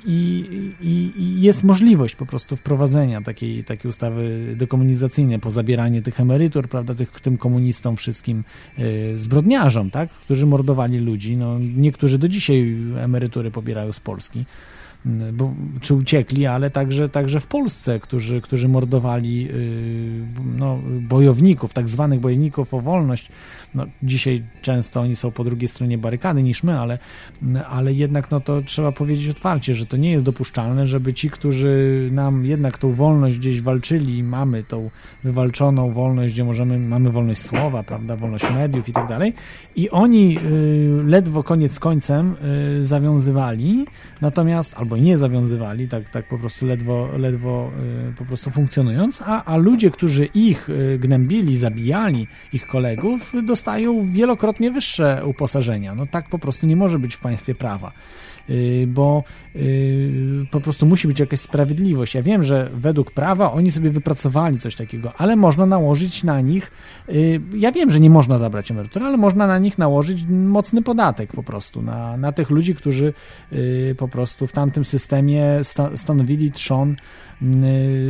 I, 0.05 0.45
i, 0.81 1.11
i 1.21 1.41
jest 1.41 1.63
możliwość 1.63 2.15
po 2.15 2.25
prostu 2.25 2.55
wprowadzenia 2.55 3.21
takiej, 3.21 3.63
takiej 3.63 3.89
ustawy 3.89 4.53
dekomunizacyjnej, 4.55 5.39
po 5.39 5.51
zabieranie 5.51 6.01
tych 6.01 6.19
emerytur, 6.19 6.69
prawda, 6.69 6.95
tych, 6.95 7.21
tym 7.21 7.37
komunistom 7.37 7.97
wszystkim, 7.97 8.43
y, 8.79 9.17
zbrodniarzom, 9.17 9.91
tak, 9.91 10.09
którzy 10.09 10.45
mordowali 10.45 10.99
ludzi. 10.99 11.37
No, 11.37 11.59
niektórzy 11.59 12.17
do 12.17 12.27
dzisiaj 12.27 12.77
emerytury 12.99 13.51
pobierają 13.51 13.91
z 13.91 13.99
Polski 13.99 14.45
bo, 15.33 15.53
czy 15.81 15.93
uciekli, 15.93 16.45
ale 16.45 16.69
także, 16.69 17.09
także 17.09 17.39
w 17.39 17.47
Polsce, 17.47 17.99
którzy, 17.99 18.41
którzy 18.41 18.67
mordowali 18.67 19.43
yy, 19.43 19.51
no, 20.57 20.79
bojowników, 21.01 21.73
tak 21.73 21.89
zwanych 21.89 22.19
bojowników 22.19 22.73
o 22.73 22.81
wolność. 22.81 23.29
No, 23.77 23.85
dzisiaj 24.03 24.43
często 24.61 25.01
oni 25.01 25.15
są 25.15 25.31
po 25.31 25.43
drugiej 25.43 25.67
stronie 25.67 25.97
barykady 25.97 26.43
niż 26.43 26.63
my, 26.63 26.79
ale, 26.79 26.99
ale 27.69 27.93
jednak 27.93 28.31
no, 28.31 28.39
to 28.39 28.61
trzeba 28.61 28.91
powiedzieć 28.91 29.29
otwarcie, 29.29 29.75
że 29.75 29.85
to 29.85 29.97
nie 29.97 30.11
jest 30.11 30.25
dopuszczalne, 30.25 30.87
żeby 30.87 31.13
ci, 31.13 31.29
którzy 31.29 32.09
nam 32.11 32.45
jednak 32.45 32.77
tą 32.77 32.93
wolność 32.93 33.37
gdzieś 33.37 33.61
walczyli, 33.61 34.23
mamy 34.23 34.63
tą 34.63 34.89
wywalczoną 35.23 35.93
wolność, 35.93 36.33
gdzie 36.33 36.43
możemy, 36.43 36.79
mamy 36.79 37.11
wolność 37.11 37.41
słowa, 37.41 37.83
prawda, 37.83 38.15
wolność 38.15 38.51
mediów 38.51 38.89
i 38.89 38.93
tak 38.93 39.07
dalej, 39.07 39.33
i 39.75 39.89
oni 39.89 40.33
yy, 40.33 41.03
ledwo 41.05 41.43
koniec 41.43 41.79
końcem 41.79 42.35
yy, 42.75 42.85
zawiązywali, 42.85 43.85
natomiast 44.21 44.73
albo 44.77 44.97
nie 44.97 45.17
zawiązywali, 45.17 45.87
tak, 45.87 46.09
tak 46.09 46.27
po 46.27 46.37
prostu 46.37 46.65
ledwo, 46.65 47.09
ledwo 47.17 47.71
y, 48.09 48.15
po 48.15 48.25
prostu 48.25 48.49
funkcjonując, 48.49 49.23
a, 49.25 49.43
a 49.43 49.57
ludzie, 49.57 49.91
którzy 49.91 50.25
ich 50.25 50.69
y, 50.69 50.99
gnębili, 50.99 51.57
zabijali, 51.57 52.27
ich 52.53 52.67
kolegów, 52.67 53.33
dostają 53.67 54.11
wielokrotnie 54.11 54.71
wyższe 54.71 55.21
uposażenia. 55.25 55.95
No 55.95 56.05
tak 56.05 56.29
po 56.29 56.39
prostu 56.39 56.65
nie 56.67 56.75
może 56.75 56.99
być 56.99 57.15
w 57.15 57.19
państwie 57.19 57.55
prawa. 57.55 57.91
Y, 58.49 58.87
Bo 58.87 59.23
y, 59.55 60.45
po 60.51 60.61
prostu 60.61 60.85
musi 60.85 61.07
być 61.07 61.19
jakaś 61.19 61.39
sprawiedliwość. 61.39 62.15
Ja 62.15 62.21
wiem, 62.21 62.43
że 62.43 62.69
według 62.73 63.11
prawa 63.11 63.51
oni 63.51 63.71
sobie 63.71 63.89
wypracowali 63.89 64.59
coś 64.59 64.75
takiego, 64.75 65.13
ale 65.17 65.35
można 65.35 65.65
nałożyć 65.65 66.23
na 66.23 66.41
nich. 66.41 66.71
y, 67.09 67.41
Ja 67.53 67.71
wiem, 67.71 67.91
że 67.91 67.99
nie 67.99 68.09
można 68.09 68.37
zabrać 68.37 68.71
emerytury, 68.71 69.05
ale 69.05 69.17
można 69.17 69.47
na 69.47 69.59
nich 69.59 69.77
nałożyć 69.77 70.25
mocny 70.29 70.81
podatek 70.81 71.33
po 71.33 71.43
prostu 71.43 71.81
na, 71.81 72.17
na 72.17 72.31
tych 72.31 72.49
ludzi, 72.49 72.75
którzy 72.75 73.13
po 73.97 74.07
prostu 74.07 74.47
w 74.47 74.51
tamtym 74.51 74.85
systemie 74.85 75.43
sta, 75.63 75.97
stanowili 75.97 76.51
trzon 76.51 76.95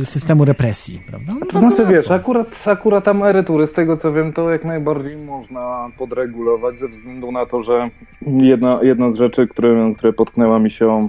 systemu 0.04 0.44
represji, 0.44 1.00
prawda? 1.06 1.32
No, 1.40 1.46
To 1.46 1.58
znaczy, 1.58 1.86
wiesz, 1.86 2.10
akurat, 2.10 2.68
akurat 2.68 3.08
emerytury, 3.08 3.66
z 3.66 3.72
tego 3.72 3.96
co 3.96 4.12
wiem, 4.12 4.32
to 4.32 4.50
jak 4.50 4.64
najbardziej 4.64 5.16
można 5.16 5.90
podregulować 5.98 6.78
ze 6.78 6.88
względu 6.88 7.32
na 7.32 7.46
to, 7.46 7.62
że 7.62 7.90
jedna, 8.26 8.78
jedna 8.82 9.10
z 9.10 9.16
rzeczy, 9.16 9.48
które, 9.48 9.92
które 9.96 10.12
potknęła 10.12 10.58
mi 10.58 10.70
się, 10.70 11.08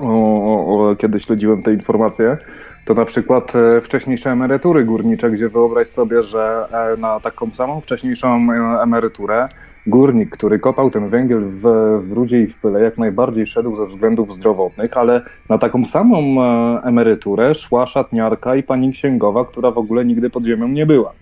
o, 0.00 0.08
o, 0.08 0.90
o, 0.90 0.96
kiedy 0.96 1.20
śledziłem 1.20 1.62
te 1.62 1.72
informacje, 1.72 2.38
to 2.84 2.94
na 2.94 3.04
przykład 3.04 3.52
e, 3.56 3.80
wcześniejsze 3.80 4.30
emerytury 4.30 4.84
górnicze, 4.84 5.30
gdzie 5.30 5.48
wyobraź 5.48 5.88
sobie, 5.88 6.22
że 6.22 6.66
e, 6.72 6.96
na 6.96 7.20
taką 7.20 7.50
samą 7.50 7.80
wcześniejszą 7.80 8.52
e, 8.52 8.82
emeryturę 8.82 9.48
górnik, 9.86 10.30
który 10.30 10.58
kopał 10.58 10.90
ten 10.90 11.08
węgiel 11.08 11.40
w, 11.40 11.62
w 12.08 12.12
rudzie 12.12 12.42
i 12.42 12.46
w 12.46 12.60
pyle, 12.60 12.82
jak 12.82 12.98
najbardziej 12.98 13.46
szedł 13.46 13.76
ze 13.76 13.86
względów 13.86 14.34
zdrowotnych, 14.34 14.96
ale 14.96 15.22
na 15.48 15.58
taką 15.58 15.86
samą 15.86 16.18
e, 16.18 16.82
emeryturę 16.84 17.54
szła 17.54 17.86
szatniarka 17.86 18.56
i 18.56 18.62
pani 18.62 18.92
księgowa, 18.92 19.44
która 19.44 19.70
w 19.70 19.78
ogóle 19.78 20.04
nigdy 20.04 20.30
pod 20.30 20.44
ziemią 20.44 20.68
nie 20.68 20.86
była. 20.86 21.12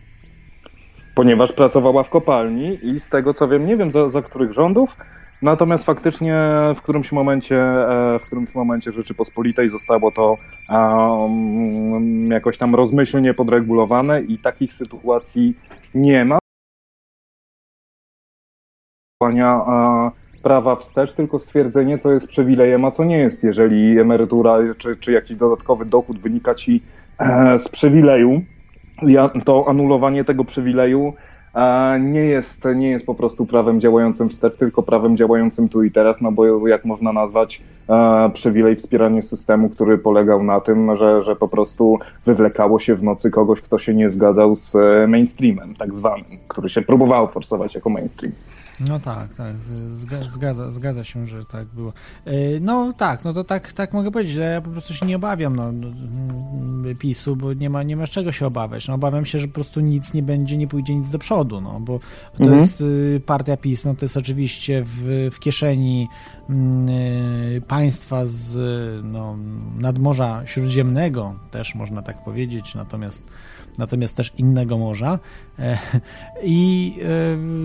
Ponieważ 1.15 1.53
pracowała 1.53 2.03
w 2.03 2.11
kopalni 2.11 2.79
i 2.83 3.01
z 3.01 3.09
tego 3.09 3.35
co 3.35 3.49
wiem, 3.49 3.67
nie 3.67 3.77
wiem 3.77 3.93
za, 3.93 4.09
za 4.09 4.23
których 4.23 4.53
rządów, 4.53 4.97
natomiast 5.43 5.85
faktycznie 5.85 6.37
w 6.77 6.83
którymś 6.83 7.13
momencie, 7.13 7.57
e, 7.63 8.19
w 8.19 8.23
którymś 8.23 8.55
momencie 8.55 8.93
Rzeczypospolitej 8.93 9.69
zostało 9.69 10.11
to 10.11 10.37
um, 10.69 12.31
jakoś 12.31 12.59
tam 12.59 12.75
rozmyślnie 12.75 13.35
podregulowane 13.35 14.23
i 14.23 14.39
takich 14.39 14.73
sytuacji 14.73 15.55
nie 15.95 16.25
ma. 16.25 16.40
Prawa 20.43 20.77
wstecz, 20.77 21.13
tylko 21.13 21.39
stwierdzenie, 21.39 21.99
co 21.99 22.13
jest 22.13 22.27
przywilejem, 22.27 22.85
a 22.85 22.91
co 22.91 23.05
nie 23.05 23.19
jest. 23.19 23.45
Jeżeli 23.45 23.99
emerytura 23.99 24.59
czy, 24.79 24.97
czy 24.97 25.13
jakiś 25.13 25.37
dodatkowy 25.37 25.85
dochód 25.85 26.21
wynika 26.21 26.55
ci 26.55 26.83
e, 27.19 27.59
z 27.59 27.69
przywileju, 27.69 28.43
to 29.45 29.65
anulowanie 29.69 30.25
tego 30.25 30.45
przywileju 30.45 31.13
e, 31.55 32.01
nie 32.01 32.21
jest, 32.21 32.65
nie 32.77 32.91
jest 32.91 33.07
po 33.07 33.15
prostu 33.15 33.47
prawem 33.47 33.81
działającym 33.81 34.29
wstecz, 34.29 34.57
tylko 34.57 34.83
prawem 34.83 35.17
działającym 35.17 35.69
tu 35.69 35.83
i 35.83 35.91
teraz, 35.91 36.21
no 36.21 36.33
bo 36.33 36.69
jak 36.69 36.85
można 36.85 37.13
nazwać 37.13 37.63
e, 37.89 38.31
przywilej 38.35 38.77
wspieranie 38.77 39.23
systemu, 39.23 39.71
który 39.71 39.99
polegał 39.99 40.43
na 40.43 40.61
tym, 40.61 40.97
że, 40.97 41.25
że 41.25 41.37
po 41.37 41.49
prostu 41.49 41.99
wywlekało 42.27 42.79
się 42.79 42.95
w 42.95 43.03
nocy 43.03 43.31
kogoś, 43.31 43.61
kto 43.61 43.79
się 43.79 43.95
nie 43.95 44.11
zgadzał 44.11 44.57
z 44.57 44.77
mainstreamem, 45.09 45.75
tak 45.75 45.95
zwanym, 45.95 46.39
który 46.49 46.71
się 46.71 46.83
próbowało 46.83 47.27
forsować 47.27 47.75
jako 47.75 47.91
mainstream. 47.91 48.33
No 48.89 49.01
tak, 49.01 49.35
tak, 49.35 49.57
zgadza, 50.27 50.71
zgadza 50.71 51.05
się, 51.05 51.27
że 51.27 51.45
tak 51.45 51.67
było. 51.67 51.93
E, 52.25 52.33
No 52.61 52.93
tak, 52.93 53.25
no 53.25 53.33
to 53.33 53.45
tak, 53.45 53.73
tak 53.73 53.93
mogę 53.93 54.11
powiedzieć, 54.11 54.35
że 54.35 54.43
ja 54.43 54.61
po 54.61 54.71
prostu 54.71 54.95
się 54.95 55.07
nie 55.07 55.17
obawiam 55.17 55.57
no, 55.57 55.69
mm, 55.69 56.97
PiSu, 56.99 57.37
bo 57.37 57.53
nie 57.53 57.71
ma, 57.71 57.83
nie 57.83 57.97
ma 57.97 58.07
czego 58.07 58.33
się 58.33 58.47
obawiać. 58.47 58.89
No, 58.89 58.95
obawiam 58.95 59.27
się, 59.27 59.39
że 59.39 59.47
po 59.49 59.55
prostu 59.55 59.81
nic 59.81 60.15
nie 60.15 60.23
będzie, 60.23 60.57
nie 60.57 60.67
pójdzie 60.69 60.95
nic 60.95 61.09
do 61.11 61.19
przodu, 61.19 61.61
no 61.61 61.81
bo 61.81 61.99
to 62.37 62.45
Mhm. 62.45 62.61
jest 62.61 62.81
y, 62.81 63.23
partia 63.27 63.57
PiS, 63.57 63.85
no 63.85 63.95
to 63.95 64.05
jest 64.05 64.17
oczywiście 64.17 64.83
w, 64.87 65.29
w 65.33 65.39
kieszeni 65.39 66.09
mm, 66.51 66.89
y, 66.89 67.63
państwa 67.69 68.27
z 68.27 68.57
no, 69.05 69.37
nadmorza 69.79 70.43
śródziemnego, 70.47 71.35
też 71.51 71.75
można 71.75 72.03
tak 72.03 72.25
powiedzieć, 72.25 72.75
natomiast 72.75 73.25
natomiast 73.79 74.17
też 74.17 74.33
innego 74.39 74.79
morza. 74.79 75.19
E, 75.59 75.79
I 76.43 76.95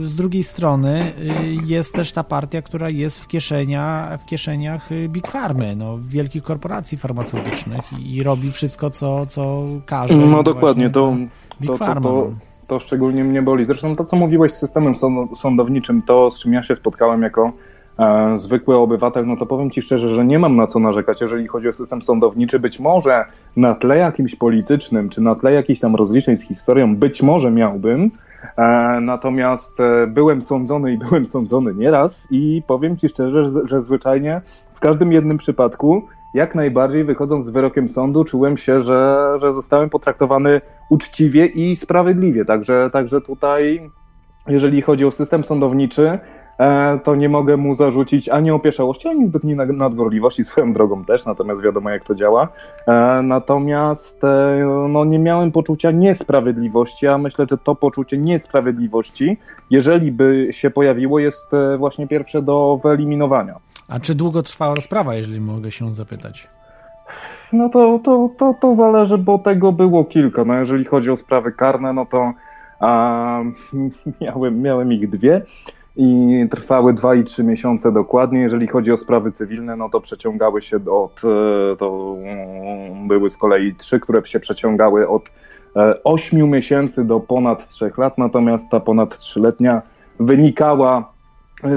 e, 0.04 0.06
z 0.08 0.16
drugiej 0.16 0.44
strony 0.44 0.90
e, 0.90 1.14
jest 1.66 1.94
też 1.94 2.12
ta 2.12 2.24
partia, 2.24 2.62
która 2.62 2.90
jest 2.90 3.20
w, 3.20 3.28
kieszenia, 3.28 4.18
w 4.22 4.26
kieszeniach 4.26 4.90
Big 5.10 5.28
Farmy, 5.28 5.76
no, 5.76 5.98
wielkich 6.08 6.44
korporacji 6.44 6.98
farmaceutycznych 6.98 7.94
i, 8.00 8.16
i 8.16 8.24
robi 8.24 8.52
wszystko, 8.52 8.90
co, 8.90 9.26
co 9.26 9.64
każe. 9.86 10.16
No 10.18 10.44
dokładnie, 10.44 10.90
to, 10.90 11.16
Big 11.62 11.68
to, 11.68 11.74
to, 11.74 11.78
Pharma. 11.78 12.02
to, 12.02 12.28
no. 12.32 12.38
to 12.68 12.80
szczególnie 12.80 13.24
mnie 13.24 13.42
boli. 13.42 13.66
Zresztą 13.66 13.96
to, 13.96 14.06
co 14.06 14.16
mówiłeś 14.16 14.54
z 14.54 14.58
systemem 14.58 14.94
sąd- 14.94 15.36
sądowniczym, 15.36 16.02
to 16.02 16.32
z 16.32 16.40
czym 16.40 16.54
ja 16.54 16.64
się 16.64 16.76
spotkałem 16.76 17.22
jako 17.22 17.52
zwykły 18.38 18.76
obywatel, 18.76 19.28
no 19.28 19.38
to 19.38 19.46
powiem 19.46 19.72
Ci 19.72 19.82
szczerze, 19.82 20.16
że 20.16 20.26
nie 20.26 20.40
mam 20.40 20.56
na 20.56 20.68
co 20.68 20.80
narzekać, 20.80 21.22
jeżeli 21.22 21.48
chodzi 21.48 21.70
o 21.70 21.74
system 21.74 22.02
sądowniczy. 22.02 22.60
Być 22.60 22.80
może 22.80 23.26
na 23.58 23.76
tle 23.76 23.98
jakimś 23.98 24.36
politycznym, 24.36 25.10
czy 25.10 25.22
na 25.22 25.36
tle 25.36 25.54
jakichś 25.54 25.80
tam 25.80 25.96
rozliczeń 25.96 26.38
z 26.38 26.42
historią, 26.42 26.96
być 26.96 27.22
może 27.22 27.52
miałbym, 27.52 28.12
e, 28.58 29.00
natomiast 29.02 29.80
e, 29.80 30.08
byłem 30.08 30.42
sądzony 30.42 30.94
i 30.94 30.98
byłem 30.98 31.26
sądzony 31.26 31.74
nieraz 31.74 32.28
i 32.32 32.62
powiem 32.68 32.98
Ci 32.98 33.10
szczerze, 33.10 33.50
że, 33.66 33.82
zwyczajnie 33.82 34.42
w 34.74 34.80
każdym 34.80 35.12
jednym 35.12 35.38
przypadku 35.38 36.08
jak 36.34 36.56
najbardziej 36.56 37.04
wychodząc 37.04 37.46
z 37.46 37.50
wyrokiem 37.50 37.90
sądu 37.90 38.26
czułem 38.26 38.58
się, 38.58 38.84
że, 38.84 39.32
że 39.42 39.54
zostałem 39.54 39.90
potraktowany 39.90 40.62
uczciwie 40.90 41.46
i 41.46 41.76
sprawiedliwie. 41.76 42.46
Także, 42.46 42.90
także 42.94 43.22
tutaj, 43.22 43.90
jeżeli 44.48 44.82
chodzi 44.82 45.06
o 45.06 45.12
system 45.12 45.44
sądowniczy, 45.44 46.20
to 47.04 47.16
nie 47.16 47.30
mogę 47.30 47.58
mu 47.58 47.76
zarzucić 47.76 48.30
ani 48.30 48.52
opieszałości, 48.52 49.08
ani 49.08 49.26
zbytniej 49.26 49.56
nad- 49.56 49.70
nadgorliwości, 49.70 50.46
swoją 50.46 50.74
drogą 50.74 51.06
też, 51.06 51.26
natomiast 51.26 51.62
wiadomo 51.62 51.90
jak 51.90 52.04
to 52.04 52.16
działa. 52.16 52.48
E, 52.88 53.22
Natomiast 53.24 54.24
e, 54.24 54.58
no, 54.90 55.06
nie 55.06 55.20
miałem 55.20 55.52
poczucia 55.52 55.92
niesprawiedliwości, 55.92 57.08
a 57.08 57.18
myślę, 57.18 57.46
że 57.50 57.58
to 57.58 57.76
poczucie 57.76 58.18
niesprawiedliwości, 58.18 59.38
jeżeli 59.70 60.12
by 60.12 60.48
się 60.52 60.70
pojawiło, 60.70 61.20
jest 61.20 61.54
e, 61.54 61.78
właśnie 61.78 62.08
pierwsze 62.08 62.42
do 62.42 62.80
wyeliminowania. 62.84 63.56
A 63.88 64.00
czy 64.00 64.16
długo 64.16 64.44
trwała 64.44 64.76
rozprawa, 64.76 65.16
jeżeli 65.16 65.42
mogę 65.42 65.72
się 65.72 65.94
zapytać? 65.94 66.48
No 67.54 67.70
to, 67.70 68.00
to, 68.04 68.30
to, 68.38 68.56
to 68.62 68.76
zależy, 68.76 69.18
bo 69.18 69.40
tego 69.40 69.72
było 69.72 70.06
kilka. 70.06 70.46
No 70.46 70.54
jeżeli 70.54 70.86
chodzi 70.86 71.10
o 71.12 71.16
sprawy 71.16 71.52
karne, 71.52 71.94
no 71.94 72.06
to 72.06 72.34
a, 72.80 73.42
miałem, 74.22 74.62
miałem 74.62 74.94
ich 74.94 75.10
dwie 75.10 75.42
i 75.98 76.48
trwały 76.52 76.94
dwa 76.94 77.16
i 77.16 77.24
trzy 77.24 77.44
miesiące 77.44 77.92
dokładnie. 77.92 78.40
Jeżeli 78.40 78.68
chodzi 78.68 78.92
o 78.92 78.98
sprawy 78.98 79.32
cywilne, 79.32 79.76
no 79.76 79.90
to 79.90 80.02
przeciągały 80.02 80.62
się 80.62 80.80
od, 80.90 81.22
e, 81.24 81.76
to 81.76 82.16
mm, 82.18 83.08
były 83.08 83.30
z 83.30 83.38
kolei 83.38 83.76
trzy, 83.76 84.00
które 84.00 84.26
się 84.26 84.40
przeciągały 84.40 85.08
od 85.08 85.24
e, 85.76 86.04
ośmiu 86.04 86.48
miesięcy 86.48 87.04
do 87.04 87.20
ponad 87.20 87.68
trzech 87.68 87.98
lat, 87.98 88.18
natomiast 88.18 88.70
ta 88.70 88.80
ponad 88.80 89.20
trzyletnia 89.20 89.82
wynikała 90.20 91.14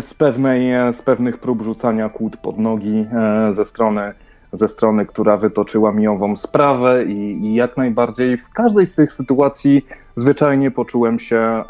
z, 0.00 0.14
pewnej, 0.14 0.72
z 0.92 1.02
pewnych 1.02 1.38
prób 1.38 1.62
rzucania 1.62 2.08
kłód 2.08 2.36
pod 2.36 2.58
nogi 2.58 3.06
e, 3.12 3.54
ze 3.54 3.64
strony, 3.64 4.12
ze 4.52 4.68
strony, 4.68 5.06
która 5.06 5.36
wytoczyła 5.36 5.92
mi 5.92 6.08
ową 6.08 6.36
sprawę 6.36 7.04
i, 7.04 7.44
i 7.46 7.54
jak 7.54 7.76
najbardziej 7.76 8.36
w 8.36 8.50
każdej 8.50 8.86
z 8.86 8.94
tych 8.94 9.12
sytuacji 9.12 9.86
zwyczajnie 10.16 10.70
poczułem 10.70 11.18
się 11.18 11.36
e, 11.36 11.64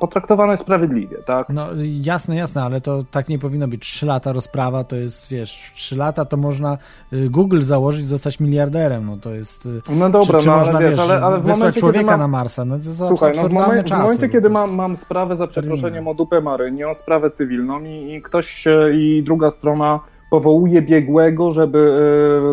potraktowany 0.00 0.56
sprawiedliwie, 0.56 1.16
tak? 1.26 1.48
No 1.48 1.66
jasne, 2.02 2.36
jasne, 2.36 2.62
ale 2.62 2.80
to 2.80 3.04
tak 3.10 3.28
nie 3.28 3.38
powinno 3.38 3.68
być. 3.68 3.80
Trzy 3.82 4.06
lata 4.06 4.32
rozprawa 4.32 4.84
to 4.84 4.96
jest, 4.96 5.28
wiesz, 5.30 5.72
trzy 5.74 5.96
lata 5.96 6.24
to 6.24 6.36
można 6.36 6.78
y, 7.12 7.30
Google 7.30 7.60
założyć, 7.60 8.06
zostać 8.06 8.40
miliarderem, 8.40 9.06
no 9.06 9.16
to 9.16 9.34
jest... 9.34 9.66
y, 9.66 9.80
No 9.88 10.10
dobra, 10.10 10.38
czy, 10.38 10.44
czy 10.44 10.46
no 10.46 10.52
ale 10.54 10.64
można, 10.64 10.78
wiesz, 10.78 10.90
wiesz, 10.90 11.00
ale, 11.00 11.20
ale 11.20 11.38
w 11.38 11.40
wysłać 11.42 11.58
momencie, 11.58 11.80
człowieka 11.80 12.04
kiedy 12.04 12.18
na 12.18 12.28
Marsa, 12.28 12.64
no 12.64 12.78
to 12.78 12.84
są 12.84 13.08
Słuchaj, 13.08 13.32
no 13.36 13.48
w, 13.48 13.52
momen, 13.52 13.82
w 13.82 13.84
czasy. 13.84 14.02
momencie, 14.02 14.26
no 14.26 14.32
kiedy 14.32 14.50
mam, 14.50 14.74
mam 14.74 14.96
sprawę 14.96 15.36
za 15.36 15.46
przeproszeniem 15.46 16.08
o 16.08 16.14
dupę 16.14 16.40
Marynię, 16.40 16.88
o 16.88 16.94
sprawę 16.94 17.30
cywilną 17.30 17.84
i, 17.84 18.12
i 18.14 18.22
ktoś 18.22 18.64
i 18.94 19.22
druga 19.22 19.50
strona 19.50 20.00
powołuje 20.30 20.82
biegłego, 20.82 21.52
żeby 21.52 22.00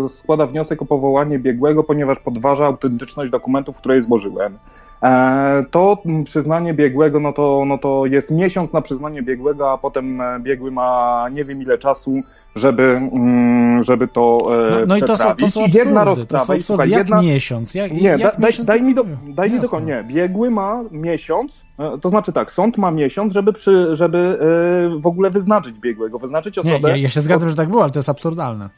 e, 0.06 0.10
składa 0.10 0.46
wniosek 0.46 0.82
o 0.82 0.86
powołanie 0.86 1.40
biegłego, 1.40 1.84
ponieważ 1.84 2.20
podważa 2.20 2.66
autentyczność 2.66 3.32
dokumentów, 3.32 3.78
które 3.78 4.02
złożyłem. 4.02 4.58
E, 5.04 5.64
to 5.72 5.98
przyznanie 6.26 6.74
biegłego, 6.74 7.20
no 7.20 7.34
to, 7.34 7.64
no 7.68 7.78
to 7.78 8.06
jest 8.06 8.32
miesiąc 8.32 8.74
na 8.74 8.82
przyznanie 8.82 9.22
biegłego, 9.24 9.72
a 9.72 9.78
potem 9.78 10.22
e, 10.22 10.40
biegły 10.40 10.72
ma 10.72 11.26
nie 11.32 11.46
wiem 11.46 11.62
ile 11.62 11.78
czasu, 11.78 12.22
żeby, 12.56 12.84
mm, 12.84 13.84
żeby 13.84 14.08
to 14.08 14.38
No, 14.80 14.86
no 14.88 14.98
i 14.98 15.02
to 15.02 15.18
są, 15.18 15.24
to 15.36 15.50
są 15.50 15.64
absurdy, 15.64 15.78
jedna 15.78 16.00
to 16.00 16.06
rozprawa, 16.06 16.46
są 16.46 16.54
i 16.54 16.58
absurdy. 16.58 16.64
słuchaj, 16.64 16.90
Jak 16.90 17.00
jedna, 17.00 17.22
miesiąc? 17.22 17.76
Jak, 17.76 17.92
nie, 17.92 18.02
jak 18.02 18.22
da, 18.22 18.32
daj, 18.32 18.40
miesiąc 18.50 18.68
daj 18.68 18.82
mi 18.82 18.96
do, 18.96 19.04
to- 19.04 19.10
daj 19.28 19.52
mi 19.52 19.60
do 19.60 19.70
końca. 19.70 19.88
Nie, 19.88 20.04
biegły 20.04 20.52
ma 20.52 20.84
miesiąc, 20.92 21.67
to 22.02 22.10
znaczy 22.10 22.34
tak, 22.34 22.52
sąd 22.52 22.78
ma 22.78 22.92
miesiąc, 22.92 23.34
żeby, 23.34 23.54
przy, 23.54 23.96
żeby 23.96 24.40
e, 24.96 25.00
w 25.00 25.08
ogóle 25.08 25.30
wyznaczyć 25.30 25.80
biegłego, 25.80 26.20
wyznaczyć 26.20 26.56
Nie, 26.56 26.62
osobę. 26.62 26.90
ja, 26.90 26.96
ja 26.96 27.10
się 27.10 27.22
zgadzam, 27.22 27.50
że 27.50 27.56
tak 27.56 27.70
było, 27.70 27.84
ale 27.84 27.92
to 27.92 28.00
jest 28.00 28.10
absurdalne. 28.10 28.70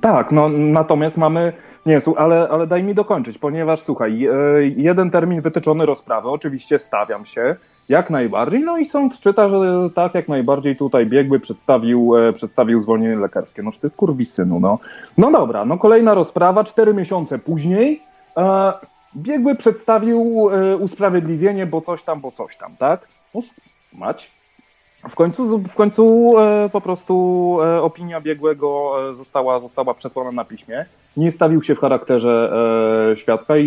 Tak, 0.00 0.32
no 0.32 0.48
natomiast 0.48 1.16
mamy. 1.16 1.52
Nie, 1.86 2.00
ale, 2.16 2.48
ale 2.48 2.66
daj 2.66 2.82
mi 2.82 2.94
dokończyć, 2.94 3.38
ponieważ 3.38 3.80
słuchaj, 3.80 4.26
e, 4.26 4.32
jeden 4.76 5.10
termin 5.10 5.40
wytyczony 5.40 5.86
rozprawy, 5.86 6.28
oczywiście 6.28 6.78
stawiam 6.78 7.26
się 7.26 7.56
jak 7.88 8.10
najbardziej, 8.10 8.60
no 8.60 8.78
i 8.78 8.86
sąd 8.86 9.20
czyta, 9.20 9.48
że 9.48 9.90
tak, 9.94 10.14
jak 10.14 10.28
najbardziej 10.28 10.76
tutaj 10.76 11.06
biegły 11.06 11.40
przedstawił, 11.40 12.16
e, 12.16 12.32
przedstawił 12.32 12.82
zwolnienie 12.82 13.16
lekarskie. 13.16 13.62
No 13.62 13.72
czy 13.72 13.80
ty 13.80 13.90
kurwisynu, 13.90 14.60
no. 14.60 14.78
No 15.18 15.30
dobra, 15.30 15.64
no 15.64 15.78
kolejna 15.78 16.14
rozprawa, 16.14 16.64
cztery 16.64 16.94
miesiące 16.94 17.38
później 17.38 18.02
e, 18.36 18.72
biegły 19.16 19.54
przedstawił 19.54 20.50
e, 20.50 20.76
usprawiedliwienie, 20.76 21.66
bo 21.66 21.80
coś 21.80 22.02
tam, 22.02 22.20
bo 22.20 22.30
coś 22.30 22.56
tam, 22.56 22.76
tak? 22.76 23.08
No, 23.34 23.40
mać. 23.98 24.30
W 25.08 25.14
końcu, 25.14 25.58
w 25.58 25.74
końcu 25.74 26.34
e, 26.38 26.68
po 26.72 26.80
prostu 26.80 27.56
e, 27.62 27.82
opinia 27.82 28.20
biegłego 28.20 28.94
została, 29.14 29.60
została 29.60 29.94
przesłana 29.94 30.32
na 30.32 30.44
piśmie. 30.44 30.84
Nie 31.16 31.32
stawił 31.32 31.62
się 31.62 31.74
w 31.74 31.78
charakterze 31.78 32.52
świadka 33.16 33.56
i, 33.56 33.66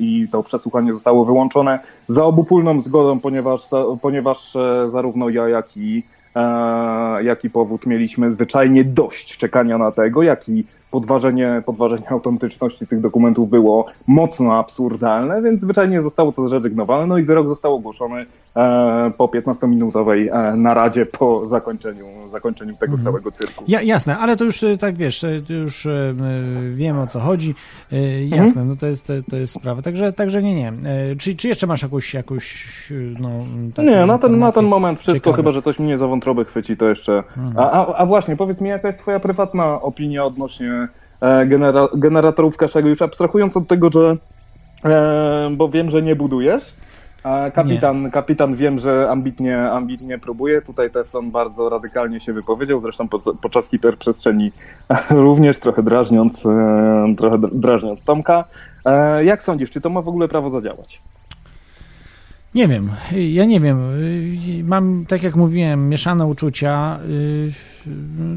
i 0.00 0.28
to 0.32 0.42
przesłuchanie 0.42 0.94
zostało 0.94 1.24
wyłączone 1.24 1.78
za 2.08 2.24
obopólną 2.24 2.80
zgodą, 2.80 3.20
ponieważ, 3.20 3.62
ponieważ 4.02 4.52
zarówno 4.88 5.28
ja, 5.28 5.48
jak 5.48 5.76
i, 5.76 6.02
e, 6.36 7.22
jak 7.22 7.44
i 7.44 7.50
powód 7.50 7.86
mieliśmy 7.86 8.32
zwyczajnie 8.32 8.84
dość 8.84 9.36
czekania 9.36 9.78
na 9.78 9.92
tego, 9.92 10.22
jak 10.22 10.48
i 10.48 10.64
podważenie, 10.90 11.62
podważenie 11.66 12.08
autentyczności 12.10 12.86
tych 12.86 13.00
dokumentów 13.00 13.50
było 13.50 13.86
mocno 14.06 14.58
absurdalne, 14.58 15.42
więc 15.42 15.60
zwyczajnie 15.60 16.02
zostało 16.02 16.32
to 16.32 16.48
zrezygnowane, 16.48 17.06
no 17.06 17.18
i 17.18 17.22
wyrok 17.24 17.46
został 17.48 17.74
ogłoszony 17.74 18.26
e, 18.56 19.10
po 19.18 19.26
15-minutowej 19.26 20.28
e, 20.52 20.56
naradzie 20.56 21.06
po 21.06 21.48
zakończeniu, 21.48 22.04
zakończeniu 22.30 22.72
tego 22.74 22.84
Mhm. 22.92 23.04
całego 23.04 23.30
cyrku. 23.30 23.64
Ja, 23.68 23.82
jasne, 23.82 24.18
ale 24.18 24.36
to 24.36 24.44
już 24.44 24.62
y, 24.62 24.78
tak 24.78 24.96
wiesz, 24.96 25.20
to 25.46 25.52
już 25.52 25.86
y, 25.86 25.90
y, 25.90 26.74
wiem 26.74 26.98
o 26.98 27.06
co 27.06 27.20
chodzi. 27.20 27.54
Y, 27.92 28.20
Mhm. 28.20 28.44
Jasne, 28.46 28.64
no 28.64 28.76
to 28.76 28.86
jest, 28.86 29.06
to, 29.06 29.12
to 29.30 29.36
jest 29.36 29.54
sprawa. 29.54 29.82
Także, 29.82 30.12
także 30.12 30.42
nie, 30.42 30.54
nie. 30.54 30.72
Czy, 31.18 31.36
czy 31.36 31.48
jeszcze 31.48 31.66
masz 31.66 31.82
jakąś, 31.82 32.14
jakąś 32.14 32.66
no, 33.20 33.28
Nie, 33.82 34.06
na 34.06 34.18
ten, 34.18 34.38
na 34.38 34.52
ten 34.52 34.64
moment 34.64 34.98
wszystko, 34.98 35.14
ciekawe. 35.20 35.36
chyba 35.36 35.52
że 35.52 35.62
coś 35.62 35.78
mnie 35.78 35.98
za 35.98 36.06
wątroby 36.06 36.44
chwyci, 36.44 36.76
to 36.76 36.88
jeszcze. 36.88 37.12
Mhm. 37.18 37.58
A, 37.58 37.70
a, 37.70 37.94
a 37.96 38.06
właśnie, 38.06 38.36
powiedz 38.36 38.60
mi, 38.60 38.68
jaka 38.68 38.88
jest 38.88 39.00
Twoja 39.00 39.20
prywatna 39.20 39.80
opinia 39.82 40.24
odnośnie 40.24 40.72
e, 40.72 40.79
genera 41.20 41.88
generatorów 41.94 42.56
Kaszego, 42.56 42.88
już 42.88 43.02
abstrahując 43.02 43.56
od 43.56 43.68
tego, 43.68 43.90
że. 43.90 44.16
E, 44.84 45.50
bo 45.56 45.68
wiem, 45.68 45.90
że 45.90 46.02
nie 46.02 46.16
budujesz. 46.16 46.74
Kapitan, 47.54 48.10
kapitan 48.10 48.56
wiem, 48.56 48.78
że 48.78 49.10
ambitnie, 49.10 49.70
ambitnie 49.70 50.18
próbuje. 50.18 50.62
Tutaj 50.62 50.90
Teflon 50.90 51.30
bardzo 51.30 51.68
radykalnie 51.68 52.20
się 52.20 52.32
wypowiedział, 52.32 52.80
zresztą 52.80 53.08
po, 53.08 53.18
podczas 53.42 53.70
hiperprzestrzeni 53.70 54.52
również 55.10 55.58
trochę 55.58 55.82
drażniąc, 55.82 56.46
e, 56.46 57.14
trochę 57.18 57.38
drażniąc 57.52 58.02
Tomka. 58.02 58.44
E, 58.84 59.24
jak 59.24 59.42
sądzisz, 59.42 59.70
czy 59.70 59.80
to 59.80 59.90
ma 59.90 60.02
w 60.02 60.08
ogóle 60.08 60.28
prawo 60.28 60.50
zadziałać? 60.50 61.02
Nie 62.54 62.68
wiem, 62.68 62.90
ja 63.12 63.44
nie 63.44 63.60
wiem. 63.60 63.78
Y, 64.60 64.64
Mam, 64.64 65.04
tak 65.08 65.22
jak 65.22 65.36
mówiłem, 65.36 65.88
mieszane 65.88 66.26
uczucia. 66.26 66.98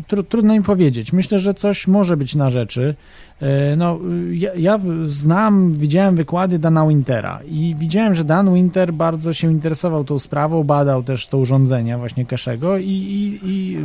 Tru, 0.07 0.23
trudno 0.23 0.53
mi 0.53 0.63
powiedzieć. 0.63 1.13
Myślę, 1.13 1.39
że 1.39 1.53
coś 1.53 1.87
może 1.87 2.17
być 2.17 2.35
na 2.35 2.49
rzeczy. 2.49 2.95
Y, 3.41 3.45
No, 3.77 3.99
ja, 4.31 4.53
ja 4.53 4.79
znam, 5.05 5.73
widziałem 5.73 6.15
wykłady 6.15 6.59
Dana 6.59 6.87
Wintera 6.87 7.39
i 7.47 7.75
widziałem, 7.79 8.13
że 8.13 8.23
Dan 8.23 8.53
Winter 8.53 8.93
bardzo 8.93 9.33
się 9.33 9.51
interesował 9.51 10.03
tą 10.03 10.19
sprawą, 10.19 10.63
badał 10.63 11.03
też 11.03 11.27
to 11.27 11.37
urządzenia 11.37 11.97
właśnie 11.97 12.25
Cashego 12.25 12.77
i, 12.77 12.89
i, 12.89 13.39
i 13.43 13.77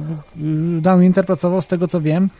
y, 0.78 0.80
Dan 0.80 1.00
Winter 1.00 1.26
pracował 1.26 1.62
z 1.62 1.66
tego, 1.66 1.88
co 1.88 2.00
wiem, 2.00 2.30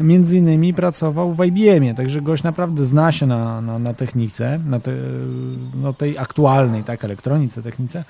między 0.00 0.38
innymi 0.38 0.74
pracował 0.74 1.34
w 1.34 1.44
IBM-ie, 1.44 1.94
także 1.94 2.22
gość 2.22 2.42
naprawdę 2.42 2.84
zna 2.84 3.12
się 3.12 3.26
na, 3.26 3.60
na, 3.60 3.78
na 3.78 3.94
technice, 3.94 4.60
na 4.66 4.80
te, 4.80 4.92
no 5.82 5.92
tej 5.92 6.18
aktualnej 6.18 6.84
tak, 6.84 7.04
elektronice, 7.04 7.62
technice 7.62 8.04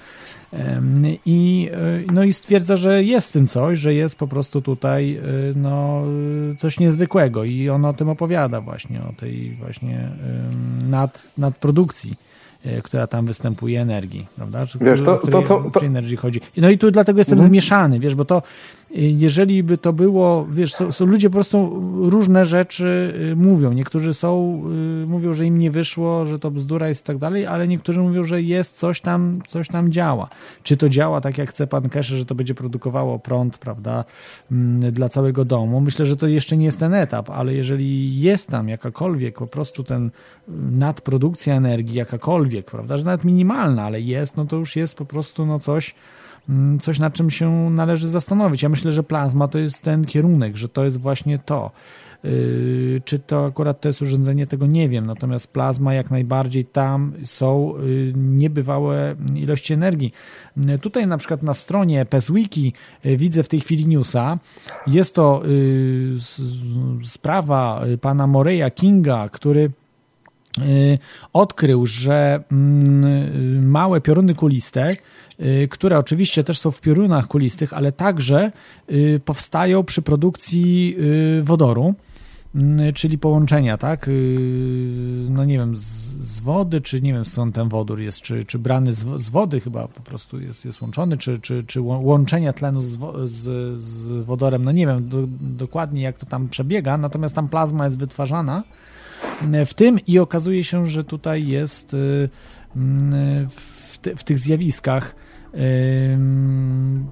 i, 1.26 1.70
y, 2.08 2.12
no 2.12 2.24
i 2.24 2.32
stwierdza, 2.32 2.76
że 2.76 3.04
jest 3.04 3.28
w 3.28 3.32
tym 3.32 3.46
coś, 3.46 3.78
że 3.78 3.94
jest 3.94 4.18
po 4.18 4.26
prostu 4.28 4.62
tutaj 4.62 5.16
y, 5.16 5.54
no, 5.56 6.02
coś 6.58 6.80
niezwykłego 6.80 7.44
i 7.44 7.68
on 7.68 7.84
o 7.84 7.92
tym 7.92 8.08
opowiada 8.08 8.60
właśnie, 8.60 9.00
o 9.02 9.12
tej 9.12 9.54
właśnie 9.54 10.08
nad, 10.88 11.32
nadprodukcji 11.38 12.14
y, 12.66 12.82
która 12.82 13.06
tam 13.06 13.26
występuje 13.26 13.80
energii, 13.80 14.26
prawda? 14.36 14.66
Czy, 14.66 14.78
Wiesz, 14.78 15.02
to- 15.02 15.14
o 15.14 15.18
której- 15.18 15.42
to- 15.42 15.48
to- 15.48 15.56
o 15.66 15.70
której 15.70 15.86
energii 15.88 16.16
chodzi. 16.16 16.40
No 16.56 16.70
i 16.70 16.78
tu 16.78 16.90
dlatego 16.90 17.18
jestem 17.20 17.38
Mhm. 17.38 17.50
zmieszany, 17.52 18.00
wiesz, 18.00 18.14
bo 18.14 18.24
to 18.24 18.42
jeżeli 18.90 19.62
by 19.62 19.78
to 19.78 19.92
było, 19.92 20.46
wiesz, 20.50 20.74
są, 20.74 20.92
są 20.92 21.06
ludzie 21.06 21.30
po 21.30 21.34
prostu 21.34 21.82
różne 22.10 22.46
rzeczy 22.46 23.14
y, 23.32 23.36
mówią. 23.36 23.72
Niektórzy 23.72 24.14
są, 24.14 24.62
y, 25.02 25.06
mówią, 25.06 25.32
że 25.32 25.46
im 25.46 25.58
nie 25.58 25.70
wyszło, 25.70 26.24
że 26.24 26.38
to 26.38 26.50
bzdura 26.50 26.88
jest 26.88 27.00
i 27.00 27.04
tak 27.04 27.18
dalej, 27.18 27.46
ale 27.46 27.68
niektórzy 27.68 28.00
mówią, 28.00 28.24
że 28.24 28.42
jest 28.42 28.78
coś 28.78 29.00
tam, 29.00 29.42
coś 29.48 29.68
tam 29.68 29.92
działa. 29.92 30.28
Czy 30.62 30.76
to 30.76 30.88
działa 30.88 31.20
tak, 31.20 31.38
jak 31.38 31.50
chce 31.50 31.66
pan 31.66 31.88
Kesze, 31.88 32.16
że 32.16 32.24
to 32.24 32.34
będzie 32.34 32.54
produkowało 32.54 33.18
prąd, 33.18 33.58
prawda, 33.58 34.04
mm, 34.52 34.92
dla 34.92 35.08
całego 35.08 35.44
domu? 35.44 35.80
Myślę, 35.80 36.06
że 36.06 36.16
to 36.16 36.26
jeszcze 36.26 36.56
nie 36.56 36.64
jest 36.64 36.80
ten 36.80 36.94
etap, 36.94 37.30
ale 37.30 37.54
jeżeli 37.54 38.20
jest 38.20 38.48
tam 38.48 38.68
jakakolwiek 38.68 39.38
po 39.38 39.46
prostu 39.46 39.84
ten 39.84 40.06
y, 40.06 40.10
nadprodukcja 40.70 41.54
energii, 41.54 41.94
jakakolwiek, 41.94 42.70
prawda, 42.70 42.96
że 42.96 43.04
nawet 43.04 43.24
minimalna, 43.24 43.84
ale 43.84 44.00
jest, 44.00 44.36
no 44.36 44.44
to 44.44 44.56
już 44.56 44.76
jest 44.76 44.98
po 44.98 45.04
prostu 45.04 45.46
no 45.46 45.58
coś, 45.58 45.94
coś 46.80 46.98
nad 46.98 47.14
czym 47.14 47.30
się 47.30 47.70
należy 47.70 48.10
zastanowić. 48.10 48.62
Ja 48.62 48.68
myślę, 48.68 48.92
że 48.92 49.02
plazma 49.02 49.48
to 49.48 49.58
jest 49.58 49.82
ten 49.82 50.04
kierunek, 50.04 50.56
że 50.56 50.68
to 50.68 50.84
jest 50.84 51.00
właśnie 51.00 51.38
to. 51.38 51.70
Yy, 52.24 53.00
czy 53.04 53.18
to 53.18 53.46
akurat 53.46 53.80
to 53.80 53.88
jest 53.88 54.02
urządzenie, 54.02 54.46
tego 54.46 54.66
nie 54.66 54.88
wiem. 54.88 55.06
Natomiast 55.06 55.46
plazma 55.46 55.94
jak 55.94 56.10
najbardziej 56.10 56.64
tam 56.64 57.12
są 57.24 57.74
yy, 57.78 58.12
niebywałe 58.16 59.16
ilości 59.34 59.72
energii. 59.74 60.12
Yy, 60.56 60.78
tutaj 60.78 61.06
na 61.06 61.18
przykład 61.18 61.42
na 61.42 61.54
stronie 61.54 62.04
PESWiki 62.04 62.72
widzę 63.04 63.42
w 63.42 63.48
tej 63.48 63.60
chwili 63.60 63.86
newsa. 63.86 64.38
Jest 64.86 65.14
to 65.14 65.42
sprawa 67.04 67.84
pana 68.00 68.26
Moreya 68.26 68.70
Kinga, 68.74 69.28
który 69.28 69.70
odkrył, 71.32 71.86
że 71.86 72.44
mm, 72.52 73.68
małe 73.68 74.00
pioruny 74.00 74.34
kuliste, 74.34 74.96
które 75.70 75.98
oczywiście 75.98 76.44
też 76.44 76.58
są 76.58 76.70
w 76.70 76.80
piorunach 76.80 77.26
kulistych, 77.26 77.72
ale 77.72 77.92
także 77.92 78.52
powstają 79.24 79.84
przy 79.84 80.02
produkcji 80.02 80.96
wodoru. 81.42 81.94
Mm, 82.54 82.92
czyli 82.92 83.18
połączenia, 83.18 83.78
tak? 83.78 84.08
Y, 84.08 85.26
no 85.30 85.44
nie 85.44 85.58
wiem, 85.58 85.76
z, 85.76 86.40
wody, 86.40 86.80
czy 86.80 87.02
nie 87.02 87.12
wiem 87.12 87.24
skąd 87.24 87.54
ten 87.54 87.68
wodór 87.68 88.00
jest, 88.00 88.20
czy, 88.20 88.44
czy 88.44 88.58
brany 88.58 88.92
z, 88.92 89.28
wody 89.28 89.60
chyba 89.60 89.88
po 89.88 90.00
prostu 90.00 90.40
jest, 90.40 90.64
jest 90.64 90.82
łączony, 90.82 91.18
czy, 91.18 91.38
czy, 91.38 91.64
czy 91.64 91.80
łączenia 91.80 92.52
tlenu 92.52 92.80
z, 92.80 92.98
z, 93.24 93.78
z 93.80 94.24
wodorem, 94.24 94.64
no 94.64 94.72
nie 94.72 94.86
wiem 94.86 95.08
do, 95.08 95.18
dokładnie 95.40 96.02
jak 96.02 96.18
to 96.18 96.26
tam 96.26 96.48
przebiega, 96.48 96.98
natomiast 96.98 97.34
tam 97.34 97.48
plazma 97.48 97.84
jest 97.84 97.98
wytwarzana 97.98 98.62
w 99.66 99.74
tym 99.74 99.98
i 100.06 100.18
okazuje 100.18 100.64
się, 100.64 100.86
że 100.86 101.04
tutaj 101.04 101.46
jest 101.46 101.94
y, 101.94 102.28
mm, 102.76 103.48
w, 103.48 103.98
te, 103.98 104.16
w 104.16 104.24
tych 104.24 104.38
zjawiskach 104.38 105.14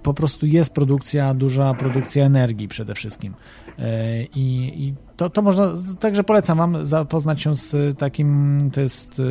po 0.03 0.15
prostu 0.15 0.47
jest 0.47 0.74
produkcja, 0.74 1.35
duża 1.35 1.74
produkcja 1.74 2.24
energii 2.24 2.69
przede 2.69 2.94
wszystkim. 2.94 3.35
E, 3.78 4.23
I, 4.23 4.73
i 4.85 4.94
to, 5.16 5.31
to 5.31 5.43
można, 5.43 5.73
także 6.01 6.24
polecam 6.24 6.59
Wam 6.59 6.86
zapoznać 6.86 7.43
się 7.43 7.57
z 7.57 7.98
takim, 7.98 8.59
to 8.73 8.81
jest 8.81 9.23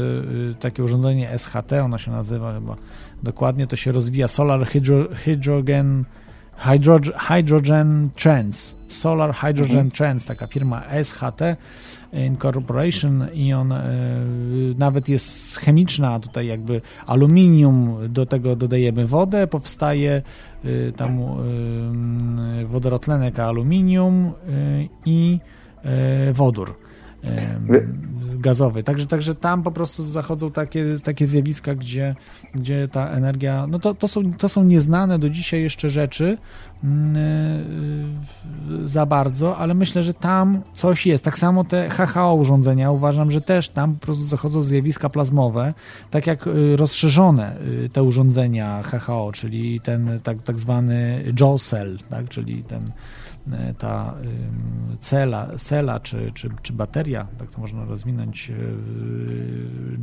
takie 0.59 0.83
urządzenie 0.83 1.37
SHT, 1.37 1.73
ono 1.83 1.97
się 1.97 2.11
nazywa 2.11 2.53
chyba 2.53 2.75
dokładnie, 3.23 3.67
to 3.67 3.75
się 3.75 3.91
rozwija 3.91 4.27
Solar 4.27 4.67
Hydro, 4.67 5.07
Hydrogen 5.13 6.05
Hydrogen, 6.57 7.13
Hydrogen 7.19 8.09
Trends, 8.15 8.75
Solar 8.87 9.33
Hydrogen 9.33 9.77
mhm. 9.77 9.91
Trends, 9.91 10.25
taka 10.25 10.47
firma 10.47 10.83
SHT 11.03 11.41
Incorporation 12.13 13.27
i 13.33 13.53
on 13.53 13.71
e, 13.71 13.83
nawet 14.77 15.09
jest 15.09 15.57
chemiczna, 15.57 16.19
tutaj 16.19 16.47
jakby 16.47 16.81
aluminium, 17.05 17.97
do 18.09 18.25
tego 18.25 18.55
dodajemy 18.55 19.07
wodę, 19.07 19.47
powstaje 19.47 20.21
e, 20.63 20.91
tam 20.91 21.19
e, 21.19 22.65
wodorotlenek 22.65 23.39
aluminium 23.39 24.31
i 25.05 25.39
wodór 26.33 26.84
gazowy. 28.45 28.83
Także, 28.83 29.07
także 29.07 29.35
tam 29.35 29.63
po 29.63 29.71
prostu 29.71 30.03
zachodzą 30.03 30.51
takie, 30.51 30.85
takie 31.03 31.27
zjawiska, 31.27 31.75
gdzie, 31.75 32.15
gdzie 32.55 32.87
ta 32.87 33.09
energia, 33.09 33.67
no 33.67 33.79
to, 33.79 33.93
to, 33.93 34.07
są, 34.07 34.33
to 34.33 34.49
są 34.49 34.63
nieznane 34.63 35.19
do 35.19 35.29
dzisiaj 35.29 35.61
jeszcze 35.61 35.89
rzeczy 35.89 36.37
yy, 36.83 36.89
za 38.87 39.05
bardzo, 39.05 39.57
ale 39.57 39.73
myślę, 39.73 40.03
że 40.03 40.13
tam 40.13 40.61
coś 40.73 41.05
jest. 41.05 41.23
Tak 41.23 41.37
samo 41.37 41.63
te 41.63 41.89
HHO 41.89 42.35
urządzenia, 42.35 42.91
uważam, 42.91 43.31
że 43.31 43.41
też 43.41 43.69
tam 43.69 43.93
po 43.93 43.99
prostu 43.99 44.23
zachodzą 44.23 44.63
zjawiska 44.63 45.09
plazmowe, 45.09 45.73
tak 46.11 46.27
jak 46.27 46.47
y, 46.47 46.75
rozszerzone 46.77 47.57
y, 47.85 47.89
te 47.89 48.03
urządzenia 48.03 48.83
HHO, 48.83 49.31
czyli 49.33 49.81
ten 49.81 50.19
tak, 50.23 50.41
tak 50.41 50.59
zwany 50.59 51.23
Joe 51.39 51.59
Cell, 51.59 51.99
tak, 52.09 52.29
czyli 52.29 52.63
ten 52.63 52.91
ta 53.77 54.15
cela, 54.99 55.47
cela 55.57 55.99
czy, 55.99 56.31
czy, 56.33 56.49
czy 56.61 56.73
bateria, 56.73 57.27
tak 57.37 57.49
to 57.49 57.61
można 57.61 57.85
rozwinąć, 57.85 58.49
e, 58.49 58.53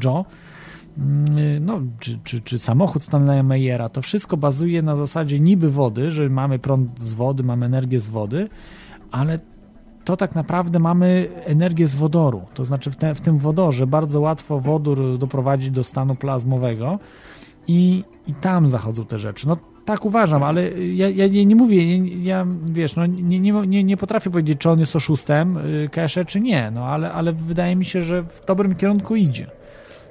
Joe, 0.05 0.25
mm, 0.99 1.65
no, 1.65 1.81
czy, 1.99 2.19
czy, 2.25 2.41
czy 2.41 2.59
samochód 2.59 3.03
Stanleya 3.03 3.43
Meyera, 3.43 3.89
to 3.89 4.03
wszystko 4.03 4.37
bazuje 4.37 4.83
na 4.83 4.97
zasadzie 4.97 5.41
niby 5.41 5.71
wody, 5.71 6.11
że 6.11 6.29
mamy 6.29 6.59
prąd 6.59 7.01
z 7.01 7.15
wody, 7.15 7.43
mamy 7.43 7.67
energię 7.67 8.01
z 8.01 8.09
wody, 8.09 8.49
ale 9.11 9.39
to 10.05 10.17
tak 10.17 10.35
naprawdę 10.35 10.79
mamy 10.79 11.29
energię 11.45 11.87
z 11.87 11.95
wodoru. 11.95 12.43
To 12.55 12.65
znaczy 12.65 12.91
w, 12.91 12.97
te, 12.97 13.15
w 13.15 13.21
tym 13.21 13.39
wodorze 13.39 13.87
bardzo 13.87 14.21
łatwo 14.21 14.61
wodór 14.61 15.19
doprowadzić 15.19 15.71
do 15.71 15.85
stanu 15.85 16.15
plazmowego 16.15 16.99
i, 17.67 18.05
i 18.27 18.35
tam 18.35 18.67
zachodzą 18.67 19.05
te 19.05 19.19
rzeczy. 19.19 19.49
No 19.49 19.57
tak 19.85 20.05
uważam, 20.05 20.43
ale 20.43 20.71
ja, 20.71 21.09
ja 21.09 21.27
nie, 21.27 21.47
nie 21.47 21.57
mówię, 21.57 21.99
ja 21.99 22.47
wiesz, 22.65 22.97
no, 22.97 23.07
nie, 23.07 23.41
nie, 23.41 23.85
nie 23.85 23.97
potrafię 23.97 24.31
powiedzieć, 24.31 24.59
czy 24.59 24.71
on 24.71 24.79
jest 24.79 24.97
oszustem, 24.97 25.57
y, 25.57 25.89
Kesze, 25.93 26.25
czy 26.25 26.41
nie, 26.41 26.71
no 26.71 26.85
ale, 26.85 27.13
ale 27.13 27.33
wydaje 27.33 27.77
mi 27.77 27.85
się, 27.85 28.03
że 28.03 28.23
w 28.23 28.47
dobrym 28.47 28.75
kierunku 28.75 29.17
idzie. 29.17 29.47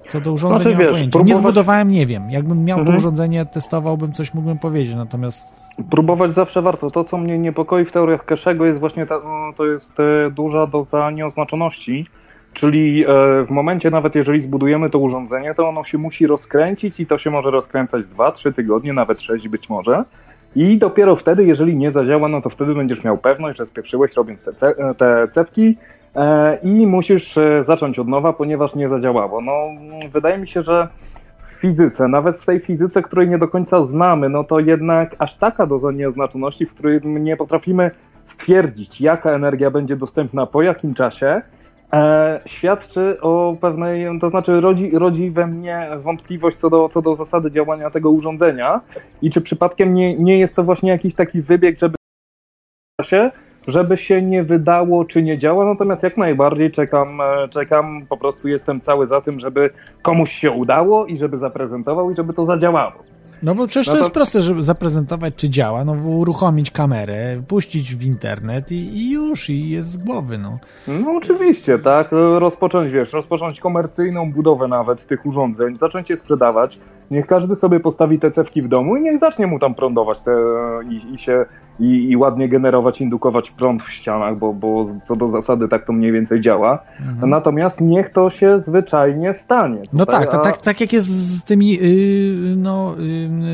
Co 0.07 0.21
do 0.21 0.31
urządzenia 0.31 0.75
znaczy, 0.75 0.93
wiesz. 0.93 1.07
Próbować... 1.07 1.27
Nie 1.27 1.35
zbudowałem, 1.35 1.89
nie 1.89 2.05
wiem. 2.05 2.31
Jakbym 2.31 2.65
miał 2.65 2.79
mhm. 2.79 2.95
to 2.95 2.99
urządzenie, 2.99 3.45
testowałbym, 3.45 4.13
coś 4.13 4.33
mógłbym 4.33 4.59
powiedzieć, 4.59 4.95
natomiast... 4.95 5.47
Próbować 5.89 6.33
zawsze 6.33 6.61
warto. 6.61 6.91
To, 6.91 7.03
co 7.03 7.17
mnie 7.17 7.39
niepokoi 7.39 7.85
w 7.85 7.91
teoriach 7.91 8.25
Keszego 8.25 8.65
jest 8.65 8.79
właśnie 8.79 9.05
ta, 9.05 9.19
no, 9.23 9.53
to 9.57 9.65
jest 9.65 9.99
e, 9.99 10.31
duża 10.31 10.67
doza 10.67 11.11
nieoznaczoności, 11.11 12.05
Czyli 12.53 13.03
e, 13.03 13.07
w 13.45 13.49
momencie, 13.49 13.91
nawet 13.91 14.15
jeżeli 14.15 14.41
zbudujemy 14.41 14.89
to 14.89 14.99
urządzenie, 14.99 15.55
to 15.55 15.69
ono 15.69 15.83
się 15.83 15.97
musi 15.97 16.27
rozkręcić 16.27 16.99
i 16.99 17.05
to 17.05 17.17
się 17.17 17.31
może 17.31 17.51
rozkręcać 17.51 18.05
2-3 18.05 18.53
tygodnie, 18.53 18.93
nawet 18.93 19.21
6 19.21 19.47
być 19.47 19.69
może. 19.69 20.03
I 20.55 20.77
dopiero 20.77 21.15
wtedy, 21.15 21.45
jeżeli 21.45 21.75
nie 21.75 21.91
zadziała, 21.91 22.27
no 22.27 22.41
to 22.41 22.49
wtedy 22.49 22.75
będziesz 22.75 23.03
miał 23.03 23.17
pewność, 23.17 23.57
że 23.57 23.65
spieprzyłeś 23.65 24.13
robiąc 24.13 24.43
te, 24.43 24.53
ce 24.53 24.75
te 24.97 25.27
cewki 25.31 25.77
e, 26.15 26.57
i 26.63 26.87
musisz 26.87 27.37
e, 27.37 27.63
zacząć 27.63 27.99
od 27.99 28.07
nowa, 28.07 28.33
ponieważ 28.33 28.75
nie 28.75 28.89
zadziałało. 28.89 29.41
No, 29.41 29.53
wydaje 30.13 30.37
mi 30.37 30.47
się, 30.47 30.63
że 30.63 30.87
w 31.47 31.51
fizyce, 31.51 32.07
nawet 32.07 32.37
w 32.37 32.45
tej 32.45 32.59
fizyce, 32.59 33.01
której 33.01 33.29
nie 33.29 33.37
do 33.37 33.47
końca 33.47 33.83
znamy, 33.83 34.29
no 34.29 34.43
to 34.43 34.59
jednak 34.59 35.15
aż 35.19 35.35
taka 35.35 35.65
doza 35.65 35.91
nieoznaczoności, 35.91 36.65
w 36.65 36.73
której 36.73 37.01
nie 37.03 37.37
potrafimy 37.37 37.91
stwierdzić, 38.25 39.01
jaka 39.01 39.31
energia 39.31 39.71
będzie 39.71 39.95
dostępna 39.95 40.45
po 40.45 40.61
jakim 40.61 40.93
czasie, 40.93 41.41
e, 41.93 42.41
świadczy 42.45 43.17
o 43.21 43.55
pewnej, 43.61 44.19
to 44.19 44.29
znaczy 44.29 44.61
rodzi, 44.61 44.91
rodzi 44.91 45.31
we 45.31 45.47
mnie 45.47 45.89
wątpliwość 46.03 46.57
co 46.57 46.69
do, 46.69 46.89
co 46.89 47.01
do 47.01 47.15
zasady 47.15 47.51
działania 47.51 47.89
tego 47.89 48.09
urządzenia 48.09 48.81
i 49.21 49.29
czy 49.29 49.41
przypadkiem 49.41 49.93
nie, 49.93 50.15
nie 50.15 50.39
jest 50.39 50.55
to 50.55 50.63
właśnie 50.63 50.89
jakiś 50.91 51.15
taki 51.15 51.41
wybieg, 51.41 51.79
żeby 51.79 51.95
się, 53.03 53.31
żeby 53.67 53.97
się 53.97 54.21
nie 54.21 54.43
wydało, 54.43 55.05
czy 55.05 55.23
nie 55.23 55.37
działa, 55.37 55.65
natomiast 55.65 56.03
jak 56.03 56.17
najbardziej 56.17 56.71
czekam, 56.71 57.21
e, 57.21 57.47
czekam, 57.49 58.05
po 58.09 58.17
prostu 58.17 58.47
jestem 58.47 58.81
cały 58.81 59.07
za 59.07 59.21
tym, 59.21 59.39
żeby 59.39 59.69
komuś 60.01 60.31
się 60.31 60.51
udało 60.51 61.05
i 61.05 61.17
żeby 61.17 61.37
zaprezentował 61.37 62.11
i 62.11 62.15
żeby 62.15 62.33
to 62.33 62.45
zadziałało. 62.45 63.10
No 63.43 63.55
bo 63.55 63.67
przecież 63.67 63.87
no 63.87 63.93
to... 63.93 63.97
to... 63.99 64.03
jest 64.03 64.13
proste, 64.13 64.41
żeby 64.41 64.63
zaprezentować, 64.63 65.33
czy 65.35 65.49
działa, 65.49 65.85
no 65.85 65.93
uruchomić 65.93 66.71
kamerę, 66.71 67.41
puścić 67.47 67.95
w 67.95 68.03
internet 68.03 68.71
i, 68.71 68.75
i, 68.75 69.11
już, 69.11 69.49
i 69.49 69.69
jest 69.69 69.91
z 69.91 69.97
głowy, 69.97 70.37
no. 70.37 70.59
No 70.87 71.11
oczywiście, 71.17 71.79
tak, 71.79 72.07
rozpocząć, 72.39 72.91
wiesz, 72.91 73.13
rozpocząć 73.13 73.59
komercyjną 73.59 74.31
budowę 74.31 74.67
nawet 74.67 75.07
tych 75.07 75.25
urządzeń, 75.25 75.77
zacząć 75.77 76.09
je 76.09 76.17
sprzedawać, 76.17 76.79
niech 77.11 77.27
każdy 77.27 77.55
sobie 77.55 77.79
postawi 77.79 78.19
te 78.19 78.31
cewki 78.31 78.61
w 78.61 78.67
domu 78.67 78.95
i 78.95 79.01
niech 79.01 79.19
zacznie 79.19 79.47
mu 79.47 79.59
tam 79.59 79.75
prądować 79.75 80.23
te, 80.23 80.31
i, 80.89 81.13
i 81.13 81.17
się 81.17 81.45
i, 81.79 82.09
i, 82.09 82.17
ładnie 82.17 82.49
generować, 82.49 83.01
indukować 83.01 83.51
prąd 83.51 83.83
w 83.83 83.91
ścianach, 83.91 84.37
bo, 84.37 84.53
bo 84.53 84.87
co 85.03 85.15
do 85.15 85.29
zasady 85.29 85.67
tak 85.67 85.85
to 85.85 85.93
mniej 85.93 86.11
więcej 86.11 86.41
działa. 86.41 86.79
Mhm. 86.99 87.29
Natomiast 87.29 87.81
niech 87.81 88.09
to 88.09 88.29
się 88.29 88.59
zwyczajnie 88.59 89.33
stanie. 89.33 89.77
Tutaj, 89.77 89.93
no 89.93 90.05
tak, 90.05 90.35
a... 90.35 90.39
tak, 90.39 90.57
tak 90.57 90.81
jak 90.81 90.93
jest 90.93 91.07
z 91.07 91.43
tymi 91.43 91.69
yy, 91.69 92.55
no, 92.57 92.95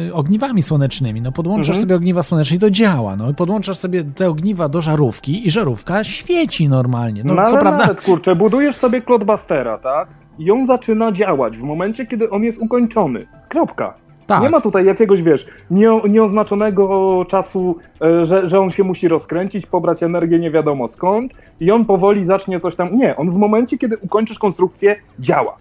yy, 0.06 0.14
ogniwami 0.14 0.62
słonecznymi. 0.62 1.22
No 1.22 1.32
podłączasz 1.32 1.70
mhm. 1.70 1.82
sobie 1.82 1.96
ogniwa 1.96 2.24
słoneczne 2.24 2.58
i 2.58 2.60
to 2.60 2.70
działa. 2.70 3.16
No 3.16 3.34
podłączasz 3.34 3.78
sobie 3.78 4.04
te 4.04 4.30
ogniwa 4.30 4.70
do 4.70 4.82
żarówki 4.82 5.48
i 5.48 5.52
żarówka 5.52 6.04
świeci 6.04 6.70
normalnie. 6.70 7.22
No, 7.26 7.34
no 7.34 7.46
co 7.46 7.58
prawda... 7.58 7.80
nawet, 7.80 8.02
kurczę, 8.02 8.36
budujesz 8.36 8.76
sobie 8.76 9.02
Cloudbustera, 9.02 9.78
tak? 9.78 10.08
I 10.40 10.52
on 10.52 10.66
zaczyna 10.66 11.12
działać 11.12 11.58
w 11.58 11.62
momencie, 11.62 12.06
kiedy 12.06 12.30
on 12.30 12.44
jest 12.44 12.62
ukończony. 12.62 13.28
Kropka. 13.50 13.94
Tak. 14.28 14.42
Nie 14.42 14.50
ma 14.50 14.62
tutaj 14.62 14.86
jakiegoś, 14.86 15.22
wiesz, 15.22 15.48
nie, 15.72 16.02
nieoznaczonego 16.10 17.26
czasu, 17.30 17.76
e, 18.02 18.26
że, 18.26 18.50
że 18.50 18.60
on 18.60 18.72
się 18.72 18.84
musi 18.84 19.08
rozkręcić, 19.08 19.66
pobrać 19.66 20.04
energię 20.04 20.40
nie 20.40 20.52
wiadomo 20.52 20.88
skąd 20.88 21.34
i 21.60 21.72
on 21.72 21.86
powoli 21.86 22.26
zacznie 22.26 22.60
coś 22.60 22.76
tam. 22.76 22.98
Nie, 22.98 23.16
on 23.16 23.32
w 23.32 23.36
momencie, 23.36 23.78
kiedy 23.78 23.98
ukończysz 23.98 24.40
konstrukcję, 24.40 24.96
działa. 25.20 25.58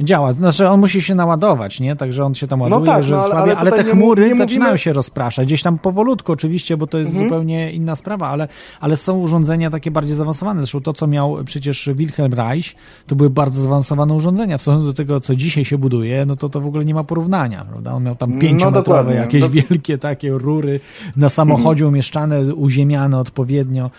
Działa, 0.00 0.32
znaczy 0.32 0.68
on 0.68 0.80
musi 0.80 1.02
się 1.02 1.14
naładować, 1.14 1.80
nie? 1.80 1.96
Także 1.96 2.24
on 2.24 2.34
się 2.34 2.46
tam 2.46 2.60
ładuje, 2.60 2.86
tak, 2.86 3.04
że 3.04 3.14
no, 3.14 3.20
ale- 3.20 3.28
słabie, 3.30 3.42
ale, 3.42 3.56
ale 3.56 3.72
te 3.72 3.84
nie 3.84 3.90
chmury 3.90 4.22
mów- 4.22 4.32
nie 4.32 4.38
zaczynają 4.38 4.70
mówimy- 4.70 4.78
się 4.78 4.92
rozpraszać, 4.92 5.46
gdzieś 5.46 5.62
tam 5.62 5.78
powolutku 5.78 6.32
oczywiście, 6.32 6.76
bo 6.76 6.86
to 6.86 6.98
jest 6.98 7.10
Mhm. 7.10 7.28
zupełnie 7.28 7.72
inna 7.72 7.96
sprawa, 7.96 8.28
ale, 8.28 8.48
ale 8.80 8.96
są 8.96 9.18
urządzenia 9.18 9.70
takie 9.70 9.90
bardziej 9.90 10.16
zaawansowane. 10.16 10.60
Zresztą 10.60 10.80
to, 10.80 10.92
co 10.92 11.06
miał 11.06 11.36
przecież 11.44 11.90
Wilhelm 11.94 12.34
Reich, 12.34 12.74
to 13.06 13.16
były 13.16 13.30
bardzo 13.30 13.62
zaawansowane 13.62 14.14
urządzenia. 14.14 14.58
W 14.58 14.62
stosunku 14.62 14.86
do 14.86 14.94
tego, 14.94 15.20
co 15.20 15.36
dzisiaj 15.36 15.64
się 15.64 15.78
buduje, 15.78 16.26
no 16.26 16.36
to 16.36 16.48
to 16.48 16.60
w 16.60 16.66
ogóle 16.66 16.84
nie 16.84 16.94
ma 16.94 17.04
porównania, 17.04 17.64
prawda? 17.64 17.92
On 17.92 18.04
miał 18.04 18.16
tam 18.16 18.34
No, 18.34 18.40
pięciometrowe 18.40 18.82
dokładnie. 18.82 19.14
jakieś 19.14 19.40
Do- 19.42 19.50
wielkie 19.50 19.98
takie 19.98 20.30
rury 20.30 20.80
na 21.16 21.28
samochodzie 21.28 21.88
umieszczane, 21.88 22.54
uziemiane 22.54 23.18
odpowiednio. 23.18 23.90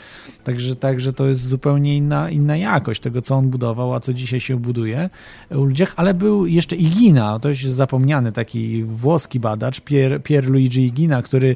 Także, 0.44 0.76
także 0.76 1.14
to 1.14 1.26
jest 1.26 1.48
zupełnie 1.48 1.98
inna, 1.98 2.30
inna 2.30 2.57
jakość 2.57 3.02
tego, 3.02 3.22
co 3.22 3.36
on 3.36 3.49
budował, 3.49 3.94
a 3.94 3.99
co 3.99 4.14
dzisiaj 4.14 4.40
się 4.40 4.57
buduje 4.60 5.10
u 5.52 5.65
Ale 5.96 6.14
był 6.14 6.46
jeszcze 6.46 6.76
Igina, 6.76 7.40
jest 7.64 7.76
zapomniany 7.76 8.32
taki 8.32 8.84
włoski 8.84 9.40
badacz, 9.40 9.82
Pier, 9.82 10.24
Pierluigi 10.24 10.86
Igina, 10.86 11.22
który 11.22 11.56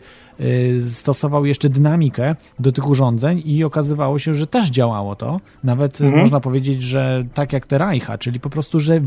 stosował 0.89 1.45
jeszcze 1.45 1.69
dynamikę 1.69 2.35
do 2.59 2.71
tych 2.71 2.87
urządzeń 2.89 3.41
i 3.45 3.63
okazywało 3.63 4.19
się, 4.19 4.35
że 4.35 4.47
też 4.47 4.69
działało 4.69 5.15
to. 5.15 5.39
Nawet 5.63 6.01
y, 6.01 6.05
Mhm. 6.05 6.21
można 6.21 6.39
powiedzieć, 6.39 6.81
że 6.83 7.23
tak 7.33 7.53
jak 7.53 7.67
te 7.67 7.77
Reicha, 7.77 8.17
czyli 8.17 8.39
po 8.39 8.49
prostu, 8.49 8.79
że 8.79 9.01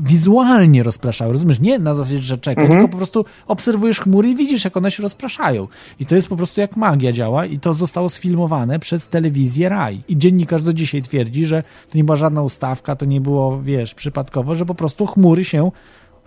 wizualnie 0.00 0.82
rozpraszały. 0.82 1.32
Rozumiesz? 1.32 1.60
Nie 1.60 1.78
na 1.78 1.94
zasadzie, 1.94 2.18
że 2.18 2.38
czekaj, 2.38 2.64
Mhm. 2.64 2.80
tylko 2.80 2.92
po 2.92 2.96
prostu 2.98 3.24
obserwujesz 3.46 4.00
chmury 4.00 4.30
i 4.30 4.36
widzisz, 4.36 4.64
jak 4.64 4.76
one 4.76 4.90
się 4.90 5.02
rozpraszają. 5.02 5.68
I 6.00 6.06
to 6.06 6.14
jest 6.16 6.28
po 6.28 6.36
prostu 6.36 6.60
jak 6.60 6.76
magia 6.76 7.12
działa 7.12 7.46
i 7.46 7.58
to 7.58 7.74
zostało 7.74 8.08
sfilmowane 8.08 8.78
przez 8.78 9.08
telewizję 9.08 9.68
Raj. 9.68 10.00
I 10.08 10.16
dziennikarz 10.16 10.62
do 10.62 10.72
dzisiaj 10.72 11.02
twierdzi, 11.02 11.46
że 11.46 11.62
to 11.90 11.98
nie 11.98 12.04
była 12.04 12.16
żadna 12.16 12.42
ustawka, 12.42 12.96
to 12.96 13.06
nie 13.06 13.20
było, 13.20 13.60
wiesz, 13.62 13.94
przypadkowo, 13.94 14.54
że 14.54 14.66
po 14.66 14.74
prostu 14.74 15.06
chmury 15.06 15.44
się 15.44 15.70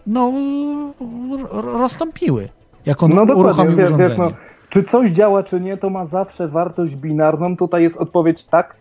no 0.08 0.34
rozstąpiły. 1.52 2.50
Jak 2.86 3.04
on 3.04 3.12
No 3.16 3.24
uruchomił 3.24 3.76
wiesz, 3.76 3.86
urządzenie. 3.86 4.10
wiesz, 4.10 4.18
no, 4.18 4.32
czy 4.70 4.84
coś 4.84 5.10
działa, 5.10 5.44
czy 5.44 5.60
nie, 5.62 5.78
to 5.78 5.90
ma 5.90 6.06
zawsze 6.06 6.48
wartość 6.48 6.96
binarną. 6.96 7.58
Tutaj 7.58 7.84
jest 7.84 7.98
odpowiedź 7.98 8.46
tak 8.46 8.76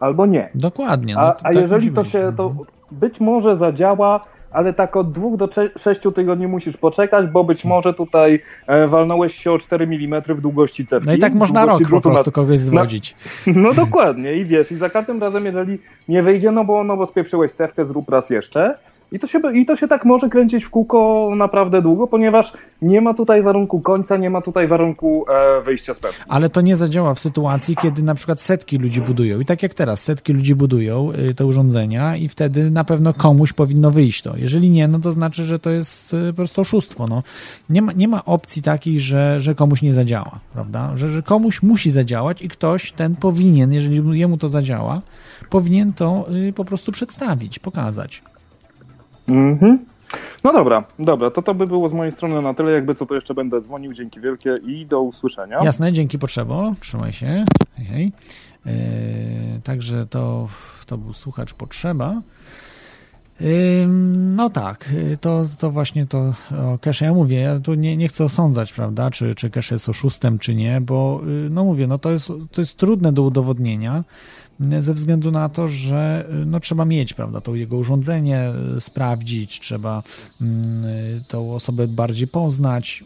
albo 0.00 0.26
nie. 0.26 0.48
Dokładnie. 0.54 1.14
No, 1.14 1.20
A, 1.20 1.28
a 1.30 1.32
tak 1.34 1.54
jeżeli 1.54 1.92
to 1.92 2.04
się, 2.04 2.32
to 2.36 2.52
być 2.90 3.20
może 3.20 3.56
zadziała, 3.56 4.20
ale 4.52 4.72
tak 4.72 4.96
od 4.96 5.12
dwóch 5.12 5.36
do 5.36 5.48
sześciu 5.78 6.12
tygodni 6.12 6.46
musisz 6.46 6.76
poczekać, 6.76 7.26
bo 7.26 7.44
być 7.44 7.64
może 7.64 7.94
tutaj 7.94 8.42
e, 8.66 8.88
walnąłeś 8.88 9.34
się 9.34 9.52
o 9.52 9.58
4 9.58 9.84
mm 9.84 10.22
w 10.28 10.40
długości 10.40 10.86
cewki. 10.86 11.08
No 11.08 11.14
i 11.14 11.18
tak 11.18 11.34
można 11.34 11.66
rok 11.66 11.78
po 11.78 11.84
drutu 11.88 12.08
na- 12.08 12.14
prostu 12.14 12.32
kogoś 12.32 12.58
zwodzić. 12.58 13.16
No 13.56 13.74
dokładnie 13.74 14.32
i 14.34 14.44
wiesz, 14.44 14.72
i 14.72 14.76
za 14.76 14.90
każdym 14.90 15.20
razem, 15.20 15.44
jeżeli 15.46 15.78
nie 16.08 16.22
wyjdzie, 16.22 16.50
no 16.52 16.64
bo, 16.64 16.84
no 16.84 16.96
bo 16.96 17.06
spieprzyłeś 17.06 17.52
cewkę, 17.52 17.84
zrób 17.84 18.08
raz 18.08 18.30
jeszcze. 18.30 18.74
I 19.12 19.18
to, 19.18 19.26
się, 19.26 19.40
I 19.54 19.66
to 19.66 19.76
się 19.76 19.88
tak 19.88 20.04
może 20.04 20.28
kręcić 20.28 20.64
w 20.64 20.70
kółko 20.70 21.30
naprawdę 21.36 21.82
długo, 21.82 22.06
ponieważ 22.06 22.52
nie 22.82 23.00
ma 23.00 23.14
tutaj 23.14 23.42
warunku 23.42 23.80
końca, 23.80 24.16
nie 24.16 24.30
ma 24.30 24.40
tutaj 24.40 24.68
warunku 24.68 25.24
e, 25.28 25.60
wyjścia 25.60 25.94
z 25.94 25.98
pewki. 25.98 26.22
Ale 26.28 26.48
to 26.48 26.60
nie 26.60 26.76
zadziała 26.76 27.14
w 27.14 27.20
sytuacji, 27.20 27.76
kiedy 27.76 28.02
na 28.02 28.14
przykład 28.14 28.40
setki 28.40 28.78
ludzi 28.78 29.00
budują. 29.00 29.40
I 29.40 29.44
tak 29.44 29.62
jak 29.62 29.74
teraz, 29.74 30.02
setki 30.02 30.32
ludzi 30.32 30.54
budują 30.54 31.12
y, 31.30 31.34
te 31.34 31.46
urządzenia 31.46 32.16
i 32.16 32.28
wtedy 32.28 32.70
na 32.70 32.84
pewno 32.84 33.14
komuś 33.14 33.52
powinno 33.52 33.90
wyjść 33.90 34.22
to. 34.22 34.36
Jeżeli 34.36 34.70
nie, 34.70 34.88
no 34.88 34.98
to 34.98 35.12
znaczy, 35.12 35.44
że 35.44 35.58
to 35.58 35.70
jest 35.70 36.14
y, 36.14 36.28
po 36.28 36.36
prostu 36.36 36.60
oszustwo. 36.60 37.06
No. 37.06 37.22
Nie, 37.70 37.82
ma, 37.82 37.92
nie 37.92 38.08
ma 38.08 38.24
opcji 38.24 38.62
takiej, 38.62 39.00
że, 39.00 39.40
że 39.40 39.54
komuś 39.54 39.82
nie 39.82 39.94
zadziała, 39.94 40.40
prawda? 40.52 40.92
Że, 40.96 41.08
że 41.08 41.22
komuś 41.22 41.62
musi 41.62 41.90
zadziałać 41.90 42.42
i 42.42 42.48
ktoś 42.48 42.92
ten 42.92 43.16
powinien, 43.16 43.72
jeżeli 43.72 44.18
jemu 44.18 44.38
to 44.38 44.48
zadziała, 44.48 45.02
powinien 45.50 45.92
to 45.92 46.26
y, 46.48 46.52
po 46.52 46.64
prostu 46.64 46.92
przedstawić, 46.92 47.58
pokazać. 47.58 48.22
Mhm. 49.28 49.78
No 50.44 50.52
dobra, 50.52 50.84
dobra, 50.98 51.30
to 51.30 51.42
to 51.42 51.54
by 51.54 51.66
było 51.66 51.88
z 51.88 51.92
mojej 51.92 52.12
strony 52.12 52.42
na 52.42 52.54
tyle. 52.54 52.72
Jakby 52.72 52.94
co, 52.94 53.06
to 53.06 53.14
jeszcze 53.14 53.34
będę 53.34 53.60
dzwonił. 53.60 53.92
Dzięki 53.92 54.20
wielkie 54.20 54.54
i 54.66 54.86
do 54.86 55.00
usłyszenia. 55.00 55.64
Jasne, 55.64 55.92
dzięki 55.92 56.18
potrzebo. 56.18 56.74
Trzymaj 56.80 57.12
się. 57.12 57.44
Hej, 57.76 57.86
hej. 57.86 58.12
Yy, 58.66 58.72
także 59.64 60.06
to, 60.06 60.48
to 60.86 60.98
był 60.98 61.12
słuchacz 61.12 61.54
potrzeba. 61.54 62.22
Yy, 63.40 63.48
no 64.36 64.50
tak, 64.50 64.90
yy, 64.92 65.16
to, 65.16 65.44
to 65.58 65.70
właśnie 65.70 66.06
to 66.06 66.18
o 66.72 66.78
Cache 66.78 67.04
ja 67.04 67.14
mówię, 67.14 67.40
ja 67.40 67.60
tu 67.60 67.74
nie, 67.74 67.96
nie 67.96 68.08
chcę 68.08 68.24
osądzać, 68.24 68.72
prawda, 68.72 69.10
czy, 69.10 69.34
czy 69.34 69.50
Cache 69.50 69.74
jest 69.74 69.88
oszustem, 69.88 70.38
czy 70.38 70.54
nie, 70.54 70.80
bo 70.80 71.20
no 71.50 71.64
mówię, 71.64 71.86
no 71.86 71.98
to 71.98 72.10
jest, 72.10 72.32
to 72.52 72.60
jest 72.60 72.76
trudne 72.76 73.12
do 73.12 73.22
udowodnienia 73.22 74.04
ze 74.80 74.94
względu 74.94 75.30
na 75.30 75.48
to, 75.48 75.68
że 75.68 76.28
yy, 76.38 76.46
no 76.46 76.60
trzeba 76.60 76.84
mieć, 76.84 77.14
prawda, 77.14 77.40
to 77.40 77.54
jego 77.54 77.76
urządzenie 77.76 78.52
yy, 78.74 78.80
sprawdzić, 78.80 79.60
trzeba 79.60 80.02
yy, 80.40 80.48
tą 81.28 81.54
osobę 81.54 81.88
bardziej 81.88 82.28
poznać, 82.28 83.04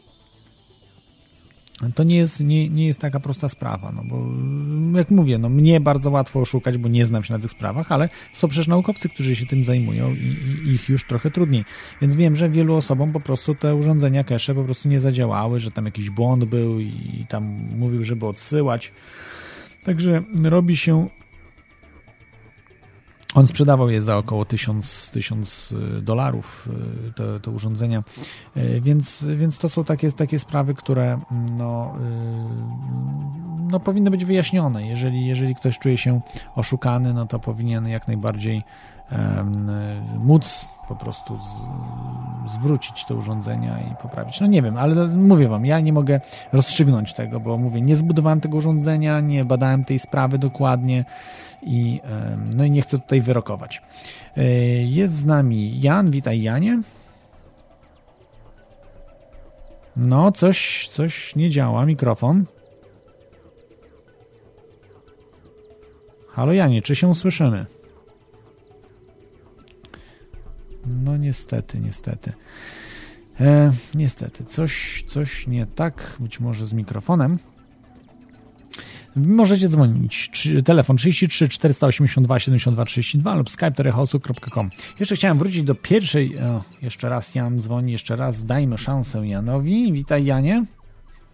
to 1.94 2.04
nie 2.04 2.16
jest, 2.16 2.40
nie, 2.40 2.68
nie 2.68 2.86
jest 2.86 3.00
taka 3.00 3.20
prosta 3.20 3.48
sprawa, 3.48 3.92
no 3.92 4.02
bo 4.04 4.16
mm, 4.16 4.94
jak 4.94 5.10
mówię, 5.10 5.38
no 5.38 5.48
mnie 5.48 5.80
bardzo 5.80 6.10
łatwo 6.10 6.40
oszukać, 6.40 6.78
bo 6.78 6.88
nie 6.88 7.06
znam 7.06 7.24
się 7.24 7.34
na 7.34 7.38
tych 7.40 7.50
sprawach, 7.50 7.92
ale 7.92 8.08
są 8.32 8.48
przecież 8.48 8.68
naukowcy, 8.68 9.08
którzy 9.08 9.36
się 9.36 9.46
tym 9.46 9.64
zajmują 9.64 10.14
i, 10.14 10.36
i 10.66 10.70
ich 10.70 10.88
już 10.88 11.04
trochę 11.04 11.30
trudniej. 11.30 11.64
Więc 12.00 12.16
wiem, 12.16 12.36
że 12.36 12.48
wielu 12.48 12.74
osobom 12.74 13.12
po 13.12 13.20
prostu 13.20 13.54
te 13.54 13.74
urządzenia 13.74 14.24
cache 14.24 14.54
po 14.54 14.64
prostu 14.64 14.88
nie 14.88 15.00
zadziałały, 15.00 15.60
że 15.60 15.70
tam 15.70 15.84
jakiś 15.84 16.10
błąd 16.10 16.44
był 16.44 16.80
i 16.80 17.26
tam 17.28 17.44
mówił, 17.78 18.04
żeby 18.04 18.26
odsyłać. 18.26 18.92
Także 19.84 20.22
robi 20.44 20.76
się 20.76 21.08
on 23.34 23.46
sprzedawał 23.46 23.90
je 23.90 24.02
za 24.02 24.16
około 24.16 24.44
1000, 24.44 25.10
1000 25.10 25.74
dolarów, 26.02 26.68
y, 27.08 27.12
te, 27.12 27.40
te 27.40 27.50
urządzenia, 27.50 28.02
Y, 28.56 28.80
więc, 28.80 29.26
więc 29.36 29.58
to 29.58 29.68
są 29.68 29.84
takie, 29.84 30.12
takie 30.12 30.38
sprawy, 30.38 30.74
które 30.74 31.18
no, 31.56 31.94
y, 31.96 33.70
no, 33.70 33.80
powinny 33.80 34.10
być 34.10 34.24
wyjaśnione. 34.24 34.86
Jeżeli, 34.86 35.26
jeżeli 35.26 35.54
ktoś 35.54 35.78
czuje 35.78 35.96
się 35.96 36.20
oszukany, 36.56 37.14
no 37.14 37.26
to 37.26 37.38
powinien 37.38 37.88
jak 37.88 38.08
najbardziej 38.08 38.58
y, 38.58 39.14
móc 40.18 40.68
po 40.88 40.96
prostu 40.96 41.38
z, 41.38 42.52
zwrócić 42.52 43.04
te 43.04 43.14
urządzenia 43.14 43.80
i 43.80 43.96
poprawić. 44.02 44.40
No 44.40 44.46
nie 44.46 44.62
wiem, 44.62 44.76
ale 44.76 45.08
mówię 45.08 45.48
wam, 45.48 45.66
ja 45.66 45.80
nie 45.80 45.92
mogę 45.92 46.20
rozstrzygnąć 46.52 47.14
tego, 47.14 47.40
bo 47.40 47.58
mówię, 47.58 47.80
nie 47.80 47.96
zbudowałem 47.96 48.40
tego 48.40 48.56
urządzenia, 48.56 49.20
nie 49.20 49.44
badałem 49.44 49.84
tej 49.84 49.98
sprawy 49.98 50.38
dokładnie 50.38 51.04
i 51.62 52.00
no 52.54 52.64
i 52.64 52.70
nie 52.70 52.82
chcę 52.82 52.98
tutaj 52.98 53.20
wyrokować. 53.20 53.82
Y, 54.38 54.42
Jest 54.84 55.12
z 55.14 55.24
nami 55.24 55.80
Jan, 55.80 56.10
witaj 56.10 56.42
Janie. 56.42 56.82
No, 59.96 60.32
coś, 60.32 60.88
coś 60.88 61.36
nie 61.36 61.50
działa, 61.50 61.86
mikrofon. 61.86 62.44
Halo 66.28 66.52
Janie, 66.52 66.82
czy 66.82 66.96
się 66.96 67.14
słyszymy? 67.14 67.66
No 70.86 71.16
niestety, 71.16 71.80
niestety. 71.80 72.32
E, 73.40 73.72
niestety, 73.94 74.44
coś, 74.44 75.04
coś 75.08 75.46
nie 75.46 75.66
tak, 75.66 76.16
być 76.20 76.40
może 76.40 76.66
z 76.66 76.72
mikrofonem. 76.72 77.38
Możecie 79.16 79.68
dzwonić. 79.68 80.48
Telefon 80.64 80.96
33 80.96 81.48
482 81.48 82.38
72 82.38 82.84
32 82.84 83.34
lub 83.34 83.50
skype 83.50 83.72
terechosu.com. 83.72 84.70
Jeszcze 85.00 85.16
chciałem 85.16 85.38
wrócić 85.38 85.62
do 85.62 85.74
pierwszej. 85.74 86.38
O, 86.38 86.62
jeszcze 86.82 87.08
raz 87.08 87.34
Jan 87.34 87.58
dzwoni, 87.58 87.92
jeszcze 87.92 88.16
raz 88.16 88.44
dajmy 88.44 88.78
szansę 88.78 89.26
Janowi. 89.26 89.92
Witaj 89.92 90.24
Janie. 90.24 90.64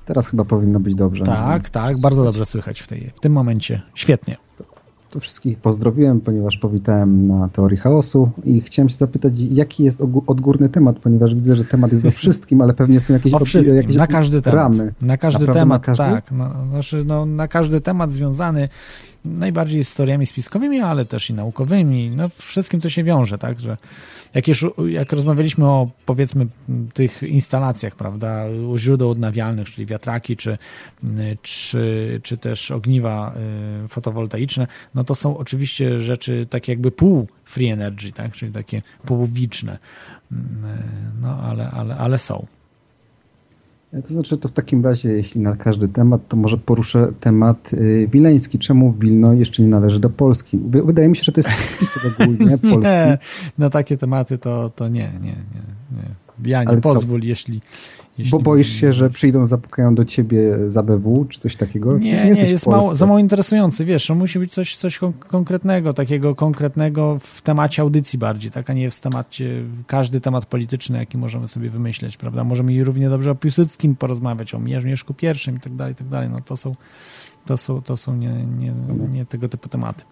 Teraz 0.06 0.28
chyba 0.28 0.44
powinno 0.44 0.80
być 0.80 0.94
dobrze. 0.94 1.24
Tak, 1.24 1.70
tak, 1.70 2.00
bardzo 2.00 2.24
dobrze 2.24 2.46
słychać 2.46 2.80
w, 2.80 2.86
tej, 2.86 3.10
w 3.14 3.20
tym 3.20 3.32
momencie. 3.32 3.82
Świetnie. 3.94 4.36
To 5.10 5.20
wszystkich 5.20 5.58
pozdrowiłem, 5.58 6.20
ponieważ 6.20 6.56
powitałem 6.58 7.28
na 7.28 7.48
teorii 7.48 7.78
chaosu 7.78 8.30
i 8.44 8.60
chciałem 8.60 8.88
się 8.88 8.96
zapytać, 8.96 9.32
jaki 9.38 9.84
jest 9.84 10.02
odgórny 10.26 10.68
temat, 10.68 10.98
ponieważ 10.98 11.34
widzę, 11.34 11.54
że 11.56 11.64
temat 11.64 11.92
jest 11.92 12.06
o 12.06 12.10
wszystkim, 12.20 12.60
ale 12.60 12.74
pewnie 12.74 13.00
są 13.00 13.12
jakieś, 13.14 13.34
O 13.34 13.38
wszystkim, 13.38 13.76
jakieś 13.76 13.96
na 13.96 14.06
każdy 14.06 14.42
temat. 14.42 14.54
ramy. 14.60 14.94
Na 15.02 15.16
każdy 15.16 15.38
Naprawdę 15.40 15.60
temat, 15.60 15.82
na 15.82 15.86
każdy? 15.96 16.04
tak. 16.14 16.32
No, 16.32 16.50
znaczy, 16.70 17.04
no, 17.06 17.26
na 17.26 17.48
każdy 17.48 17.80
temat 17.80 18.12
związany 18.12 18.68
najbardziej 19.26 19.84
historiami 19.84 20.26
spiskowymi, 20.26 20.80
ale 20.80 21.04
też 21.04 21.30
i 21.30 21.34
naukowymi. 21.34 22.10
No, 22.10 22.28
wszystkim 22.28 22.80
to 22.80 22.90
się 22.90 23.04
wiąże, 23.04 23.38
tak, 23.38 23.60
że 23.60 23.76
jak, 24.34 24.48
już, 24.48 24.66
jak 24.88 25.12
rozmawialiśmy 25.12 25.66
o 25.66 25.90
powiedzmy 26.06 26.46
tych 26.94 27.22
instalacjach, 27.22 27.96
prawda, 27.96 28.44
źródeł 28.76 29.10
odnawialnych, 29.10 29.70
czyli 29.70 29.86
wiatraki, 29.86 30.36
czy, 30.36 30.58
czy, 31.42 32.20
czy 32.22 32.38
też 32.38 32.70
ogniwa 32.70 33.34
y, 33.84 33.88
fotowoltaiczne, 33.88 34.66
no 34.94 35.04
to 35.04 35.14
są 35.14 35.38
oczywiście 35.38 35.98
rzeczy 35.98 36.46
takie 36.50 36.72
jakby 36.72 36.90
pół 36.90 37.28
free 37.44 37.68
energy, 37.68 38.12
tak, 38.12 38.32
czyli 38.32 38.52
takie 38.52 38.82
połowiczne. 39.06 39.78
Mm, 40.32 41.06
No, 41.20 41.38
ale, 41.42 41.70
ale, 41.70 41.96
ale 41.96 42.18
są. 42.18 42.46
To 44.08 44.14
znaczy, 44.14 44.38
to 44.38 44.48
w 44.48 44.52
takim 44.52 44.84
razie, 44.84 45.08
jeśli 45.12 45.40
na 45.40 45.56
każdy 45.56 45.88
temat, 45.88 46.28
to 46.28 46.36
może 46.36 46.58
poruszę 46.58 47.12
temat 47.20 47.72
y, 47.72 48.08
wileński. 48.12 48.58
Czemu 48.58 48.92
Wilno 48.92 49.32
jeszcze 49.32 49.62
nie 49.62 49.68
należy 49.68 50.00
do 50.00 50.10
Polski? 50.10 50.58
Wy- 50.58 50.82
Wydaje 50.82 51.08
mi 51.08 51.16
się, 51.16 51.22
że 51.22 51.32
to 51.32 51.40
jest 51.40 51.50
spisek 51.50 52.02
ogólnie 52.20 52.58
Polski. 52.70 52.78
Nie, 52.82 53.18
na 53.58 53.70
takie 53.70 53.96
tematy 53.96 54.38
to, 54.38 54.70
to 54.70 54.88
nie, 54.88 55.12
nie, 55.12 55.20
nie, 55.20 55.62
nie. 55.92 56.08
Ja 56.44 56.62
nie 56.62 56.68
Ale 56.68 56.80
co? 56.80 56.92
pozwól, 56.94 57.20
jeśli, 57.22 57.60
jeśli... 58.18 58.30
Bo 58.30 58.38
boisz 58.38 58.68
się, 58.68 58.92
że 58.92 59.10
przyjdą, 59.10 59.46
zapukają 59.46 59.94
do 59.94 60.04
ciebie 60.04 60.70
z 60.70 60.76
ABW, 60.76 61.26
czy 61.28 61.40
coś 61.40 61.56
takiego? 61.56 61.98
Nie, 61.98 62.24
nie, 62.24 62.34
w 62.34 62.48
jest 62.50 62.66
mało, 62.66 62.94
za 62.94 63.06
mało 63.06 63.18
interesujący, 63.18 63.84
wiesz, 63.84 64.10
musi 64.10 64.38
być 64.38 64.52
coś, 64.52 64.76
coś 64.76 64.98
kon- 64.98 65.12
konkretnego, 65.12 65.92
takiego 65.92 66.34
konkretnego 66.34 67.18
w 67.18 67.42
temacie 67.42 67.82
audycji 67.82 68.18
bardziej, 68.18 68.50
tak, 68.50 68.70
a 68.70 68.72
nie 68.72 68.82
w 68.96 69.00
temacie, 69.00 69.62
każdy 69.86 70.20
temat 70.20 70.46
polityczny, 70.46 70.98
jaki 70.98 71.18
możemy 71.18 71.48
sobie 71.48 71.70
wymyśleć, 71.70 72.16
prawda, 72.16 72.44
możemy 72.44 72.74
i 72.74 72.84
równie 72.84 73.10
dobrze 73.10 73.30
o 73.30 73.34
Piłsudskim 73.34 73.96
porozmawiać, 73.96 74.54
o 74.54 74.58
Mieszku 74.58 75.14
I 75.22 75.50
i 75.56 75.60
tak 75.60 75.74
dalej, 75.74 75.92
i 75.92 75.96
tak 75.96 76.08
dalej, 76.08 76.28
no 76.30 76.40
to 76.40 76.56
są, 76.56 76.72
to 77.46 77.56
są, 77.56 77.82
to 77.82 77.96
są 77.96 78.16
nie, 78.16 78.46
nie, 78.58 78.74
nie 79.10 79.26
tego 79.26 79.48
typu 79.48 79.68
tematy. 79.68 80.04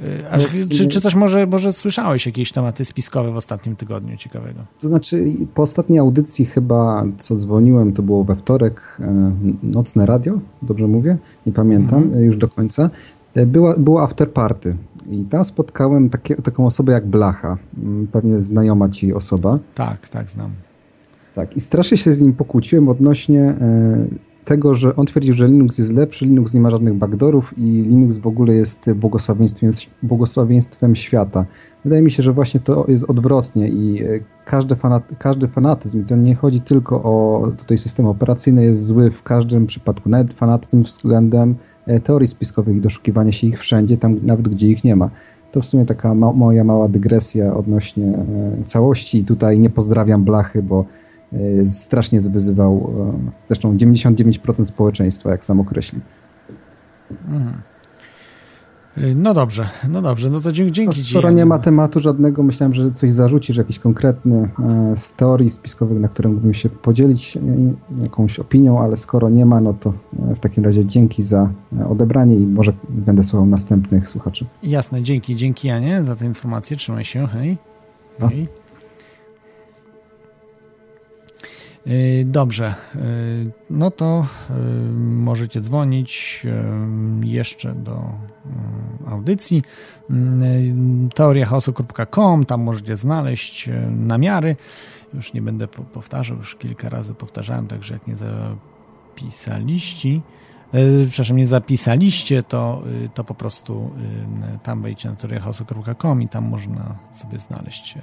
A 0.00 0.30
Ale 0.30 0.44
czy, 0.70 0.86
czy, 0.86 1.00
coś 1.00 1.14
może, 1.14 1.46
może 1.46 1.72
słyszałeś 1.72 2.26
jakieś 2.26 2.52
tematy 2.52 2.84
spiskowe 2.84 3.32
w 3.32 3.36
ostatnim 3.36 3.76
tygodniu 3.76 4.16
ciekawego? 4.16 4.60
To 4.80 4.88
znaczy, 4.88 5.24
po 5.54 5.62
ostatniej 5.62 5.98
audycji 5.98 6.44
chyba, 6.44 7.04
co 7.18 7.36
dzwoniłem, 7.36 7.92
to 7.92 8.02
było 8.02 8.24
we 8.24 8.36
wtorek, 8.36 8.80
e, 9.00 9.32
nocne 9.62 10.06
radio, 10.06 10.38
dobrze 10.62 10.86
mówię? 10.86 11.16
Nie 11.46 11.52
pamiętam 11.52 12.02
Mhm. 12.02 12.22
e, 12.22 12.24
już 12.24 12.36
do 12.36 12.48
końca. 12.48 12.90
E, 13.34 13.46
Była, 13.46 13.74
było 13.76 14.02
after 14.02 14.30
party 14.32 14.76
i 15.10 15.24
tam 15.24 15.44
spotkałem 15.44 16.10
takie, 16.10 16.36
taką 16.36 16.66
osobę 16.66 16.92
jak 16.92 17.06
Blacha, 17.06 17.56
pewnie 18.12 18.40
znajoma 18.40 18.88
ci 18.88 19.14
osoba. 19.14 19.58
Tak, 19.74 20.08
tak, 20.08 20.30
znam. 20.30 20.50
Tak, 21.34 21.56
i 21.56 21.60
strasznie 21.60 21.96
się 21.96 22.12
z 22.12 22.22
nim 22.22 22.32
pokłóciłem 22.32 22.88
odnośnie 22.88 23.40
e, 23.40 24.06
tego, 24.44 24.74
że 24.74 24.96
on 24.96 25.06
twierdził, 25.06 25.34
że 25.34 25.48
Linux 25.48 25.78
jest 25.78 25.92
lepszy, 25.92 26.26
Linux 26.26 26.54
nie 26.54 26.60
ma 26.60 26.70
żadnych 26.70 26.94
backdoorów 26.94 27.58
i 27.58 27.62
Linux 27.62 28.18
w 28.18 28.26
ogóle 28.26 28.54
jest 28.54 28.92
błogosławieństwem, 28.92 29.70
błogosławieństwem 30.02 30.96
świata. 30.96 31.44
Wydaje 31.84 32.02
mi 32.02 32.12
się, 32.12 32.22
że 32.22 32.32
właśnie 32.32 32.60
to 32.60 32.84
jest 32.88 33.04
odwrotnie 33.04 33.68
i 33.68 34.04
e, 34.04 34.20
każdy, 34.44 34.76
fanat, 34.76 35.02
każdy 35.18 35.48
fanatyzm, 35.48 36.00
i 36.00 36.04
to 36.04 36.16
nie 36.16 36.34
chodzi 36.34 36.60
tylko 36.60 37.02
o 37.02 37.46
tutaj 37.58 37.78
system 37.78 38.06
operacyjny 38.06 38.64
jest 38.64 38.84
zły 38.84 39.10
w 39.10 39.22
każdym 39.22 39.66
przypadku, 39.66 40.08
nawet 40.08 40.32
fanatyzm 40.32 40.82
względem 40.82 41.54
e, 41.86 42.00
teorii 42.00 42.28
spiskowych 42.28 42.76
i 42.76 42.80
doszukiwania 42.80 43.32
się 43.32 43.46
ich 43.46 43.58
wszędzie, 43.58 43.96
tam 43.96 44.16
nawet 44.22 44.48
gdzie 44.48 44.66
ich 44.66 44.84
nie 44.84 44.96
ma. 44.96 45.10
To 45.52 45.60
w 45.60 45.66
sumie 45.66 45.86
taka 45.86 46.14
ma 46.14 46.32
moja 46.32 46.64
mała 46.64 46.88
dygresja 46.88 47.54
odnośnie 47.54 48.06
e, 48.06 48.64
całości 48.64 49.18
i 49.18 49.24
tutaj 49.24 49.58
nie 49.58 49.70
pozdrawiam 49.70 50.24
Blachy, 50.24 50.62
bo 50.62 50.84
strasznie 51.66 52.20
zwyzywał 52.20 52.92
e, 53.26 53.30
zresztą 53.46 53.76
99% 53.76 54.64
społeczeństwa, 54.64 55.30
jak 55.30 55.44
sam 55.44 55.60
określił. 55.60 56.02
Mhm. 57.28 57.54
Y, 58.98 59.14
No 59.14 59.34
dobrze, 59.34 59.68
no 59.88 60.02
dobrze, 60.02 60.30
no 60.30 60.40
to 60.40 60.52
dzięki, 60.52 60.72
dzięki 60.72 60.98
No, 61.00 61.04
ci. 61.04 61.10
skoro 61.10 61.30
nie 61.30 61.46
ma 61.46 61.58
tematu 61.58 62.00
żadnego, 62.00 62.42
myślałem, 62.42 62.74
że 62.74 62.92
coś 62.92 63.12
zarzucisz, 63.12 63.56
jakiś 63.56 63.78
konkretny 63.78 64.48
e, 64.92 64.96
z 64.96 65.14
teorii 65.14 65.50
spiskowych, 65.50 66.00
na 66.00 66.08
które 66.08 66.28
mógłbym 66.28 66.54
się 66.54 66.68
podzielić 66.68 67.36
e, 67.36 67.40
jakąś 68.02 68.38
opinią, 68.38 68.80
ale 68.80 68.96
skoro 68.96 69.28
nie 69.30 69.46
ma, 69.46 69.60
no 69.60 69.74
to 69.74 69.92
e, 70.30 70.34
w 70.34 70.40
takim 70.40 70.64
razie 70.64 70.86
dzięki 70.86 71.22
za 71.22 71.50
e, 71.80 71.88
odebranie 71.88 72.36
i 72.36 72.46
może 72.46 72.72
będę 72.88 73.22
słuchał 73.22 73.46
następnych 73.46 74.08
słuchaczy. 74.08 74.46
Jasne, 74.62 75.02
dzięki, 75.02 75.36
dzięki 75.36 75.68
Janie 75.68 76.04
za 76.04 76.16
tę 76.16 76.26
informację. 76.26 76.76
Trzymaj 76.76 77.04
się, 77.04 77.26
hej. 77.26 77.58
Hej. 78.20 78.48
Dobrze, 82.24 82.74
yy, 82.94 83.02
no 83.70 83.90
to 83.90 84.26
yy, 84.50 84.56
możecie 85.00 85.60
dzwonić 85.60 86.42
jeszcze 87.22 87.74
do 87.74 88.12
audycji 89.08 89.62
teoriachaosu.com, 91.14 92.46
tam 92.46 92.62
możecie 92.62 92.96
znaleźć 92.96 93.70
namiary. 93.90 94.56
Już 95.14 95.32
nie 95.32 95.42
będę 95.42 95.68
po- 95.68 95.82
powtarzał, 95.82 96.36
już 96.36 96.56
kilka 96.56 96.88
razy 96.88 97.14
powtarzałem, 97.14 97.66
także 97.66 97.94
jak 97.94 98.06
nie 98.06 98.16
zapisaliście, 98.16 100.08
przepraszam, 101.08 101.36
nie 101.36 101.46
zapisaliście, 101.46 102.42
to, 102.42 102.82
to 103.14 103.24
po 103.24 103.34
prostu 103.34 103.90
tam 104.62 104.82
wejdźcie 104.82 105.08
na 105.08 105.16
teoriachaosu.com 105.16 106.22
i 106.22 106.28
tam 106.28 106.44
można 106.44 106.98
sobie 107.12 107.38
znaleźć 107.38 107.98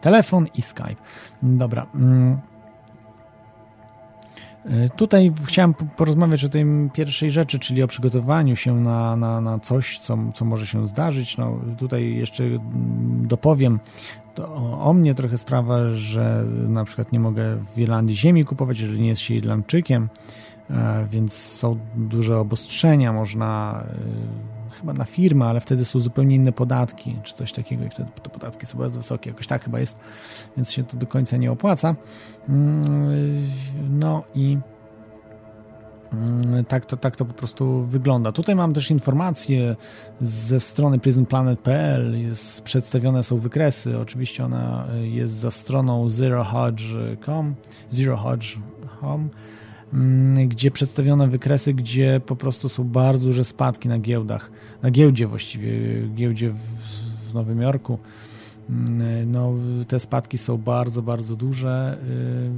telefon 0.00 0.46
i 0.54 0.62
Skype. 0.62 0.96
Dobra. 1.42 1.86
mm. 1.94 2.38
Y, 4.66 4.90
Tutaj 4.96 5.32
chciałem 5.44 5.74
po- 5.74 5.84
porozmawiać 5.84 6.44
o 6.44 6.48
tej 6.48 6.64
pierwszej 6.92 7.30
rzeczy, 7.30 7.58
czyli 7.58 7.82
o 7.82 7.86
przygotowaniu 7.86 8.56
się 8.56 8.80
na, 8.80 9.16
na, 9.16 9.40
na 9.40 9.58
coś, 9.58 9.98
co, 9.98 10.18
co 10.34 10.44
może 10.44 10.66
się 10.66 10.88
zdarzyć. 10.88 11.38
No, 11.38 11.58
tutaj 11.78 12.14
jeszcze 12.14 12.44
mm, 12.44 12.60
dopowiem 13.26 13.80
o, 14.38 14.80
o 14.80 14.92
mnie 14.92 15.14
trochę 15.14 15.38
sprawa, 15.38 15.90
że 15.90 16.44
na 16.68 16.84
przykład 16.84 17.12
nie 17.12 17.20
mogę 17.20 17.56
w 17.74 17.78
Irlandii 17.78 18.16
ziemi 18.16 18.44
kupować, 18.44 18.80
jeżeli 18.80 19.00
nie 19.00 19.08
jest 19.08 19.22
się 19.22 19.34
Irlandczykiem, 19.34 20.08
e, 20.70 21.06
więc 21.10 21.32
są 21.34 21.78
duże 21.96 22.38
obostrzenia. 22.38 23.12
Można 23.12 23.82
y, 24.56 24.59
chyba 24.80 24.92
na 24.92 25.04
firmę, 25.04 25.46
ale 25.46 25.60
wtedy 25.60 25.84
są 25.84 26.00
zupełnie 26.00 26.36
inne 26.36 26.52
podatki, 26.52 27.16
czy 27.22 27.34
coś 27.34 27.52
takiego 27.52 27.84
i 27.84 27.90
wtedy 27.90 28.10
te 28.22 28.30
podatki 28.30 28.66
są 28.66 28.78
bardzo 28.78 28.96
wysokie. 28.96 29.30
Jakoś 29.30 29.46
tak 29.46 29.64
chyba 29.64 29.80
jest, 29.80 29.98
więc 30.56 30.72
się 30.72 30.84
to 30.84 30.96
do 30.96 31.06
końca 31.06 31.36
nie 31.36 31.52
opłaca. 31.52 31.94
Mm, 32.48 33.50
No 33.90 34.22
i 34.34 34.58
mm, 36.12 36.64
tak 36.64 36.86
to, 36.86 36.96
tak 36.96 37.16
to 37.16 37.24
po 37.24 37.34
prostu 37.34 37.84
wygląda. 37.84 38.32
Tutaj 38.32 38.54
mam 38.54 38.74
też 38.74 38.90
informacje 38.90 39.76
ze 40.20 40.60
strony 40.60 40.98
prisonplanet.pl. 40.98 42.14
Przedstawione 42.64 43.22
są 43.22 43.38
wykresy. 43.38 43.98
Oczywiście 43.98 44.44
ona 44.44 44.86
jest 45.02 45.32
za 45.32 45.50
stroną 45.50 46.08
zerohodge.com 46.08 47.54
zerohodge.com 47.88 49.30
mm, 49.94 50.48
gdzie 50.48 50.70
przedstawione 50.70 51.28
wykresy, 51.28 51.74
gdzie 51.74 52.20
po 52.26 52.36
prostu 52.36 52.68
są 52.68 52.84
bardzo 52.84 53.26
duże 53.26 53.44
spadki 53.44 53.88
na 53.88 53.98
giełdach, 53.98 54.50
na 54.82 54.90
giełdzie 54.90 55.26
właściwie, 55.26 55.70
giełdzie 56.14 56.50
w, 56.50 56.58
w 57.30 57.34
Nowym 57.34 57.62
Jorku. 57.62 57.98
Mm, 58.70 59.30
No, 59.30 59.52
te 59.88 60.00
spadki 60.00 60.38
są 60.38 60.56
bardzo, 60.58 61.02
bardzo 61.02 61.36
duże 61.36 61.98
y, 62.08 62.50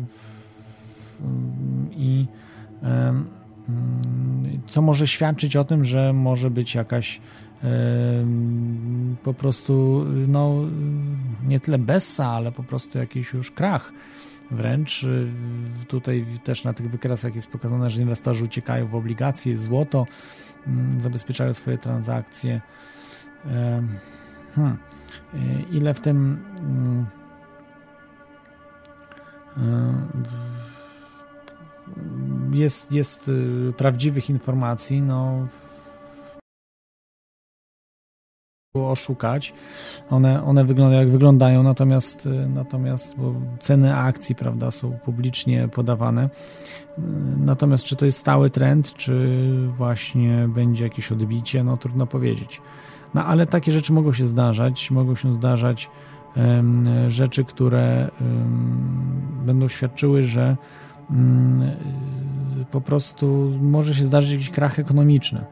i 1.91 2.27
mm, 2.83 3.25
co 4.67 4.83
może 4.83 5.07
świadczyć 5.07 5.57
o 5.57 5.65
tym, 5.65 5.85
że 5.85 6.13
może 6.13 6.51
być 6.51 6.75
jakaś 6.75 7.21
po 9.23 9.35
prostu 9.35 10.05
no, 10.29 10.55
nie 11.47 11.61
tyle 11.61 11.79
bessa, 11.79 12.27
ale 12.29 12.53
po 12.53 12.63
prostu 12.63 12.99
jakiś 12.99 13.33
już 13.33 13.51
krach. 13.51 13.93
Wręcz 14.51 15.05
y, 15.05 15.29
tutaj 15.89 16.27
też 16.45 16.65
na 16.65 16.73
tych 16.73 16.91
wykresach 16.91 17.35
jest 17.35 17.51
pokazane, 17.51 17.91
że 17.91 18.03
inwestorzy 18.03 18.45
uciekają 18.45 18.87
w 18.87 18.95
obligacje, 18.95 19.57
złoto, 19.57 20.07
zabezpieczają 20.99 21.55
swoje 21.55 21.79
transakcje. 21.79 22.61
Hmm. 24.55 24.79
Ile 25.71 25.95
w 25.95 26.01
tym 26.01 26.45
mm, 26.61 27.07
y, 32.53 32.57
jest, 32.57 32.93
jest 32.93 33.29
y, 33.29 33.73
prawdziwych 33.77 34.31
informacji, 34.31 35.03
no 35.03 35.47
oszukać. 38.75 39.55
One, 40.11 40.45
one 40.45 40.65
wyglądają 40.65 41.01
jak 41.01 41.11
wyglądają, 41.11 41.63
natomiast, 41.63 42.27
y, 42.27 42.49
natomiast 42.49 43.17
bo 43.17 43.35
ceny 43.61 43.97
akcji 43.97 44.35
prawda, 44.35 44.71
są 44.71 44.99
publicznie 45.05 45.69
podawane. 45.69 46.25
Y, 46.99 47.03
Natomiast 47.39 47.85
czy 47.85 47.97
to 47.97 48.07
jest 48.07 48.19
stały 48.19 48.51
trend, 48.51 48.95
czy 48.95 49.39
właśnie 49.69 50.49
będzie 50.49 50.85
jakieś 50.85 51.13
odbicie, 51.13 51.65
no 51.65 51.77
trudno 51.77 52.07
powiedzieć. 52.07 52.61
No 53.15 53.25
ale 53.25 53.47
takie 53.47 53.73
rzeczy 53.73 53.93
mogą 53.93 54.13
się 54.13 54.27
zdarzać, 54.27 54.91
mogą 54.91 55.15
się 55.15 55.33
zdarzać 55.33 55.91
em, 56.37 56.85
rzeczy, 57.11 57.45
które 57.45 58.11
em, 58.21 59.23
będą 59.47 59.69
świadczyły, 59.69 60.23
że 60.23 60.57
y, 61.11 61.15
po 62.71 62.81
prostu 62.81 63.53
może 63.61 63.95
się 63.95 64.05
zdarzyć 64.05 64.33
jakiś 64.33 64.51
krach 64.51 64.79
ekonomiczny. 64.79 65.45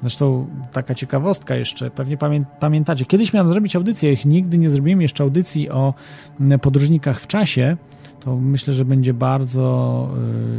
Zresztą 0.00 0.46
taka 0.72 0.94
ciekawostka 0.94 1.54
jeszcze, 1.54 1.90
pewnie 1.90 2.16
pamię 2.16 2.44
pamiętacie, 2.60 3.04
kiedyś 3.04 3.32
miałem 3.32 3.48
zrobić 3.48 3.76
audycję, 3.76 4.12
ich 4.12 4.24
nigdy 4.24 4.58
nie 4.58 4.70
zrobiłem 4.70 5.02
jeszcze 5.02 5.24
audycji 5.24 5.70
o 5.70 5.94
podróżnikach 6.62 7.20
w 7.20 7.26
czasie, 7.26 7.76
to 8.26 8.36
myślę, 8.36 8.74
że 8.74 8.84
będzie 8.84 9.14
bardzo 9.14 10.08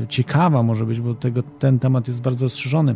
y, 0.04 0.08
ciekawa 0.08 0.64
może 0.64 0.86
być, 0.86 1.02
bo 1.02 1.14
tego, 1.14 1.44
ten 1.44 1.80
temat 1.80 2.08
jest 2.08 2.22
bardzo 2.22 2.46
rozszerzony. 2.46 2.96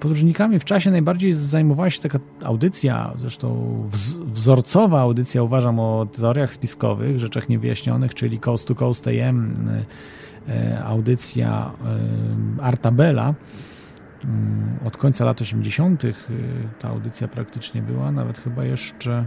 Podróżnikami 0.00 0.58
w 0.58 0.64
czasie 0.64 0.90
najbardziej 0.90 1.32
zajmowała 1.32 1.90
się 1.90 2.00
taka 2.00 2.18
audycja, 2.44 3.12
zresztą 3.18 3.78
wzorcowa 4.26 5.00
audycja, 5.00 5.42
uważam, 5.42 5.80
o 5.80 6.06
teoriach 6.06 6.52
spiskowych, 6.52 7.18
rzeczach 7.18 7.48
niewyjaśnionych, 7.48 8.14
czyli 8.14 8.38
Coast 8.38 8.66
to 8.66 8.74
Coast 8.74 9.08
AM, 9.08 9.68
y, 10.48 10.52
y, 10.52 10.84
audycja 10.84 11.72
Artabella. 12.60 13.34
Od 14.84 14.96
końca 14.96 15.24
lat 15.24 15.40
80. 15.40 16.02
ta 16.78 16.88
audycja 16.88 17.28
praktycznie 17.28 17.82
była, 17.82 18.12
nawet 18.12 18.38
chyba 18.38 18.64
jeszcze 18.64 19.24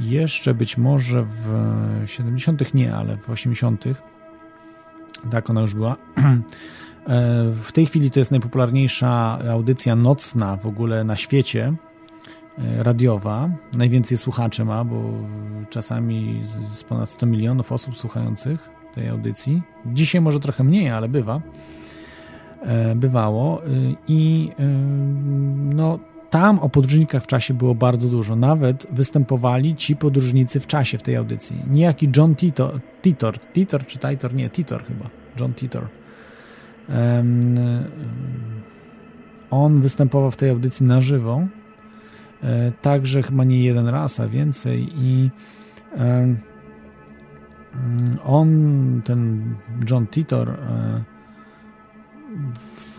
jeszcze 0.00 0.54
być 0.54 0.78
może 0.78 1.24
w 1.24 1.46
70. 2.06 2.74
nie, 2.74 2.94
ale 2.94 3.16
w 3.16 3.30
80. 3.30 3.84
Tak 5.30 5.50
ona 5.50 5.60
już 5.60 5.74
była. 5.74 5.96
W 7.52 7.72
tej 7.72 7.86
chwili 7.86 8.10
to 8.10 8.20
jest 8.20 8.30
najpopularniejsza 8.30 9.38
audycja 9.50 9.96
nocna 9.96 10.56
w 10.56 10.66
ogóle 10.66 11.04
na 11.04 11.16
świecie, 11.16 11.74
e, 12.58 12.82
radiowa. 12.82 13.50
Najwięcej 13.76 14.18
słuchaczy 14.18 14.64
ma, 14.64 14.84
bo 14.84 15.12
czasami 15.70 16.42
z 16.70 16.82
ponad 16.82 17.10
100 17.10 17.26
milionów 17.26 17.72
osób 17.72 17.96
słuchających 17.96 18.68
tej 18.94 19.08
audycji. 19.08 19.62
Dzisiaj 19.86 20.20
może 20.20 20.40
trochę 20.40 20.64
mniej, 20.64 20.90
ale 20.90 21.08
bywa. 21.08 21.40
E, 22.62 22.94
bywało. 22.94 23.64
E, 23.64 23.68
I 24.08 24.50
no, 25.74 25.98
tam 26.30 26.58
o 26.58 26.68
podróżnikach 26.68 27.22
w 27.22 27.26
czasie 27.26 27.54
było 27.54 27.74
bardzo 27.74 28.08
dużo. 28.08 28.36
Nawet 28.36 28.86
występowali 28.92 29.76
ci 29.76 29.96
podróżnicy 29.96 30.60
w 30.60 30.66
czasie 30.66 30.98
w 30.98 31.02
tej 31.02 31.16
audycji. 31.16 31.62
Niejaki 31.70 32.08
John 32.16 32.36
Titor, 32.36 32.80
Titor, 33.02 33.38
Titor 33.38 33.86
czy 33.86 33.98
Titor? 33.98 34.34
Nie, 34.34 34.50
Titor 34.50 34.84
chyba. 34.84 35.10
John 35.40 35.52
Titor. 35.52 35.88
Um, 36.88 37.56
on 39.50 39.80
występował 39.80 40.30
w 40.30 40.36
tej 40.36 40.50
audycji 40.50 40.86
na 40.86 41.00
żywo. 41.00 41.42
E, 42.42 42.72
także 42.82 43.22
chyba 43.22 43.44
nie 43.44 43.64
jeden 43.64 43.88
raz, 43.88 44.20
a 44.20 44.28
więcej. 44.28 44.88
I 44.96 45.30
on, 48.24 49.02
ten 49.04 49.54
John 49.90 50.06
Titor, 50.06 50.50
e, 50.50 51.11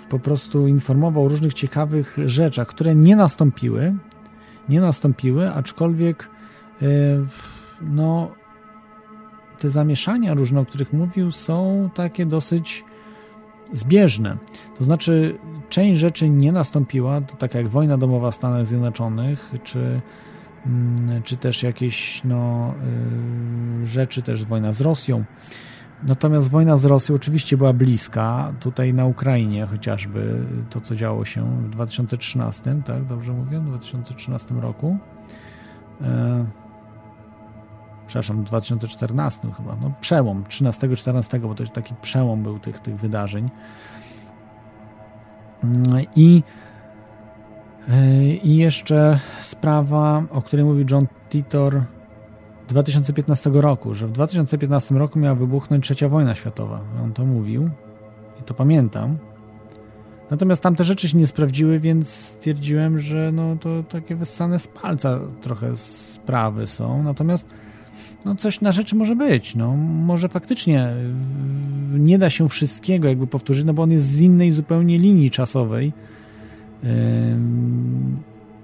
po 0.10 0.20
prostu 0.20 0.68
informował 0.68 1.26
o 1.26 1.28
różnych 1.28 1.53
ciekawych 1.53 2.18
rzeczach, 2.26 2.68
które 2.68 2.95
nie 2.95 3.16
nastąpiły, 3.16 3.95
nie 4.70 4.82
nastąpiły, 4.82 5.52
aczkolwiek 5.52 6.30
e, 6.82 6.86
no, 7.82 8.32
te 9.60 9.70
zamieszania 9.70 10.34
różne, 10.34 10.60
o 10.60 10.66
których 10.66 10.94
mówił, 10.94 11.32
są 11.32 11.90
takie 11.94 12.26
dosyć 12.26 12.84
zbieżne. 13.74 14.38
To 14.78 14.84
znaczy, 14.84 15.38
część 15.70 16.00
rzeczy 16.00 16.30
nie 16.30 16.52
nastąpiła, 16.52 17.22
to 17.22 17.36
tak 17.36 17.53
jak 17.53 17.68
wojna 17.68 17.98
domowa 17.98 18.32
w 18.32 18.36
Stanach 18.36 18.66
Zjednoczonych, 18.66 19.53
czy, 19.64 20.02
mm, 20.66 21.24
czy 21.24 21.38
też 21.38 21.64
jakieś 21.64 22.24
no, 22.24 22.74
e, 23.84 23.86
rzeczy, 23.86 24.22
też 24.22 24.45
wojna 24.45 24.74
z 24.74 24.82
Rosją, 24.82 25.24
Natomiast 26.07 26.49
wojna 26.49 26.77
z 26.77 26.85
Rosją 26.85 27.15
oczywiście 27.15 27.57
była 27.57 27.73
bliska, 27.73 28.53
tutaj 28.59 28.93
na 28.93 29.06
Ukrainie 29.06 29.65
chociażby 29.65 30.45
to, 30.69 30.82
co 30.82 30.95
działo 30.95 31.25
się 31.25 31.61
w 31.61 31.69
2013, 31.69 32.82
tak, 32.85 33.06
dobrze 33.06 33.33
mówię, 33.33 33.59
w 33.59 33.65
2013 33.65 34.56
roku. 34.56 34.98
E, 36.01 36.45
przepraszam, 38.07 38.41
w 38.41 38.43
2014 38.43 39.51
chyba, 39.57 39.75
no 39.82 39.91
przełom, 40.01 40.43
13-14, 40.43 41.40
bo 41.40 41.56
to 41.56 41.64
taki 41.64 41.95
przełom 42.01 42.43
był 42.43 42.59
tych, 42.59 42.80
tych 42.80 42.95
wydarzeń. 42.95 43.49
Mm, 45.64 46.06
I, 46.15 46.43
e, 47.90 48.25
I 48.25 48.57
jeszcze 48.57 49.19
sprawa, 49.41 50.23
o 50.32 50.41
której 50.41 50.65
mówił 50.65 50.85
John 50.91 51.07
Titor, 51.30 51.82
2015 52.74 53.50
roku, 53.53 53.93
że 53.93 54.08
w 54.08 54.11
2015 54.11 54.95
roku 54.95 55.19
miała 55.19 55.35
wybuchnąć 55.35 55.84
trzecia 55.84 56.10
wojna 56.10 56.35
światowa. 56.35 56.82
On 57.03 57.14
to 57.14 57.26
mówił 57.26 57.69
i 58.42 58.43
to 58.43 58.53
pamiętam. 58.53 59.18
Natomiast 60.32 60.61
tamte 60.61 60.84
rzeczy 60.84 61.10
się 61.10 61.18
nie 61.18 61.27
sprawdziły, 61.27 61.80
więc 61.80 62.10
stwierdziłem, 62.10 63.00
że 63.00 63.32
no 63.34 63.56
to 63.56 63.84
takie 63.84 64.16
wyssane 64.16 64.60
z 64.60 64.68
palca 64.68 65.19
trochę 65.42 65.77
sprawy 65.77 66.68
są. 66.68 67.03
Natomiast 67.03 67.48
no 68.26 68.35
coś 68.35 68.61
na 68.61 68.72
rzeczy 68.72 68.95
może 68.95 69.16
być. 69.16 69.56
No, 69.56 69.76
może 69.77 70.30
faktycznie 70.30 70.93
nie 71.93 72.18
da 72.18 72.30
się 72.30 72.50
wszystkiego 72.50 73.08
jakby 73.08 73.27
powtórzyć, 73.27 73.66
no 73.66 73.74
bo 73.74 73.84
on 73.84 73.92
jest 73.92 74.06
z 74.06 74.22
innej 74.22 74.52
zupełnie 74.52 74.98
linii 74.98 75.30
czasowej. 75.30 75.93
Yy 76.84 76.90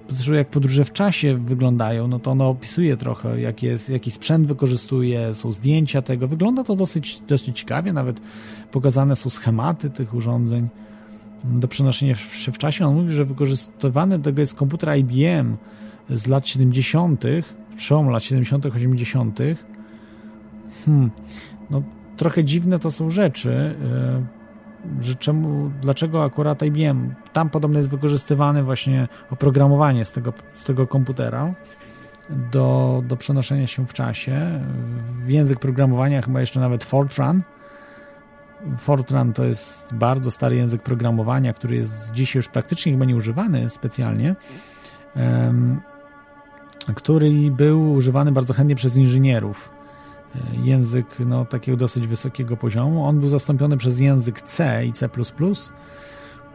zresztą 0.09 0.33
jak 0.33 0.47
podróże 0.47 0.85
w 0.85 0.93
czasie 0.93 1.37
wyglądają, 1.37 2.07
no 2.07 2.19
to 2.19 2.31
ono 2.31 2.49
opisuje 2.49 2.97
trochę, 2.97 3.41
jak 3.41 3.63
jest, 3.63 3.89
jaki 3.89 4.11
sprzęt 4.11 4.47
wykorzystuje, 4.47 5.33
są 5.33 5.51
zdjęcia 5.51 6.01
tego. 6.01 6.27
Wygląda 6.27 6.63
to 6.63 6.75
dosyć, 6.75 7.21
dosyć 7.27 7.59
ciekawie, 7.59 7.93
nawet 7.93 8.21
pokazane 8.71 9.15
są 9.15 9.29
schematy 9.29 9.89
tych 9.89 10.13
urządzeń 10.13 10.67
do 11.43 11.67
przenoszenia 11.67 12.15
się 12.15 12.51
w 12.51 12.57
czasie. 12.57 12.85
On 12.87 12.95
mówi, 12.95 13.13
że 13.13 13.25
wykorzystywany 13.25 14.19
tego 14.19 14.41
jest 14.41 14.55
komputer 14.55 14.97
IBM 14.97 15.57
z 16.09 16.27
lat 16.27 16.47
70., 16.47 17.23
przełom 17.75 18.09
lat 18.09 18.23
70., 18.23 18.65
80. 18.65 19.39
Hmm. 20.85 21.11
No, 21.69 21.83
trochę 22.17 22.43
dziwne 22.43 22.79
to 22.79 22.91
są 22.91 23.09
rzeczy. 23.09 23.75
Yy 23.81 24.38
że 25.01 25.15
czemu, 25.15 25.71
dlaczego 25.81 26.23
akurat 26.23 26.63
IBM, 26.63 27.13
tam 27.33 27.49
podobno 27.49 27.79
jest 27.79 27.89
wykorzystywane 27.89 28.63
właśnie 28.63 29.07
oprogramowanie 29.31 30.05
z 30.05 30.11
tego, 30.11 30.33
z 30.55 30.63
tego 30.63 30.87
komputera 30.87 31.53
do, 32.29 33.03
do 33.07 33.17
przenoszenia 33.17 33.67
się 33.67 33.87
w 33.87 33.93
czasie. 33.93 34.61
Język 35.27 35.59
programowania 35.59 36.21
chyba 36.21 36.39
jeszcze 36.39 36.59
nawet 36.59 36.83
Fortran. 36.83 37.41
Fortran 38.77 39.33
to 39.33 39.45
jest 39.45 39.95
bardzo 39.95 40.31
stary 40.31 40.55
język 40.55 40.83
programowania, 40.83 41.53
który 41.53 41.75
jest 41.75 42.11
dzisiaj 42.11 42.39
już 42.39 42.47
praktycznie 42.47 42.91
chyba 42.91 43.05
nieużywany 43.05 43.69
specjalnie, 43.69 44.35
który 46.95 47.51
był 47.51 47.93
używany 47.93 48.31
bardzo 48.31 48.53
chętnie 48.53 48.75
przez 48.75 48.97
inżynierów 48.97 49.78
język 50.63 51.05
no, 51.25 51.45
takiego 51.45 51.77
dosyć 51.77 52.07
wysokiego 52.07 52.57
poziomu. 52.57 53.05
On 53.05 53.19
był 53.19 53.29
zastąpiony 53.29 53.77
przez 53.77 53.99
język 53.99 54.41
C 54.41 54.85
i 54.85 54.93
C. 54.93 55.09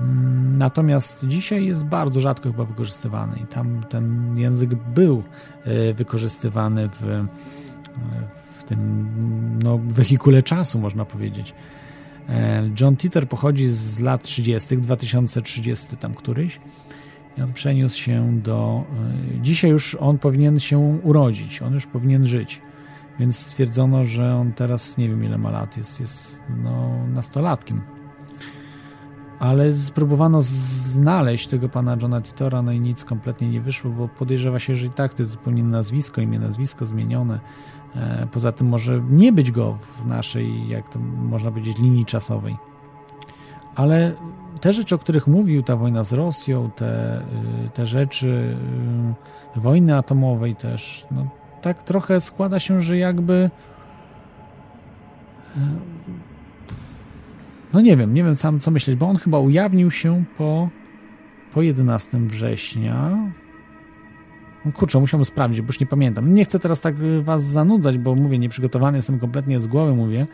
Mm, 0.00 0.58
natomiast 0.58 1.24
dzisiaj 1.28 1.66
jest 1.66 1.84
bardzo 1.84 2.20
rzadko 2.20 2.50
chyba 2.50 2.64
wykorzystywany 2.64 3.38
i 3.44 3.46
tam 3.46 3.84
ten 3.88 4.36
język 4.38 4.74
był 4.74 5.22
e, 5.64 5.94
wykorzystywany 5.94 6.88
w, 6.88 7.02
e, 7.02 7.26
w 8.56 8.64
tym 8.64 9.08
no, 9.62 9.78
wehikule 9.78 10.42
czasu, 10.42 10.78
można 10.78 11.04
powiedzieć. 11.04 11.54
E, 12.28 12.70
John 12.80 12.96
Titor 12.96 13.28
pochodzi 13.28 13.68
z 13.68 14.00
lat 14.00 14.22
30., 14.22 14.78
2030 14.78 15.96
tam 15.96 16.14
któryś. 16.14 16.60
On 17.44 17.52
przeniósł 17.52 17.98
się 17.98 18.40
do. 18.42 18.84
Dzisiaj 19.42 19.70
już 19.70 19.94
on 19.94 20.18
powinien 20.18 20.60
się 20.60 20.78
urodzić, 21.02 21.62
on 21.62 21.74
już 21.74 21.86
powinien 21.86 22.26
żyć. 22.26 22.60
Więc 23.18 23.39
stwierdzono, 23.39 24.05
że 24.05 24.36
on 24.36 24.52
teraz 24.52 24.99
nie 24.99 25.09
wiem 25.09 25.25
ile 25.25 25.39
ma 25.39 25.51
lat, 25.51 25.76
jest, 25.76 26.01
jest 26.01 26.43
no, 26.62 27.07
nastolatkiem. 27.07 27.81
Ale 29.39 29.73
spróbowano 29.73 30.43
znaleźć 30.43 31.47
tego 31.47 31.68
pana 31.68 31.97
Johna 32.02 32.20
Titora, 32.23 32.62
no 32.62 32.73
i 32.73 32.81
nic 32.81 33.05
kompletnie 33.05 33.49
nie 33.49 33.60
wyszło, 33.60 33.91
bo 33.91 34.09
podejrzewa 34.09 34.59
się, 34.59 34.76
że 34.76 34.86
i 34.86 34.91
tak 34.91 35.15
to 35.15 35.23
jest 35.23 35.33
zupełnie 35.33 35.65
nazwisko, 35.65 36.20
imię, 36.20 36.39
nazwisko 36.39 36.86
zmienione. 36.86 37.41
E, 37.97 38.26
poza 38.33 38.52
tym 38.52 38.68
może 38.68 39.02
nie 39.10 39.33
być 39.33 39.51
go 39.51 39.78
w 39.81 40.07
naszej, 40.07 40.68
jak 40.68 40.89
to 40.89 40.99
można 40.99 41.51
powiedzieć, 41.51 41.78
linii 41.78 42.05
czasowej. 42.05 42.57
Ale 43.75 44.15
te 44.60 44.73
rzeczy, 44.73 44.94
o 44.94 44.99
których 44.99 45.26
mówił, 45.26 45.62
ta 45.62 45.76
wojna 45.76 46.05
z 46.05 46.12
Rosją, 46.12 46.70
te, 46.70 47.20
y, 47.67 47.70
te 47.75 47.86
rzeczy 47.86 48.57
y, 49.57 49.60
wojny 49.60 49.97
atomowej 49.97 50.57
też, 50.57 51.07
no, 51.10 51.26
tak 51.65 51.83
trochę 51.83 52.20
składa 52.20 52.59
się, 52.59 52.81
że 52.81 52.99
jakby. 52.99 53.51
E, 55.57 55.60
no 57.73 57.81
nie 57.81 57.97
wiem, 57.97 58.15
nie 58.15 58.25
wiem 58.25 58.36
sam 58.36 58.60
co 58.60 58.70
myśleć, 58.70 58.97
bo 58.97 59.07
on 59.09 59.17
chyba 59.17 59.39
ujawnił 59.39 59.91
się 59.91 60.25
po, 60.39 60.68
po 61.55 61.62
11 61.62 62.18
września. 62.18 63.10
No 64.65 64.73
kurczę, 64.73 65.01
musiałbym 65.01 65.25
sprawdzić, 65.25 65.60
bo 65.60 65.67
już 65.67 65.81
nie 65.81 65.86
pamiętam. 65.86 66.34
Nie 66.34 66.44
chcę 66.44 66.59
teraz 66.59 66.81
tak 66.81 66.94
e, 66.94 67.23
was 67.23 67.44
zanudzać, 67.44 67.99
bo 67.99 68.15
mówię, 68.15 68.39
nieprzygotowany 68.39 68.99
jestem 68.99 69.18
kompletnie 69.18 69.60
z 69.60 69.67
głowy, 69.67 69.94
mówię 69.94 70.26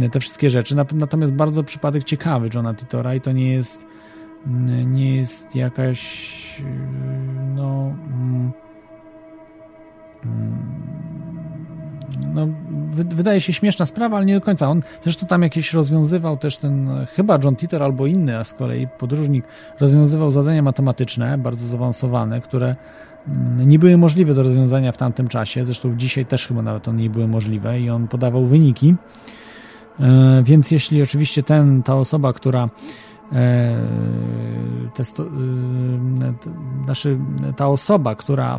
e, 0.00 0.08
te 0.08 0.20
wszystkie 0.20 0.50
rzeczy. 0.50 0.76
Natomiast 0.92 1.32
bardzo 1.32 1.64
przypadek 1.64 2.04
ciekawy 2.04 2.48
Johna 2.54 2.74
Titora 2.74 3.14
i 3.14 3.20
to 3.20 3.32
nie 3.32 3.52
jest 3.52 3.86
nie 4.86 5.16
jest 5.16 5.56
jakaś 5.56 6.62
no 7.54 7.94
mm, 8.06 8.52
no 10.24 10.90
no, 12.34 12.48
wydaje 12.94 13.40
się 13.40 13.52
śmieszna 13.52 13.86
sprawa, 13.86 14.16
ale 14.16 14.26
nie 14.26 14.34
do 14.34 14.40
końca. 14.40 14.68
On 14.68 14.82
zresztą 15.02 15.26
tam 15.26 15.42
jakieś 15.42 15.72
rozwiązywał 15.72 16.36
też 16.36 16.56
ten, 16.56 17.06
chyba 17.16 17.38
John 17.44 17.56
Titor 17.56 17.82
albo 17.82 18.06
inny, 18.06 18.38
a 18.38 18.44
z 18.44 18.54
kolei 18.54 18.88
podróżnik 18.98 19.44
rozwiązywał 19.80 20.30
zadania 20.30 20.62
matematyczne, 20.62 21.38
bardzo 21.38 21.66
zaawansowane, 21.66 22.40
które 22.40 22.76
mm, 23.28 23.68
nie 23.68 23.78
były 23.78 23.98
możliwe 23.98 24.34
do 24.34 24.42
rozwiązania 24.42 24.92
w 24.92 24.96
tamtym 24.96 25.28
czasie. 25.28 25.64
Zresztą 25.64 25.96
dzisiaj 25.96 26.26
też 26.26 26.46
chyba 26.46 26.62
nawet 26.62 26.88
one 26.88 27.02
nie 27.02 27.10
były 27.10 27.28
możliwe 27.28 27.80
i 27.80 27.90
on 27.90 28.08
podawał 28.08 28.46
wyniki. 28.46 28.94
E, 30.00 30.42
więc 30.44 30.70
jeśli 30.70 31.02
oczywiście 31.02 31.42
ten, 31.42 31.82
ta 31.82 31.96
osoba, 31.96 32.32
która 32.32 32.68
e, 33.32 33.76
znaczy 36.84 37.18
ta 37.56 37.68
osoba, 37.68 38.14
która 38.14 38.58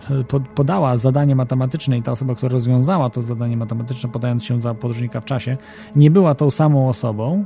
podała 0.55 0.97
zadanie 0.97 1.35
matematyczne 1.35 1.97
i 1.97 2.03
ta 2.03 2.11
osoba, 2.11 2.35
która 2.35 2.51
rozwiązała 2.51 3.09
to 3.09 3.21
zadanie 3.21 3.57
matematyczne, 3.57 4.09
podając 4.09 4.43
się 4.43 4.61
za 4.61 4.73
podróżnika 4.73 5.21
w 5.21 5.25
czasie, 5.25 5.57
nie 5.95 6.11
była 6.11 6.35
tą 6.35 6.49
samą 6.49 6.89
osobą 6.89 7.45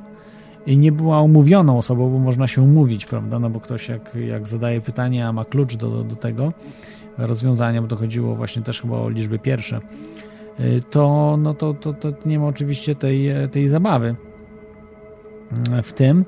i 0.65 0.77
nie 0.77 0.91
była 0.91 1.21
umówioną 1.21 1.77
osobą, 1.77 2.09
bo 2.09 2.19
można 2.19 2.47
się 2.47 2.61
umówić, 2.61 3.05
prawda? 3.05 3.39
No 3.39 3.49
bo 3.49 3.59
ktoś 3.59 3.89
jak, 3.89 4.15
jak 4.15 4.47
zadaje 4.47 4.81
pytanie, 4.81 5.27
a 5.27 5.33
ma 5.33 5.45
klucz 5.45 5.75
do, 5.75 6.03
do 6.03 6.15
tego 6.15 6.53
rozwiązania, 7.17 7.81
bo 7.81 7.87
to 7.87 7.95
chodziło 7.95 8.35
właśnie 8.35 8.61
też 8.61 8.81
chyba 8.81 8.97
o 8.97 9.09
liczby 9.09 9.39
pierwsze, 9.39 9.81
Y, 10.59 10.81
to, 10.89 11.37
no 11.37 11.53
to, 11.53 11.73
to, 11.73 11.93
to 11.93 12.13
nie 12.25 12.39
ma 12.39 12.47
oczywiście 12.47 12.95
tej, 12.95 13.29
tej 13.51 13.67
zabawy 13.67 14.15
w 15.83 15.93
tym. 15.93 16.25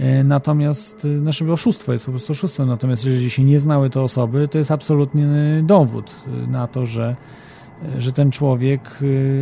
Y, 0.00 0.24
natomiast 0.24 1.06
znaczy 1.20 1.52
oszustwo 1.52 1.92
jest 1.92 2.04
po 2.04 2.10
prostu 2.10 2.32
oszustwem. 2.32 2.68
Natomiast 2.68 3.04
jeżeli 3.04 3.30
się 3.30 3.44
nie 3.44 3.60
znały 3.60 3.90
te 3.90 4.00
osoby, 4.00 4.48
to 4.48 4.58
jest 4.58 4.70
absolutnie 4.70 5.26
dowód 5.62 6.14
na 6.48 6.66
to, 6.66 6.86
że, 6.86 7.16
że 7.98 8.12
ten 8.12 8.30
człowiek 8.30 8.98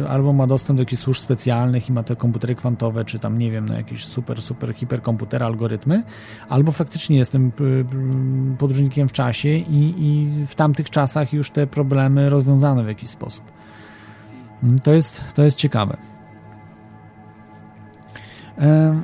albo 0.08 0.32
ma 0.32 0.46
dostęp 0.46 0.76
do 0.76 0.82
jakichś 0.82 1.02
służb 1.02 1.20
specjalnych 1.20 1.88
i 1.88 1.92
ma 1.92 2.02
te 2.02 2.16
komputery 2.16 2.54
kwantowe, 2.54 3.04
czy 3.04 3.18
tam 3.18 3.38
nie 3.38 3.50
wiem, 3.50 3.64
na 3.64 3.72
no 3.72 3.78
jakieś 3.78 4.04
super, 4.04 4.42
super 4.42 4.74
hiperkomputery, 4.74 5.44
algorytmy, 5.44 6.02
albo 6.48 6.72
faktycznie 6.72 7.16
jestem 7.16 7.52
podróżnikiem 8.58 9.08
w 9.08 9.12
czasie 9.12 9.48
i, 9.48 9.94
i 9.98 10.46
w 10.46 10.54
tamtych 10.54 10.90
czasach 10.90 11.32
już 11.32 11.50
te 11.50 11.66
problemy 11.66 12.30
rozwiązano 12.30 12.84
w 12.84 12.88
jakiś 12.88 13.10
sposób. 13.10 13.44
To 14.82 14.92
jest, 14.92 15.24
to 15.34 15.42
jest 15.42 15.56
ciekawe. 15.56 15.96
E, 18.58 19.02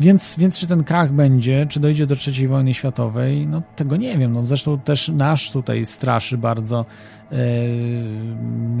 więc, 0.00 0.36
więc 0.38 0.58
czy 0.58 0.66
ten 0.66 0.84
krach 0.84 1.12
będzie, 1.12 1.66
czy 1.68 1.80
dojdzie 1.80 2.06
do 2.06 2.14
III 2.26 2.48
wojny 2.48 2.74
światowej, 2.74 3.46
no 3.46 3.62
tego 3.76 3.96
nie 3.96 4.18
wiem. 4.18 4.32
No, 4.32 4.42
zresztą 4.42 4.78
też 4.78 5.08
nasz 5.08 5.50
tutaj 5.50 5.86
straszy 5.86 6.38
bardzo 6.38 6.86
e, 7.32 7.36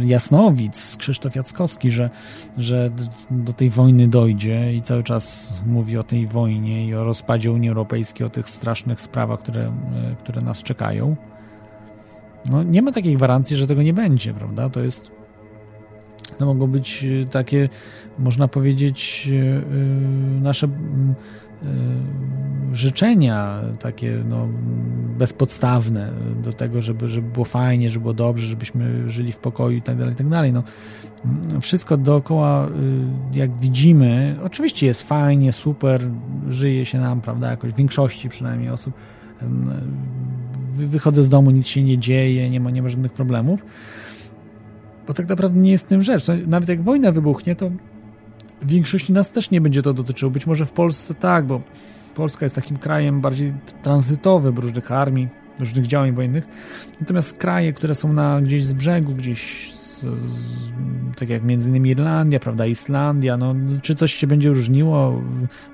Jasnowic, 0.04 0.96
Krzysztof 0.96 1.34
Jackowski, 1.34 1.90
że, 1.90 2.10
że 2.58 2.90
do 3.30 3.52
tej 3.52 3.70
wojny 3.70 4.08
dojdzie 4.08 4.74
i 4.74 4.82
cały 4.82 5.02
czas 5.02 5.52
mówi 5.66 5.98
o 5.98 6.02
tej 6.02 6.26
wojnie 6.26 6.86
i 6.86 6.94
o 6.94 7.04
rozpadzie 7.04 7.52
Unii 7.52 7.68
Europejskiej, 7.68 8.26
o 8.26 8.30
tych 8.30 8.50
strasznych 8.50 9.00
sprawach, 9.00 9.40
które, 9.40 9.62
e, 9.62 9.72
które 10.22 10.40
nas 10.42 10.62
czekają. 10.62 11.16
No, 12.50 12.62
nie 12.62 12.82
ma 12.82 12.92
takiej 12.92 13.16
gwarancji, 13.16 13.56
że 13.56 13.66
tego 13.66 13.82
nie 13.82 13.94
będzie, 13.94 14.34
prawda? 14.34 14.70
To 14.70 14.80
jest 14.80 15.14
to 16.38 16.46
mogą 16.46 16.66
być 16.66 17.04
e, 17.04 17.26
takie, 17.26 17.68
można 18.18 18.48
powiedzieć, 18.48 19.28
e, 19.32 19.56
e, 19.56 20.40
nasze 20.40 20.68
życzenia 22.72 23.60
takie 23.80 24.24
no, 24.28 24.48
bezpodstawne 25.18 26.12
do 26.42 26.52
tego, 26.52 26.82
żeby, 26.82 27.08
żeby 27.08 27.30
było 27.30 27.44
fajnie, 27.44 27.88
żeby 27.90 28.02
było 28.02 28.14
dobrze, 28.14 28.46
żebyśmy 28.46 29.10
żyli 29.10 29.32
w 29.32 29.38
pokoju 29.38 29.76
i 29.76 29.82
tak 29.82 29.96
dalej, 29.96 30.14
i 30.14 30.16
tak 30.16 30.28
dalej. 30.28 30.52
No, 30.52 30.62
wszystko 31.60 31.96
dookoła, 31.96 32.68
jak 33.32 33.58
widzimy, 33.58 34.36
oczywiście 34.44 34.86
jest 34.86 35.02
fajnie, 35.02 35.52
super, 35.52 36.00
żyje 36.48 36.84
się 36.84 36.98
nam, 37.00 37.20
prawda, 37.20 37.50
jakoś 37.50 37.72
w 37.72 37.76
większości 37.76 38.28
przynajmniej 38.28 38.70
osób. 38.70 38.94
Wychodzę 40.70 41.22
z 41.22 41.28
domu, 41.28 41.50
nic 41.50 41.66
się 41.66 41.82
nie 41.82 41.98
dzieje, 41.98 42.50
nie 42.50 42.60
ma, 42.60 42.70
nie 42.70 42.82
ma 42.82 42.88
żadnych 42.88 43.12
problemów 43.12 43.64
bo 45.06 45.14
tak 45.14 45.28
naprawdę 45.28 45.60
nie 45.60 45.70
jest 45.70 45.88
tym 45.88 46.02
rzecz. 46.02 46.26
Nawet 46.46 46.68
jak 46.68 46.82
wojna 46.82 47.12
wybuchnie, 47.12 47.56
to 47.56 47.70
w 48.64 48.70
większości 48.70 49.12
nas 49.12 49.32
też 49.32 49.50
nie 49.50 49.60
będzie 49.60 49.82
to 49.82 49.92
dotyczyło. 49.92 50.30
Być 50.30 50.46
może 50.46 50.66
w 50.66 50.72
Polsce 50.72 51.14
tak, 51.14 51.46
bo 51.46 51.60
Polska 52.14 52.46
jest 52.46 52.54
takim 52.54 52.76
krajem 52.76 53.20
bardziej 53.20 53.52
tranzytowym 53.82 54.58
różnych 54.58 54.92
armii, 54.92 55.28
różnych 55.58 55.86
działań 55.86 56.12
wojennych. 56.12 56.44
Natomiast 57.00 57.38
kraje, 57.38 57.72
które 57.72 57.94
są 57.94 58.12
na 58.12 58.40
gdzieś 58.40 58.64
z 58.64 58.72
brzegu, 58.72 59.14
gdzieś 59.14 59.72
z, 59.74 60.00
z, 60.00 60.06
tak 61.18 61.28
jak 61.28 61.44
między 61.44 61.68
innymi 61.68 61.90
Irlandia, 61.90 62.40
prawda, 62.40 62.66
Islandia, 62.66 63.36
no, 63.36 63.54
czy 63.82 63.94
coś 63.94 64.14
się 64.14 64.26
będzie 64.26 64.48
różniło 64.48 65.22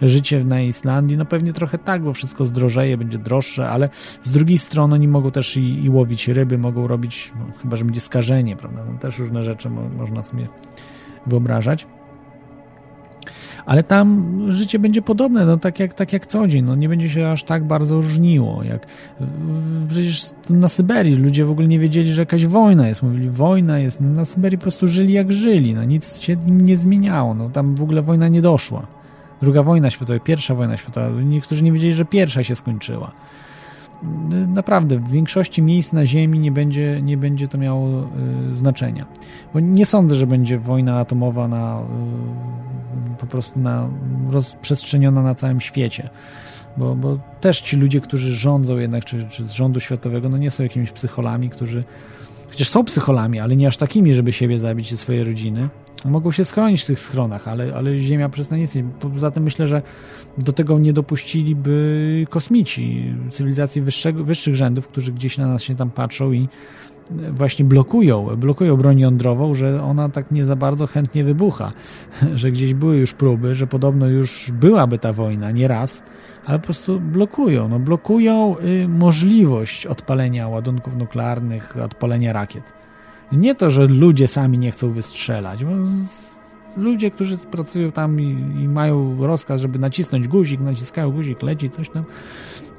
życie 0.02 0.44
na 0.44 0.60
Islandii? 0.60 1.16
No 1.16 1.24
pewnie 1.24 1.52
trochę 1.52 1.78
tak, 1.78 2.02
bo 2.02 2.12
wszystko 2.12 2.44
zdrożeje, 2.44 2.96
będzie 2.96 3.18
droższe, 3.18 3.68
ale 3.68 3.88
z 4.24 4.30
drugiej 4.30 4.58
strony 4.58 4.94
oni 4.94 5.08
mogą 5.08 5.30
też 5.30 5.56
i, 5.56 5.84
i 5.84 5.90
łowić 5.90 6.28
ryby, 6.28 6.58
mogą 6.58 6.86
robić, 6.86 7.32
no, 7.38 7.46
chyba, 7.62 7.76
że 7.76 7.84
będzie 7.84 8.00
skażenie, 8.00 8.56
prawda, 8.56 8.84
no, 8.92 8.98
też 8.98 9.18
różne 9.18 9.42
rzeczy 9.42 9.70
mo 9.70 9.88
można 9.88 10.22
sobie 10.22 10.48
wyobrażać 11.26 11.86
ale 13.70 13.82
tam 13.82 14.38
życie 14.48 14.78
będzie 14.78 15.02
podobne, 15.02 15.44
no 15.44 15.56
tak 15.56 15.80
jak, 15.80 15.94
tak 15.94 16.12
jak 16.12 16.26
co 16.26 16.46
dzień, 16.46 16.64
no 16.64 16.74
nie 16.74 16.88
będzie 16.88 17.10
się 17.10 17.28
aż 17.28 17.44
tak 17.44 17.64
bardzo 17.64 17.96
różniło, 17.96 18.62
jak 18.62 18.86
przecież 19.88 20.30
na 20.50 20.68
Syberii 20.68 21.14
ludzie 21.14 21.44
w 21.44 21.50
ogóle 21.50 21.68
nie 21.68 21.78
wiedzieli, 21.78 22.12
że 22.12 22.22
jakaś 22.22 22.46
wojna 22.46 22.88
jest, 22.88 23.02
mówili 23.02 23.30
wojna 23.30 23.78
jest, 23.78 24.00
no 24.00 24.08
na 24.08 24.24
Syberii 24.24 24.58
po 24.58 24.62
prostu 24.62 24.88
żyli 24.88 25.12
jak 25.12 25.32
żyli, 25.32 25.74
no 25.74 25.84
nic 25.84 26.20
się 26.20 26.36
nie 26.46 26.76
zmieniało, 26.76 27.34
no 27.34 27.50
tam 27.50 27.74
w 27.74 27.82
ogóle 27.82 28.02
wojna 28.02 28.28
nie 28.28 28.42
doszła. 28.42 28.86
Druga 29.42 29.62
wojna 29.62 29.90
światowa, 29.90 30.20
pierwsza 30.20 30.54
wojna 30.54 30.76
światowa, 30.76 31.22
niektórzy 31.22 31.64
nie 31.64 31.72
wiedzieli, 31.72 31.94
że 31.94 32.04
pierwsza 32.04 32.42
się 32.42 32.56
skończyła 32.56 33.12
naprawdę 34.48 34.98
w 34.98 35.10
większości 35.10 35.62
miejsc 35.62 35.92
na 35.92 36.06
Ziemi 36.06 36.38
nie 36.38 36.52
będzie, 36.52 37.02
nie 37.02 37.16
będzie 37.16 37.48
to 37.48 37.58
miało 37.58 37.88
y, 38.52 38.56
znaczenia. 38.56 39.06
Bo 39.54 39.60
nie 39.60 39.86
sądzę, 39.86 40.14
że 40.14 40.26
będzie 40.26 40.58
wojna 40.58 40.98
atomowa 40.98 41.48
na, 41.48 41.80
y, 43.12 43.16
po 43.18 43.26
prostu 43.26 43.60
na, 43.60 43.88
rozprzestrzeniona 44.30 45.22
na 45.22 45.34
całym 45.34 45.60
świecie. 45.60 46.10
Bo, 46.76 46.94
bo 46.94 47.18
też 47.40 47.60
ci 47.60 47.76
ludzie, 47.76 48.00
którzy 48.00 48.34
rządzą 48.34 48.76
jednak, 48.76 49.04
czy, 49.04 49.28
czy 49.28 49.48
z 49.48 49.50
rządu 49.50 49.80
światowego, 49.80 50.28
no 50.28 50.38
nie 50.38 50.50
są 50.50 50.62
jakimiś 50.62 50.90
psycholami, 50.90 51.50
którzy 51.50 51.84
chociaż 52.50 52.68
są 52.68 52.84
psycholami, 52.84 53.40
ale 53.40 53.56
nie 53.56 53.68
aż 53.68 53.76
takimi, 53.76 54.12
żeby 54.12 54.32
siebie 54.32 54.58
zabić 54.58 54.92
i 54.92 54.96
swoje 54.96 55.24
rodziny. 55.24 55.68
Mogą 56.04 56.32
się 56.32 56.44
schronić 56.44 56.82
w 56.82 56.86
tych 56.86 57.00
schronach, 57.00 57.48
ale, 57.48 57.74
ale 57.74 57.98
Ziemia 57.98 58.28
przestanie 58.28 58.62
istnieć. 58.62 58.86
Poza 59.00 59.30
tym 59.30 59.42
myślę, 59.42 59.66
że 59.66 59.82
do 60.38 60.52
tego 60.52 60.78
nie 60.78 60.92
dopuściliby 60.92 62.26
kosmici, 62.30 63.14
cywilizacji 63.30 63.82
wyższego, 63.82 64.24
wyższych 64.24 64.54
rzędów, 64.54 64.88
którzy 64.88 65.12
gdzieś 65.12 65.38
na 65.38 65.46
nas 65.46 65.62
się 65.62 65.76
tam 65.76 65.90
patrzą 65.90 66.32
i 66.32 66.48
właśnie 67.32 67.64
blokują, 67.64 68.36
blokują 68.36 68.76
broń 68.76 69.00
jądrową, 69.00 69.54
że 69.54 69.82
ona 69.82 70.08
tak 70.08 70.30
nie 70.30 70.44
za 70.44 70.56
bardzo 70.56 70.86
chętnie 70.86 71.24
wybucha, 71.24 71.72
że 72.34 72.50
gdzieś 72.50 72.74
były 72.74 72.96
już 72.96 73.12
próby, 73.12 73.54
że 73.54 73.66
podobno 73.66 74.06
już 74.06 74.52
byłaby 74.52 74.98
ta 74.98 75.12
wojna, 75.12 75.50
nie 75.50 75.68
raz, 75.68 76.02
ale 76.46 76.58
po 76.58 76.64
prostu 76.64 77.00
blokują, 77.00 77.68
no 77.68 77.78
blokują 77.78 78.56
y, 78.58 78.88
możliwość 78.88 79.86
odpalenia 79.86 80.48
ładunków 80.48 80.96
nuklearnych, 80.96 81.76
odpalenia 81.76 82.32
rakiet. 82.32 82.79
Nie 83.32 83.54
to, 83.54 83.70
że 83.70 83.86
ludzie 83.86 84.28
sami 84.28 84.58
nie 84.58 84.70
chcą 84.70 84.92
wystrzelać, 84.92 85.64
bo 85.64 85.70
ludzie, 86.76 87.10
którzy 87.10 87.38
pracują 87.38 87.92
tam 87.92 88.20
i, 88.20 88.24
i, 88.62 88.68
mają 88.68 89.26
rozkaz, 89.26 89.60
żeby 89.60 89.78
nacisnąć 89.78 90.28
guzik, 90.28 90.60
naciskają 90.60 91.10
guzik, 91.10 91.42
leci 91.42 91.70
coś 91.70 91.88
tam, 91.88 92.04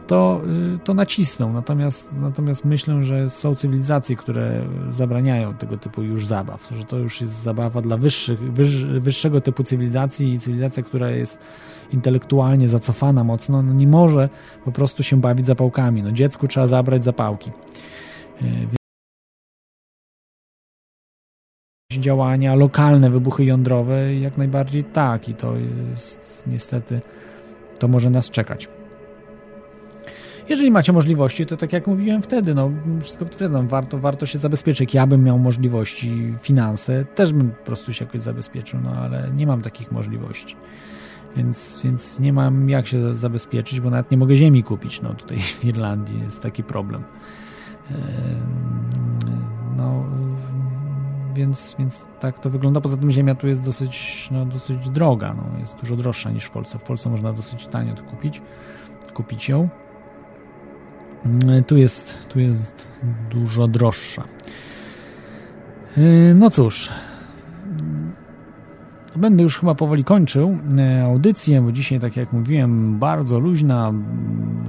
to, 0.07 0.41
y, 0.75 0.79
to 0.79 0.93
nacisną. 0.93 1.53
Natomiast, 1.53 2.09
natomiast 2.21 2.65
myślę, 2.65 3.03
że 3.03 3.29
są 3.29 3.55
cywilizacje, 3.55 4.15
które 4.15 4.61
zabraniają 4.89 5.53
tego 5.53 5.77
typu 5.77 6.03
już 6.03 6.25
zabaw, 6.25 6.69
że 6.77 6.85
to 6.85 6.97
już 6.97 7.21
jest 7.21 7.33
zabawa 7.33 7.81
dla 7.81 7.97
wyższych, 7.97 8.39
wyż, 8.39 8.85
wyższego 8.85 9.41
typu 9.41 9.63
cywilizacji 9.63 10.33
i 10.33 10.39
cywilizacja, 10.39 10.83
która 10.83 11.09
jest 11.09 11.39
intelektualnie 11.93 12.67
zacofana 12.67 13.23
mocno, 13.23 13.61
no 13.61 13.73
nie 13.73 13.87
może 13.87 14.29
po 14.65 14.71
prostu 14.71 15.03
się 15.03 15.21
bawić 15.21 15.45
zapałkami. 15.45 16.03
No 16.03 16.11
dziecku 16.11 16.47
trzeba 16.47 16.67
zabrać 16.67 17.03
zapałki. 17.03 17.51
Działania, 21.97 22.55
lokalne 22.55 23.09
wybuchy 23.09 23.45
jądrowe, 23.45 24.15
jak 24.15 24.37
najbardziej 24.37 24.83
tak 24.83 25.29
i 25.29 25.33
to 25.33 25.53
jest 25.89 26.43
niestety, 26.47 27.01
to 27.79 27.87
może 27.87 28.09
nas 28.09 28.29
czekać. 28.29 28.69
Jeżeli 30.49 30.71
macie 30.71 30.93
możliwości, 30.93 31.45
to 31.45 31.57
tak 31.57 31.73
jak 31.73 31.87
mówiłem 31.87 32.21
wtedy, 32.21 32.53
no 32.55 32.71
wszystko 33.01 33.25
potwierdzam, 33.25 33.67
warto, 33.67 33.99
warto 33.99 34.25
się 34.25 34.39
zabezpieczyć. 34.39 34.93
Ja 34.93 35.07
bym 35.07 35.23
miał 35.23 35.39
możliwości, 35.39 36.33
finanse, 36.41 37.05
też 37.05 37.33
bym 37.33 37.51
po 37.51 37.65
prostu 37.65 37.93
się 37.93 38.05
jakoś 38.05 38.21
zabezpieczył, 38.21 38.79
no 38.83 38.91
ale 38.91 39.31
nie 39.35 39.47
mam 39.47 39.61
takich 39.61 39.91
możliwości. 39.91 40.55
Więc, 41.35 41.81
więc 41.83 42.19
nie 42.19 42.33
mam 42.33 42.69
jak 42.69 42.87
się 42.87 43.13
zabezpieczyć, 43.13 43.79
bo 43.79 43.89
nawet 43.89 44.11
nie 44.11 44.17
mogę 44.17 44.35
ziemi 44.35 44.63
kupić. 44.63 45.01
No 45.01 45.13
tutaj 45.13 45.39
w 45.39 45.65
Irlandii 45.65 46.19
jest 46.19 46.41
taki 46.41 46.63
problem. 46.63 47.03
No, 49.77 50.05
więc, 51.41 51.75
więc 51.79 52.05
tak 52.19 52.39
to 52.39 52.49
wygląda. 52.49 52.81
Poza 52.81 52.97
tym 52.97 53.11
ziemia 53.11 53.35
tu 53.35 53.47
jest 53.47 53.61
dosyć, 53.61 54.27
no, 54.31 54.45
dosyć 54.45 54.89
droga, 54.89 55.33
no, 55.33 55.59
jest 55.59 55.79
dużo 55.79 55.95
droższa 55.95 56.31
niż 56.31 56.45
w 56.45 56.51
Polsce. 56.51 56.79
W 56.79 56.83
Polsce 56.83 57.09
można 57.09 57.33
dosyć 57.33 57.67
tanio 57.67 57.95
to 57.95 58.03
kupić, 58.03 58.41
kupić 59.13 59.49
ją. 59.49 59.69
Tu 61.67 61.77
jest, 61.77 62.27
tu 62.29 62.39
jest 62.39 62.87
dużo 63.29 63.67
droższa. 63.67 64.23
No 66.35 66.49
cóż, 66.49 66.91
Będę 69.15 69.43
już 69.43 69.59
chyba 69.59 69.75
powoli 69.75 70.03
kończył 70.03 70.57
e, 70.77 71.03
audycję, 71.03 71.61
bo 71.61 71.71
dzisiaj, 71.71 71.99
tak 71.99 72.17
jak 72.17 72.33
mówiłem, 72.33 72.99
bardzo 72.99 73.39
luźna, 73.39 73.93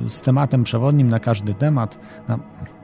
z 0.09 0.21
tematem 0.21 0.65
przewodnim 0.65 1.09
na 1.09 1.21
każdy 1.21 1.55
temat. 1.55 1.99
Na 2.29 2.39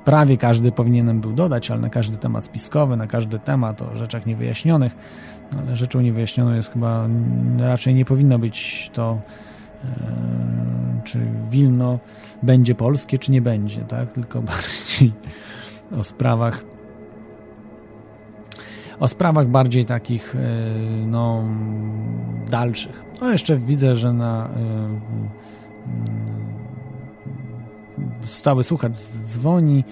prawie 0.08 0.36
każdy 0.36 0.72
powinienem 0.72 1.20
był 1.20 1.32
dodać, 1.32 1.70
ale 1.70 1.80
na 1.80 1.88
każdy 1.88 2.16
temat 2.16 2.44
spiskowy, 2.44 2.96
na 2.96 3.06
każdy 3.06 3.38
temat 3.38 3.82
o 3.82 3.96
rzeczach 3.96 4.26
niewyjaśnionych. 4.26 4.96
Ale 5.58 5.76
rzeczą 5.76 6.00
niewyjaśnioną 6.00 6.54
jest 6.54 6.72
chyba 6.72 7.08
raczej 7.58 7.94
nie 7.94 8.04
powinno 8.04 8.38
być 8.38 8.90
to, 8.92 9.20
e, 9.84 9.88
czy 11.04 11.18
Wilno 11.50 11.98
będzie 12.42 12.74
polskie, 12.74 13.18
czy 13.18 13.32
nie 13.32 13.42
będzie, 13.42 13.80
tak? 13.80 14.12
Tylko 14.12 14.42
bardziej 14.52 15.12
o 15.98 16.04
sprawach 16.04 16.64
o 19.00 19.08
sprawach 19.08 19.48
bardziej 19.48 19.84
takich 19.84 20.36
e, 20.36 20.38
no, 21.06 21.44
dalszych. 22.50 23.04
No 23.20 23.30
jeszcze 23.30 23.56
widzę, 23.56 23.96
że 23.96 24.12
na 24.12 24.48
e, 24.48 26.47
stały 28.28 28.64
słuchacz 28.64 28.92
dzwoni 29.26 29.84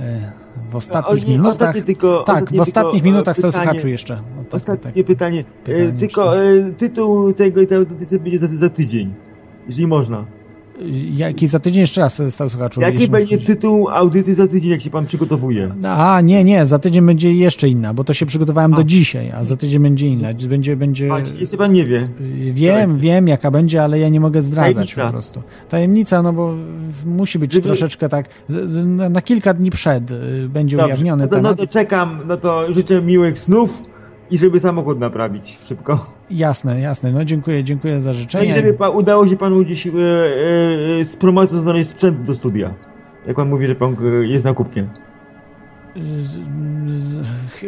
e, 0.00 0.32
w 0.68 0.76
ostatnich 0.76 1.28
minutach. 1.28 1.80
Tylko, 1.80 2.24
tak, 2.26 2.52
w 2.52 2.60
ostatnich 2.60 3.02
minutach 3.02 3.36
stały 3.36 3.52
słuchaczu 3.52 3.88
jeszcze. 3.88 4.14
Ostatnie, 4.14 4.56
ostatnie 4.56 4.92
tak, 4.92 5.06
pytanie. 5.06 5.44
pytanie. 5.64 5.92
Tylko 5.98 6.32
tytuł 6.76 7.32
tego, 7.32 7.66
tej 7.66 7.78
audycji 7.78 8.20
będzie 8.20 8.38
za, 8.38 8.46
za 8.46 8.68
tydzień, 8.68 9.14
jeżeli 9.66 9.86
można. 9.86 10.26
Jaki 11.14 11.46
za 11.46 11.60
tydzień 11.60 11.80
jeszcze 11.80 12.00
raz 12.00 12.22
stał 12.30 12.48
słuchaczu? 12.48 12.80
Jaki 12.80 13.08
będzie 13.08 13.38
tytuł 13.38 13.88
audycji 13.88 14.34
za 14.34 14.48
tydzień, 14.48 14.70
jak 14.70 14.80
się 14.80 14.90
pan 14.90 15.06
przygotowuje? 15.06 15.74
A, 15.84 16.20
nie, 16.20 16.44
nie, 16.44 16.66
za 16.66 16.78
tydzień 16.78 17.06
będzie 17.06 17.32
jeszcze 17.32 17.68
inna, 17.68 17.94
bo 17.94 18.04
to 18.04 18.14
się 18.14 18.26
przygotowałem 18.26 18.74
a. 18.74 18.76
do 18.76 18.84
dzisiaj, 18.84 19.30
a 19.30 19.44
za 19.44 19.56
tydzień 19.56 19.82
będzie 19.82 20.08
inna. 20.08 20.28
Będzie, 20.48 20.76
będzie... 20.76 21.12
A, 21.12 21.18
jeszcze 21.40 21.56
pan 21.56 21.72
nie 21.72 21.84
wie? 21.84 22.08
Wiem, 22.52 22.98
wiem 22.98 23.28
jaka 23.28 23.50
będzie, 23.50 23.82
ale 23.82 23.98
ja 23.98 24.08
nie 24.08 24.20
mogę 24.20 24.42
zdradzać 24.42 24.74
Tajemnica. 24.74 25.06
po 25.06 25.12
prostu. 25.12 25.42
Tajemnica, 25.68 26.22
no 26.22 26.32
bo 26.32 26.54
musi 27.06 27.38
być 27.38 27.52
Żeby... 27.52 27.66
troszeczkę 27.66 28.08
tak, 28.08 28.28
na 29.10 29.22
kilka 29.22 29.54
dni 29.54 29.70
przed 29.70 30.10
y, 30.10 30.48
będzie 30.48 30.76
Dobrze, 30.76 30.86
ujawniony 30.86 31.22
no 31.22 31.28
to, 31.28 31.36
temat. 31.36 31.58
No 31.58 31.66
to 31.66 31.72
czekam, 31.72 32.18
no 32.26 32.36
to 32.36 32.72
życzę 32.72 33.02
miłych 33.02 33.38
snów 33.38 33.91
i 34.32 34.38
żeby 34.38 34.60
samochód 34.60 34.98
naprawić 34.98 35.58
szybko. 35.68 36.06
Jasne, 36.30 36.80
jasne. 36.80 37.12
No 37.12 37.24
dziękuję, 37.24 37.64
dziękuję 37.64 38.00
za 38.00 38.12
życzenie. 38.12 38.44
No 38.44 38.50
i 38.50 38.54
żeby 38.56 38.74
pa, 38.74 38.88
udało 38.88 39.26
się 39.26 39.36
panu 39.36 39.64
dziś 39.64 39.86
e, 39.86 39.90
e, 39.90 41.04
z 41.04 41.16
promocją 41.16 41.60
znaleźć 41.60 41.90
sprzęt 41.90 42.22
do 42.22 42.34
studia. 42.34 42.74
Jak 43.26 43.36
pan 43.36 43.48
mówi, 43.48 43.66
że 43.66 43.74
pan 43.74 43.96
e, 44.22 44.26
jest 44.26 44.44
nakupkiem. 44.44 44.88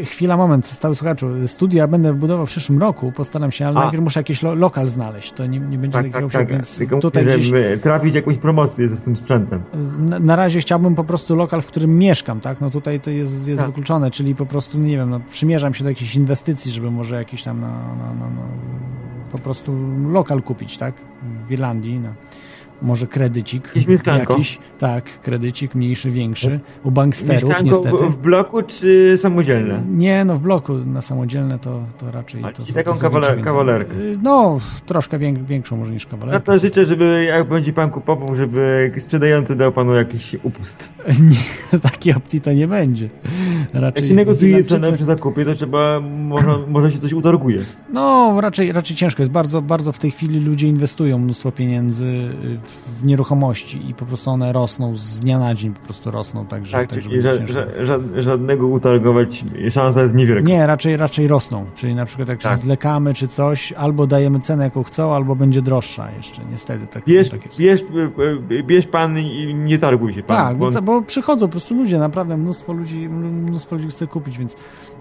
Chwila, 0.04 0.36
moment, 0.36 0.66
stały 0.66 0.94
słuchaczu. 0.94 1.28
Studia 1.46 1.88
będę 1.88 2.14
budował 2.14 2.46
w 2.46 2.48
przyszłym 2.48 2.78
roku, 2.78 3.12
postaram 3.12 3.50
się, 3.50 3.66
ale 3.66 3.76
A. 3.76 3.82
najpierw 3.82 4.04
muszę 4.04 4.20
jakiś 4.20 4.42
lo 4.42 4.54
lokal 4.54 4.88
znaleźć. 4.88 5.32
To 5.32 5.46
nie, 5.46 5.60
nie 5.60 5.78
będzie 5.78 5.98
tak, 5.98 6.12
takiego 6.12 6.28
tak, 6.30 6.50
tak. 6.50 6.66
Tylko 6.66 6.98
tutaj 6.98 7.26
gdzieś... 7.26 7.50
trafić 7.82 8.14
jakąś 8.14 8.38
promocję 8.38 8.88
ze 8.88 8.96
z 8.96 9.02
tym 9.02 9.16
sprzętem. 9.16 9.62
Na, 9.98 10.18
na, 10.18 10.36
razie 10.36 10.60
chciałbym 10.60 10.94
po 10.94 11.04
prostu 11.04 11.36
lokal, 11.36 11.62
w 11.62 11.66
którym 11.66 11.98
mieszkam, 11.98 12.40
tak? 12.40 12.60
No 12.60 12.70
tutaj 12.70 13.00
to 13.00 13.10
jest, 13.10 13.48
jest 13.48 13.60
tak. 13.60 13.68
wykluczone, 13.68 14.10
czyli 14.10 14.34
po 14.34 14.46
prostu, 14.46 14.78
nie 14.78 14.96
wiem, 14.96 15.10
no, 15.10 15.20
przymierzam 15.30 15.74
się 15.74 15.84
do 15.84 15.90
jakichś 15.90 16.16
inwestycji, 16.16 16.72
żeby 16.72 16.90
może 16.90 17.16
jakiś 17.16 17.42
tam 17.42 17.60
na, 17.60 17.68
na, 17.68 18.14
na, 18.14 18.30
na 18.30 18.42
po 19.32 19.38
prostu 19.38 19.76
lokal 20.08 20.42
kupić, 20.42 20.78
tak? 20.78 20.94
W 21.48 21.52
Irlandii, 21.52 22.00
no 22.00 22.08
może 22.84 23.06
kredycik 23.06 23.72
jakiś, 24.06 24.58
tak, 24.78 25.04
kredycik 25.20 25.74
mniejszy, 25.74 26.10
większy, 26.10 26.60
u 26.84 26.90
banksterów 26.90 27.42
mieszkanko 27.42 27.64
niestety. 27.64 28.06
W, 28.06 28.12
w 28.12 28.18
bloku 28.18 28.62
czy 28.62 29.16
samodzielne? 29.16 29.82
Nie, 29.88 30.24
no 30.24 30.36
w 30.36 30.42
bloku 30.42 30.74
na 30.74 31.00
samodzielne 31.00 31.58
to, 31.58 31.82
to 31.98 32.10
raczej... 32.10 32.44
A, 32.44 32.52
to, 32.52 32.62
taką 32.74 32.92
to 32.92 32.98
kawaler, 32.98 33.40
kawalerkę? 33.40 33.94
No, 34.22 34.60
troszkę 34.86 35.18
większą 35.18 35.76
może 35.76 35.92
niż 35.92 36.06
kawalerkę. 36.06 36.38
No 36.38 36.54
to 36.54 36.58
życzę, 36.58 36.84
żeby 36.84 37.24
jak 37.28 37.48
będzie 37.48 37.72
pan 37.72 37.90
kupował, 37.90 38.36
żeby 38.36 38.92
sprzedający 38.98 39.56
dał 39.56 39.72
panu 39.72 39.94
jakiś 39.94 40.36
upust. 40.42 40.92
Nie, 41.72 41.78
takiej 41.78 42.14
opcji 42.14 42.40
to 42.40 42.52
nie 42.52 42.68
będzie. 42.68 43.08
Raczej 43.72 44.02
jak 44.02 44.08
się 44.08 44.14
negocjuje 44.14 44.62
cenę 44.62 44.92
przy 44.92 45.04
zakupie, 45.04 45.44
to 45.44 45.54
trzeba, 45.54 46.00
może, 46.00 46.58
może 46.68 46.90
się 46.90 46.98
coś 46.98 47.12
utarguje. 47.12 47.64
No, 47.92 48.36
raczej, 48.40 48.72
raczej 48.72 48.96
ciężko 48.96 49.22
jest. 49.22 49.32
Bardzo, 49.32 49.62
bardzo 49.62 49.92
w 49.92 49.98
tej 49.98 50.10
chwili 50.10 50.40
ludzie 50.40 50.68
inwestują 50.68 51.18
mnóstwo 51.18 51.52
pieniędzy 51.52 52.28
w 52.64 52.73
w 52.74 53.04
nieruchomości 53.04 53.90
i 53.90 53.94
po 53.94 54.06
prostu 54.06 54.30
one 54.30 54.52
rosną 54.52 54.96
z 54.96 55.20
dnia 55.20 55.38
na 55.38 55.54
dzień, 55.54 55.74
po 55.74 55.80
prostu 55.80 56.10
rosną. 56.10 56.46
Także, 56.46 56.72
tak, 56.72 56.90
tak 56.90 57.02
ża 57.48 57.64
ża 57.82 57.98
żadnego 58.18 58.66
utargować, 58.66 59.44
szansa 59.70 60.02
jest 60.02 60.14
niewielka. 60.14 60.48
Nie, 60.48 60.66
raczej, 60.66 60.96
raczej 60.96 61.28
rosną. 61.28 61.64
Czyli 61.74 61.94
na 61.94 62.06
przykład 62.06 62.28
jak 62.28 62.42
tak. 62.42 62.58
zlekamy 62.58 63.14
czy 63.14 63.28
coś, 63.28 63.72
albo 63.72 64.06
dajemy 64.06 64.40
cenę 64.40 64.64
jaką 64.64 64.82
chcą, 64.82 65.14
albo 65.14 65.36
będzie 65.36 65.62
droższa 65.62 66.10
jeszcze, 66.10 66.42
niestety. 66.50 66.86
Tak, 66.86 67.04
bierz, 67.04 67.28
tak 67.30 67.44
jest. 67.44 67.58
Bierz, 67.58 67.84
bierz 68.64 68.86
pan 68.86 69.18
i 69.18 69.54
nie 69.54 69.78
targuj 69.78 70.12
się 70.12 70.22
pan. 70.22 70.36
Tak, 70.36 70.56
bo, 70.56 70.82
bo 70.82 71.02
przychodzą 71.02 71.46
po 71.46 71.52
prostu 71.52 71.74
ludzie, 71.74 71.98
naprawdę 71.98 72.36
mnóstwo 72.36 72.72
ludzi, 72.72 73.08
mnóstwo 73.08 73.76
ludzi 73.76 73.88
chce 73.88 74.06
kupić, 74.06 74.38
więc 74.38 74.56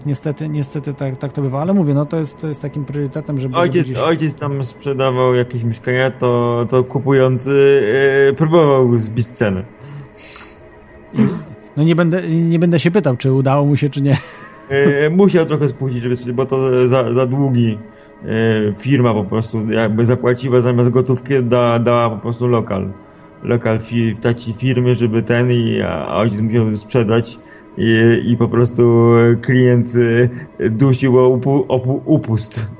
niestety, 0.06 0.48
niestety 0.48 0.94
tak, 0.94 1.16
tak 1.16 1.32
to 1.32 1.42
bywa. 1.42 1.60
Ale 1.60 1.74
mówię, 1.74 1.94
no 1.94 2.06
to 2.06 2.16
jest, 2.16 2.40
to 2.40 2.46
jest 2.48 2.62
takim 2.62 2.84
priorytetem, 2.84 3.38
żeby... 3.38 3.56
Ojciec, 3.56 3.86
żeby 3.86 3.94
gdzieś... 3.94 4.08
ojciec 4.08 4.34
tam 4.34 4.64
sprzedawał 4.64 5.34
jakieś 5.34 5.64
mieszkania, 5.64 6.10
to, 6.10 6.66
to 6.70 6.84
kupujący 6.84 7.63
próbował 8.36 8.98
zbić 8.98 9.26
cenę. 9.26 9.64
No 11.76 11.84
nie 11.84 11.96
będę, 11.96 12.28
nie 12.28 12.58
będę 12.58 12.80
się 12.80 12.90
pytał, 12.90 13.16
czy 13.16 13.32
udało 13.32 13.66
mu 13.66 13.76
się, 13.76 13.90
czy 13.90 14.02
nie. 14.02 14.16
E, 14.68 15.10
musiał 15.10 15.46
trochę 15.46 15.68
spóźnić, 15.68 16.02
żeby, 16.02 16.32
bo 16.32 16.46
to 16.46 16.88
za, 16.88 17.12
za 17.12 17.26
długi 17.26 17.78
e, 18.24 18.28
firma 18.78 19.14
po 19.14 19.24
prostu 19.24 19.70
jakby 19.70 20.04
zapłaciła 20.04 20.60
zamiast 20.60 20.90
gotówki 20.90 21.34
da, 21.42 21.78
dała 21.78 22.10
po 22.10 22.16
prostu 22.16 22.46
lokal. 22.46 22.92
Lokal 23.42 23.80
fi, 23.80 24.14
w 24.14 24.20
takiej 24.20 24.54
firmie, 24.54 24.94
żeby 24.94 25.22
ten 25.22 25.50
i 25.50 25.80
a 25.82 26.14
ojciec 26.14 26.40
musiał 26.40 26.76
sprzedać 26.76 27.38
i, 27.78 28.20
i 28.26 28.36
po 28.36 28.48
prostu 28.48 29.12
klient 29.42 29.92
dusił 30.70 31.32
upu, 31.32 31.66
upust. 32.04 32.72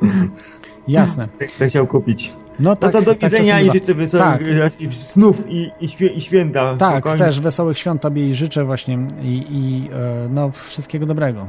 Jasne. 0.88 1.28
Chciał 1.66 1.86
kupić. 1.86 2.32
No, 2.60 2.76
tak, 2.76 2.94
no 2.94 3.00
to 3.00 3.04
do 3.04 3.14
tak 3.14 3.30
widzenia 3.30 3.54
tak 3.54 3.66
i 3.66 3.70
życzę 3.70 3.94
wesołych 3.94 4.58
tak. 4.58 4.94
snów 4.94 5.44
i, 5.48 5.70
i, 6.16 6.20
święta. 6.20 6.76
Tak, 6.76 6.94
spokojnie. 6.94 7.18
też 7.18 7.40
wesołych 7.40 7.78
świąt 7.78 8.02
Tobie 8.02 8.28
i 8.28 8.34
życzę 8.34 8.64
właśnie 8.64 8.98
i, 9.22 9.46
i 9.50 9.90
e, 9.92 10.28
no, 10.30 10.50
wszystkiego 10.50 11.06
dobrego. 11.06 11.46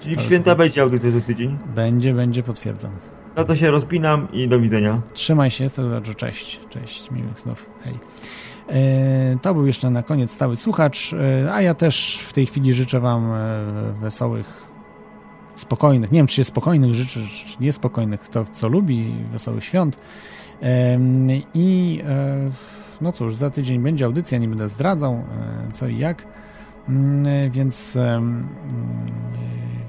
Czyli 0.00 0.16
w 0.16 0.20
święta 0.20 0.54
będzie 0.54 0.82
audycja 0.82 1.10
za 1.10 1.20
tydzień? 1.20 1.58
Będzie, 1.74 2.14
będzie, 2.14 2.42
potwierdzam. 2.42 2.90
No 3.36 3.44
to 3.44 3.56
się 3.56 3.70
rozpinam 3.70 4.28
i 4.32 4.48
do 4.48 4.60
widzenia. 4.60 5.02
Trzymaj 5.12 5.50
się, 5.50 5.66
cześć, 6.16 6.60
cześć, 6.70 7.10
miłych 7.10 7.40
snów, 7.40 7.66
hej. 7.84 7.98
E, 8.68 9.38
to 9.42 9.54
był 9.54 9.66
jeszcze 9.66 9.90
na 9.90 10.02
koniec 10.02 10.30
stały 10.30 10.56
słuchacz, 10.56 11.12
e, 11.12 11.54
a 11.54 11.62
ja 11.62 11.74
też 11.74 12.18
w 12.18 12.32
tej 12.32 12.46
chwili 12.46 12.72
życzę 12.72 13.00
Wam 13.00 13.32
wesołych 14.00 14.64
spokojnych, 15.56 16.12
nie 16.12 16.18
wiem 16.18 16.26
czy 16.26 16.34
się 16.34 16.44
spokojnych 16.44 16.94
życzy, 16.94 17.20
czy 17.46 17.62
niespokojnych, 17.62 18.20
kto 18.20 18.44
co 18.52 18.68
lubi, 18.68 19.14
wesołych 19.32 19.64
świąt. 19.64 19.98
I 21.54 22.00
e, 22.06 22.50
no 23.00 23.12
cóż, 23.12 23.34
za 23.34 23.50
tydzień 23.50 23.82
będzie 23.82 24.04
audycja, 24.04 24.38
nie 24.38 24.48
będę 24.48 24.68
zdradzał 24.68 25.12
e, 25.12 25.24
co 25.72 25.88
i 25.88 25.98
jak, 25.98 26.26
mm, 26.88 27.50
więc, 27.50 27.98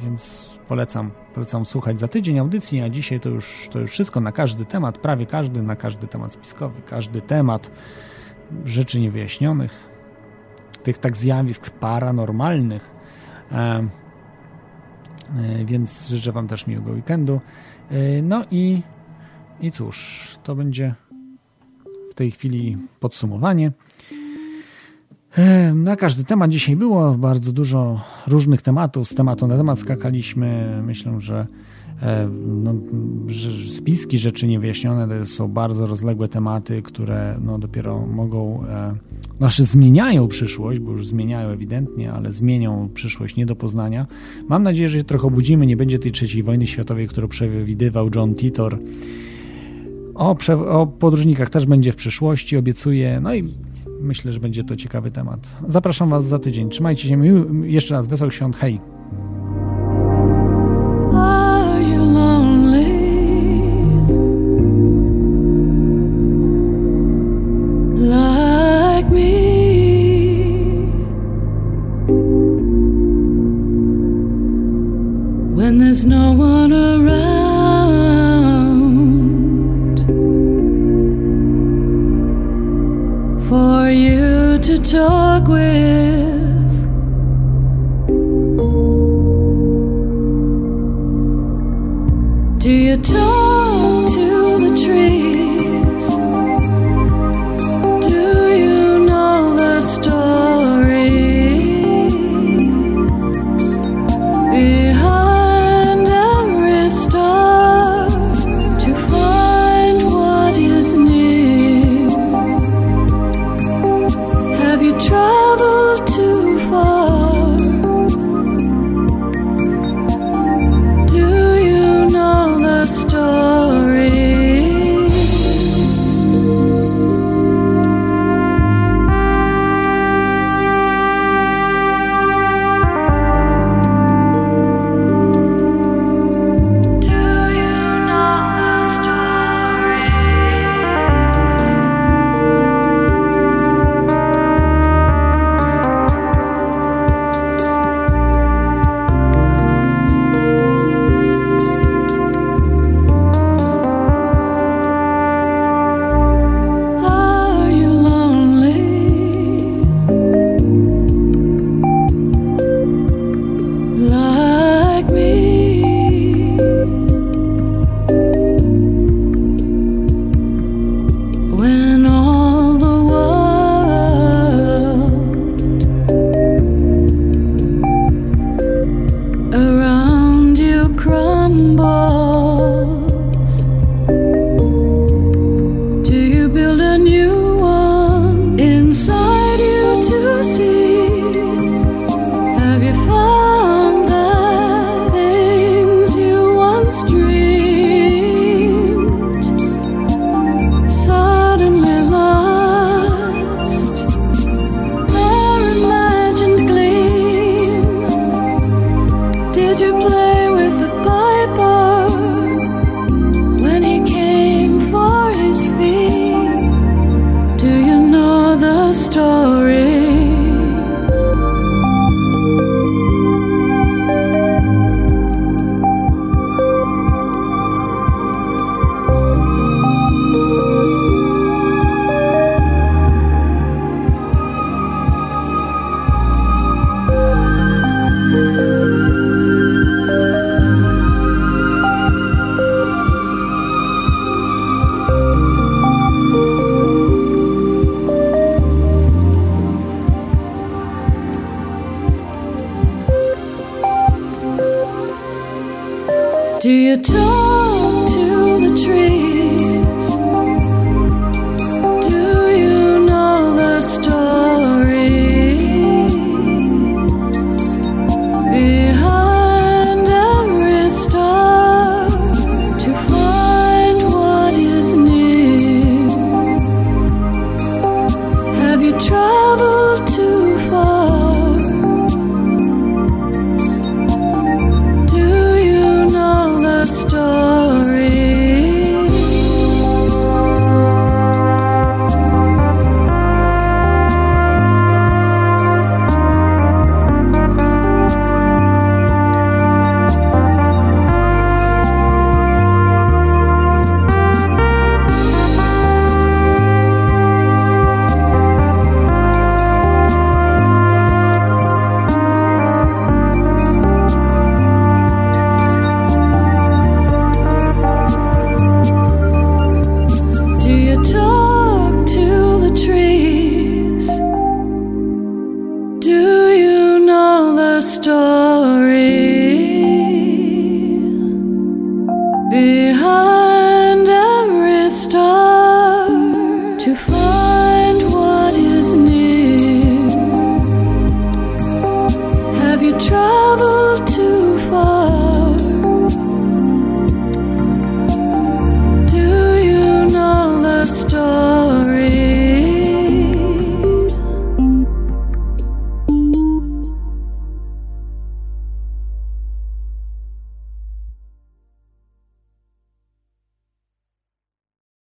więc 0.03 0.49
polecam, 0.67 1.11
polecam 1.33 1.65
słuchać 1.65 1.99
za 1.99 2.07
tydzień 2.07 2.39
audycji, 2.39 2.81
a 2.81 2.89
dzisiaj 2.89 3.19
to 3.19 3.29
już, 3.29 3.69
to 3.71 3.79
już 3.79 3.91
wszystko 3.91 4.19
na 4.19 4.31
każdy 4.31 4.65
temat, 4.65 4.97
prawie 4.97 5.25
każdy, 5.25 5.61
na 5.61 5.75
każdy 5.75 6.07
temat 6.07 6.33
spiskowy, 6.33 6.81
każdy 6.81 7.21
temat 7.21 7.71
rzeczy 8.65 8.99
niewyjaśnionych, 8.99 9.89
tych 10.83 10.97
tak 10.97 11.17
zjawisk 11.17 11.69
paranormalnych. 11.69 12.95
E, 13.51 13.87
więc 15.65 16.07
życzę 16.07 16.31
Wam 16.31 16.47
też 16.47 16.67
miłego 16.67 16.91
weekendu. 16.91 17.41
No 18.23 18.45
i 18.51 18.81
i 19.61 19.71
cóż, 19.71 20.27
to 20.43 20.55
będzie 20.55 20.95
w 22.11 22.13
tej 22.13 22.31
chwili 22.31 22.77
podsumowanie. 22.99 23.71
E, 25.37 25.73
na 25.73 25.95
każdy 25.95 26.23
temat 26.23 26.51
dzisiaj 26.51 26.75
było 26.75 27.13
bardzo 27.13 27.51
dużo 27.51 28.01
różnych 28.27 28.61
tematów. 28.61 29.07
Z 29.07 29.15
tematu 29.15 29.47
na 29.47 29.57
temat 29.57 29.79
skakaliśmy. 29.79 30.79
Myślę, 30.85 31.21
że 31.21 31.47
e, 32.01 32.29
no, 32.47 32.73
że- 33.27 33.73
spiski 33.73 34.17
rzeczy 34.17 34.47
niewyjaśnione 34.47 35.19
to 35.19 35.25
są 35.25 35.47
bardzo 35.47 35.87
rozległe 35.87 36.27
tematy, 36.27 36.81
które 36.81 37.37
no, 37.41 37.59
dopiero 37.59 38.05
mogą, 38.05 38.63
e, 38.65 38.95
znaczy 39.37 39.63
zmieniają 39.63 40.27
przyszłość, 40.27 40.79
bo 40.79 40.91
już 40.91 41.07
zmieniają 41.07 41.49
ewidentnie, 41.49 42.13
ale 42.13 42.31
zmienią 42.31 42.89
przyszłość 42.93 43.35
nie 43.35 43.45
do 43.45 43.55
poznania. 43.55 44.07
Mam 44.49 44.63
nadzieję, 44.63 44.89
że 44.89 44.97
się 44.97 45.03
trochę 45.03 45.27
obudzimy, 45.27 45.65
nie 45.65 45.77
będzie 45.77 45.99
tej 45.99 46.11
trzeciej 46.11 46.43
wojny 46.43 46.67
światowej, 46.67 47.07
którą 47.07 47.27
przewidywał 47.27 48.09
John 48.15 48.35
Titor. 48.35 48.79
O, 50.15 50.37
o 50.69 50.87
podróżnikach 50.87 51.49
też 51.49 51.65
będzie 51.65 51.91
w 51.91 51.95
przyszłości, 51.95 52.57
obiecuję. 52.57 53.19
No 53.21 53.33
i 53.33 53.43
myślę, 54.01 54.31
że 54.31 54.39
będzie 54.39 54.63
to 54.63 54.75
ciekawy 54.75 55.11
temat. 55.11 55.57
Zapraszam 55.67 56.09
Was 56.09 56.25
za 56.25 56.39
tydzień. 56.39 56.69
Trzymajcie 56.69 57.09
się. 57.09 57.21
Jeszcze 57.63 57.93
raz 57.93 58.07
wesołych 58.07 58.33
świąt. 58.33 58.57
Hej! 58.57 58.79
Like 67.97 69.09
me? 69.11 69.44